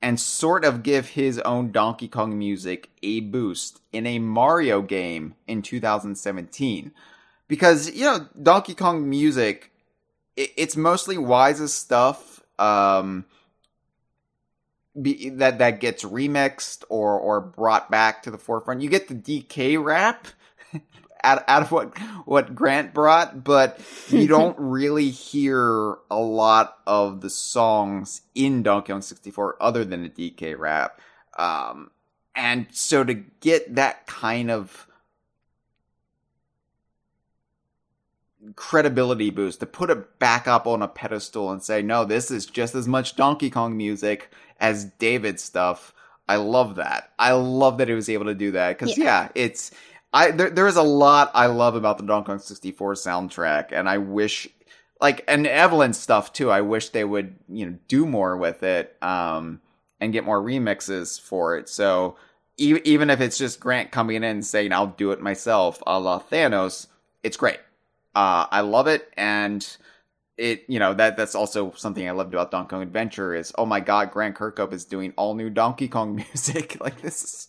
and 0.00 0.18
sort 0.20 0.64
of 0.64 0.82
give 0.82 1.10
his 1.10 1.38
own 1.40 1.72
Donkey 1.72 2.08
Kong 2.08 2.38
music 2.38 2.90
a 3.02 3.20
boost 3.20 3.80
in 3.92 4.06
a 4.06 4.18
Mario 4.18 4.80
game 4.80 5.34
in 5.46 5.62
2017. 5.62 6.92
Because, 7.48 7.90
you 7.90 8.04
know, 8.04 8.28
Donkey 8.40 8.74
Kong 8.74 9.08
music, 9.08 9.72
it, 10.36 10.52
it's 10.56 10.76
mostly 10.76 11.18
Wise's 11.18 11.74
stuff, 11.74 12.42
um, 12.58 13.24
be, 15.00 15.30
that, 15.30 15.58
that 15.58 15.80
gets 15.80 16.04
remixed 16.04 16.84
or, 16.88 17.18
or 17.18 17.40
brought 17.40 17.90
back 17.90 18.22
to 18.22 18.30
the 18.30 18.38
forefront. 18.38 18.82
You 18.82 18.90
get 18.90 19.08
the 19.08 19.14
DK 19.14 19.82
rap 19.82 20.28
out, 21.24 21.44
out 21.48 21.62
of 21.62 21.72
what 21.72 21.98
what 22.24 22.54
Grant 22.54 22.94
brought, 22.94 23.44
but 23.44 23.80
you 24.08 24.26
don't 24.28 24.56
really 24.58 25.10
hear 25.10 25.96
a 26.10 26.18
lot 26.18 26.78
of 26.86 27.20
the 27.20 27.30
songs 27.30 28.22
in 28.34 28.62
Donkey 28.62 28.92
Kong 28.92 29.02
64 29.02 29.56
other 29.60 29.84
than 29.84 30.04
a 30.04 30.08
DK 30.08 30.58
rap. 30.58 31.00
Um, 31.38 31.90
and 32.34 32.66
so 32.70 33.04
to 33.04 33.14
get 33.14 33.74
that 33.74 34.06
kind 34.06 34.50
of 34.50 34.86
credibility 38.56 39.30
boost, 39.30 39.60
to 39.60 39.66
put 39.66 39.90
it 39.90 40.18
back 40.18 40.46
up 40.46 40.66
on 40.66 40.82
a 40.82 40.88
pedestal 40.88 41.50
and 41.50 41.62
say, 41.62 41.82
no, 41.82 42.04
this 42.04 42.30
is 42.30 42.46
just 42.46 42.74
as 42.74 42.86
much 42.86 43.16
Donkey 43.16 43.50
Kong 43.50 43.76
music 43.76 44.30
as 44.60 44.84
David's 44.84 45.42
stuff. 45.42 45.92
I 46.28 46.36
love 46.36 46.76
that. 46.76 47.10
I 47.18 47.32
love 47.32 47.78
that 47.78 47.88
he 47.88 47.94
was 47.94 48.08
able 48.08 48.26
to 48.26 48.34
do 48.34 48.52
that 48.52 48.78
because 48.78 48.98
yeah. 48.98 49.04
yeah. 49.04 49.28
it's 49.34 49.70
I 50.12 50.30
there 50.30 50.50
there 50.50 50.66
is 50.66 50.76
a 50.76 50.82
lot 50.82 51.30
I 51.34 51.46
love 51.46 51.74
about 51.74 51.98
the 51.98 52.04
Donkey 52.04 52.26
Kong 52.26 52.38
64 52.38 52.94
soundtrack, 52.94 53.72
and 53.72 53.88
I 53.88 53.98
wish 53.98 54.48
like 55.00 55.24
and 55.28 55.46
Evelyn 55.46 55.92
stuff 55.92 56.32
too. 56.32 56.50
I 56.50 56.62
wish 56.62 56.90
they 56.90 57.04
would 57.04 57.36
you 57.48 57.66
know 57.66 57.78
do 57.88 58.06
more 58.06 58.36
with 58.36 58.62
it 58.62 58.96
um 59.02 59.60
and 60.00 60.12
get 60.12 60.24
more 60.24 60.40
remixes 60.40 61.20
for 61.20 61.56
it. 61.56 61.68
So 61.68 62.16
e- 62.56 62.80
even 62.84 63.10
if 63.10 63.20
it's 63.20 63.38
just 63.38 63.60
Grant 63.60 63.90
coming 63.90 64.16
in 64.16 64.24
and 64.24 64.46
saying 64.46 64.72
I'll 64.72 64.86
do 64.86 65.10
it 65.12 65.20
myself, 65.20 65.82
a 65.86 65.98
la 65.98 66.20
Thanos, 66.20 66.86
it's 67.22 67.36
great. 67.36 67.58
Uh, 68.14 68.46
I 68.50 68.60
love 68.62 68.86
it 68.86 69.12
and 69.16 69.76
it 70.38 70.64
you 70.68 70.78
know 70.78 70.94
that 70.94 71.16
that's 71.16 71.34
also 71.34 71.72
something 71.72 72.08
I 72.08 72.12
loved 72.12 72.32
about 72.32 72.50
Donkey 72.50 72.70
Kong 72.70 72.82
Adventure 72.82 73.34
is 73.34 73.52
oh 73.58 73.66
my 73.66 73.80
god 73.80 74.12
Grant 74.12 74.36
Kirkhope 74.36 74.72
is 74.72 74.84
doing 74.84 75.12
all 75.16 75.34
new 75.34 75.50
Donkey 75.50 75.88
Kong 75.88 76.14
music 76.32 76.78
like 76.80 77.02
this 77.02 77.22
is 77.22 77.48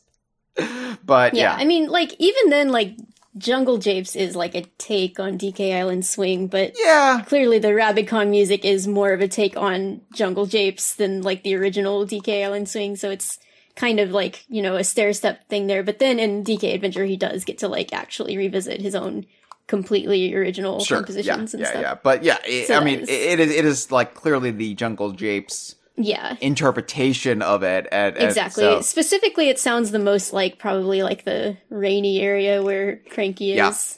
but 1.06 1.34
yeah, 1.34 1.42
yeah, 1.42 1.56
I 1.56 1.66
mean 1.66 1.90
like 1.90 2.16
even 2.20 2.50
then 2.50 2.70
like 2.70 2.96
Jungle 3.38 3.78
Japes 3.78 4.16
is 4.16 4.36
like 4.36 4.56
a 4.56 4.64
take 4.78 5.20
on 5.20 5.38
DK 5.38 5.76
Island 5.76 6.06
Swing, 6.06 6.48
but 6.48 6.74
yeah, 6.78 7.24
clearly 7.28 7.60
the 7.60 7.74
Rabbid 7.74 8.08
Kong 8.08 8.30
music 8.30 8.66
is 8.66 8.88
more 8.88 9.14
of 9.14 9.22
a 9.22 9.28
take 9.28 9.56
on 9.56 10.02
Jungle 10.14 10.46
Japes 10.46 10.96
than 10.96 11.22
like 11.22 11.44
the 11.44 11.56
original 11.56 12.06
DK 12.06 12.44
Island 12.44 12.70
Swing. 12.70 12.96
So 12.96 13.10
it's 13.10 13.40
kind 13.76 14.00
of 14.00 14.12
like 14.12 14.46
you 14.50 14.62
know 14.62 14.76
a 14.76 14.84
stair 14.84 15.14
step 15.14 15.48
thing 15.48 15.68
there. 15.68 15.84
But 15.84 16.00
then 16.00 16.20
in 16.20 16.44
DK 16.44 16.74
Adventure, 16.74 17.06
he 17.06 17.18
does 17.18 17.46
get 17.46 17.60
to 17.60 17.68
like 17.68 17.94
actually 17.94 18.38
revisit 18.38 18.82
his 18.82 18.96
own 18.96 19.26
completely 19.68 20.34
original 20.34 20.84
sure. 20.84 20.98
compositions 20.98 21.54
yeah, 21.54 21.58
and 21.58 21.62
yeah, 21.62 21.70
stuff. 21.70 21.82
Yeah, 21.82 21.96
but 22.02 22.24
yeah, 22.24 22.38
it, 22.46 22.68
so 22.68 22.78
I 22.80 22.84
mean, 22.84 23.02
is, 23.02 23.10
it 23.10 23.40
is 23.40 23.52
it 23.52 23.66
is 23.66 23.92
like 23.92 24.16
clearly 24.16 24.52
the 24.52 24.74
Jungle 24.74 25.12
Japes 25.12 25.76
yeah. 26.00 26.38
interpretation 26.42 27.42
of 27.42 27.64
it 27.64 27.86
at, 27.92 28.18
at 28.18 28.30
exactly. 28.30 28.64
so. 28.64 28.82
specifically 28.82 29.50
it 29.50 29.60
sounds 29.60 29.92
the 29.92 30.00
most 30.00 30.34
like 30.34 30.58
probably 30.58 31.04
like 31.04 31.26
the 31.26 31.58
rainy 31.70 32.22
area 32.22 32.64
where 32.64 32.98
cranky 33.12 33.52
is 33.52 33.58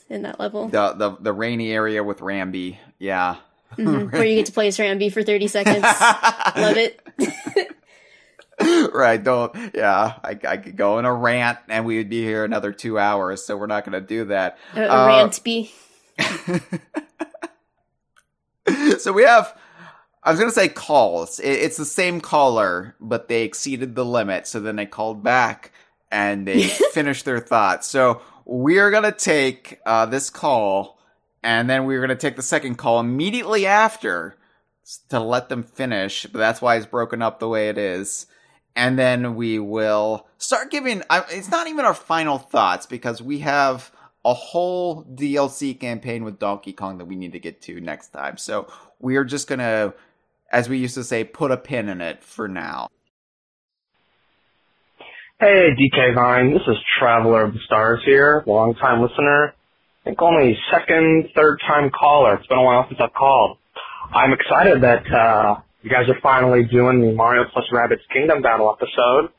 yeah. 0.10 0.16
in 0.16 0.24
that 0.24 0.40
level. 0.40 0.68
The, 0.68 0.94
the 0.94 1.18
the 1.20 1.34
rainy 1.34 1.72
area 1.72 2.04
with 2.04 2.20
Rambi. 2.20 2.78
Yeah. 3.00 3.38
Mm-hmm. 3.78 4.10
where 4.16 4.26
you 4.26 4.36
get 4.36 4.48
to 4.48 4.52
play 4.52 4.68
as 4.68 4.78
rambi 4.78 5.14
for 5.14 5.24
30 5.24 5.48
seconds. 5.48 5.84
Love 6.56 6.78
it. 6.78 7.00
Right. 8.94 9.24
Don't 9.24 9.56
yeah. 9.74 10.20
I, 10.24 10.38
I 10.48 10.58
could 10.58 10.78
go 10.78 11.00
in 11.00 11.06
a 11.06 11.12
rant 11.12 11.58
and 11.68 11.84
we 11.84 11.98
would 11.98 12.12
be 12.12 12.22
here 12.22 12.44
another 12.44 12.72
two 12.72 13.00
hours 13.00 13.44
so 13.44 13.58
we're 13.58 13.66
not 13.66 13.86
going 13.86 14.00
to 14.00 14.08
do 14.08 14.26
that. 14.26 14.60
A, 14.76 14.82
a 14.82 14.88
uh, 14.88 15.08
rant 15.08 15.44
be. 15.44 15.72
So 19.00 19.12
we 19.12 19.24
have 19.24 19.58
I 20.24 20.32
was 20.32 20.40
gonna 20.40 20.52
say 20.52 20.70
calls. 20.70 21.40
It's 21.40 21.78
the 21.78 21.86
same 21.86 22.22
caller, 22.22 22.96
but 23.00 23.28
they 23.28 23.44
exceeded 23.44 23.96
the 23.96 24.06
limit, 24.06 24.48
so 24.48 24.60
then 24.60 24.76
they 24.76 24.86
called 24.86 25.24
back 25.24 25.72
and 26.12 26.48
they 26.48 26.64
finished 26.94 27.26
their 27.26 27.40
thoughts. 27.40 27.88
So 27.88 28.22
we're 28.46 28.92
gonna 28.92 29.12
take 29.12 29.80
uh, 29.86 30.06
this 30.06 30.30
call, 30.30 31.00
and 31.42 31.70
then 31.70 31.86
we're 31.86 32.02
gonna 32.02 32.16
take 32.16 32.36
the 32.36 32.44
second 32.44 32.76
call 32.76 33.00
immediately 33.00 33.66
after 33.66 34.38
to 35.10 35.20
let 35.20 35.50
them 35.50 35.64
finish. 35.64 36.28
But 36.28 36.40
that's 36.40 36.62
why 36.62 36.76
it's 36.76 36.86
broken 36.86 37.22
up 37.22 37.40
the 37.40 37.48
way 37.48 37.70
it 37.70 37.78
is. 37.78 38.28
And 38.76 38.98
then 38.98 39.36
we 39.36 39.58
will 39.60 40.28
start 40.38 40.72
giving. 40.72 41.02
It's 41.10 41.50
not 41.50 41.68
even 41.68 41.84
our 41.84 41.94
final 41.94 42.38
thoughts 42.38 42.86
because 42.86 43.22
we 43.22 43.40
have 43.40 43.92
a 44.24 44.34
whole 44.34 45.04
DLC 45.04 45.78
campaign 45.80 46.24
with 46.24 46.40
Donkey 46.40 46.74
Kong 46.74 47.00
that 47.00 47.06
we 47.06 47.16
need 47.16 47.32
to 47.32 47.40
get 47.40 47.62
to 47.64 47.82
next 47.82 48.10
time. 48.10 48.38
So 48.38 48.72
we're 49.00 49.26
just 49.26 49.48
gonna 49.48 49.94
as 50.52 50.70
we 50.70 50.78
used 50.78 50.96
to 50.96 51.04
say, 51.04 51.24
put 51.24 51.52
a 51.52 51.58
pin 51.58 51.90
in 51.90 52.02
it 52.02 52.24
for 52.24 52.48
now. 52.48 52.90
Hey, 55.40 55.70
DK 55.72 56.14
Vine. 56.14 56.54
This 56.54 56.62
is 56.68 56.78
Traveler 57.00 57.46
of 57.46 57.54
the 57.54 57.60
Stars 57.66 58.02
here, 58.06 58.44
long 58.46 58.76
time 58.76 59.02
listener. 59.02 59.54
I 60.02 60.04
think 60.04 60.22
only 60.22 60.56
second, 60.72 61.30
third 61.36 61.60
time 61.68 61.90
caller. 61.90 62.36
It's 62.36 62.48
been 62.48 62.60
a 62.60 62.64
while 62.64 62.86
since 62.88 63.00
I've 63.02 63.14
called. 63.14 63.58
I'm 64.14 64.34
excited 64.34 64.84
that 64.84 65.12
uh, 65.12 65.62
you 65.82 65.90
guys 65.90 66.08
are 66.10 66.20
finally 66.22 66.64
doing 66.66 67.02
the 67.02 67.14
Mario 67.14 67.46
plus 67.52 67.66
Rabbids 67.74 68.02
Kingdom 68.14 68.42
Battle 68.42 68.76
episode 68.76 69.32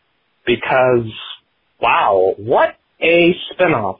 because, 0.46 1.06
wow, 1.80 2.34
what 2.36 2.76
a 3.00 3.34
spinoff. 3.52 3.98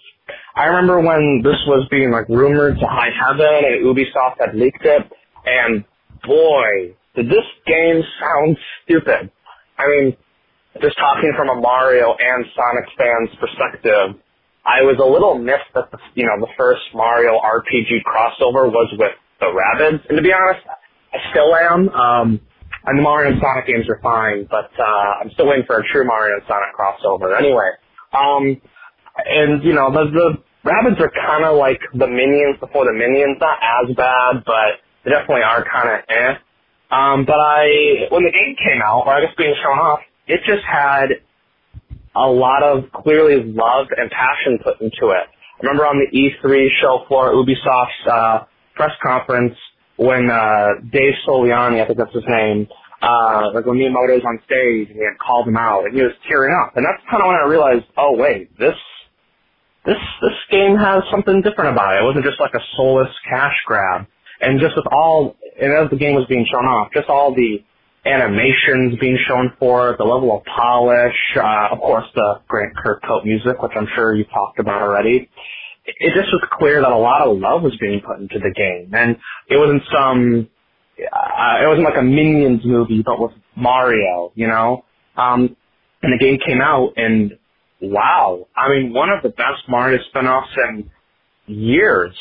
I 0.56 0.64
remember 0.66 1.00
when 1.00 1.42
this 1.44 1.58
was 1.66 1.86
being 1.90 2.10
like 2.10 2.28
rumored 2.28 2.78
to 2.78 2.86
high 2.86 3.10
heaven 3.14 3.46
and 3.46 3.84
Ubisoft 3.84 4.40
had 4.40 4.54
leaked 4.56 4.84
it, 4.84 5.02
and 5.44 5.84
boy, 6.24 6.94
did 7.14 7.26
this 7.26 7.46
game 7.66 8.02
sound 8.20 8.56
stupid? 8.84 9.30
I 9.78 9.86
mean, 9.88 10.16
just 10.80 10.96
talking 10.96 11.32
from 11.36 11.48
a 11.50 11.60
Mario 11.60 12.16
and 12.18 12.46
Sonic 12.56 12.88
fan's 12.96 13.30
perspective, 13.38 14.16
I 14.64 14.82
was 14.86 14.96
a 15.02 15.04
little 15.04 15.36
miffed 15.36 15.74
that 15.74 15.90
the, 15.90 15.98
you 16.14 16.24
know, 16.24 16.38
the 16.40 16.50
first 16.56 16.82
Mario 16.94 17.36
RPG 17.36 18.06
crossover 18.06 18.70
was 18.70 18.88
with 18.96 19.12
the 19.40 19.50
Rabbids. 19.50 20.00
And 20.08 20.16
to 20.16 20.22
be 20.22 20.32
honest, 20.32 20.64
I 21.12 21.18
still 21.30 21.52
am. 21.54 21.88
Um, 21.90 22.40
and 22.86 22.98
the 22.98 23.02
Mario 23.02 23.32
and 23.32 23.40
Sonic 23.42 23.66
games 23.66 23.86
are 23.88 24.00
fine, 24.02 24.46
but, 24.48 24.70
uh, 24.78 25.20
I'm 25.20 25.30
still 25.34 25.46
waiting 25.46 25.66
for 25.66 25.78
a 25.78 25.84
true 25.92 26.06
Mario 26.06 26.34
and 26.40 26.44
Sonic 26.48 26.72
crossover. 26.74 27.36
Anyway, 27.36 27.70
um, 28.14 28.60
and, 29.18 29.62
you 29.62 29.74
know, 29.74 29.90
the, 29.92 30.08
the 30.10 30.28
Rabbids 30.64 31.00
are 31.00 31.10
kind 31.10 31.44
of 31.44 31.58
like 31.58 31.80
the 31.92 32.06
Minions 32.06 32.58
before 32.60 32.86
the 32.86 32.94
Minions. 32.94 33.36
Not 33.40 33.58
as 33.60 33.94
bad, 33.96 34.44
but 34.46 34.78
they 35.04 35.10
definitely 35.10 35.42
are 35.42 35.66
kind 35.66 35.88
of 35.90 35.98
eh. 36.08 36.34
Um, 36.92 37.24
but 37.24 37.40
I, 37.40 38.06
when 38.10 38.22
the 38.24 38.30
game 38.30 38.54
came 38.60 38.82
out, 38.84 39.04
or 39.06 39.14
I 39.16 39.22
guess 39.22 39.34
being 39.38 39.54
shown 39.64 39.78
off, 39.80 40.00
it 40.28 40.40
just 40.46 40.62
had 40.68 41.24
a 42.14 42.28
lot 42.28 42.62
of 42.62 42.92
clearly 42.92 43.42
love 43.42 43.86
and 43.96 44.10
passion 44.10 44.58
put 44.62 44.80
into 44.80 45.16
it. 45.16 45.24
I 45.24 45.60
remember 45.62 45.86
on 45.86 45.96
the 45.96 46.08
E3 46.12 46.68
show 46.82 47.04
floor 47.08 47.32
Ubisoft's 47.32 48.06
uh, 48.10 48.44
press 48.74 48.92
conference 49.02 49.56
when 49.96 50.30
uh, 50.30 50.84
Dave 50.92 51.14
Soliani, 51.26 51.82
I 51.82 51.86
think 51.86 51.98
that's 51.98 52.12
his 52.12 52.24
name, 52.28 52.68
uh, 53.00 53.50
like 53.54 53.64
when 53.64 53.78
Miyamoto 53.78 54.20
Miyamoto's 54.20 54.24
on 54.24 54.38
stage 54.44 54.88
and 54.88 54.96
he 54.96 55.04
had 55.04 55.18
called 55.18 55.48
him 55.48 55.56
out 55.56 55.86
and 55.86 55.94
he 55.94 56.02
was 56.02 56.12
tearing 56.28 56.52
up. 56.52 56.76
And 56.76 56.84
that's 56.84 57.02
kind 57.10 57.22
of 57.22 57.28
when 57.28 57.36
I 57.36 57.46
realized, 57.48 57.86
oh 57.96 58.16
wait, 58.16 58.56
this 58.58 58.76
this 59.86 59.98
this 60.20 60.38
game 60.50 60.76
has 60.76 61.02
something 61.10 61.42
different 61.42 61.72
about 61.72 61.94
it. 61.94 62.02
It 62.02 62.04
wasn't 62.04 62.24
just 62.24 62.40
like 62.40 62.54
a 62.54 62.62
soulless 62.76 63.10
cash 63.28 63.56
grab. 63.66 64.06
And 64.42 64.60
just 64.60 64.76
with 64.76 64.86
all 64.90 65.36
and 65.60 65.72
as 65.72 65.90
the 65.90 65.96
game 65.96 66.14
was 66.14 66.26
being 66.28 66.46
shown 66.50 66.64
off, 66.64 66.92
just 66.92 67.08
all 67.08 67.34
the 67.34 67.62
animations 68.04 68.98
being 68.98 69.16
shown 69.28 69.52
for 69.58 69.90
it, 69.90 69.98
the 69.98 70.04
level 70.04 70.36
of 70.36 70.42
polish, 70.44 71.14
uh, 71.36 71.68
of 71.72 71.78
course 71.78 72.04
the 72.14 72.40
Grant 72.48 72.74
Kirkhope 72.76 73.24
music, 73.24 73.62
which 73.62 73.72
I'm 73.76 73.86
sure 73.94 74.14
you 74.14 74.24
talked 74.24 74.58
about 74.58 74.82
already. 74.82 75.28
It 75.84 76.14
just 76.14 76.32
was 76.32 76.42
clear 76.58 76.80
that 76.80 76.90
a 76.90 76.98
lot 76.98 77.26
of 77.26 77.38
love 77.38 77.62
was 77.62 77.76
being 77.80 78.00
put 78.04 78.18
into 78.18 78.38
the 78.38 78.52
game, 78.54 78.92
and 78.94 79.16
it 79.48 79.56
wasn't 79.56 79.82
some, 79.92 80.48
uh, 80.98 81.62
it 81.62 81.66
wasn't 81.66 81.84
like 81.84 81.98
a 81.98 82.02
Minions 82.02 82.62
movie, 82.64 83.02
but 83.04 83.20
with 83.20 83.32
Mario, 83.56 84.32
you 84.34 84.46
know. 84.46 84.84
Um, 85.16 85.56
and 86.02 86.12
the 86.12 86.24
game 86.24 86.38
came 86.44 86.60
out, 86.60 86.94
and 86.96 87.32
wow, 87.80 88.46
I 88.56 88.68
mean, 88.68 88.92
one 88.92 89.10
of 89.10 89.22
the 89.22 89.28
best 89.28 89.68
Mario 89.68 89.98
spin-offs 90.08 90.50
in 90.68 90.90
years. 91.46 92.16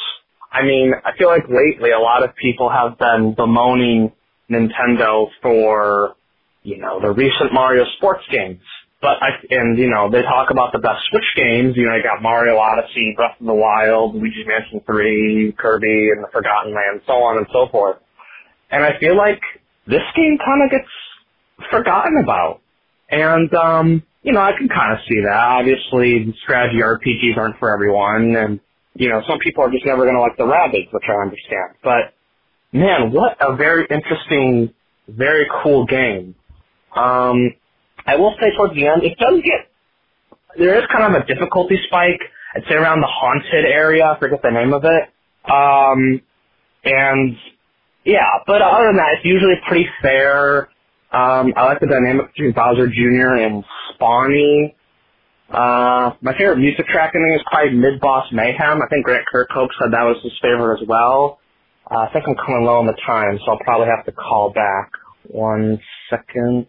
I 0.52 0.64
mean, 0.64 0.94
I 1.06 1.12
feel 1.18 1.30
like 1.30 1.48
lately 1.48 1.92
a 1.92 2.00
lot 2.00 2.24
of 2.24 2.36
people 2.36 2.70
have 2.70 2.98
been 3.00 3.34
bemoaning 3.36 4.12
Nintendo 4.50 5.28
for, 5.42 6.16
you 6.64 6.78
know, 6.78 7.00
the 7.00 7.12
recent 7.12 7.54
Mario 7.54 7.86
sports 7.98 8.24
games. 8.30 8.60
But 9.02 9.18
I, 9.24 9.30
and 9.50 9.80
you 9.80 9.90
know, 9.90 10.12
they 10.12 10.22
talk 10.22 10.52
about 10.52 10.74
the 10.74 10.80
best 10.80 11.02
Switch 11.10 11.26
games. 11.36 11.76
You 11.76 11.88
know, 11.88 11.96
you 11.96 12.04
got 12.04 12.22
Mario 12.22 12.58
Odyssey, 12.58 13.14
Breath 13.16 13.40
of 13.40 13.48
the 13.48 13.54
Wild, 13.54 14.14
Luigi's 14.14 14.46
Mansion 14.46 14.82
3, 14.86 15.56
Kirby 15.58 16.10
and 16.14 16.24
the 16.24 16.28
Forgotten 16.32 16.74
Land, 16.74 17.02
so 17.08 17.14
on 17.14 17.38
and 17.38 17.48
so 17.52 17.68
forth. 17.72 17.98
And 18.70 18.84
I 18.84 19.00
feel 19.00 19.18
like 19.18 19.42
this 19.88 20.06
game 20.16 20.38
kind 20.38 20.64
of 20.64 20.70
gets 20.70 20.92
forgotten 21.72 22.18
about. 22.22 22.62
And, 23.10 23.52
um, 23.56 24.04
you 24.22 24.34
know, 24.34 24.42
I 24.42 24.52
can 24.56 24.70
kind 24.70 24.94
of 24.94 25.00
see 25.10 25.22
that. 25.26 25.34
Obviously, 25.36 26.36
strategy 26.44 26.78
RPGs 26.78 27.38
aren't 27.38 27.58
for 27.58 27.74
everyone, 27.74 28.36
and 28.36 28.60
you 28.96 29.10
know, 29.10 29.22
some 29.28 29.40
people 29.40 29.64
are 29.64 29.72
just 29.72 29.86
never 29.86 30.04
going 30.04 30.16
to 30.16 30.22
like 30.22 30.38
the 30.38 30.44
Rabbids, 30.44 30.92
which 30.92 31.04
I 31.08 31.22
understand. 31.22 31.76
But 31.84 32.14
man, 32.74 33.12
what 33.12 33.38
a 33.40 33.56
very 33.56 33.88
interesting, 33.90 34.74
very 35.08 35.48
cool 35.64 35.86
game. 35.86 36.36
Um, 36.96 37.54
I 38.06 38.16
will 38.18 38.36
say 38.40 38.56
towards 38.58 38.76
the 38.76 38.88
end, 38.88 39.04
it 39.04 39.18
does 39.18 39.42
get 39.44 39.72
there 40.58 40.78
is 40.80 40.86
kind 40.92 41.16
of 41.16 41.22
a 41.22 41.26
difficulty 41.26 41.78
spike 41.88 42.22
I'd 42.56 42.64
say 42.68 42.76
around 42.76 43.00
the 43.02 43.08
haunted 43.08 43.66
area. 43.66 44.06
I 44.06 44.20
forget 44.20 44.42
the 44.44 44.52
name 44.52 44.74
of 44.74 44.84
it. 44.84 45.04
Um, 45.50 46.22
and 46.84 47.38
yeah, 48.04 48.40
but 48.46 48.62
other 48.62 48.88
than 48.88 48.98
that, 48.98 49.16
it's 49.18 49.26
usually 49.26 49.56
pretty 49.68 49.88
fair. 50.02 50.70
Um, 51.14 51.54
I 51.56 51.66
like 51.66 51.80
the 51.80 51.88
dynamic 51.88 52.34
between 52.34 52.54
Bowser 52.54 52.88
Jr. 52.88 53.36
and 53.40 53.64
Spawny. 53.94 54.76
Uh, 55.52 56.14
my 56.22 56.32
favorite 56.38 56.58
music 56.58 56.88
track 56.88 57.12
ending 57.14 57.34
is 57.36 57.42
probably 57.46 57.74
Mid 57.78 58.00
Boss 58.00 58.26
Mayhem. 58.32 58.82
I 58.82 58.88
think 58.90 59.06
Grant 59.06 59.26
Kirkhope 59.34 59.70
said 59.80 59.92
that 59.92 60.04
was 60.04 60.18
his 60.24 60.32
favorite 60.42 60.82
as 60.82 60.88
well. 60.88 61.40
Uh, 61.90 62.08
I 62.08 62.14
think 62.14 62.26
I'm 62.28 62.36
coming 62.36 62.64
low 62.64 62.80
on 62.80 62.86
the 62.88 62.96
time, 63.06 63.38
so 63.44 63.52
I'll 63.52 63.60
probably 63.60 63.88
have 63.88 64.06
to 64.06 64.14
call 64.14 64.52
back. 64.54 64.92
One 65.28 65.80
second. 66.10 66.68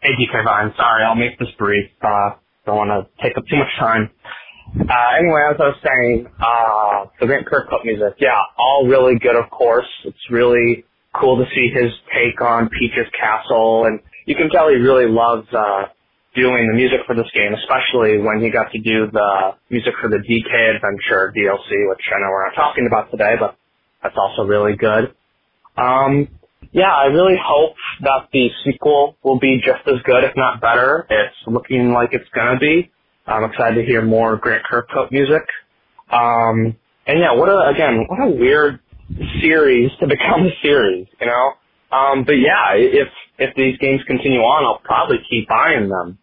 Hey, 0.00 0.10
DK 0.16 0.44
Vine, 0.44 0.72
sorry, 0.76 1.04
I'll 1.04 1.16
make 1.16 1.38
this 1.38 1.48
brief. 1.58 1.90
Uh, 2.00 2.30
don't 2.64 2.76
want 2.76 2.90
to 2.90 3.22
take 3.22 3.36
up 3.36 3.44
too 3.50 3.56
much 3.58 3.74
time. 3.78 4.10
Uh, 4.78 5.18
anyway, 5.18 5.42
as 5.50 5.56
I 5.58 5.66
was 5.66 5.80
saying, 5.82 6.26
uh, 6.40 7.10
the 7.18 7.26
Grant 7.26 7.46
Kirkhope 7.46 7.84
music, 7.84 8.14
yeah, 8.20 8.38
all 8.56 8.86
really 8.86 9.18
good, 9.18 9.34
of 9.34 9.50
course. 9.50 9.88
It's 10.04 10.30
really 10.30 10.84
cool 11.20 11.36
to 11.38 11.44
see 11.54 11.70
his 11.74 11.90
take 12.14 12.40
on 12.40 12.68
Peach's 12.70 13.10
Castle, 13.18 13.86
and 13.86 13.98
you 14.26 14.36
can 14.36 14.48
tell 14.48 14.68
he 14.68 14.76
really 14.76 15.10
loves, 15.10 15.48
uh, 15.52 15.86
doing 16.40 16.68
the 16.70 16.76
music 16.76 17.00
for 17.06 17.14
this 17.14 17.28
game, 17.34 17.52
especially 17.52 18.16
when 18.18 18.40
he 18.40 18.50
got 18.50 18.72
to 18.72 18.80
do 18.80 19.10
the 19.12 19.52
music 19.68 19.92
for 20.00 20.08
the 20.08 20.16
DK 20.24 20.76
Adventure 20.76 21.32
DLC, 21.36 21.68
which 21.88 22.00
I 22.08 22.16
know 22.20 22.30
we're 22.32 22.48
not 22.48 22.56
talking 22.56 22.86
about 22.88 23.10
today, 23.10 23.34
but 23.38 23.56
that's 24.02 24.16
also 24.16 24.42
really 24.48 24.76
good. 24.76 25.12
Um, 25.76 26.28
yeah, 26.72 26.92
I 26.92 27.06
really 27.06 27.36
hope 27.36 27.76
that 28.02 28.28
the 28.32 28.48
sequel 28.64 29.16
will 29.22 29.38
be 29.38 29.58
just 29.58 29.86
as 29.86 30.00
good, 30.04 30.24
if 30.24 30.32
not 30.36 30.60
better. 30.60 31.06
It's 31.10 31.36
looking 31.46 31.92
like 31.92 32.10
it's 32.12 32.28
gonna 32.34 32.58
be. 32.58 32.90
I'm 33.26 33.44
excited 33.44 33.76
to 33.76 33.86
hear 33.86 34.02
more 34.02 34.36
Grant 34.36 34.64
Kirkhope 34.64 35.12
music. 35.12 35.42
Um, 36.10 36.76
and 37.06 37.20
yeah, 37.20 37.34
what 37.34 37.48
a 37.48 37.68
again, 37.68 38.06
what 38.08 38.20
a 38.20 38.30
weird 38.30 38.80
series 39.42 39.90
to 40.00 40.06
become 40.08 40.46
a 40.46 40.52
series, 40.62 41.06
you 41.20 41.26
know. 41.26 41.52
Um, 41.92 42.24
but 42.24 42.34
yeah, 42.34 42.74
if 42.74 43.08
if 43.38 43.54
these 43.56 43.76
games 43.78 44.02
continue 44.06 44.40
on, 44.40 44.64
I'll 44.64 44.82
probably 44.84 45.18
keep 45.28 45.48
buying 45.48 45.88
them. 45.88 46.18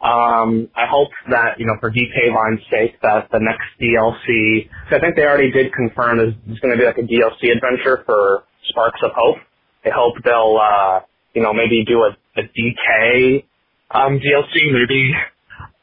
Um, 0.00 0.70
I 0.76 0.86
hope 0.86 1.10
that 1.30 1.58
you 1.58 1.66
know, 1.66 1.74
for 1.80 1.90
DK 1.90 2.30
Vine's 2.32 2.62
sake, 2.70 3.00
that 3.02 3.28
the 3.32 3.40
next 3.40 3.66
DLC. 3.82 4.70
I 4.94 5.00
think 5.00 5.16
they 5.16 5.22
already 5.22 5.50
did 5.50 5.72
confirm 5.72 6.18
there's, 6.18 6.34
there's 6.46 6.60
going 6.60 6.72
to 6.76 6.78
be 6.78 6.86
like 6.86 6.98
a 6.98 7.02
DLC 7.02 7.50
adventure 7.50 8.04
for 8.06 8.44
Sparks 8.68 9.00
of 9.02 9.10
Hope. 9.16 9.38
I 9.84 9.90
hope 9.90 10.14
they'll, 10.24 10.58
uh, 10.60 11.00
you 11.34 11.42
know, 11.42 11.52
maybe 11.52 11.84
do 11.84 12.02
a, 12.06 12.16
a 12.38 12.42
DK 12.42 13.44
um, 13.90 14.20
DLC. 14.20 14.70
Maybe 14.70 15.12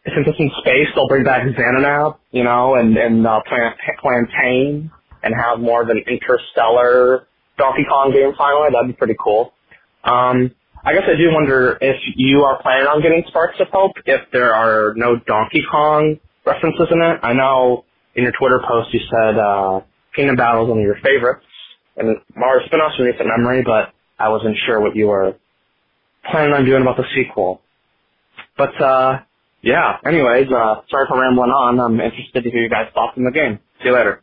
since 0.06 0.28
it's 0.28 0.40
in 0.40 0.52
space, 0.62 0.88
they'll 0.96 1.08
bring 1.08 1.24
back 1.24 1.44
Xananab, 1.44 2.18
you 2.32 2.44
know, 2.44 2.76
and 2.76 2.96
and 2.96 3.26
uh, 3.26 3.42
Plant 3.48 3.76
Plantain, 4.02 4.92
and 5.24 5.34
have 5.36 5.60
more 5.60 5.82
of 5.82 5.90
an 5.90 6.04
interstellar 6.08 7.28
Donkey 7.58 7.84
Kong 7.90 8.12
game 8.14 8.32
finally. 8.38 8.70
That'd 8.72 8.88
be 8.88 8.98
pretty 8.98 9.16
cool. 9.22 9.54
Um, 10.04 10.52
I 10.86 10.94
guess 10.94 11.04
I 11.08 11.18
do 11.18 11.34
wonder 11.34 11.80
if 11.82 11.98
you 12.16 12.44
are 12.44 12.62
planning 12.62 12.86
on 12.86 13.02
getting 13.02 13.24
Sparks 13.28 13.58
of 13.60 13.68
Hope, 13.74 13.94
if 14.06 14.22
there 14.32 14.54
are 14.54 14.94
no 14.96 15.16
Donkey 15.18 15.64
Kong 15.70 16.20
references 16.46 16.88
in 16.92 17.02
it. 17.02 17.20
I 17.24 17.34
know 17.34 17.86
in 18.14 18.22
your 18.22 18.34
Twitter 18.38 18.62
post 18.62 18.94
you 18.94 19.00
said 19.10 19.36
uh, 19.36 19.82
Kingdom 20.16 20.36
Battle 20.36 20.66
is 20.66 20.70
one 20.70 20.78
of 20.78 20.86
your 20.86 21.02
favorites, 21.02 21.44
and 21.98 22.18
Mario 22.36 22.68
Spinoff's 22.68 23.00
in 23.00 23.06
recent 23.06 23.28
memory, 23.36 23.64
but 23.66 23.94
I 24.20 24.30
wasn't 24.30 24.58
sure 24.68 24.80
what 24.80 24.96
you 24.96 25.08
were 25.08 25.34
planning 26.30 26.54
on 26.54 26.66
doing 26.66 26.84
about 26.84 26.98
the 26.98 27.06
sequel. 27.16 27.62
But 28.56 28.80
uh, 28.80 29.22
yeah, 29.64 29.98
anyways, 30.06 30.48
uh, 30.54 30.86
sorry 30.92 31.08
for 31.10 31.20
rambling 31.20 31.50
on. 31.50 31.80
I'm 31.80 32.00
interested 32.00 32.44
to 32.44 32.52
hear 32.52 32.62
you 32.62 32.70
guys' 32.70 32.94
thoughts 32.94 33.18
on 33.18 33.24
the 33.24 33.32
game. 33.32 33.58
See 33.82 33.90
you 33.90 33.94
later. 33.96 34.22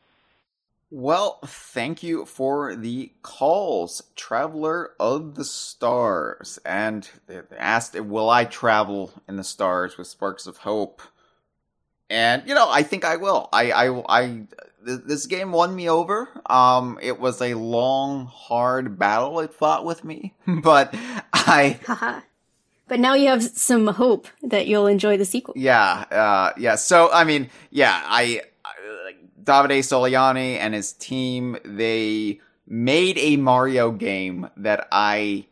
Well, 0.94 1.38
thank 1.46 2.02
you 2.02 2.26
for 2.26 2.76
the 2.76 3.12
calls, 3.22 4.02
Traveler 4.14 4.90
of 5.00 5.36
the 5.36 5.44
Stars. 5.44 6.58
And 6.66 7.08
they 7.26 7.40
asked, 7.56 7.98
Will 7.98 8.28
I 8.28 8.44
travel 8.44 9.10
in 9.26 9.36
the 9.36 9.42
stars 9.42 9.96
with 9.96 10.06
Sparks 10.06 10.46
of 10.46 10.58
Hope? 10.58 11.00
And, 12.10 12.46
you 12.46 12.54
know, 12.54 12.70
I 12.70 12.82
think 12.82 13.06
I 13.06 13.16
will. 13.16 13.48
I, 13.54 13.72
I, 13.72 14.02
I, 14.06 14.42
this 14.82 15.24
game 15.24 15.52
won 15.52 15.74
me 15.74 15.88
over. 15.88 16.28
Um, 16.44 16.98
it 17.00 17.18
was 17.18 17.40
a 17.40 17.54
long, 17.54 18.26
hard 18.26 18.98
battle 18.98 19.40
it 19.40 19.54
fought 19.54 19.86
with 19.86 20.04
me, 20.04 20.34
but 20.46 20.94
I. 21.32 22.22
But 22.86 23.00
now 23.00 23.14
you 23.14 23.28
have 23.28 23.42
some 23.42 23.86
hope 23.86 24.28
that 24.42 24.66
you'll 24.66 24.88
enjoy 24.88 25.16
the 25.16 25.24
sequel. 25.24 25.54
Yeah, 25.56 26.04
uh, 26.10 26.52
yeah. 26.58 26.74
So, 26.74 27.10
I 27.10 27.24
mean, 27.24 27.48
yeah, 27.70 27.98
I, 28.04 28.42
Davide 29.42 29.80
Soliani 29.80 30.56
and 30.58 30.74
his 30.74 30.92
team, 30.92 31.56
they 31.64 32.40
made 32.66 33.18
a 33.18 33.36
Mario 33.36 33.90
game 33.90 34.48
that 34.56 34.88
I 34.92 35.46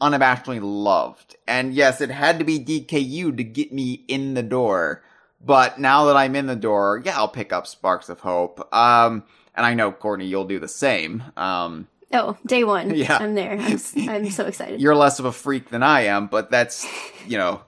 unabashedly 0.00 0.60
loved. 0.62 1.36
And 1.46 1.74
yes, 1.74 2.00
it 2.00 2.10
had 2.10 2.38
to 2.38 2.44
be 2.44 2.58
DKU 2.58 3.36
to 3.36 3.44
get 3.44 3.72
me 3.72 4.04
in 4.08 4.34
the 4.34 4.42
door. 4.42 5.02
But 5.40 5.78
now 5.78 6.06
that 6.06 6.16
I'm 6.16 6.36
in 6.36 6.46
the 6.46 6.56
door, 6.56 7.02
yeah, 7.04 7.16
I'll 7.16 7.28
pick 7.28 7.52
up 7.52 7.66
Sparks 7.66 8.08
of 8.08 8.20
Hope. 8.20 8.66
Um, 8.74 9.24
and 9.54 9.66
I 9.66 9.74
know, 9.74 9.92
Courtney, 9.92 10.26
you'll 10.26 10.46
do 10.46 10.58
the 10.58 10.68
same. 10.68 11.22
Um, 11.36 11.88
oh, 12.12 12.36
day 12.46 12.64
one. 12.64 12.90
Yeah. 12.94 13.18
I'm 13.18 13.34
there. 13.34 13.58
I'm, 13.58 13.78
I'm 14.08 14.30
so 14.30 14.46
excited. 14.46 14.80
You're 14.80 14.96
less 14.96 15.18
of 15.18 15.26
a 15.26 15.32
freak 15.32 15.70
than 15.70 15.82
I 15.82 16.02
am, 16.02 16.26
but 16.28 16.50
that's, 16.50 16.86
you 17.26 17.36
know, 17.36 17.60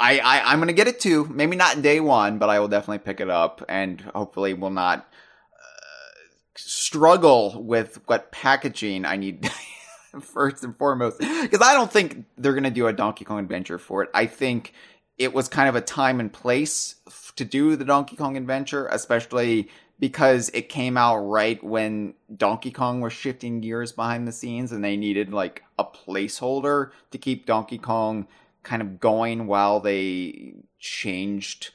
I, 0.00 0.18
I 0.18 0.52
I'm 0.52 0.58
gonna 0.60 0.72
get 0.72 0.88
it 0.88 1.00
too. 1.00 1.26
Maybe 1.26 1.56
not 1.56 1.82
day 1.82 2.00
one, 2.00 2.38
but 2.38 2.48
I 2.48 2.60
will 2.60 2.68
definitely 2.68 2.98
pick 2.98 3.20
it 3.20 3.30
up, 3.30 3.64
and 3.68 4.00
hopefully 4.00 4.54
will 4.54 4.70
not 4.70 5.00
uh, 5.00 6.20
struggle 6.56 7.62
with 7.62 8.00
what 8.06 8.30
packaging 8.30 9.04
I 9.04 9.16
need 9.16 9.50
first 10.20 10.62
and 10.62 10.76
foremost. 10.76 11.18
Because 11.18 11.62
I 11.62 11.74
don't 11.74 11.90
think 11.90 12.24
they're 12.36 12.54
gonna 12.54 12.70
do 12.70 12.86
a 12.86 12.92
Donkey 12.92 13.24
Kong 13.24 13.40
Adventure 13.40 13.78
for 13.78 14.04
it. 14.04 14.10
I 14.14 14.26
think 14.26 14.72
it 15.18 15.34
was 15.34 15.48
kind 15.48 15.68
of 15.68 15.74
a 15.74 15.80
time 15.80 16.20
and 16.20 16.32
place 16.32 16.94
to 17.34 17.44
do 17.44 17.74
the 17.74 17.84
Donkey 17.84 18.14
Kong 18.14 18.36
Adventure, 18.36 18.86
especially 18.86 19.68
because 19.98 20.48
it 20.54 20.68
came 20.68 20.96
out 20.96 21.18
right 21.18 21.62
when 21.62 22.14
Donkey 22.36 22.70
Kong 22.70 23.00
was 23.00 23.12
shifting 23.12 23.60
gears 23.60 23.90
behind 23.90 24.28
the 24.28 24.32
scenes, 24.32 24.70
and 24.70 24.84
they 24.84 24.96
needed 24.96 25.32
like 25.32 25.64
a 25.76 25.84
placeholder 25.84 26.92
to 27.10 27.18
keep 27.18 27.46
Donkey 27.46 27.78
Kong 27.78 28.28
kind 28.68 28.82
of 28.82 29.00
going 29.00 29.46
while 29.46 29.80
they 29.80 30.54
changed 30.78 31.70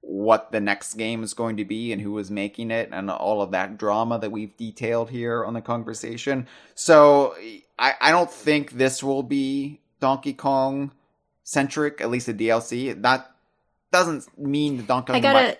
what 0.00 0.52
the 0.52 0.60
next 0.60 0.94
game 0.94 1.22
is 1.22 1.32
going 1.32 1.56
to 1.56 1.64
be 1.64 1.92
and 1.92 2.02
who 2.02 2.12
was 2.12 2.30
making 2.30 2.70
it 2.70 2.90
and 2.92 3.10
all 3.10 3.40
of 3.40 3.52
that 3.52 3.78
drama 3.78 4.18
that 4.18 4.30
we've 4.30 4.54
detailed 4.56 5.08
here 5.08 5.44
on 5.44 5.54
the 5.54 5.62
conversation. 5.62 6.46
So 6.74 7.34
I, 7.78 7.94
I 8.00 8.10
don't 8.10 8.30
think 8.30 8.72
this 8.72 9.02
will 9.02 9.22
be 9.22 9.80
Donkey 10.00 10.34
Kong 10.34 10.90
centric, 11.44 12.00
at 12.00 12.10
least 12.10 12.26
the 12.26 12.34
DLC. 12.34 13.00
That 13.00 13.30
doesn't 13.92 14.36
mean 14.36 14.76
the 14.76 14.82
Donkey 14.82 15.12
Kong. 15.12 15.16
I 15.16 15.20
gotta, 15.20 15.58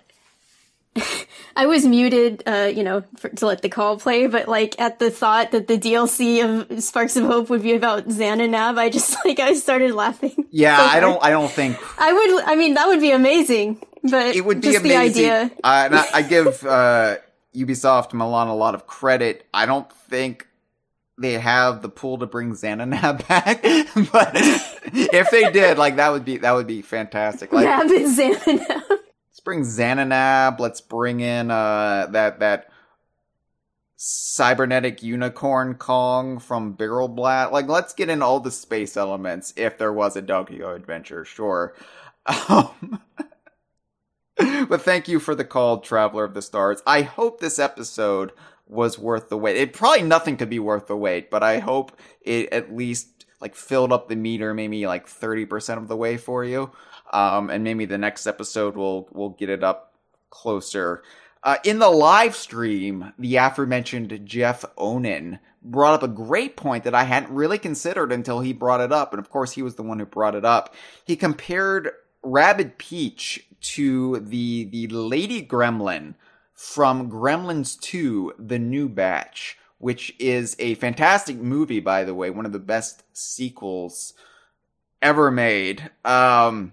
I 1.56 1.66
was 1.66 1.86
muted, 1.86 2.42
uh, 2.46 2.70
you 2.74 2.82
know, 2.82 3.04
for, 3.16 3.28
to 3.28 3.46
let 3.46 3.62
the 3.62 3.68
call 3.68 3.98
play, 3.98 4.26
but 4.26 4.48
like 4.48 4.80
at 4.80 4.98
the 4.98 5.10
thought 5.10 5.52
that 5.52 5.66
the 5.66 5.78
DLC 5.78 6.44
of 6.44 6.82
Sparks 6.82 7.16
of 7.16 7.24
Hope 7.24 7.50
would 7.50 7.62
be 7.62 7.74
about 7.74 8.08
Xananab, 8.08 8.78
I 8.78 8.90
just 8.90 9.16
like 9.24 9.40
I 9.40 9.54
started 9.54 9.92
laughing. 9.94 10.46
Yeah, 10.50 10.76
so 10.76 10.84
I 10.84 11.00
don't, 11.00 11.24
I 11.24 11.30
don't 11.30 11.50
think 11.50 11.78
I 11.98 12.12
would. 12.12 12.44
I 12.44 12.56
mean, 12.56 12.74
that 12.74 12.88
would 12.88 13.00
be 13.00 13.10
amazing, 13.10 13.84
but 14.02 14.34
it 14.34 14.44
would 14.44 14.60
be 14.60 14.72
just 14.72 14.84
amazing. 14.84 15.22
the 15.22 15.30
idea. 15.30 15.50
Uh, 15.62 15.82
and 15.86 15.96
I, 15.96 16.06
I 16.14 16.22
give 16.22 16.64
uh, 16.64 17.16
Ubisoft 17.54 18.12
Milan 18.12 18.48
a 18.48 18.56
lot 18.56 18.74
of 18.74 18.86
credit. 18.86 19.46
I 19.54 19.66
don't 19.66 19.90
think 20.08 20.48
they 21.18 21.34
have 21.34 21.82
the 21.82 21.88
pool 21.88 22.18
to 22.18 22.26
bring 22.26 22.52
Xananab 22.52 23.28
back, 23.28 23.62
but 24.12 24.32
if 24.92 25.30
they 25.30 25.50
did, 25.52 25.78
like 25.78 25.96
that 25.96 26.10
would 26.10 26.24
be 26.24 26.38
that 26.38 26.52
would 26.52 26.66
be 26.66 26.82
fantastic. 26.82 27.52
Like 27.52 27.66
Rabbid 27.66 28.02
Xananab 28.02 29.03
bring 29.44 29.60
Xananab. 29.60 30.58
Let's 30.58 30.80
bring 30.80 31.20
in 31.20 31.50
uh, 31.50 32.08
that 32.10 32.40
that 32.40 32.70
cybernetic 33.96 35.02
unicorn 35.02 35.74
Kong 35.74 36.38
from 36.38 36.72
Barrel 36.72 37.08
Blast. 37.08 37.52
Like, 37.52 37.68
let's 37.68 37.94
get 37.94 38.10
in 38.10 38.22
all 38.22 38.40
the 38.40 38.50
space 38.50 38.96
elements 38.96 39.54
if 39.56 39.78
there 39.78 39.92
was 39.92 40.16
a 40.16 40.22
Donkey 40.22 40.58
Kong 40.58 40.74
adventure, 40.74 41.24
sure. 41.24 41.74
Um, 42.48 43.00
but 44.68 44.80
thank 44.80 45.08
you 45.08 45.20
for 45.20 45.34
the 45.34 45.44
call, 45.44 45.80
Traveler 45.80 46.24
of 46.24 46.32
the 46.32 46.40
Stars. 46.40 46.82
I 46.86 47.02
hope 47.02 47.38
this 47.38 47.58
episode 47.58 48.32
was 48.66 48.98
worth 48.98 49.28
the 49.28 49.36
wait. 49.36 49.58
It 49.58 49.74
probably 49.74 50.02
nothing 50.02 50.38
could 50.38 50.48
be 50.48 50.58
worth 50.58 50.86
the 50.86 50.96
wait, 50.96 51.30
but 51.30 51.42
I 51.42 51.58
hope 51.58 51.92
it 52.22 52.50
at 52.50 52.74
least 52.74 53.26
like 53.40 53.54
filled 53.54 53.92
up 53.92 54.08
the 54.08 54.16
meter 54.16 54.54
maybe 54.54 54.86
like 54.86 55.06
30% 55.06 55.76
of 55.76 55.88
the 55.88 55.96
way 55.96 56.16
for 56.16 56.44
you. 56.44 56.72
Um, 57.14 57.48
and 57.48 57.62
maybe 57.62 57.84
the 57.84 57.96
next 57.96 58.26
episode 58.26 58.76
we'll 58.76 59.08
we'll 59.12 59.30
get 59.30 59.48
it 59.48 59.62
up 59.62 59.94
closer. 60.30 61.02
Uh, 61.44 61.56
in 61.62 61.78
the 61.78 61.90
live 61.90 62.34
stream, 62.34 63.12
the 63.18 63.36
aforementioned 63.36 64.20
Jeff 64.24 64.64
Onan 64.76 65.38
brought 65.62 65.94
up 65.94 66.02
a 66.02 66.08
great 66.08 66.56
point 66.56 66.84
that 66.84 66.94
I 66.94 67.04
hadn't 67.04 67.32
really 67.32 67.58
considered 67.58 68.10
until 68.10 68.40
he 68.40 68.52
brought 68.52 68.80
it 68.80 68.92
up. 68.92 69.12
And 69.12 69.20
of 69.20 69.30
course, 69.30 69.52
he 69.52 69.62
was 69.62 69.76
the 69.76 69.82
one 69.82 69.98
who 69.98 70.06
brought 70.06 70.34
it 70.34 70.44
up. 70.44 70.74
He 71.04 71.14
compared 71.14 71.92
Rabbid 72.24 72.78
Peach 72.78 73.46
to 73.60 74.18
the 74.18 74.64
the 74.64 74.88
lady 74.88 75.46
gremlin 75.46 76.14
from 76.52 77.08
Gremlins 77.08 77.80
2: 77.80 78.34
The 78.38 78.58
New 78.58 78.88
Batch, 78.88 79.56
which 79.78 80.16
is 80.18 80.56
a 80.58 80.74
fantastic 80.74 81.36
movie 81.36 81.80
by 81.80 82.02
the 82.02 82.14
way, 82.14 82.28
one 82.30 82.46
of 82.46 82.52
the 82.52 82.58
best 82.58 83.04
sequels 83.12 84.14
ever 85.00 85.30
made. 85.30 85.90
Um 86.04 86.72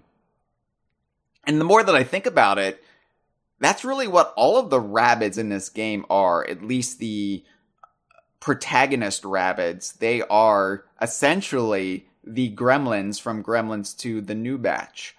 and 1.44 1.60
the 1.60 1.64
more 1.64 1.82
that 1.82 1.94
I 1.94 2.04
think 2.04 2.26
about 2.26 2.58
it, 2.58 2.82
that's 3.60 3.84
really 3.84 4.08
what 4.08 4.32
all 4.36 4.58
of 4.58 4.70
the 4.70 4.80
Rabbids 4.80 5.38
in 5.38 5.48
this 5.48 5.68
game 5.68 6.04
are, 6.10 6.46
at 6.46 6.64
least 6.64 6.98
the 6.98 7.44
protagonist 8.40 9.22
Rabbids. 9.22 9.98
They 9.98 10.22
are 10.22 10.84
essentially 11.00 12.06
the 12.24 12.54
gremlins 12.54 13.20
from 13.20 13.42
Gremlins 13.42 13.96
to 13.98 14.20
The 14.20 14.34
New 14.34 14.58
Batch. 14.58 15.16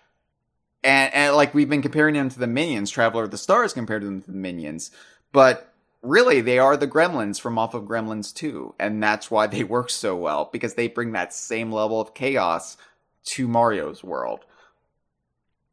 And, 0.83 1.13
and 1.13 1.35
like 1.35 1.53
we've 1.53 1.69
been 1.69 1.81
comparing 1.81 2.15
them 2.15 2.29
to 2.29 2.39
the 2.39 2.47
minions, 2.47 2.91
Traveler 2.91 3.23
of 3.23 3.31
the 3.31 3.37
Stars 3.37 3.73
compared 3.73 4.03
them 4.03 4.21
to 4.21 4.31
the 4.31 4.37
minions. 4.37 4.91
But 5.31 5.73
really, 6.01 6.41
they 6.41 6.59
are 6.59 6.75
the 6.75 6.87
gremlins 6.87 7.39
from 7.39 7.57
off 7.57 7.73
of 7.73 7.83
Gremlins 7.83 8.33
2. 8.33 8.75
And 8.79 9.01
that's 9.01 9.31
why 9.31 9.47
they 9.47 9.63
work 9.63 9.89
so 9.89 10.15
well, 10.15 10.49
because 10.51 10.73
they 10.73 10.89
bring 10.89 11.13
that 11.13 11.33
same 11.33 11.71
level 11.71 12.01
of 12.01 12.13
chaos 12.13 12.77
to 13.25 13.47
Mario's 13.47 14.03
world. 14.03 14.45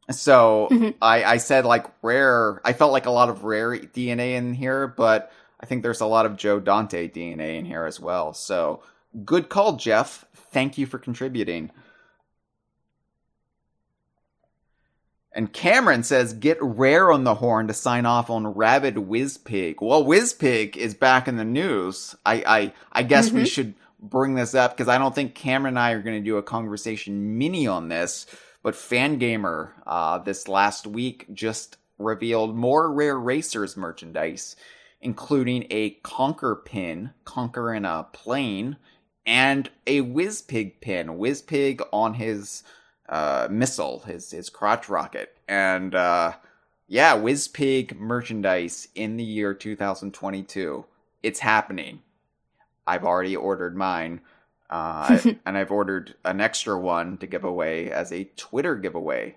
So 0.09 0.67
Mhm. 0.71 0.95
I, 1.01 1.23
I 1.23 1.37
said 1.37 1.65
like 1.65 1.85
rare, 2.01 2.59
I 2.65 2.73
felt 2.73 2.91
like 2.91 3.05
a 3.05 3.11
lot 3.11 3.29
of 3.29 3.43
rare 3.43 3.71
DNA 3.77 4.35
in 4.35 4.53
here, 4.53 4.87
but 4.87 5.31
I 5.59 5.65
think 5.65 5.83
there's 5.83 6.01
a 6.01 6.05
lot 6.05 6.25
of 6.25 6.35
Joe 6.37 6.59
Dante 6.59 7.07
DNA 7.07 7.57
in 7.59 7.65
here 7.65 7.85
as 7.85 7.99
well. 7.99 8.33
So 8.33 8.81
good 9.23 9.47
call, 9.49 9.77
Jeff. 9.77 10.25
Thank 10.33 10.77
you 10.77 10.85
for 10.85 10.97
contributing. 10.99 11.71
And 15.33 15.53
Cameron 15.53 16.03
says, 16.03 16.33
get 16.33 16.57
rare 16.61 17.09
on 17.09 17.23
the 17.23 17.35
horn 17.35 17.67
to 17.67 17.73
sign 17.73 18.05
off 18.05 18.29
on 18.29 18.47
Rabbid 18.47 18.95
Whizpig. 18.95 19.77
Well, 19.81 20.03
Whizpig 20.03 20.75
is 20.75 20.93
back 20.93 21.27
in 21.29 21.37
the 21.37 21.45
news. 21.45 22.15
I, 22.25 22.43
I, 22.45 22.73
I 22.91 23.03
guess 23.03 23.31
we 23.31 23.43
Mhm. 23.43 23.47
should 23.51 23.73
bring 24.01 24.35
this 24.35 24.53
up 24.53 24.75
because 24.75 24.89
I 24.89 24.97
don't 24.97 25.15
think 25.15 25.33
Cameron 25.35 25.73
and 25.73 25.79
I 25.79 25.91
are 25.91 26.01
going 26.01 26.19
to 26.19 26.25
do 26.25 26.35
a 26.35 26.43
conversation 26.43 27.37
mini 27.37 27.65
on 27.65 27.87
this. 27.87 28.25
But 28.63 28.75
Fangamer, 28.75 29.71
uh, 29.87 30.19
this 30.19 30.47
last 30.47 30.85
week 30.85 31.27
just 31.33 31.77
revealed 31.97 32.55
more 32.55 32.91
Rare 32.91 33.19
Racers 33.19 33.75
merchandise, 33.75 34.55
including 35.01 35.65
a 35.69 35.95
Conker 36.03 36.63
pin, 36.63 37.11
Conker 37.25 37.75
in 37.75 37.85
a 37.85 38.07
plane, 38.11 38.77
and 39.25 39.69
a 39.87 40.01
Whizpig 40.01 40.81
pin, 40.81 41.07
Whizpig 41.07 41.81
on 41.91 42.15
his 42.15 42.63
uh, 43.09 43.47
missile, 43.49 43.99
his 44.05 44.31
his 44.31 44.49
crotch 44.49 44.89
rocket, 44.89 45.37
and 45.47 45.93
uh, 45.95 46.33
yeah, 46.87 47.15
Whizpig 47.15 47.97
merchandise 47.97 48.87
in 48.95 49.17
the 49.17 49.23
year 49.23 49.53
2022. 49.53 50.85
It's 51.23 51.39
happening. 51.39 52.01
I've 52.85 53.05
already 53.05 53.35
ordered 53.35 53.77
mine, 53.77 54.21
uh, 54.71 55.19
and 55.45 55.57
I've 55.57 55.71
ordered 55.71 56.15
an 56.25 56.41
extra 56.41 56.79
one 56.79 57.17
to 57.17 57.27
give 57.27 57.43
away 57.43 57.91
as 57.91 58.11
a 58.11 58.29
Twitter 58.35 58.75
giveaway 58.75 59.35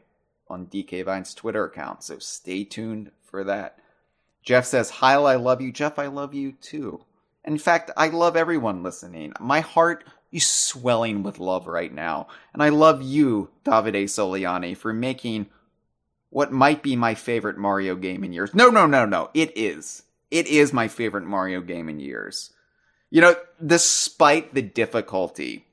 on 0.49 0.67
DK 0.67 1.05
Vine's 1.05 1.35
Twitter 1.35 1.65
account. 1.65 2.03
So 2.03 2.19
stay 2.19 2.65
tuned 2.65 3.11
for 3.23 3.45
that. 3.45 3.79
Jeff 4.43 4.65
says, 4.65 4.91
"Hyle, 4.91 5.27
I 5.27 5.37
love 5.37 5.61
you." 5.61 5.73
Jeff, 5.73 5.99
I 5.99 6.07
love 6.07 6.35
you 6.35 6.53
too. 6.53 7.05
In 7.45 7.59
fact, 7.59 7.91
I 7.97 8.09
love 8.09 8.37
everyone 8.37 8.83
listening. 8.83 9.33
My 9.41 9.61
heart 9.61 10.05
is 10.33 10.47
swelling 10.47 11.23
with 11.23 11.39
love 11.39 11.67
right 11.67 11.93
now. 11.93 12.27
And 12.53 12.63
I 12.63 12.71
love 12.71 13.03
you, 13.03 13.51
Davide 13.65 14.05
Soliani, 14.05 14.77
for 14.77 14.93
making 14.93 15.47
what 16.31 16.53
might 16.53 16.83
be 16.83 16.97
my 16.97 17.15
favorite 17.15 17.57
Mario 17.57 17.95
game 17.95 18.25
in 18.25 18.33
years. 18.33 18.55
No, 18.55 18.69
no, 18.69 18.87
no, 18.87 19.07
no. 19.07 19.31
It 19.35 19.57
is. 19.57 20.03
It 20.31 20.49
is 20.49 20.73
my 20.73 20.89
favorite 20.89 21.25
Mario 21.25 21.61
game 21.61 21.89
in 21.89 22.01
years. 22.01 22.51
You 23.11 23.21
know, 23.21 23.37
despite 23.65 24.55
the 24.55 24.63
difficulty 24.63 25.67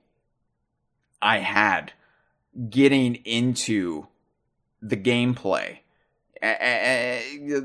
I 1.22 1.40
had 1.40 1.94
getting 2.70 3.16
into 3.16 4.08
the 4.82 4.98
gameplay, 4.98 5.80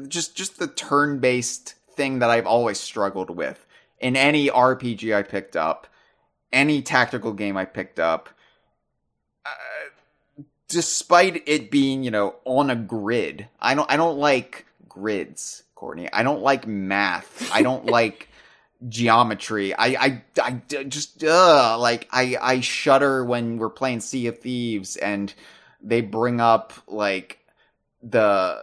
just 0.08 0.36
just 0.36 0.58
the 0.58 0.66
turn-based 0.66 1.74
thing 1.90 2.18
that 2.20 2.30
I've 2.30 2.46
always 2.46 2.78
struggled 2.78 3.30
with 3.30 3.66
in 3.98 4.16
any 4.16 4.48
RPG 4.48 5.14
I 5.14 5.22
picked 5.22 5.56
up, 5.56 5.86
any 6.52 6.82
tactical 6.82 7.32
game 7.32 7.56
I 7.56 7.64
picked 7.64 7.98
up, 7.98 8.28
uh, 9.44 10.42
despite 10.68 11.42
it 11.46 11.70
being, 11.70 12.02
you 12.02 12.10
know, 12.10 12.36
on 12.44 12.70
a 12.70 12.76
grid. 12.76 13.48
I 13.60 13.74
don't 13.74 13.90
I 13.90 13.96
don't 13.96 14.18
like 14.18 14.66
grids, 14.88 15.62
Courtney. 15.74 16.10
I 16.12 16.22
don't 16.22 16.42
like 16.42 16.66
math. 16.66 17.50
I 17.52 17.62
don't 17.62 17.86
like 17.98 18.28
geometry. 18.88 19.74
I, 19.74 19.86
I, 19.86 20.22
I 20.42 20.84
just 20.84 21.24
uh 21.24 21.78
like 21.78 22.08
I 22.12 22.36
I 22.40 22.60
shudder 22.60 23.24
when 23.24 23.58
we're 23.58 23.70
playing 23.70 24.00
Sea 24.00 24.26
of 24.28 24.38
Thieves 24.38 24.96
and 24.96 25.32
they 25.80 26.00
bring 26.00 26.40
up 26.40 26.72
like 26.86 27.38
the 28.02 28.62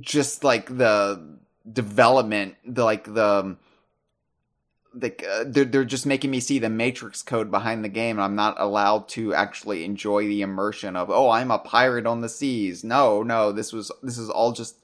just 0.00 0.44
like 0.44 0.76
the 0.76 1.38
development 1.70 2.56
the 2.64 2.84
like 2.84 3.04
the 3.04 3.56
like 4.94 5.24
uh, 5.28 5.44
they're, 5.46 5.64
they're 5.64 5.84
just 5.84 6.06
making 6.06 6.30
me 6.30 6.40
see 6.40 6.58
the 6.58 6.68
matrix 6.68 7.22
code 7.22 7.50
behind 7.50 7.84
the 7.84 7.88
game 7.88 8.16
and 8.16 8.24
i'm 8.24 8.34
not 8.34 8.58
allowed 8.58 9.08
to 9.08 9.34
actually 9.34 9.84
enjoy 9.84 10.26
the 10.26 10.42
immersion 10.42 10.96
of 10.96 11.10
oh 11.10 11.30
i'm 11.30 11.50
a 11.50 11.58
pirate 11.58 12.06
on 12.06 12.20
the 12.20 12.28
seas 12.28 12.82
no 12.84 13.22
no 13.22 13.52
this 13.52 13.72
was 13.72 13.92
this 14.02 14.18
is 14.18 14.30
all 14.30 14.52
just 14.52 14.76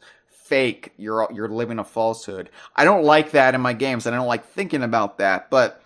fake. 0.45 0.93
You're 0.97 1.27
you're 1.33 1.49
living 1.49 1.79
a 1.79 1.85
falsehood. 1.85 2.51
I 2.77 2.85
don't 2.85 3.05
like 3.05 3.33
that 3.33 3.55
in 3.55 3.61
my 3.61 3.73
games 3.73 4.07
and 4.07 4.15
i 4.15 4.19
don't 4.19 4.29
like 4.29 4.47
thinking 4.47 4.83
about 4.83 5.19
that 5.19 5.51
but 5.51 5.83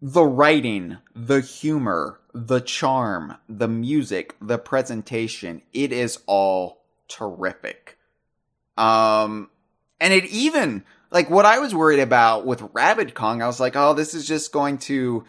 the 0.00 0.24
writing 0.24 0.96
the 1.14 1.40
humor 1.40 2.18
the 2.32 2.60
charm 2.60 3.36
the 3.48 3.68
music 3.68 4.34
the 4.40 4.58
presentation 4.58 5.62
it 5.72 5.92
is 5.92 6.18
all 6.26 6.82
terrific. 7.08 7.98
Um 8.78 9.50
and 10.00 10.14
it 10.14 10.24
even 10.26 10.84
like 11.10 11.28
what 11.28 11.44
I 11.44 11.58
was 11.58 11.74
worried 11.74 12.00
about 12.00 12.46
with 12.46 12.62
Rabbid 12.72 13.14
Kong, 13.14 13.42
I 13.42 13.46
was 13.46 13.60
like, 13.60 13.76
oh, 13.76 13.94
this 13.94 14.14
is 14.14 14.26
just 14.26 14.52
going 14.52 14.78
to 14.78 15.24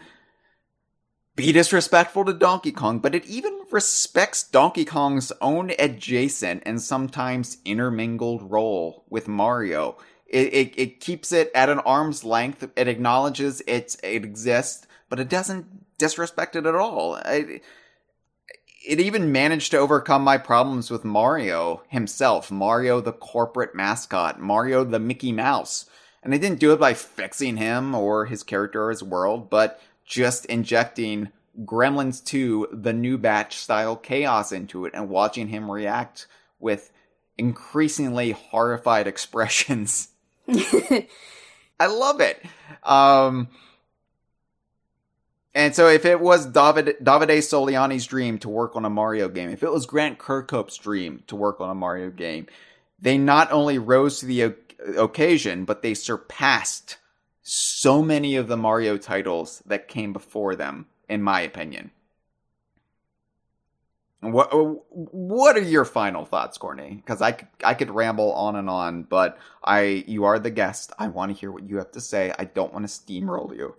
be 1.34 1.52
disrespectful 1.52 2.24
to 2.26 2.32
Donkey 2.32 2.72
Kong, 2.72 2.98
but 2.98 3.14
it 3.14 3.24
even 3.26 3.62
respects 3.70 4.42
Donkey 4.42 4.84
Kong's 4.84 5.32
own 5.40 5.72
adjacent 5.78 6.62
and 6.66 6.80
sometimes 6.80 7.58
intermingled 7.64 8.50
role 8.50 9.04
with 9.08 9.28
Mario. 9.28 9.96
It, 10.26 10.52
it, 10.52 10.78
it 10.78 11.00
keeps 11.00 11.32
it 11.32 11.50
at 11.54 11.70
an 11.70 11.78
arm's 11.80 12.24
length. 12.24 12.68
It 12.76 12.88
acknowledges 12.88 13.62
it 13.66 13.96
exists, 14.02 14.86
but 15.08 15.20
it 15.20 15.28
doesn't 15.28 15.98
disrespect 15.98 16.56
it 16.56 16.66
at 16.66 16.74
all. 16.74 17.14
I, 17.14 17.60
it 18.84 19.00
even 19.00 19.32
managed 19.32 19.70
to 19.70 19.78
overcome 19.78 20.22
my 20.22 20.38
problems 20.38 20.90
with 20.90 21.04
Mario 21.04 21.82
himself, 21.88 22.50
Mario 22.50 23.00
the 23.00 23.12
corporate 23.12 23.74
mascot, 23.74 24.40
Mario 24.40 24.84
the 24.84 24.98
Mickey 24.98 25.32
Mouse. 25.32 25.86
And 26.22 26.32
they 26.32 26.38
didn't 26.38 26.60
do 26.60 26.72
it 26.72 26.80
by 26.80 26.94
fixing 26.94 27.56
him 27.56 27.94
or 27.94 28.26
his 28.26 28.42
character 28.42 28.84
or 28.84 28.90
his 28.90 29.02
world, 29.02 29.50
but 29.50 29.80
just 30.04 30.46
injecting 30.46 31.30
Gremlins 31.60 32.24
2, 32.24 32.68
the 32.72 32.92
new 32.92 33.18
batch 33.18 33.56
style 33.56 33.96
chaos 33.96 34.52
into 34.52 34.84
it 34.84 34.94
and 34.94 35.08
watching 35.08 35.48
him 35.48 35.70
react 35.70 36.26
with 36.58 36.90
increasingly 37.36 38.32
horrified 38.32 39.06
expressions. 39.06 40.08
I 40.48 41.86
love 41.86 42.20
it. 42.20 42.42
Um, 42.82 43.48
and 45.54 45.74
so 45.74 45.88
if 45.88 46.04
it 46.04 46.20
was 46.20 46.46
David 46.46 46.96
Davide 47.02 47.38
Soliani's 47.38 48.06
dream 48.06 48.38
to 48.38 48.48
work 48.48 48.74
on 48.74 48.84
a 48.84 48.90
Mario 48.90 49.28
game, 49.28 49.50
if 49.50 49.62
it 49.62 49.72
was 49.72 49.86
Grant 49.86 50.18
Kirkhope's 50.18 50.78
dream 50.78 51.22
to 51.26 51.36
work 51.36 51.60
on 51.60 51.68
a 51.68 51.74
Mario 51.74 52.10
game, 52.10 52.46
they 52.98 53.18
not 53.18 53.52
only 53.52 53.78
rose 53.78 54.20
to 54.20 54.26
the 54.26 54.44
o- 54.44 54.54
occasion, 54.96 55.64
but 55.64 55.82
they 55.82 55.94
surpassed 55.94 56.96
so 57.42 58.02
many 58.02 58.36
of 58.36 58.48
the 58.48 58.56
Mario 58.56 58.96
titles 58.96 59.62
that 59.66 59.88
came 59.88 60.12
before 60.12 60.54
them, 60.54 60.86
in 61.08 61.22
my 61.22 61.40
opinion. 61.40 61.90
What 64.20 64.50
what 64.52 65.56
are 65.56 65.62
your 65.62 65.84
final 65.84 66.24
thoughts, 66.24 66.56
Courtney? 66.56 66.94
Because 66.94 67.20
I 67.20 67.32
could, 67.32 67.48
I 67.64 67.74
could 67.74 67.90
ramble 67.90 68.32
on 68.34 68.54
and 68.54 68.70
on, 68.70 69.02
but 69.02 69.36
I 69.64 70.04
you 70.06 70.22
are 70.24 70.38
the 70.38 70.50
guest. 70.50 70.92
I 70.96 71.08
want 71.08 71.32
to 71.34 71.38
hear 71.38 71.50
what 71.50 71.68
you 71.68 71.78
have 71.78 71.90
to 71.92 72.00
say. 72.00 72.32
I 72.38 72.44
don't 72.44 72.72
want 72.72 72.88
to 72.88 72.92
steamroll 72.92 73.52
you. 73.56 73.74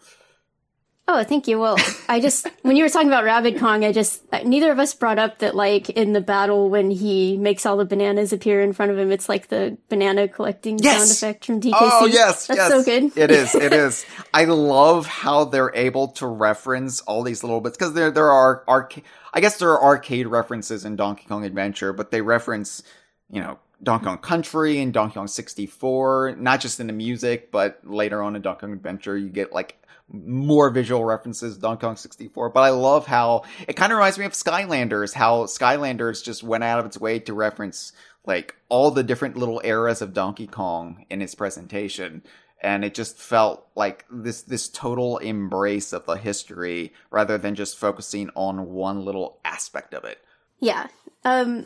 Oh, 1.05 1.21
thank 1.25 1.49
you. 1.49 1.59
Well, 1.59 1.77
I 2.07 2.21
just 2.21 2.47
when 2.61 2.77
you 2.77 2.83
were 2.83 2.89
talking 2.89 3.09
about 3.09 3.25
Rabbid 3.25 3.59
Kong, 3.59 3.83
I 3.83 3.91
just 3.91 4.23
neither 4.45 4.71
of 4.71 4.79
us 4.79 4.93
brought 4.93 5.19
up 5.19 5.39
that 5.39 5.53
like 5.53 5.89
in 5.89 6.13
the 6.13 6.21
battle 6.21 6.69
when 6.69 6.91
he 6.91 7.37
makes 7.37 7.65
all 7.65 7.75
the 7.75 7.83
bananas 7.83 8.31
appear 8.31 8.61
in 8.61 8.71
front 8.71 8.89
of 8.89 8.97
him, 8.97 9.11
it's 9.11 9.27
like 9.27 9.49
the 9.49 9.77
banana 9.89 10.29
collecting 10.29 10.79
Yes! 10.79 10.99
sound 10.99 11.11
effect 11.11 11.45
from 11.45 11.59
DKC. 11.59 11.73
Oh 11.75 12.05
yes, 12.05 12.47
that's 12.47 12.57
yes. 12.57 12.69
so 12.71 12.83
good. 12.83 13.17
It 13.17 13.31
is. 13.31 13.53
It 13.53 13.73
is. 13.73 14.05
I 14.33 14.45
love 14.45 15.05
how 15.05 15.43
they're 15.43 15.75
able 15.75 16.07
to 16.09 16.25
reference 16.27 17.01
all 17.01 17.21
these 17.23 17.43
little 17.43 17.59
bits 17.59 17.77
because 17.77 17.93
there 17.93 18.09
there 18.09 18.31
are 18.31 18.63
arcade. 18.69 19.03
I 19.33 19.41
guess 19.41 19.57
there 19.57 19.71
are 19.71 19.83
arcade 19.83 20.27
references 20.27 20.85
in 20.85 20.95
Donkey 20.95 21.25
Kong 21.27 21.43
Adventure, 21.43 21.91
but 21.91 22.11
they 22.11 22.21
reference 22.21 22.81
you 23.29 23.41
know 23.41 23.59
Donkey 23.83 24.05
Kong 24.05 24.19
Country 24.19 24.79
and 24.79 24.93
Donkey 24.93 25.15
Kong 25.15 25.27
64, 25.27 26.37
not 26.39 26.61
just 26.61 26.79
in 26.79 26.87
the 26.87 26.93
music, 26.93 27.51
but 27.51 27.81
later 27.83 28.23
on 28.23 28.37
in 28.37 28.41
Donkey 28.41 28.61
Kong 28.61 28.71
Adventure, 28.71 29.17
you 29.17 29.27
get 29.27 29.51
like 29.51 29.82
more 30.11 30.69
visual 30.69 31.03
references 31.03 31.57
Donkey 31.57 31.81
Kong 31.81 31.95
64. 31.95 32.49
But 32.49 32.61
I 32.61 32.69
love 32.69 33.07
how 33.07 33.43
it 33.67 33.75
kind 33.75 33.91
of 33.91 33.97
reminds 33.97 34.19
me 34.19 34.25
of 34.25 34.33
Skylanders, 34.33 35.13
how 35.13 35.45
Skylanders 35.45 36.23
just 36.23 36.43
went 36.43 36.63
out 36.63 36.79
of 36.79 36.85
its 36.85 36.99
way 36.99 37.19
to 37.19 37.33
reference 37.33 37.93
like 38.25 38.55
all 38.69 38.91
the 38.91 39.03
different 39.03 39.37
little 39.37 39.61
eras 39.63 40.01
of 40.01 40.13
Donkey 40.13 40.47
Kong 40.47 41.05
in 41.09 41.21
its 41.21 41.35
presentation. 41.35 42.23
And 42.61 42.85
it 42.85 42.93
just 42.93 43.17
felt 43.17 43.67
like 43.75 44.05
this 44.09 44.41
this 44.43 44.69
total 44.69 45.17
embrace 45.17 45.91
of 45.91 46.05
the 46.05 46.15
history 46.15 46.93
rather 47.11 47.37
than 47.37 47.55
just 47.55 47.77
focusing 47.77 48.29
on 48.35 48.69
one 48.71 49.03
little 49.03 49.39
aspect 49.43 49.93
of 49.93 50.05
it. 50.05 50.19
Yeah. 50.59 50.87
Um 51.25 51.65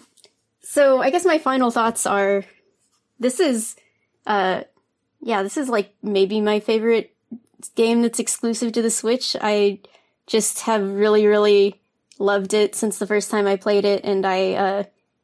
so 0.61 1.01
I 1.01 1.11
guess 1.11 1.25
my 1.25 1.37
final 1.37 1.69
thoughts 1.69 2.05
are 2.05 2.45
this 3.19 3.39
is 3.39 3.75
uh 4.25 4.63
yeah, 5.21 5.43
this 5.43 5.57
is 5.57 5.69
like 5.69 5.93
maybe 6.01 6.41
my 6.41 6.59
favorite 6.59 7.15
game 7.75 8.01
that's 8.01 8.19
exclusive 8.19 8.71
to 8.73 8.81
the 8.81 8.91
Switch. 8.91 9.35
I 9.39 9.79
just 10.25 10.61
have 10.61 10.89
really 10.89 11.25
really 11.25 11.81
loved 12.19 12.53
it 12.53 12.75
since 12.75 12.97
the 12.97 13.07
first 13.07 13.29
time 13.29 13.47
I 13.47 13.55
played 13.55 13.85
it 13.85 14.03
and 14.03 14.25
I 14.25 14.53
uh 14.53 14.83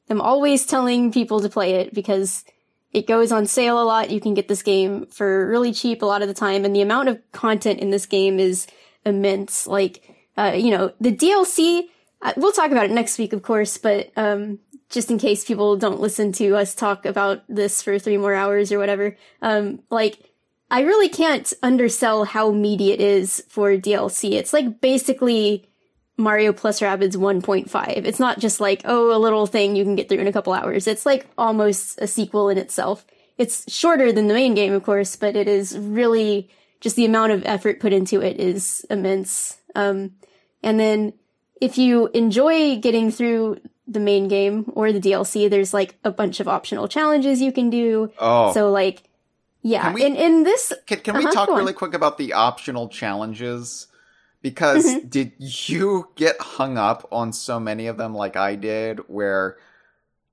am 0.09 0.21
always 0.21 0.65
telling 0.65 1.11
people 1.11 1.39
to 1.41 1.49
play 1.49 1.75
it 1.75 1.93
because 1.93 2.45
it 2.91 3.07
goes 3.07 3.31
on 3.31 3.47
sale 3.47 3.81
a 3.81 3.83
lot. 3.83 4.11
You 4.11 4.21
can 4.21 4.35
get 4.35 4.47
this 4.47 4.61
game 4.61 5.07
for 5.07 5.47
really 5.47 5.73
cheap 5.73 6.01
a 6.01 6.05
lot 6.05 6.21
of 6.21 6.27
the 6.27 6.33
time 6.33 6.65
and 6.65 6.75
the 6.75 6.81
amount 6.81 7.09
of 7.09 7.19
content 7.31 7.79
in 7.79 7.89
this 7.89 8.05
game 8.05 8.39
is 8.39 8.67
immense. 9.05 9.67
Like 9.67 10.09
uh 10.37 10.53
you 10.55 10.71
know, 10.71 10.93
the 10.99 11.15
DLC 11.15 11.89
uh, 12.23 12.33
we'll 12.37 12.53
talk 12.53 12.71
about 12.71 12.85
it 12.85 12.91
next 12.91 13.19
week, 13.19 13.33
of 13.33 13.43
course, 13.43 13.77
but 13.77 14.09
um, 14.15 14.57
just 14.89 15.11
in 15.11 15.17
case 15.17 15.43
people 15.43 15.75
don't 15.75 15.99
listen 15.99 16.31
to 16.31 16.55
us 16.55 16.73
talk 16.73 17.05
about 17.05 17.43
this 17.49 17.81
for 17.81 17.99
three 17.99 18.17
more 18.17 18.33
hours 18.33 18.71
or 18.71 18.79
whatever, 18.79 19.17
um, 19.41 19.81
like 19.89 20.32
I 20.73 20.81
really 20.81 21.07
can't 21.07 21.53
undersell 21.61 22.23
how 22.23 22.49
meaty 22.49 22.91
it 22.91 22.99
is 22.99 23.45
for 23.47 23.73
DLC. 23.73 24.31
It's 24.31 24.53
like 24.53 24.81
basically 24.81 25.69
Mario 26.17 26.51
plus 26.51 26.79
Rabbids 26.79 27.15
1.5. 27.15 28.05
It's 28.05 28.19
not 28.19 28.39
just 28.39 28.59
like, 28.59 28.81
oh, 28.83 29.15
a 29.15 29.19
little 29.21 29.45
thing 29.45 29.75
you 29.75 29.83
can 29.83 29.95
get 29.95 30.09
through 30.09 30.17
in 30.17 30.25
a 30.25 30.33
couple 30.33 30.51
hours. 30.51 30.87
It's 30.87 31.05
like 31.05 31.27
almost 31.37 32.01
a 32.01 32.07
sequel 32.07 32.49
in 32.49 32.57
itself. 32.57 33.05
It's 33.37 33.71
shorter 33.71 34.11
than 34.11 34.27
the 34.27 34.33
main 34.33 34.55
game, 34.55 34.73
of 34.73 34.81
course, 34.81 35.15
but 35.15 35.35
it 35.35 35.47
is 35.47 35.77
really 35.77 36.49
just 36.81 36.95
the 36.95 37.05
amount 37.05 37.33
of 37.33 37.45
effort 37.45 37.79
put 37.79 37.93
into 37.93 38.23
it 38.23 38.39
is 38.39 38.83
immense. 38.89 39.59
Um, 39.75 40.13
and 40.63 40.79
then 40.79 41.13
if 41.61 41.77
you 41.77 42.07
enjoy 42.15 42.79
getting 42.79 43.11
through 43.11 43.59
the 43.87 43.99
main 43.99 44.27
game 44.27 44.71
or 44.73 44.91
the 44.91 44.99
DLC, 44.99 45.47
there's 45.47 45.71
like 45.71 45.99
a 46.03 46.09
bunch 46.09 46.39
of 46.39 46.47
optional 46.47 46.87
challenges 46.87 47.43
you 47.43 47.51
can 47.51 47.69
do. 47.69 48.11
Oh, 48.17 48.51
So 48.53 48.71
like, 48.71 49.03
yeah, 49.63 49.83
Can 49.85 49.93
we- 49.93 50.03
in 50.05 50.15
in 50.15 50.43
this, 50.43 50.73
Can, 50.85 50.99
can 50.99 51.15
we 51.15 51.23
Uh-huh, 51.23 51.33
talk 51.33 51.49
really 51.49 51.73
quick 51.73 51.93
about 51.93 52.17
the 52.17 52.33
optional 52.33 52.87
challenges? 52.89 53.87
Because 54.41 54.85
Mm-hmm. 54.85 55.07
did 55.07 55.31
you 55.39 56.09
get 56.15 56.39
hung 56.39 56.77
up 56.77 57.07
on 57.11 57.31
so 57.33 57.59
many 57.59 57.87
of 57.87 57.97
them 57.97 58.13
like 58.13 58.35
I 58.35 58.55
did, 58.55 58.99
where 59.07 59.57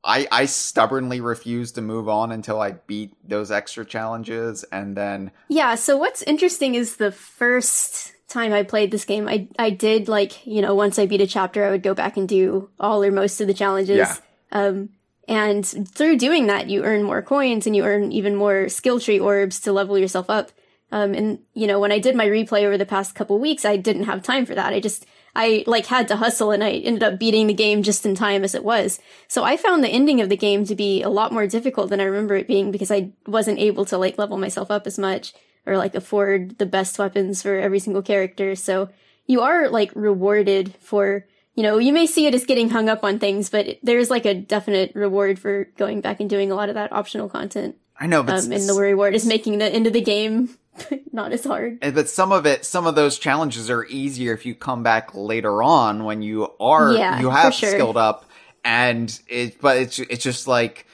I 0.03 0.27
I 0.33 0.47
stubbornly 0.47 1.21
refused 1.21 1.75
to 1.77 1.81
move 1.83 2.09
on 2.09 2.33
until 2.33 2.61
I 2.61 2.73
beat 2.73 3.13
those 3.29 3.51
extra 3.51 3.85
challenges, 3.85 4.65
and 4.73 4.97
then 4.97 5.31
yeah. 5.49 5.75
So 5.77 5.97
what's 5.97 6.23
interesting 6.23 6.75
is 6.75 6.97
the 6.97 7.13
first 7.13 8.13
time 8.29 8.53
I 8.53 8.63
played 8.63 8.91
this 8.91 9.05
game, 9.05 9.29
I 9.29 9.49
I 9.59 9.71
did 9.71 10.09
like 10.09 10.47
you 10.47 10.63
know 10.63 10.75
once 10.75 10.99
I 10.99 11.07
beat 11.07 11.21
a 11.21 11.27
chapter, 11.27 11.65
I 11.65 11.71
would 11.71 11.83
go 11.83 11.95
back 11.95 12.17
and 12.17 12.29
do 12.29 12.71
all 12.81 13.05
or 13.05 13.11
most 13.13 13.41
of 13.41 13.47
the 13.47 13.55
challenges. 13.55 13.97
Yeah. 13.99 14.17
Um, 14.53 14.91
and 15.31 15.65
through 15.65 16.17
doing 16.17 16.49
that, 16.49 16.69
you 16.69 16.83
earn 16.83 17.05
more 17.05 17.23
coins 17.23 17.65
and 17.65 17.77
you 17.77 17.85
earn 17.85 18.11
even 18.11 18.35
more 18.35 18.69
skill 18.69 18.99
tree 18.99 19.21
orbs 19.21 19.61
to 19.61 19.73
level 19.73 19.97
yourself 19.97 20.29
up. 20.29 20.51
Um, 20.91 21.15
and 21.15 21.39
you 21.55 21.69
know, 21.69 21.79
when 21.79 21.93
I 21.93 22.01
did 22.01 22.17
my 22.17 22.27
replay 22.27 22.65
over 22.65 22.77
the 22.77 22.85
past 22.85 23.15
couple 23.15 23.39
weeks, 23.39 23.65
I 23.65 23.77
didn't 23.77 24.05
have 24.05 24.25
time 24.25 24.45
for 24.45 24.57
that. 24.57 24.73
I 24.73 24.81
just, 24.81 25.07
I 25.37 25.63
like 25.69 25.87
had 25.87 26.09
to 26.09 26.17
hustle 26.17 26.51
and 26.51 26.65
I 26.65 26.73
ended 26.73 27.05
up 27.05 27.21
beating 27.21 27.47
the 27.47 27.55
game 27.55 27.85
just 27.85 28.05
in 28.05 28.17
time 28.17 28.43
as 28.43 28.57
it 28.57 28.65
was. 28.65 28.99
So 29.29 29.45
I 29.45 29.57
found 29.57 29.85
the 29.85 29.89
ending 29.89 30.21
of 30.21 30.31
the 30.31 30.37
game 30.37 30.65
to 30.65 30.75
be 30.75 31.01
a 31.01 31.09
lot 31.09 31.33
more 31.33 31.47
difficult 31.47 31.91
than 31.91 32.01
I 32.01 32.05
remember 32.05 32.35
it 32.35 32.49
being 32.49 32.73
because 32.73 32.91
I 32.91 33.13
wasn't 33.25 33.61
able 33.61 33.85
to 33.85 33.99
like 33.99 34.19
level 34.19 34.37
myself 34.37 34.69
up 34.69 34.85
as 34.89 34.99
much 34.99 35.33
or 35.65 35.77
like 35.77 35.95
afford 35.95 36.59
the 36.59 36.67
best 36.67 36.99
weapons 36.99 37.41
for 37.41 37.55
every 37.55 37.79
single 37.79 38.03
character. 38.03 38.57
So 38.57 38.89
you 39.29 39.43
are 39.43 39.69
like 39.69 39.93
rewarded 39.95 40.75
for, 40.81 41.25
you 41.61 41.67
know, 41.67 41.77
you 41.77 41.93
may 41.93 42.07
see 42.07 42.25
it 42.27 42.35
as 42.35 42.47
getting 42.47 42.71
hung 42.71 42.89
up 42.89 43.05
on 43.05 43.19
things, 43.19 43.51
but 43.51 43.77
there's 43.83 44.09
like 44.09 44.25
a 44.25 44.33
definite 44.33 44.93
reward 44.95 45.39
for 45.39 45.65
going 45.77 46.01
back 46.01 46.19
and 46.19 46.31
doing 46.31 46.51
a 46.51 46.55
lot 46.55 46.71
of 46.71 46.75
that 46.75 46.91
optional 46.91 47.29
content. 47.29 47.77
I 47.99 48.07
know, 48.07 48.23
but 48.23 48.43
Um, 48.47 48.53
and 48.53 48.67
the 48.67 48.73
reward 48.73 49.15
is 49.15 49.27
making 49.27 49.59
the 49.59 49.67
end 49.67 49.87
of 49.87 49.93
the 49.93 50.01
game 50.01 50.57
not 51.13 51.33
as 51.33 51.45
hard. 51.45 51.79
But 51.81 52.09
some 52.09 52.33
of 52.33 52.47
it, 52.47 52.65
some 52.65 52.87
of 52.87 52.95
those 52.95 53.19
challenges 53.19 53.69
are 53.69 53.85
easier 53.85 54.33
if 54.33 54.47
you 54.47 54.55
come 54.55 54.83
back 54.83 55.15
later 55.15 55.63
on 55.63 56.05
when 56.05 56.23
you 56.23 56.49
are, 56.59 56.95
Yeah, 56.95 57.21
you 57.21 57.29
have 57.29 57.53
sure. 57.53 57.69
skilled 57.69 57.99
up. 57.99 58.25
And 58.65 59.21
it, 59.29 59.61
but 59.61 59.77
it's, 59.77 59.99
it's 59.99 60.25
just 60.25 60.49
like, 60.49 60.87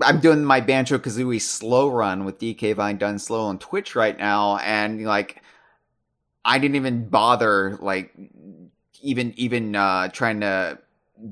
I'm 0.00 0.20
doing 0.20 0.42
my 0.42 0.62
Banjo 0.62 0.96
Kazooie 0.96 1.38
slow 1.38 1.90
run 1.90 2.24
with 2.24 2.38
DK 2.38 2.74
Vine 2.76 2.96
done 2.96 3.18
slow 3.18 3.44
on 3.44 3.58
Twitch 3.58 3.94
right 3.94 4.18
now. 4.18 4.56
And 4.56 5.04
like, 5.04 5.42
I 6.46 6.58
didn't 6.58 6.76
even 6.76 7.08
bother, 7.08 7.76
like, 7.82 8.14
even, 9.02 9.32
even, 9.36 9.74
uh, 9.76 10.08
trying 10.08 10.40
to 10.40 10.78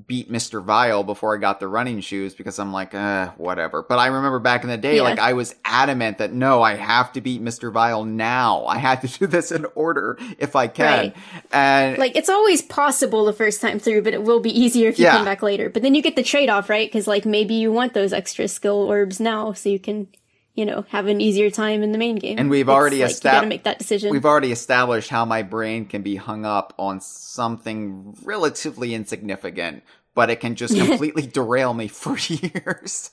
beat 0.06 0.32
Mr. 0.32 0.64
Vile 0.64 1.02
before 1.04 1.34
I 1.36 1.38
got 1.38 1.60
the 1.60 1.68
running 1.68 2.00
shoes 2.00 2.34
because 2.34 2.58
I'm 2.58 2.72
like, 2.72 2.94
uh, 2.94 3.28
whatever. 3.36 3.82
But 3.82 3.98
I 3.98 4.06
remember 4.06 4.38
back 4.38 4.62
in 4.64 4.70
the 4.70 4.78
day, 4.78 4.96
Yeah. 4.96 5.02
like 5.02 5.18
I 5.18 5.34
was 5.34 5.54
adamant 5.62 6.16
that 6.18 6.32
no, 6.32 6.62
I 6.62 6.74
have 6.74 7.12
to 7.12 7.20
beat 7.20 7.44
Mr. 7.44 7.70
Vile 7.70 8.02
now. 8.06 8.64
I 8.64 8.78
have 8.78 9.02
to 9.02 9.08
do 9.18 9.26
this 9.26 9.52
in 9.52 9.66
order 9.74 10.16
if 10.38 10.56
I 10.56 10.68
can. 10.68 10.86
Right. 11.12 11.16
And 11.52 11.98
Like 11.98 12.16
it's 12.16 12.30
always 12.30 12.62
possible 12.62 13.26
the 13.26 13.34
first 13.34 13.60
time 13.60 13.78
through, 13.78 14.00
but 14.02 14.14
it 14.14 14.22
will 14.22 14.40
be 14.40 14.58
easier 14.58 14.88
if 14.88 14.98
you 14.98 15.04
Yeah. 15.04 15.16
come 15.16 15.24
back 15.26 15.42
later. 15.42 15.68
But 15.68 15.82
then 15.82 15.94
you 15.94 16.00
get 16.00 16.16
the 16.16 16.22
trade 16.22 16.48
off, 16.48 16.70
right? 16.70 16.88
Because 16.90 17.06
like 17.06 17.26
maybe 17.26 17.52
you 17.52 17.70
want 17.70 17.92
those 17.92 18.14
extra 18.14 18.48
skill 18.48 18.76
orbs 18.88 19.20
now, 19.20 19.52
so 19.52 19.68
you 19.68 19.78
can, 19.78 20.08
you 20.54 20.64
know, 20.64 20.84
have 20.90 21.06
an 21.08 21.20
easier 21.20 21.50
time 21.50 21.82
in 21.82 21.90
the 21.92 21.98
main 21.98 22.16
game. 22.16 22.38
And 22.38 22.48
we've 22.48 22.68
It's 22.68 22.72
already 22.74 23.00
like, 23.02 23.10
estab- 23.10 23.24
You 23.24 23.30
gotta 23.32 23.46
make 23.48 23.64
that 23.64 23.78
decision. 23.78 24.10
we've 24.12 24.24
already 24.24 24.52
established 24.52 25.10
how 25.10 25.24
my 25.24 25.42
brain 25.42 25.84
can 25.86 26.02
be 26.02 26.16
hung 26.16 26.44
up 26.46 26.72
on 26.78 27.00
something 27.00 28.16
relatively 28.22 28.94
insignificant, 28.94 29.82
but 30.14 30.30
it 30.30 30.36
can 30.40 30.54
just 30.54 30.76
completely 30.78 31.26
derail 31.26 31.74
me 31.74 31.88
for 31.88 32.16
years. 32.28 33.10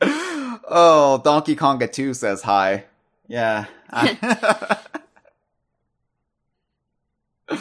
oh, 0.00 1.20
Donkey 1.24 1.54
Konga 1.56 1.90
2 1.90 2.12
says 2.14 2.42
hi. 2.42 2.84
Yeah. 3.28 3.66
uh, 3.92 4.14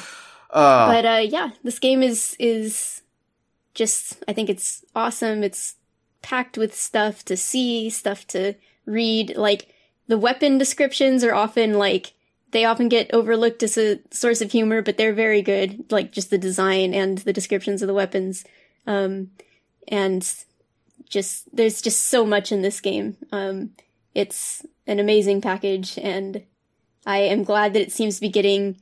but 0.51 1.05
uh 1.05 1.21
yeah 1.27 1.49
this 1.63 1.79
game 1.79 2.01
is 2.03 2.35
is 2.39 3.01
just 3.73 4.23
i 4.27 4.33
think 4.33 4.49
it's 4.49 4.83
awesome 4.95 5.43
it's 5.43 5.75
packed 6.27 6.57
with 6.57 6.75
stuff 6.75 7.23
to 7.23 7.37
see 7.37 7.89
stuff 7.89 8.27
to 8.27 8.53
read. 8.85 9.37
Like 9.37 9.73
the 10.07 10.17
weapon 10.17 10.57
descriptions 10.57 11.23
are 11.23 11.33
often 11.33 11.75
like 11.75 12.13
they 12.51 12.65
often 12.65 12.89
get 12.89 13.13
overlooked 13.13 13.63
as 13.63 13.77
a 13.77 14.01
source 14.11 14.41
of 14.41 14.51
humor 14.51 14.81
but 14.81 14.97
they're 14.97 15.13
very 15.13 15.41
good. 15.41 15.89
Like 15.89 16.11
just 16.11 16.29
the 16.29 16.37
design 16.37 16.93
and 16.93 17.19
the 17.19 17.31
descriptions 17.31 17.81
of 17.81 17.87
the 17.87 17.93
weapons. 17.93 18.43
Um 18.85 19.31
and 19.87 20.21
just 21.07 21.47
there's 21.55 21.81
just 21.81 22.09
so 22.09 22.25
much 22.25 22.51
in 22.51 22.61
this 22.61 22.81
game. 22.81 23.15
Um 23.31 23.71
it's 24.13 24.65
an 24.85 24.99
amazing 24.99 25.41
package 25.41 25.97
and 25.97 26.43
i 27.05 27.19
am 27.19 27.43
glad 27.43 27.73
that 27.73 27.81
it 27.81 27.91
seems 27.91 28.15
to 28.15 28.21
be 28.21 28.29
getting 28.29 28.77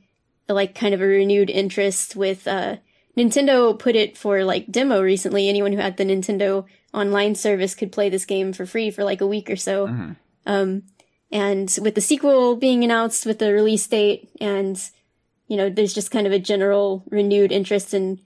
like 0.48 0.74
kind 0.74 0.94
of 0.94 1.00
a 1.00 1.06
renewed 1.06 1.50
interest 1.50 2.16
with 2.16 2.48
uh 2.48 2.76
Nintendo 3.16 3.78
put 3.78 3.96
it 3.96 4.16
for 4.16 4.44
like 4.44 4.70
demo 4.70 5.00
recently. 5.00 5.48
Anyone 5.48 5.72
who 5.72 5.78
had 5.78 5.96
the 5.96 6.04
Nintendo 6.04 6.66
online 6.96 7.34
service 7.34 7.74
could 7.74 7.92
play 7.92 8.08
this 8.08 8.24
game 8.24 8.52
for 8.52 8.66
free 8.66 8.90
for 8.90 9.04
like 9.04 9.20
a 9.20 9.26
week 9.26 9.50
or 9.50 9.56
so. 9.56 9.86
mhm. 9.86 10.16
Um 10.46 10.82
and 11.30 11.76
with 11.82 11.94
the 11.94 12.00
sequel 12.00 12.56
being 12.56 12.82
announced 12.84 13.26
with 13.26 13.38
the 13.38 13.52
release 13.52 13.86
date 13.86 14.30
and 14.40 14.80
you 15.48 15.56
know, 15.56 15.70
there's 15.70 15.94
just 15.94 16.10
kind 16.10 16.26
of 16.26 16.32
a 16.32 16.40
general 16.40 17.04
renewed 17.08 17.52
interest 17.52 17.94
in 17.94 18.20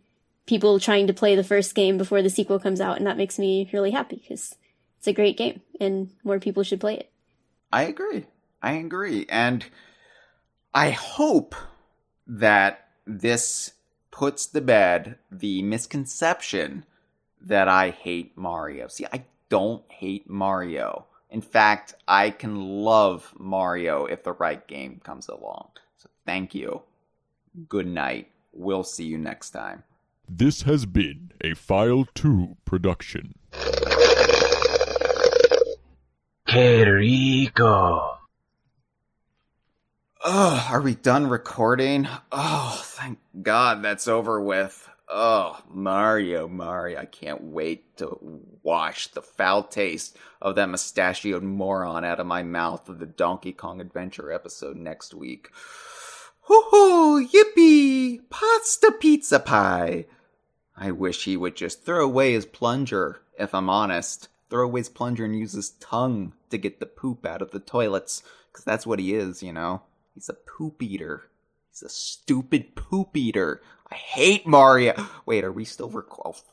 people 0.47 0.81
trying 0.81 1.07
to 1.07 1.13
play 1.13 1.37
the 1.37 1.45
first 1.45 1.75
game 1.75 1.99
before 1.99 2.23
the 2.23 2.31
sequel 2.31 2.59
comes 2.59 2.81
out 2.81 2.97
and 2.97 3.07
that 3.07 3.17
makes 3.19 3.39
me 3.39 3.69
really 3.73 3.91
happy 3.91 4.17
because 4.17 4.55
it's 4.99 5.07
a 5.07 5.13
great 5.13 5.37
game 5.37 5.61
and 5.81 6.11
more 6.25 6.39
people 6.39 6.63
should 6.63 6.81
play 6.81 6.97
it. 6.97 7.11
I 7.73 7.83
agree. 7.85 8.27
I 8.63 8.73
agree. 8.73 9.27
And 9.29 9.65
I 10.75 10.91
hope 10.91 11.55
that 12.27 12.89
this 13.07 13.73
puts 14.11 14.47
to 14.47 14.61
bed 14.61 15.19
the 15.31 15.63
misconception 15.63 16.85
that 17.43 17.69
I 17.69 17.91
hate 17.91 18.37
Mario. 18.37 18.89
See, 18.89 19.07
I 19.13 19.25
don't 19.49 19.83
hate 19.91 20.29
Mario. 20.29 21.07
In 21.31 21.41
fact, 21.41 21.95
I 22.09 22.31
can 22.31 22.83
love 22.85 23.33
Mario 23.39 24.05
if 24.07 24.25
the 24.25 24.33
right 24.33 24.67
game 24.67 25.01
comes 25.05 25.29
along. 25.29 25.69
So 25.97 26.09
thank 26.27 26.55
you. 26.55 26.83
Good 27.69 27.87
night. 27.87 28.31
We'll 28.53 28.85
see 28.85 29.05
you 29.05 29.19
next 29.19 29.51
time. 29.51 29.85
This 30.29 30.63
has 30.63 30.87
been 30.87 31.33
a 31.41 31.55
File 31.55 32.07
2 32.15 32.57
production. 32.65 33.35
Que 36.47 36.85
rico. 36.85 38.19
Oh, 40.23 40.69
are 40.71 40.81
we 40.81 40.97
done 40.97 41.29
recording? 41.29 42.07
Oh, 42.31 42.81
thank 42.85 43.19
God 43.41 43.83
that's 43.83 44.09
over 44.09 44.41
with. 44.41 44.90
Oh, 45.13 45.59
Mario, 45.69 46.47
Mario, 46.47 47.01
I 47.01 47.05
can't 47.05 47.43
wait 47.43 47.97
to 47.97 48.17
wash 48.63 49.09
the 49.09 49.21
foul 49.21 49.65
taste 49.65 50.17
of 50.41 50.55
that 50.55 50.69
mustachioed 50.69 51.43
moron 51.43 52.05
out 52.05 52.21
of 52.21 52.29
my 52.29 52.45
mouth 52.45 52.89
of 52.89 53.01
the 53.01 53.07
Donkey 53.07 53.53
Kong 53.53 53.81
Adventure 53.81 54.31
episode 54.31 54.77
next 54.77 55.13
week. 55.13 55.49
Hoo 56.43 57.27
yippee! 57.27 58.21
Pasta 58.31 58.93
pizza 59.01 59.41
pie! 59.41 60.07
I 60.77 60.93
wish 60.93 61.25
he 61.25 61.37
would 61.37 61.57
just 61.57 61.85
throw 61.85 62.05
away 62.05 62.35
his 62.35 62.47
plunger, 62.47 63.23
if 63.37 63.53
I'm 63.53 63.69
honest. 63.69 64.29
Throw 64.49 64.67
away 64.67 64.81
his 64.81 64.89
plunger 64.89 65.25
and 65.25 65.37
use 65.37 65.55
his 65.55 65.71
tongue 65.81 66.35
to 66.51 66.57
get 66.57 66.79
the 66.79 66.87
poop 66.87 67.27
out 67.27 67.43
of 67.43 67.51
the 67.51 67.59
toilets, 67.59 68.23
because 68.53 68.65
that's 68.65 68.87
what 68.87 69.01
he 69.01 69.15
is, 69.15 69.43
you 69.43 69.53
know? 69.53 69.83
He's 70.15 70.29
a 70.29 70.35
poop 70.35 70.81
eater. 70.85 71.25
He's 71.71 71.83
a 71.83 71.89
stupid 71.89 72.77
poop 72.77 73.17
eater. 73.17 73.61
I 73.91 73.97
hate 73.97 74.47
Mario. 74.47 74.95
Wait, 75.27 75.45
are 75.45 75.53
we 75.53 75.65
still 75.65 75.89
recording? 75.89 76.33
Oh, 76.37 76.43